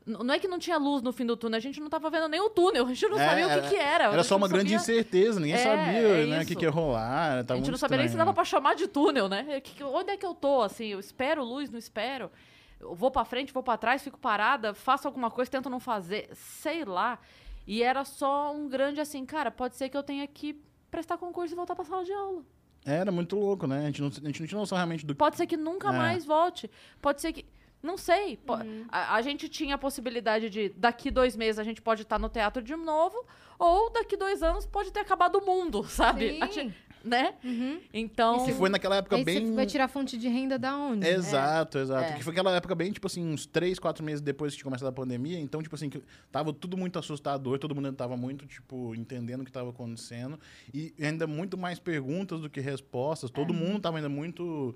Não 0.04 0.34
é 0.34 0.38
que 0.40 0.48
não 0.48 0.58
tinha 0.58 0.76
luz 0.78 1.00
no 1.00 1.12
fim 1.12 1.24
do 1.24 1.36
túnel, 1.36 1.58
a 1.58 1.60
gente 1.60 1.80
não 1.80 1.88
tava 1.88 2.10
vendo 2.10 2.26
nem 2.26 2.40
o 2.40 2.50
túnel, 2.50 2.84
a 2.86 2.88
gente 2.88 3.06
não 3.08 3.16
É, 3.20 3.28
sabia 3.28 3.46
o 3.46 3.62
que, 3.62 3.68
que 3.68 3.76
era. 3.76 4.04
Era 4.06 4.24
só 4.24 4.36
uma 4.36 4.48
não 4.48 4.54
grande 4.54 4.70
sabia- 4.70 4.82
incerteza, 4.94 5.38
ninguém 5.38 5.54
É, 5.54 5.58
sabia 5.58 5.98
é 5.98 6.26
né, 6.26 6.42
o 6.42 6.46
que, 6.46 6.56
que 6.56 6.64
ia 6.64 6.70
rolar. 6.70 7.44
Tava 7.44 7.52
a 7.52 7.56
gente 7.58 7.66
não 7.66 7.70
muito 7.72 7.78
sabia 7.78 7.98
nem 7.98 8.08
se 8.08 8.12
estranho. 8.12 8.26
dava 8.26 8.34
pra 8.34 8.44
chamar 8.44 8.74
de 8.74 8.88
túnel, 8.88 9.28
né? 9.28 9.60
Que- 9.60 9.84
onde 9.84 10.10
é 10.10 10.16
que 10.16 10.26
eu 10.26 10.34
tô, 10.34 10.62
assim? 10.62 10.86
Eu 10.86 10.98
espero 10.98 11.44
luz, 11.44 11.70
não 11.70 11.78
espero? 11.78 12.32
Eu 12.80 12.96
vou 12.96 13.12
pra 13.12 13.24
frente, 13.24 13.52
vou 13.52 13.62
pra 13.62 13.76
trás, 13.76 14.02
fico 14.02 14.18
parada, 14.18 14.74
faço 14.74 15.06
alguma 15.06 15.30
coisa, 15.30 15.48
tento 15.48 15.70
não 15.70 15.78
fazer, 15.78 16.28
sei 16.34 16.84
lá. 16.84 17.20
E 17.66 17.82
era 17.82 18.04
só 18.04 18.52
um 18.54 18.68
grande 18.68 19.00
assim, 19.00 19.24
cara, 19.24 19.50
pode 19.50 19.76
ser 19.76 19.88
que 19.88 19.96
eu 19.96 20.02
tenha 20.02 20.26
que 20.26 20.60
prestar 20.90 21.16
concurso 21.18 21.54
e 21.54 21.56
voltar 21.56 21.74
pra 21.74 21.84
sala 21.84 22.04
de 22.04 22.12
aula. 22.12 22.42
Era 22.84 23.12
muito 23.12 23.36
louco, 23.36 23.66
né? 23.66 23.78
A 23.78 23.86
gente 23.86 24.00
não, 24.00 24.08
a 24.08 24.26
gente 24.26 24.40
não 24.40 24.46
tinha 24.48 24.58
noção 24.58 24.76
realmente 24.76 25.06
do 25.06 25.14
Pode 25.14 25.36
ser 25.36 25.46
que 25.46 25.56
nunca 25.56 25.88
É. 25.88 25.92
mais 25.96 26.24
volte. 26.24 26.68
Pode 27.00 27.20
ser 27.20 27.32
que. 27.32 27.46
Não 27.80 27.96
sei. 27.96 28.36
po- 28.36 28.54
A, 28.90 29.14
a 29.16 29.22
gente 29.22 29.48
tinha 29.48 29.74
a 29.76 29.78
possibilidade 29.78 30.48
de, 30.50 30.68
daqui 30.70 31.10
dois 31.10 31.34
meses, 31.36 31.58
a 31.58 31.64
gente 31.64 31.80
pode 31.82 32.02
estar 32.02 32.18
no 32.18 32.28
teatro 32.28 32.62
de 32.62 32.74
novo, 32.76 33.24
ou 33.58 33.90
daqui 33.90 34.16
dois 34.16 34.42
anos 34.42 34.66
pode 34.66 34.92
ter 34.92 35.00
acabado 35.00 35.36
o 35.38 35.46
mundo, 35.46 35.82
sabe? 35.84 36.38
Gente- 36.52 36.74
né? 37.04 37.34
Uhum. 37.44 37.80
Então. 37.92 38.48
E 38.48 38.52
foi 38.52 38.68
naquela 38.68 38.96
época 38.96 39.16
Aí 39.16 39.24
bem. 39.24 39.46
você 39.46 39.52
vai 39.52 39.66
tirar 39.66 39.88
fonte 39.88 40.16
de 40.16 40.28
renda 40.28 40.58
da 40.58 40.76
onde? 40.76 41.06
Exato, 41.06 41.78
exato. 41.78 42.12
É. 42.12 42.16
Que 42.16 42.24
foi 42.24 42.32
aquela 42.32 42.54
época 42.54 42.74
bem, 42.74 42.92
tipo 42.92 43.06
assim, 43.06 43.24
uns 43.24 43.46
três, 43.46 43.78
quatro 43.78 44.04
meses 44.04 44.20
depois 44.20 44.54
de 44.54 44.62
começar 44.62 44.88
a 44.88 44.92
pandemia. 44.92 45.38
Então, 45.38 45.62
tipo 45.62 45.74
assim, 45.74 45.88
que 45.88 46.02
tava 46.30 46.52
tudo 46.52 46.76
muito 46.76 46.98
assustador, 46.98 47.58
todo 47.58 47.74
mundo 47.74 47.92
tava 47.92 48.16
muito, 48.16 48.46
tipo, 48.46 48.94
entendendo 48.94 49.42
o 49.42 49.44
que 49.44 49.52
tava 49.52 49.70
acontecendo. 49.70 50.38
E 50.72 50.94
ainda 51.00 51.26
muito 51.26 51.56
mais 51.58 51.78
perguntas 51.78 52.40
do 52.40 52.50
que 52.50 52.60
respostas. 52.60 53.30
É. 53.30 53.32
Todo 53.32 53.52
mundo 53.52 53.80
tava 53.80 53.98
ainda 53.98 54.08
muito 54.08 54.74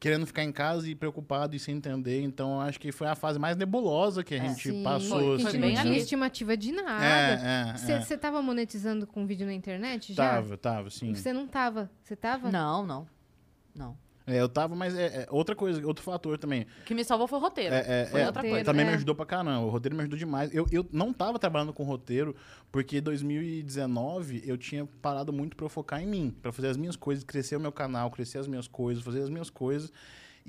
querendo 0.00 0.26
ficar 0.26 0.44
em 0.44 0.52
casa 0.52 0.88
e 0.88 0.94
preocupado 0.94 1.56
e 1.56 1.58
sem 1.58 1.76
entender. 1.76 2.22
Então, 2.22 2.60
acho 2.60 2.78
que 2.78 2.92
foi 2.92 3.06
a 3.08 3.14
fase 3.14 3.38
mais 3.38 3.56
nebulosa 3.56 4.22
que 4.22 4.34
a 4.34 4.38
gente 4.38 4.68
É. 4.68 4.72
Sim, 4.72 4.82
passou, 4.82 5.32
a 5.32 5.34
assim. 5.34 5.42
gente 5.44 5.50
Foi 5.50 5.60
bem 5.60 5.74
não 5.74 5.80
tinha 5.82 5.92
ali. 5.92 6.00
estimativa 6.00 6.56
de 6.56 6.72
nada. 6.72 7.04
É, 7.04 7.70
é, 7.70 7.76
Você 7.76 7.92
é. 7.92 8.00
você 8.00 8.16
tava 8.16 8.40
monetizando 8.40 9.06
com 9.06 9.26
vídeo 9.26 9.46
na 9.46 9.52
internet 9.52 10.14
já? 10.14 10.30
Tava, 10.30 10.56
tava, 10.56 10.90
sim. 10.90 11.14
Você 11.14 11.32
não 11.32 11.46
tava. 11.46 11.90
Você 12.02 12.14
tava? 12.16 12.50
Não, 12.50 12.86
não. 12.86 13.06
Não. 13.74 13.96
É, 14.28 14.40
eu 14.40 14.48
tava, 14.48 14.76
mas 14.76 14.94
é, 14.94 15.24
é 15.24 15.26
outra 15.30 15.56
coisa, 15.56 15.84
outro 15.86 16.04
fator 16.04 16.36
também. 16.38 16.66
O 16.82 16.84
que 16.84 16.94
me 16.94 17.02
salvou 17.02 17.26
foi 17.26 17.38
o 17.38 17.40
roteiro. 17.40 17.74
É, 17.74 18.02
é, 18.02 18.06
foi 18.06 18.20
é, 18.20 18.26
outra 18.26 18.40
roteiro, 18.40 18.56
coisa. 18.56 18.64
Também 18.64 18.84
me 18.84 18.92
é. 18.92 18.94
ajudou 18.94 19.14
pra 19.14 19.24
caramba. 19.24 19.60
O 19.60 19.70
roteiro 19.70 19.96
me 19.96 20.02
ajudou 20.02 20.18
demais. 20.18 20.54
Eu, 20.54 20.66
eu 20.70 20.86
não 20.92 21.12
tava 21.12 21.38
trabalhando 21.38 21.72
com 21.72 21.82
roteiro, 21.82 22.36
porque 22.70 22.98
em 22.98 23.02
2019 23.02 24.42
eu 24.44 24.58
tinha 24.58 24.86
parado 25.00 25.32
muito 25.32 25.56
pra 25.56 25.64
eu 25.64 25.70
focar 25.70 26.02
em 26.02 26.06
mim, 26.06 26.36
pra 26.42 26.52
fazer 26.52 26.68
as 26.68 26.76
minhas 26.76 26.94
coisas, 26.94 27.24
crescer 27.24 27.56
o 27.56 27.60
meu 27.60 27.72
canal, 27.72 28.10
crescer 28.10 28.38
as 28.38 28.46
minhas 28.46 28.68
coisas, 28.68 29.02
fazer 29.02 29.22
as 29.22 29.30
minhas 29.30 29.48
coisas. 29.48 29.90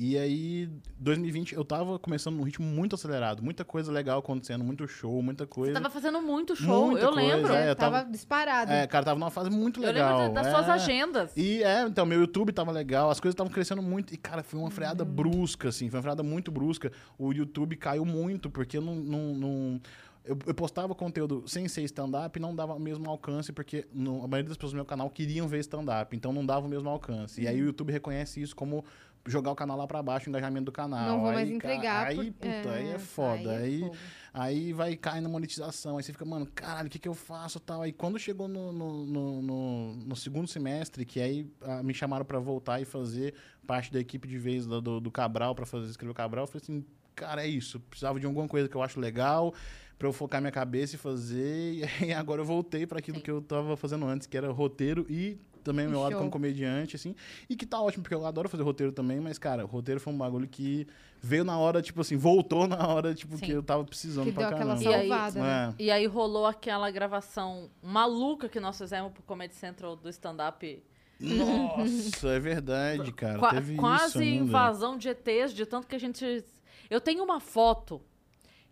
E 0.02 0.18
aí, 0.18 0.70
2020, 0.98 1.54
eu 1.56 1.66
tava 1.66 2.00
começando 2.00 2.38
num 2.38 2.44
ritmo 2.44 2.66
muito 2.66 2.96
acelerado, 2.96 3.44
muita 3.44 3.66
coisa 3.66 3.92
legal 3.92 4.20
acontecendo, 4.20 4.64
muito 4.64 4.88
show, 4.88 5.22
muita 5.22 5.44
Você 5.44 5.50
coisa. 5.50 5.74
tava 5.74 5.90
fazendo 5.90 6.22
muito 6.22 6.56
show, 6.56 6.86
Muita 6.92 7.02
eu 7.08 7.12
coisa, 7.12 7.36
lembro. 7.36 7.54
é. 7.54 7.70
eu 7.70 7.76
tava, 7.76 7.98
tava- 8.00 8.10
disparado. 8.10 8.72
É, 8.72 8.88
cara, 8.88 9.04
tava 9.04 9.20
numa 9.20 9.30
fase 9.30 9.50
muito 9.50 9.82
Eu 9.84 9.88
legal. 9.92 10.20
lembro 10.20 10.34
das 10.36 10.48
suas 10.48 10.70
é. 10.70 10.72
agendas. 10.72 11.32
E 11.36 11.62
é, 11.64 11.82
então, 11.82 12.06
meu 12.06 12.22
YouTube 12.22 12.54
tava 12.54 12.72
legal, 12.72 13.10
as 13.10 13.20
coisas 13.20 13.34
estavam 13.34 13.52
crescendo 13.52 13.82
muito. 13.82 14.14
E, 14.14 14.18
cara, 14.18 14.42
foi 14.42 14.58
uma 14.58 14.72
freada 14.72 15.04
brusca, 15.04 15.68
assim, 15.68 15.90
foi 15.90 15.98
uma 15.98 16.04
freada 16.04 16.24
muito 16.24 16.50
brusca. 16.50 16.94
O 17.18 17.34
YouTube 17.34 17.76
caiu 17.76 18.06
muito, 18.06 18.50
porque 18.50 18.78
eu 18.78 18.82
não. 18.82 18.96
não, 18.96 19.34
não- 19.36 19.82
eu, 20.26 20.38
eu 20.46 20.54
postava 20.54 20.94
conteúdo 20.94 21.44
sem 21.48 21.68
ser 21.68 21.82
stand-up 21.84 22.38
e 22.38 22.42
não 22.42 22.54
dava 22.56 22.74
o 22.74 22.80
mesmo 22.80 23.10
alcance, 23.10 23.52
porque 23.52 23.88
no- 23.92 24.24
a 24.24 24.28
maioria 24.28 24.50
das 24.50 24.58
pessoas 24.58 24.74
do 24.74 24.76
meu 24.76 24.86
canal 24.86 25.10
queriam 25.10 25.48
ver 25.48 25.60
stand-up, 25.60 26.16
então 26.16 26.32
não 26.32 26.46
dava 26.46 26.68
o 26.68 26.70
mesmo 26.70 26.88
alcance. 26.90 27.42
E 27.42 27.48
aí 27.48 27.60
o 27.62 27.66
YouTube 27.66 27.92
reconhece 27.92 28.40
isso 28.42 28.56
como 28.56 28.86
jogar 29.26 29.52
o 29.52 29.56
canal 29.56 29.78
lá 29.78 29.86
pra 29.88 30.02
baixo, 30.02 30.28
o 30.28 30.30
engajamento 30.30 30.66
do 30.66 30.72
canal. 30.72 31.08
Não 31.10 31.20
vou 31.20 31.30
aí, 31.30 31.36
mais 31.36 31.50
entregar. 31.50 32.08
Aí, 32.08 32.16
por- 32.32 32.34
puta, 32.34 32.72
aí 32.72 32.88
é 32.90 33.00
foda. 33.00 33.58
aí 33.58 33.84
é 33.84 33.86
Aí. 33.86 33.92
Aí 34.32 34.74
vai 34.74 34.96
cair 34.96 35.22
na 35.22 35.30
monetização. 35.30 35.98
Aí 35.98 36.04
você 36.04 36.12
fica, 36.14 36.24
mano, 36.24 36.46
caralho, 36.54 36.88
o 36.88 36.90
que, 36.90 37.00
que 37.00 37.08
eu 37.10 37.16
faço 37.16 37.60
tal? 37.60 37.82
Aí 37.82 37.92
quando 37.92 38.18
chegou 38.20 38.48
no, 38.48 38.72
no, 38.72 39.06
no, 39.06 39.42
no- 39.42 39.96
no 39.96 40.16
segundo 40.16 40.48
semestre, 40.48 41.04
que 41.06 41.20
aí 41.20 41.52
ah, 41.62 41.82
me 41.84 41.94
chamaram 41.94 42.24
pra 42.24 42.40
voltar 42.40 42.80
e 42.80 42.86
fazer 42.86 43.34
parte 43.66 43.92
da 43.92 44.00
equipe 44.00 44.28
de 44.28 44.38
vez 44.38 44.66
do, 44.68 44.80
do, 44.82 45.00
do 45.00 45.12
Cabral, 45.12 45.54
pra 45.56 45.66
fazer 45.66 45.90
escrever 45.90 46.12
o 46.12 46.16
Cabral, 46.16 46.44
eu 46.44 46.48
falei 46.48 46.62
assim, 46.64 46.86
cara, 47.16 47.44
é 47.44 47.48
isso. 47.48 47.80
Precisava 47.80 48.20
de 48.20 48.26
alguma 48.26 48.48
coisa 48.48 48.70
que 48.70 48.76
eu 48.76 48.82
acho 48.84 49.00
legal 49.00 49.54
pra 49.98 50.08
eu 50.08 50.14
focar 50.14 50.40
minha 50.40 50.52
cabeça 50.52 50.96
e 50.96 50.98
fazer. 50.98 51.90
E 52.02 52.06
aí 52.06 52.14
agora 52.14 52.42
eu 52.42 52.46
voltei 52.46 52.86
pra 52.88 53.00
aquilo 53.00 53.18
Sim. 53.18 53.24
que 53.24 53.32
eu 53.32 53.42
tava 53.42 53.76
fazendo 53.76 54.06
antes, 54.06 54.28
que 54.28 54.38
era 54.38 54.50
roteiro 54.52 55.06
e 55.10 55.38
também 55.64 55.88
o 55.88 55.90
meu 55.90 56.02
lado 56.02 56.16
como 56.18 56.30
comediante, 56.30 56.96
assim. 56.96 57.16
E 57.50 57.56
que 57.56 57.66
tá 57.66 57.82
ótimo, 57.82 58.04
porque 58.04 58.16
eu 58.16 58.26
adoro 58.26 58.50
fazer 58.50 58.64
roteiro 58.64 58.92
também, 58.92 59.20
mas, 59.20 59.38
cara, 59.38 59.64
o 59.66 59.68
roteiro 59.68 60.00
foi 60.00 60.12
um 60.14 60.18
bagulho 60.18 60.48
que 60.48 60.88
veio 61.22 61.44
na 61.44 61.58
hora, 61.58 61.82
tipo 61.82 62.02
assim, 62.02 62.16
voltou 62.18 62.68
na 62.68 62.88
hora, 62.88 63.14
tipo, 63.14 63.38
Sim. 63.38 63.46
que 63.46 63.52
eu 63.52 63.62
tava 63.64 63.84
precisando 63.84 64.26
Que 64.28 64.32
pra 64.32 64.48
deu 64.50 64.58
aquela 64.58 64.74
caramba. 64.76 64.92
E 64.92 64.94
aí- 64.96 65.08
salvada. 65.10 65.40
né? 65.42 65.76
É. 65.78 65.84
E 65.84 65.92
aí 65.92 66.06
rolou 66.06 66.46
aquela 66.46 66.90
gravação 66.92 67.70
maluca 67.82 68.48
que 68.50 68.60
nós 68.60 68.78
fizemos 68.78 69.12
pro 69.12 69.22
Comedy 69.24 69.54
Central 69.56 69.96
do 69.96 70.10
stand-up. 70.10 70.84
Nossa, 71.20 72.30
é 72.30 72.40
verdade, 72.40 73.12
cara. 73.12 73.40
Qua- 73.40 73.52
Teve 73.52 73.76
quase 73.76 74.24
invasão 74.24 74.98
de 74.98 75.10
ETs, 75.10 75.54
de 75.54 75.66
tanto 75.66 75.86
que 75.88 75.96
a 75.96 76.00
gente. 76.00 76.46
Eu 76.90 77.02
tenho 77.02 77.24
uma 77.24 77.40
foto 77.42 78.02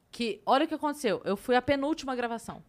que. 0.10 0.42
Olha 0.46 0.66
o 0.66 0.68
que 0.68 0.74
aconteceu. 0.74 1.22
Eu 1.26 1.36
fui 1.36 1.56
a 1.56 1.62
penúltima 1.62 2.16
gravação. 2.16 2.64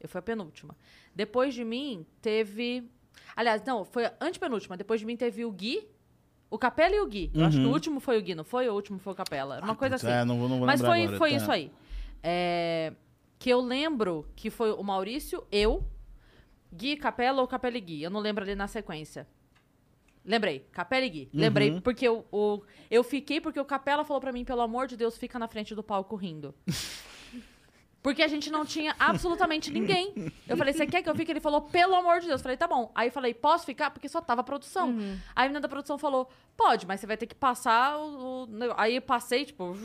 Eu 0.00 0.08
fui 0.08 0.18
a 0.18 0.22
penúltima. 0.22 0.76
Depois 1.14 1.52
de 1.54 1.64
mim, 1.64 2.06
teve. 2.20 2.88
Aliás, 3.36 3.62
não, 3.64 3.84
foi 3.84 4.06
a 4.06 4.12
antepenúltima. 4.20 4.76
Depois 4.76 5.00
de 5.00 5.06
mim 5.06 5.16
teve 5.16 5.44
o 5.44 5.50
Gui, 5.50 5.86
o 6.50 6.58
Capela 6.58 6.94
e 6.94 7.00
o 7.00 7.06
Gui. 7.06 7.30
Eu 7.34 7.44
acho 7.46 7.56
que 7.56 7.62
o 7.64 7.66
Uhum. 7.66 7.72
último 7.72 8.00
foi 8.00 8.18
o 8.18 8.22
Gui, 8.22 8.34
não 8.34 8.44
foi? 8.44 8.68
O 8.68 8.74
último 8.74 8.98
foi 8.98 9.12
o 9.12 9.16
Capela. 9.16 9.58
Uma 9.62 9.74
coisa 9.74 9.94
Putz, 9.96 10.04
assim. 10.04 10.14
É, 10.14 10.24
não 10.24 10.38
vou, 10.38 10.48
não 10.48 10.58
vou 10.58 10.66
Mas 10.66 10.80
lembrar 10.80 10.92
foi, 10.94 11.02
agora, 11.02 11.18
foi 11.18 11.30
tá. 11.30 11.36
isso 11.36 11.50
aí. 11.50 11.72
É, 12.22 12.92
que 13.38 13.50
eu 13.50 13.60
lembro 13.60 14.26
que 14.36 14.50
foi 14.50 14.70
o 14.72 14.82
Maurício, 14.82 15.44
eu, 15.50 15.82
Gui, 16.72 16.96
Capela 16.96 17.40
ou 17.40 17.48
Capela 17.48 17.76
e 17.76 17.80
Gui. 17.80 18.02
Eu 18.02 18.10
não 18.10 18.20
lembro 18.20 18.44
ali 18.44 18.54
na 18.54 18.66
sequência. 18.68 19.26
Lembrei, 20.24 20.60
Capela 20.70 21.04
e 21.04 21.08
Gui. 21.08 21.28
Lembrei, 21.34 21.70
Uhum. 21.70 21.80
porque 21.80 22.06
eu, 22.06 22.24
o, 22.30 22.62
eu 22.90 23.02
fiquei 23.02 23.40
porque 23.40 23.58
o 23.58 23.64
Capela 23.64 24.04
falou 24.04 24.20
pra 24.20 24.30
mim, 24.32 24.44
pelo 24.44 24.60
amor 24.60 24.86
de 24.86 24.96
Deus, 24.96 25.16
fica 25.18 25.38
na 25.38 25.48
frente 25.48 25.74
do 25.74 25.82
palco 25.82 26.14
rindo. 26.16 26.54
Porque 28.02 28.20
a 28.22 28.26
gente 28.26 28.50
não 28.50 28.64
tinha 28.66 28.96
absolutamente 28.98 29.70
ninguém. 29.70 30.12
Eu 30.48 30.56
falei, 30.56 30.72
você 30.74 30.84
quer 30.86 31.02
que 31.02 31.08
eu 31.08 31.14
fique? 31.14 31.30
Ele 31.30 31.38
falou, 31.40 31.60
pelo 31.62 31.94
amor 31.94 32.18
de 32.20 32.26
Deus. 32.26 32.40
Eu 32.40 32.42
falei, 32.42 32.56
tá 32.56 32.66
bom. 32.66 32.90
Aí 32.96 33.06
eu 33.08 33.12
falei, 33.12 33.32
posso 33.32 33.64
ficar? 33.64 33.90
Porque 33.92 34.08
só 34.08 34.20
tava 34.20 34.40
a 34.40 34.44
produção. 34.44 34.88
Aí 35.36 35.44
a 35.44 35.48
menina 35.48 35.60
da 35.60 35.68
produção 35.68 35.96
falou, 35.96 36.28
pode, 36.56 36.84
mas 36.84 36.98
você 37.00 37.06
vai 37.06 37.16
ter 37.16 37.26
que 37.26 37.34
passar 37.34 37.96
o... 37.96 38.42
o 38.42 38.46
nego-" 38.46 38.74
Aí 38.76 38.96
eu 38.96 39.02
passei, 39.02 39.44
tipo, 39.44 39.76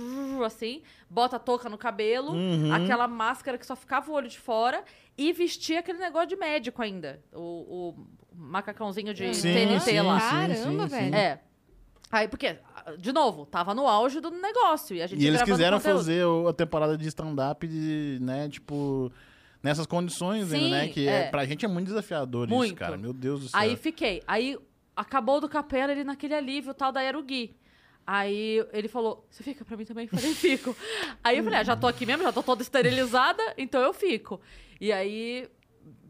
assim, 0.44 0.82
bota 1.08 1.36
a 1.36 1.40
touca 1.40 1.70
no 1.70 1.78
cabelo, 1.78 2.32
Uhum. 2.34 2.74
aquela 2.74 3.08
máscara 3.08 3.56
que 3.58 3.66
só 3.66 3.76
ficava 3.76 4.10
o 4.10 4.14
olho 4.16 4.28
de 4.28 4.40
fora 4.40 4.84
e 5.16 5.32
vestia 5.32 5.80
aquele 5.80 6.00
negócio 6.00 6.28
de 6.30 6.36
médico 6.36 6.82
ainda. 6.82 7.22
O, 7.32 7.94
o 7.96 8.08
macacãozinho 8.34 9.14
de 9.14 9.34
Sim, 9.36 9.54
TNT 9.54 9.80
sim, 9.82 10.00
lá. 10.02 10.20
sim, 10.20 10.30
Caramba, 10.30 10.84
sim, 10.84 10.96
velho. 10.96 11.16
É. 11.16 11.40
Aí, 12.12 12.28
porque, 12.28 12.58
de 12.98 13.12
novo, 13.12 13.46
tava 13.46 13.76
no 13.76 13.88
auge 13.88 14.20
do 14.20 14.32
negócio. 14.32 14.96
E, 14.96 15.02
a 15.02 15.08
gente 15.08 15.22
E 15.22 15.28
eles 15.28 15.42
quiseram 15.42 15.78
conteúdo. 15.78 15.98
fazer 15.98 16.24
a 16.50 16.54
temporada 16.54 16.98
de 16.98 17.08
stand-up, 17.08 17.68
né, 18.22 18.48
tipo... 18.50 19.12
Nessas 19.62 19.88
condições, 19.88 20.50
Sim, 20.50 20.70
né? 20.70 20.88
Que 20.88 21.08
é. 21.08 21.22
é. 21.24 21.30
pra 21.30 21.44
gente 21.44 21.66
é 21.66 21.68
muito 21.68 21.88
desafiador 21.88 22.48
isso, 22.48 22.56
Muito. 22.56 22.76
cara. 22.76 22.96
Meu 22.96 23.12
Deus 23.12 23.42
do 23.42 23.50
céu. 23.50 23.60
Aí 23.60 23.76
fiquei. 23.76 24.22
Aí 24.28 24.56
acabou 24.96 25.42
do 25.42 25.50
capela, 25.50 25.92
ele 25.92 26.04
naquele 26.04 26.36
alívio 26.36 26.76
tal, 26.76 26.92
daí 26.92 27.08
era 27.08 27.18
o 27.18 27.24
Gui. 27.24 27.56
Aí 28.06 28.64
ele 28.72 28.88
falou, 28.88 29.26
você 29.30 29.44
fica 29.44 29.66
pra 29.66 29.76
mim 29.76 29.84
também? 29.84 30.08
Eu 30.10 30.18
falei, 30.18 30.34
fico. 30.36 30.76
Aí 31.24 31.40
eu 31.40 31.44
falei, 31.44 31.60
ah, 31.60 31.64
já 31.64 31.76
tô 31.76 31.88
aqui 31.88 32.06
mesmo, 32.06 32.24
já 32.24 32.32
tô 32.32 32.44
toda 32.44 32.62
esterilizada, 32.62 33.42
então 33.58 33.82
eu 33.82 33.94
fico. 33.94 34.40
E 34.80 34.94
aí, 34.94 35.50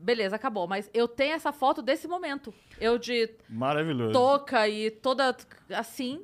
beleza, 0.02 0.36
acabou. 0.36 0.68
Mas 0.68 0.90
eu 0.94 1.08
tenho 1.08 1.34
essa 1.34 1.52
foto 1.52 1.82
desse 1.82 2.08
momento. 2.08 2.54
Eu 2.80 2.98
de 2.98 3.30
Maravilhoso. 3.50 4.14
touca 4.14 4.68
e 4.68 4.92
toda 4.92 5.36
assim. 5.74 6.22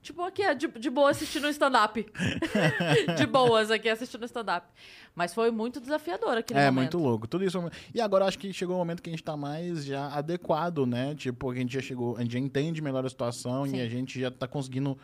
Tipo, 0.00 0.22
aqui, 0.22 0.42
de, 0.54 0.68
de 0.68 0.88
boa 0.88 1.10
assistindo 1.10 1.46
um 1.46 1.50
stand-up. 1.50 2.06
de 3.18 3.26
boas 3.26 3.70
aqui 3.70 3.88
assistindo 3.88 4.22
um 4.22 4.26
stand-up. 4.26 4.66
Mas 5.14 5.34
foi 5.34 5.50
muito 5.50 5.80
desafiador 5.80 6.38
aquele 6.38 6.60
É, 6.60 6.70
momento. 6.70 6.96
muito 6.96 6.98
louco. 6.98 7.26
Tudo 7.26 7.44
isso. 7.44 7.58
E 7.92 8.00
agora 8.00 8.24
acho 8.24 8.38
que 8.38 8.52
chegou 8.52 8.76
o 8.76 8.78
momento 8.78 9.02
que 9.02 9.10
a 9.10 9.12
gente 9.12 9.24
tá 9.24 9.36
mais 9.36 9.84
já 9.84 10.06
adequado, 10.14 10.86
né? 10.86 11.14
Tipo, 11.16 11.50
a 11.50 11.54
gente 11.54 11.74
já 11.74 11.80
chegou, 11.82 12.16
a 12.16 12.22
gente 12.22 12.32
já 12.32 12.38
entende 12.38 12.80
melhor 12.80 13.04
a 13.04 13.08
situação 13.08 13.66
Sim. 13.66 13.76
e 13.76 13.80
a 13.80 13.88
gente 13.88 14.20
já 14.20 14.30
tá 14.30 14.46
conseguindo 14.46 14.96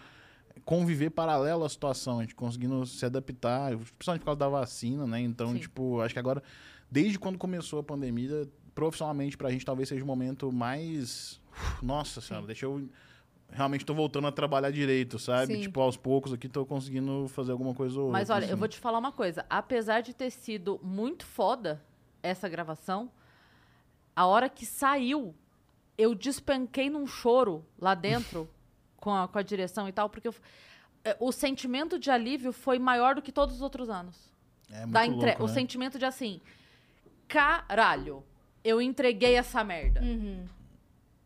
conviver 0.65 1.11
paralelo 1.11 1.65
à 1.65 1.69
situação, 1.69 2.21
a 2.21 2.23
gente 2.23 2.35
conseguindo 2.35 2.87
se 2.87 3.05
adaptar, 3.05 3.77
principalmente 3.77 4.21
por 4.21 4.27
causa 4.27 4.39
da 4.39 4.49
vacina, 4.49 5.07
né? 5.07 5.21
Então, 5.21 5.53
Sim. 5.53 5.59
tipo, 5.59 6.01
acho 6.01 6.15
que 6.15 6.21
agora, 6.21 6.43
desde 6.95 7.19
quando 7.19 7.37
começou 7.37 7.81
a 7.81 7.83
pandemia, 7.83 8.49
profissionalmente 8.73 9.37
pra 9.37 9.51
gente 9.51 9.65
talvez 9.67 9.89
seja 9.89 10.05
o 10.05 10.07
momento 10.07 10.53
mais. 10.53 11.41
Nossa 11.83 12.21
senhora, 12.21 12.47
deixa 12.47 12.67
eu. 12.67 12.89
Realmente 13.51 13.85
tô 13.85 13.93
voltando 13.95 14.29
a 14.29 14.33
trabalhar 14.33 14.71
direito, 14.71 15.19
sabe? 15.19 15.55
Sim. 15.57 15.61
Tipo, 15.63 15.81
aos 15.81 15.97
poucos 15.97 16.33
aqui 16.33 16.49
tô 16.49 16.65
conseguindo 16.65 17.27
fazer 17.29 17.51
alguma 17.53 17.75
coisa 17.75 18.01
ou 18.01 18.11
Mas 18.13 18.23
outra, 18.31 18.37
olha, 18.37 18.45
eu 18.45 18.51
assim. 18.51 18.59
vou 18.61 18.69
te 18.69 18.79
falar 18.79 18.99
uma 18.99 19.11
coisa. 19.13 19.45
Apesar 19.51 20.03
de 20.03 20.15
ter 20.15 20.31
sido 20.31 20.79
muito 20.83 21.27
foda, 21.27 21.83
essa 22.23 22.49
gravação, 22.49 23.11
a 24.15 24.25
hora 24.27 24.49
que 24.49 24.65
saiu, 24.65 25.35
eu 25.99 26.15
despanquei 26.15 26.89
num 26.89 27.07
choro 27.09 27.65
lá 27.79 27.95
dentro 27.95 28.49
com, 28.97 29.13
a, 29.13 29.27
com 29.27 29.39
a 29.39 29.43
direção 29.43 29.89
e 29.89 29.93
tal, 29.93 30.09
porque 30.09 30.29
eu- 30.29 30.35
é, 31.05 31.17
o 31.21 31.31
sentimento 31.33 31.99
de 31.99 32.09
alívio 32.11 32.53
foi 32.53 32.79
maior 32.79 33.17
do 33.17 33.23
que 33.23 33.33
todos 33.33 33.57
os 33.57 33.63
outros 33.63 33.91
anos. 33.91 34.33
É 34.71 34.81
muito 34.81 34.93
Da 34.93 35.07
entre- 35.07 35.27
louco, 35.31 35.45
O 35.45 35.47
né? 35.49 35.53
sentimento 35.53 35.99
de 35.99 36.05
assim, 36.07 36.41
caralho, 37.29 38.25
eu 38.63 38.81
entreguei 38.81 39.35
essa 39.35 39.63
merda. 39.65 40.01
Uhum. 40.01 40.45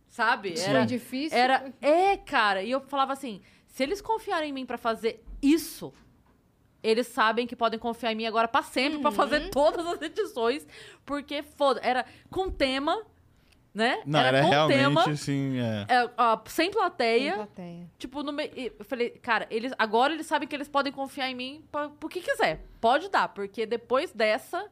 Sabe? 0.09 0.57
Foi 0.57 0.69
Era, 0.69 0.85
difícil. 0.85 1.39
era. 1.39 1.73
É, 1.81 2.17
cara. 2.17 2.63
E 2.63 2.71
eu 2.71 2.81
falava 2.81 3.13
assim: 3.13 3.41
se 3.67 3.83
eles 3.83 4.01
confiarem 4.01 4.51
em 4.51 4.53
mim 4.53 4.67
pra 4.67 4.77
fazer 4.79 5.23
isso, 5.41 5.93
eles 6.83 7.07
sabem 7.07 7.47
que 7.47 7.55
podem 7.55 7.79
confiar 7.79 8.13
em 8.13 8.17
mim 8.17 8.27
agora 8.27 8.49
pra 8.49 8.63
sempre, 8.63 8.99
pra 8.99 9.11
Uhum. 9.11 9.17
fazer 9.17 9.51
todas 9.51 9.87
as 9.87 10.01
edições. 10.03 10.67
Porque, 11.05 11.43
foda, 11.43 11.81
era 11.85 12.05
com 12.31 12.51
tema, 12.51 13.01
né? 13.73 14.03
Não, 14.07 14.19
era, 14.19 14.43
com 14.43 14.49
realmente, 14.49 14.77
tema, 14.79 15.05
assim, 15.05 15.59
é. 15.61 15.87
é, 15.89 16.11
ó, 16.17 16.39
sem 16.47 16.71
plateia. 16.71 17.31
Sem 17.31 17.37
plateia. 17.45 17.91
Tipo, 17.99 18.23
no 18.25 18.33
meio. 18.33 18.51
Eu 18.57 18.85
falei, 18.85 19.11
cara, 19.11 19.47
eles, 19.51 19.73
agora 19.79 20.13
eles 20.15 20.27
sabem 20.27 20.49
que 20.49 20.57
eles 20.57 20.69
podem 20.69 20.93
confiar 20.93 21.31
em 21.31 21.35
mim 21.35 21.65
pra, 21.71 21.89
pro 21.91 22.09
que 22.09 22.21
quiser. 22.21 22.65
Pode 22.81 23.09
dar, 23.09 23.29
porque 23.29 23.67
depois 23.67 24.11
dessa. 24.13 24.69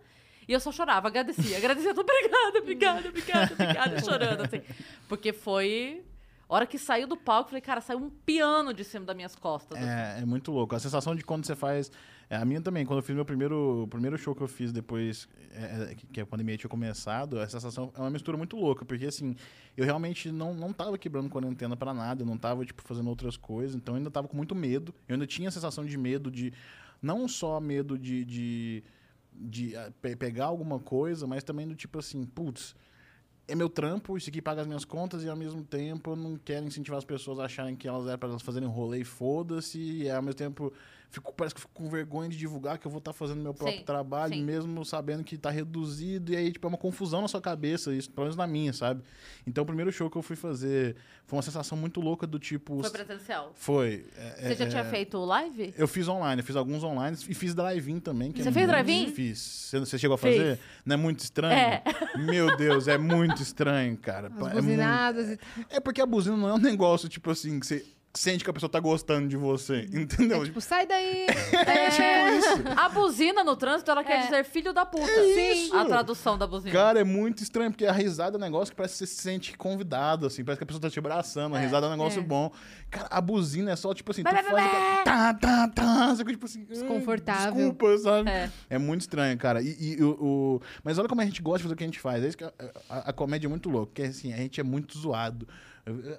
E 0.49 0.53
eu 0.53 0.61
só 0.61 0.71
chorava, 0.71 1.09
agradecia, 1.09 1.57
agradecia, 1.59 1.93
tô 1.95 2.03
obrigada, 2.03 2.59
obrigada, 2.61 3.09
obrigada, 3.09 3.53
obrigada, 3.53 4.01
chorando, 4.05 4.43
assim. 4.43 4.61
Porque 5.09 5.33
foi. 5.33 6.03
A 6.49 6.55
hora 6.55 6.65
que 6.67 6.79
saiu 6.79 7.09
do 7.09 7.17
palco, 7.17 7.47
eu 7.47 7.51
falei, 7.51 7.61
cara, 7.61 7.81
saiu 7.81 7.99
um 7.99 8.09
piano 8.09 8.73
de 8.73 8.85
cima 8.85 9.05
das 9.05 9.17
minhas 9.17 9.35
costas. 9.35 9.77
assim. 9.77 9.89
É, 9.89 10.21
é 10.23 10.25
muito 10.25 10.53
louco. 10.53 10.77
A 10.77 10.79
sensação 10.79 11.17
de 11.17 11.25
quando 11.25 11.45
você 11.45 11.57
faz. 11.57 11.91
é, 12.31 12.37
a 12.37 12.45
minha 12.45 12.61
também, 12.61 12.87
quando 12.87 13.01
eu 13.01 13.03
fiz 13.03 13.17
meu 13.17 13.25
primeiro, 13.25 13.89
primeiro 13.91 14.17
show 14.17 14.33
que 14.33 14.43
eu 14.43 14.47
fiz 14.47 14.71
depois 14.71 15.29
é, 15.53 15.91
é, 15.91 15.95
que- 16.13 16.21
a 16.21 16.27
pandemia 16.27 16.57
tinha 16.57 16.71
começado, 16.71 17.41
a 17.41 17.49
sensação 17.49 17.93
é 17.97 18.01
uma 18.01 18.11
mistura 18.11 18.37
muito 18.39 18.57
louca, 18.57 18.85
porque 18.85 19.07
assim, 19.07 19.35
eu 19.77 19.85
realmente 19.85 20.31
não, 20.31 20.55
não 20.55 20.73
tava 20.73 20.97
quebrando 20.97 21.29
quarentena 21.29 21.77
pra 21.77 21.93
nada, 21.93 22.23
eu 22.23 22.27
não 22.27 22.39
tava, 22.39 22.65
tipo, 22.65 22.81
fazendo 22.83 23.09
outras 23.09 23.37
coisas, 23.37 23.75
então 23.75 23.95
eu 23.95 23.99
ainda 23.99 24.11
tava 24.13 24.29
com 24.29 24.37
muito 24.37 24.55
medo. 24.55 24.95
Eu 25.09 25.15
ainda 25.15 25.27
tinha 25.27 25.49
a 25.49 25.53
sensação 25.53 25.85
de 25.85 25.99
medo 25.99 26.31
de. 26.31 26.53
Não 27.03 27.27
só 27.27 27.59
medo 27.59 27.99
de. 27.99 28.25
de 28.25 28.85
de 29.39 29.77
ah, 29.77 29.93
pe- 30.01 30.17
pegar 30.17 30.47
alguma 30.47 30.79
coisa, 30.79 31.27
mas 31.27 31.45
também 31.45 31.67
do 31.67 31.75
tipo 31.75 31.99
assim, 31.99 32.25
putz, 32.25 32.75
é 33.49 33.55
meu 33.55 33.69
trampo, 33.69 34.17
isso 34.17 34.29
aqui 34.29 34.43
paga 34.43 34.61
as 34.63 34.67
minhas 34.67 34.85
contas 34.85 35.23
e 35.23 35.29
ao 35.29 35.37
mesmo 35.37 35.63
tempo 35.63 36.11
eu 36.11 36.17
não 36.17 36.37
quero 36.37 36.67
incentivar 36.67 36.99
as 36.99 37.05
pessoas 37.05 37.39
a 37.39 37.45
acharem 37.45 37.77
que 37.77 37.87
elas 37.87 38.07
é 38.09 38.17
para 38.17 38.29
elas 38.29 38.43
fazerem 38.43 38.69
rolê 38.69 39.01
e 39.01 39.05
foda-se, 39.05 39.79
e 39.79 40.11
ao 40.11 40.23
mesmo 40.23 40.37
tempo 40.37 40.73
fico, 41.17 41.33
parece 41.35 41.55
que 41.55 41.59
eu 41.59 41.63
fico 41.63 41.75
com 41.75 41.89
vergonha 41.89 42.29
de 42.29 42.37
divulgar 42.37 42.79
que 42.79 42.87
eu 42.87 42.91
vou 42.91 42.99
estar 42.99 43.13
fazendo 43.13 43.41
meu 43.43 43.53
próprio 43.55 43.79
Sim, 43.79 43.85
trabalho, 43.85 44.35
sim. 44.35 44.43
mesmo 44.45 44.85
sabendo 44.85 45.23
que 45.25 45.37
tá 45.37 45.51
reduzido, 45.51 46.33
e 46.33 46.37
aí 46.37 46.53
tipo 46.53 46.67
é 46.67 46.69
uma 46.69 46.79
confusão 46.79 47.21
na 47.23 47.29
sua 47.29 47.41
cabeça, 47.41 47.95
isso, 47.95 48.11
pelo 48.11 48.25
menos 48.27 48.37
na 48.37 48.47
minha, 48.47 48.73
sabe? 48.73 49.03
Então 49.47 49.63
o 49.63 49.67
primeiro 49.67 49.91
show 49.93 50.09
que 50.11 50.17
eu 50.17 50.23
fui 50.23 50.37
fazer 50.37 50.97
foi 51.27 51.37
uma 51.37 51.43
sensação 51.43 51.77
muito 51.77 52.01
louca 52.01 52.27
do 52.27 52.39
tipo 52.39 52.81
Foi 52.81 52.91
presencial. 52.91 53.53
foi, 53.55 54.07
é, 54.17 54.49
Você 54.49 54.55
já 54.55 54.65
é, 54.65 54.69
tinha 54.69 54.85
feito 54.85 55.19
live? 55.25 55.75
eu 55.77 55.89
fiz 55.89 56.07
online, 56.09 56.41
eu 56.41 56.45
fiz 56.47 56.57
alguns 56.57 56.85
online 56.85 57.17
e 57.29 57.35
fiz 57.35 57.55
drive-in 57.55 57.99
também. 58.01 58.31
Que 58.33 58.43
Você 58.43 58.49
é 58.49 58.53
fez 58.53 58.67
drive-in? 58.69 59.11
Fiz. 59.13 59.39
Você, 59.39 59.79
você 59.81 59.99
chegou 59.99 60.15
a 60.15 60.19
Fiz. 60.19 60.37
fazer? 60.37 60.59
Não 60.85 60.95
é 60.95 60.97
muito 60.97 61.21
estranho? 61.21 61.59
É. 61.59 61.83
Meu 62.19 62.57
Deus, 62.57 62.87
é 62.89 62.97
muito 62.97 63.43
estranho, 63.43 63.97
cara. 63.97 64.29
As 64.41 64.57
É, 64.59 64.61
muito- 64.61 65.43
e 65.73 65.75
é 65.77 65.81
porque 65.81 66.01
a 66.01 66.07
buzina 66.07 66.37
não 66.37 66.49
é 66.49 66.55
um 66.55 66.59
negócio, 66.59 67.09
tipo 67.09 67.31
assim, 67.31 67.59
que 67.59 67.67
você 67.67 67.85
sente 68.19 68.43
que 68.45 68.51
a 68.51 68.53
pessoa 68.53 68.69
tá 68.71 68.81
gostando 68.81 69.29
de 69.29 69.37
você, 69.37 69.87
entendeu? 69.93 70.45
Tipo, 70.45 70.61
sai 70.61 70.87
daí. 70.87 71.27
É. 71.67 71.91
tipo 71.91 72.69
A 72.81 72.89
buzina 72.89 73.43
no 73.45 73.57
trânsito, 73.57 73.91
ela 73.91 74.03
quer 74.05 74.19
É. 74.21 74.23
dizer 74.23 74.45
filho 74.45 74.73
da 74.73 74.85
puta. 74.87 75.11
isso. 75.21 75.75
A 75.77 75.85
tradução 75.85 76.37
da 76.39 76.47
buzina. 76.47 76.73
Cara, 76.73 77.01
é 77.01 77.05
muito 77.05 77.43
estranho, 77.43 77.71
porque 77.71 77.87
a 77.87 77.93
risada 77.93 78.37
é 78.37 78.39
um 78.39 78.41
negócio 78.41 78.73
que 78.73 78.77
parece 78.77 78.95
que 78.95 78.99
você 78.99 79.07
se 79.07 79.23
sente 79.23 79.57
convidado, 79.57 80.27
assim, 80.27 80.45
parece 80.45 80.59
que 80.59 80.65
a 80.65 80.67
pessoa 80.67 80.81
tá 80.81 80.91
te 80.91 80.99
abraçando, 80.99 81.55
a 81.57 81.59
risada 81.59 81.87
é 81.87 81.89
um 81.89 81.93
negócio 81.93 82.21
É. 82.21 82.25
bom. 82.25 82.51
Cara, 82.91 83.09
a 83.11 83.21
buzina 83.21 83.71
é 83.73 83.77
só, 83.77 83.93
tipo 83.95 84.11
assim, 84.13 84.23
tu 84.23 84.31
faz 84.31 84.47
tá, 85.05 85.35
tá, 85.35 85.69
tá, 85.69 86.17
tipo 86.25 86.47
assim... 86.47 86.61
"Ai, 86.61 86.67
Desconfortável. 86.67 87.55
Desculpa, 87.55 87.99
sabe? 87.99 88.31
É. 88.31 88.51
É 88.71 88.79
muito 88.79 89.03
estranho, 89.03 89.37
cara. 89.39 89.61
E, 89.63 89.97
e 89.99 90.03
o, 90.03 90.11
o- 90.11 90.63
Mas 90.85 90.99
olha 90.99 91.09
como 91.09 91.21
a 91.21 91.25
gente 91.25 91.43
gosta 91.43 91.59
de 91.59 91.63
fazer 91.65 91.75
o 91.75 91.77
que 91.77 91.85
a 91.85 91.87
gente 91.87 92.01
faz. 92.01 92.25
É 92.25 92.29
isso 92.29 92.37
que 92.37 92.45
a, 92.45 92.53
a- 92.89 93.11
a 93.11 93.13
comédia 93.13 93.47
é 93.47 93.51
muito 93.51 93.69
louca, 93.69 93.87
porque 93.87 94.03
assim, 94.03 94.33
a 94.33 94.37
gente 94.37 94.61
é 94.61 94.65
muito 94.65 94.97
zoado. 94.99 95.47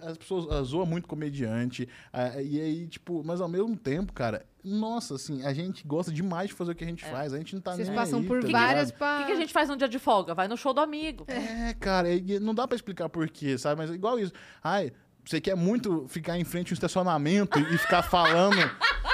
As 0.02 0.18
pessoas 0.18 0.48
ah, 0.49 0.64
zoam 0.64 0.85
muito 0.85 1.07
comediante. 1.07 1.89
ah, 2.14 2.41
e 2.41 2.60
aí, 2.60 2.88
tipo, 2.88 3.22
mas 3.23 3.41
ao 3.41 3.49
mesmo 3.49 3.76
tempo, 3.76 4.14
cara, 4.14 4.45
nossa, 4.64 5.15
assim, 5.15 5.45
a 5.45 5.53
gente 5.53 5.85
gosta 5.85 6.11
demais 6.11 6.49
de 6.49 6.56
fazer 6.56 6.72
o 6.72 6.76
que 6.76 6.84
a 6.84 6.88
gente 6.88 7.03
faz. 7.06 7.34
A 7.34 7.38
gente 7.38 7.53
não 7.53 7.61
tá 7.61 7.73
Vocês 7.73 7.88
nem 7.88 7.98
passam 7.98 8.19
aí, 8.19 8.26
por 8.26 8.44
tá 8.44 8.52
várias? 8.52 8.89
O 8.89 8.94
que, 8.94 9.26
que 9.26 9.31
a 9.31 9.35
gente 9.35 9.53
faz 9.53 9.69
num 9.69 9.77
dia 9.77 9.88
de 9.88 9.99
folga? 9.99 10.34
Vai 10.34 10.48
no 10.48 10.57
show 10.57 10.73
do 10.73 10.81
amigo. 10.81 11.26
É, 11.27 11.73
cara, 11.73 12.10
e 12.10 12.39
não 12.39 12.53
dá 12.53 12.68
pra 12.68 12.76
explicar 12.76 13.10
por 13.10 13.30
quê, 13.30 13.57
sabe? 13.57 13.77
Mas 13.81 13.91
é 13.91 13.94
igual 13.94 14.19
isso. 14.19 14.34
Ai, 14.64 14.91
você 15.26 15.41
quer 15.41 15.56
muito 15.56 16.06
ficar 16.07 16.38
em 16.38 16.44
frente 16.44 16.72
a 16.72 16.73
um 16.73 16.76
estacionamento 16.76 17.60
e 17.60 17.77
ficar 17.77 18.03
falando 18.03 18.57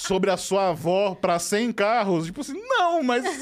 sobre 0.00 0.30
a 0.30 0.36
sua 0.36 0.70
avó 0.70 1.14
pra 1.14 1.38
100 1.38 1.72
carros? 1.72 2.26
Tipo 2.26 2.40
assim, 2.40 2.54
não, 2.68 3.02
mas. 3.02 3.24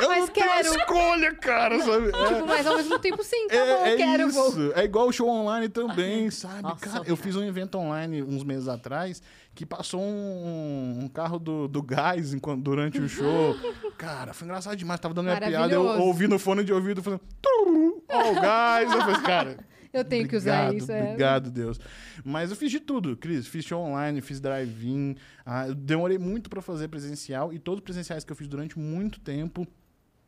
Eu 0.00 0.08
Mas 0.08 0.18
não 0.20 0.28
tenho 0.28 0.46
quero. 0.48 0.66
escolha, 0.76 1.34
cara, 1.34 1.78
sabe? 1.80 2.08
É, 2.08 2.12
Tipo, 2.34 2.46
mas 2.46 2.66
ao 2.66 2.76
mesmo 2.76 2.98
tempo, 2.98 3.22
sim, 3.22 3.48
tá 3.48 3.54
é, 3.54 3.76
bom, 3.76 3.86
é 3.86 3.96
quero, 3.96 4.30
vou. 4.30 4.48
isso. 4.48 4.72
É 4.74 4.84
igual 4.84 5.08
o 5.08 5.12
show 5.12 5.28
online 5.28 5.68
também, 5.68 6.30
sabe? 6.30 6.62
Nossa, 6.62 6.76
cara, 6.88 7.02
eu 7.06 7.16
fiz 7.16 7.36
um 7.36 7.44
evento 7.44 7.76
online 7.76 8.22
uns 8.22 8.42
meses 8.42 8.66
atrás 8.66 9.22
que 9.54 9.66
passou 9.66 10.00
um, 10.00 11.00
um 11.02 11.08
carro 11.08 11.38
do, 11.38 11.68
do 11.68 11.82
gás 11.82 12.32
enquanto, 12.32 12.62
durante 12.62 12.98
o 12.98 13.08
show. 13.08 13.54
Cara, 13.98 14.32
foi 14.32 14.46
engraçado 14.46 14.74
demais. 14.76 14.98
Tava 15.00 15.12
dando 15.12 15.26
minha 15.26 15.36
piada, 15.38 15.74
eu 15.74 15.82
ouvi 16.00 16.26
no 16.26 16.38
fone 16.38 16.64
de 16.64 16.72
ouvido 16.72 17.02
falando. 17.02 17.20
"Turu, 17.42 18.02
Ó, 18.08 18.30
o 18.30 18.34
gás. 18.40 18.90
Eu 18.90 19.00
falei, 19.00 19.20
cara. 19.20 19.58
Eu 19.92 20.04
tenho 20.04 20.28
que 20.28 20.36
usar 20.36 20.68
obrigado, 20.68 20.82
isso. 20.82 20.92
É. 20.92 21.02
Obrigado, 21.02 21.50
Deus. 21.50 21.80
Mas 22.24 22.50
eu 22.50 22.56
fiz 22.56 22.70
de 22.70 22.80
tudo, 22.80 23.16
Cris. 23.16 23.46
Fiz 23.46 23.64
show 23.64 23.82
online, 23.82 24.20
fiz 24.20 24.40
drive-in. 24.40 25.16
Ah, 25.44 25.68
eu 25.68 25.74
demorei 25.74 26.18
muito 26.18 26.48
pra 26.48 26.62
fazer 26.62 26.88
presencial. 26.88 27.52
E 27.52 27.58
todos 27.58 27.80
os 27.80 27.84
presenciais 27.84 28.24
que 28.24 28.30
eu 28.30 28.36
fiz 28.36 28.46
durante 28.46 28.78
muito 28.78 29.18
tempo, 29.20 29.66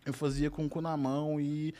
eu 0.05 0.12
fazia 0.12 0.51
com 0.51 0.66
o 0.66 0.68
cu 0.68 0.80
na 0.80 0.97
mão 0.97 1.40
e 1.40 1.72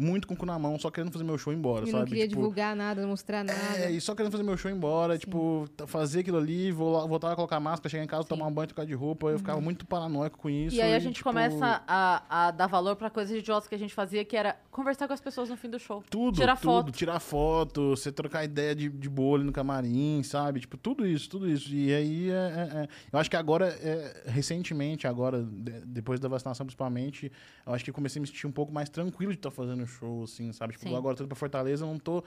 muito 0.00 0.26
com 0.26 0.34
o 0.34 0.36
cu 0.36 0.46
na 0.46 0.58
mão, 0.58 0.78
só 0.78 0.90
querendo 0.90 1.12
fazer 1.12 1.24
meu 1.24 1.36
show 1.36 1.52
embora, 1.52 1.84
E 1.84 1.90
sabe? 1.90 1.98
não 2.00 2.06
queria 2.08 2.26
Tipo, 2.28 2.36
divulgar 2.40 2.74
nada, 2.74 3.02
não 3.02 3.10
mostrar 3.10 3.44
nada. 3.44 3.78
é, 3.78 3.90
e 3.90 4.00
só 4.00 4.14
querendo 4.14 4.32
fazer 4.32 4.42
meu 4.44 4.56
show 4.56 4.70
embora, 4.70 5.18
tipo, 5.18 5.68
t- 5.76 5.86
fazer 5.86 6.20
aquilo 6.20 6.38
ali, 6.38 6.72
vou 6.72 7.06
voltar 7.08 7.32
a 7.32 7.36
colocar 7.36 7.60
máscara, 7.60 7.88
chegar 7.90 8.04
em 8.04 8.06
casa, 8.06 8.26
tomar 8.26 8.46
um 8.46 8.52
banho, 8.52 8.68
trocar 8.68 8.86
de 8.86 8.94
roupa. 8.94 9.28
Eu 9.28 9.38
ficava 9.38 9.60
muito 9.60 9.86
paranoico 9.86 10.38
com 10.38 10.48
isso. 10.48 10.76
E 10.76 10.80
aí 10.80 10.94
a 10.94 10.98
gente 10.98 11.16
tipo, 11.16 11.28
começa 11.28 11.82
a, 11.86 12.46
a 12.46 12.50
dar 12.50 12.66
valor 12.66 12.96
pra 12.96 13.10
coisas 13.10 13.36
idiotas 13.36 13.68
que 13.68 13.74
a 13.74 13.78
gente 13.78 13.92
fazia, 13.94 14.24
que 14.24 14.36
era 14.36 14.56
conversar 14.70 15.06
com 15.06 15.12
as 15.14 15.20
pessoas 15.20 15.48
no 15.50 15.56
fim 15.56 15.68
do 15.68 15.78
show. 15.78 16.02
Tudo, 16.08 16.36
Tirar 16.36 16.56
tudo, 16.56 16.62
foto. 16.64 16.92
tirar 16.92 17.20
foto, 17.20 17.90
você 17.90 18.10
trocar 18.10 18.44
ideia 18.44 18.74
de, 18.74 18.88
de 18.88 19.08
bolho 19.08 19.44
no 19.44 19.52
camarim, 19.52 20.22
sabe? 20.22 20.60
Tipo, 20.60 20.76
tudo 20.76 21.06
isso, 21.06 21.28
tudo 21.28 21.48
isso. 21.48 21.74
E 21.74 21.92
aí, 21.92 22.30
é, 22.30 22.34
é- 22.34 22.78
é- 22.84 22.88
eu 23.12 23.18
acho 23.18 23.28
que 23.28 23.36
agora, 23.36 23.66
é, 23.82 24.22
recentemente, 24.26 25.06
agora, 25.06 25.42
de- 25.42 25.80
depois 25.86 26.18
da 26.20 26.28
vacinação 26.28 26.64
principalmente, 26.64 27.30
eu 27.66 27.72
acho 27.74 27.84
que 27.84 27.92
comecei 27.92 28.18
a 28.18 28.22
me 28.22 28.26
sentir 28.26 28.46
um 28.46 28.52
pouco 28.52 28.72
mais 28.72 28.88
tranquilo 28.88 29.32
de 29.32 29.38
estar 29.38 29.50
fazendo 29.50 29.82
show, 29.90 30.24
assim, 30.24 30.52
sabe? 30.52 30.72
Tipo, 30.72 30.88
Sim. 30.88 30.96
agora 30.96 31.16
tô 31.16 31.22
indo 31.22 31.28
pra 31.28 31.36
Fortaleza, 31.36 31.84
eu 31.84 31.88
não 31.88 31.98
tô... 31.98 32.24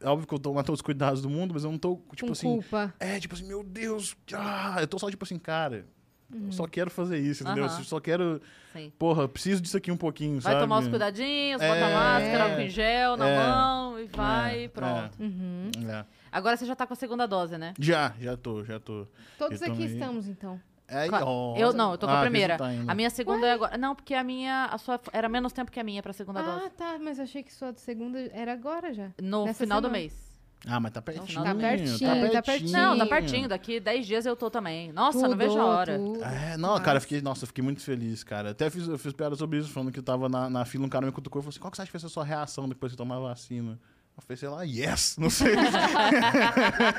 é 0.00 0.08
Óbvio 0.08 0.26
que 0.26 0.34
eu 0.34 0.38
tô 0.38 0.52
com 0.52 0.62
todos 0.62 0.78
os 0.78 0.82
cuidados 0.82 1.22
do 1.22 1.30
mundo, 1.30 1.54
mas 1.54 1.62
eu 1.64 1.70
não 1.70 1.78
tô, 1.78 2.00
tipo 2.10 2.26
com 2.26 2.32
assim... 2.32 2.48
culpa. 2.48 2.92
É, 2.98 3.20
tipo 3.20 3.34
assim, 3.34 3.46
meu 3.46 3.62
Deus, 3.62 4.16
ah, 4.34 4.78
eu 4.80 4.88
tô 4.88 4.98
só 4.98 5.08
tipo 5.08 5.24
assim, 5.24 5.38
cara, 5.38 5.86
eu 6.34 6.52
só 6.52 6.66
quero 6.66 6.90
fazer 6.90 7.18
isso, 7.18 7.42
entendeu? 7.42 7.64
Eu 7.64 7.70
só 7.70 8.00
quero, 8.00 8.40
Sim. 8.72 8.90
porra, 8.98 9.28
preciso 9.28 9.60
disso 9.60 9.76
aqui 9.76 9.92
um 9.92 9.96
pouquinho, 9.96 10.40
Vai 10.40 10.54
sabe? 10.54 10.64
tomar 10.64 10.78
os 10.78 10.88
cuidadinhos, 10.88 11.60
bota 11.60 11.74
É, 11.74 11.82
a 11.82 11.94
máscara, 11.94 12.44
álcool 12.44 12.60
em 12.60 12.68
gel 12.70 13.16
na 13.16 13.28
é, 13.28 13.36
mão 13.38 14.00
e 14.00 14.06
vai 14.06 14.60
é, 14.60 14.64
e 14.64 14.68
pronto. 14.68 15.20
Uhum. 15.20 15.70
É. 15.88 16.04
Agora 16.30 16.56
você 16.56 16.64
já 16.64 16.74
tá 16.74 16.86
com 16.86 16.94
a 16.94 16.96
segunda 16.96 17.26
dose, 17.26 17.58
né? 17.58 17.74
Já, 17.78 18.14
já 18.18 18.36
tô, 18.36 18.64
já 18.64 18.80
tô. 18.80 19.06
Todos 19.38 19.60
aqui 19.62 19.84
estamos, 19.84 20.26
então. 20.26 20.58
É, 20.92 21.08
ó, 21.22 21.56
eu 21.56 21.72
não, 21.72 21.92
eu 21.92 21.98
tô 21.98 22.06
com 22.06 22.12
ah, 22.12 22.16
a 22.16 22.20
você 22.20 22.30
primeira. 22.30 22.58
tá. 22.58 22.66
A 22.86 22.94
minha 22.94 23.10
segunda 23.10 23.46
é 23.46 23.52
agora. 23.52 23.78
Não, 23.78 23.94
porque 23.94 24.14
a 24.14 24.22
minha. 24.22 24.66
A 24.66 24.76
sua 24.78 25.00
era 25.12 25.28
menos 25.28 25.52
tempo 25.52 25.70
que 25.70 25.80
a 25.80 25.84
minha 25.84 26.02
pra 26.02 26.12
segunda 26.12 26.40
Ah, 26.40 26.58
dose. 26.58 26.70
tá, 26.70 26.98
mas 27.00 27.18
eu 27.18 27.24
achei 27.24 27.42
que 27.42 27.52
sua 27.52 27.72
segunda 27.74 28.18
era 28.32 28.52
agora 28.52 28.92
já. 28.92 29.10
No 29.20 29.52
final 29.54 29.80
do 29.80 29.86
semana. 29.86 29.88
mês. 29.90 30.32
Ah, 30.66 30.78
mas 30.78 30.92
tá 30.92 31.02
pertinho. 31.02 31.42
Tá 31.42 31.54
pertinho, 31.54 31.98
tá 32.32 32.42
pertinho. 32.42 32.70
Não, 32.70 32.96
tá 32.98 33.06
pertinho. 33.06 33.48
Daqui 33.48 33.80
10 33.80 34.06
dias 34.06 34.26
eu 34.26 34.36
tô 34.36 34.48
também. 34.48 34.92
Nossa, 34.92 35.26
não 35.26 35.36
vejo 35.36 35.58
a 35.58 35.64
hora. 35.64 35.98
Tudo. 35.98 36.22
É, 36.22 36.56
não, 36.56 36.78
cara, 36.80 36.98
eu 36.98 37.00
fiquei, 37.00 37.20
nossa, 37.20 37.42
eu 37.42 37.48
fiquei 37.48 37.64
muito 37.64 37.80
feliz, 37.80 38.22
cara. 38.22 38.50
Até 38.50 38.70
fiz, 38.70 38.86
eu 38.86 38.96
fiz 38.98 39.12
piada 39.12 39.34
sobre 39.34 39.58
isso, 39.58 39.70
falando 39.70 39.90
que 39.90 39.98
eu 39.98 40.02
tava 40.04 40.28
na, 40.28 40.48
na 40.48 40.64
fila, 40.64 40.86
um 40.86 40.88
cara 40.88 41.04
me 41.04 41.10
cutucou 41.10 41.40
e 41.40 41.42
falou 41.42 41.50
assim: 41.50 41.58
qual 41.58 41.70
que 41.70 41.76
você 41.76 41.82
acha 41.82 41.88
que 41.90 41.92
vai 41.94 42.00
ser 42.00 42.06
a 42.06 42.10
sua 42.10 42.24
reação 42.24 42.68
depois 42.68 42.92
de 42.92 42.98
tomar 42.98 43.16
a 43.16 43.20
vacina? 43.20 43.76
Eu 44.16 44.22
falei, 44.22 44.36
sei 44.36 44.48
lá, 44.48 44.62
yes! 44.62 45.16
Não 45.18 45.30
sei. 45.30 45.54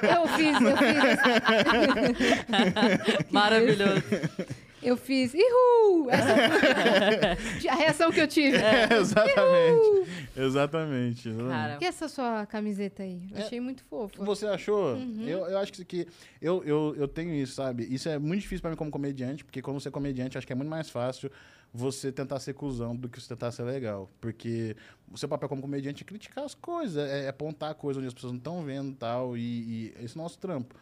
Eu 0.03 0.27
fiz, 0.35 0.57
eu 0.61 0.77
fiz. 0.77 1.17
Maravilhoso. 3.31 4.03
Eu 4.83 4.97
fiz. 4.97 5.33
Ihu! 5.33 6.09
Essa 6.09 6.35
foi 7.59 7.69
a 7.69 7.75
reação 7.75 8.11
que 8.11 8.19
eu 8.19 8.27
tive. 8.27 8.57
É, 8.57 8.93
exatamente. 8.93 10.09
Exatamente. 10.35 11.29
exatamente. 11.29 11.49
Cara, 11.49 11.77
E 11.81 11.85
essa 11.85 12.07
sua 12.07 12.45
camiseta 12.45 13.03
aí? 13.03 13.21
Eu 13.31 13.37
É, 13.37 13.41
achei 13.43 13.59
muito 13.59 13.83
fofa. 13.85 14.23
Você 14.23 14.45
achou? 14.45 14.95
Uhum. 14.95 15.23
Eu, 15.27 15.45
eu 15.47 15.57
acho 15.57 15.71
que, 15.71 15.77
isso 15.77 15.83
aqui- 15.83 16.07
eu, 16.41 16.63
eu, 16.63 16.95
eu 16.97 17.07
tenho 17.07 17.33
isso, 17.33 17.53
sabe? 17.55 17.83
Isso 17.93 18.09
é 18.09 18.17
muito 18.19 18.41
difícil 18.41 18.61
pra 18.61 18.69
mim 18.71 18.75
como 18.77 18.91
comediante, 18.91 19.43
porque 19.43 19.61
quando 19.61 19.79
você 19.79 19.87
é 19.89 19.91
comediante, 19.91 20.37
acho 20.37 20.45
que 20.47 20.53
é 20.53 20.55
muito 20.55 20.69
mais 20.69 20.89
fácil 20.89 21.31
você 21.73 22.11
tentar 22.11 22.39
ser 22.39 22.53
cuzão 22.53 22.95
do 22.95 23.09
que 23.09 23.19
você 23.19 23.29
tentar 23.29 23.51
ser 23.51 23.63
legal. 23.63 24.09
Porque 24.21 24.75
o 25.11 25.17
seu 25.17 25.27
papel 25.27 25.49
como 25.49 25.61
comediante 25.61 26.03
é 26.03 26.05
criticar 26.05 26.43
as 26.43 26.53
coisas, 26.53 26.97
é, 27.09 27.25
é 27.25 27.29
apontar 27.29 27.73
coisas 27.75 27.97
onde 27.99 28.07
as 28.07 28.13
pessoas 28.13 28.31
não 28.33 28.37
estão 28.37 28.61
vendo 28.63 28.91
e 28.91 28.95
tal, 28.95 29.35
e, 29.37 29.41
e 29.41 29.93
esse 30.03 30.15
é 30.17 30.19
o 30.19 30.23
nosso 30.23 30.37
trampo. 30.37 30.75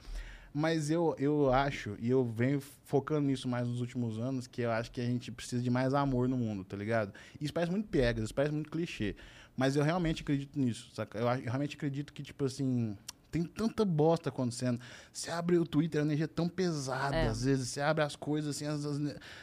Mas 0.54 0.90
eu, 0.90 1.16
eu 1.18 1.52
acho, 1.52 1.96
e 2.00 2.10
eu 2.10 2.26
venho 2.26 2.60
focando 2.60 3.28
nisso 3.28 3.48
mais 3.48 3.68
nos 3.68 3.80
últimos 3.80 4.20
anos, 4.20 4.48
que 4.48 4.62
eu 4.62 4.72
acho 4.72 4.92
que 4.92 5.00
a 5.00 5.06
gente 5.06 5.32
precisa 5.32 5.62
de 5.64 5.70
mais 5.70 5.94
amor 5.94 6.28
no 6.28 6.38
mundo, 6.38 6.66
tá 6.66 6.76
ligado? 6.76 7.14
Isso 7.40 7.54
parece 7.54 7.72
muito 7.72 7.88
piegas, 7.88 8.26
isso 8.26 8.36
parece 8.36 8.54
muito 8.54 8.70
clichê. 8.70 9.16
Mas 9.56 9.76
eu 9.76 9.84
realmente 9.84 10.24
acredito 10.24 10.60
nisso, 10.60 10.90
saca? 10.94 11.18
Eu, 11.18 11.28
eu 11.28 11.44
realmente 11.44 11.76
acredito 11.78 12.12
que, 12.12 12.22
tipo 12.22 12.44
assim, 12.44 12.98
tem 13.32 13.44
tanta 13.44 13.86
bosta 13.86 14.30
acontecendo. 14.30 14.80
Você 15.14 15.32
abre 15.32 15.58
o 15.58 15.66
Twitter, 15.66 16.02
a 16.02 16.04
energia 16.06 16.26
é 16.26 16.28
tão 16.28 16.50
pesada, 16.50 17.16
É. 17.16 17.28
às 17.28 17.46
vezes. 17.46 17.70
Você 17.70 17.80
abre 17.82 18.04
as 18.04 18.16
coisas, 18.16 18.56
assim, 18.58 18.66
as, 18.66 18.86
as- 18.86 19.00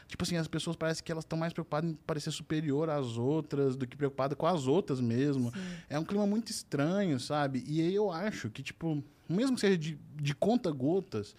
tipo 0.06 0.23
assim, 0.23 0.36
as 0.36 0.47
pessoas 0.47 0.77
parecem 0.77 1.02
que 1.02 1.10
elas 1.10 1.24
estão 1.24 1.39
mais 1.39 1.52
preocupadas 1.52 1.90
em 1.90 1.94
parecer 1.94 2.31
superior 2.31 2.90
às 2.90 3.16
outras 3.16 3.74
do 3.77 3.86
que 3.86 3.97
preocupadas 3.97 4.36
com 4.36 4.47
as 4.47 4.66
outras 4.66 5.01
mesmo. 5.01 5.52
É 5.89 5.98
um 5.98 6.05
clima 6.05 6.27
muito 6.27 6.51
estranho, 6.51 7.19
sabe? 7.19 7.65
E 7.66 7.81
aí 7.81 7.94
eu 7.94 8.10
acho 8.10 8.51
que, 8.51 8.62
tipo, 8.62 9.02
mesmo 9.28 9.55
que 9.55 9.60
seja 9.62 9.78
de, 9.78 9.98
de 10.16 10.35
conta-gotas, 10.35 11.35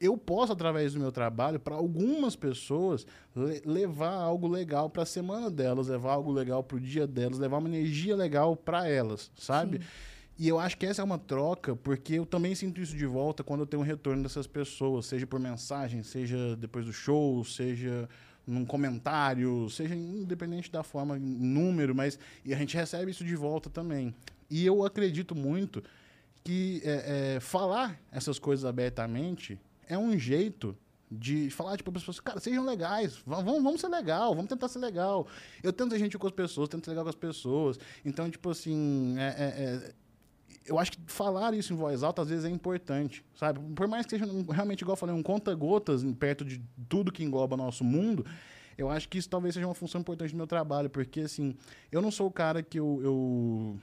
eu 0.00 0.16
posso, 0.18 0.52
através 0.52 0.94
do 0.94 0.98
meu 1.00 1.12
trabalho, 1.12 1.60
para 1.60 1.76
algumas 1.76 2.34
pessoas, 2.34 3.06
le- 3.36 3.62
levar 3.64 4.12
algo 4.14 4.48
legal 4.48 4.90
para 4.90 5.04
a 5.04 5.06
semana 5.06 5.48
delas, 5.48 5.86
levar 5.88 6.12
algo 6.14 6.32
legal 6.32 6.62
para 6.64 6.76
o 6.76 6.80
dia 6.80 7.06
delas, 7.06 7.38
levar 7.38 7.58
uma 7.58 7.68
energia 7.68 8.16
legal 8.16 8.56
para 8.56 8.88
elas, 8.88 9.30
sabe? 9.36 9.80
E 10.38 10.48
eu 10.48 10.58
acho 10.58 10.76
que 10.76 10.86
essa 10.86 11.02
é 11.02 11.04
uma 11.04 11.18
troca, 11.18 11.76
porque 11.76 12.14
eu 12.14 12.26
também 12.26 12.54
sinto 12.54 12.80
isso 12.80 12.96
de 12.96 13.06
volta 13.06 13.44
quando 13.44 13.60
eu 13.60 13.66
tenho 13.66 13.82
um 13.82 13.86
retorno 13.86 14.22
dessas 14.22 14.46
pessoas, 14.46 15.06
seja 15.06 15.26
por 15.26 15.38
mensagem, 15.38 16.02
seja 16.02 16.56
depois 16.56 16.84
do 16.86 16.92
show, 16.92 17.44
seja 17.44 18.08
num 18.46 18.64
comentário, 18.64 19.68
seja 19.70 19.94
independente 19.94 20.70
da 20.72 20.82
forma, 20.82 21.16
número, 21.18 21.94
mas 21.94 22.18
e 22.44 22.52
a 22.52 22.56
gente 22.56 22.76
recebe 22.76 23.10
isso 23.10 23.24
de 23.24 23.36
volta 23.36 23.70
também. 23.70 24.14
E 24.50 24.66
eu 24.66 24.84
acredito 24.84 25.34
muito 25.34 25.82
que 26.42 26.80
é, 26.84 27.34
é, 27.36 27.40
falar 27.40 28.00
essas 28.10 28.38
coisas 28.38 28.64
abertamente 28.64 29.60
é 29.88 29.96
um 29.96 30.18
jeito 30.18 30.76
de 31.08 31.50
falar 31.50 31.76
tipo, 31.76 31.92
para 31.92 31.98
as 31.98 32.02
pessoas, 32.04 32.20
cara, 32.20 32.40
sejam 32.40 32.64
legais, 32.64 33.18
va- 33.26 33.42
vamos, 33.42 33.62
vamos 33.62 33.80
ser 33.80 33.88
legal, 33.88 34.34
vamos 34.34 34.48
tentar 34.48 34.66
ser 34.68 34.78
legal. 34.78 35.26
Eu 35.62 35.72
tento 35.72 35.90
ser 35.92 35.98
gentil 35.98 36.18
com 36.18 36.26
as 36.26 36.32
pessoas, 36.32 36.68
tento 36.70 36.84
ser 36.86 36.90
legal 36.92 37.04
com 37.04 37.10
as 37.10 37.14
pessoas. 37.14 37.78
Então, 38.04 38.28
tipo 38.30 38.48
assim, 38.50 39.14
é- 39.18 39.22
é- 39.22 39.62
é, 39.88 39.92
eu 40.66 40.78
acho 40.78 40.92
que 40.92 40.98
falar 41.06 41.54
isso 41.54 41.72
em 41.72 41.76
voz 41.76 42.02
alta 42.02 42.22
às 42.22 42.28
vezes 42.28 42.44
é 42.44 42.48
importante, 42.50 43.24
sabe? 43.34 43.60
Por 43.74 43.88
mais 43.88 44.06
que 44.06 44.10
seja 44.10 44.26
realmente, 44.50 44.82
igual 44.82 44.94
eu 44.94 44.98
falei, 44.98 45.14
um 45.14 45.22
conta-gotas 45.22 46.04
perto 46.18 46.44
de 46.44 46.62
tudo 46.88 47.12
que 47.12 47.24
engloba 47.24 47.56
nosso 47.56 47.82
mundo, 47.82 48.24
eu 48.76 48.90
acho 48.90 49.08
que 49.08 49.18
isso 49.18 49.28
talvez 49.28 49.54
seja 49.54 49.66
uma 49.66 49.74
função 49.74 50.00
importante 50.00 50.30
do 50.30 50.36
meu 50.36 50.46
trabalho, 50.46 50.88
porque, 50.88 51.20
assim, 51.20 51.54
eu 51.90 52.00
não 52.00 52.10
sou 52.10 52.28
o 52.28 52.30
cara 52.30 52.62
que 52.62 52.78
eu, 52.78 53.00
eu, 53.02 53.78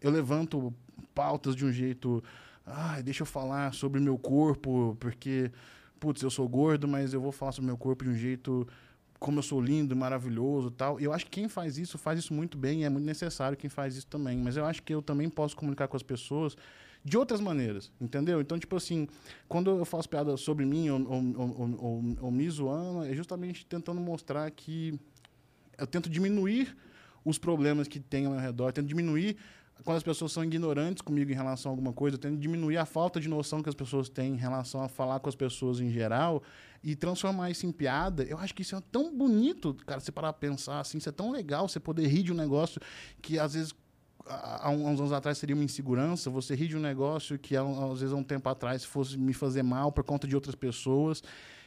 eu 0.00 0.10
levanto 0.10 0.72
pautas 1.14 1.54
de 1.54 1.64
um 1.64 1.72
jeito. 1.72 2.22
Ai, 2.64 3.02
deixa 3.02 3.22
eu 3.22 3.26
falar 3.26 3.72
sobre 3.72 4.00
meu 4.00 4.18
corpo, 4.18 4.96
porque, 5.00 5.50
putz, 5.98 6.22
eu 6.22 6.30
sou 6.30 6.48
gordo, 6.48 6.86
mas 6.86 7.14
eu 7.14 7.20
vou 7.20 7.32
falar 7.32 7.52
sobre 7.52 7.66
meu 7.66 7.78
corpo 7.78 8.04
de 8.04 8.10
um 8.10 8.14
jeito 8.14 8.66
como 9.26 9.40
eu 9.40 9.42
sou 9.42 9.60
lindo, 9.60 9.96
maravilhoso 9.96 10.70
tal. 10.70 11.00
E 11.00 11.04
eu 11.04 11.12
acho 11.12 11.24
que 11.24 11.32
quem 11.32 11.48
faz 11.48 11.78
isso, 11.78 11.98
faz 11.98 12.20
isso 12.20 12.32
muito 12.32 12.56
bem 12.56 12.82
e 12.82 12.84
é 12.84 12.88
muito 12.88 13.04
necessário 13.04 13.58
quem 13.58 13.68
faz 13.68 13.96
isso 13.96 14.06
também. 14.06 14.38
Mas 14.38 14.56
eu 14.56 14.64
acho 14.64 14.80
que 14.84 14.94
eu 14.94 15.02
também 15.02 15.28
posso 15.28 15.56
comunicar 15.56 15.88
com 15.88 15.96
as 15.96 16.02
pessoas 16.02 16.56
de 17.04 17.18
outras 17.18 17.40
maneiras, 17.40 17.90
entendeu? 18.00 18.40
Então, 18.40 18.56
tipo 18.56 18.76
assim, 18.76 19.08
quando 19.48 19.68
eu 19.68 19.84
faço 19.84 20.08
piada 20.08 20.36
sobre 20.36 20.64
mim 20.64 20.90
ou, 20.90 21.00
ou, 21.00 21.76
ou, 21.78 22.16
ou, 22.20 22.30
me 22.30 22.48
zoando, 22.48 23.04
é 23.04 23.14
justamente 23.14 23.66
tentando 23.66 24.00
mostrar 24.00 24.48
que 24.52 24.96
eu 25.76 25.88
tento 25.88 26.08
diminuir 26.08 26.76
os 27.24 27.36
problemas 27.36 27.88
que 27.88 27.98
tem 27.98 28.26
ao 28.26 28.32
meu 28.32 28.40
redor, 28.40 28.72
tento 28.72 28.86
diminuir 28.86 29.36
quando 29.84 29.98
as 29.98 30.02
pessoas 30.02 30.32
são 30.32 30.44
ignorantes 30.44 31.02
comigo 31.02 31.30
em 31.30 31.34
relação 31.34 31.70
a 31.70 31.72
alguma 31.72 31.92
coisa, 31.92 32.16
eu 32.16 32.20
tento 32.20 32.38
diminuir 32.38 32.76
a 32.76 32.86
falta 32.86 33.20
de 33.20 33.28
noção 33.28 33.62
que 33.62 33.68
as 33.68 33.74
pessoas 33.74 34.08
têm 34.08 34.34
em 34.34 34.36
relação 34.36 34.82
a 34.82 34.88
falar 34.88 35.20
com 35.20 35.28
as 35.28 35.34
pessoas 35.34 35.80
em 35.80 35.90
geral 35.90 36.42
e 36.82 36.96
transformar 36.96 37.50
isso 37.50 37.66
em 37.66 37.72
piada. 37.72 38.22
Eu 38.24 38.38
acho 38.38 38.54
que 38.54 38.62
isso 38.62 38.74
é 38.74 38.82
tão 38.90 39.16
bonito, 39.16 39.74
cara, 39.86 40.00
você 40.00 40.10
parar 40.10 40.32
pra 40.32 40.48
pensar 40.48 40.80
assim, 40.80 40.98
isso 40.98 41.08
é 41.08 41.12
tão 41.12 41.30
legal, 41.30 41.68
você 41.68 41.78
poder 41.78 42.06
rir 42.06 42.22
de 42.22 42.32
um 42.32 42.36
negócio 42.36 42.80
que 43.20 43.38
às 43.38 43.54
vezes 43.54 43.74
há 44.28 44.70
uns 44.70 44.98
anos 44.98 45.12
atrás 45.12 45.38
seria 45.38 45.54
uma 45.54 45.64
insegurança, 45.64 46.30
você 46.30 46.54
rir 46.54 46.68
de 46.68 46.76
um 46.76 46.80
negócio 46.80 47.38
que 47.38 47.56
às 47.56 48.00
vezes 48.00 48.12
há 48.12 48.16
um 48.16 48.24
tempo 48.24 48.48
atrás 48.48 48.84
fosse 48.84 49.16
me 49.16 49.32
fazer 49.32 49.62
mal 49.62 49.92
por 49.92 50.04
conta 50.04 50.26
de 50.26 50.34
outras 50.34 50.54
pessoas. 50.54 51.22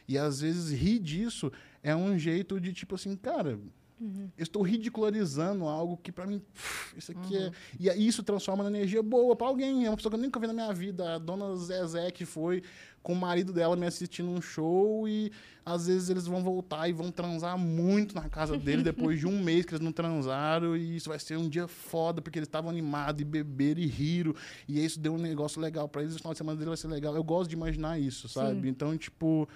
E 0.06 0.18
às 0.18 0.40
vezes 0.40 0.76
rir 0.76 0.98
disso 0.98 1.52
é 1.82 1.94
um 1.94 2.18
jeito 2.18 2.60
de 2.60 2.72
tipo 2.72 2.96
assim, 2.96 3.16
cara, 3.16 3.58
eu 4.00 4.42
estou 4.42 4.62
ridicularizando 4.62 5.64
algo 5.66 5.96
que 5.98 6.10
pra 6.10 6.26
mim, 6.26 6.38
pff, 6.38 6.96
isso 6.96 7.12
aqui 7.12 7.36
é. 7.36 7.50
E 7.78 7.90
aí 7.90 8.06
isso 8.06 8.22
transforma 8.22 8.64
na 8.64 8.70
energia 8.70 9.02
boa 9.02 9.36
pra 9.36 9.46
alguém. 9.46 9.84
É 9.84 9.90
uma 9.90 9.96
pessoa 9.96 10.10
que 10.10 10.16
eu 10.16 10.22
nunca 10.22 10.40
vi 10.40 10.46
na 10.46 10.54
minha 10.54 10.72
vida. 10.72 11.16
A 11.16 11.18
dona 11.18 11.54
Zezé, 11.56 12.10
que 12.10 12.24
foi 12.24 12.62
com 13.02 13.12
o 13.12 13.16
marido 13.16 13.52
dela 13.52 13.76
me 13.76 13.86
assistindo 13.86 14.30
um 14.30 14.40
show 14.40 15.08
e 15.08 15.32
às 15.64 15.86
vezes 15.86 16.10
eles 16.10 16.26
vão 16.26 16.42
voltar 16.42 16.88
e 16.88 16.92
vão 16.92 17.10
transar 17.10 17.56
muito 17.56 18.14
na 18.14 18.28
casa 18.28 18.58
dele 18.58 18.82
depois 18.82 19.18
de 19.18 19.26
um 19.26 19.40
mês 19.42 19.64
que 19.64 19.72
eles 19.72 19.84
não 19.84 19.92
transaram 19.92 20.76
e 20.76 20.96
isso 20.96 21.08
vai 21.08 21.18
ser 21.18 21.38
um 21.38 21.48
dia 21.48 21.66
foda 21.66 22.20
porque 22.20 22.38
eles 22.38 22.46
estavam 22.46 22.70
animados 22.70 23.22
e 23.22 23.24
beberam 23.24 23.80
e 23.80 23.86
riram 23.86 24.34
e 24.68 24.84
isso 24.84 24.98
deu 24.98 25.14
um 25.14 25.18
negócio 25.18 25.60
legal 25.60 25.88
pra 25.88 26.02
eles. 26.02 26.14
O 26.14 26.18
final 26.18 26.32
de 26.32 26.38
semana 26.38 26.56
dele 26.56 26.68
vai 26.68 26.76
ser 26.76 26.88
legal. 26.88 27.14
Eu 27.14 27.24
gosto 27.24 27.50
de 27.50 27.56
imaginar 27.56 27.98
isso, 27.98 28.28
sabe? 28.28 28.68
Então, 28.68 28.96
tipo, 28.96 29.48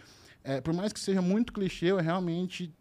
é, 0.43 0.61
por 0.61 0.75
mais 0.75 0.93
que 0.93 1.01
seja 1.01 1.23
muito 1.23 1.53
clichê, 1.53 1.87
eu 1.87 1.97
realmente 1.97 2.73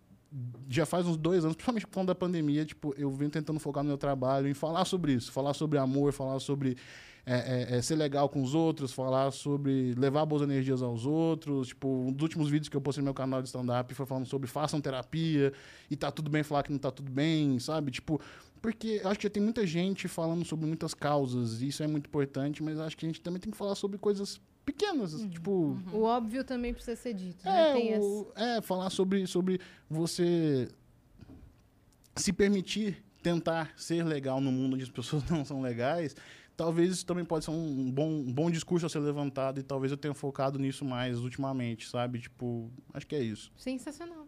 já 0.69 0.85
faz 0.85 1.05
uns 1.05 1.17
dois 1.17 1.43
anos, 1.43 1.55
principalmente 1.55 1.85
por 1.85 1.93
conta 1.93 2.07
da 2.07 2.15
pandemia, 2.15 2.65
tipo, 2.65 2.93
eu 2.97 3.11
venho 3.11 3.29
tentando 3.29 3.59
focar 3.59 3.83
no 3.83 3.89
meu 3.89 3.97
trabalho 3.97 4.47
em 4.47 4.53
falar 4.53 4.85
sobre 4.85 5.13
isso, 5.13 5.31
falar 5.31 5.53
sobre 5.53 5.77
amor, 5.77 6.11
falar 6.11 6.39
sobre 6.39 6.77
é, 7.25 7.75
é, 7.75 7.77
é, 7.77 7.81
ser 7.81 7.95
legal 7.95 8.27
com 8.27 8.41
os 8.41 8.53
outros, 8.53 8.91
falar 8.91 9.31
sobre 9.31 9.93
levar 9.93 10.25
boas 10.25 10.41
energias 10.41 10.81
aos 10.81 11.05
outros. 11.05 11.69
Tipo, 11.69 11.87
um 11.87 12.11
dos 12.11 12.23
últimos 12.23 12.49
vídeos 12.49 12.67
que 12.67 12.75
eu 12.75 12.81
postei 12.81 13.01
no 13.01 13.05
meu 13.05 13.13
canal 13.13 13.41
de 13.41 13.47
stand-up 13.47 13.93
foi 13.93 14.05
falando 14.05 14.25
sobre 14.25 14.47
façam 14.47 14.81
terapia 14.81 15.53
e 15.89 15.95
tá 15.95 16.11
tudo 16.11 16.29
bem 16.29 16.43
falar 16.43 16.63
que 16.63 16.71
não 16.71 16.79
tá 16.79 16.91
tudo 16.91 17.11
bem, 17.11 17.59
sabe? 17.59 17.91
Tipo, 17.91 18.19
porque 18.61 19.01
acho 19.05 19.19
que 19.19 19.23
já 19.23 19.29
tem 19.29 19.41
muita 19.41 19.65
gente 19.65 20.07
falando 20.07 20.43
sobre 20.43 20.65
muitas 20.65 20.93
causas, 20.93 21.61
e 21.61 21.67
isso 21.67 21.83
é 21.83 21.87
muito 21.87 22.07
importante, 22.07 22.61
mas 22.63 22.79
acho 22.79 22.97
que 22.97 23.05
a 23.05 23.09
gente 23.09 23.21
também 23.21 23.39
tem 23.39 23.51
que 23.51 23.57
falar 23.57 23.75
sobre 23.75 23.97
coisas 23.97 24.39
pequenas, 24.65 25.13
tipo, 25.29 25.77
O 25.91 26.03
óbvio 26.03 26.43
também 26.43 26.73
precisa 26.73 26.95
ser 26.95 27.13
dito, 27.13 27.45
né? 27.45 27.69
é, 27.69 27.73
Tem 27.73 27.99
o- 27.99 28.31
é, 28.35 28.61
falar 28.61 28.89
sobre, 28.89 29.25
sobre 29.27 29.59
você 29.89 30.67
se 32.15 32.31
permitir 32.31 33.03
tentar 33.21 33.71
ser 33.77 34.03
legal 34.03 34.39
no 34.41 34.51
mundo 34.51 34.73
onde 34.75 34.83
as 34.83 34.89
pessoas 34.89 35.23
não 35.29 35.43
são 35.45 35.61
legais. 35.61 36.15
Talvez 36.55 36.91
isso 36.91 37.05
também 37.05 37.25
pode 37.25 37.45
ser 37.45 37.51
um 37.51 37.91
bom, 37.91 38.07
um 38.09 38.31
bom 38.31 38.51
discurso 38.51 38.85
a 38.85 38.89
ser 38.89 38.99
levantado 38.99 39.59
e 39.59 39.63
talvez 39.63 39.91
eu 39.91 39.97
tenha 39.97 40.13
focado 40.13 40.59
nisso 40.59 40.85
mais 40.85 41.19
ultimamente, 41.19 41.89
sabe? 41.89 42.19
Tipo, 42.19 42.69
acho 42.93 43.07
que 43.07 43.15
é 43.15 43.21
isso. 43.23 43.51
as... 43.55 43.63
Sensacional. 43.63 44.27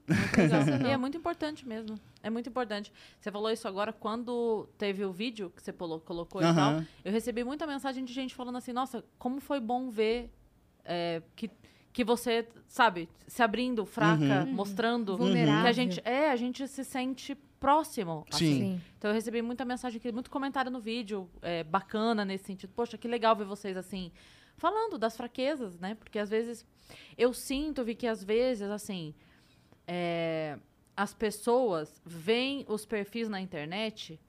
E 0.88 0.92
é 0.92 0.98
muito 0.98 1.18
importante 1.18 1.68
mesmo. 1.68 2.00
É 2.24 2.30
muito 2.32 2.50
importante. 2.50 2.92
Você 3.20 3.32
falou 3.32 3.52
isso 3.52 3.68
agora 3.68 3.94
quando 3.94 4.68
teve 4.78 5.06
o 5.06 5.12
vídeo 5.14 5.52
que 5.56 5.62
você 5.62 5.72
polo- 5.72 6.00
colocou 6.00 6.42
e 6.42 6.46
tal. 6.46 6.84
Eu 7.04 7.12
recebi 7.12 7.44
muita 7.44 7.68
mensagem 7.68 8.04
de 8.04 8.12
gente 8.12 8.34
falando 8.34 8.58
assim, 8.58 8.74
nossa, 8.74 9.04
como 9.20 9.40
foi 9.40 9.60
bom 9.60 9.92
ver 9.92 10.32
é, 10.84 11.22
que, 11.36 11.50
que 11.94 12.04
você, 12.04 12.48
sabe, 12.68 13.08
se 13.28 13.44
abrindo, 13.44 13.86
fraca, 13.86 14.46
Uhum. 14.46 14.52
mostrando 14.54 15.16
Vulnerável. 15.16 15.62
que 15.62 15.68
a 15.68 15.72
gente. 15.74 16.02
É, 16.04 16.32
a 16.32 16.36
gente 16.36 16.68
se 16.68 16.84
sente 16.84 17.38
próximo. 17.66 18.26
Sim. 18.30 18.36
assim. 18.36 18.60
Sim. 18.60 18.82
Então 18.98 19.10
eu 19.10 19.16
recebi 19.16 19.42
muita 19.42 19.66
mensagem 19.66 19.98
aqui, 19.98 20.12
muito 20.12 20.30
comentário 20.30 20.70
no 20.70 20.80
vídeo, 20.80 21.28
é, 21.42 21.64
bacana 21.64 22.24
nesse 22.24 22.46
sentido. 22.46 22.72
Poxa, 22.76 22.96
que 22.96 23.08
legal 23.08 23.36
ver 23.36 23.46
vocês 23.46 23.76
assim, 23.76 24.12
falando 24.56 25.00
das 25.00 25.18
fraquezas, 25.18 25.80
né? 25.80 25.96
Porque 25.96 26.20
às 26.20 26.30
vezes 26.30 26.64
eu 27.18 27.34
sinto, 27.34 27.84
vi 27.84 27.96
que 27.96 28.06
às 28.06 28.24
vezes, 28.24 28.70
assim, 28.70 29.16
é, 29.88 30.60
as 30.96 31.12
pessoas 31.12 32.00
veem 32.06 32.64
os 32.68 32.86
perfis 32.86 33.28
na 33.28 33.42
internet 33.42 34.20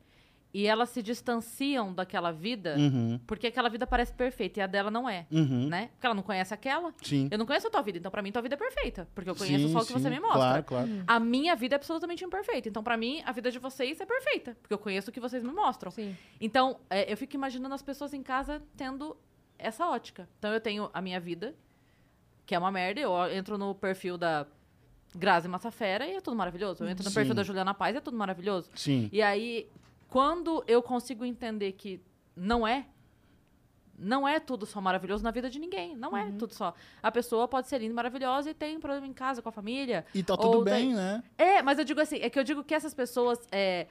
e 0.58 0.66
elas 0.66 0.88
se 0.88 1.02
distanciam 1.02 1.92
daquela 1.92 2.32
vida 2.32 2.76
Uhum. 2.78 3.20
porque 3.26 3.48
aquela 3.48 3.68
vida 3.68 3.86
parece 3.86 4.12
perfeita 4.14 4.58
e 4.58 4.62
a 4.62 4.66
dela 4.66 4.90
não 4.90 5.06
é, 5.06 5.26
Uhum. 5.30 5.68
né? 5.68 5.88
Porque 5.92 6.06
ela 6.06 6.14
não 6.14 6.22
conhece 6.22 6.54
aquela. 6.54 6.94
Sim. 7.02 7.28
Eu 7.30 7.36
não 7.36 7.44
conheço 7.44 7.66
a 7.66 7.70
tua 7.70 7.82
vida, 7.82 7.98
então 7.98 8.10
pra 8.10 8.22
mim 8.22 8.32
tua 8.32 8.40
vida 8.40 8.54
é 8.54 8.58
perfeita, 8.58 9.06
porque 9.14 9.28
eu 9.28 9.36
conheço 9.36 9.66
Sim, 9.66 9.72
só 9.72 9.80
o 9.80 9.86
que 9.86 9.92
você 9.92 10.08
sim, 10.08 10.14
me 10.14 10.18
mostra. 10.20 10.38
Claro, 10.40 10.64
claro. 10.64 10.88
A 11.06 11.20
minha 11.20 11.54
vida 11.54 11.74
é 11.74 11.76
absolutamente 11.76 12.24
imperfeita. 12.24 12.68
Então, 12.70 12.82
pra 12.82 12.96
mim, 12.96 13.22
a 13.26 13.32
vida 13.32 13.50
de 13.50 13.58
vocês 13.58 14.00
é 14.00 14.06
perfeita. 14.06 14.56
Porque 14.62 14.72
eu 14.72 14.78
conheço 14.78 15.10
o 15.10 15.12
que 15.12 15.20
vocês 15.20 15.42
me 15.42 15.52
mostram. 15.52 15.90
Sim. 15.90 16.16
Então, 16.40 16.78
é, 16.88 17.12
eu 17.12 17.16
fico 17.18 17.34
imaginando 17.36 17.74
as 17.74 17.82
pessoas 17.82 18.14
em 18.14 18.22
casa 18.22 18.62
tendo 18.76 19.14
essa 19.58 19.86
ótica. 19.88 20.26
Então, 20.38 20.52
eu 20.52 20.60
tenho 20.60 20.88
a 20.94 21.02
minha 21.02 21.20
vida, 21.20 21.54
que 22.46 22.54
é 22.54 22.58
uma 22.58 22.70
merda. 22.72 23.00
Eu 23.00 23.12
entro 23.30 23.58
no 23.58 23.74
perfil 23.74 24.16
da 24.16 24.46
Grazi 25.14 25.48
Massafera 25.48 26.06
e 26.06 26.14
é 26.16 26.20
tudo 26.20 26.36
maravilhoso. 26.36 26.82
Eu 26.84 26.88
entro 26.88 27.04
no 27.04 27.10
Sim. 27.10 27.14
perfil 27.14 27.34
da 27.34 27.42
Juliana 27.42 27.74
Paz 27.74 27.94
e 27.94 27.98
é 27.98 28.00
tudo 28.00 28.16
maravilhoso. 28.16 28.70
Sim. 28.74 29.08
E 29.12 29.20
aí, 29.22 29.68
quando 30.08 30.62
eu 30.66 30.82
consigo 30.82 31.24
entender 31.24 31.72
que 31.72 32.00
não 32.34 32.66
é, 32.66 32.86
não 33.98 34.28
é 34.28 34.38
tudo 34.38 34.66
só 34.66 34.80
maravilhoso 34.80 35.24
na 35.24 35.30
vida 35.30 35.48
de 35.48 35.58
ninguém. 35.58 35.96
Não 35.96 36.16
é 36.16 36.30
tudo 36.32 36.52
só. 36.54 36.74
A 37.02 37.10
pessoa 37.10 37.48
pode 37.48 37.66
ser 37.68 37.78
linda, 37.80 37.94
maravilhosa 37.94 38.50
e 38.50 38.54
tem 38.54 38.76
um 38.76 38.80
problema 38.80 39.06
em 39.06 39.12
casa 39.12 39.40
com 39.40 39.48
a 39.48 39.52
família. 39.52 40.04
E 40.14 40.22
tá 40.22 40.36
tudo 40.36 40.62
bem, 40.62 40.88
tem- 40.88 40.94
né? 40.94 41.22
É, 41.38 41.62
mas 41.62 41.78
eu 41.78 41.84
digo 41.84 42.00
assim, 42.00 42.16
é 42.16 42.28
que 42.28 42.38
eu 42.38 42.44
digo 42.44 42.62
que 42.62 42.74
essas 42.74 42.92
pessoas 42.92 43.38
é, 43.50 43.86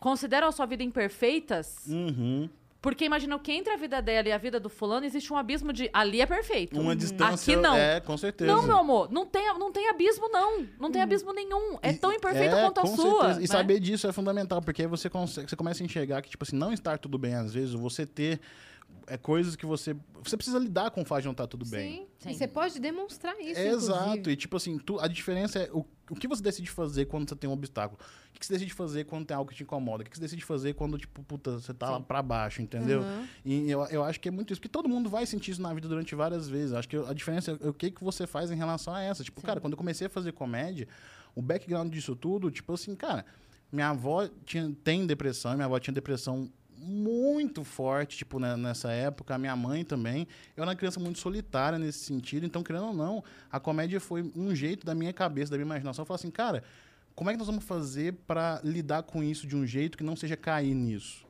consideram 0.00 0.48
a 0.48 0.52
sua 0.52 0.66
vida 0.66 0.82
imperfeitas, 0.82 1.86
Uhum. 1.86 2.50
Porque 2.82 3.04
imaginam 3.04 3.38
que 3.38 3.52
entre 3.52 3.72
a 3.72 3.76
vida 3.76 4.02
dela 4.02 4.28
e 4.28 4.32
a 4.32 4.36
vida 4.38 4.58
do 4.58 4.68
fulano 4.68 5.06
existe 5.06 5.32
um 5.32 5.36
abismo 5.36 5.72
de 5.72 5.88
ali 5.92 6.20
é 6.20 6.26
perfeito. 6.26 6.78
Uma 6.78 6.96
distância. 6.96 7.54
Aqui 7.54 7.62
não. 7.62 7.76
É, 7.76 8.00
com 8.00 8.16
certeza. 8.18 8.52
Não, 8.52 8.64
meu 8.64 8.76
amor, 8.76 9.08
não 9.10 9.24
tem, 9.24 9.46
não 9.56 9.70
tem 9.70 9.88
abismo, 9.88 10.28
não. 10.28 10.66
Não 10.80 10.90
tem 10.90 11.00
abismo 11.00 11.32
nenhum. 11.32 11.78
É 11.80 11.90
E- 11.90 11.94
tão 11.94 12.12
imperfeito 12.12 12.56
é, 12.56 12.60
quanto 12.60 12.78
a 12.78 12.82
com 12.82 12.96
sua. 12.96 13.20
certeza. 13.20 13.38
E 13.38 13.42
né? 13.42 13.46
saber 13.46 13.78
disso 13.78 14.08
é 14.08 14.12
fundamental, 14.12 14.60
porque 14.60 14.82
aí 14.82 14.88
você, 14.88 15.08
consegue, 15.08 15.48
você 15.48 15.54
começa 15.54 15.80
a 15.80 15.86
enxergar 15.86 16.20
que, 16.22 16.28
tipo 16.30 16.42
assim, 16.42 16.56
não 16.56 16.72
estar 16.72 16.98
tudo 16.98 17.16
bem 17.16 17.34
às 17.36 17.54
vezes, 17.54 17.72
você 17.72 18.04
ter 18.04 18.40
é, 19.06 19.16
coisas 19.18 19.56
que 19.56 19.66
você. 19.66 19.96
Você 20.22 20.36
precisa 20.36 20.58
lidar 20.58 20.90
com 20.90 21.02
o 21.02 21.04
fato 21.04 21.20
de 21.22 21.26
não 21.26 21.32
estar 21.32 21.46
tudo 21.46 21.64
bem. 21.66 22.02
Sim. 22.02 22.06
Sim. 22.18 22.30
E 22.30 22.34
você 22.34 22.46
pode 22.48 22.78
demonstrar 22.80 23.38
isso, 23.40 23.58
É, 23.60 23.68
exato. 23.68 24.30
E 24.30 24.36
tipo 24.36 24.56
assim, 24.56 24.78
tu- 24.78 25.00
a 25.00 25.08
diferença 25.08 25.58
é 25.58 25.70
o, 25.72 25.84
o 26.10 26.14
que 26.14 26.28
você 26.28 26.42
decide 26.42 26.70
fazer 26.70 27.06
quando 27.06 27.28
você 27.28 27.34
tem 27.34 27.50
um 27.50 27.52
obstáculo. 27.52 27.98
O 28.34 28.38
que 28.38 28.46
você 28.46 28.52
decide 28.54 28.72
fazer 28.72 29.04
quando 29.04 29.24
tem 29.26 29.36
algo 29.36 29.50
que 29.50 29.56
te 29.56 29.62
incomoda. 29.62 30.02
O 30.02 30.06
que 30.06 30.14
você 30.16 30.20
decide 30.22 30.44
fazer 30.44 30.74
quando, 30.74 30.96
tipo, 30.98 31.22
puta, 31.24 31.52
você 31.58 31.74
tá 31.74 31.90
lá 31.90 31.98
Sim. 31.98 32.04
pra 32.04 32.22
baixo, 32.22 32.62
entendeu? 32.62 33.00
Uhum. 33.02 33.26
E 33.44 33.70
eu, 33.70 33.84
eu 33.86 34.04
acho 34.04 34.18
que 34.20 34.28
é 34.28 34.32
muito 34.32 34.52
isso. 34.52 34.60
Porque 34.60 34.68
todo 34.68 34.88
mundo 34.88 35.08
vai 35.10 35.26
sentir 35.26 35.50
isso 35.52 35.62
na 35.62 35.72
vida 35.74 35.88
durante 35.88 36.14
várias 36.14 36.48
vezes. 36.48 36.72
Acho 36.72 36.88
que 36.88 36.96
a 36.96 37.12
diferença 37.12 37.58
é 37.60 37.68
o 37.68 37.74
que, 37.74 37.90
que 37.90 38.02
você 38.02 38.26
faz 38.26 38.50
em 38.50 38.56
relação 38.56 38.94
a 38.94 39.02
essa. 39.02 39.22
Tipo, 39.24 39.40
Sim. 39.40 39.46
cara, 39.46 39.60
quando 39.60 39.72
eu 39.72 39.76
comecei 39.78 40.06
a 40.06 40.10
fazer 40.10 40.32
comédia, 40.32 40.86
o 41.34 41.42
background 41.42 41.92
disso 41.92 42.14
tudo, 42.14 42.50
tipo 42.50 42.72
assim, 42.72 42.94
cara, 42.94 43.24
minha 43.70 43.88
avó 43.88 44.28
tinha, 44.44 44.70
tem 44.84 45.06
depressão, 45.06 45.54
minha 45.54 45.64
avó 45.66 45.78
tinha 45.78 45.94
depressão 45.94 46.50
muito 46.82 47.64
forte, 47.64 48.18
tipo, 48.18 48.38
né, 48.38 48.56
nessa 48.56 48.90
época, 48.90 49.34
a 49.34 49.38
minha 49.38 49.54
mãe 49.54 49.84
também. 49.84 50.26
Eu 50.56 50.62
era 50.62 50.70
uma 50.70 50.76
criança 50.76 50.98
muito 50.98 51.18
solitária 51.18 51.78
nesse 51.78 52.00
sentido, 52.00 52.44
então, 52.44 52.62
querendo 52.62 52.86
ou 52.86 52.94
não, 52.94 53.22
a 53.50 53.60
comédia 53.60 54.00
foi 54.00 54.30
um 54.34 54.54
jeito 54.54 54.84
da 54.84 54.94
minha 54.94 55.12
cabeça, 55.12 55.50
da 55.50 55.56
minha 55.56 55.66
imaginação, 55.66 56.04
falar 56.04 56.16
assim, 56.16 56.30
cara, 56.30 56.62
como 57.14 57.30
é 57.30 57.32
que 57.32 57.38
nós 57.38 57.46
vamos 57.46 57.64
fazer 57.64 58.14
pra 58.26 58.60
lidar 58.64 59.02
com 59.02 59.22
isso 59.22 59.46
de 59.46 59.56
um 59.56 59.66
jeito 59.66 59.96
que 59.96 60.04
não 60.04 60.16
seja 60.16 60.36
cair 60.36 60.74
nisso? 60.74 61.24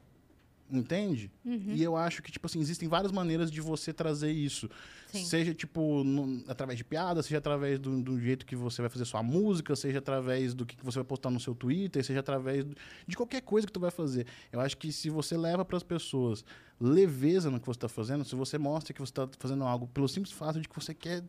Entende? 0.75 1.31
E 1.45 1.83
eu 1.83 1.95
acho 1.97 2.23
que, 2.23 2.33
tipo 2.33 2.47
assim, 2.47 2.59
existem 2.59 2.89
várias 2.89 3.13
maneiras 3.13 3.51
de 3.51 3.61
você 3.61 3.93
trazer 3.93 4.33
isso. 4.33 4.71
Sim. 5.09 5.23
Seja, 5.27 5.53
tipo, 5.53 6.03
no- 6.03 6.43
através 6.49 6.79
de 6.79 6.85
piada, 6.85 7.23
seja 7.23 7.37
através 7.37 7.79
do, 7.79 8.01
do 8.03 8.19
jeito 8.19 8.47
que 8.47 8.57
você 8.57 8.81
vai 8.81 8.89
fazer 8.89 9.05
sua 9.05 9.23
música, 9.23 9.77
seja 9.77 9.99
através 9.99 10.55
do 10.55 10.65
que 10.65 10.75
que 10.75 10.83
você 10.85 10.99
vai 11.01 11.05
postar 11.05 11.29
no 11.31 11.39
seu 11.39 11.55
Twitter, 11.55 12.03
seja 12.03 12.21
através 12.21 12.65
do- 12.65 12.75
de 13.07 13.15
qualquer 13.15 13.43
coisa 13.43 13.67
que 13.67 13.73
tu 13.73 13.81
vai 13.81 13.91
fazer. 13.91 14.27
Eu 14.51 14.61
acho 14.61 14.79
que 14.79 14.91
se 14.91 15.11
você 15.11 15.37
leva 15.37 15.63
para 15.63 15.77
as 15.77 15.83
pessoas 15.83 16.43
leveza 16.81 17.51
no 17.51 17.61
que 17.61 17.67
você 17.67 17.77
está 17.77 17.89
fazendo, 17.89 18.25
se 18.25 18.35
você 18.35 18.57
mostra 18.57 18.95
que 18.95 19.01
você 19.01 19.11
está 19.13 19.29
fazendo 19.39 19.65
algo 19.65 19.87
pelo 19.89 20.09
simples 20.09 20.33
fato 20.33 20.59
de 20.59 20.67
que 20.67 20.75
você 20.75 20.95
quer 20.95 21.23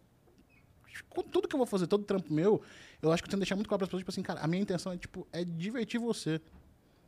com 1.10 1.22
tudo 1.22 1.48
que 1.48 1.56
eu 1.56 1.57
vou 1.57 1.68
fazer, 1.68 1.88
todo 1.88 2.03
trampo 2.06 2.32
meu, 2.34 2.61
eu 3.02 3.11
acho 3.11 3.22
que 3.22 3.28
eu 3.28 3.30
tenho 3.32 3.40
que 3.40 3.44
deixar 3.45 3.56
muito 3.56 3.68
claro 3.68 3.80
para 3.80 3.86
as 3.86 3.90
pessoas, 3.90 4.02
tipo 4.02 4.11
assim, 4.11 4.22
cara, 4.22 4.40
a 4.40 4.48
minha 4.48 4.61
intenção 4.61 4.94
é, 4.94 4.98
tipo, 4.98 5.28
é 5.34 5.44
divertir 5.44 5.99
você. 5.99 6.40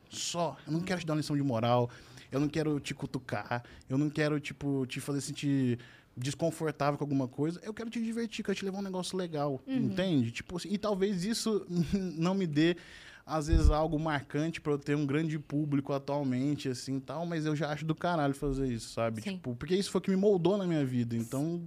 Só. 0.09 0.55
Eu 0.65 0.71
não 0.73 0.81
quero 0.81 0.99
te 0.99 1.05
dar 1.05 1.13
uma 1.13 1.17
lição 1.17 1.35
de 1.35 1.41
moral, 1.43 1.89
eu 2.35 2.39
não 2.41 2.49
quero 2.49 2.79
te 2.81 2.93
cutucar, 2.93 3.63
eu 3.89 3.97
não 3.97 4.09
quero, 4.09 4.39
tipo, 4.41 4.85
te 4.87 4.99
fazer 4.99 5.21
sentir 5.21 5.79
desconfortável 6.17 6.97
com 6.97 7.03
alguma 7.05 7.27
coisa, 7.29 7.61
eu 7.63 7.73
quero 7.73 7.89
te 7.89 8.01
divertir, 8.01 8.43
quero 8.43 8.57
te 8.57 8.65
levar 8.65 8.79
um 8.79 8.81
negócio 8.81 9.17
legal, 9.17 9.61
entende? 9.65 10.31
Tipo 10.31 10.57
assim, 10.57 10.67
e 10.69 10.77
talvez 10.77 11.23
isso 11.23 11.65
não 12.17 12.35
me 12.35 12.45
dê 12.45 12.75
às 13.25 13.47
vezes 13.47 13.69
algo 13.71 13.97
marcante 13.99 14.61
para 14.61 14.73
eu 14.73 14.77
ter 14.77 14.95
um 14.95 15.05
grande 15.05 15.39
público 15.39 15.91
atualmente 15.91 16.69
assim, 16.69 16.99
tal, 16.99 17.25
mas 17.25 17.45
eu 17.45 17.55
já 17.55 17.71
acho 17.71 17.83
do 17.83 17.95
caralho 17.95 18.35
fazer 18.35 18.67
isso, 18.67 18.93
sabe? 18.93 19.21
Sim. 19.21 19.35
Tipo, 19.35 19.55
porque 19.55 19.75
isso 19.75 19.89
foi 19.89 19.99
o 19.99 20.01
que 20.01 20.11
me 20.11 20.15
moldou 20.15 20.57
na 20.57 20.65
minha 20.65 20.85
vida. 20.85 21.15
Então, 21.15 21.61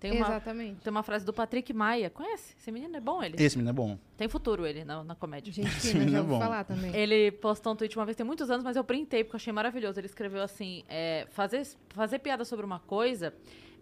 Tem 0.00 0.12
uma, 0.12 0.26
Exatamente. 0.26 0.80
tem 0.80 0.90
uma 0.90 1.02
frase 1.02 1.24
do 1.24 1.32
Patrick 1.32 1.72
Maia. 1.72 2.08
Conhece? 2.08 2.54
Esse 2.58 2.72
menino 2.72 2.96
é 2.96 3.00
bom, 3.00 3.22
ele. 3.22 3.36
esse 3.40 3.56
menino 3.56 3.70
é 3.70 3.72
bom. 3.74 3.98
Tem 4.16 4.26
futuro 4.28 4.66
ele 4.66 4.84
na, 4.84 5.04
na 5.04 5.14
comédia. 5.14 5.52
Gente 5.52 5.68
Esse 5.76 5.94
menino 5.94 6.12
já 6.12 6.18
é 6.18 6.22
bom. 6.22 6.40
falar 6.40 6.64
também. 6.64 6.96
Ele 6.96 7.30
postou 7.30 7.74
um 7.74 7.76
tweet 7.76 7.94
uma 7.96 8.06
vez, 8.06 8.16
tem 8.16 8.24
muitos 8.24 8.50
anos, 8.50 8.64
mas 8.64 8.74
eu 8.74 8.82
printei 8.82 9.22
porque 9.22 9.36
eu 9.36 9.38
achei 9.38 9.52
maravilhoso. 9.52 10.00
Ele 10.00 10.06
escreveu 10.06 10.42
assim: 10.42 10.82
é, 10.88 11.26
fazer, 11.30 11.66
fazer 11.90 12.18
piada 12.20 12.44
sobre 12.44 12.64
uma 12.64 12.80
coisa 12.80 13.34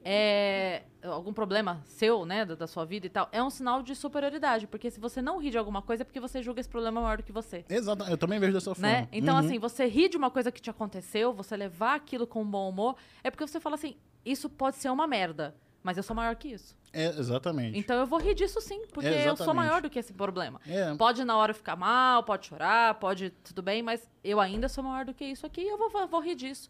é 0.05 0.82
algum 1.02 1.32
problema 1.32 1.81
seu, 1.86 2.24
né, 2.27 2.44
da, 2.44 2.55
da 2.55 2.66
sua 2.66 2.85
vida 2.85 3.06
e 3.06 3.10
tal, 3.10 3.28
é 3.32 3.43
um 3.43 3.48
sinal 3.51 3.82
de 3.82 3.94
superioridade. 3.94 4.66
Porque 4.66 4.90
se 4.90 5.01
você 5.01 5.22
não 5.22 5.39
ri 5.39 5.51
de 5.51 5.59
alguma 5.59 5.81
coisa, 5.82 6.02
é 6.02 6.05
porque 6.05 6.20
você 6.20 6.43
julga 6.43 6.60
esse 6.60 6.68
problema 6.68 7.01
maior 7.01 7.16
do 7.18 7.22
que 7.22 7.32
você. 7.32 7.64
Exato, 7.68 8.05
eu 8.05 8.18
também 8.18 8.39
vejo 8.39 8.52
dessa 8.52 8.74
forma. 8.74 8.89
Né? 8.89 9.09
Então, 9.12 9.35
Uhum. 9.35 9.40
assim, 9.40 9.59
você 9.59 9.86
rir 9.86 10.09
de 10.09 10.16
uma 10.16 10.31
coisa 10.31 10.51
que 10.52 10.60
te 10.60 10.68
aconteceu, 10.70 11.32
você 11.32 11.56
levar 11.56 11.94
aquilo 11.94 12.27
com 12.27 12.44
bom 12.44 12.68
humor, 12.68 12.97
é 13.24 13.31
porque 13.31 13.47
você 13.47 13.59
fala 13.60 13.77
assim: 13.77 13.97
isso 14.24 14.48
pode 14.51 14.77
ser 14.77 14.90
uma 14.90 15.06
merda, 15.06 15.55
mas 15.82 15.97
eu 15.97 16.02
sou 16.02 16.14
maior 16.14 16.35
que 16.36 16.48
isso. 16.48 16.78
É, 16.93 17.06
exatamente. 17.06 17.78
Então 17.78 17.97
eu 18.01 18.05
vou 18.06 18.18
rir 18.18 18.35
disso 18.35 18.60
sim, 18.60 18.82
porque 18.93 19.06
eu 19.09 19.36
sou 19.36 19.55
maior 19.55 19.81
do 19.81 19.89
que 19.89 19.98
esse 19.98 20.12
problema. 20.12 20.60
É. 20.66 20.93
Pode 20.97 21.22
na 21.24 21.36
hora 21.36 21.55
ficar 21.55 21.77
mal, 21.77 22.24
pode 22.24 22.47
chorar, 22.48 22.94
pode 22.94 23.31
tudo 23.44 23.62
bem, 23.62 23.81
mas 23.81 24.10
eu 24.24 24.40
ainda 24.40 24.68
sou 24.68 24.82
maior 24.82 25.05
do 25.05 25.14
que 25.14 25.24
isso 25.24 25.47
aqui 25.47 25.60
e 25.60 25.68
eu 25.68 25.78
vou, 25.78 25.89
vou 26.09 26.20
rir 26.20 26.35
disso. 26.35 26.68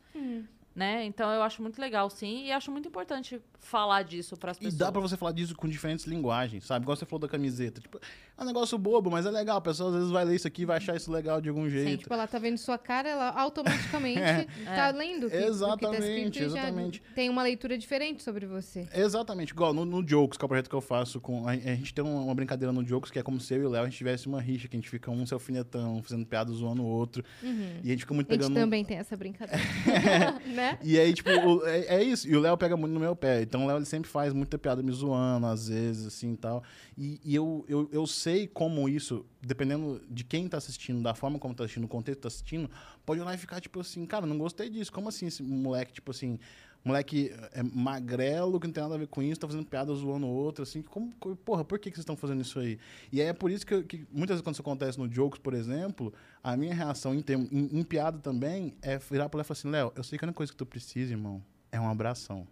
Né? 0.80 1.04
Então 1.04 1.30
eu 1.30 1.42
acho 1.42 1.60
muito 1.60 1.78
legal, 1.78 2.08
sim, 2.08 2.46
e 2.46 2.52
acho 2.52 2.70
muito 2.72 2.88
importante 2.88 3.38
falar 3.58 4.02
disso 4.02 4.34
para 4.34 4.52
as 4.52 4.56
E 4.56 4.60
pessoas. 4.60 4.78
dá 4.78 4.90
pra 4.90 4.98
você 4.98 5.14
falar 5.14 5.32
disso 5.32 5.54
com 5.54 5.68
diferentes 5.68 6.06
linguagens, 6.06 6.64
sabe? 6.64 6.84
Igual 6.86 6.96
você 6.96 7.04
falou 7.04 7.20
da 7.20 7.28
camiseta. 7.28 7.82
Tipo, 7.82 8.00
é 8.40 8.42
um 8.42 8.46
negócio 8.46 8.78
bobo, 8.78 9.10
mas 9.10 9.26
é 9.26 9.30
legal. 9.30 9.58
A 9.58 9.60
pessoa 9.60 9.90
às 9.90 9.94
vezes 9.96 10.10
vai 10.10 10.24
ler 10.24 10.36
isso 10.36 10.48
aqui 10.48 10.62
e 10.62 10.64
vai 10.64 10.78
achar 10.78 10.96
isso 10.96 11.12
legal 11.12 11.40
de 11.40 11.48
algum 11.50 11.68
jeito. 11.68 12.00
Tipo, 12.00 12.14
ela 12.14 12.26
tá 12.26 12.38
vendo 12.38 12.56
sua 12.58 12.78
cara, 12.78 13.08
ela 13.08 13.28
automaticamente 13.30 14.18
É. 14.20 14.46
tá 14.64 14.90
lendo 14.90 15.26
o 15.26 15.30
que, 15.30 15.36
o 15.36 15.38
que 15.38 15.44
tá 15.44 15.48
Exatamente, 15.48 16.42
exatamente. 16.42 17.02
tem 17.14 17.28
uma 17.28 17.42
leitura 17.42 17.76
diferente 17.76 18.22
sobre 18.22 18.46
você. 18.46 18.88
Exatamente. 18.94 19.52
Igual 19.52 19.74
no, 19.74 19.84
no 19.84 20.02
Jokes, 20.06 20.38
que 20.38 20.44
é 20.44 20.46
o 20.46 20.48
projeto 20.48 20.68
que 20.70 20.74
eu 20.76 20.80
faço 20.80 21.20
com. 21.20 21.46
A, 21.46 21.50
a 21.52 21.56
gente 21.56 21.92
tem 21.94 22.02
uma, 22.04 22.20
uma 22.22 22.34
brincadeira 22.34 22.72
no 22.72 22.84
Jokes 22.84 23.10
que 23.10 23.18
é 23.18 23.22
como 23.22 23.38
se 23.40 23.54
eu 23.54 23.62
e 23.62 23.66
o 23.66 23.68
Léo 23.68 23.82
a 23.82 23.84
gente 23.86 23.98
tivesse 23.98 24.26
uma 24.26 24.40
rixa, 24.40 24.68
que 24.68 24.76
a 24.76 24.78
gente 24.80 24.88
fica 24.88 25.10
um 25.10 25.26
se 25.26 25.34
alfinetão, 25.34 26.02
fazendo 26.02 26.24
piada 26.24 26.50
zoando 26.52 26.82
o 26.82 26.86
outro. 26.86 27.22
E 27.42 27.88
a 27.88 27.90
gente 27.90 28.00
fica 28.00 28.14
muito 28.14 28.30
A 28.30 28.32
gente 28.34 28.42
pegando. 28.42 28.54
também 28.58 28.84
tem 28.84 28.96
essa 28.96 29.16
brincadeira. 29.16 29.60
né? 30.46 30.78
E 30.82 30.98
aí, 30.98 31.12
tipo, 31.12 31.30
o- 31.30 31.66
é, 31.66 31.96
é 31.96 32.02
isso. 32.02 32.26
E 32.28 32.34
o 32.36 32.40
Léo 32.40 32.56
pega 32.56 32.76
muito 32.76 32.92
no 32.92 33.00
meu 33.00 33.14
pé. 33.14 33.42
Então 33.42 33.64
o 33.64 33.66
Léo 33.66 33.76
ele 33.78 33.84
sempre 33.84 34.08
faz 34.10 34.32
muita 34.32 34.56
piada 34.58 34.82
me 34.82 34.92
zoando, 34.92 35.46
às 35.46 35.68
vezes, 35.68 36.06
assim 36.06 36.32
e 36.32 36.36
tal. 36.36 36.62
E, 36.96 37.20
e 37.24 37.34
eu, 37.34 37.64
eu, 37.68 37.88
eu 37.92 38.06
sei 38.06 38.29
como 38.48 38.88
isso, 38.88 39.24
dependendo 39.40 40.00
de 40.10 40.24
quem 40.24 40.48
tá 40.48 40.56
assistindo, 40.58 41.02
da 41.02 41.14
forma 41.14 41.38
como 41.38 41.54
tá 41.54 41.64
assistindo, 41.64 41.84
o 41.84 41.88
contexto 41.88 42.18
que 42.18 42.22
tá 42.22 42.28
assistindo, 42.28 42.70
pode 43.06 43.20
olhar 43.20 43.34
e 43.34 43.38
ficar, 43.38 43.60
tipo 43.60 43.80
assim, 43.80 44.04
cara, 44.06 44.26
não 44.26 44.36
gostei 44.38 44.68
disso. 44.68 44.92
Como 44.92 45.08
assim 45.08 45.26
esse 45.26 45.42
moleque, 45.42 45.92
tipo 45.92 46.10
assim. 46.10 46.38
Moleque 46.82 47.30
é 47.52 47.62
magrelo, 47.62 48.58
que 48.58 48.66
não 48.66 48.72
tem 48.72 48.82
nada 48.82 48.94
a 48.94 48.98
ver 48.98 49.06
com 49.06 49.22
isso, 49.22 49.38
tá 49.38 49.46
fazendo 49.46 49.66
piada 49.66 49.92
zoando 49.94 50.26
o 50.26 50.30
outro, 50.30 50.62
assim, 50.62 50.80
como, 50.80 51.12
co- 51.20 51.36
porra, 51.36 51.62
por 51.62 51.78
que, 51.78 51.90
que 51.90 51.96
vocês 51.96 52.02
estão 52.04 52.16
fazendo 52.16 52.40
isso 52.40 52.58
aí? 52.58 52.78
E 53.12 53.20
aí 53.20 53.26
é 53.26 53.32
por 53.34 53.50
isso 53.50 53.66
que, 53.66 53.82
que 53.82 54.06
muitas 54.10 54.36
vezes 54.36 54.40
quando 54.40 54.54
isso 54.54 54.62
acontece 54.62 54.98
no 54.98 55.06
Jokes, 55.06 55.38
por 55.42 55.52
exemplo, 55.52 56.10
a 56.42 56.56
minha 56.56 56.74
reação 56.74 57.14
em, 57.14 57.20
termo- 57.20 57.46
em, 57.52 57.80
em 57.80 57.82
piada 57.82 58.18
também 58.18 58.74
é 58.80 58.96
virar 58.96 59.28
pro 59.28 59.36
Léo 59.36 59.44
e 59.44 59.46
falar 59.46 59.58
assim, 59.58 59.68
Léo, 59.68 59.92
eu 59.94 60.02
sei 60.02 60.18
que 60.18 60.24
a 60.24 60.28
única 60.28 60.38
coisa 60.38 60.52
que 60.52 60.56
tu 60.56 60.64
precisa, 60.64 61.12
irmão, 61.12 61.44
é 61.70 61.78
um 61.78 61.86
abração. 61.86 62.48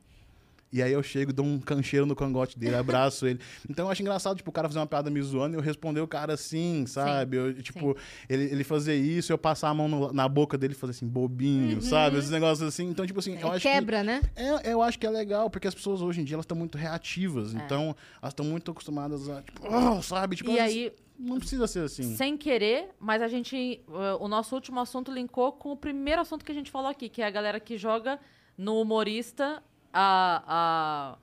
E 0.71 0.83
aí 0.83 0.93
eu 0.93 1.03
chego, 1.03 1.33
dou 1.33 1.47
um 1.47 1.59
cancheiro 1.59 2.05
no 2.05 2.15
cangote 2.15 2.59
dele, 2.59 2.75
abraço 2.77 3.27
ele. 3.27 3.41
Então 3.71 3.87
eu 3.87 3.91
acho 3.91 4.03
engraçado, 4.03 4.37
tipo, 4.37 4.51
o 4.51 4.53
cara 4.53 4.69
fazer 4.69 4.79
uma 4.81 4.87
piada 4.87 5.11
me 5.11 5.21
zoando 5.23 5.57
e 5.57 5.59
eu 5.59 5.63
responder 5.63 6.01
o 6.01 6.07
cara 6.07 6.35
assim, 6.35 6.85
sabe? 6.87 7.37
Eu, 7.39 7.55
tipo, 7.63 7.97
ele, 8.29 8.45
ele 8.45 8.65
fazer 8.65 8.95
isso, 8.97 9.33
eu 9.33 9.39
passar 9.39 9.71
a 9.71 9.75
mão 9.75 9.89
no- 9.89 10.13
na 10.13 10.29
boca 10.29 10.59
dele 10.59 10.75
e 10.75 10.77
fazer 10.77 10.91
assim, 10.91 11.07
bobinho, 11.09 11.81
sabe? 11.81 12.19
Esses 12.19 12.31
negócios 12.31 12.69
assim. 12.69 12.87
Então, 12.89 13.07
tipo 13.07 13.19
assim, 13.19 13.39
eu 13.41 13.49
É, 13.49 13.57
acho 13.57 13.61
quebra, 13.63 14.05
né? 14.05 14.21
que... 14.35 14.43
É, 14.43 14.73
eu 14.73 14.83
acho 14.83 14.99
que 14.99 15.07
é 15.07 15.11
legal, 15.11 15.49
porque 15.49 15.67
as 15.69 15.75
pessoas 15.75 16.03
hoje 16.03 16.21
em 16.21 16.25
dia, 16.25 16.35
elas 16.37 16.45
estão 16.45 16.57
muito 16.59 16.77
reativas. 16.77 17.55
Então, 17.55 17.97
elas 18.21 18.33
estão 18.33 18.45
muito 18.45 18.71
acostumadas 18.71 19.29
a, 19.31 19.41
tipo, 19.43 19.67
"Ah", 19.69 20.03
sabe? 20.03 20.37
Tipo, 20.37 20.51
E 20.51 20.59
elas- 20.59 20.71
aí, 20.71 20.93
Não 21.19 21.39
precisa 21.39 21.67
ser 21.67 21.81
assim. 21.81 22.15
sem 22.15 22.37
querer, 22.37 22.91
mas 23.01 23.23
a 23.23 23.27
gente. 23.29 23.81
uh, 23.89 24.23
o 24.23 24.29
nosso 24.29 24.55
último 24.55 24.79
assunto 24.81 25.11
linkou 25.11 25.51
com 25.53 25.73
o 25.73 25.77
primeiro 25.77 26.21
assunto 26.21 26.45
que 26.45 26.53
a 26.53 26.55
gente 26.55 26.71
falou 26.71 26.91
aqui, 26.91 27.09
que 27.09 27.23
é 27.23 27.27
a 27.27 27.31
galera 27.31 27.59
que 27.59 27.77
joga 27.79 28.21
no 28.57 28.81
humorista 28.81 29.63
a. 29.93 30.43
a 30.47 31.19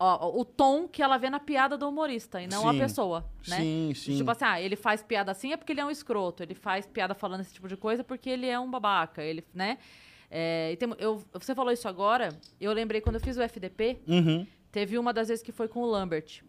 ó, 0.00 0.40
o 0.40 0.44
tom 0.44 0.86
que 0.86 1.02
ela 1.02 1.16
vê 1.18 1.28
na 1.28 1.40
piada 1.40 1.76
do 1.76 1.88
humorista 1.88 2.40
e 2.40 2.46
não 2.46 2.68
a 2.68 2.72
Sim. 2.72 2.78
pessoa, 2.78 3.24
né? 3.48 3.56
Sim, 3.56 3.92
sim. 3.94 4.16
Tipo 4.16 4.30
assim, 4.30 4.44
ah, 4.44 4.60
ele 4.60 4.76
faz 4.76 5.02
piada 5.02 5.32
assim 5.32 5.52
é 5.52 5.56
porque 5.56 5.72
ele 5.72 5.80
é 5.80 5.84
um 5.84 5.90
escroto. 5.90 6.42
Ele 6.42 6.54
faz 6.54 6.86
piada 6.86 7.14
falando 7.14 7.40
esse 7.40 7.52
tipo 7.52 7.66
de 7.68 7.76
coisa 7.76 8.04
porque 8.04 8.30
ele 8.30 8.46
é 8.46 8.58
um 8.60 8.70
babaca. 8.70 9.22
Ele, 9.22 9.44
né? 9.52 9.78
É, 10.30 10.72
e 10.72 10.76
tem- 10.76 10.94
eu, 10.98 11.22
você 11.32 11.54
falou 11.54 11.72
isso 11.72 11.88
agora. 11.88 12.28
Eu 12.60 12.72
lembrei 12.72 13.00
quando 13.00 13.16
eu 13.16 13.20
fiz 13.20 13.36
o 13.36 13.42
FDP, 13.42 13.98
Uhum. 14.06 14.46
teve 14.70 14.98
uma 14.98 15.12
das 15.12 15.28
vezes 15.28 15.42
que 15.42 15.50
foi 15.52 15.66
com 15.68 15.80
o 15.80 15.86
Lambert. 15.86 16.42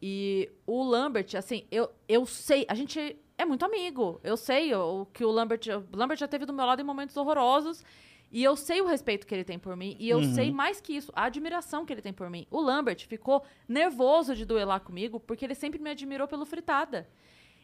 E 0.00 0.50
o 0.66 0.82
Lambert, 0.84 1.34
assim, 1.36 1.66
eu, 1.70 1.90
eu 2.08 2.24
sei, 2.26 2.64
a 2.68 2.74
gente 2.74 3.16
é 3.38 3.44
muito 3.44 3.64
amigo. 3.64 4.20
Eu 4.22 4.36
sei 4.36 4.74
o, 4.74 5.02
o 5.02 5.06
que 5.06 5.24
o 5.24 5.30
Lambert. 5.30 5.60
O 5.92 5.96
Lambert 5.96 6.18
já 6.18 6.28
teve 6.28 6.46
do 6.46 6.52
meu 6.52 6.64
lado 6.66 6.80
em 6.80 6.84
momentos 6.84 7.16
horrorosos. 7.16 7.82
E 8.30 8.42
eu 8.42 8.56
sei 8.56 8.80
o 8.80 8.86
respeito 8.86 9.26
que 9.26 9.34
ele 9.34 9.44
tem 9.44 9.58
por 9.58 9.76
mim. 9.76 9.96
E 10.00 10.08
eu 10.08 10.18
Uhum. 10.18 10.34
sei 10.34 10.50
mais 10.52 10.80
que 10.80 10.92
isso, 10.96 11.12
a 11.14 11.24
admiração 11.24 11.86
que 11.86 11.92
ele 11.92 12.02
tem 12.02 12.12
por 12.12 12.28
mim. 12.28 12.46
O 12.50 12.60
Lambert 12.60 13.06
ficou 13.06 13.44
nervoso 13.68 14.34
de 14.34 14.44
duelar 14.44 14.80
comigo 14.80 15.20
porque 15.20 15.44
ele 15.44 15.54
sempre 15.54 15.80
me 15.80 15.90
admirou 15.90 16.26
pelo 16.26 16.44
fritada. 16.44 17.08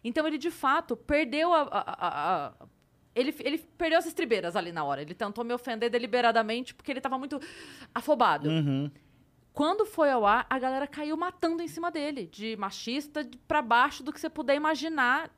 Então 0.05 0.27
ele, 0.27 0.39
de 0.39 0.51
fato, 0.51 0.97
perdeu 0.97 1.53
a. 1.53 1.63
a- 1.63 1.69
a- 1.87 2.47
a- 2.63 2.67
Ele, 3.15 3.35
ele 3.41 3.59
perdeu 3.77 3.99
as 3.99 4.07
estribeiras 4.07 4.57
ali 4.57 4.73
na 4.73 4.83
hora. 4.85 5.03
Ele 5.03 5.13
tentou 5.15 5.45
me 5.45 5.53
ofender 5.53 5.91
deliberadamente 5.91 6.75
porque 6.75 6.91
ele 6.91 7.01
tava 7.01 7.19
muito 7.19 7.39
afobado. 7.95 8.49
Uhum. 8.49 8.91
Quando 9.53 9.85
foi 9.85 10.11
ao 10.11 10.25
ar, 10.25 10.47
a 10.49 10.59
galera 10.59 10.87
caiu 10.87 11.15
matando 11.15 11.63
em 11.63 11.69
cima 11.69 11.91
dele, 11.91 12.27
de 12.27 12.57
machista 12.57 13.23
de- 13.23 13.37
pra 13.37 13.61
baixo 13.61 14.03
do 14.03 14.11
que 14.15 14.19
você 14.19 14.31
puder 14.31 14.55
imaginar. 14.55 15.31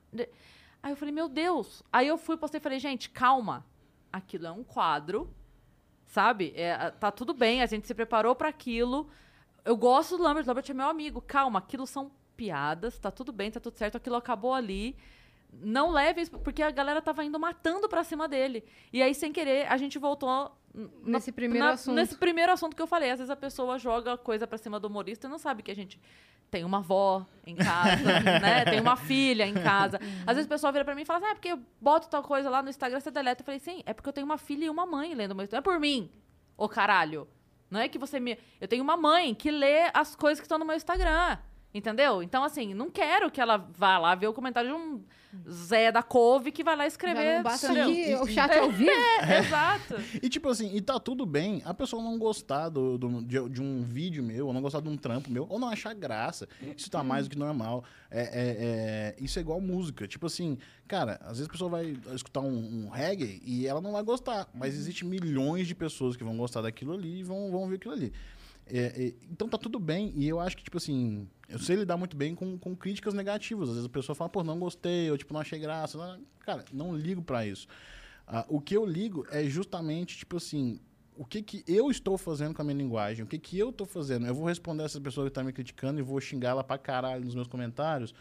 Aí 0.80 0.92
eu 0.92 0.96
falei, 0.96 1.12
meu 1.12 1.28
Deus. 1.28 1.82
Aí 1.92 2.06
eu 2.06 2.16
fui, 2.16 2.36
postei 2.36 2.60
e 2.60 2.62
falei, 2.62 2.78
gente, 2.78 3.10
calma. 3.10 3.66
Aquilo 4.14 4.46
é 4.46 4.52
um 4.52 4.62
quadro, 4.62 5.28
sabe? 6.06 6.52
É, 6.54 6.92
tá 6.92 7.10
tudo 7.10 7.34
bem, 7.34 7.62
a 7.62 7.66
gente 7.66 7.84
se 7.84 7.92
preparou 7.92 8.32
pra 8.36 8.48
aquilo. 8.48 9.08
Eu 9.64 9.76
gosto 9.76 10.16
do 10.16 10.22
Lambert, 10.22 10.44
o 10.44 10.48
Lambert 10.48 10.70
é 10.70 10.72
meu 10.72 10.88
amigo. 10.88 11.20
Calma, 11.20 11.58
aquilo 11.58 11.84
são 11.84 12.12
piadas, 12.36 12.96
tá 12.96 13.10
tudo 13.10 13.32
bem, 13.32 13.50
tá 13.50 13.58
tudo 13.58 13.76
certo, 13.76 13.96
aquilo 13.96 14.14
acabou 14.14 14.54
ali. 14.54 14.96
Não 15.62 15.90
leve 15.90 16.20
isso, 16.22 16.30
porque 16.38 16.62
a 16.62 16.70
galera 16.70 17.00
tava 17.02 17.24
indo 17.24 17.38
matando 17.38 17.88
pra 17.88 18.04
cima 18.04 18.26
dele. 18.28 18.64
E 18.92 19.02
aí, 19.02 19.14
sem 19.14 19.32
querer, 19.32 19.66
a 19.70 19.76
gente 19.76 19.98
voltou 19.98 20.28
n- 20.74 20.88
na- 21.02 21.18
Nesse 21.18 21.32
primeiro 21.32 21.66
assunto. 21.66 21.94
Nesse 21.94 22.16
primeiro 22.16 22.52
assunto 22.52 22.74
que 22.76 22.82
eu 22.82 22.86
falei. 22.86 23.10
Às 23.10 23.18
vezes 23.18 23.30
a 23.30 23.36
pessoa 23.36 23.78
joga 23.78 24.16
coisa 24.18 24.46
pra 24.46 24.58
cima 24.58 24.78
do 24.80 24.88
humorista 24.88 25.26
e 25.26 25.30
não 25.30 25.38
sabe 25.38 25.62
que 25.62 25.70
a 25.70 25.74
gente 25.74 26.00
tem 26.50 26.64
uma 26.64 26.78
avó 26.78 27.26
em 27.46 27.56
casa, 27.56 27.96
né? 28.40 28.64
Tem 28.64 28.80
uma 28.80 28.96
filha 28.96 29.46
em 29.46 29.54
casa. 29.54 29.98
Às 30.26 30.36
vezes 30.36 30.46
a 30.46 30.54
pessoa 30.54 30.70
vira 30.72 30.84
pra 30.84 30.94
mim 30.94 31.02
e 31.02 31.04
fala 31.04 31.18
assim, 31.18 31.26
ah, 31.28 31.30
é 31.30 31.34
porque 31.34 31.48
eu 31.52 31.58
boto 31.80 32.08
tal 32.08 32.22
coisa 32.22 32.48
lá 32.50 32.62
no 32.62 32.68
Instagram, 32.70 33.00
você 33.00 33.10
deleta. 33.10 33.42
Eu 33.42 33.44
falei, 33.46 33.58
sim, 33.60 33.82
é 33.86 33.92
porque 33.92 34.08
eu 34.08 34.12
tenho 34.12 34.24
uma 34.24 34.38
filha 34.38 34.64
e 34.66 34.70
uma 34.70 34.86
mãe 34.86 35.14
lendo 35.14 35.34
meu 35.34 35.44
Instagram. 35.44 35.60
É 35.60 35.62
por 35.62 35.80
mim, 35.80 36.10
ô 36.56 36.68
caralho. 36.68 37.26
Não 37.70 37.80
é 37.80 37.88
que 37.88 37.98
você 37.98 38.20
me... 38.20 38.38
Eu 38.60 38.68
tenho 38.68 38.84
uma 38.84 38.96
mãe 38.96 39.34
que 39.34 39.50
lê 39.50 39.90
as 39.92 40.14
coisas 40.14 40.38
que 40.38 40.44
estão 40.44 40.58
no 40.58 40.64
meu 40.64 40.76
Instagram. 40.76 41.38
Entendeu? 41.72 42.22
Então, 42.22 42.44
assim, 42.44 42.72
não 42.72 42.88
quero 42.88 43.28
que 43.32 43.40
ela 43.40 43.56
vá 43.56 43.98
lá 43.98 44.14
ver 44.14 44.28
o 44.28 44.32
comentário 44.32 44.70
de 44.70 44.76
um 44.76 45.02
Zé 45.50 45.90
da 45.92 46.02
Couve 46.02 46.50
que 46.52 46.62
vai 46.64 46.76
lá 46.76 46.84
Já 46.84 46.88
escrever. 46.88 47.36
não 47.36 47.42
basta 47.42 47.68
que 47.74 48.14
o 48.16 48.26
chat 48.26 48.56
ao 48.56 48.70
vivo. 48.70 48.90
É, 49.22 49.38
exato. 49.40 49.94
E 50.22 50.28
tipo 50.28 50.48
assim, 50.48 50.74
e 50.74 50.80
tá 50.80 50.98
tudo 51.00 51.24
bem 51.26 51.62
a 51.64 51.72
pessoa 51.74 52.02
não 52.02 52.18
gostar 52.18 52.68
do, 52.68 52.96
do- 52.98 53.22
de, 53.22 53.48
de 53.48 53.60
um 53.62 53.82
vídeo 53.82 54.22
meu, 54.22 54.46
ou 54.46 54.52
não 54.52 54.60
gostar 54.62 54.80
de 54.80 54.88
um 54.88 54.96
trampo 54.96 55.30
meu, 55.30 55.46
ou 55.48 55.58
não 55.58 55.68
achar 55.68 55.94
graça. 55.94 56.48
Isso 56.76 56.90
tá 56.90 57.02
mais 57.02 57.26
do 57.26 57.30
que 57.30 57.38
normal. 57.38 57.84
É, 58.10 58.20
é- 58.22 58.26
é- 58.32 59.16
isso 59.24 59.38
é 59.38 59.42
igual 59.42 59.60
música. 59.60 60.06
Tipo 60.06 60.26
assim, 60.26 60.56
cara, 60.86 61.18
às 61.22 61.32
vezes 61.38 61.46
a 61.48 61.52
pessoa 61.52 61.70
vai 61.70 61.96
escutar 62.14 62.40
um, 62.40 62.86
um 62.86 62.88
reggae 62.90 63.40
e 63.44 63.66
ela 63.66 63.80
não 63.80 63.92
vai 63.92 64.02
gostar. 64.02 64.48
Mas 64.54 64.74
existe 64.74 65.04
milhões 65.04 65.66
de 65.66 65.74
pessoas 65.74 66.16
que 66.16 66.24
vão 66.24 66.36
gostar 66.36 66.62
daquilo 66.62 66.92
ali 66.94 67.20
e 67.20 67.22
vão, 67.22 67.50
vão 67.50 67.68
ver 67.68 67.76
aquilo 67.76 67.94
ali. 67.94 68.12
É, 68.66 68.78
é, 68.78 69.14
então 69.30 69.48
tá 69.48 69.58
tudo 69.58 69.78
bem. 69.78 70.12
E 70.16 70.26
eu 70.28 70.40
acho 70.40 70.56
que, 70.56 70.64
tipo 70.64 70.76
assim, 70.78 71.28
eu 71.48 71.58
sei 71.58 71.76
lidar 71.76 71.96
muito 71.96 72.16
bem 72.16 72.34
com, 72.34 72.58
com 72.58 72.74
críticas 72.74 73.14
negativas. 73.14 73.68
Às 73.68 73.74
vezes 73.76 73.86
a 73.88 73.92
pessoa 73.92 74.16
fala, 74.16 74.30
pô, 74.30 74.42
não 74.42 74.58
gostei, 74.58 75.10
ou 75.10 75.18
tipo, 75.18 75.32
não 75.34 75.40
achei 75.40 75.58
graça. 75.58 75.98
Não- 75.98 76.20
Cara, 76.40 76.64
não 76.72 76.94
ligo 76.96 77.22
pra 77.22 77.46
isso. 77.46 77.66
Ah, 78.26 78.44
o 78.48 78.60
que 78.60 78.76
eu 78.76 78.84
ligo 78.86 79.26
é 79.30 79.44
justamente, 79.44 80.16
tipo 80.18 80.36
assim, 80.38 80.80
o 81.16 81.24
que, 81.24 81.42
que 81.42 81.62
eu 81.66 81.90
estou 81.90 82.16
fazendo 82.18 82.54
com 82.54 82.62
a 82.62 82.64
minha 82.64 82.76
linguagem, 82.76 83.24
o 83.24 83.28
que, 83.28 83.38
que 83.38 83.58
eu 83.58 83.68
estou 83.70 83.86
fazendo. 83.86 84.26
Eu 84.26 84.34
vou 84.34 84.46
responder 84.46 84.82
essa 84.82 85.00
pessoa 85.00 85.26
que 85.26 85.30
está 85.30 85.42
me 85.44 85.52
criticando 85.52 86.00
e 86.00 86.02
vou 86.02 86.20
xingar 86.20 86.50
ela 86.50 86.64
pra 86.64 86.76
caralho 86.78 87.24
nos 87.24 87.34
meus 87.34 87.46
comentários? 87.46 88.14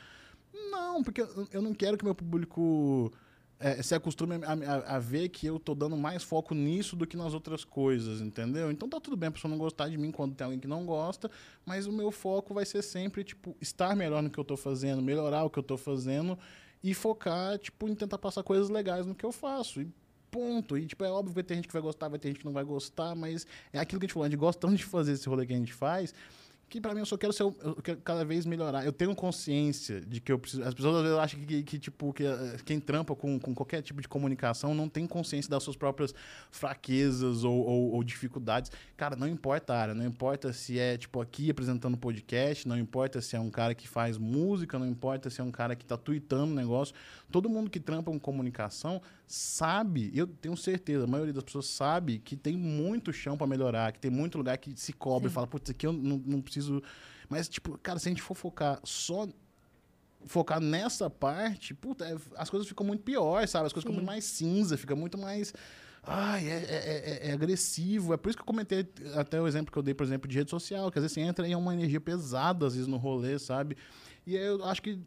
Não, 0.53 1.02
porque 1.03 1.22
eu, 1.22 1.48
eu 1.52 1.61
não 1.61 1.74
quero 1.74 1.98
que 1.98 2.03
meu 2.06 2.14
público 2.15 3.11
eh, 3.60 3.82
se 3.82 3.96
acostume 3.96 4.36
a, 4.44 4.54
a- 4.54 4.96
a 4.96 5.00
ver 5.00 5.30
que 5.30 5.46
eu 5.48 5.60
tô 5.60 5.74
dando 5.76 5.96
mais 5.98 6.24
foco 6.24 6.54
nisso 6.54 6.96
do 6.96 7.08
que 7.08 7.16
nas 7.18 7.34
outras 7.34 7.64
coisas, 7.64 8.22
entendeu? 8.22 8.70
Então 8.72 8.90
tá 8.90 9.00
tudo 9.00 9.16
bem 9.18 9.30
a 9.30 9.32
pessoa 9.32 9.50
não 9.50 9.58
gostar 9.58 9.90
de 9.90 9.98
mim 9.98 10.12
quando 10.12 10.36
tem 10.36 10.46
alguém 10.46 10.60
que 10.60 10.68
não 10.68 10.86
gosta, 10.86 11.30
mas 11.66 11.86
o 11.88 11.92
meu 11.92 12.12
foco 12.12 12.54
vai 12.54 12.66
ser 12.66 12.82
sempre, 12.82 13.24
tipo, 13.24 13.56
estar 13.62 13.96
melhor 13.96 14.22
no 14.22 14.30
que 14.30 14.38
eu 14.40 14.44
tô 14.44 14.58
fazendo, 14.58 15.02
melhorar 15.02 15.44
o 15.44 15.50
que 15.50 15.60
eu 15.60 15.64
tô 15.64 15.78
fazendo 15.78 16.38
e 16.84 16.94
focar, 16.94 17.58
tipo, 17.58 17.88
em 17.88 17.96
tentar 17.96 18.18
passar 18.18 18.44
coisas 18.44 18.70
legais 18.70 19.06
no 19.06 19.16
que 19.16 19.26
eu 19.26 19.32
faço. 19.32 19.82
E 19.82 19.88
ponto. 20.30 20.76
E, 20.78 20.88
tipo, 20.88 21.04
é 21.06 21.12
óbvio 21.12 21.30
que 21.30 21.36
vai 21.36 21.44
ter 21.44 21.56
gente 21.56 21.68
que 21.68 21.74
vai 21.74 21.82
gostar, 21.82 22.10
vai 22.10 22.18
ter 22.18 22.30
gente 22.30 22.40
que 22.40 22.46
não 22.46 22.52
vai 22.54 22.64
gostar, 22.64 23.14
mas 23.16 23.46
é 23.72 23.80
aquilo 23.80 24.00
que 24.00 24.06
a 24.06 24.08
gente 24.08 24.14
falou, 24.14 24.26
a 24.26 24.30
gente 24.30 24.40
gosta 24.40 24.60
tanto 24.60 24.76
de 24.76 24.84
fazer 24.84 25.12
esse 25.14 25.30
rolê 25.30 25.46
que 25.46 25.54
a 25.54 25.56
gente 25.56 25.72
faz, 25.74 26.12
que 26.69 26.81
pra 26.81 26.94
mim 26.94 27.02
eu 27.02 27.06
só 27.06 27.15
quero 27.18 27.31
ser, 27.31 27.44
eu 27.44 27.76
quero 27.84 27.99
cada 28.02 28.26
vez 28.26 28.45
melhorar. 28.48 28.84
Eu 28.84 28.91
tenho 28.91 29.15
consciência 29.15 30.02
de 30.02 30.19
que 30.19 30.31
eu 30.31 30.40
preciso. 30.40 30.64
As 30.64 30.73
pessoas 30.73 30.95
às 30.98 31.02
vezes 31.03 31.18
acham 31.19 31.40
que, 31.41 31.61
que, 31.61 31.77
tipo, 31.77 32.11
que 32.11 32.23
eh, 32.26 32.57
quem 32.65 32.80
trampa 32.80 33.15
com, 33.15 33.40
com 33.40 33.53
qualquer 33.53 33.84
tipo 33.84 34.02
de 34.02 34.07
comunicação 34.07 34.73
não 34.73 34.90
tem 34.90 35.06
consciência 35.06 35.52
das 35.52 35.61
suas 35.61 35.76
próprias 35.76 36.15
fraquezas 36.49 37.44
ou, 37.44 37.53
ou- 37.56 37.91
ou 37.94 38.03
dificuldades. 38.03 38.72
Cara, 38.98 39.15
não 39.15 39.27
importa 39.27 39.73
a 39.73 39.80
área, 39.80 39.94
não 39.94 40.06
importa 40.06 40.53
se 40.53 40.80
é, 40.80 40.98
tipo, 40.98 41.19
aqui 41.22 41.49
apresentando 41.52 41.98
podcast, 41.98 42.68
não 42.68 42.77
importa 42.77 43.22
se 43.22 43.35
é 43.35 43.40
um 43.40 43.49
cara 43.49 43.76
que 43.76 43.88
faz 43.88 44.18
música, 44.18 44.80
não 44.80 44.88
importa 44.88 45.30
se 45.30 45.41
é 45.41 45.44
um 45.44 45.52
cara 45.52 45.76
que 45.76 45.85
tá 45.85 45.98
tweetando 45.98 46.56
negócio. 46.56 46.95
Todo 47.31 47.49
mundo 47.49 47.69
que 47.69 47.80
trampa 47.80 48.11
com 48.11 48.19
comunicação 48.19 49.02
sabe, 49.27 50.11
eu 50.14 50.27
tenho 50.27 50.56
certeza, 50.56 51.06
a 51.06 51.07
maioria 51.07 51.34
das 51.34 51.44
pessoas 51.44 51.65
sabe 51.65 52.19
que 52.19 52.35
tem 52.35 52.56
muito 52.56 53.11
chão 53.11 53.35
para 53.35 53.48
melhorar, 53.48 53.91
que 53.91 53.99
tem 53.99 54.11
muito 54.11 54.38
lugar 54.38 54.57
que 54.57 54.73
se 54.76 54.94
cobra 54.94 55.27
e 55.27 55.31
fala, 55.34 55.48
putz, 55.48 55.69
aqui 55.72 55.88
eu 55.88 55.94
não, 55.94 56.22
não 56.26 56.41
preciso. 56.41 56.53
Mas, 57.30 57.48
tipo, 57.50 57.78
cara, 57.78 58.00
se 58.00 58.08
a 58.08 58.12
gente 58.12 58.22
for 58.22 58.36
focar 58.36 58.80
só. 58.84 59.28
Focar 60.26 60.62
nessa 60.62 61.10
parte, 61.10 61.74
puta, 61.74 62.06
é- 62.06 62.16
as 62.38 62.50
coisas 62.50 62.66
ficam 62.66 62.86
muito 62.86 63.04
piores, 63.04 63.50
sabe? 63.50 63.66
As 63.68 63.74
coisas 63.74 63.84
ficam 63.84 63.92
Sim. 63.94 63.98
muito 63.98 64.08
mais 64.08 64.24
cinza, 64.24 64.78
fica 64.78 64.96
muito 64.96 65.18
mais. 65.18 65.54
Ai, 66.02 66.48
é, 66.48 66.54
é- 66.54 67.20
é- 67.26 67.30
é 67.30 67.32
agressivo. 67.34 68.14
É 68.14 68.18
por 68.18 68.30
isso 68.30 68.38
que 68.38 68.42
eu 68.42 68.46
comentei 68.46 68.88
até 69.16 69.42
o 69.42 69.48
exemplo 69.48 69.70
que 69.72 69.78
eu 69.78 69.84
dei, 69.84 69.94
por 69.94 70.06
exemplo, 70.06 70.30
de 70.30 70.38
rede 70.38 70.50
social, 70.50 70.90
que 70.90 70.98
às 70.98 71.04
vezes 71.04 71.14
você 71.16 71.22
entra 71.22 71.46
e 71.46 71.52
é 71.52 71.58
uma 71.58 71.74
energia 71.74 72.00
pesada, 72.00 72.66
às 72.66 72.74
vezes, 72.74 72.88
no 72.88 72.96
rolê, 72.96 73.38
sabe? 73.38 73.76
E 74.26 74.38
aí 74.38 74.46
eu 74.46 74.64
acho 74.64 74.82
que 74.82 74.98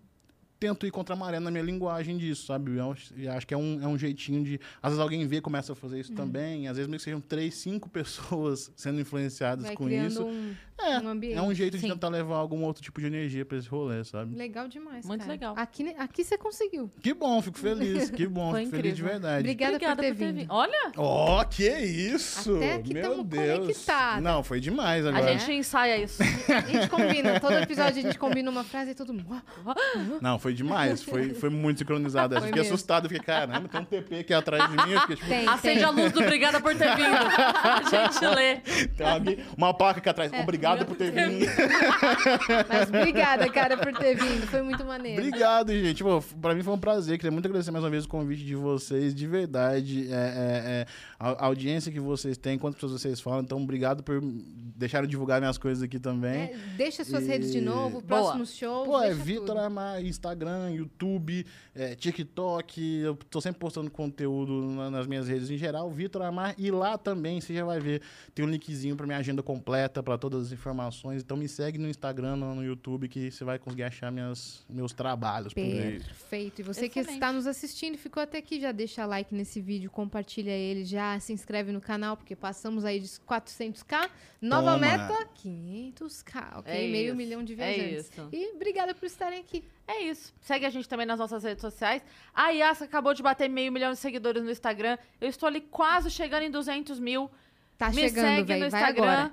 tento 0.58 0.86
ir 0.86 0.90
contra 0.90 1.14
a 1.14 1.18
maré 1.18 1.38
na 1.40 1.50
minha 1.50 1.62
linguagem 1.62 2.16
disso, 2.16 2.46
sabe? 2.46 2.76
Eu 2.76 2.90
acho, 3.36 3.46
que 3.46 3.52
é 3.54 3.56
um, 3.56 3.78
é 3.82 3.86
um 3.86 3.98
jeitinho 3.98 4.42
de. 4.44 4.60
Às 4.82 4.90
vezes 4.92 5.00
alguém 5.00 5.26
vê 5.26 5.36
e 5.36 5.40
começa 5.40 5.72
a 5.72 5.76
fazer 5.76 5.96
Uhum. 5.96 6.00
isso 6.00 6.12
também. 6.14 6.68
Às 6.68 6.76
vezes 6.76 6.88
mesmo 6.88 6.98
que 6.98 7.04
sejam 7.04 7.20
três, 7.20 7.54
cinco 7.56 7.88
pessoas 7.90 8.70
sendo 8.76 9.00
influenciadas 9.00 9.66
Vai 9.66 9.74
com 9.74 9.88
isso. 9.88 10.24
um, 10.24 10.54
É, 10.78 10.98
um 10.98 11.08
ambiente. 11.08 11.36
é 11.38 11.42
um 11.42 11.54
jeito 11.54 11.76
Sim. 11.78 11.86
de 11.86 11.92
tentar 11.94 12.08
levar 12.08 12.36
algum 12.36 12.62
outro 12.64 12.82
tipo 12.82 13.00
de 13.00 13.06
energia 13.06 13.44
pra 13.44 13.56
esse 13.58 13.68
rolê, 13.68 14.04
sabe? 14.04 14.34
Legal 14.36 14.68
demais, 14.68 15.06
Muito 15.06 15.20
cara. 15.20 15.32
legal. 15.32 15.54
Aqui, 15.56 15.88
aqui 15.98 16.22
você 16.24 16.36
conseguiu. 16.38 16.90
Que 17.00 17.14
bom, 17.14 17.40
fico 17.42 17.58
feliz. 17.58 18.10
Que 18.16 18.26
bom, 18.26 18.50
Foi 18.50 18.64
fico 18.64 18.76
feliz 18.76 18.96
de 18.96 19.02
verdade. 19.02 19.40
Obrigada, 19.40 19.78
por 19.78 19.96
ter 19.96 20.14
vindo. 20.14 20.46
Olha, 20.50 20.92
Ó, 20.96 21.42
que 21.44 21.66
isso! 21.68 22.56
Até 22.56 22.74
aqui 22.74 22.94
Meu 22.94 23.02
tamo 23.10 23.24
Deus. 23.24 23.58
conectada. 23.60 24.20
Não, 24.20 24.42
foi 24.42 24.60
demais 24.60 25.04
a 25.06 25.10
agora. 25.10 25.38
gente 25.38 25.52
ensaia 25.52 25.98
isso. 26.02 26.22
A 26.56 26.60
gente 26.60 26.88
combina. 26.88 27.38
Todo 27.40 27.52
episódio 27.54 27.98
a 27.98 28.02
gente 28.02 28.18
combina 28.18 28.50
uma 28.50 28.64
frase 28.64 28.90
e 28.92 28.94
todo 28.94 29.12
mundo. 29.12 29.26
"Ah, 29.66 30.18
Não, 30.22 30.38
foi 30.38 30.45
demais. 30.52 31.02
Foi, 31.02 31.34
foi 31.34 31.50
muito 31.50 31.78
sincronizado. 31.78 32.34
Eu 32.34 32.40
Foi 32.40 32.48
fiquei 32.48 32.62
mesmo. 32.62 32.74
assustado. 32.74 33.04
Eu 33.06 33.10
fiquei, 33.10 33.24
caramba, 33.24 33.68
tem 33.68 33.80
um 33.80 33.84
TP 33.84 34.18
aqui 34.20 34.34
atrás 34.34 34.70
de 34.70 34.76
mim. 34.76 34.92
Eu 34.92 35.00
fiquei, 35.02 35.16
tipo, 35.16 35.28
Tem, 35.28 35.48
Acende 35.48 35.74
tem. 35.76 35.84
a 35.84 35.90
luz 35.90 36.12
do 36.12 36.20
Obrigada 36.20 36.60
por 36.60 36.74
ter 36.76 36.96
vindo. 36.96 37.16
A 37.16 37.82
gente 37.88 38.34
lê. 38.34 38.56
tem 38.96 39.06
alguém- 39.06 39.38
uma 39.56 39.72
placa 39.74 40.00
aqui 40.00 40.08
atrás. 40.08 40.32
Obrigado 40.32 40.84
por 40.86 40.96
ter 40.96 41.10
vindo. 41.12 41.46
Mas 42.68 42.88
obrigada, 42.88 43.48
cara, 43.50 43.76
por 43.76 43.92
ter 43.92 44.14
vindo. 44.16 44.46
Foi 44.46 44.62
muito 44.62 44.84
maneiro. 44.84 45.22
Obrigado, 45.22 45.72
gente. 45.72 46.02
Pô, 46.02 46.22
pra 46.40 46.54
mim 46.54 46.62
foi 46.62 46.74
um 46.74 46.78
prazer. 46.78 47.16
Queria 47.18 47.30
muito 47.30 47.46
agradecer 47.46 47.70
mais 47.70 47.84
uma 47.84 47.90
vez 47.90 48.04
o 48.04 48.08
convite 48.08 48.44
de 48.44 48.54
vocês. 48.54 49.14
De 49.14 49.26
verdade. 49.26 50.08
É, 50.10 50.14
é, 50.14 50.16
é, 50.82 50.86
a, 51.18 51.30
a 51.30 51.46
audiência 51.46 51.90
que 51.90 52.00
vocês 52.00 52.36
têm, 52.36 52.58
quantas 52.58 52.80
pessoas 52.80 53.00
vocês 53.00 53.20
falam. 53.20 53.40
Então, 53.40 53.62
obrigado 53.62 54.02
por 54.02 54.20
deixarem 54.22 55.08
divulgar 55.08 55.40
minhas 55.40 55.58
coisas 55.58 55.82
aqui 55.82 55.98
também. 55.98 56.42
É, 56.42 56.54
deixa 56.76 57.04
suas 57.04 57.24
E- 57.24 57.26
redes 57.28 57.52
de 57.52 57.60
novo, 57.60 58.00
Boa. 58.00 58.02
próximos 58.02 58.54
shows. 58.54 58.86
Pô, 58.86 59.00
é 59.00 59.12
Vitor. 59.14 59.56
Amar, 59.56 60.04
Instagram, 60.04 60.35
YouTube, 60.44 61.44
é, 61.76 61.94
TikTok. 61.94 62.80
Eu 63.00 63.14
tô 63.30 63.40
sempre 63.40 63.60
postando 63.60 63.90
conteúdo 63.90 64.52
na- 64.72 64.90
nas 64.90 65.06
minhas 65.06 65.28
redes 65.28 65.50
em 65.50 65.56
geral. 65.58 65.90
Vitor 65.90 66.22
Amar. 66.22 66.54
E 66.58 66.70
lá 66.70 66.96
também, 66.98 67.40
você 67.40 67.54
já 67.54 67.64
vai 67.64 67.78
ver, 67.78 68.02
tem 68.34 68.44
um 68.44 68.48
linkzinho 68.48 68.96
pra 68.96 69.06
minha 69.06 69.18
agenda 69.18 69.42
completa, 69.42 70.02
pra 70.02 70.16
todas 70.18 70.46
as 70.46 70.52
informações. 70.52 71.22
Então 71.22 71.36
me 71.36 71.48
segue 71.48 71.78
no 71.78 71.88
Instagram, 71.88 72.36
no, 72.36 72.54
no 72.54 72.64
YouTube, 72.64 73.08
que 73.08 73.30
você 73.30 73.44
vai 73.44 73.58
conseguir 73.58 73.82
achar 73.84 74.10
minhas, 74.10 74.64
meus 74.68 74.92
trabalhos. 74.92 75.52
Perfeito. 75.54 76.60
E 76.60 76.64
você 76.64 76.88
que 76.88 76.98
Excelente. 77.00 77.14
está 77.18 77.32
nos 77.32 77.46
assistindo 77.46 77.96
ficou 77.98 78.22
até 78.22 78.38
aqui, 78.38 78.60
já 78.60 78.72
deixa 78.72 79.04
like 79.06 79.34
nesse 79.34 79.60
vídeo, 79.60 79.90
compartilha 79.90 80.50
ele, 80.50 80.84
já 80.84 81.18
se 81.20 81.32
inscreve 81.32 81.72
no 81.72 81.80
canal, 81.80 82.16
porque 82.16 82.34
passamos 82.34 82.84
aí 82.84 83.00
de 83.00 83.08
400k. 83.08 84.08
Nova 84.40 84.72
Toma. 84.74 84.78
meta, 84.78 85.26
500k, 85.42 86.58
ok? 86.58 86.72
É 86.72 86.88
Meio 86.88 87.08
isso, 87.08 87.16
milhão 87.16 87.42
de 87.44 87.54
é 87.54 87.56
viajantes. 87.56 88.10
isso. 88.10 88.28
E 88.32 88.54
obrigada 88.54 88.94
por 88.94 89.06
estarem 89.06 89.40
aqui. 89.40 89.64
É 89.88 90.02
isso. 90.04 90.32
Segue 90.40 90.66
a 90.66 90.70
gente 90.70 90.88
também 90.88 91.06
nas 91.06 91.18
nossas 91.18 91.42
redes 91.42 91.60
sociais. 91.60 91.65
A 92.34 92.50
Yasa 92.50 92.84
acabou 92.84 93.14
de 93.14 93.22
bater 93.22 93.48
meio 93.48 93.72
milhão 93.72 93.92
de 93.92 93.98
seguidores 93.98 94.42
no 94.42 94.50
Instagram. 94.50 94.98
Eu 95.20 95.28
estou 95.28 95.46
ali 95.46 95.60
quase 95.60 96.10
chegando 96.10 96.42
em 96.42 96.50
200 96.50 96.98
mil. 96.98 97.30
Tá 97.78 97.88
Me 97.88 97.94
chegando, 97.94 98.24
segue 98.24 98.40
no 98.40 98.46
velho. 98.46 98.70
Vai 98.70 98.82
Instagram. 98.82 99.30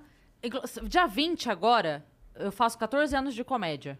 Dia 0.87 1.07
20 1.07 1.49
agora, 1.49 2.05
eu 2.35 2.51
faço 2.51 2.77
14 2.77 3.15
anos 3.15 3.33
de 3.33 3.43
comédia. 3.43 3.97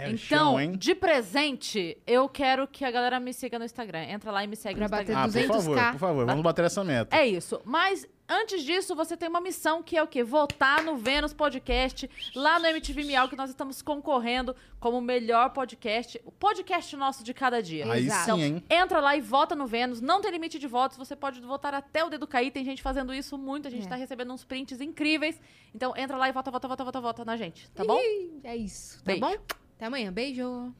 É 0.00 0.10
então, 0.10 0.58
chão, 0.58 0.72
de 0.76 0.94
presente, 0.94 1.98
eu 2.06 2.28
quero 2.28 2.66
que 2.66 2.84
a 2.84 2.90
galera 2.90 3.20
me 3.20 3.32
siga 3.32 3.58
no 3.58 3.64
Instagram. 3.64 4.02
Entra 4.04 4.30
lá 4.30 4.42
e 4.44 4.46
me 4.46 4.56
segue 4.56 4.76
Pra 4.76 4.86
no 4.86 4.90
bater 4.90 5.12
Instagram. 5.12 5.44
Ah, 5.44 5.46
por 5.46 5.56
200K. 5.56 5.64
favor, 5.64 5.92
por 5.92 5.98
favor, 5.98 6.26
vamos 6.26 6.42
bater 6.42 6.64
essa 6.64 6.82
meta. 6.84 7.16
É 7.16 7.26
isso. 7.26 7.60
Mas 7.64 8.06
antes 8.28 8.62
disso, 8.62 8.94
você 8.94 9.16
tem 9.16 9.28
uma 9.28 9.40
missão 9.40 9.82
que 9.82 9.96
é 9.96 10.02
o 10.02 10.06
quê? 10.06 10.22
Votar 10.22 10.82
no 10.84 10.96
Vênus 10.96 11.32
Podcast, 11.32 12.08
lá 12.34 12.58
no 12.58 12.66
MTV 12.66 13.02
Miau, 13.04 13.28
que 13.28 13.36
nós 13.36 13.50
estamos 13.50 13.82
concorrendo 13.82 14.54
como 14.78 14.98
o 14.98 15.02
melhor 15.02 15.50
podcast, 15.50 16.20
o 16.24 16.30
podcast 16.32 16.96
nosso 16.96 17.22
de 17.24 17.34
cada 17.34 17.60
dia. 17.62 17.90
Aí 17.92 18.06
Exato. 18.06 18.36
sim, 18.36 18.42
hein? 18.42 18.64
Entra 18.70 19.00
lá 19.00 19.16
e 19.16 19.20
vota 19.20 19.54
no 19.56 19.66
Vênus. 19.66 20.00
Não 20.00 20.20
tem 20.20 20.30
limite 20.30 20.58
de 20.58 20.66
votos. 20.66 20.96
Você 20.96 21.14
pode 21.16 21.40
votar 21.40 21.74
até 21.74 22.04
o 22.04 22.08
dedo 22.08 22.26
cair. 22.26 22.50
Tem 22.50 22.64
gente 22.64 22.80
fazendo 22.82 23.12
isso 23.12 23.36
muito. 23.36 23.66
A 23.68 23.70
gente 23.70 23.86
É. 23.86 23.88
tá 23.88 23.96
recebendo 23.96 24.32
uns 24.32 24.44
prints 24.44 24.80
incríveis. 24.80 25.40
Então 25.74 25.92
entra 25.96 26.16
lá 26.16 26.28
e 26.28 26.32
vota, 26.32 26.50
vota, 26.50 26.68
vota, 26.68 26.84
vota, 26.84 27.00
vota 27.00 27.24
na 27.24 27.36
gente. 27.36 27.68
Tá 27.72 27.84
bom? 27.84 27.98
É 28.44 28.56
isso. 28.56 28.98
Tá 28.98 29.06
Beijo. 29.06 29.20
bom? 29.20 29.36
Até 29.80 29.86
amanhã. 29.86 30.12
Beijo. 30.12 30.74